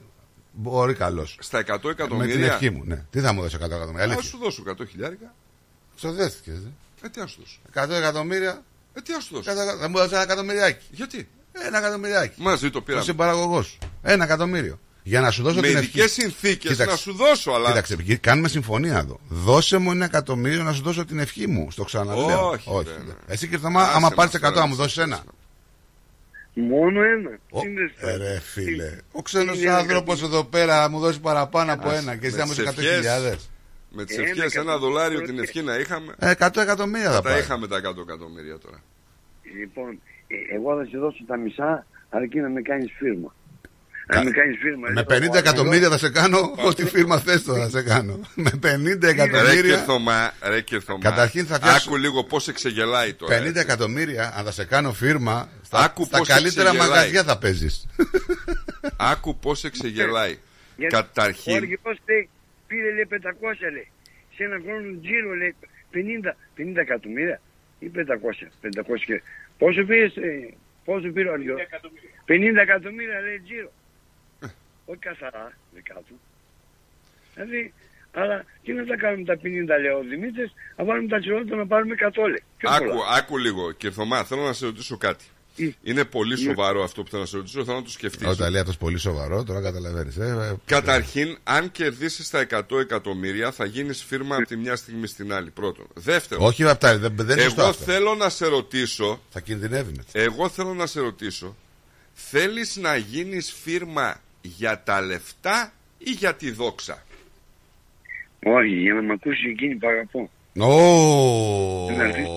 μπορεί 0.59 0.93
καλώ. 0.93 1.25
Στα 1.39 1.59
100 1.59 1.67
Με 1.67 1.77
την 1.79 1.89
εκατομμύρια. 1.89 2.53
ευχή 2.53 2.69
μου, 2.69 2.81
ναι. 2.85 3.05
Τι 3.09 3.19
θα 3.19 3.33
μου 3.33 3.41
δώσει 3.41 3.55
100 3.59 3.65
εκατομμύρια. 3.65 3.97
Θα 3.97 4.03
Αλήθεια. 4.03 4.21
σου 4.29 4.37
δώσω 4.37 4.63
100 4.67 4.85
χιλιάρικα. 4.89 5.33
Στο 5.95 6.11
δέθηκε. 6.11 6.51
Ε, 7.01 7.09
τι 7.09 7.19
να 7.19 7.27
σου 7.27 7.39
δώσω. 7.39 7.59
100 7.73 7.95
εκατομμύρια. 7.97 8.63
Ε, 8.93 9.01
τι 9.01 9.11
να 9.11 9.19
σου 9.19 9.33
δώσω. 9.35 9.45
Κατα- 9.49 9.77
Θα 9.79 9.89
μου 9.89 9.97
δώσει 9.97 10.13
ένα 10.13 10.21
εκατομμυριάκι. 10.23 10.85
Γιατί; 10.91 11.27
Ένα 11.51 11.77
εκατομμυριάκι. 11.77 12.41
Μαζί 12.41 12.69
το 12.69 12.77
Ο 12.77 12.81
πήραμε. 12.81 13.03
συμπαραγωγός 13.03 13.65
σου. 13.67 13.77
Ένα 14.01 14.23
εκατομμύριο. 14.23 14.79
Για 15.03 15.21
να 15.21 15.31
σου 15.31 15.43
δώσω 15.43 15.55
Με 15.59 15.67
την 15.67 15.77
ειδικές 15.77 16.03
ευχή. 16.05 16.21
συνθήκες 16.21 16.71
Κοίταξε. 16.71 16.91
να 16.91 16.97
σου 16.97 17.13
δώσω, 17.13 17.51
αλλά. 17.51 17.67
Κοίταξε, 17.67 17.95
γη- 18.01 18.19
κάνουμε 18.19 18.47
συμφωνία 18.47 18.97
εδώ. 18.97 19.19
Δώσε 19.27 19.77
μου 19.77 19.91
ένα 19.91 20.05
εκατομμύριο 20.05 20.63
να 20.63 20.73
σου 20.73 20.81
δώσω 20.81 21.05
την 21.05 21.19
ευχή 21.19 21.47
μου. 21.47 21.71
Στο 21.71 21.83
ξαναλέω. 21.83 22.49
Όχι, 22.49 22.69
δεν 22.89 23.03
είναι. 23.03 23.15
Εσύ 23.27 23.45
κύριε 23.45 23.59
Θωμά, 23.61 23.81
Άσε 23.81 23.91
άμα 23.91 23.99
μας 23.99 24.13
πάρεις 24.13 24.31
τώρα, 24.31 24.47
100, 24.47 24.59
να 24.59 24.65
μου 24.65 24.73
άσε 24.73 24.81
δώσεις 24.81 24.97
ένα. 24.97 25.23
Μόνο 26.59 27.03
ένα. 27.03 27.29
Ο- 27.49 27.59
Τι 27.61 27.67
είναι 27.67 27.83
αυτό. 27.95 28.07
Ε, 28.07 28.17
ρε 28.17 28.39
φίλε. 28.39 28.97
Ο 29.11 29.21
ξένος 29.21 29.61
Είναι 29.61 29.69
άνθρωπος 29.71 30.19
ένα 30.19 30.27
εδώ 30.27 30.43
πέρα 30.43 30.79
να 30.81 30.89
μου 30.89 30.99
δώσει 30.99 31.19
παραπάνω 31.19 31.73
από 31.73 31.87
Άσε, 31.89 31.97
ένα 31.97 32.15
και 32.15 32.25
εσύ 32.27 32.35
με 32.35 32.41
να 32.41 32.47
μου 32.47 32.53
τις 32.53 32.63
δώσει 32.63 32.75
100 32.77 32.81
ευχές. 32.81 32.95
χιλιάδες. 32.95 33.49
Με 33.91 34.05
τις 34.05 34.17
Ένα 34.17 34.27
ευχές 34.27 34.55
ένα 34.55 34.61
εκατομμύριο. 34.71 34.87
δολάριο 34.87 35.21
την 35.21 35.39
ευχή 35.39 35.61
να 35.61 35.75
είχαμε. 35.75 36.15
Ε, 36.19 36.29
100 36.29 36.61
εκατομμύρια 36.61 37.05
θα 37.07 37.11
Θα 37.15 37.21
τα 37.21 37.29
πάρει. 37.29 37.41
είχαμε 37.41 37.67
τα 37.67 37.75
100 37.77 38.01
εκατομμύρια 38.01 38.57
τώρα. 38.57 38.81
Λοιπόν, 39.59 39.99
ε, 40.27 40.55
εγώ 40.55 40.75
θα 40.77 40.85
σε 40.85 40.97
δώσω 40.97 41.23
τα 41.27 41.37
μισά, 41.37 41.85
αρκεί 42.09 42.39
να 42.39 42.49
με 42.49 42.61
κάνεις 42.61 42.91
φίρμα. 42.97 43.35
Κα- 44.07 44.17
Να 44.17 44.23
με 44.23 44.31
κάνεις 44.31 44.57
φίρμα. 44.61 44.87
Με 44.87 44.93
λέω, 44.93 45.03
50 45.03 45.21
εγώ, 45.23 45.37
εκατομμύρια 45.37 45.89
θα 45.89 45.97
σε 45.97 46.09
κάνω 46.09 46.53
ό,τι 46.65 46.85
φίρμα 46.85 47.19
θες 47.19 47.43
τώρα 47.43 47.63
θα 47.63 47.69
σε 47.69 47.83
κάνω. 47.83 48.19
Με 48.35 48.51
50 48.61 48.99
Ρε 49.01 49.07
εκατομμύρια. 49.09 49.61
Κυρθωμά, 49.75 50.33
ρε 50.43 50.61
Κυρθωμά. 50.61 50.99
Καταρχήν 50.99 51.45
θα 51.45 51.55
φτιάξω- 51.55 51.87
Άκου 51.87 51.97
λίγο 51.97 52.23
πώς 52.23 52.47
εξεγελάει 52.47 53.13
τώρα. 53.13 53.35
50 53.35 53.45
έτσι. 53.47 53.59
εκατομμύρια, 53.59 54.33
αν 54.37 54.45
θα 54.45 54.51
σε 54.51 54.65
κάνω 54.65 54.93
φίρμα, 54.93 55.49
στα, 55.63 55.77
Άκου 55.79 56.05
στα 56.05 56.17
πώς 56.17 56.27
καλύτερα 56.27 56.69
εξεγελάει. 56.69 56.89
μαγαζιά 56.95 57.23
θα 57.23 57.37
παίζεις. 57.37 57.85
Άκου 58.97 59.37
πώς 59.39 59.63
εξεγελάει. 59.63 60.37
Γιατί 60.77 60.95
Ο 60.95 60.97
Καταρχήν, 60.99 61.55
αρχηγός 61.55 61.97
λέει, 62.07 62.29
πήρε 62.67 62.91
λέει 62.93 63.07
500 63.09 63.71
λέει. 63.73 63.87
Σε 64.35 64.43
ένα 64.43 64.57
χρόνο 64.65 64.99
τζίρο 65.01 65.33
λέει 65.33 65.55
50, 65.91 66.35
50 66.55 66.81
εκατομμύρια 66.81 67.41
ή 67.79 67.89
500. 67.89 68.51
500 68.61 69.05
και... 69.05 69.21
Πόσο 69.57 69.83
πήρες, 69.83 70.15
ε, 70.15 70.53
πόσο 70.85 71.07
πήρε 71.15 71.29
ο 71.29 71.33
αρχηγός. 71.33 71.61
50 72.25 72.61
εκατομμύρια 72.61 73.19
λέει 73.19 73.39
τζίρο. 73.45 73.71
Ε. 74.87 74.91
Όχι 74.91 74.99
καθαρά, 74.99 75.53
δικά 75.73 75.93
του. 76.07 76.19
Δηλαδή, 77.33 77.73
αλλά 78.11 78.45
τι 78.63 78.73
να 78.73 78.85
τα 78.85 78.95
κάνουμε 78.95 79.23
τα 79.25 79.33
50 79.33 79.39
λέει 79.81 79.91
ο 79.91 80.03
Δημήτρης, 80.09 80.53
να 80.77 80.83
βάλουμε 80.85 81.07
τα 81.07 81.19
τσιρότητα 81.19 81.55
να 81.55 81.67
πάρουμε 81.67 81.95
100 82.13 82.27
λέει. 82.27 82.43
Πιο 82.57 82.69
άκου, 82.69 82.85
πολλά. 82.85 83.07
άκου 83.09 83.37
λίγο. 83.37 83.71
Κυρθωμά, 83.71 84.23
θέλω 84.23 84.41
να 84.41 84.53
σε 84.53 84.65
ρωτήσω 84.65 84.97
κάτι. 84.97 85.25
Είναι 85.83 86.05
πολύ 86.05 86.37
σοβαρό 86.37 86.83
αυτό 86.83 87.03
που 87.03 87.09
θέλω 87.09 87.21
να 87.21 87.27
σε 87.27 87.37
ρωτήσω, 87.37 87.65
θέλω 87.65 87.77
να 87.77 87.83
το 87.83 87.89
σκεφτείς. 87.89 88.27
Όταν 88.27 88.51
λέει 88.51 88.61
αυτός 88.61 88.77
πολύ 88.77 88.97
σοβαρό, 88.97 89.43
τώρα 89.43 89.61
καταλαβαίνεις. 89.61 90.17
Ε, 90.17 90.25
ε, 90.25 90.55
Καταρχήν, 90.65 91.37
αν 91.43 91.71
κερδίσεις 91.71 92.29
τα 92.29 92.39
100 92.39 92.79
εκατομμύρια, 92.79 93.51
θα 93.51 93.65
γίνεις 93.65 94.03
φίρμα 94.03 94.35
από 94.35 94.45
τη 94.45 94.55
μια 94.57 94.75
στιγμή 94.75 95.07
στην 95.07 95.33
άλλη. 95.33 95.49
Πρώτον. 95.51 95.87
Δεύτερον, 95.93 96.45
Όχι 96.45 96.63
αυτά, 96.63 96.97
δεν, 96.97 97.13
δεν 97.15 97.29
είναι 97.29 97.41
σωστό 97.41 97.61
εγώ 97.61 97.69
αυτό. 97.69 97.83
θέλω 97.83 98.15
να 98.15 98.29
σε 98.29 98.47
ρωτήσω. 98.47 99.21
Θα 99.29 99.39
κινδυνεύεις 99.39 99.97
με. 99.97 100.03
Εγώ 100.11 100.49
θέλω 100.49 100.73
να 100.73 100.85
σε 100.85 100.99
ρωτήσω. 100.99 101.55
Θέλεις 102.13 102.75
να 102.75 102.95
γίνεις 102.95 103.53
φίρμα 103.61 104.21
για 104.47 104.83
τα 104.83 105.01
λεφτά 105.01 105.71
ή 105.97 106.11
για 106.11 106.35
τη 106.35 106.51
δόξα; 106.51 107.03
Όχι, 108.43 108.73
για 108.81 108.93
να 108.93 109.01
με 109.01 109.13
ακούσει 109.13 109.49
εκείνη 109.49 109.75
που 109.75 109.87
αγαπώ. 109.87 110.29
Ω, 110.59 111.87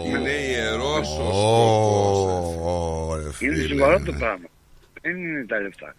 Είναι 0.07 0.31
ιερός 0.31 1.19
ο 1.19 1.23
Ω, 1.23 2.51
σκοπός. 2.53 3.17
ρε 3.41 3.47
Είναι 3.47 3.55
φίλε. 3.57 3.69
σοβαρό 3.79 4.01
το 4.05 4.13
πράγμα. 4.13 4.49
Δεν 5.03 5.17
είναι 5.17 5.45
τα 5.47 5.61
λεφτά. 5.61 5.95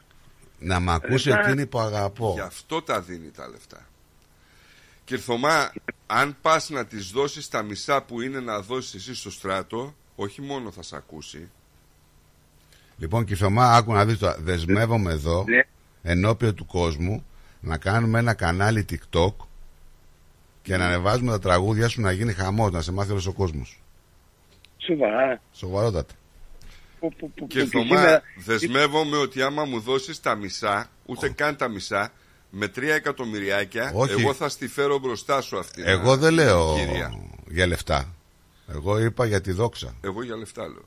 Να 0.60 0.80
μ' 0.80 0.90
ακούσει 0.90 1.28
Λεφτά. 1.30 1.48
εκείνη 1.48 1.66
που 1.66 1.80
αγαπώ. 1.80 2.32
Γι' 2.34 2.40
αυτό 2.42 2.82
τα 2.82 3.02
δίνει 3.02 3.30
τα 3.32 3.48
λεφτά. 3.50 3.86
Κυρθωμά, 5.06 5.72
αν 6.08 6.38
πας 6.42 6.70
να 6.70 6.86
τις 6.86 7.10
δώσεις 7.10 7.48
τα 7.50 7.62
μισά 7.64 8.02
που 8.02 8.22
είναι 8.22 8.40
να 8.40 8.60
δώσεις 8.62 8.94
εσύ 8.94 9.16
στο 9.16 9.32
στράτο, 9.32 9.96
όχι 10.16 10.42
μόνο 10.42 10.72
θα 10.72 10.84
σε 10.84 10.96
ακούσει, 10.96 11.50
Λοιπόν, 12.98 13.26
Κυρθωμά, 13.26 13.76
άκου 13.76 13.94
να 13.94 14.06
δεις 14.06 14.18
τώρα. 14.18 14.38
Δεσμεύομαι 14.40 15.12
εδώ, 15.12 15.46
Ναι. 15.48 15.62
Ενώπιον 16.02 16.56
του 16.56 16.66
κόσμου, 16.66 17.26
να 17.60 17.78
κάνουμε 17.78 18.20
ένα 18.20 18.34
κανάλι 18.34 18.86
TikTok 18.90 19.34
και 20.62 20.78
να 20.78 20.86
ανεβάζουμε 20.86 21.32
τα 21.32 21.40
τραγούδια 21.40 21.88
σου 21.88 22.02
να 22.02 22.12
γίνει 22.12 22.34
χαμός, 22.34 22.72
να 22.72 22.82
σε 22.82 22.92
μάθει 22.92 23.12
όλος 23.12 23.26
ο 23.28 23.32
κόσμος. 23.34 23.82
Σοβαρά. 24.78 25.42
Σοβαρότατα. 25.54 26.14
Που, 27.00 27.14
που, 27.16 27.32
που, 27.32 27.48
Και 27.48 27.64
που 27.64 27.70
Θωμά, 27.70 27.86
σήμερα- 27.86 28.22
δεσμεύομαι 28.46 29.18
ότι 29.18 29.42
άμα 29.42 29.66
μου 29.66 29.80
δώσεις 29.80 30.20
τα 30.20 30.36
μισά, 30.36 30.90
ούτε 31.06 31.30
καν 31.30 31.56
τα 31.56 31.68
μισά, 31.68 32.12
με 32.50 32.68
τρία 32.68 32.96
εκατομμυριάκια, 32.96 33.92
Όχι. 33.94 34.12
εγώ 34.22 34.34
θα 34.34 34.50
στη 34.50 34.68
φέρω 34.68 35.00
μπροστά 35.00 35.42
σου 35.42 35.60
αυτή. 35.60 35.82
Εγώ 35.86 36.18
δεν 36.18 36.34
λέω 36.34 36.76
Κυρία. 36.78 37.14
για 37.48 37.68
λεφτά. 37.68 38.14
Εγώ 38.68 39.00
είπα 39.00 39.26
για 39.26 39.42
τη 39.42 39.52
δόξα. 39.52 39.96
Εγώ 40.02 40.24
για 40.24 40.36
λεφτά 40.36 40.62
λέω. 40.68 40.86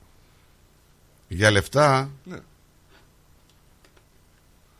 Για 1.27 1.51
λεφτά, 1.51 2.09
Ναι. 2.23 2.37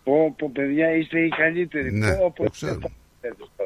Πω, 0.05 0.33
πω, 0.37 0.49
παιδιά, 0.53 0.95
είστε 0.95 1.19
οι 1.19 1.29
καλύτεροι. 1.29 1.91
Ναι, 1.91 2.15
πω, 2.15 2.31
πω, 2.35 2.43
το 2.43 2.49
ξέρω. 2.49 2.79
πω, 2.79 2.91
πω, 3.57 3.65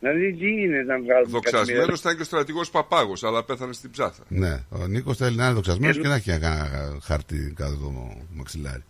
Δηλαδή 0.00 0.32
τι 0.32 0.62
είναι 0.62 0.82
να 0.82 0.98
βγάλουμε 1.00 1.30
Δοξασμένος 1.30 2.00
ήταν 2.00 2.16
και 2.16 2.22
ο 2.22 2.24
στρατηγός 2.24 2.70
Παπάγος, 2.70 3.24
αλλά 3.24 3.44
πέθανε 3.44 3.72
στην 3.72 3.90
ψάθα. 3.90 4.22
Ναι, 4.28 4.64
ο 4.70 4.86
Νίκος 4.86 5.16
θέλει 5.16 5.36
να 5.36 5.44
είναι 5.44 5.54
δοξασμένος 5.54 5.96
Ε, 5.96 6.00
και 6.00 6.08
να 6.08 6.14
έχει 6.14 6.30
ένα 6.30 6.68
χαρτί 7.02 7.52
κάτω 7.56 7.76
το 7.76 7.90
μαξιλάρι. 8.34 8.84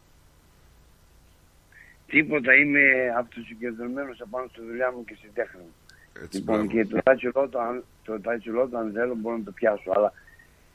Τίποτα, 2.06 2.54
είμαι 2.54 2.80
από 3.18 3.30
τους 3.30 3.46
συγκεντρωμένους 3.46 4.20
απάνω 4.20 4.46
στη 4.52 4.60
δουλειά 4.68 4.92
μου 4.92 5.04
και 5.04 5.14
στη 5.18 5.28
τέχνη 5.34 5.60
μου. 5.60 5.74
Έτσι, 6.22 6.36
λοιπόν, 6.38 6.56
μπράβο. 6.56 6.70
και 6.72 6.86
το 6.86 7.02
τάτσιλότο, 7.02 7.58
αν, 7.58 7.84
το 8.04 8.20
τάτσιλότο, 8.20 8.76
αν 8.76 8.92
θέλω, 8.92 9.14
μπορώ 9.14 9.36
να 9.36 9.44
το 9.44 9.52
πιάσω. 9.52 9.90
Αλλά 9.94 10.12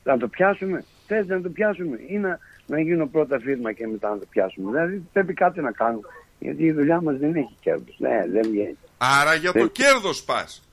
να 0.03 0.17
το 0.17 0.27
πιάσουμε, 0.27 0.83
θες 1.07 1.27
να 1.27 1.41
το 1.41 1.49
πιάσουμε 1.49 1.99
ή 2.07 2.17
να, 2.17 2.39
να 2.67 2.79
γίνω 2.81 3.07
πρώτα 3.07 3.39
φίρμα 3.39 3.71
και 3.71 3.87
μετά 3.87 4.09
να 4.09 4.17
το 4.17 4.25
πιάσουμε. 4.29 4.71
Δηλαδή 4.71 5.07
πρέπει 5.13 5.33
κάτι 5.33 5.61
να 5.61 5.71
κάνω. 5.71 5.99
Γιατί 6.39 6.63
η 6.63 6.71
δουλειά 6.71 7.01
μας 7.01 7.17
δεν 7.17 7.35
έχει 7.35 7.55
κέρδος. 7.59 7.95
Ναι, 7.99 8.25
δεν 8.31 8.49
βγαίνει. 8.51 8.77
Άρα 8.97 9.33
για 9.35 9.51
το 9.51 9.59
Δεν- 9.59 9.71
κέρδος 9.71 10.23
πας. 10.23 10.69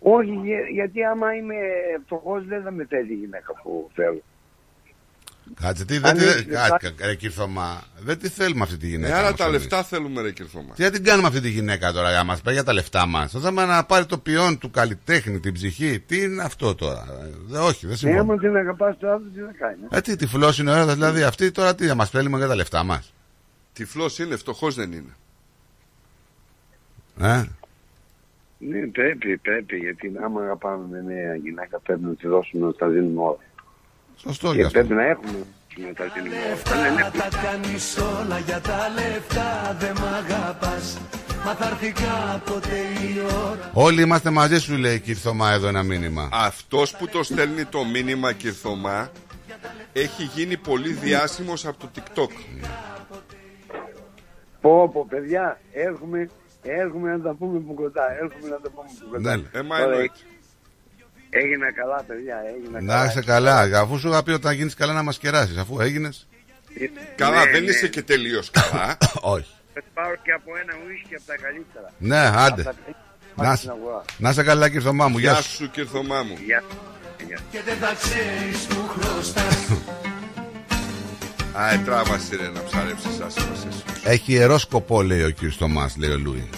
Όχι, 0.00 0.30
για- 0.44 0.68
γιατί 0.72 1.04
άμα 1.04 1.34
είμαι 1.34 1.54
φτωχό 2.04 2.40
δεν 2.40 2.62
θα 2.62 2.70
με 2.70 2.84
θέλει 2.84 3.12
η 3.12 3.16
γυναίκα 3.16 3.52
που 3.62 3.90
θέλω. 3.94 4.20
Κάτσε, 5.60 5.84
τι 5.84 5.94
Αν 5.96 6.00
δεν 6.02 6.14
τη. 6.16 6.24
έχεις 6.24 6.44
Κάτσε, 6.46 6.68
λεφτά- 6.88 7.06
ρε 7.06 7.14
Κυρθωμά. 7.14 7.82
Δεν 8.00 8.18
τη 8.18 8.28
θέλουμε 8.28 8.62
αυτή 8.62 8.76
τη 8.76 8.86
γυναίκα. 8.88 9.14
Ε, 9.14 9.18
άρα 9.18 9.26
όμως 9.26 9.38
τα 9.38 9.44
εμείς. 9.44 9.58
λεφτά 9.58 9.82
θέλουμε, 9.82 10.22
ρε 10.22 10.30
Κυρθώμα. 10.32 10.74
Τι 10.74 10.82
να 10.82 10.90
την 10.90 11.04
κάνουμε 11.04 11.28
αυτή 11.28 11.40
τη 11.40 11.48
γυναίκα 11.48 11.92
τώρα, 11.92 12.10
για 12.10 12.24
μας 12.24 12.40
πάει 12.40 12.54
για 12.54 12.64
τα 12.64 12.72
λεφτά 12.72 13.06
μας. 13.06 13.30
Θα 13.32 13.40
θέλουμε 13.40 13.64
να 13.64 13.84
πάρει 13.84 14.06
το 14.06 14.18
ποιόν 14.18 14.58
του 14.58 14.70
καλλιτέχνη, 14.70 15.40
την 15.40 15.52
ψυχή. 15.52 16.00
Τι 16.06 16.22
είναι 16.22 16.42
αυτό 16.42 16.74
τώρα. 16.74 17.06
Ε, 17.52 17.56
όχι, 17.58 17.84
δεν 17.86 17.94
Ε, 17.94 17.96
συμφωνώ. 17.96 18.20
άμα 18.20 18.38
την 18.38 18.56
αγαπάς 18.56 18.98
το 18.98 19.10
άλλο, 19.10 19.22
τι 19.34 19.40
να 19.40 19.52
κάνει. 19.52 19.76
Ε, 19.90 20.00
τι 20.00 20.16
τυφλό 20.16 20.54
είναι 20.60 20.70
ο 20.70 20.74
έρωτα, 20.74 20.94
δηλαδή 20.94 21.22
αυτή 21.22 21.50
τώρα 21.50 21.74
τι 21.74 21.86
θα 21.86 21.94
μας 21.94 22.10
θέλει 22.10 22.28
για 22.36 22.46
τα 22.46 22.54
λεφτά 22.56 22.82
μας. 22.84 23.12
Τυφλό 23.72 24.10
είναι, 24.20 24.36
φτωχός 24.36 24.74
δεν 24.74 24.92
είναι. 24.92 25.12
Ε; 27.20 27.42
Ναι, 28.58 28.86
πρέπει, 28.86 29.36
πρέπει, 29.38 29.76
γιατί 29.76 30.12
άμα 30.24 30.40
αγαπάμε 30.42 30.86
με 30.90 31.12
νέα 31.14 31.34
γυναίκα 31.34 31.80
πρέπει 31.80 32.00
να 32.04 32.14
τη 32.14 32.28
δώσουμε 32.28 32.66
να 32.66 32.72
τα 32.72 32.88
δίνουμε 32.88 33.20
όλα. 33.22 33.36
Σωστό 34.22 34.50
και 34.50 34.56
γι' 34.56 34.62
αυτό. 34.62 34.78
πρέπει 34.78 34.94
να 34.94 35.06
έχουμε 35.06 35.46
να 35.86 35.94
τα 35.94 36.04
δίνουμε 36.14 36.36
όλα. 36.36 36.82
Ναι, 36.82 36.88
ναι. 36.90 37.02
Να 37.02 37.10
τα 37.10 37.28
κάνεις 37.42 37.96
όλα 37.98 38.38
για 38.38 38.60
τα 38.60 38.78
λεφτά 38.94 39.76
Δεν 39.78 39.96
μ' 40.00 40.14
αγαπάς 40.14 40.98
Μα 41.44 41.54
θα 41.54 41.66
έρθει 41.66 41.92
κάποτε 41.92 42.76
η 42.76 43.20
ώρα 43.20 43.70
Όλοι 43.72 44.02
είμαστε 44.02 44.30
μαζί 44.30 44.58
σου, 44.58 44.76
λέει 44.76 44.94
η 44.94 45.00
Κυρθωμά 45.00 45.52
εδώ 45.52 45.68
ένα 45.68 45.82
μήνυμα. 45.82 46.28
Αυτός 46.32 46.96
που 46.96 47.08
το 47.08 47.22
στέλνει 47.22 47.64
το 47.64 47.84
μήνυμα 47.84 48.32
Κυρθωμά 48.32 49.10
έχει 49.92 50.22
γίνει 50.22 50.56
πολύ 50.56 50.92
διάσημος 50.92 51.66
από 51.66 51.76
το 51.78 51.88
TikTok. 51.96 52.30
Πω, 54.60 54.88
πω, 54.92 55.06
παιδιά, 55.08 55.60
έρχομαι, 55.72 56.28
έρχομαι 56.62 57.10
να 57.10 57.20
τα 57.20 57.34
πούμε 57.34 57.58
από 57.58 57.74
κοντά. 57.74 58.02
Έρχομαι 58.22 58.48
να 58.48 58.60
τα 58.60 58.70
πούμε 58.70 58.86
από 59.00 59.10
κοντά. 59.10 59.36
Ναι. 59.36 59.42
Ε, 59.52 59.62
μα 59.62 59.76
Τώρα, 59.78 59.90
εννοείται. 59.90 60.12
Έγινα 61.30 61.72
καλά, 61.72 62.02
παιδιά, 62.06 62.36
έγινα 62.56 62.80
Να 62.80 62.94
καλά. 62.94 63.10
είσαι 63.10 63.22
καλά. 63.22 63.80
Αφού 63.80 63.98
σου 63.98 64.08
είχα 64.08 64.22
πει 64.22 64.30
όταν 64.30 64.54
γίνεις 64.54 64.74
καλά 64.74 64.92
να 64.92 65.02
μας 65.02 65.18
κεράσει, 65.18 65.58
αφού 65.58 65.80
έγινες. 65.80 66.26
Καλά, 67.16 67.44
Ναι, 67.44 67.50
δεν 67.50 67.62
ναι. 67.64 67.70
είσαι 67.70 67.88
και 67.88 68.02
τελείως 68.02 68.50
καλά. 68.50 68.96
Όχι. 69.34 69.46
Θα 69.74 69.80
πάρω 69.94 70.14
και 70.22 70.32
από 70.32 70.50
ένα 70.62 70.72
ουίσκι 70.86 71.14
από 71.14 71.24
τα 71.26 71.36
καλύτερα. 71.36 71.90
Ναι, 71.98 72.18
άντε. 72.44 72.62
Από 72.62 72.74
τα- 73.36 73.44
Να, 73.48 73.54
στην 73.56 73.70
αγορά. 73.70 74.04
να 74.18 74.30
είσαι 74.30 74.42
καλά, 74.42 74.68
Κυρθωμά 74.68 75.08
μου. 75.08 75.18
Γεια 75.18 75.32
Γεια 75.32 75.40
σου. 75.42 75.50
σου, 75.50 75.70
Κυρθωμά 75.70 76.22
μου. 76.22 76.36
Γεια. 76.44 76.62
Γεια. 77.26 77.38
Και 77.50 77.60
δεν 77.64 77.76
θα 77.76 77.94
ξέρεις 78.00 78.66
που 78.66 78.88
χρωστάς 78.88 79.66
Α, 81.52 81.72
ε, 81.72 81.80
τράβασε 81.84 82.36
ρε 82.36 82.48
να 82.48 82.62
ψαρέψεις 82.62 83.20
άσχημα 83.20 83.52
εσύ. 83.52 83.82
Έχει 84.04 84.32
ιερό 84.32 84.58
σκοπό, 84.58 85.02
λέει 85.02 85.22
ο 85.22 85.30
κύριος 85.30 85.56
Θωμάς, 85.56 85.96
λέει 85.96 86.10
ο 86.10 86.18
Λούι. 86.18 86.48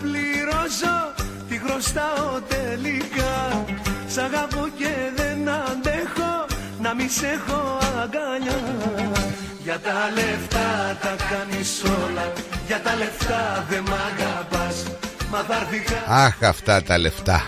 Πως 0.00 0.10
αναπληρώσω 0.10 0.96
Τι 1.48 1.58
χρωστάω 1.64 2.40
τελικά 2.48 3.64
Σ' 4.08 4.18
αγαπώ 4.18 4.68
και 4.78 4.92
δεν 5.16 5.48
αντέχω 5.48 6.46
Να 6.80 6.94
μη 6.94 7.08
σε 7.08 7.26
έχω 7.26 7.78
αγκαλιά 8.02 8.60
Για 9.62 9.78
τα 9.78 10.10
λεφτά 10.14 10.98
τα 11.02 11.16
κάνεις 11.30 11.82
όλα 11.84 12.32
Για 12.66 12.80
τα 12.80 12.94
λεφτά 12.96 13.66
δεν 13.68 13.82
μ' 13.82 13.92
αγαπάς 13.92 14.82
Μα 15.30 15.38
θα 15.48 15.54
έρθει 15.60 15.78
κα- 15.78 16.04
Αχ, 16.14 16.36
αυτά 16.42 16.82
τα 16.82 16.98
λεφτά. 16.98 17.44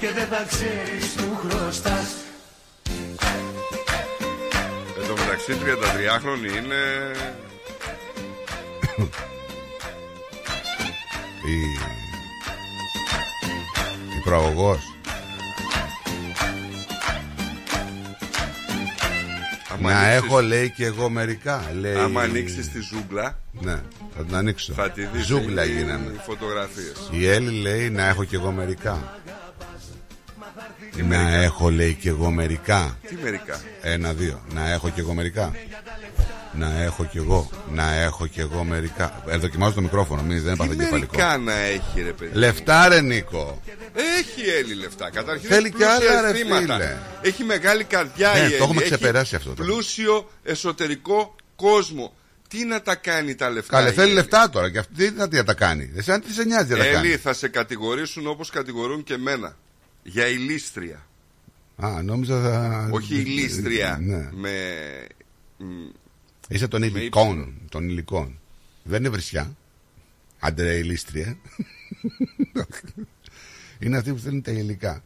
και 0.00 0.10
δεν 0.14 0.26
θα 0.30 0.44
ξέρεις 0.48 1.06
που 1.16 1.38
χρωστάς 1.48 2.06
Εν 5.00 5.06
τω 5.08 5.14
μεταξύ 5.22 5.52
33χρονη 5.52 6.56
είναι. 6.58 6.82
Η, 11.46 11.56
η 14.16 14.20
προαγωγός. 14.24 14.78
Άμα 19.72 19.90
Να 19.90 19.98
ανοίξεις- 19.98 20.24
έχω, 20.24 20.40
λέει 20.40 20.70
και 20.70 20.84
εγώ 20.84 21.08
μερικά. 21.08 21.70
Λέει... 21.80 21.94
Άμα 21.96 22.22
ανοίξεις 22.22 22.70
τη 22.70 22.80
ζούγκλα, 22.80 23.38
Ναι, 23.60 23.80
θα 24.16 24.24
την 24.24 24.34
ανοίξω. 24.36 24.72
θα 24.72 24.90
τη 24.90 25.04
δεις 25.06 25.26
Ζούγκλα 25.26 25.62
εκεί 25.62 25.72
γίναμε. 25.72 26.10
οι 26.14 26.20
φωτογραφίες. 26.26 27.08
Η 27.10 27.28
Έλλη 27.28 27.50
λέει 27.60 27.90
να 27.90 28.06
έχω 28.08 28.24
και 28.24 28.36
εγώ 28.36 28.50
μερικά. 28.50 29.18
Να 31.08 31.34
έχω 31.34 31.70
λέει 31.70 31.94
και 31.94 32.08
εγώ 32.08 32.30
μερικά. 32.30 32.98
Τι 33.08 33.14
μερικά; 33.22 33.60
Ένα, 33.82 34.12
δύο. 34.12 34.40
Να 34.54 34.70
έχω 34.72 34.88
και 34.88 35.00
εγώ 35.00 35.14
μερικά. 35.14 35.52
Να 36.58 36.82
έχω 36.82 37.04
και 37.04 37.18
εγώ. 37.18 37.50
Να 37.72 37.94
έχω 37.94 38.26
και 38.26 38.40
εγώ 38.40 38.64
μερικά. 38.64 39.22
Ε, 39.28 39.36
δοκιμάζω 39.36 39.74
το 39.74 39.80
μικρόφωνο, 39.80 40.22
μην 40.22 40.42
δεν 40.42 40.56
Τι 40.56 40.62
έπαθε 40.62 40.74
κεφαλικό. 40.74 41.16
μερικά 41.16 41.38
να 41.38 41.52
έχει 41.58 42.02
ρε 42.02 42.12
παιδί. 42.12 42.38
Λεφτά 42.38 42.88
ρε 42.88 43.00
Νίκο. 43.00 43.60
Έχει 44.18 44.50
Έλλη 44.58 44.74
λεφτά. 44.74 45.10
Καταρχήν 45.10 45.48
Θέλει 45.48 45.66
έχει 45.66 45.76
κι 45.76 45.82
άλλα, 45.84 45.98
πλούσια 45.98 46.20
ρε, 46.20 46.28
αισθήματα. 46.30 46.60
φίλε. 46.74 46.96
Έχει 47.22 47.44
μεγάλη 47.44 47.84
καρδιά 47.84 48.32
Ναι, 48.32 48.38
η 48.38 48.40
το 48.40 48.44
Έλλη. 48.44 48.54
έχουμε 48.54 48.82
Έχει 48.82 48.90
ξεπεράσει 48.94 49.36
αυτό 49.36 49.54
το. 49.54 49.62
Πλούσιο 49.62 50.30
εσωτερικό 50.42 51.36
κόσμο. 51.56 52.14
Τι 52.48 52.64
να 52.64 52.82
τα 52.82 52.94
κάνει 52.94 53.34
τα 53.34 53.50
λεφτά. 53.50 53.76
Καλέ, 53.76 53.88
η 53.88 53.92
θέλει 53.92 54.06
Έλλη; 54.06 54.14
λεφτά 54.14 54.50
τώρα 54.50 54.70
και 54.70 54.78
αυτή 54.78 55.10
τι 55.10 55.16
να 55.16 55.28
τι 55.28 55.36
να 55.36 55.44
τα 55.44 55.54
κάνει. 55.54 55.90
Εσύ 55.96 56.12
αν 56.12 56.20
τι 56.20 56.32
σε 56.32 56.44
νοιάζει 56.44 56.70
να 56.70 56.76
τα 56.78 56.84
Έλλη 56.84 56.94
κάνει. 56.94 57.16
θα 57.16 57.32
σε 57.32 57.48
κατηγορήσουν 57.48 58.26
όπως 58.26 58.50
κατηγορούν 58.50 59.02
και 59.04 59.14
εμένα. 59.14 59.56
Για 60.02 60.26
ηλίστρια. 60.26 61.06
Α, 61.76 62.02
νόμιζα 62.02 62.40
θα. 62.42 62.88
Όχι 62.92 63.14
ηλίστρια. 63.14 63.98
Ναι. 64.02 64.28
Με... 64.32 64.50
μ, 66.48 66.54
Είσαι 66.54 66.68
των 66.68 66.80
Με 66.80 66.86
υλικών. 66.86 67.54
Των 67.68 67.88
υλικών. 67.88 68.38
Δεν 68.82 68.98
είναι 69.00 69.08
βρισιά. 69.08 69.56
Άντε 70.38 70.74
ηλίστρια. 70.74 71.36
είναι 73.80 73.96
αυτοί 73.96 74.12
που 74.12 74.18
θέλουν 74.18 74.42
τα 74.42 74.50
υλικά. 74.50 75.02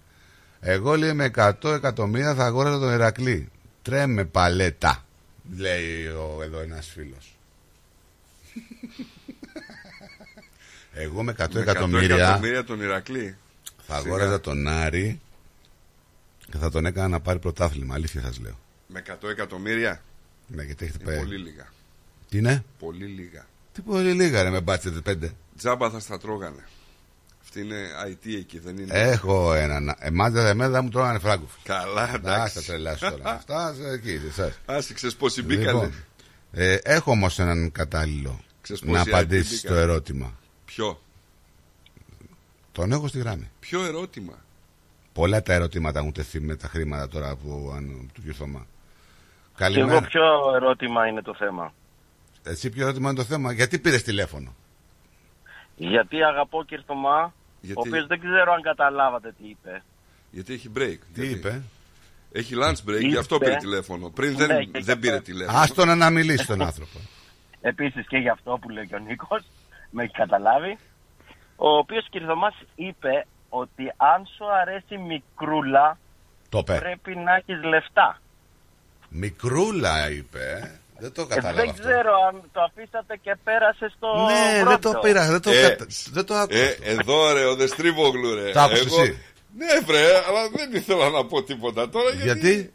Εγώ 0.60 0.97
λέει 0.97 1.12
με 1.12 1.31
100 1.34 1.52
εκατομμύρια 1.65 2.34
θα 2.34 2.44
αγόραζα 2.44 2.78
τον 2.78 2.91
Ερακλή. 2.91 3.49
Τρέμε 3.83 4.25
παλέτα. 4.25 5.05
Λέει 5.57 6.07
ο, 6.07 6.41
εδώ 6.42 6.60
ένας 6.60 6.86
φίλος. 6.86 7.36
Εγώ 10.92 11.23
με 11.23 11.33
100 11.33 11.36
με 11.39 11.44
100 11.44 11.60
εκατομμύρια 11.60 12.17
εκατομμύρια 12.17 12.65
τον 12.65 12.81
Ηρακλή. 12.81 13.36
θα 13.86 13.99
Σιγά. 13.99 14.07
αγόραζα 14.08 14.41
τον 14.41 14.68
Άρη 14.68 15.20
και 16.50 16.58
θα 16.58 16.70
τον 16.70 16.86
έκανα 16.86 17.08
να 17.08 17.20
πάρει 17.20 17.39
πρωτάθλημα. 17.39 17.94
Αλήθεια 17.94 18.20
σας 18.20 18.39
λέω. 18.41 18.58
Με 18.86 19.02
100 19.23 19.28
εκατομμύρια. 19.28 20.02
Ναι, 20.49 20.62
γιατί 20.62 20.85
έχετε 20.85 20.99
Είναι 21.05 21.10
πάει. 21.12 21.18
πολύ 21.25 21.36
λίγα. 21.36 21.67
Τι 22.28 22.39
είναι; 22.39 22.65
Πολύ 22.78 23.05
λίγα. 23.07 23.47
Τι 23.73 23.81
πολύ 23.81 24.12
λίγα 24.12 24.43
ρε 24.43 24.51
με 24.51 24.60
μπάτσετε 24.60 25.01
πέντε. 25.01 25.33
Τζάμπα 25.57 25.91
θα 25.91 26.01
στα 26.01 26.18
τρώγανε. 26.18 26.65
Αυτή 27.43 27.60
είναι 27.60 27.86
IT 28.07 28.27
εκεί, 28.39 28.59
δεν 28.59 28.78
είναι; 28.78 28.94
Έχω 28.94 29.52
έναν. 29.55 29.94
Εμάς 29.99 30.33
δεν 30.33 30.47
εμένα 30.47 30.70
δεν 30.70 30.85
μου 30.85 30.91
τρώγανε 30.91 31.18
φράγκοφ. 31.18 31.51
Καλά, 31.62 32.02
Α, 32.02 32.15
εντάξει. 32.15 32.59
θα 32.59 32.62
τρελάσει 32.65 33.01
τώρα. 33.01 33.31
Αυτά 33.35 33.75
σε 33.75 33.89
εκεί, 33.89 34.18
σε 34.18 34.27
εσάς. 34.27 34.59
Άσε, 34.67 34.94
ξέρεις 34.94 35.17
πόσοι 35.17 35.43
μπήκανε. 35.43 35.67
Λοιπόν, 35.73 35.93
ε, 36.52 36.75
έχω 36.75 37.10
όμως 37.10 37.39
έναν 37.39 37.73
κατάλληλο 37.73 38.41
Ξέρεις 38.60 38.83
να 38.83 38.89
πόσοι 38.99 39.10
απαντήσεις 39.10 39.55
IT 39.57 39.59
στο 39.59 39.68
μπήκανε; 39.68 39.91
ερώτημα. 39.93 40.39
Ποιο, 40.65 41.02
Τον 42.73 42.93
έχω 42.93 43.09
στη 43.09 43.18
γράμμη. 43.18 43.51
ποιο 43.60 43.85
ερώτημα; 43.85 44.39
Πολλά 45.12 45.43
τα 45.43 45.52
ερωτήματα 45.52 45.99
έχουν 45.99 46.12
τεθεί 46.12 46.41
με 46.41 46.57
τα 46.57 46.68
χρήματα 46.68 47.09
τώρα 47.09 47.36
που, 47.36 47.73
αν, 47.77 48.10
του 48.12 48.23
κ. 48.23 48.35
Θωμά. 48.35 48.67
Και 49.58 49.64
εγώ 49.64 49.74
Καλημέρα. 49.74 50.06
ποιο 50.06 50.54
ερώτημα 50.54 51.06
είναι 51.06 51.22
το 51.22 51.34
θέμα; 51.34 51.72
Εσύ 52.44 52.70
ποιο 52.70 52.82
ερώτημα 52.82 53.08
είναι 53.10 53.18
το 53.18 53.24
θέμα; 53.24 53.52
Γιατί 53.52 53.78
πήρες 53.78 54.02
τηλέφωνο; 54.02 54.54
Γιατί 55.76 56.22
αγαπώ 56.22 56.64
κύριο 56.64 56.84
Θωμά, 56.86 57.32
Γιατί- 57.60 57.78
ο 57.78 57.82
οποίος 57.86 58.06
δεν 58.06 58.20
ξέρω 58.20 58.52
αν 58.52 58.62
καταλάβατε 58.62 59.32
τι 59.38 59.48
είπε. 59.48 59.82
Γιατί 60.30 60.52
έχει 60.52 60.70
break. 60.76 60.98
Τι 61.14 61.26
είπε; 61.26 61.62
Έχει 62.32 62.54
lunch 62.62 62.90
break, 62.90 63.00
γι' 63.00 63.16
αυτό 63.16 63.34
Είπε. 63.34 63.44
πήρε 63.44 63.56
τηλέφωνο. 63.56 64.08
Πριν 64.10 64.30
Ναι, 64.32 64.46
δεν, 64.46 64.58
και 64.58 64.78
γι' 64.78 64.84
δεν 64.84 64.98
πήρε 64.98 65.12
αυτό. 65.12 65.24
τηλέφωνο. 65.24 65.58
Άστον 65.58 65.98
να 65.98 66.10
μιλήσει 66.10 66.46
τον 66.46 66.62
άνθρωπο. 66.62 66.98
Επίσης 67.70 68.06
και 68.06 68.16
γι' 68.16 68.28
αυτό 68.28 68.58
που 68.60 68.68
λέει 68.68 68.86
και 68.86 68.94
ο 68.94 68.98
Νίκος, 68.98 69.42
με 69.90 70.02
έχει 70.02 70.12
καταλάβει. 70.12 70.78
Ο 71.56 71.68
οποίος 71.76 72.06
κύριο 72.10 72.26
Θωμάς 72.26 72.54
είπε 72.74 73.26
ότι 73.48 73.92
αν 73.96 74.26
σου 74.36 74.44
αρέσει 74.60 74.96
μικρούλα, 74.98 75.98
Το 76.48 76.58
είπε. 76.58 76.78
πρέπει 76.78 77.16
να 77.16 77.34
έχεις 77.34 77.62
λεφτά. 77.64 78.20
Μικρούλα 79.08 80.10
είπε. 80.10 80.78
Δεν 80.98 81.12
το 81.12 81.22
Ε, 81.22 81.34
κατάλαβα 81.34 81.60
δεν 81.60 81.70
αυτό. 81.70 81.82
ξέρω 81.82 82.10
αν 82.28 82.42
το 82.52 82.60
αφήσατε 82.62 83.16
και 83.22 83.36
πέρασε 83.44 83.92
στο. 83.96 84.08
Ναι, 84.30 84.64
δεν 84.64 84.80
το 84.80 84.90
πρώτο. 84.90 84.98
πήρα, 85.06 85.26
δεν 85.30 85.40
το, 85.40 85.50
Ε, 85.50 85.62
κατα... 85.62 85.86
δεν 86.12 86.24
το 86.24 86.34
άκουσα. 86.34 86.58
Ε, 86.58 86.76
εδώ 86.82 87.32
ρε, 87.32 87.44
ο 87.44 87.54
Δεστρίβογλου 87.54 88.34
ρε. 88.34 88.50
Το 88.52 88.60
άκουσες 88.60 88.86
Εγώ- 88.86 89.00
εσύ; 89.02 89.18
Ναι, 89.56 89.66
βρε, 89.86 90.04
αλλά 90.28 90.48
δεν 90.56 90.74
ήθελα 90.74 91.08
να 91.10 91.24
πω 91.24 91.42
τίποτα 91.42 91.88
τώρα 91.88 92.10
γιατί. 92.10 92.24
Γιατί; 92.40 92.72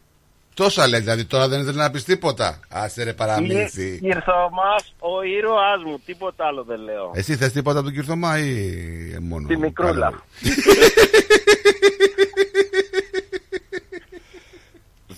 Τόσα 0.55 0.87
λέει, 0.87 0.99
δηλαδή 0.99 1.25
τώρα 1.25 1.47
δεν 1.47 1.59
ήθελες 1.59 1.75
να 1.75 1.91
πεις 1.91 2.03
τίποτα. 2.03 2.59
Άσε 2.69 3.03
ρε 3.03 3.13
παραμύθι. 3.13 3.99
Κυρθωμάς, 4.01 4.93
ο 4.99 5.23
ήρωάς 5.23 5.83
μου, 5.85 5.99
τίποτα 6.05 6.45
άλλο 6.45 6.63
δεν 6.63 6.79
λέω. 6.79 7.11
Εσύ 7.15 7.35
θες 7.35 7.51
τίποτα 7.51 7.77
από 7.79 7.87
τον 7.87 7.95
Κυρθωμά 7.95 8.39
ή 8.39 9.17
μόνο. 9.21 9.47
Τη 9.47 9.57
μικρούλα. 9.57 10.13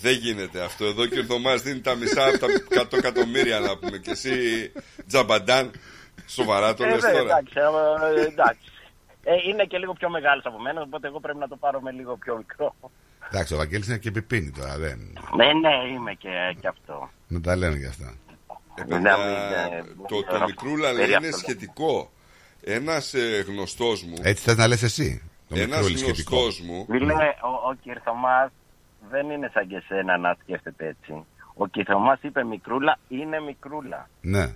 Καλά. 0.02 0.14
Δεν 0.14 0.14
γίνεται 0.14 0.62
αυτό. 0.64 0.86
Εδώ 0.86 1.06
και 1.06 1.20
ο 1.20 1.24
Θωμάς 1.24 1.62
δίνει 1.62 1.80
τα 1.82 1.96
μισά 1.96 2.28
από 2.28 2.38
τα 2.38 2.48
100 2.82 2.94
εκατομμύρια 2.98 3.60
να 3.60 3.78
πούμε. 3.78 3.98
Και 3.98 4.12
εσύ 4.12 4.32
τζαμπαντάν. 5.08 5.72
Σοβαρά 6.28 6.74
το 6.74 6.84
Ε, 6.84 6.90
λες 6.90 7.02
δε, 7.02 7.12
τώρα. 7.12 7.22
εντάξει, 7.22 7.54
ε, 8.18 8.26
εντάξει. 8.26 8.70
Ε, 9.24 9.34
είναι 9.50 9.64
και 9.66 9.78
λίγο 9.78 9.94
πιο 9.94 10.10
μεγάλο 10.10 10.42
από 10.44 10.60
μένα, 10.60 10.82
οπότε 10.82 11.08
εγώ 11.08 11.20
πρέπει 11.20 11.38
να 11.38 11.48
το 11.48 11.56
πάρω 11.56 11.82
με 11.82 11.92
λίγο 11.92 12.18
πιο 12.18 12.38
μικρό. 12.38 12.76
Εντάξει, 13.32 13.54
ο 13.54 13.58
Βαγγέλης 13.58 13.88
είναι 13.88 13.98
και 13.98 14.08
επιπίνη 14.08 14.52
τώρα. 14.52 14.78
Δεν... 14.78 15.18
Ναι, 15.36 15.46
ναι, 15.46 15.76
είμαι 15.94 16.14
και, 16.14 16.30
και 16.62 16.68
αυτό. 16.68 17.10
Να 17.28 17.42
τα 17.42 17.56
λένε 17.56 17.78
κι 17.78 17.86
αυτά. 17.86 18.14
Ε, 18.76 18.84
Ναι, 18.84 18.86
παιδιά, 18.96 19.18
μην, 19.18 19.28
ε, 19.36 19.80
το, 19.80 19.86
μην 19.98 20.08
το 20.08 20.24
τώρα 20.24 20.46
μικρούλα 20.46 20.88
φέρει 20.88 20.98
λέει 20.98 21.08
είναι 21.18 21.28
αυτό. 21.28 21.38
σχετικό. 21.38 22.12
Ένας 22.62 23.14
ε, 23.14 23.46
γνωστός 23.48 24.04
μου, 24.04 24.14
Έτσι 24.22 24.44
θες 24.44 24.56
να 24.58 24.68
λες 24.68 24.84
εσύ. 24.84 25.22
Το 25.50 25.56
ένας 25.60 25.78
μικρούλι 25.78 25.98
σχετικό. 25.98 26.36
γνωστός 26.40 26.62
μου, 26.62 26.86
Φίλε, 26.90 27.14
ο, 27.14 27.70
ο 27.70 27.74
Κυρθωμάς 27.84 28.50
δεν 29.10 29.30
είναι 29.30 29.50
σαν 29.54 29.68
και 29.68 29.76
εσένα 29.76 30.18
να 30.18 30.38
σκέφτεται 30.42 30.88
έτσι. 30.88 31.26
Ο 31.54 31.68
Κυρθωμάς 31.68 32.20
είπε 32.22 32.44
μικρούλα, 32.44 32.98
είναι 33.08 33.40
μικρούλα. 33.40 34.10
Ναι. 34.22 34.52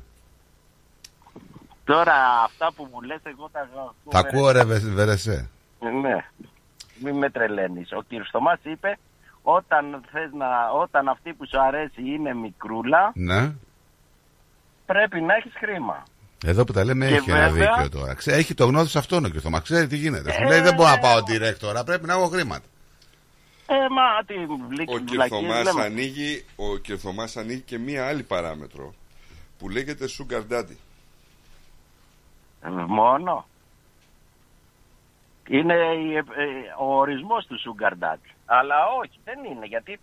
Τώρα 1.84 2.14
αυτά 2.46 2.72
που 2.76 2.88
μου 2.94 3.02
λες 3.02 3.20
εγώ 3.24 3.50
τα 3.52 3.60
ακούω. 3.60 3.94
Τα 4.10 4.20
ακούω 4.20 4.52
ρε 4.52 4.64
Βε- 4.64 4.80
Βερεσέ. 4.94 5.50
Ναι, 6.02 6.26
μην 7.04 7.18
με 7.18 7.30
τρελαίνεις. 7.30 7.92
Ο 7.92 8.02
Κυρθωμάς 8.08 8.60
είπε 8.64 8.98
όταν, 9.42 10.02
θες 10.12 10.30
να, 10.34 10.70
όταν 10.82 11.08
αυτή 11.08 11.34
που 11.34 11.48
σου 11.48 11.62
αρέσει 11.62 12.02
είναι 12.02 12.34
μικρούλα, 12.34 13.12
Ναι. 13.16 13.52
πρέπει 14.86 15.22
να 15.22 15.34
έχεις 15.36 15.52
χρήμα. 15.60 16.04
Εδώ 16.46 16.64
που 16.64 16.74
τα 16.74 16.84
λέμε 16.84 17.08
Και 17.08 17.16
έχει 17.16 17.32
ένα 17.32 17.50
βέβαια- 17.50 17.74
δίκιο 17.76 18.00
τώρα. 18.00 18.14
Ξέ, 18.14 18.32
έχει 18.34 18.54
το 18.54 18.66
γνώδι 18.66 18.90
σε 18.90 18.98
αυτόν 18.98 19.26
ο 19.26 19.30
Κυρθωμά. 19.30 19.60
Ξέρει 19.60 19.88
τι 19.88 19.96
γίνεται. 19.98 20.32
Σου 20.32 20.42
Ε, 20.44 20.48
λέει 20.48 20.62
δεν 20.62 20.74
μπορώ 20.74 20.90
να 20.90 20.96
ναι. 20.96 21.02
πάω 21.02 21.18
direct 21.28 21.58
τώρα. 21.60 21.84
Πρέπει 21.84 22.06
να 22.06 22.14
έχω 22.14 22.28
χρήματα. 22.28 22.66
Ε, 23.72 23.90
μα 23.90 24.24
τι 24.26 24.34
βλή- 24.46 24.90
ο 24.90 24.94
βλακίες 24.94 25.28
Κυρθωμάς 25.30 25.64
λέμε. 25.64 25.84
ανοίγει, 25.84 26.46
ο 26.56 26.78
Κυρθωμάς 26.78 27.38
ανοίγει 27.38 27.62
και 27.62 27.78
μία 27.78 28.08
άλλη 28.08 28.24
παράμετρο 28.24 28.94
που 29.58 29.70
λέγεται 29.70 30.06
sugar 30.18 30.42
daddy. 30.54 30.76
Ε, 32.62 32.70
Μόνο. 32.70 33.46
Είναι 35.48 35.74
η- 35.74 36.16
ε, 36.16 36.24
ο 36.80 36.98
ορισμός 36.98 37.46
του 37.46 37.60
sugar 37.60 37.92
daddy. 38.04 38.30
Αλλά 38.46 38.76
όχι, 39.00 39.20
δεν 39.24 39.44
είναι, 39.44 39.66
γιατί 39.66 40.00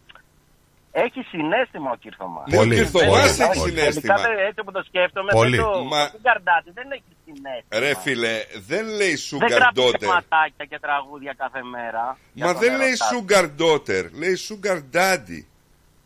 έχει 1.05 1.20
συνέστημα 1.33 1.91
ο 1.91 1.97
Κυρθωμάς. 1.97 2.44
Ναι, 2.50 2.57
ο 2.57 2.58
Πολύ, 2.60 2.75
Κυρθωμάς 2.75 3.08
πολύ, 3.36 3.49
έχει 3.50 3.58
πολύ. 3.58 3.70
συνέστημα. 3.73 4.15
Τελικά, 4.15 4.34
δεν- 4.34 4.47
έτσι 4.49 4.60
που 4.65 4.73
το 4.73 4.83
σκέφτομαι, 4.89 5.31
Πολύ. 5.33 5.57
δεν 5.57 5.65
το, 5.65 5.84
Μα- 5.84 6.02
ο 6.02 6.10
sugar 6.15 6.39
daddy 6.49 6.70
δεν 6.78 6.86
έχει 6.97 7.12
συνέστημα. 7.25 7.78
Ρε 7.83 7.92
φίλε, 8.02 8.34
δεν 8.70 8.84
λέει 8.99 9.15
δεν 9.15 9.28
sugar 9.31 9.50
γράφει 9.50 9.75
daughter. 9.81 10.07
ματάκια 10.15 10.65
και 10.70 10.78
τραγούδια 10.81 11.33
κάθε 11.42 11.62
μέρα. 11.62 12.18
για 12.33 12.47
Μα 12.47 12.52
τον 12.52 12.60
δεν 12.62 12.76
λέει 12.76 12.94
ερωτά 12.99 13.08
του. 13.10 13.25
sugar 13.28 13.47
daughter, 13.62 14.05
λέει 14.23 14.36
sugar 14.49 14.78
daddy. 14.97 15.41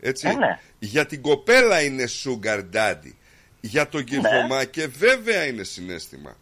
Έτσι. 0.00 0.28
Ε, 0.28 0.32
ναι. 0.32 0.58
Για 0.78 1.06
την 1.06 1.22
κοπέλα 1.22 1.82
είναι 1.82 2.04
sugar 2.24 2.60
daddy. 2.74 3.12
Για 3.60 3.88
τον 3.88 4.04
Κυρθωμά 4.04 4.64
και 4.64 4.86
βέβαια 4.86 5.46
είναι 5.46 5.62
συνέστημα. 5.62 6.36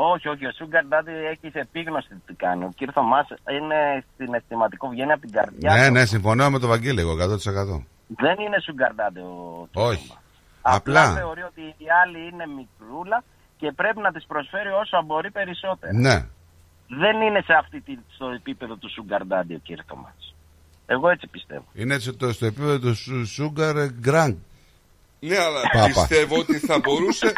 Όχι, 0.00 0.28
όχι, 0.28 0.46
ο 0.46 0.52
Sugar 0.58 0.84
Daddy 0.92 1.14
έχει 1.32 1.50
σε 1.50 1.58
επίγνωση 1.58 2.08
τι 2.26 2.34
κάνει. 2.34 2.64
Ο 2.64 2.72
κύριο 2.76 2.92
Θωμάς 2.92 3.26
είναι 3.58 4.04
συναισθηματικό, 4.16 4.88
βγαίνει 4.88 5.12
από 5.12 5.20
την 5.20 5.30
καρδιά. 5.32 5.72
Ναι, 5.74 5.86
του. 5.86 5.92
ναι, 5.92 6.04
συμφωνώ 6.04 6.50
με 6.50 6.58
τον 6.58 6.68
Βαγγέλη 6.68 7.00
εγώ 7.00 7.12
100%. 7.12 7.16
Δεν 8.06 8.36
είναι 8.44 8.56
Sugar 8.66 8.90
Daddy 9.00 9.22
ο 9.22 9.66
κύριος 9.72 9.90
Όχι. 9.90 10.06
Θωμάς. 10.06 10.22
Απλά. 10.62 11.02
Απλά 11.02 11.14
θεωρεί 11.14 11.42
ότι 11.42 11.60
η 11.60 11.86
άλλη 12.04 12.18
είναι 12.28 12.44
μικρούλα 12.46 13.24
και 13.56 13.72
πρέπει 13.72 14.00
να 14.00 14.12
της 14.12 14.24
προσφέρει 14.26 14.68
όσο 14.68 15.02
μπορεί 15.06 15.30
περισσότερο. 15.30 15.92
Ναι. 15.92 16.16
Δεν 17.02 17.20
είναι 17.20 17.40
σε 17.40 17.52
αυτή 17.52 17.80
τη, 17.80 17.98
στο 18.14 18.26
επίπεδο 18.28 18.76
του 18.76 18.88
Sugar 18.96 19.20
Daddy 19.32 19.54
ο 19.56 19.60
κύριο 19.62 19.84
Θωμάς. 19.88 20.34
Εγώ 20.86 21.08
έτσι 21.08 21.26
πιστεύω. 21.26 21.64
Είναι 21.74 21.98
στο, 21.98 22.32
στο 22.32 22.46
επίπεδο 22.46 22.78
του 22.78 22.94
Su- 22.96 23.26
Sugar 23.38 23.88
Grand. 24.06 24.36
Ναι, 25.20 25.36
αλλά 25.38 25.60
Πάπα. 25.72 25.84
πιστεύω 25.86 26.38
ότι 26.38 26.58
θα 26.58 26.78
μπορούσε. 26.78 27.32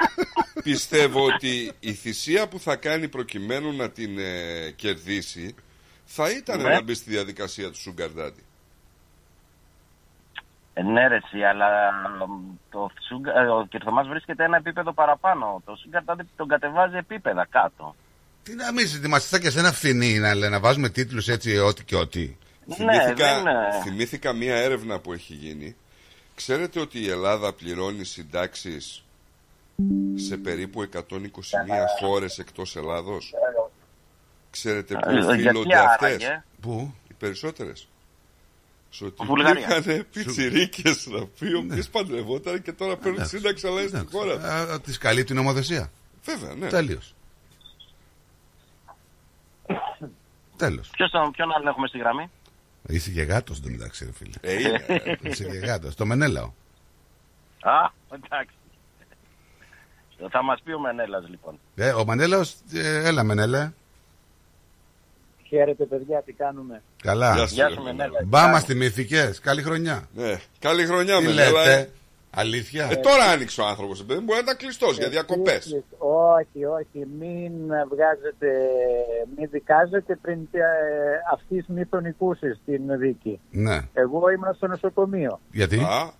πιστεύω 0.62 1.24
ότι 1.24 1.72
η 1.80 1.92
θυσία 1.92 2.48
που 2.48 2.58
θα 2.60 2.76
κάνει 2.76 3.08
προκειμένου 3.08 3.76
να 3.76 3.90
την 3.90 4.18
ε, 4.18 4.70
κερδίσει 4.76 5.54
θα 6.04 6.30
ήταν 6.30 6.60
Ναι. 6.62 6.68
να 6.68 6.82
μπει 6.82 6.94
στη 6.94 7.10
διαδικασία 7.10 7.70
του 7.70 7.78
Sugar 7.86 8.20
Daddy. 8.20 8.42
Ε, 10.74 10.82
ναι, 10.82 11.08
ρε, 11.08 11.16
εσύ, 11.16 11.42
αλλά 11.42 11.66
μ, 12.28 12.54
το 12.70 12.90
Sugar, 13.10 13.42
ε, 13.42 13.46
ο 13.46 13.66
κύριο 13.70 13.86
Θωμάς 13.88 14.08
βρίσκεται 14.08 14.44
ένα 14.44 14.56
επίπεδο 14.56 14.92
παραπάνω. 14.92 15.62
Το 15.64 15.72
Sugar 15.84 16.10
Daddy 16.12 16.24
τον 16.36 16.48
κατεβάζει 16.48 16.96
επίπεδα 16.96 17.46
κάτω. 17.50 17.94
Τι 18.42 18.54
να 18.54 18.72
μην 18.72 18.86
είμαστε 19.04 19.28
σαν 19.28 19.40
και 19.40 19.50
σε 19.50 19.58
ένα 19.58 19.72
φθηνή 19.72 20.18
να, 20.18 20.34
λέει, 20.34 20.50
να 20.50 20.60
βάζουμε 20.60 20.88
τίτλους 20.88 21.28
έτσι 21.28 21.58
ό,τι 21.58 21.84
και 21.84 21.96
ό,τι. 21.96 22.36
θυμήθηκα, 22.74 23.34
Ναι, 23.36 23.42
δεν, 23.42 23.46
ε, 23.46 23.82
θυμήθηκα 23.82 24.32
μία 24.32 24.56
έρευνα 24.56 24.98
που 24.98 25.12
έχει 25.12 25.34
γίνει. 25.34 25.76
Ξέρετε 26.40 26.80
ότι 26.80 27.00
η 27.00 27.08
Ελλάδα 27.08 27.52
πληρώνει 27.52 28.04
συντάξεις 28.04 29.04
σε 30.14 30.36
περίπου 30.36 30.88
121 30.92 31.00
χώρες 32.00 32.38
εκτός 32.38 32.76
Ελλάδος; 32.76 33.34
Ξέρετε 34.50 34.94
πού 34.94 35.10
Ε, 35.10 35.12
γιατί 35.12 35.26
οφείλονται 35.32 35.76
άραγε; 35.78 36.14
αυτές. 36.14 36.40
Πού; 36.60 36.94
Οι 37.08 37.12
περισσότερες. 37.18 37.88
Στο 38.90 39.06
ότι 39.06 39.24
Βουλγαρία. 39.24 39.76
υπήρχαν 39.78 40.06
πιτσιρίκες 40.12 41.06
να 41.06 41.26
πει, 41.26 41.48
οι 41.48 41.54
οποίες 41.54 41.88
παντρευόταν 41.88 42.62
και 42.62 42.72
τώρα 42.72 42.96
παίρνουν 42.96 43.14
Εντάξει. 43.14 43.36
σύνταξη 43.36 43.66
αλλά 43.66 43.80
είναι 43.80 43.88
στη 43.88 43.96
Εντάξει. 43.96 44.16
χώρα. 44.16 44.54
Α, 44.72 44.80
Της 44.80 44.98
καλεί 44.98 45.24
την 45.24 45.36
νομοθεσία. 45.36 45.90
Βέβαια, 46.24 46.54
ναι. 46.54 46.68
Τέλειος. 46.68 47.14
Τέλος. 50.56 50.88
Ποιος 50.90 51.10
τον, 51.10 51.30
ποιον 51.30 51.52
άλλον 51.52 51.66
έχουμε 51.68 51.86
στη 51.88 51.98
γραμμή; 51.98 52.30
Είσαι 52.88 53.10
και 53.10 53.22
γάτος 53.22 53.58
εντωμεταξύ, 53.58 54.04
ρε 54.04 54.12
φίλε. 54.12 54.30
Ε, 54.40 54.60
είναι. 54.60 55.18
Είσαι 55.22 55.44
και 55.44 55.58
γάτος. 55.58 55.94
Το 55.94 56.06
Μενέλαο. 56.06 56.52
Α, 57.60 57.90
εντάξει. 58.14 58.54
Θα 60.30 60.42
μας 60.42 60.60
πει 60.64 60.72
ο 60.72 60.80
Μενέλας 60.80 61.28
λοιπόν. 61.28 61.58
Ε, 61.74 61.90
ο 61.92 62.04
Μενέλαος, 62.06 62.54
ε, 62.74 63.06
έλα 63.08 63.22
Μενέλα. 63.22 63.74
Χαίρετε 65.46 65.84
παιδιά, 65.84 66.22
τι 66.22 66.32
κάνουμε. 66.32 66.82
Καλά. 67.02 67.34
Γεια 67.34 67.46
σου, 67.46 67.54
Γεια 67.54 67.68
ρε, 67.68 67.74
σου 67.74 67.82
Μενέλα. 67.82 68.08
Μενέλα. 68.10 68.26
Μπάμα 68.26 68.60
θυμήθηκες. 68.60 69.38
Καλή 69.40 69.62
χρονιά. 69.62 70.08
Ναι. 70.14 70.40
Καλή 70.58 70.86
χρονιά, 70.86 71.18
Τι 71.18 71.24
Μενέλα. 71.24 71.50
λέτε; 71.64 71.90
Αλήθεια; 72.34 72.88
Ε, 72.90 72.96
τώρα 72.96 73.24
άνοιξε 73.24 73.60
ο 73.60 73.66
άνθρωπος, 73.66 74.04
παιδί 74.04 74.18
μου, 74.18 74.24
μπορεί 74.24 74.38
να 74.38 74.44
ήταν 74.44 74.56
κλειστός 74.56 74.98
για 74.98 75.08
διακοπές. 75.08 75.56
Εσείς, 75.56 75.84
Όχι, 75.98 76.64
όχι, 76.64 77.06
μην 77.18 77.52
βγάζετε, 77.88 78.48
μην 79.36 79.48
δικάζετε 79.50 80.16
πριν 80.16 80.48
ε, 80.52 80.62
αυτής 81.32 81.66
μη 81.66 81.82
νικούσης 82.02 82.60
την 82.64 82.98
δίκη. 82.98 83.40
Ναι. 83.50 83.78
Εγώ 83.92 84.30
ήμουν 84.30 84.54
στο 84.54 84.66
νοσοκομείο. 84.66 85.40
Γιατί; 85.52 85.78
Α, 85.78 86.12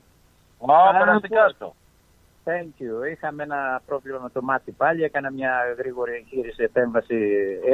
Α, 0.66 0.98
περαστικά 0.98 1.48
στο. 1.48 1.74
Thank 2.44 2.82
you. 2.82 3.10
Είχαμε 3.12 3.42
ένα 3.42 3.82
πρόβλημα 3.86 4.18
με 4.22 4.30
το 4.30 4.42
μάτι 4.42 4.70
πάλι. 4.70 5.02
Έκανα 5.02 5.30
μια 5.30 5.52
γρήγορη 5.78 6.12
εγχείρηση 6.12 6.62
επέμβαση 6.62 7.18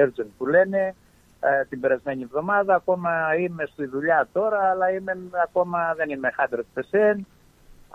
urgent 0.01 0.27
που 0.39 0.47
λένε 0.47 0.95
ε, 1.41 1.65
την 1.69 1.81
περασμένη 1.81 2.23
εβδομάδα. 2.23 2.75
Ακόμα 2.75 3.11
είμαι 3.39 3.69
στη 3.73 3.87
δουλειά 3.87 4.29
τώρα, 4.33 4.71
αλλά 4.71 4.91
είμαι, 4.91 5.17
ακόμα 5.43 5.95
δεν 5.97 6.11
είμαι 6.11 6.31
100%. 6.91 7.17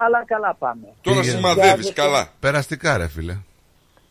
Αλλά 0.03 0.25
καλά 0.25 0.55
πάμε. 0.59 0.87
τώρα 1.01 1.19
Πήγε. 1.19 1.31
σημαδεύεις 1.31 1.93
καλά. 1.93 2.27
Περαστικά 2.39 2.97
ρε 2.97 3.07
φίλε. 3.07 3.35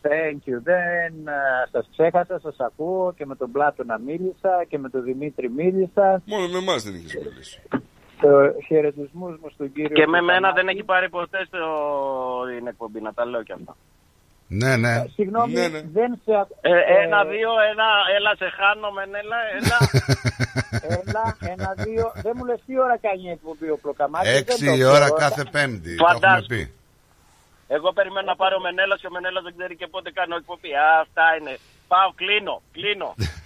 Thank 0.03 0.41
you. 0.49 0.57
Δεν 0.63 1.13
ε, 1.27 1.67
σας 1.71 1.87
ξέχασα, 1.91 2.39
σας 2.39 2.55
ακούω 2.59 3.13
και 3.17 3.25
με 3.25 3.35
τον 3.35 3.51
Πλάτωνα 3.51 3.97
μίλησα 3.99 4.53
και 4.69 4.77
με 4.77 4.89
τον 4.89 5.03
Δημήτρη 5.03 5.49
μίλησα. 5.49 6.21
Μόνο 6.25 6.47
με 6.47 6.57
εμάς 6.57 6.83
δεν 6.83 6.95
είχες 6.95 7.15
μιλήσει. 7.23 7.61
Ε, 8.23 8.63
χαιρετισμούς 8.67 9.33
μου 9.41 9.49
στον 9.53 9.71
κύριο 9.73 9.95
Και 9.95 10.07
με 10.07 10.21
μένα 10.21 10.33
Κουταμάκη. 10.37 10.55
δεν 10.59 10.67
έχει 10.67 10.83
πάρει 10.83 11.09
ποτέ 11.09 11.45
στο... 11.45 11.59
την 12.57 12.67
εκπομπή, 12.67 13.01
να 13.01 13.13
τα 13.13 13.25
λέω 13.25 13.43
κι 13.43 13.51
αυτά. 13.51 13.75
Ναι, 14.59 14.75
ναι. 14.83 14.93
Συγγνώμη, 15.15 15.53
Ναι, 15.53 15.67
ναι. 15.67 15.81
δεν 15.97 16.11
σε... 16.25 16.33
ακ- 16.41 16.51
Ε, 16.61 16.69
ε, 16.93 17.03
ένα, 17.05 17.19
δύο, 17.33 17.51
ένα, 17.71 17.87
έλα 18.15 18.31
σε 18.41 18.47
χάνω, 18.57 18.91
Μενέλα, 18.97 19.39
έλα. 19.57 19.77
Έλα, 20.97 21.25
ένα, 21.53 21.69
δύο. 21.85 22.11
Δεν 22.25 22.33
μου 22.35 22.45
λες 22.45 22.59
τι 22.65 22.79
ώρα 22.79 22.97
κάνει 22.97 23.21
η 23.21 23.29
εκπομπή 23.29 23.69
ο 23.69 23.77
Πλοκαμάκης. 23.81 24.31
δεν 24.31 24.45
το 24.45 24.51
Έξι 24.53 24.65
ξέρω. 24.71 24.91
ώρα 24.91 25.09
κάθε 25.23 25.43
πέμπτη. 25.51 25.95
Το 25.95 26.05
έχουμε 26.09 26.27
Φαντάσου. 26.27 26.45
πει. 26.47 26.73
Εγώ 27.67 27.93
περιμένω 27.93 28.25
να 28.31 28.35
πάρει 28.35 28.55
ο 28.55 28.59
Μενέλας 28.59 28.99
και 29.01 29.07
ο 29.07 29.11
Μενέλας 29.15 29.43
δεν 29.43 29.53
ξέρει 29.57 29.75
και 29.75 29.87
πότε 29.87 30.11
κάνω 30.11 30.35
εκπομπή. 30.35 30.71
Α, 30.75 30.87
αυτά 31.05 31.23
είναι. 31.39 31.53
Πάω, 31.87 32.09
κλείνω, 32.21 32.55
κλείνω. 32.75 33.09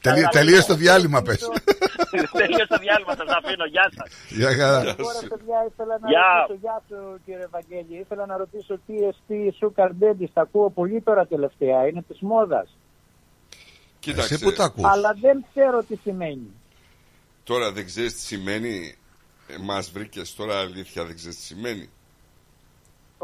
Τελεί- 0.00 0.28
Τελείωσε 0.30 0.66
το 0.66 0.74
διάλειμμα, 0.74 1.22
πες. 1.22 1.40
Τελείωσε 2.40 2.66
το 2.68 2.78
διάλειμμα, 2.80 3.14
σας 3.16 3.28
αφήνω. 3.38 3.64
Γεια 3.64 3.90
σας. 3.96 4.10
Γεια 4.28 4.50
χαρά. 4.56 4.80
Τώρα, 4.94 5.18
παιδιά, 5.28 5.58
ήθελα 5.72 5.98
να 6.00 6.08
Γεια. 6.08 6.28
ρωτήσω, 6.40 6.58
γεια 6.60 6.82
σου 6.88 7.20
κύριε 7.24 7.46
Βαγγέλη, 7.50 7.98
ήθελα 8.00 8.26
να 8.26 8.36
ρωτήσω 8.36 8.78
τι 8.86 8.94
εστί 9.06 9.54
Sugar 9.60 9.88
Daddy, 10.00 10.24
τα 10.32 10.40
ακούω 10.40 10.70
πολύ 10.70 11.00
τώρα 11.00 11.26
τελευταία, 11.26 11.86
είναι 11.88 12.02
της 12.08 12.20
μόδας. 12.20 12.76
Κοίταξε. 13.98 14.34
Εσύ 14.34 14.44
που 14.44 14.52
τα 14.52 14.64
ακούς. 14.64 14.84
Αλλά 14.84 15.16
δεν 15.20 15.44
ξέρω 15.54 15.82
τι 15.82 15.96
σημαίνει. 15.96 16.50
Τώρα 17.44 17.72
δεν 17.72 17.84
ξέρεις 17.86 18.12
τι 18.14 18.20
σημαίνει. 18.20 18.94
Ε, 19.48 19.54
Μα 19.60 19.80
βρήκες 19.92 20.34
τώρα 20.34 20.58
αλήθεια, 20.58 21.04
δεν 21.04 21.14
ξέρεις 21.16 21.36
τι 21.36 21.42
σημαίνει. 21.42 21.90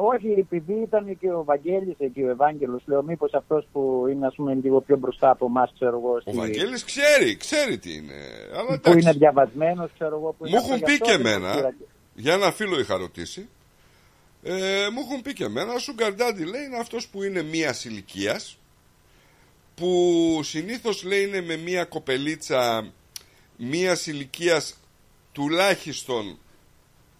Όχι, 0.00 0.28
επειδή 0.38 0.72
ήταν 0.72 1.18
και 1.18 1.32
ο 1.32 1.44
Βαγγέλης 1.44 1.94
εκεί, 1.98 2.22
ο 2.22 2.30
Ευάγγελος, 2.30 2.82
λέω 2.86 3.02
μήπως 3.02 3.32
αυτός 3.34 3.66
που 3.72 4.06
είναι 4.10 4.26
ας 4.26 4.34
πούμε 4.34 4.54
λίγο 4.54 4.80
πιο 4.80 4.96
μπροστά 4.96 5.30
από 5.30 5.46
εμάς, 5.46 5.72
ξέρω 5.74 5.96
εγώ, 5.96 6.12
Ο 6.14 6.20
στη- 6.20 6.30
Βαγγέλης 6.36 6.84
ξέρει, 6.84 7.36
ξέρει 7.36 7.78
τι 7.78 7.94
είναι. 7.94 8.14
Αλλά 8.52 8.66
που 8.66 8.72
εντάξει. 8.72 8.98
είναι 8.98 9.12
διαβασμένος, 9.12 9.90
ξέρω 9.94 10.16
εγώ. 10.16 10.34
Που 10.38 10.46
είναι 10.46 10.56
Μου 10.56 10.62
αυτό, 10.62 10.74
έχουν 10.74 10.78
γι' 10.78 10.84
πει 10.84 10.92
αυτό 10.92 11.04
και 11.16 11.22
δεν 11.22 11.26
εμένα, 11.26 11.54
πήρα. 11.54 11.74
για 12.14 12.32
ένα 12.34 12.52
φίλο 12.52 12.78
είχα 12.80 12.96
ρωτήσει, 12.96 13.48
ε, 14.42 14.52
μου 14.92 15.00
έχουν 15.08 15.22
πει 15.22 15.32
και 15.32 15.44
εμένα, 15.44 15.72
ο 15.72 15.76
Sugar 15.76 16.10
Daddy 16.10 16.44
λέει 16.50 16.64
είναι 16.64 16.78
αυτός 16.80 17.08
που 17.08 17.22
είναι 17.22 17.42
μία 17.42 17.74
ηλικίας, 17.84 18.58
που 19.74 20.40
συνήθως 20.42 21.02
λέει 21.04 21.22
είναι 21.26 21.40
με 21.40 21.56
μία 21.56 21.84
κοπελίτσα 21.84 22.92
μία 23.56 23.98
ηλικίας 24.04 24.78
τουλάχιστον 25.32 26.38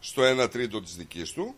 στο 0.01 0.23
1 0.23 0.49
τρίτο 0.49 0.81
της 0.83 0.97
δικής 0.97 1.33
του, 1.33 1.55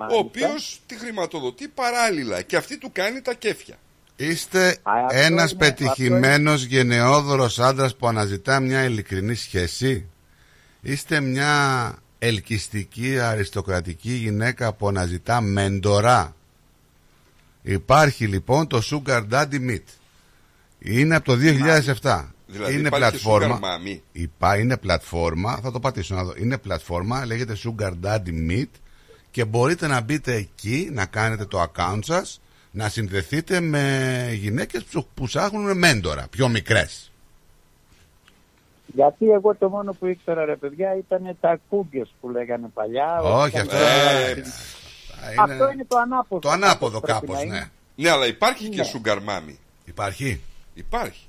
ο 0.00 0.04
Μάλιστα. 0.04 0.18
οποίος 0.48 0.80
τη 0.86 0.98
χρηματοδοτεί 0.98 1.68
παράλληλα 1.68 2.42
και 2.42 2.56
αυτή 2.56 2.78
του 2.78 2.90
κάνει 2.92 3.20
τα 3.20 3.34
κέφια. 3.34 3.76
Είστε 4.16 4.76
αυτό 4.82 5.16
ένας 5.16 5.50
είναι- 5.50 5.58
πετυχημένος 5.60 6.64
γενναιόδωρος 6.64 7.58
άντρας 7.58 7.96
που 7.96 8.08
αναζητά 8.08 8.60
μια 8.60 8.84
ειλικρινή 8.84 9.34
σχέση. 9.34 10.06
Είστε 10.80 11.20
μια 11.20 11.94
ελκυστική 12.18 13.18
αριστοκρατική 13.18 14.12
γυναίκα 14.12 14.72
που 14.72 14.88
αναζητά 14.88 15.40
μέντορα. 15.40 16.34
Υπάρχει 17.62 18.26
λοιπόν 18.26 18.66
το 18.66 18.82
Sugar 18.90 19.22
Daddy 19.32 19.68
Meet. 19.70 19.82
Είναι 20.78 21.16
από 21.16 21.24
το 21.24 21.36
2007. 21.36 22.32
Δηλαδή 22.46 22.74
είναι 22.74 22.86
υπάρχει 22.88 23.10
πλατφόρμα. 23.10 23.60
Sugar 23.62 23.64
Mommy. 23.64 23.98
Υπά, 24.12 24.58
είναι 24.58 24.76
πλατφόρμα. 24.76 25.58
Θα 25.62 25.70
το 25.70 25.80
πατήσω 25.80 26.14
να 26.14 26.24
δω. 26.24 26.34
Είναι 26.38 26.58
πλατφόρμα. 26.58 27.26
Λέγεται 27.26 27.56
Sugar 27.64 27.92
Daddy 28.04 28.50
Meet. 28.50 28.68
Και 29.30 29.44
μπορείτε 29.44 29.86
να 29.86 30.00
μπείτε 30.00 30.34
εκεί, 30.34 30.88
να 30.92 31.06
κάνετε 31.06 31.44
το 31.44 31.62
account 31.62 31.98
σας, 32.04 32.40
να 32.70 32.88
συνδεθείτε 32.88 33.60
με 33.60 34.28
γυναίκες 34.34 34.84
που, 34.84 35.06
που 35.14 35.24
ψάχνουν 35.24 35.78
μέντορα, 35.78 36.26
πιο 36.30 36.48
μικρές. 36.48 37.12
Γιατί 38.94 39.30
εγώ 39.30 39.54
το 39.54 39.68
μόνο 39.68 39.92
που 39.92 40.06
ήξερα 40.06 40.44
ρε 40.44 40.56
παιδιά 40.56 40.96
ήταν 40.96 41.36
τα 41.40 41.60
κούγκες 41.68 42.14
που 42.20 42.28
λέγανε 42.30 42.68
παλιά. 42.74 43.20
Όχι, 43.20 43.48
Ήταν- 43.56 43.66
αυτό, 43.68 43.76
Ε, 43.76 44.30
είναι- 44.30 44.42
Αυτό 45.38 45.70
είναι 45.72 45.84
το 45.88 45.96
ανάποδο. 45.98 46.40
το 46.40 46.48
ανάποδο 46.50 47.00
πρέπει 47.00 47.18
κάπως, 47.20 47.36
να 47.36 47.42
είναι. 47.42 47.54
ναι. 47.58 47.70
Ναι, 47.94 48.10
αλλά 48.10 48.26
υπάρχει 48.26 48.68
και 48.68 48.80
Ναι. 48.80 48.90
Sugar 48.94 49.16
Mommy. 49.16 49.54
Υπάρχει. 49.84 50.40
Υπάρχει. 50.74 51.27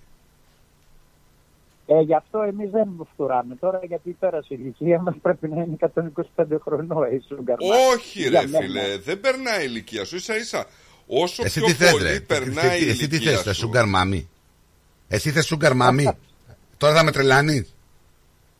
Ε, 1.92 2.00
γι' 2.02 2.14
αυτό 2.14 2.42
εμείς 2.42 2.70
δεν 2.70 2.88
φτουράμε 3.14 3.56
τώρα, 3.56 3.80
γιατί 3.84 4.16
πέρασε 4.20 4.54
η 4.54 4.58
ηλικία 4.62 5.02
μας 5.02 5.16
πρέπει 5.22 5.48
να 5.48 5.56
είναι 5.62 5.76
125 6.36 6.46
χρονών 6.62 7.12
η 7.14 7.22
Sugar 7.30 7.52
Mama. 7.54 7.94
Όχι 7.96 8.20
Για 8.22 8.42
ρε 8.42 8.48
μένα. 8.48 8.66
φίλε, 8.66 8.98
δεν 8.98 9.20
περνάει 9.20 9.62
η 9.62 9.66
ηλικία 9.70 10.06
σου. 10.06 10.16
Ίσα 10.16 10.36
ίσα, 10.38 10.66
όσο 11.08 11.44
Εσύ 11.46 11.60
πιο 11.60 11.68
τι 11.68 11.74
θες 11.74 11.92
πολύ 11.92 12.04
ρε, 12.04 12.20
περνάει 12.20 12.84
η 12.86 12.90
εσύ 12.90 13.08
τι 13.08 13.16
ηλικία 13.16 13.32
θες, 13.32 13.44
το 13.44 13.54
σου. 13.54 13.70
Sugar 13.74 13.84
Mommy. 13.84 14.24
Εσύ 15.08 15.32
θες 15.32 15.56
Sugar 15.56 15.72
Mommy. 15.72 16.12
Τώρα 16.78 16.94
θα 16.96 17.04
με 17.04 17.12
τρελάνεις; 17.12 17.76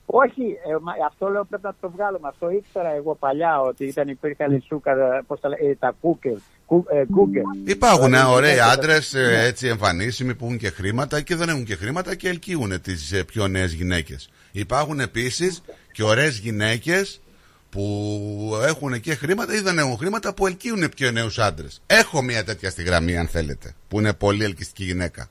Όχι, 0.06 0.42
ε, 0.44 0.76
μα, 0.82 0.94
αυτό 1.08 1.28
λέω 1.28 1.44
πρέπει 1.46 1.64
να 1.64 1.76
το 1.82 1.90
βγάλουμε. 1.90 2.28
Αυτό 2.28 2.50
ήξερα 2.50 2.90
εγώ 2.90 3.16
παλιά 3.16 3.62
ότι 3.62 3.86
ήταν 3.86 4.08
υπήρχαν 4.08 4.56
οι 4.56 4.60
σούκαρ, 4.68 5.24
πώς 5.24 5.40
τα, 5.40 5.50
λέ- 5.50 5.62
ε, 5.62 5.76
τα 5.76 5.96
κούκερ. 6.02 6.36
Κου, 6.70 6.86
ε, 6.90 7.04
κούκερ. 7.14 7.42
Υπάρχουν 7.64 8.14
ε, 8.14 8.18
Δηλαδή, 8.18 8.34
ωραίοι 8.34 8.50
γυναίκες- 8.54 8.74
άντρες 8.74 9.14
Ναι. 9.14 9.44
έτσι 9.44 9.68
εμφανίσιμοι 9.68 10.36
που 10.36 10.46
έχουν 10.46 10.58
και 10.58 10.70
χρήματα 10.70 11.22
και 11.22 11.36
δεν 11.36 11.50
έχουν 11.50 11.64
και 11.64 11.76
χρήματα 11.76 12.16
και 12.16 12.30
ελκύουν 12.30 12.82
τις 12.82 13.24
πιο 13.28 13.48
νέες 13.48 13.74
γυναίκες. 13.74 14.30
Υπάρχουν 14.52 15.00
επίσης 15.00 15.62
και 15.92 16.04
ωραίες 16.04 16.38
γυναίκες 16.38 17.22
που 17.70 18.60
έχουν 18.66 19.00
και 19.00 19.16
χρήματα 19.16 19.54
ή 19.56 19.60
δεν 19.60 19.78
έχουν 19.78 19.98
χρήματα 19.98 20.34
που 20.34 20.48
ελκύουν 20.48 20.90
πιο 20.96 21.12
νέους 21.12 21.40
άντρες. 21.40 21.82
Έχω 21.88 22.22
μια 22.22 22.44
τέτοια 22.44 22.70
στη 22.70 22.84
γραμμή, 22.84 23.18
αν 23.18 23.28
θέλετε, 23.28 23.74
που 23.88 24.00
είναι 24.00 24.14
πολύ 24.14 24.44
ελκυστική 24.44 24.84
γυναίκα. 24.84 25.28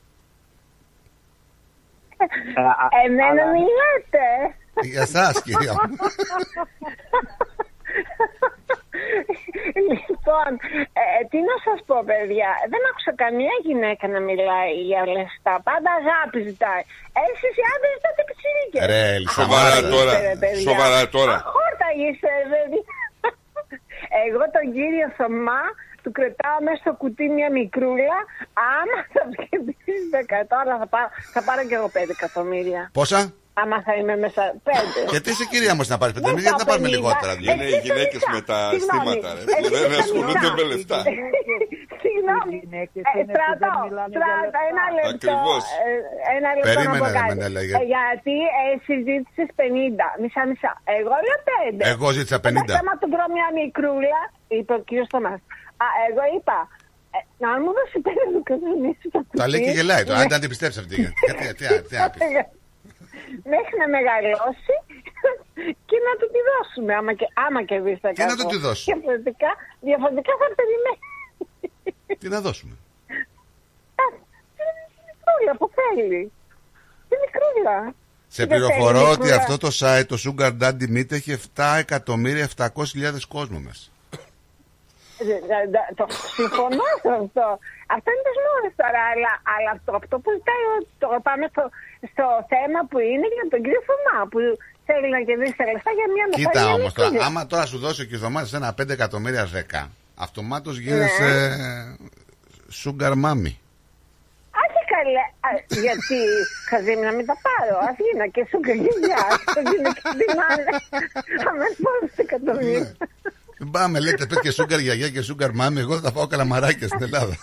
Εμένα 3.05 3.43
μιλάτε. 3.51 4.55
Για 4.83 5.01
εσάς, 5.01 5.41
κυρία 5.41 5.71
μου. 5.73 5.79
λοιπόν, 9.85 10.49
ε, 11.01 11.03
τι 11.29 11.39
να 11.49 11.55
σας 11.65 11.79
πω, 11.87 11.97
παιδιά. 12.09 12.51
Δεν 12.71 12.81
άκουσα 12.89 13.11
καμία 13.23 13.55
γυναίκα 13.67 14.05
να 14.15 14.19
μιλάει 14.27 14.73
για 14.89 15.01
λεφτά. 15.15 15.53
Πάντα 15.69 15.89
αγάπη 16.01 16.39
ζητάει. 16.49 16.83
Εσείς 17.25 17.53
οι 17.59 17.63
άντρες 17.73 17.93
ζητάτε 17.97 18.21
πιτσιρίκες. 18.27 18.79
Ρε, 18.91 19.01
Ελισάβετ. 19.15 19.37
Σοβαρά 19.39 19.77
τώρα. 19.95 20.13
Σοβαρά 20.69 21.01
τώρα. 21.15 21.35
Αχόρτα 21.43 21.87
είστε, 22.01 22.31
παιδιά. 22.51 22.97
Εγώ 24.25 24.43
τον 24.55 24.65
κύριο 24.75 25.07
Θωμά 25.17 25.63
του 26.09 26.15
κρατάω 26.17 26.57
μέσα 26.67 26.79
στο 26.83 26.91
κουτί 27.01 27.25
μια 27.37 27.49
μικρούλα. 27.59 28.17
Άμα 28.77 28.97
θα 29.13 29.21
βγει 29.31 29.57
10 30.41 30.45
τώρα 30.53 30.73
θα 30.81 30.87
πάρω, 30.93 31.09
θα 31.35 31.41
πάρω 31.47 31.61
και 31.69 31.75
εγώ 31.79 31.87
5 31.93 32.09
εκατομμύρια. 32.17 32.81
Πόσα; 32.99 33.21
Άμα 33.63 33.77
θα 33.87 33.93
είμαι 33.99 34.15
μέσα 34.25 34.43
5. 34.63 34.69
Γιατί 35.13 35.27
είσαι 35.33 35.45
κυρία 35.51 35.73
μου 35.77 35.83
να 35.93 35.97
πάρεις 36.01 36.13
πέντε 36.15 36.27
Δεν 36.29 36.37
γιατί 36.45 36.51
να 36.57 36.61
τα 36.63 36.69
πάρουμε 36.69 36.87
πενήντα. 36.87 37.01
λιγότερα. 37.07 37.33
δηλαδή. 37.39 37.53
Είναι 37.53 37.65
οι 37.73 37.77
γυναίκες 37.87 38.21
με 38.33 38.39
τα 38.49 38.57
Συγγνώμη. 38.73 39.09
αισθήματα, 39.09 39.27
ρε. 39.37 39.41
Εσύ 39.59 39.69
Δεν 39.75 39.85
είσαι 39.91 40.01
ασχολούνται 40.03 40.47
μηνά. 40.49 40.57
με 40.57 40.63
λεφτά. 40.71 40.99
Συγγνώμη. 42.03 42.55
γυναίκες 42.63 43.03
Ε, 43.07 43.11
είναι 43.19 43.31
που 43.31 43.37
Στρατό, 43.37 43.71
δεν 43.73 43.81
μιλάνε 43.87 44.11
για 44.13 44.19
στρατό, 44.21 44.59
ένα 44.71 44.83
λεπτό. 44.95 45.09
Ακριβώς. 45.15 45.61
ε, 45.85 45.91
Ένα 46.37 46.49
λεπτό 46.55 46.67
Περίμενε, 46.69 46.99
να 46.99 47.03
πω 47.03 47.07
ρε, 47.13 47.17
κάτι. 47.19 47.29
Μενέλα, 47.31 47.61
γιατί- 47.67 47.83
Ε, 47.83 47.87
Γιατί 47.93 48.35
εσύ 48.71 48.93
ζήτησε 49.07 49.43
50, 49.59 50.07
μισά 50.21 50.41
μισά. 50.49 50.71
Εγώ 50.99 51.13
λέω 51.27 51.39
5. 51.49 51.81
Εγώ 51.93 52.07
ζήτησα 52.17 52.37
50. 52.47 52.73
Άμα 52.81 52.93
του 52.99 53.07
βρω 53.13 53.25
μια 53.35 53.47
μικρούλα, 53.59 54.19
είπε 54.57 54.71
ο 54.79 54.81
κύριος 54.87 55.07
Θωμάς. 55.13 55.39
Α, 55.83 55.87
εγώ 56.09 56.23
είπα, 56.35 56.57
ε, 57.15 57.19
να 57.43 57.49
μου 57.61 57.71
δώσει 57.77 57.97
5 58.05 58.09
του 58.33 58.43
κανονίσει 58.49 59.07
το 59.13 59.19
κουτί. 59.27 59.37
Τα 59.41 59.47
λέει 59.51 59.61
και 59.65 59.73
γελάει 59.77 60.03
τώρα. 60.03 60.17
Ναι. 60.17 60.23
Αν 60.23 60.29
δεν 60.33 60.39
την 60.43 60.49
πιστέψει 60.53 60.79
αυτή. 60.83 60.95
Γιατί, 61.25 61.45
τι, 61.59 61.65
τι, 61.89 61.95
τι, 62.13 62.25
Μέχρι 63.53 63.75
να 63.81 63.87
μεγαλώσει 63.95 64.75
και 65.89 65.97
να 66.07 66.11
του 66.19 66.27
τη 66.33 66.39
δώσουμε. 66.49 66.91
Άμα 66.99 67.13
και, 67.19 67.25
άμα 67.45 67.63
και 67.63 67.79
δει 67.79 67.99
τα 68.01 68.09
Τι 68.11 68.23
να 68.31 68.35
του 68.37 68.45
τη 68.45 68.57
δώσει; 68.57 68.83
Διαφορετικά, 68.91 69.51
διαφορετικά 69.87 70.31
θα 70.41 70.47
περιμένει. 70.59 71.01
Τι 72.19 72.27
να 72.29 72.41
δώσουμε. 72.41 72.75
Τη 74.57 74.63
μικρούλα 75.07 75.53
που 75.59 75.67
θέλει. 75.77 76.31
Τη 77.09 77.15
μικρούλα. 77.23 77.93
Σε 78.27 78.45
Δεν 78.45 78.47
πληροφορώ 78.47 78.99
θέλει 78.99 79.11
ότι 79.11 79.21
μικρούλα. 79.21 79.35
αυτό 79.35 79.57
το 79.57 79.69
site, 79.79 80.05
το 80.07 80.17
Sugar 80.25 80.51
Daddy 80.61 80.87
Meet, 80.95 81.11
έχει 81.11 81.37
7.700.000 81.55 83.21
κόσμο 83.27 83.59
μέσα. 83.59 83.89
Ε, 85.21 85.23
ε, 85.55 85.57
ε, 85.79 85.93
Το 85.99 86.05
συμφωνώ 86.37 86.87
σε 87.03 87.09
αυτό. 87.23 87.45
Αυτό 87.95 88.07
είναι 88.13 88.23
τις 88.27 88.37
μόνες 88.45 88.73
τώρα. 88.81 89.01
Αλλά, 89.11 89.31
αλλά 89.55 89.69
αυτό, 89.77 89.89
αυτό 90.01 90.15
που 90.23 90.29
ζητάει, 90.37 90.63
ο- 90.73 90.85
το 91.01 91.07
πάμε 91.27 91.45
στο, 91.53 91.63
στο 92.11 92.25
θέμα 92.51 92.79
που 92.89 92.97
είναι 93.11 93.27
για 93.35 93.45
τον 93.53 93.59
κύριο 93.63 93.81
Θωμά. 93.89 94.17
Που 94.31 94.39
θέλει 94.87 95.07
να 95.15 95.19
κερδίσει 95.27 95.55
τα 95.61 95.65
λεφτά 95.71 95.91
για 95.99 96.07
μια 96.15 96.25
Κοίτα 96.39 96.49
μεθόδια 96.53 96.73
όμως 96.77 96.91
τώρα, 96.97 97.09
μικρούλα. 97.09 97.27
άμα 97.29 97.41
τώρα 97.51 97.65
σου 97.71 97.77
δώσει 97.85 97.99
ο 98.03 98.05
Κυρδομάτης 98.09 98.51
ένα 98.59 98.69
5 98.81 98.89
εκατομμύρια 98.97 99.43
10, 99.45 99.81
αυτομάτως 100.25 100.75
γίνεσαι 100.85 101.29
Sugar 102.81 103.13
Mommy. 103.25 103.53
Άντε 104.61 104.81
καλέ, 104.93 105.23
α, 105.47 105.49
γιατί 105.85 106.17
Χαζίμι 106.69 107.03
να 107.09 107.13
μην 107.17 107.25
τα 107.29 107.35
πάρω. 107.45 107.75
Αθήνα 107.89 108.25
και 108.35 108.41
σου 108.49 108.59
καγγελιά. 108.67 109.23
Το 109.55 109.61
δίνω 109.71 109.89
και 109.97 110.01
την 110.21 110.31
άλλη. 110.49 110.63
Αμέσως 111.49 111.77
πάνω 111.85 112.01
στο 112.13 112.21
εκατομμύριο. 112.27 112.79
Μην 112.79 113.38
πάμε, 113.71 113.99
λέτε, 113.99 114.25
πες 114.25 114.39
και 114.39 114.53
Sugar 114.57 114.79
Γιαγιά 114.79 115.09
και 115.09 115.21
Sugar 115.29 115.49
Mommy. 115.61 115.77
Εγώ 115.77 115.99
θα 115.99 116.11
πάω 116.11 116.27
καλαμαράκια 116.27 116.87
στην 116.87 117.03
Ελλάδα. 117.03 117.35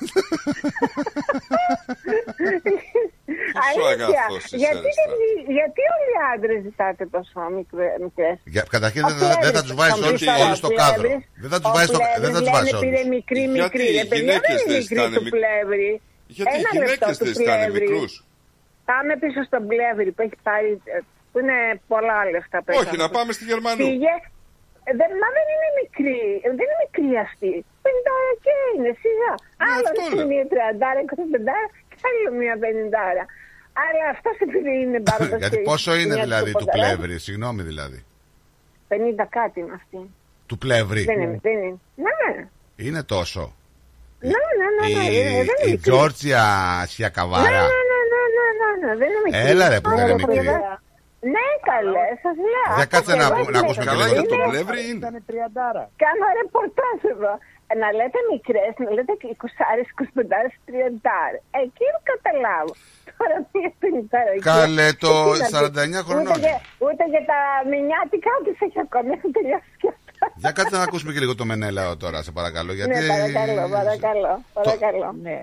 Αλήθεια. 3.66 4.06
αγαθός 4.06 4.44
είσαι, 4.44 4.56
Γιατί, 4.56 4.88
ρε, 4.98 5.04
δεν- 5.10 5.54
γιατί 5.58 5.80
όλοι 5.94 6.12
οι 6.14 6.20
άντρες 6.34 6.58
ζητάτε 6.66 7.04
τόσο 7.16 7.38
μικρέ. 8.00 8.30
Για, 8.54 8.62
καταρχήν 8.74 9.02
δεν, 9.08 9.16
θα- 9.16 9.38
δεν 9.44 9.52
θα 9.56 9.62
τους 9.62 9.74
βάζεις 9.80 9.94
όλου 10.06 10.18
όλους 10.44 10.58
στο 10.62 10.70
κάδρο. 10.80 11.08
Δεν 11.42 11.50
θα 11.52 11.58
τους 11.60 11.70
βάζεις 11.74 11.88
στο 11.92 11.98
δεν 12.24 12.30
θα 12.34 12.40
τους 12.42 12.50
βάζεις 12.54 12.72
όλους. 12.72 12.84
Πήρε 12.86 13.02
μικρή, 13.16 13.42
Γιατί 13.44 13.60
μικρή. 13.78 13.86
οι 13.92 13.96
Ρε 14.00 14.04
παιδιά, 14.10 14.18
γυναίκες 14.24 14.56
δεν 14.56 14.64
είναι 14.64 14.72
δεν 14.72 14.80
μικρή 14.82 14.94
ζητάνε 14.96 15.16
του 15.16 15.22
μικ- 15.26 15.34
πλεύρη. 15.36 15.90
Γιατί 16.36 16.56
οι 16.56 16.60
Ένα 16.60 16.70
λεπτό 16.72 16.82
γυναίκε 16.82 17.06
του 17.18 17.24
δεν 17.28 17.34
ζητάνε 17.38 17.64
πλεύρη. 17.66 17.86
μικρούς; 17.90 18.12
Πάμε 18.90 19.12
πίσω 19.22 19.40
στον 19.50 19.62
πλεύρη 19.70 20.10
που 20.14 20.22
έχει 20.26 20.36
πάρει. 20.48 20.70
ε, 20.94 20.98
που 21.32 21.38
είναι 21.42 21.58
πολλά 21.92 22.18
λεφτά 22.34 22.58
πέρα. 22.66 22.78
Όχι, 22.80 22.96
να 23.04 23.08
πάμε 23.16 23.30
στη 23.36 23.44
Γερμανού. 23.50 23.86
Πήγε. 24.86 24.90
Ε, 24.90 24.92
Δεν, 25.00 25.10
μα 25.22 25.28
δεν 25.36 25.46
είναι 25.54 25.68
μικρή. 25.82 26.20
ε, 26.44 26.48
Δεν 26.58 26.66
είναι 26.68 26.78
μικρή 26.84 27.08
αυτή. 27.26 27.52
Πενηντάρα 27.84 28.32
και 28.44 28.52
είναι, 28.72 28.90
σιγά. 29.02 29.32
Άλλο 29.70 29.86
αυτό 29.90 30.02
είναι 30.06 30.16
λέω. 30.18 30.26
μία 30.32 30.44
τριαντάρα, 30.52 30.98
εικοσιπεντάρα 31.04 31.66
και 31.90 31.96
άλλο 32.08 32.28
μία 32.40 32.54
πενηντάρα. 32.62 33.24
Αλλά 33.84 34.02
αυτό 34.14 34.28
επειδή 34.46 34.72
είναι 34.84 34.98
μπάρμπα. 35.04 35.36
Γιατί 35.42 35.58
πόσο 35.70 35.90
είναι 36.00 36.16
δηλαδή 36.26 36.50
του 36.60 36.68
πλεύρη, 36.76 37.16
συγγνώμη 37.26 37.62
δηλαδή. 37.70 37.98
50 38.88 38.94
κάτι 39.38 39.56
είναι 39.60 39.74
αυτή. 39.80 40.00
Του 40.48 40.56
πλεύρη. 40.64 41.02
Δεν 41.10 41.20
είναι, 41.20 41.38
δεν 41.46 41.52
είναι. 41.64 41.78
Ναι, 42.04 42.48
Είναι 42.86 43.02
τόσο. 43.14 43.42
ναι, 44.20 44.28
ναι, 44.58 44.66
ναι, 44.92 44.98
ναι, 44.98 45.04
Η, 45.10 45.22
ναι, 45.24 45.30
δεν 45.30 45.40
είναι 45.40 45.66
η 45.66 45.70
μικρή. 45.70 45.76
Τζόρτζια 45.90 46.42
Ναι, 46.80 46.86
Σιακαβάρα. 46.86 47.42
ναι, 47.42 47.50
ναι, 47.50 47.98
ναι, 48.12 48.20
ναι, 48.36 48.46
ναι, 48.60 48.86
ναι, 48.86 48.96
δεν 49.00 49.08
είναι 49.08 49.20
μικρή. 49.24 49.40
Έλα, 49.50 49.68
ρε, 49.68 49.80
που 49.80 49.88
δεν 49.88 49.98
είναι 49.98 50.04
Άρα, 50.04 50.14
μικρή. 50.14 50.48
Παιδιά, 51.20 51.34
Ναι, 51.34 51.46
καλέ, 51.70 52.06
σας 52.24 52.36
λέω. 52.52 52.70
Για 52.78 52.88
κάτσε 52.94 53.12
Αυτό 53.12 53.22
να 53.22 53.26
και 53.26 53.32
πού- 53.34 53.40
εγώ 53.42 53.50
να 53.54 53.58
είμαι. 53.58 53.64
ακούσουμε 53.64 53.84
και 53.86 53.90
Καλά 53.92 54.04
λίγο. 54.06 54.14
για 54.16 54.24
το 54.32 54.36
Είναι- 54.36 54.48
πλεύρη 54.52 54.80
είναι. 54.88 55.00
Ήταν 55.02 55.14
τριαντάρα. 55.28 55.84
Κάνω 56.04 56.24
ρεπορτάζ 56.40 56.98
εδώ. 57.14 57.34
Ε, 57.70 57.74
Να 57.82 57.88
λέτε 57.98 58.18
μικρές, 58.32 58.72
να 58.84 58.90
λέτε 58.96 59.12
20, 59.22 59.64
25, 59.82 60.46
30. 60.68 61.20
Εκεί 61.62 61.84
δεν 61.94 62.02
καταλάβω. 62.12 62.72
Τώρα 63.18 63.36
μία 63.52 63.70
50. 63.82 64.18
εκεί. 64.34 64.42
Καλέ, 64.52 64.86
το 65.04 65.12
Εκεί 65.30 65.40
να 65.42 65.48
49 65.54 66.00
δεις. 66.00 66.06
χρονών. 66.08 66.32
Ούτε, 66.36 66.38
για- 66.46 66.60
ούτε 66.86 67.02
για 67.12 67.22
τα 67.32 67.38
μηνιάτικα 67.72 68.32
τους 68.44 68.58
έχει 68.66 68.78
ακόμη. 68.86 69.08
Έχουν 69.16 69.30
τελειώσει 69.38 69.70
και 69.82 69.88
αυτά. 69.94 70.26
Για 70.42 70.52
κάτσε 70.58 70.76
να 70.80 70.84
ακούσουμε 70.88 71.10
και 71.14 71.20
λίγο 71.24 71.34
το 71.40 71.44
Μενέλαο 71.50 71.92
τώρα, 72.04 72.18
σε 72.26 72.30
παρακαλώ. 72.38 72.72
Γιατί... 72.78 72.98
Ναι, 72.98 73.06
παρακαλώ, 73.12 73.64
παρακαλώ. 73.78 74.32
παρακαλώ. 74.58 75.08
Ναι, 75.26 75.36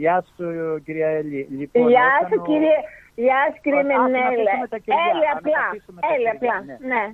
γεια 0.00 0.16
σου 0.36 0.44
κυρία 0.86 1.08
Έλλη. 1.20 1.40
Λοιπόν, 1.58 1.88
Γεια 1.92 2.06
όταν 2.20 2.28
σου 2.30 2.38
ο- 2.42 2.46
κύριε, 2.48 2.76
γεια 3.14 3.40
σου 3.52 3.60
κύριε 3.64 3.78
Ας- 3.80 3.86
ας 3.86 3.96
να 3.96 4.02
Μενέλε. 4.02 4.50
αφήσουμε 4.50 4.68
τα 4.74 4.78
κεριά, 4.84 5.04
Έλε 5.10 5.26
ας 5.32 5.36
απλά, 5.38 5.60
αφήσουμε 5.68 6.00
τα 6.00 6.06
έλε 6.14 6.30
κεριά, 6.30 6.56
απλά. 6.58 6.64
ναι. 6.66 6.76
Ναι, 6.92 7.04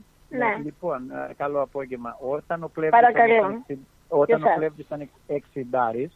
ναι. 0.41 0.51
Λοιπόν, 0.69 1.01
ε, 1.11 1.35
καλό 1.43 1.59
απόγευμα. 1.69 2.11
Όταν 2.37 2.59
ο 2.67 2.69
Πλεύρης 2.77 3.01
Παρακαλώ. 3.01 3.35
ήταν 3.35 3.65
εξι- 3.69 3.87
όταν 4.21 4.27
Και 4.27 4.35
ο 4.35 4.47
σας; 4.49 4.57
Πλεύρης 4.59 4.85
ήταν 4.87 5.01
60 5.27 6.11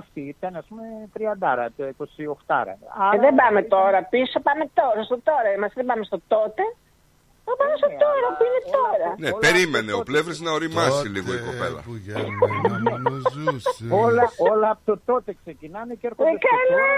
αυτή 0.00 0.20
ήταν 0.34 0.52
ας 0.56 0.66
πούμε 0.68 0.82
30 1.12 1.70
το 1.76 1.82
28 1.84 2.76
Ε, 3.14 3.18
δεν 3.24 3.34
πάμε 3.34 3.62
τώρα 3.62 3.98
πίσω, 4.12 4.40
πάμε 4.40 4.64
τώρα, 4.80 5.00
στο 5.08 5.18
τώρα 5.28 5.48
είμαστε, 5.56 5.74
δεν 5.80 5.86
πάμε 5.90 6.04
στο 6.04 6.20
τότε. 6.34 6.62
Θα 7.44 7.52
πάμε 7.56 7.74
στο 7.76 7.88
τώρα 8.04 8.28
που 8.36 8.42
είναι 8.48 8.62
τώρα. 8.78 9.08
Ναι, 9.22 9.30
περίμενε 9.46 9.92
ο 9.92 10.02
πλεύρης 10.02 10.40
να 10.40 10.50
οριμάσει 10.52 11.08
λίγο 11.08 11.30
η 11.34 11.40
κοπέλα. 11.48 11.80
Που 11.86 11.94
για 12.06 12.16
μένα 12.40 12.90
μόνο 12.90 13.10
ζούσες. 13.32 13.78
όλα, 14.04 14.24
όλα 14.50 14.68
από 14.70 14.80
το 14.84 14.94
τότε 15.04 15.30
ξεκινάνε 15.42 15.94
και 15.94 16.06
Ε, 16.06 16.10
έρχονται 16.10 16.30
στο 16.38 16.48
καλά. 16.52 16.90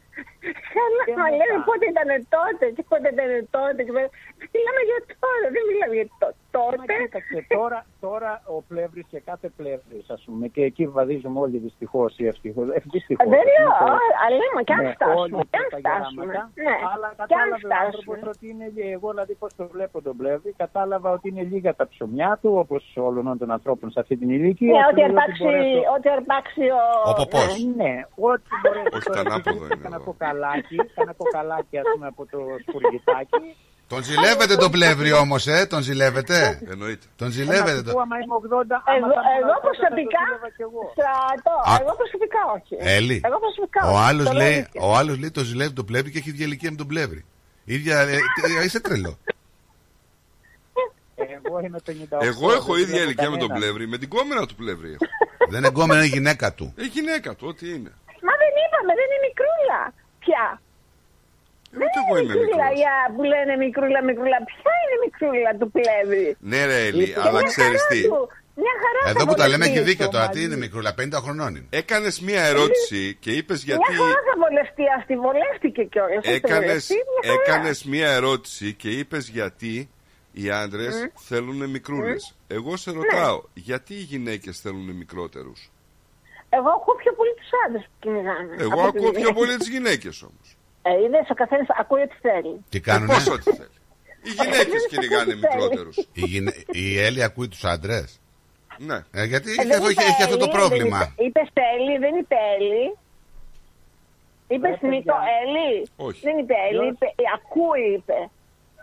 τώρα. 0.44 0.60
Καλά, 0.78 1.02
Και 1.08 1.14
μα 1.20 1.26
μετά. 1.28 1.38
λέμε 1.40 1.56
πότε 1.68 1.84
ήταν 1.94 2.10
τότε 2.36 2.64
και 2.76 2.82
πότε 2.90 3.06
ήταν 3.14 3.30
τότε. 3.56 3.80
και 3.86 3.92
πότε- 3.96 4.12
Μιλάμε 4.54 4.80
για 4.88 4.98
τώρα, 5.22 5.46
δεν 5.54 5.62
μιλάμε 5.70 5.94
για 6.00 6.06
το 6.22 6.28
Μα 6.30 6.70
τότε. 6.76 6.92
κοίταξε, 7.00 7.38
τώρα, 7.56 7.78
τώρα 8.06 8.30
ο 8.54 8.56
Πλεύρης 8.70 9.06
και 9.12 9.20
κάθε 9.30 9.48
Πλεύρης 9.58 10.04
ας 10.16 10.20
πούμε 10.26 10.44
και 10.54 10.62
εκεί 10.70 10.84
βαδίζουμε 10.96 11.38
όλοι 11.44 11.56
δυστυχώς 11.66 12.10
ή 12.22 12.24
ευτυχώς. 12.32 12.66
Ε, 12.76 12.78
δυστυχώς, 12.94 13.26
Δεν 13.32 13.38
ας 13.42 13.44
πούμε, 13.46 13.54
λέω, 13.58 13.68
το- 13.80 13.98
αλλά 14.22 14.36
λέμε 14.40 14.60
και 14.68 14.74
αν 14.78 14.82
Ναι, 14.84 14.92
φτάσουμε, 14.96 15.20
όλοι 15.22 15.32
και 15.52 15.58
αν 15.62 15.66
τα 15.72 15.78
φτάσουμε. 15.82 16.24
γεράματα. 16.24 16.42
Ναι, 16.66 16.74
Αλλά 16.92 17.08
και 17.16 17.22
αν 17.22 17.48
κατάλαβε 17.50 17.66
ο 17.66 17.78
άνθρωπος 17.86 18.16
φτάσουμε. 18.18 18.32
ότι 18.34 18.44
είναι, 18.52 18.66
εγώ 18.96 19.08
δηλαδή 19.14 19.34
πώς 19.42 19.50
το 19.58 19.64
βλέπω 19.74 19.96
τον 20.06 20.14
Πλεύρη, 20.20 20.50
κατάλαβα 20.64 21.08
ότι 21.16 21.26
είναι 21.30 21.42
λίγα 21.52 21.70
τα 21.80 21.84
ψωμιά 21.92 22.30
του, 22.42 22.50
όπως 22.64 22.82
όλων 23.08 23.24
των 23.40 23.48
ανθρώπων 23.56 23.86
σε 23.94 23.98
αυτή 24.02 24.14
την 24.20 24.28
ηλικία. 24.36 24.72
Ναι, 24.72 24.78
και 24.78 24.84
ότι 24.90 24.98
λέει 25.00 25.08
αρπάξει, 25.10 25.42
μπορέσω- 25.44 25.88
ότι 25.96 26.08
αρπάξει 26.16 26.62
ο... 26.78 26.82
Ο 27.10 27.12
ποπός. 27.20 27.48
Ναι. 27.64 27.78
Ναι, 27.82 27.92
ό,τι 28.30 28.48
μπορέσει. 28.62 28.94
Όχι, 28.96 29.06
τώρα, 29.08 29.22
τα 30.32 30.46
ανάποδα 30.46 30.54
γιατί 30.54 30.74
είναι 30.74 30.90
Κάνα 30.94 31.10
εδώ. 31.10 31.16
κοκαλάκι, 31.22 31.74
κάνα 31.74 31.76
κοκαλάκι 31.76 31.76
ας 31.78 31.86
πούμε 31.92 32.06
από 32.12 32.22
το 32.32 32.38
σπουργητάκι. 32.64 33.44
Τον 33.92 34.02
ζηλεύετε 34.02 34.54
τον 34.56 34.70
πλεύρη 34.70 35.12
όμως, 35.12 35.46
ε, 35.46 35.66
τον 35.66 35.80
ζηλεύετε; 35.82 36.36
Εννοείται. 36.70 37.06
Τον 37.16 37.26
Ε, 37.26 37.30
να 37.30 37.36
ζηλεύετε 37.36 37.76
σου 37.76 37.84
πω, 37.84 37.90
τον. 37.92 38.00
άμα 38.02 38.16
είμαι 38.22 38.34
80, 38.34 38.82
άμα 38.90 38.96
Εγώ, 38.96 39.06
θα 39.26 39.30
ήμουν 39.36 39.48
εγώ 39.48 39.56
80, 39.58 39.66
προσωπικά, 39.66 40.20
θα 40.22 40.26
το 40.26 40.30
ζήλευα 40.30 40.48
κι 40.56 40.62
εγώ. 40.68 40.82
στρατό, 40.94 41.54
Α. 41.70 41.72
εγώ 41.82 41.92
προσωπικά 42.02 42.40
όχι. 42.56 42.74
Έλλη. 42.96 43.16
Εγώ 43.28 43.38
προσωπικά 43.46 43.80
Ο 43.86 43.90
όχι. 43.94 44.04
άλλος 44.08 44.26
Το 44.26 44.32
λέω 44.32 44.42
λέει, 44.42 44.54
αλήθεια. 44.56 44.80
ο 44.86 44.88
άλλος 44.98 45.16
λέει 45.22 45.30
τον 45.38 45.44
ζηλεύει 45.50 45.72
τον 45.80 45.86
πλεύρη 45.90 46.10
και 46.12 46.18
έχει 46.18 46.28
ίδια 46.34 46.46
ηλικία 46.46 46.70
με 46.70 46.76
τον 46.82 46.86
πλεύρη. 46.92 47.22
Ίδια. 47.64 47.96
ε, 48.00 48.16
ε, 48.60 48.64
είσαι 48.64 48.80
τρελό. 48.86 49.12
Εγώ 51.44 51.60
είμαι 51.66 51.78
58. 51.86 51.92
Εγώ 52.30 52.52
έχω 52.58 52.72
δεν 52.72 52.82
ίδια 52.82 52.94
βλέπω 52.94 53.04
ηλικία 53.08 53.30
με 53.30 53.36
τον 53.36 53.48
κανέναν. 53.48 53.58
πλεύρη, 53.58 53.84
με 53.92 53.98
την 53.98 54.08
κόμενα 54.08 54.46
του 54.46 54.54
πλεύρη 54.54 54.88
έχω. 54.96 55.06
Δεν 55.50 55.58
είναι 55.58 55.66
εγκόμενο, 55.72 56.00
είναι 56.02 56.12
γυναίκα 56.16 56.52
του. 56.54 56.66
Ε, 56.76 56.84
γυναίκα 56.84 57.30
του, 57.36 57.44
ό,τι 57.48 57.66
είναι. 57.74 57.92
Μα 58.26 58.32
δεν 58.42 58.52
είπαμε, 58.64 58.92
δεν 58.98 59.06
είναι 59.12 59.20
μικρούλα. 59.28 59.80
Πια. 60.24 60.44
Ε, 61.72 61.76
ούτε 61.84 61.98
εγώ 62.02 62.14
είμαι 62.18 62.34
Μικρούλα, 62.34 62.66
μικρός. 62.66 62.78
για 62.80 62.94
που 63.14 63.22
λένε 63.32 63.52
μικρούλα, 63.64 64.00
μικρούλα. 64.08 64.38
Ποια 64.50 64.72
είναι 64.80 64.94
η 64.98 65.00
μικρούλα 65.06 65.50
του 65.60 65.68
πλεύρη; 65.76 66.36
Ναι 66.50 66.60
ρε 66.70 66.78
Έλλη, 66.86 67.06
Και 67.06 67.20
αλλά 67.24 67.40
μια 67.40 67.42
ξέρεις 67.50 67.80
χαρά 67.82 67.92
τι. 67.92 68.02
του, 68.08 68.18
Μια 68.62 68.74
χαρά 68.82 69.00
Εδώ 69.10 69.18
θα 69.24 69.26
που 69.28 69.34
τα 69.40 69.48
λέμε 69.48 69.64
βολευτεί 69.64 69.78
έχει 69.78 69.88
δίκιο 69.90 70.04
στο 70.04 70.12
τώρα. 70.14 70.24
μαλλί. 70.26 70.36
Τι 70.38 70.44
είναι 70.46 70.56
μικρούλα, 70.64 70.94
50 71.00 71.20
χρονών 71.24 71.50
είναι. 71.56 71.66
Έκανες 71.70 72.20
μία 72.20 72.42
ερώτηση 72.52 73.16
και 73.20 73.30
είπες 73.38 73.62
γιατί... 73.64 73.80
Μια 73.92 73.96
χαρά 74.00 74.20
θα 74.28 74.34
βολευτεί 74.42 74.82
αυτή, 74.98 75.12
βολεύτηκε 75.26 75.82
κιόλας. 75.92 76.24
θα 76.24 76.32
Έκανες, 76.32 76.86
βολευτεί, 76.86 76.94
μια 76.94 77.20
χαρά. 77.34 77.40
έκανες 77.56 77.84
μία 77.84 78.10
ερώτηση 78.10 78.74
και 78.74 78.88
είπες 78.88 79.28
γιατί 79.28 79.90
οι 80.32 80.50
άντρες 80.50 80.94
θέλουν 81.28 81.70
μικρούλες. 81.70 82.34
Εγώ 82.46 82.76
σε 82.76 82.90
ρωτάω, 82.90 83.42
γιατί 83.54 83.94
οι 83.94 84.04
γυναίκες 84.12 84.60
θέλουν 84.60 84.90
μικρότερους; 84.90 85.69
Εγώ 86.56 86.68
ακούω 86.76 86.94
πιο 87.02 87.12
πολύ 87.18 87.34
τους 87.38 87.50
άντρες 87.66 87.82
που 87.84 87.96
κυνηγάνε. 88.00 88.54
Εγώ 88.64 88.72
από 88.82 88.92
τις 88.92 89.00
ακούω 89.00 89.10
πιο 89.10 89.20
γυναίκες. 89.20 89.38
πολύ 89.38 89.56
τις 89.56 89.68
γυναίκες 89.68 90.22
όμως. 90.22 90.46
Ε, 90.82 90.90
είδες, 91.04 91.26
ο 91.30 91.34
καθένας 91.34 91.66
ακούει 91.82 92.02
ό,τι 92.02 92.16
θέλει. 92.26 92.64
Τι 92.68 92.76
Ε, 92.78 92.80
κάνουνε. 92.80 93.12
πώς 93.14 93.26
ό,τι 93.28 93.42
θέλει. 93.60 93.76
Οι 94.26 94.30
γυναίκες 94.40 94.86
κυνηγάνε 94.90 95.34
μικρότερους. 95.34 95.96
Η, 95.96 96.20
γυναι... 96.32 96.52
η 96.84 96.98
Έλλη 97.06 97.22
ακούει 97.22 97.48
τους 97.48 97.64
άντρες; 97.64 98.20
Ναι. 98.78 98.98
Ε, 99.10 99.24
γιατί 99.24 99.48
Ε, 99.50 99.52
έχει, 99.52 99.66
δεν 99.68 99.78
αυτό, 99.78 99.90
είπε 99.90 100.02
έχει 100.02 100.22
αυτό 100.22 100.36
το 100.36 100.44
Έλλη, 100.44 100.52
πρόβλημα. 100.58 100.98
δεν 100.98 101.08
είπε- 101.26 101.40
Είπε 101.40 101.40
Έλλη, 101.74 101.98
δεν 101.98 102.14
είπε 102.20 102.36
Έλλη. 102.56 102.96
Είπε 104.48 104.68
Ρε, 104.68 104.88
Νίκο 104.88 104.88
παιδιά. 104.88 105.20
Έλλη. 105.42 105.88
Όχι. 105.96 106.20
Δεν 106.26 106.38
είπε 106.38 106.54
Έλλη, 106.68 106.78
Ποιος- 106.78 106.92
είπε, 106.92 107.06
ε, 107.06 107.24
ακούει 107.34 107.84
είπε. 107.96 108.30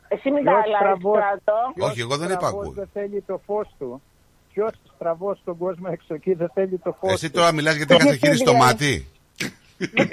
Εσύ 0.07 0.31
μην 0.31 0.43
τα 0.43 0.51
Ποιος 0.51 0.63
αλλάζεις 0.63 0.77
στραβός- 0.81 1.17
στρατό. 1.23 1.59
ποιος 1.73 1.89
Όχι, 1.89 1.99
εγώ 2.05 2.15
δεν 2.17 2.29
είπα 2.29 2.37
στραβός 2.39 2.61
ακούει. 2.63 2.73
δεν 2.81 2.89
θέλει 2.93 3.21
το 3.21 3.41
φως 3.45 3.67
του; 3.79 4.01
Ποιος 4.53 4.71
στραβός 4.97 5.37
στον 5.41 5.57
κόσμο 5.57 5.87
έξω 5.91 6.13
εκεί 6.13 6.33
δεν 6.33 6.49
θέλει 6.53 6.77
το 6.83 6.91
φως 6.99 7.11
Εσύ 7.11 7.25
του. 7.29 7.37
τώρα 7.37 7.51
μιλάς 7.51 7.75
γιατί 7.75 7.93
έχασε 7.95 8.15
χείλη 8.15 8.37
στο 8.37 8.53
μάτι. 8.53 8.93
Είμαι 9.79 10.09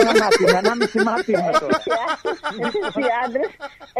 ένα 0.00 0.12
μάτι, 0.24 0.42
με 0.52 0.56
ανάμιση 0.62 0.98
μάτι 1.08 1.30
είμαι 1.32 1.52
τώρα. 1.60 1.78
Εσείς 2.64 2.94
οι 3.02 3.06
άντρες, 3.24 3.50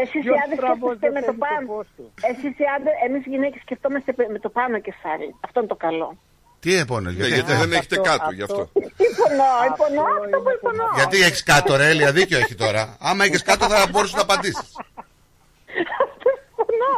εσείς 0.03 0.21
οι 0.21 0.27
Ποιος 0.27 0.37
άντρες 0.43 0.57
στραβός 0.59 0.95
σκέφτεστε 0.95 1.05
δεν 1.05 1.13
με 1.17 1.19
το 1.19 1.25
θέλει 1.25 1.39
το 1.39 1.45
πάνω. 1.45 1.65
φως 1.71 1.87
του. 1.95 2.05
Εσείς 2.31 2.53
οι 2.61 2.65
άντρες, 2.75 2.95
εμείς 3.07 3.21
οι 3.25 3.29
γυναίκες 3.33 3.61
σκεφτόμαστε 3.65 4.09
με 4.35 4.39
το 4.45 4.49
πάνω 4.57 4.75
κεφάλι. 4.87 5.29
Αυτό 5.47 5.57
είναι 5.59 5.71
το 5.75 5.79
καλό. 5.85 6.09
Τι 6.63 6.71
επώνες, 6.83 7.11
Ναι, 7.13 7.17
γιατί, 7.19 7.33
γιατί 7.37 7.53
δεν 7.63 7.71
έχετε 7.77 7.95
αυτό- 7.99 8.09
κάτω, 8.09 8.27
γι' 8.37 8.45
αυτό. 8.47 8.61
Υπονοώ, 9.11 9.57
υπονοώ 9.73 10.05
Αυτό 10.13 10.23
αυτό 10.25 10.37
που 10.43 10.49
είναι 10.49 10.59
το 10.63 10.69
υπονοώ. 10.69 10.91
γιατί 10.99 11.17
έχεις 11.27 11.43
κάτω, 11.51 11.69
ρε 11.79 11.85
Έλλη, 11.91 12.03
αδίκιο 12.11 12.37
έχει 12.43 12.55
τώρα. 12.63 12.83
Άμα 13.09 13.21
έχεις 13.27 13.41
κάτω 13.49 13.63
θα 13.73 13.87
μπορούσες 13.91 14.15
να 14.19 14.21
απαντήσεις. 14.27 14.69
Αυτό 16.73 16.87
συμφωνώ. 16.89 16.97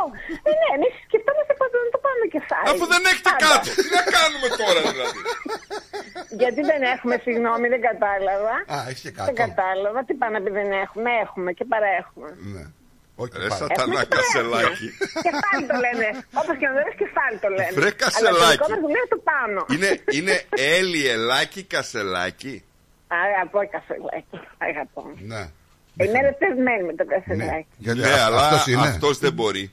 Ε, 0.50 0.52
ναι, 0.62 0.68
εμείς 0.78 0.94
σκεφτόμαστε 1.08 1.54
πάντα 1.62 1.76
με 1.86 1.90
το 1.96 2.00
πάνω 2.06 2.24
κεφάλι. 2.36 2.68
Αφού 2.72 2.84
δεν 2.94 3.02
έχετε 3.12 3.30
Πάντα. 3.32 3.44
κάτω, 3.48 3.70
τι 3.84 3.88
να 3.98 4.04
κάνουμε 4.18 4.48
τώρα 4.62 4.80
δηλαδή; 4.92 5.20
Γιατί 6.42 6.62
δεν 6.72 6.82
έχουμε, 6.94 7.16
συγγνώμη, 7.26 7.66
δεν 7.74 7.82
κατάλαβα. 7.90 8.56
Α, 8.76 8.78
έχει 8.92 9.02
και 9.06 9.12
Δεν 9.28 9.36
κάτω. 9.36 9.40
κατάλαβα. 9.46 10.00
Τι 10.08 10.14
πάνε 10.20 10.34
να 10.36 10.40
πει 10.44 10.50
δεν 10.60 10.70
έχουμε. 10.86 11.10
Έχουμε 11.26 11.50
και 11.58 11.66
παραέχουμε. 11.74 12.30
Ναι. 12.56 12.66
Όχι, 13.22 13.32
Ρε 13.44 13.48
πάρα. 13.52 13.56
σατανά 13.60 13.84
Έχουμε 13.84 14.04
και 14.10 14.16
κασελάκι. 14.18 14.88
Κεφάλι 15.28 15.66
το 15.72 15.78
λένε. 15.86 16.08
Όπως 16.42 16.54
και 16.60 16.66
να 16.70 16.74
το 16.78 16.82
λες, 16.86 16.96
κεφάλι 17.04 17.38
το 17.46 17.50
λένε. 17.58 17.72
Βρε, 17.80 17.92
Αλλά 17.92 18.02
κασελάκι. 18.04 18.58
το 18.58 18.66
δικό 18.66 18.68
μας 18.74 18.80
δουλεύει 18.86 19.10
το 19.16 19.20
πάνω. 19.32 19.60
Είναι, 19.74 19.90
είναι 20.18 20.36
Έλλη, 20.78 21.02
Ελάκι, 21.16 21.62
Κασελάκι. 21.74 22.56
Αγαπώ 23.24 23.60
κασελάκι. 23.76 24.38
Αγαπώ. 24.68 25.04
Ναι. 25.32 25.44
Είμαι 26.00 26.20
ερωτευμένη 26.24 26.84
με 26.84 26.94
το 26.94 27.06
κασελάκι. 27.06 27.68
Γιατί 27.78 28.00
Ναι, 28.00 28.20
αλλά 28.26 28.38
αυτός 28.38 28.68
είναι. 28.68 28.88
αυτός 28.88 29.18
δεν 29.20 29.34
μπορεί. 29.34 29.72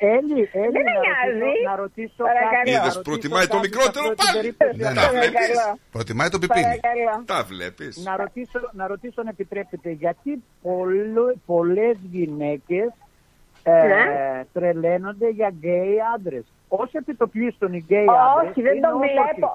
Ε, 0.00 0.06
Έλλη, 0.06 0.48
Έλλη, 0.52 0.70
Δεν 0.76 0.82
με 0.88 0.92
να 0.92 1.00
νοιάζει. 1.04 1.38
ρωτήσω- 1.40 1.68
να 1.70 1.76
ρωτήσω 1.76 2.22
Παρακαλώ. 2.28 2.50
κάτι. 2.56 2.70
να 2.70 2.76
Είδες, 2.76 2.82
ρωτήσω 2.94 3.02
προτιμάει 3.08 3.46
το 3.46 3.56
κάτι 3.56 3.66
σε 3.68 3.68
μικρότερο 3.68 4.04
αυτή 4.04 4.16
την 4.16 4.26
πάλι. 4.26 4.36
περίπτωση. 4.38 4.76
Ναι, 4.82 4.88
ναι. 4.88 5.00
Τα 5.00 5.08
βλέπεις. 5.16 5.46
Παρακαλώ. 5.48 5.78
Προτιμάει 5.96 6.28
το 6.34 6.38
πιπίνι. 6.42 6.62
Παρακαλώ. 6.80 7.14
Τα 7.32 7.40
βλέπεις. 7.52 7.94
Να 8.08 8.12
ρωτήσω, 8.22 8.58
να 8.80 8.84
ρωτήσω 8.92 9.18
αν 9.22 9.26
επιτρέπετε, 9.34 9.90
γιατί 10.02 10.30
πολλο- 10.66 11.36
πολλές 11.52 11.96
γυναίκες 12.14 12.88
ε, 13.62 13.72
Ναι. 13.72 14.44
τρελαίνονται 14.52 15.28
για 15.38 15.48
γκέι 15.58 15.94
άντρες. 16.14 16.44
Ως 16.68 16.90
επί 16.92 17.11
το 17.11 17.23
πλείστον 17.23 17.72
οι 17.76 17.82
γκέι 17.86 18.06
άντρες 18.24 18.50
Όχι, 18.50 18.60
δεν 18.66 18.72
είναι 18.76 18.86
τον 18.86 18.94
όμορφοι. 18.94 19.12
βλέπω. 19.12 19.50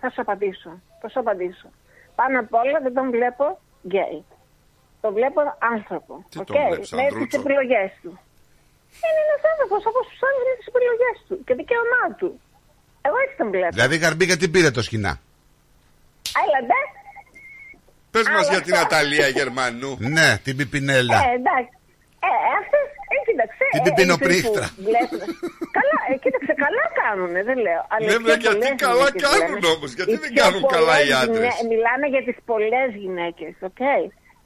Θα 0.00 0.08
σου 0.10 0.20
απαντήσω. 0.20 0.70
Θα 1.00 1.08
σου 1.08 1.18
απαντήσω. 1.20 1.68
Πάνω 2.14 2.40
απ' 2.40 2.54
όλα 2.54 2.78
δεν 2.82 2.94
τον 2.94 3.10
βλέπω 3.10 3.58
γκέι. 3.86 4.24
Τον 5.00 5.12
βλέπω 5.18 5.40
άνθρωπο. 5.74 6.12
Τι 6.30 6.38
οκ, 6.38 6.46
τον 6.46 6.56
βλέπεις, 6.68 6.90
με 6.92 7.02
ανδρούτσο; 7.02 7.26
τις 7.26 7.38
επιλογές 7.42 7.90
του. 8.02 8.12
Είναι 9.04 9.20
ένας 9.26 9.42
άνθρωπος 9.52 9.80
όπως 9.90 10.04
τους 10.10 10.20
άλλους 10.26 10.42
με 10.48 10.54
τις 10.58 10.66
επιλογές 10.72 11.16
του 11.26 11.34
και 11.46 11.54
δικαίωμά 11.60 12.04
του. 12.18 12.28
Εγώ 13.06 13.16
έτσι 13.24 13.36
τον 13.40 13.48
βλέπω. 13.54 13.74
Δηλαδή 13.78 13.94
η 13.98 14.02
Γαρμπή 14.04 14.34
γιατί 14.40 14.46
πήρε 14.54 14.70
το 14.76 14.82
Σχοινά; 14.88 15.12
Έλα, 16.44 16.60
ντε. 16.68 16.80
Πες 18.14 18.26
μας 18.34 18.44
Αλλά 18.46 18.50
για 18.52 18.60
την 18.66 18.74
αυτό. 18.74 18.86
Ναταλία 18.86 19.28
Γερμανού. 19.38 19.90
Ναι, 20.16 20.28
την 20.44 20.54
πιπινέλα. 20.58 21.16
Ε, 21.26 21.30
εντάξει. 21.40 21.72
Ε, 22.28 22.30
αυτές, 22.60 22.86
ε, 23.14 23.16
κοίταξε. 23.26 23.64
Την 23.74 23.80
ε, 23.80 23.84
πιπινοπνίχτρα. 23.88 24.66
ε, 24.78 24.82
βλέπουμε. 24.88 25.24
καλά, 25.78 25.96
ε, 26.10 26.14
κοίταξε, 26.22 26.52
καλά 26.64 26.84
κάνουνε, 27.00 27.40
δεν 27.48 27.58
λέω. 27.66 27.82
Αλλά 27.92 28.04
Ναι, 28.08 28.14
οι 28.16 28.20
βρε, 28.24 28.34
πιο 28.36 28.42
γιατί 28.44 28.66
πολλές 28.68 28.80
καλά 28.86 29.06
γυναίκες 29.08 29.22
κάνουν 29.26 29.58
λέμε. 29.62 29.66
όμως, 29.74 29.90
γιατί 29.98 30.10
Οι 30.12 30.18
δεν 30.22 30.30
πιο 30.32 30.42
κάνουν 30.42 30.62
καλά 30.76 30.94
οι 31.02 31.06
πολλές 31.06 31.20
άντρες. 31.22 31.38
γυναί- 31.54 31.66
Μιλάμε 31.72 32.06
για 32.14 32.22
τις 32.28 32.36
πολλές 32.50 32.88
γυναίκες, 33.02 33.54
οκ; 33.68 33.82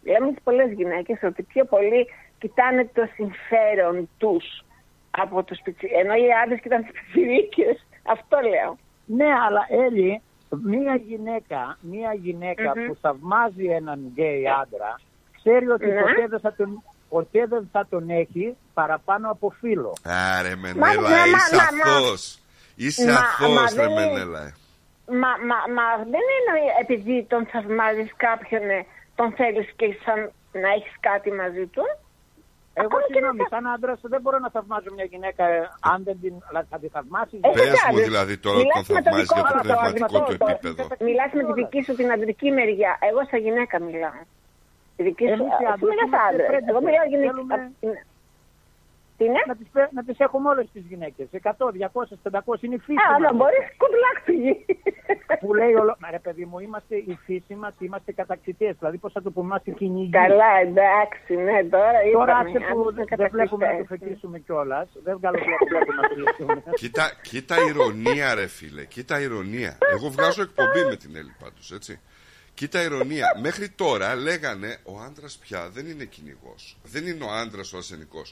Λέμε 0.04 0.28
τις 0.32 0.42
πολλές 0.42 0.72
γυναίκες 0.72 1.18
ότι 1.22 1.42
πιο 1.42 1.64
πολύ 1.64 2.06
κοιτάνε 2.38 2.90
το 2.94 3.08
συμφέρον 3.14 4.08
τους 4.18 4.64
από 5.10 5.42
τους 5.42 5.58
πιτσι... 5.64 5.88
ενώ 6.00 6.14
οι 6.14 6.26
άντρες 6.44 6.60
κοιτάνε 6.60 6.82
τις 6.82 6.92
πιτσιρίκες. 7.00 7.86
Αυτό 8.02 8.38
λέω. 8.40 8.78
Ναι, 9.06 9.24
αλλά 9.46 9.66
Έλλη, 9.86 10.20
μία 10.64 10.94
γυναίκα, 11.06 11.78
μία 11.80 12.12
γυναίκα 12.14 12.72
Μμμ. 12.76 12.86
που 12.86 12.96
θαυμάζει 13.00 13.64
έναν 13.64 14.00
γκέι 14.12 14.44
άντρα, 14.62 15.00
ξέρει 15.38 15.68
ότι 15.68 15.86
Ναι. 15.86 16.00
ποτέ, 16.00 16.26
δεν 16.28 16.40
θα 16.40 16.54
τον, 16.54 16.82
ποτέ 17.08 17.46
δεν 17.46 17.68
θα 17.72 17.86
τον 17.90 18.10
έχει 18.10 18.56
παραπάνω 18.74 19.30
από 19.30 19.52
φίλο. 19.60 19.92
Άρε 20.38 20.54
Μα- 20.56 20.68
Μενέλα, 20.72 21.00
μα- 21.00 21.24
είσαι 21.26 21.56
μα- 21.56 21.84
μα- 21.84 21.92
αθώος. 21.96 22.38
Είσαι 22.76 23.04
Μα- 23.12 23.18
αθώος 23.18 23.74
μα 23.74 23.82
ρε 23.82 23.88
δεν- 23.88 23.92
Μενέλα. 23.92 24.54
Μα, 25.06 25.16
μα, 25.48 25.58
μα 25.76 25.86
δεν 25.96 26.24
είναι 26.34 26.58
επειδή 26.80 27.26
τον 27.28 27.46
θαυμάζεις 27.46 28.10
κάποιον, 28.16 28.70
ε, 28.70 28.86
τον 29.14 29.32
θέλεις 29.32 29.68
και 29.76 29.86
σαν 30.04 30.18
να 30.62 30.68
έχεις 30.76 30.94
κάτι 31.00 31.30
μαζί 31.32 31.66
του. 31.66 31.82
Εγώ 32.74 32.86
Ακόμα 32.86 33.02
και 33.06 33.12
συγγνώμη, 33.12 33.38
να- 33.42 33.46
σαν 33.52 33.66
άντρας 33.74 34.00
δεν 34.02 34.20
μπορώ 34.20 34.38
να 34.38 34.50
θαυμάζω 34.50 34.90
μια 34.96 35.04
γυναίκα 35.04 35.44
ε, 35.48 35.68
αν 35.92 35.98
δεν 36.06 36.16
την 36.22 36.34
αλλά 36.48 36.66
θα 36.70 36.78
τη 36.78 36.88
θαυμάσεις; 36.88 37.38
Ε, 37.42 37.48
Πες 37.48 37.66
μου 37.66 37.72
κοιτάξτε, 37.74 38.02
δηλαδή 38.10 38.34
τώρα 38.44 38.56
ότι 38.58 38.66
τον 38.66 38.74
μιλάς 38.74 38.88
με 38.88 38.94
το 38.94 39.02
θαυμάζεις 39.04 39.28
δικό 39.28 39.40
για 39.40 39.52
το 39.52 39.58
σου 39.58 39.92
πνευματικό 39.92 40.18
το- 40.18 40.24
του 40.32 40.36
το- 40.38 40.50
επίπεδο. 40.54 40.82
Μιλάς 41.08 41.30
με 41.38 41.42
τη 41.48 41.52
δική 41.60 41.80
σου 41.86 41.94
την 42.00 42.08
αντρική 42.16 42.48
μεριά. 42.58 42.92
Εγώ 43.08 43.20
σαν 43.30 43.40
γυναίκα 43.46 43.76
μιλάω. 43.88 44.20
Η 45.00 45.02
δική 45.08 45.24
σου, 45.26 45.32
Εμείς 45.32 45.52
οι 45.52 45.54
εσύ 45.54 45.64
άντρες 45.72 45.88
μιλάς 45.90 46.06
είμαστε 46.06 46.18
άντρες. 46.28 46.46
predators. 46.50 46.68
Εγώ 46.72 46.80
μιλάω 46.86 47.06
γυναίκα. 47.12 47.54
Θέλουμε- 49.22 49.42
Τι 49.42 49.42
είναι; 49.42 49.42
Να 49.46 49.56
τις, 49.60 49.68
πέ- 49.72 49.92
να 49.98 50.02
τις 50.04 50.18
έχουμε 50.26 50.48
όλες 50.48 50.66
τις 50.72 50.84
γυναίκες. 50.90 51.26
100, 51.32 51.70
200, 51.72 52.18
500 52.22 52.62
είναι 52.64 52.74
η 52.74 52.78
φύση 52.86 52.98
Α, 53.08 53.10
μας. 53.12 53.20
να 53.26 53.32
μπορείς 53.38 53.64
κουμπλάκι. 53.80 54.40
Που 55.40 55.54
λέει 55.54 55.72
όλο... 55.82 55.96
Μα 56.00 56.10
ρε 56.10 56.18
παιδί 56.18 56.44
μου, 56.44 56.58
είμαστε 56.58 56.94
η 56.96 57.18
φύση 57.26 57.54
μας, 57.54 57.74
είμαστε 57.78 58.12
κατακτητές. 58.12 58.72
Δηλαδή 58.78 58.98
πώς 58.98 59.12
θα 59.12 59.22
το 59.22 59.30
πούμε, 59.30 59.46
είμαστε 59.46 59.70
κυνηγοί. 59.70 60.10
Καλά, 60.10 60.52
εντάξει, 60.66 61.32
ναι, 61.46 61.58
τώρα 61.74 61.90
Τώρα 62.12 62.32
είπαμε. 62.32 62.32
άσε 62.32 62.58
που 62.72 62.80
αν 62.88 62.94
είσαι 63.04 63.16
δεν 63.16 63.28
βλέπουμε 63.30 63.64
να 63.66 63.70
το 63.70 63.76
κατακτητές. 63.76 63.98
φετήσουμε 63.98 64.38
κιόλας. 64.38 64.88
Δεν 65.04 65.16
βγάλω 65.18 65.38
βλέπουμε 65.38 65.78
να 66.00 66.08
το 66.08 66.14
φετήσουμε. 66.14 66.62
Κοίτα, 66.80 67.04
κοίτα 67.22 67.56
ηρωνία 67.68 68.34
ρε 68.34 68.46
φίλε, 68.46 68.84
κοίτα 68.84 69.20
ηρωνία. 69.20 69.78
Εγώ 69.92 70.08
βγάζω 70.08 70.42
εκπομπή 70.42 70.84
με 70.84 70.96
την 70.96 71.16
Έλλη 71.16 71.34
πάντως, 71.42 71.72
έτσι. 71.72 72.00
Κοίτα 72.54 72.82
ηρωνία. 72.82 73.26
Μέχρι 73.42 73.68
τώρα 73.68 74.14
λέγανε 74.14 74.76
ο 74.84 74.98
άντρας 75.06 75.36
πια 75.38 75.68
δεν 75.72 75.86
είναι 75.86 76.04
κυνηγός. 76.04 76.76
Δεν 76.82 77.06
είναι 77.06 77.24
ο 77.24 77.30
άντρας 77.30 77.72
ο 77.72 77.76
αρσενικό. 77.76 78.22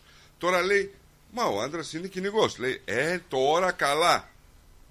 Τώρα 0.43 0.61
λέει, 0.63 0.85
μα 1.37 1.45
ο 1.45 1.61
άντρας 1.61 1.93
είναι 1.93 2.07
κυνηγός. 2.15 2.59
Λέει, 2.59 2.81
ε, 2.85 3.19
τώρα 3.29 3.73
καλά. 3.73 4.17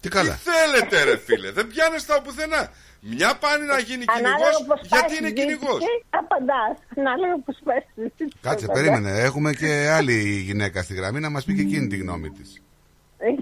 Τι 0.01 0.09
καλά. 0.09 0.33
Τι 0.33 0.39
θέλετε 0.51 1.03
ρε 1.03 1.17
φίλε, 1.17 1.51
δεν 1.51 1.67
πιάνεστε 1.67 2.13
από 2.13 2.21
πουθενά. 2.23 2.71
Μια 3.01 3.31
πάνει 3.43 3.65
να 3.73 3.79
γίνει 3.87 4.05
κυνηγός 4.05 4.33
Ανάλογα 4.35 4.59
πώς 4.67 4.79
γιατί 4.81 5.05
πάει 5.05 5.17
είναι 5.17 5.29
η 5.33 5.33
κυνηγός; 5.39 5.79
συζήτηση, 5.83 6.05
Απαντάς. 6.21 6.75
Ανάλογα 6.97 7.35
πώς 7.45 7.57
πάει 7.67 7.77
η 7.77 7.85
συζήτηση, 7.95 8.31
Κάτσε, 8.41 8.65
απαντάς. 8.65 8.75
περίμενε. 8.77 9.11
Έχουμε 9.27 9.49
και 9.61 9.71
άλλη 9.97 10.15
γυναίκα 10.49 10.79
στη 10.85 10.93
γραμμή 10.99 11.19
να 11.25 11.29
μας 11.29 11.43
πει 11.45 11.51
και 11.57 11.65
εκείνη 11.67 11.87
τη 11.87 11.97
γνώμη 12.03 12.29
της. 12.37 12.49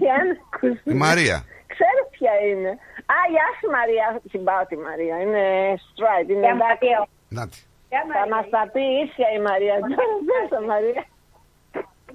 Για 0.00 0.16
να 0.28 0.32
ακούσουμε. 0.46 0.90
Η 0.94 0.98
Μαρία. 1.06 1.36
Ξέρω 1.74 2.00
ποια 2.16 2.32
είναι; 2.48 2.70
Α, 3.16 3.18
γεια 3.32 3.46
σου 3.58 3.66
Μαρία. 3.76 4.06
Συμπάω 4.32 4.62
τη 4.70 4.76
Μαρία. 4.86 5.16
Είναι 5.24 5.44
straight. 5.90 6.28
Είναι 6.32 6.48
εντάξει. 6.54 6.88
Νάτι. 7.38 7.58
Θα 8.18 8.24
μας 8.34 8.46
τα 8.54 8.62
πει 8.72 8.82
ίσια 9.04 9.28
η 9.38 9.40
Μαρία. 9.48 9.74
Τώρα 9.92 10.14
πες, 10.28 10.50
Μαρία. 10.72 11.02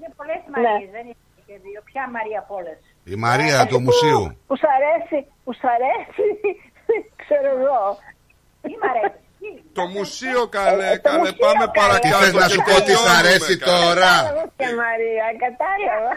Είναι 0.04 0.14
πολλές 0.20 0.40
Ναι. 0.46 0.52
Μαρίες, 0.54 0.90
δεν 0.96 1.04
είναι 1.10 1.22
και 1.48 1.56
δύο. 1.66 1.80
Ποια 1.90 2.04
Μαρία 2.16 2.40
από 2.44 2.54
όλες; 2.60 2.78
Η 3.14 3.16
Μαρία 3.26 3.58
του 3.70 3.78
μουσείου. 3.88 4.24
Που 4.48 4.56
σ' 4.62 4.68
αρέσει, 4.78 5.18
που 5.44 5.52
σ' 5.60 5.66
αρέσει, 5.76 6.26
ξέρω 7.22 7.50
εγώ. 7.58 7.82
Τι 8.64 8.72
μ' 8.82 8.88
αρέσει; 8.92 9.20
Το 9.80 9.84
μουσείο 9.96 10.42
καλέ, 10.58 10.88
Ε, 10.92 10.96
το 10.96 11.10
καλέ, 11.10 11.20
μουσείο, 11.20 11.42
πάμε 11.46 11.66
καλέ. 11.66 11.78
παρακάτω. 11.80 12.04
Τι 12.08 12.10
θες 12.22 12.34
να 12.44 12.48
και 12.48 12.54
σου 12.54 12.62
πω, 12.68 12.74
τι 12.88 12.94
σ' 12.96 13.04
τελειώνουμε, 13.04 13.18
αρέσει 13.22 13.54
καλέ. 13.58 13.72
τώρα; 13.76 14.12
Κατάλαβα 14.18 14.46
και 14.60 14.68
Μαρία, 14.84 15.26
κατάλαβα. 15.46 16.12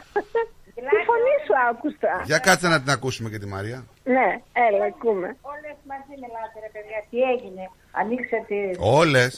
Τη 0.74 0.82
φωνή 1.10 1.34
σου 1.46 1.54
άκουσα. 1.70 2.12
Για 2.30 2.38
κάτσε 2.46 2.66
να 2.68 2.78
την 2.82 2.90
ακούσουμε 2.96 3.28
και 3.32 3.38
τη 3.42 3.46
Μαρία. 3.54 3.78
Ναι, 4.16 4.28
έλα, 4.66 4.84
ακούμε. 4.92 5.28
Όλες 5.52 5.76
μαζί 5.90 6.12
μιλάτε 6.22 6.56
ρε 6.64 6.70
παιδιά. 6.74 6.98
Τι 7.10 7.18
έγινε; 7.32 7.62
Ανοίξατε. 8.00 8.56
Όλες. 9.00 9.30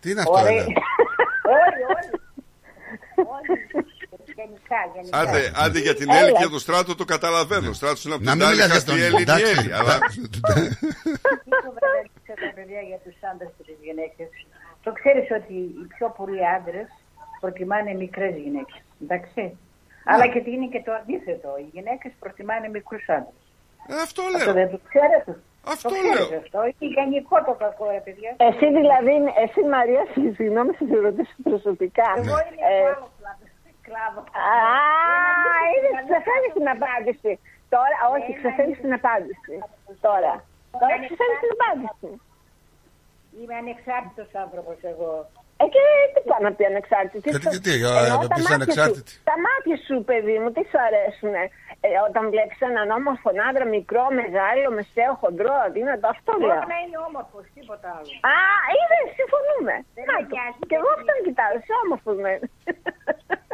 Τι 0.00 0.10
είναι 0.10 0.20
αυτό, 0.20 0.32
Ωραία. 0.40 0.52
έλα. 0.52 0.64
Όλοι, 1.64 1.82
όλοι. 1.96 2.10
Όλοι. 3.36 3.54
Γενικά, 4.38 4.80
γενικά. 4.94 5.18
Άντε, 5.20 5.40
άντε 5.62 5.78
για 5.86 5.94
την 5.94 6.08
Έλα. 6.10 6.18
Έλλη 6.18 6.32
και 6.32 6.46
το 6.54 6.58
στράτο 6.58 6.94
το 6.94 7.04
καταλαβαίνω. 7.04 7.68
Ο 7.68 7.72
στράτος 7.80 8.04
είναι 8.04 8.14
από 8.14 8.24
Να 8.24 8.30
την 8.30 8.38
μην 8.38 8.46
άλλη 8.48 8.54
μιλάς 8.56 8.66
για 8.70 8.74
χαστή 8.74 8.90
τον 8.90 9.00
Έλλη, 9.06 9.22
είναι 9.22 9.32
η 9.32 9.34
εντάξει. 9.34 9.52
Έλλη. 9.58 9.72
Αλλά 9.78 9.94
Τι 11.44 11.50
κουβέντα 11.64 11.90
τα 12.42 12.48
παιδιά 12.56 12.80
για 12.90 12.98
τους 13.04 13.16
άντρες 13.30 13.50
και 13.56 13.62
τις 13.68 13.78
γυναίκες. 13.86 14.28
Το 14.84 14.90
ξέρεις 14.98 15.26
ότι 15.38 15.56
οι 15.80 15.84
πιο 15.94 16.06
πολλοί 16.18 16.42
άντρες 16.56 16.88
προτιμάνε 17.42 17.92
μικρές 18.02 18.34
γυναίκες. 18.44 18.80
Εντάξει. 19.02 19.42
Αλλά 20.10 20.24
και 20.32 20.40
τι 20.44 20.50
είναι 20.56 20.68
και 20.74 20.82
το 20.86 20.92
αντίθετο. 21.00 21.50
Οι 21.62 21.68
γυναίκες 21.76 22.12
προτιμάνε 22.22 22.66
μικρούς 22.76 23.04
άντρες. 23.16 23.40
Ε, 23.90 23.94
αυτό 24.06 24.22
Αυτό 24.22 24.44
λέω. 24.44 24.54
δεν 24.60 24.68
το 24.74 24.78
ξέρετε. 24.88 25.32
Αυτό 25.72 25.88
το 25.88 25.94
ξέρεις 25.94 26.30
λέω. 26.30 26.38
αυτό. 26.44 26.58
Είναι 26.78 26.92
γενικό 26.96 27.36
το 27.48 27.52
κακό, 27.62 27.84
ρε 27.96 28.00
παιδιά. 28.06 28.30
Εσύ 28.48 28.66
δηλαδή, 28.78 29.14
εσύ 29.44 29.60
Μαρία, 29.74 30.02
συγγνώμη, 30.36 30.70
θα 30.78 30.84
σε 30.90 30.96
ρωτήσω 31.06 31.34
προσωπικά. 31.48 32.08
Εγώ 32.20 32.36
είμαι 32.46 32.62
Ε, 32.72 32.78
από 32.80 32.88
άλλο 32.88 33.08
κλάδο. 33.18 33.44
κλάδο. 33.86 34.20
Α, 34.46 34.52
είδες, 35.72 35.94
ξεφεύγεις 36.08 36.52
την 36.58 36.68
απάντηση. 36.76 37.32
Τώρα, 37.74 37.96
όχι, 38.14 38.30
Ένα 38.32 38.38
ξεφεύγεις 38.40 38.78
είναι- 38.78 38.84
την 38.86 38.92
απάντηση. 39.00 39.54
Τώρα. 40.08 40.32
Τώρα 40.80 40.94
ξεφεύγεις 41.06 41.40
την 41.44 41.52
απάντηση. 41.58 42.08
Είμαι 43.38 43.54
ανεξάρτητος 43.62 44.30
άνθρωπος 44.44 44.76
εγώ. 44.92 45.12
Ε, 45.64 45.66
και 45.74 45.82
τι 46.14 46.20
πάω 46.28 46.40
να 46.46 46.50
πει 46.56 46.62
ανεξάρτητη; 46.72 47.24
Και 47.26 47.30
τι- 47.32 47.40
στο- 47.42 47.50
τι- 47.54 47.62
τι, 47.66 47.72
ε, 47.72 47.90
Εννοώ 48.06 48.22
να 48.22 48.28
τα 48.30 48.34
πεις 48.36 48.44
μάτια 48.44 48.58
ανεξάρτητη. 48.60 49.10
σου- 49.12 49.22
Τα 49.30 49.36
μάτια 49.46 49.76
σου, 49.86 49.94
παιδί 50.08 50.36
μου, 50.42 50.48
τι 50.54 50.62
σου 50.70 50.78
αρέσουνε; 50.86 51.42
Ε, 51.86 51.88
όταν 52.08 52.22
βλέπεις 52.32 52.58
έναν 52.70 52.86
όμορφο 52.98 53.28
άντρα, 53.48 53.64
μικρό, 53.76 54.04
μεγάλο, 54.20 54.66
μεσαίο, 54.78 55.12
χοντρό, 55.22 55.54
αδύνατο, 55.66 56.06
αυτό 56.14 56.30
λέω. 56.32 56.58
Μπορεί 56.58 56.70
να 56.74 56.78
είναι 56.84 56.98
όμορφος, 57.08 57.44
τίποτα 57.56 57.88
άλλο. 57.96 58.10
Α, 58.32 58.34
είδε, 58.78 58.98
συμφωνούμε. 59.18 59.74
Δεν 59.96 60.04
Να 60.10 60.14
με 60.16 60.22
το. 60.22 60.32
νοιάζει. 60.34 60.58
Και 60.68 60.76
εγώ 60.80 60.88
αυτόν 60.96 61.16
κοιτάω, 61.26 61.52
είσαι 61.58 61.74
όμορφος 61.84 62.16
με. 62.24 62.32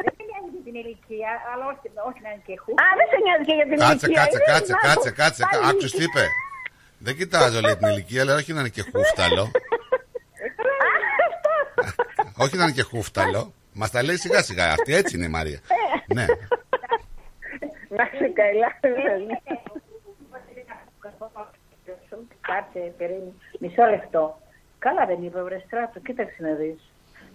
Δεν 0.05 0.13
με 0.17 0.23
νοιάζει 0.29 0.49
για 0.55 0.63
την 0.67 0.75
ηλικία, 0.83 1.31
αλλά 1.51 1.65
όχι, 1.73 1.87
όχι 2.09 2.21
να 2.27 2.31
είναι 2.33 2.45
και 2.49 2.55
χού. 2.63 2.71
Α, 2.83 2.87
δεν 2.99 3.07
σε 3.13 3.19
νοιάζει 3.25 3.45
και 3.49 3.55
για 3.61 3.67
την 3.71 3.79
Κάτσε, 3.83 3.95
ηλικία. 4.07 4.19
κάτσε, 4.21 4.39
είδες, 4.39 4.51
κάτσε, 4.53 4.73
να 4.75 4.79
το. 4.83 4.87
κάτσε, 4.89 5.11
κάτσε. 5.21 5.43
Πάλι 5.53 5.65
Άκουσες 5.69 5.93
τι 5.99 6.03
είπε. 6.09 6.25
Δεν 7.07 7.15
κοιτάζω 7.21 7.59
λέει 7.67 7.77
την 7.81 7.89
ηλικία, 7.95 8.21
αλλά 8.23 8.35
όχι 8.41 8.51
να 8.57 8.61
είναι 8.63 8.73
και 8.77 8.85
χούφταλο. 8.91 9.45
Όχι 12.37 12.57
να 12.57 12.63
είναι 12.63 12.73
και 12.73 12.83
χούφταλο. 12.83 13.53
Μας 13.73 13.91
τα 13.91 14.03
λέει 14.03 14.17
σιγά 14.17 14.43
σιγά. 14.43 14.73
Αυτή 14.73 14.95
έτσι 14.95 15.17
είναι 15.17 15.25
η 15.25 15.29
Μαρία. 15.29 15.59
ναι. 16.15 16.27
Να 17.97 18.05
είσαι 18.13 18.29
καλά. 18.41 18.69
Κάτσε, 22.41 22.93
περίμενε. 22.99 23.33
Μισό 23.61 23.85
λεπτό. 23.91 24.41
Καλά 24.79 25.07
δεν 25.07 25.23
είπε, 25.23 25.43
βρε 25.43 25.59
στράτο, 25.67 26.01
κοίταξε 26.01 26.37
να 26.39 26.55
δεις. 26.55 26.81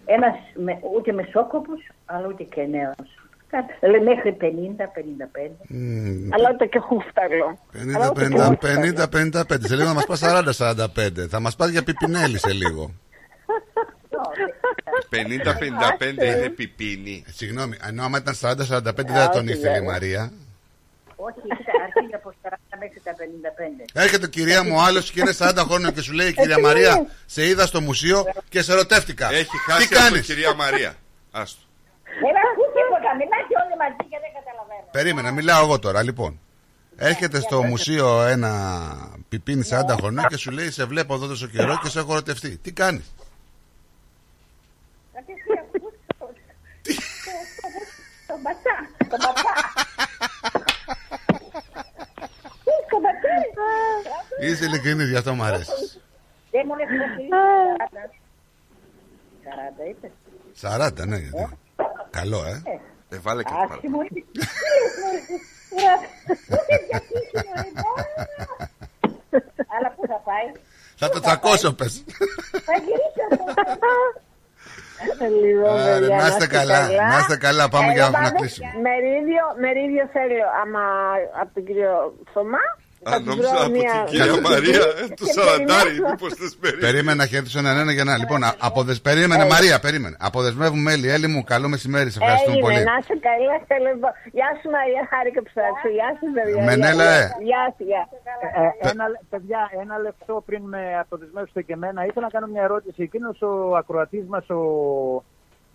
Ένας 0.05 0.35
με, 0.55 0.79
ούτε 0.95 1.11
μεσόκοπος, 1.11 1.81
αλλά 2.05 2.27
ούτε 2.27 2.43
και 2.43 2.61
νέος. 2.61 3.07
Κάτσε, 3.47 3.87
λέει 3.87 4.01
μέχρι 4.01 4.37
50-55. 4.41 5.51
Μμμ, 5.67 6.33
Αλλά 6.33 6.49
ούτε 6.53 6.65
και 6.65 6.79
χούφταλο. 6.79 7.57
50, 7.73 8.11
50, 8.13 9.07
50, 9.07 9.07
55. 9.07 9.67
Σε 9.67 9.75
λίγο 9.75 9.87
θα 9.87 9.93
μας 9.93 10.05
πας 10.05 10.19
40, 10.23 10.51
45. 10.53 11.27
Θα 11.29 11.39
μας 11.39 11.55
πας 11.55 11.69
για 11.69 11.83
πιπινέλη 11.83 12.39
σε 12.39 12.53
λίγο. 12.53 12.91
50-55 15.09 16.13
είναι 16.13 16.49
πιπίνι. 16.49 17.23
Ε, 17.27 17.31
Συγγνώμη, 17.31 17.77
ενώ 17.87 18.03
άμα 18.03 18.17
ήταν 18.17 18.35
40-45 18.41 18.55
δεν 18.95 19.05
θα 19.15 19.29
τον 19.29 19.47
ήθελε 19.47 19.77
η 19.77 19.81
Μαρία. 19.81 20.31
Όχι, 21.15 21.39
κοίτα, 21.41 21.71
αρχίζει 21.83 22.13
από 22.13 22.33
40 22.41 22.49
μέχρι 22.79 23.01
τα 23.03 23.11
55. 23.11 23.85
Έρχεται 23.93 24.27
κυρία 24.27 24.63
μου 24.63 24.81
άλλος 24.81 25.11
και 25.11 25.19
είναι 25.19 25.33
40 25.37 25.53
χρόνια 25.67 25.91
και 25.91 26.01
σου 26.01 26.13
λέει 26.13 26.33
κυρία 26.33 26.59
Μαρία, 26.59 27.05
σε 27.25 27.47
είδα 27.47 27.65
στο 27.65 27.81
μουσείο 27.81 28.25
και 28.49 28.61
σε 28.61 28.71
ερωτεύτηκα. 28.71 29.29
Έχει 29.31 29.49
Τι 29.49 29.57
χάσει 29.57 29.83
αυτό, 29.83 29.95
κάνεις; 29.95 30.25
κυρία 30.25 30.53
Μαρία. 30.53 30.93
Άστο. 31.31 31.59
Δεν 32.03 32.35
ακούω 32.51 32.67
τίποτα, 32.77 33.09
μιλάτε 33.15 33.53
όλοι 33.63 33.75
μαζί 33.81 34.09
και 34.09 34.17
δεν 34.23 34.31
καταλαβαίνω. 34.37 34.87
Περίμενα, 34.91 35.31
μιλάω 35.31 35.63
εγώ 35.63 35.79
τώρα. 35.79 36.03
Λοιπόν, 36.03 36.39
έρχεται 36.95 37.39
στο 37.39 37.63
μουσείο 37.63 38.21
ένα 38.21 38.51
πιπίνι 39.29 39.67
40 39.69 39.95
χρονών 39.97 40.27
και 40.27 40.37
σου 40.37 40.51
λέει: 40.51 40.71
Σε 40.71 40.85
βλέπω 40.85 41.13
εδώ 41.13 41.27
τόσο 41.27 41.47
καιρό 41.47 41.79
και 41.83 41.89
σε 41.89 41.99
έχω 41.99 42.11
ερωτευτεί. 42.11 42.57
Τι 42.57 42.71
κάνεις; 42.71 43.13
Να 45.13 45.21
τι 45.21 45.31
σου 45.31 45.51
ακούσω. 45.59 46.33
Το 48.27 48.35
μπατσά, 49.21 49.53
το 50.51 50.59
μπατσά. 51.43 51.73
Τι, 52.63 52.73
το 52.89 52.97
μπατσά. 53.03 53.35
Είσαι 54.41 54.65
ειλικρινής, 54.65 55.09
γι' 55.09 55.15
αυτό 55.17 55.33
μου 55.33 55.43
αρέσει. 55.43 55.71
Δεν 56.51 56.63
μου 56.67 56.75
λες 56.75 56.87
πως 56.87 56.95
είσαι 56.95 57.27
40. 57.79 58.09
40 59.45 59.89
είπες. 59.89 60.11
40, 60.61 61.05
ναι, 61.07 61.17
γιατί. 61.17 61.57
Καλό, 62.09 62.45
ε. 62.45 62.61
Ε, 63.09 63.17
βάλε 63.19 63.43
και 63.43 63.51
Άσχη 63.53 63.67
πάρα. 63.67 63.79
μου 63.83 63.99
είναι. 64.01 64.25
Τι 64.31 64.39
λες, 64.39 64.93
μωρέ, 65.01 65.19
τι- 65.27 65.41
Ούτε 66.53 66.75
γιατί 66.89 67.13
είναι, 67.33 67.43
μωρέ, 67.53 67.69
μόνο. 67.83 68.69
Αλλά 69.77 69.89
πού 69.95 70.07
θα 70.07 70.13
πάει; 70.25 70.51
Θα 70.95 71.09
το 71.09 71.19
τσακώσω, 71.19 71.73
πες. 71.73 72.03
Λοιπόν, 75.45 75.77
Άρα, 75.79 75.99
παιδιά, 75.99 76.17
να 76.21 76.27
είστε 76.27 76.47
καλά, 76.57 76.81
να 77.11 77.17
είστε 77.21 77.37
καλά, 77.37 77.63
πάμε 77.69 77.85
Εγώ 77.85 77.93
για 77.97 78.05
να 78.09 78.11
πάντως 78.11 78.31
κλείσουμε. 78.39 78.69
Μερίδιο, 78.87 79.45
μερίδιο 79.63 80.05
θέλω 80.15 80.39
άμα 80.61 80.83
από 81.41 81.51
τον 81.53 81.63
κύριο 81.67 81.93
Θωμά. 82.33 82.63
Α, 83.07 83.11
θα 83.11 83.17
του 83.21 83.25
νόμιζα 83.29 83.49
βρω 83.53 83.59
από 83.65 83.69
μια- 83.77 84.03
την 84.05 84.13
κυρία 84.13 84.41
Μαρία, 84.49 84.83
ε, 85.01 85.03
το 85.19 85.25
Και 85.27 85.31
σαραντάρι, 85.35 85.89
περιμένω. 85.89 86.09
μήπως 86.09 86.31
θες 86.39 86.53
περίπου. 86.61 86.83
Περίμενε 86.87 87.17
να 87.21 87.25
χαιρετήσω 87.31 87.59
έναν 87.63 87.75
ένα 87.83 87.91
για 87.97 88.03
να. 88.09 88.13
Λοιπόν, 88.21 88.39
α- 88.49 88.55
αποδεσ... 88.67 88.97
περίμενε, 89.09 89.43
Έλα. 89.43 89.53
Μαρία, 89.53 89.75
περίμενε. 89.85 90.15
Αποδεσμεύουμε 90.27 90.91
Έλλη. 90.95 91.07
Έλλη 91.15 91.27
μου, 91.33 91.39
καλό 91.53 91.67
μεσημέρι. 91.73 92.09
Σε 92.13 92.19
ευχαριστούμε 92.21 92.55
Έγινε, 92.57 92.67
πολύ. 92.73 92.83
να 92.89 92.95
είσαι 92.99 93.15
καλά. 93.27 93.53
Θέλω... 93.69 93.89
Γεια 94.37 94.49
σου 94.59 94.67
Μαρία, 94.75 95.01
χάρηκα 95.11 95.39
που 95.43 95.51
σ' 95.55 95.61
άκουσα. 95.67 95.89
Γεια 95.97 96.09
σου 96.17 96.25
παιδιά. 96.35 96.63
Μενέλα, 96.69 97.03
Γεια- 97.03 97.21
ε. 97.21 97.43
Γεια 97.49 97.63
σου, 97.75 97.83
γεια. 97.89 98.03
Ε, 98.59 98.89
ένα, 98.91 99.03
λε- 99.11 99.23
παιδιά, 99.33 99.61
ένα 99.83 99.95
λεπτό 100.05 100.33
πριν 100.47 100.61
με 100.73 100.81
αποδεσμεύσετε 101.03 101.61
και 101.67 101.73
εμένα, 101.79 101.99
ήθελα 102.09 102.25
να 102.29 102.33
κάνω 102.35 102.47
μια 102.53 102.63
ερώτηση. 102.69 102.99
Εκείνος 103.09 103.37
ο 103.49 103.51
ακροατής 103.81 104.25
μας, 104.33 104.45
ο, 104.49 104.59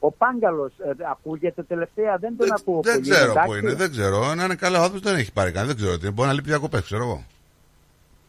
ο 0.02 0.10
Πάγκαλος, 0.12 0.72
ακούγεται 1.10 1.62
τελευταία, 1.62 2.16
δεν 2.16 2.36
τον 2.36 2.52
ακούω 2.52 2.80
Δεν 2.80 2.94
πολύ. 2.94 3.10
ξέρω 3.10 3.30
εντάξει. 3.30 3.48
πού 3.50 3.54
είναι, 3.54 3.74
δεν 3.74 3.90
ξέρω. 3.90 4.34
Να 4.34 4.44
είναι 4.44 4.54
καλά, 4.54 4.78
ο 4.78 4.82
άνθρωπος 4.82 5.10
δεν 5.10 5.18
έχει 5.20 5.32
πάρει 5.32 5.52
καν. 5.52 5.66
Δεν 5.66 5.76
ξέρω 5.76 5.92
τι. 5.98 6.02
είναι. 6.02 6.10
Μπορεί 6.14 6.28
να 6.28 6.34
λείπει 6.34 6.48
διακοπές, 6.48 6.82
ξέρω 6.82 7.02
εγώ. 7.02 7.24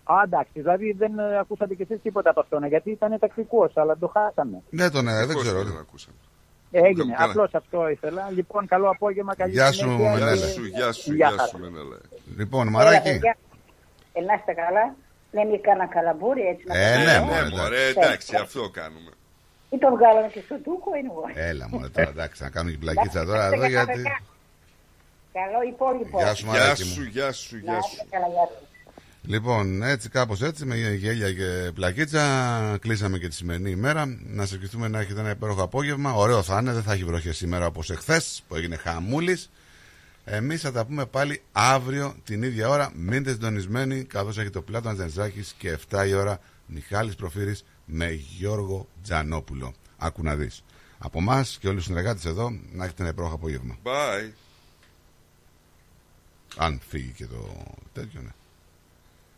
Α, 0.03 0.14
εντάξει, 0.25 0.51
δηλαδή 0.53 0.91
δεν 0.91 1.19
ε, 1.19 1.38
ακούσατε 1.40 1.74
κι 1.75 1.82
εσείς 1.82 2.01
τίποτα 2.03 2.30
από 2.30 2.40
αυτόν, 2.40 2.66
γιατί 2.67 2.90
ήταν 2.91 3.19
τακτικός, 3.19 3.72
αλλά 3.77 3.98
το 3.98 4.08
χάσαμε. 4.08 4.61
Δεν 4.69 4.91
τον 4.91 5.08
ε, 5.08 5.25
δεν 5.25 5.38
ξέρω. 5.38 5.59
Έγινε, 6.72 7.14
Καλά. 7.17 7.30
απλώς 7.32 7.53
αυτό 7.53 7.90
ήθελα. 7.90 8.30
Λοιπόν, 8.35 8.66
καλό 8.67 8.90
απόγευμα, 8.90 9.35
καλή 9.35 9.51
Γεια 9.51 9.72
σου, 9.72 9.80
συνέχεια 9.80 10.09
Μενέλα. 10.11 10.35
και- 10.35 10.38
Γεια 10.38 10.48
σου, 10.51 10.66
γεια 10.66 10.91
σου, 10.91 11.14
Γεια 11.14 11.27
γεια 11.27 11.38
χαρά. 11.38 11.48
σου, 11.50 11.58
Μενέλα. 11.59 11.98
Λοιπόν, 12.38 12.61
Έλα, 12.67 12.72
μαράκι. 12.77 13.09
παιδιά. 13.09 13.38
Ε, 14.14 14.22
να 14.22 14.33
είστε 14.33 14.53
καλά. 14.53 14.95
Δεν 15.32 15.48
είναι 15.48 15.58
κανένα 15.58 15.88
καλαμπούρι 15.88 16.41
έτσι. 16.41 16.64
να 16.67 16.77
Ε, 16.77 16.93
το 16.95 17.00
ναι, 17.11 17.17
πω. 17.19 17.25
μωρέ, 17.25 17.41
Ναι, 17.50 17.56
μωρέ, 17.61 17.82
εντάξει. 17.88 18.00
εντάξει, 18.00 18.35
αυτό 18.35 18.69
κάνουμε. 18.69 19.11
Ή 19.74 19.77
τον 19.77 19.95
βγάλαμε 19.98 20.27
και 20.33 20.41
στο 20.45 20.56
τούκο, 20.66 20.90
είναι 21.00 21.09
εγώ. 21.11 21.24
Έλα 21.50 21.69
μόνο 21.69 21.90
τώρα, 21.90 22.09
εντάξει, 22.09 22.43
να 22.43 22.50
κάνουμε 22.50 22.72
και 22.72 22.77
πλακίτσα 22.77 23.25
τώρα 23.25 23.45
εδώ 23.45 23.66
γιατί. 23.67 24.01
Καλό 25.33 25.59
υπόλοιπο. 25.74 26.17
Γεια 26.19 26.33
σου, 26.35 26.45
Γεια 26.45 26.53
μαράκι 26.59 26.83
σου, 26.83 27.00
μου. 27.01 27.08
γεια 27.11 27.32
σου, 27.32 27.56
Να 27.56 27.61
γεια 27.61 27.77
είστε 27.77 28.03
σου. 28.03 28.09
καλά, 28.09 28.27
γεια 28.27 28.45
σου. 28.45 28.66
Λοιπόν, 29.24 29.83
έτσι 29.83 30.09
κάπως 30.09 30.41
έτσι, 30.41 30.66
με 30.66 30.75
γέλια 30.75 31.33
και 31.33 31.72
πλακίτσα, 31.74 32.77
κλείσαμε 32.82 33.17
και 33.17 33.27
τη 33.27 33.35
σημερινή 33.35 33.69
ημέρα. 33.69 34.06
Να 34.24 34.45
σα 34.45 34.56
ευχηθούμε 34.56 34.88
να 34.88 35.00
έχετε 35.00 35.19
ένα 35.19 35.30
υπέροχο 35.30 35.64
απόγευμα. 35.64 36.14
Ωραίο 36.14 36.43
θα 36.43 36.58
είναι, 36.61 36.72
δεν 36.74 36.83
θα 36.83 36.93
έχει 36.93 37.03
βροχές 37.03 37.38
σήμερα 37.38 37.66
όπως 37.66 37.90
εχθές 37.90 38.43
που 38.48 38.56
έγινε 38.56 38.75
χαμούλης. 38.75 39.50
Εμείς 40.25 40.61
θα 40.61 40.72
τα 40.72 40.85
πούμε 40.85 41.06
πάλι 41.06 41.41
αύριο 41.51 42.16
την 42.24 42.43
ίδια 42.43 42.69
ώρα. 42.69 42.91
Μείνετε 42.95 43.32
συντονισμένοι, 43.32 44.03
καθώς 44.03 44.38
έχει 44.38 44.50
το 44.50 44.61
Πλάτο 44.61 44.93
Τζανζάκη 44.93 45.45
και 45.58 45.77
7 45.91 46.08
η 46.08 46.14
ώρα 46.14 46.40
Μιχάλης 46.66 47.16
Προφύρης 47.16 47.64
με 47.91 48.11
Γιώργο 48.11 48.87
Τζανόπουλο. 49.03 49.73
Άκου 49.97 50.23
να 50.23 50.35
δεις. 50.35 50.63
Από 50.97 51.19
εμάς 51.19 51.57
και 51.57 51.67
όλους 51.67 51.79
τους 51.79 51.87
συνεργάτες 51.87 52.25
εδώ, 52.25 52.49
να 52.71 52.83
έχετε 52.83 53.01
ένα 53.01 53.11
υπέροχο 53.11 53.35
απόγευμα. 53.35 53.77
Bye. 53.83 54.31
Αν 56.57 56.81
φύγει 56.87 57.11
και 57.11 57.25
το 57.25 57.65
τέτοιο, 57.93 58.21
ναι. 58.21 58.29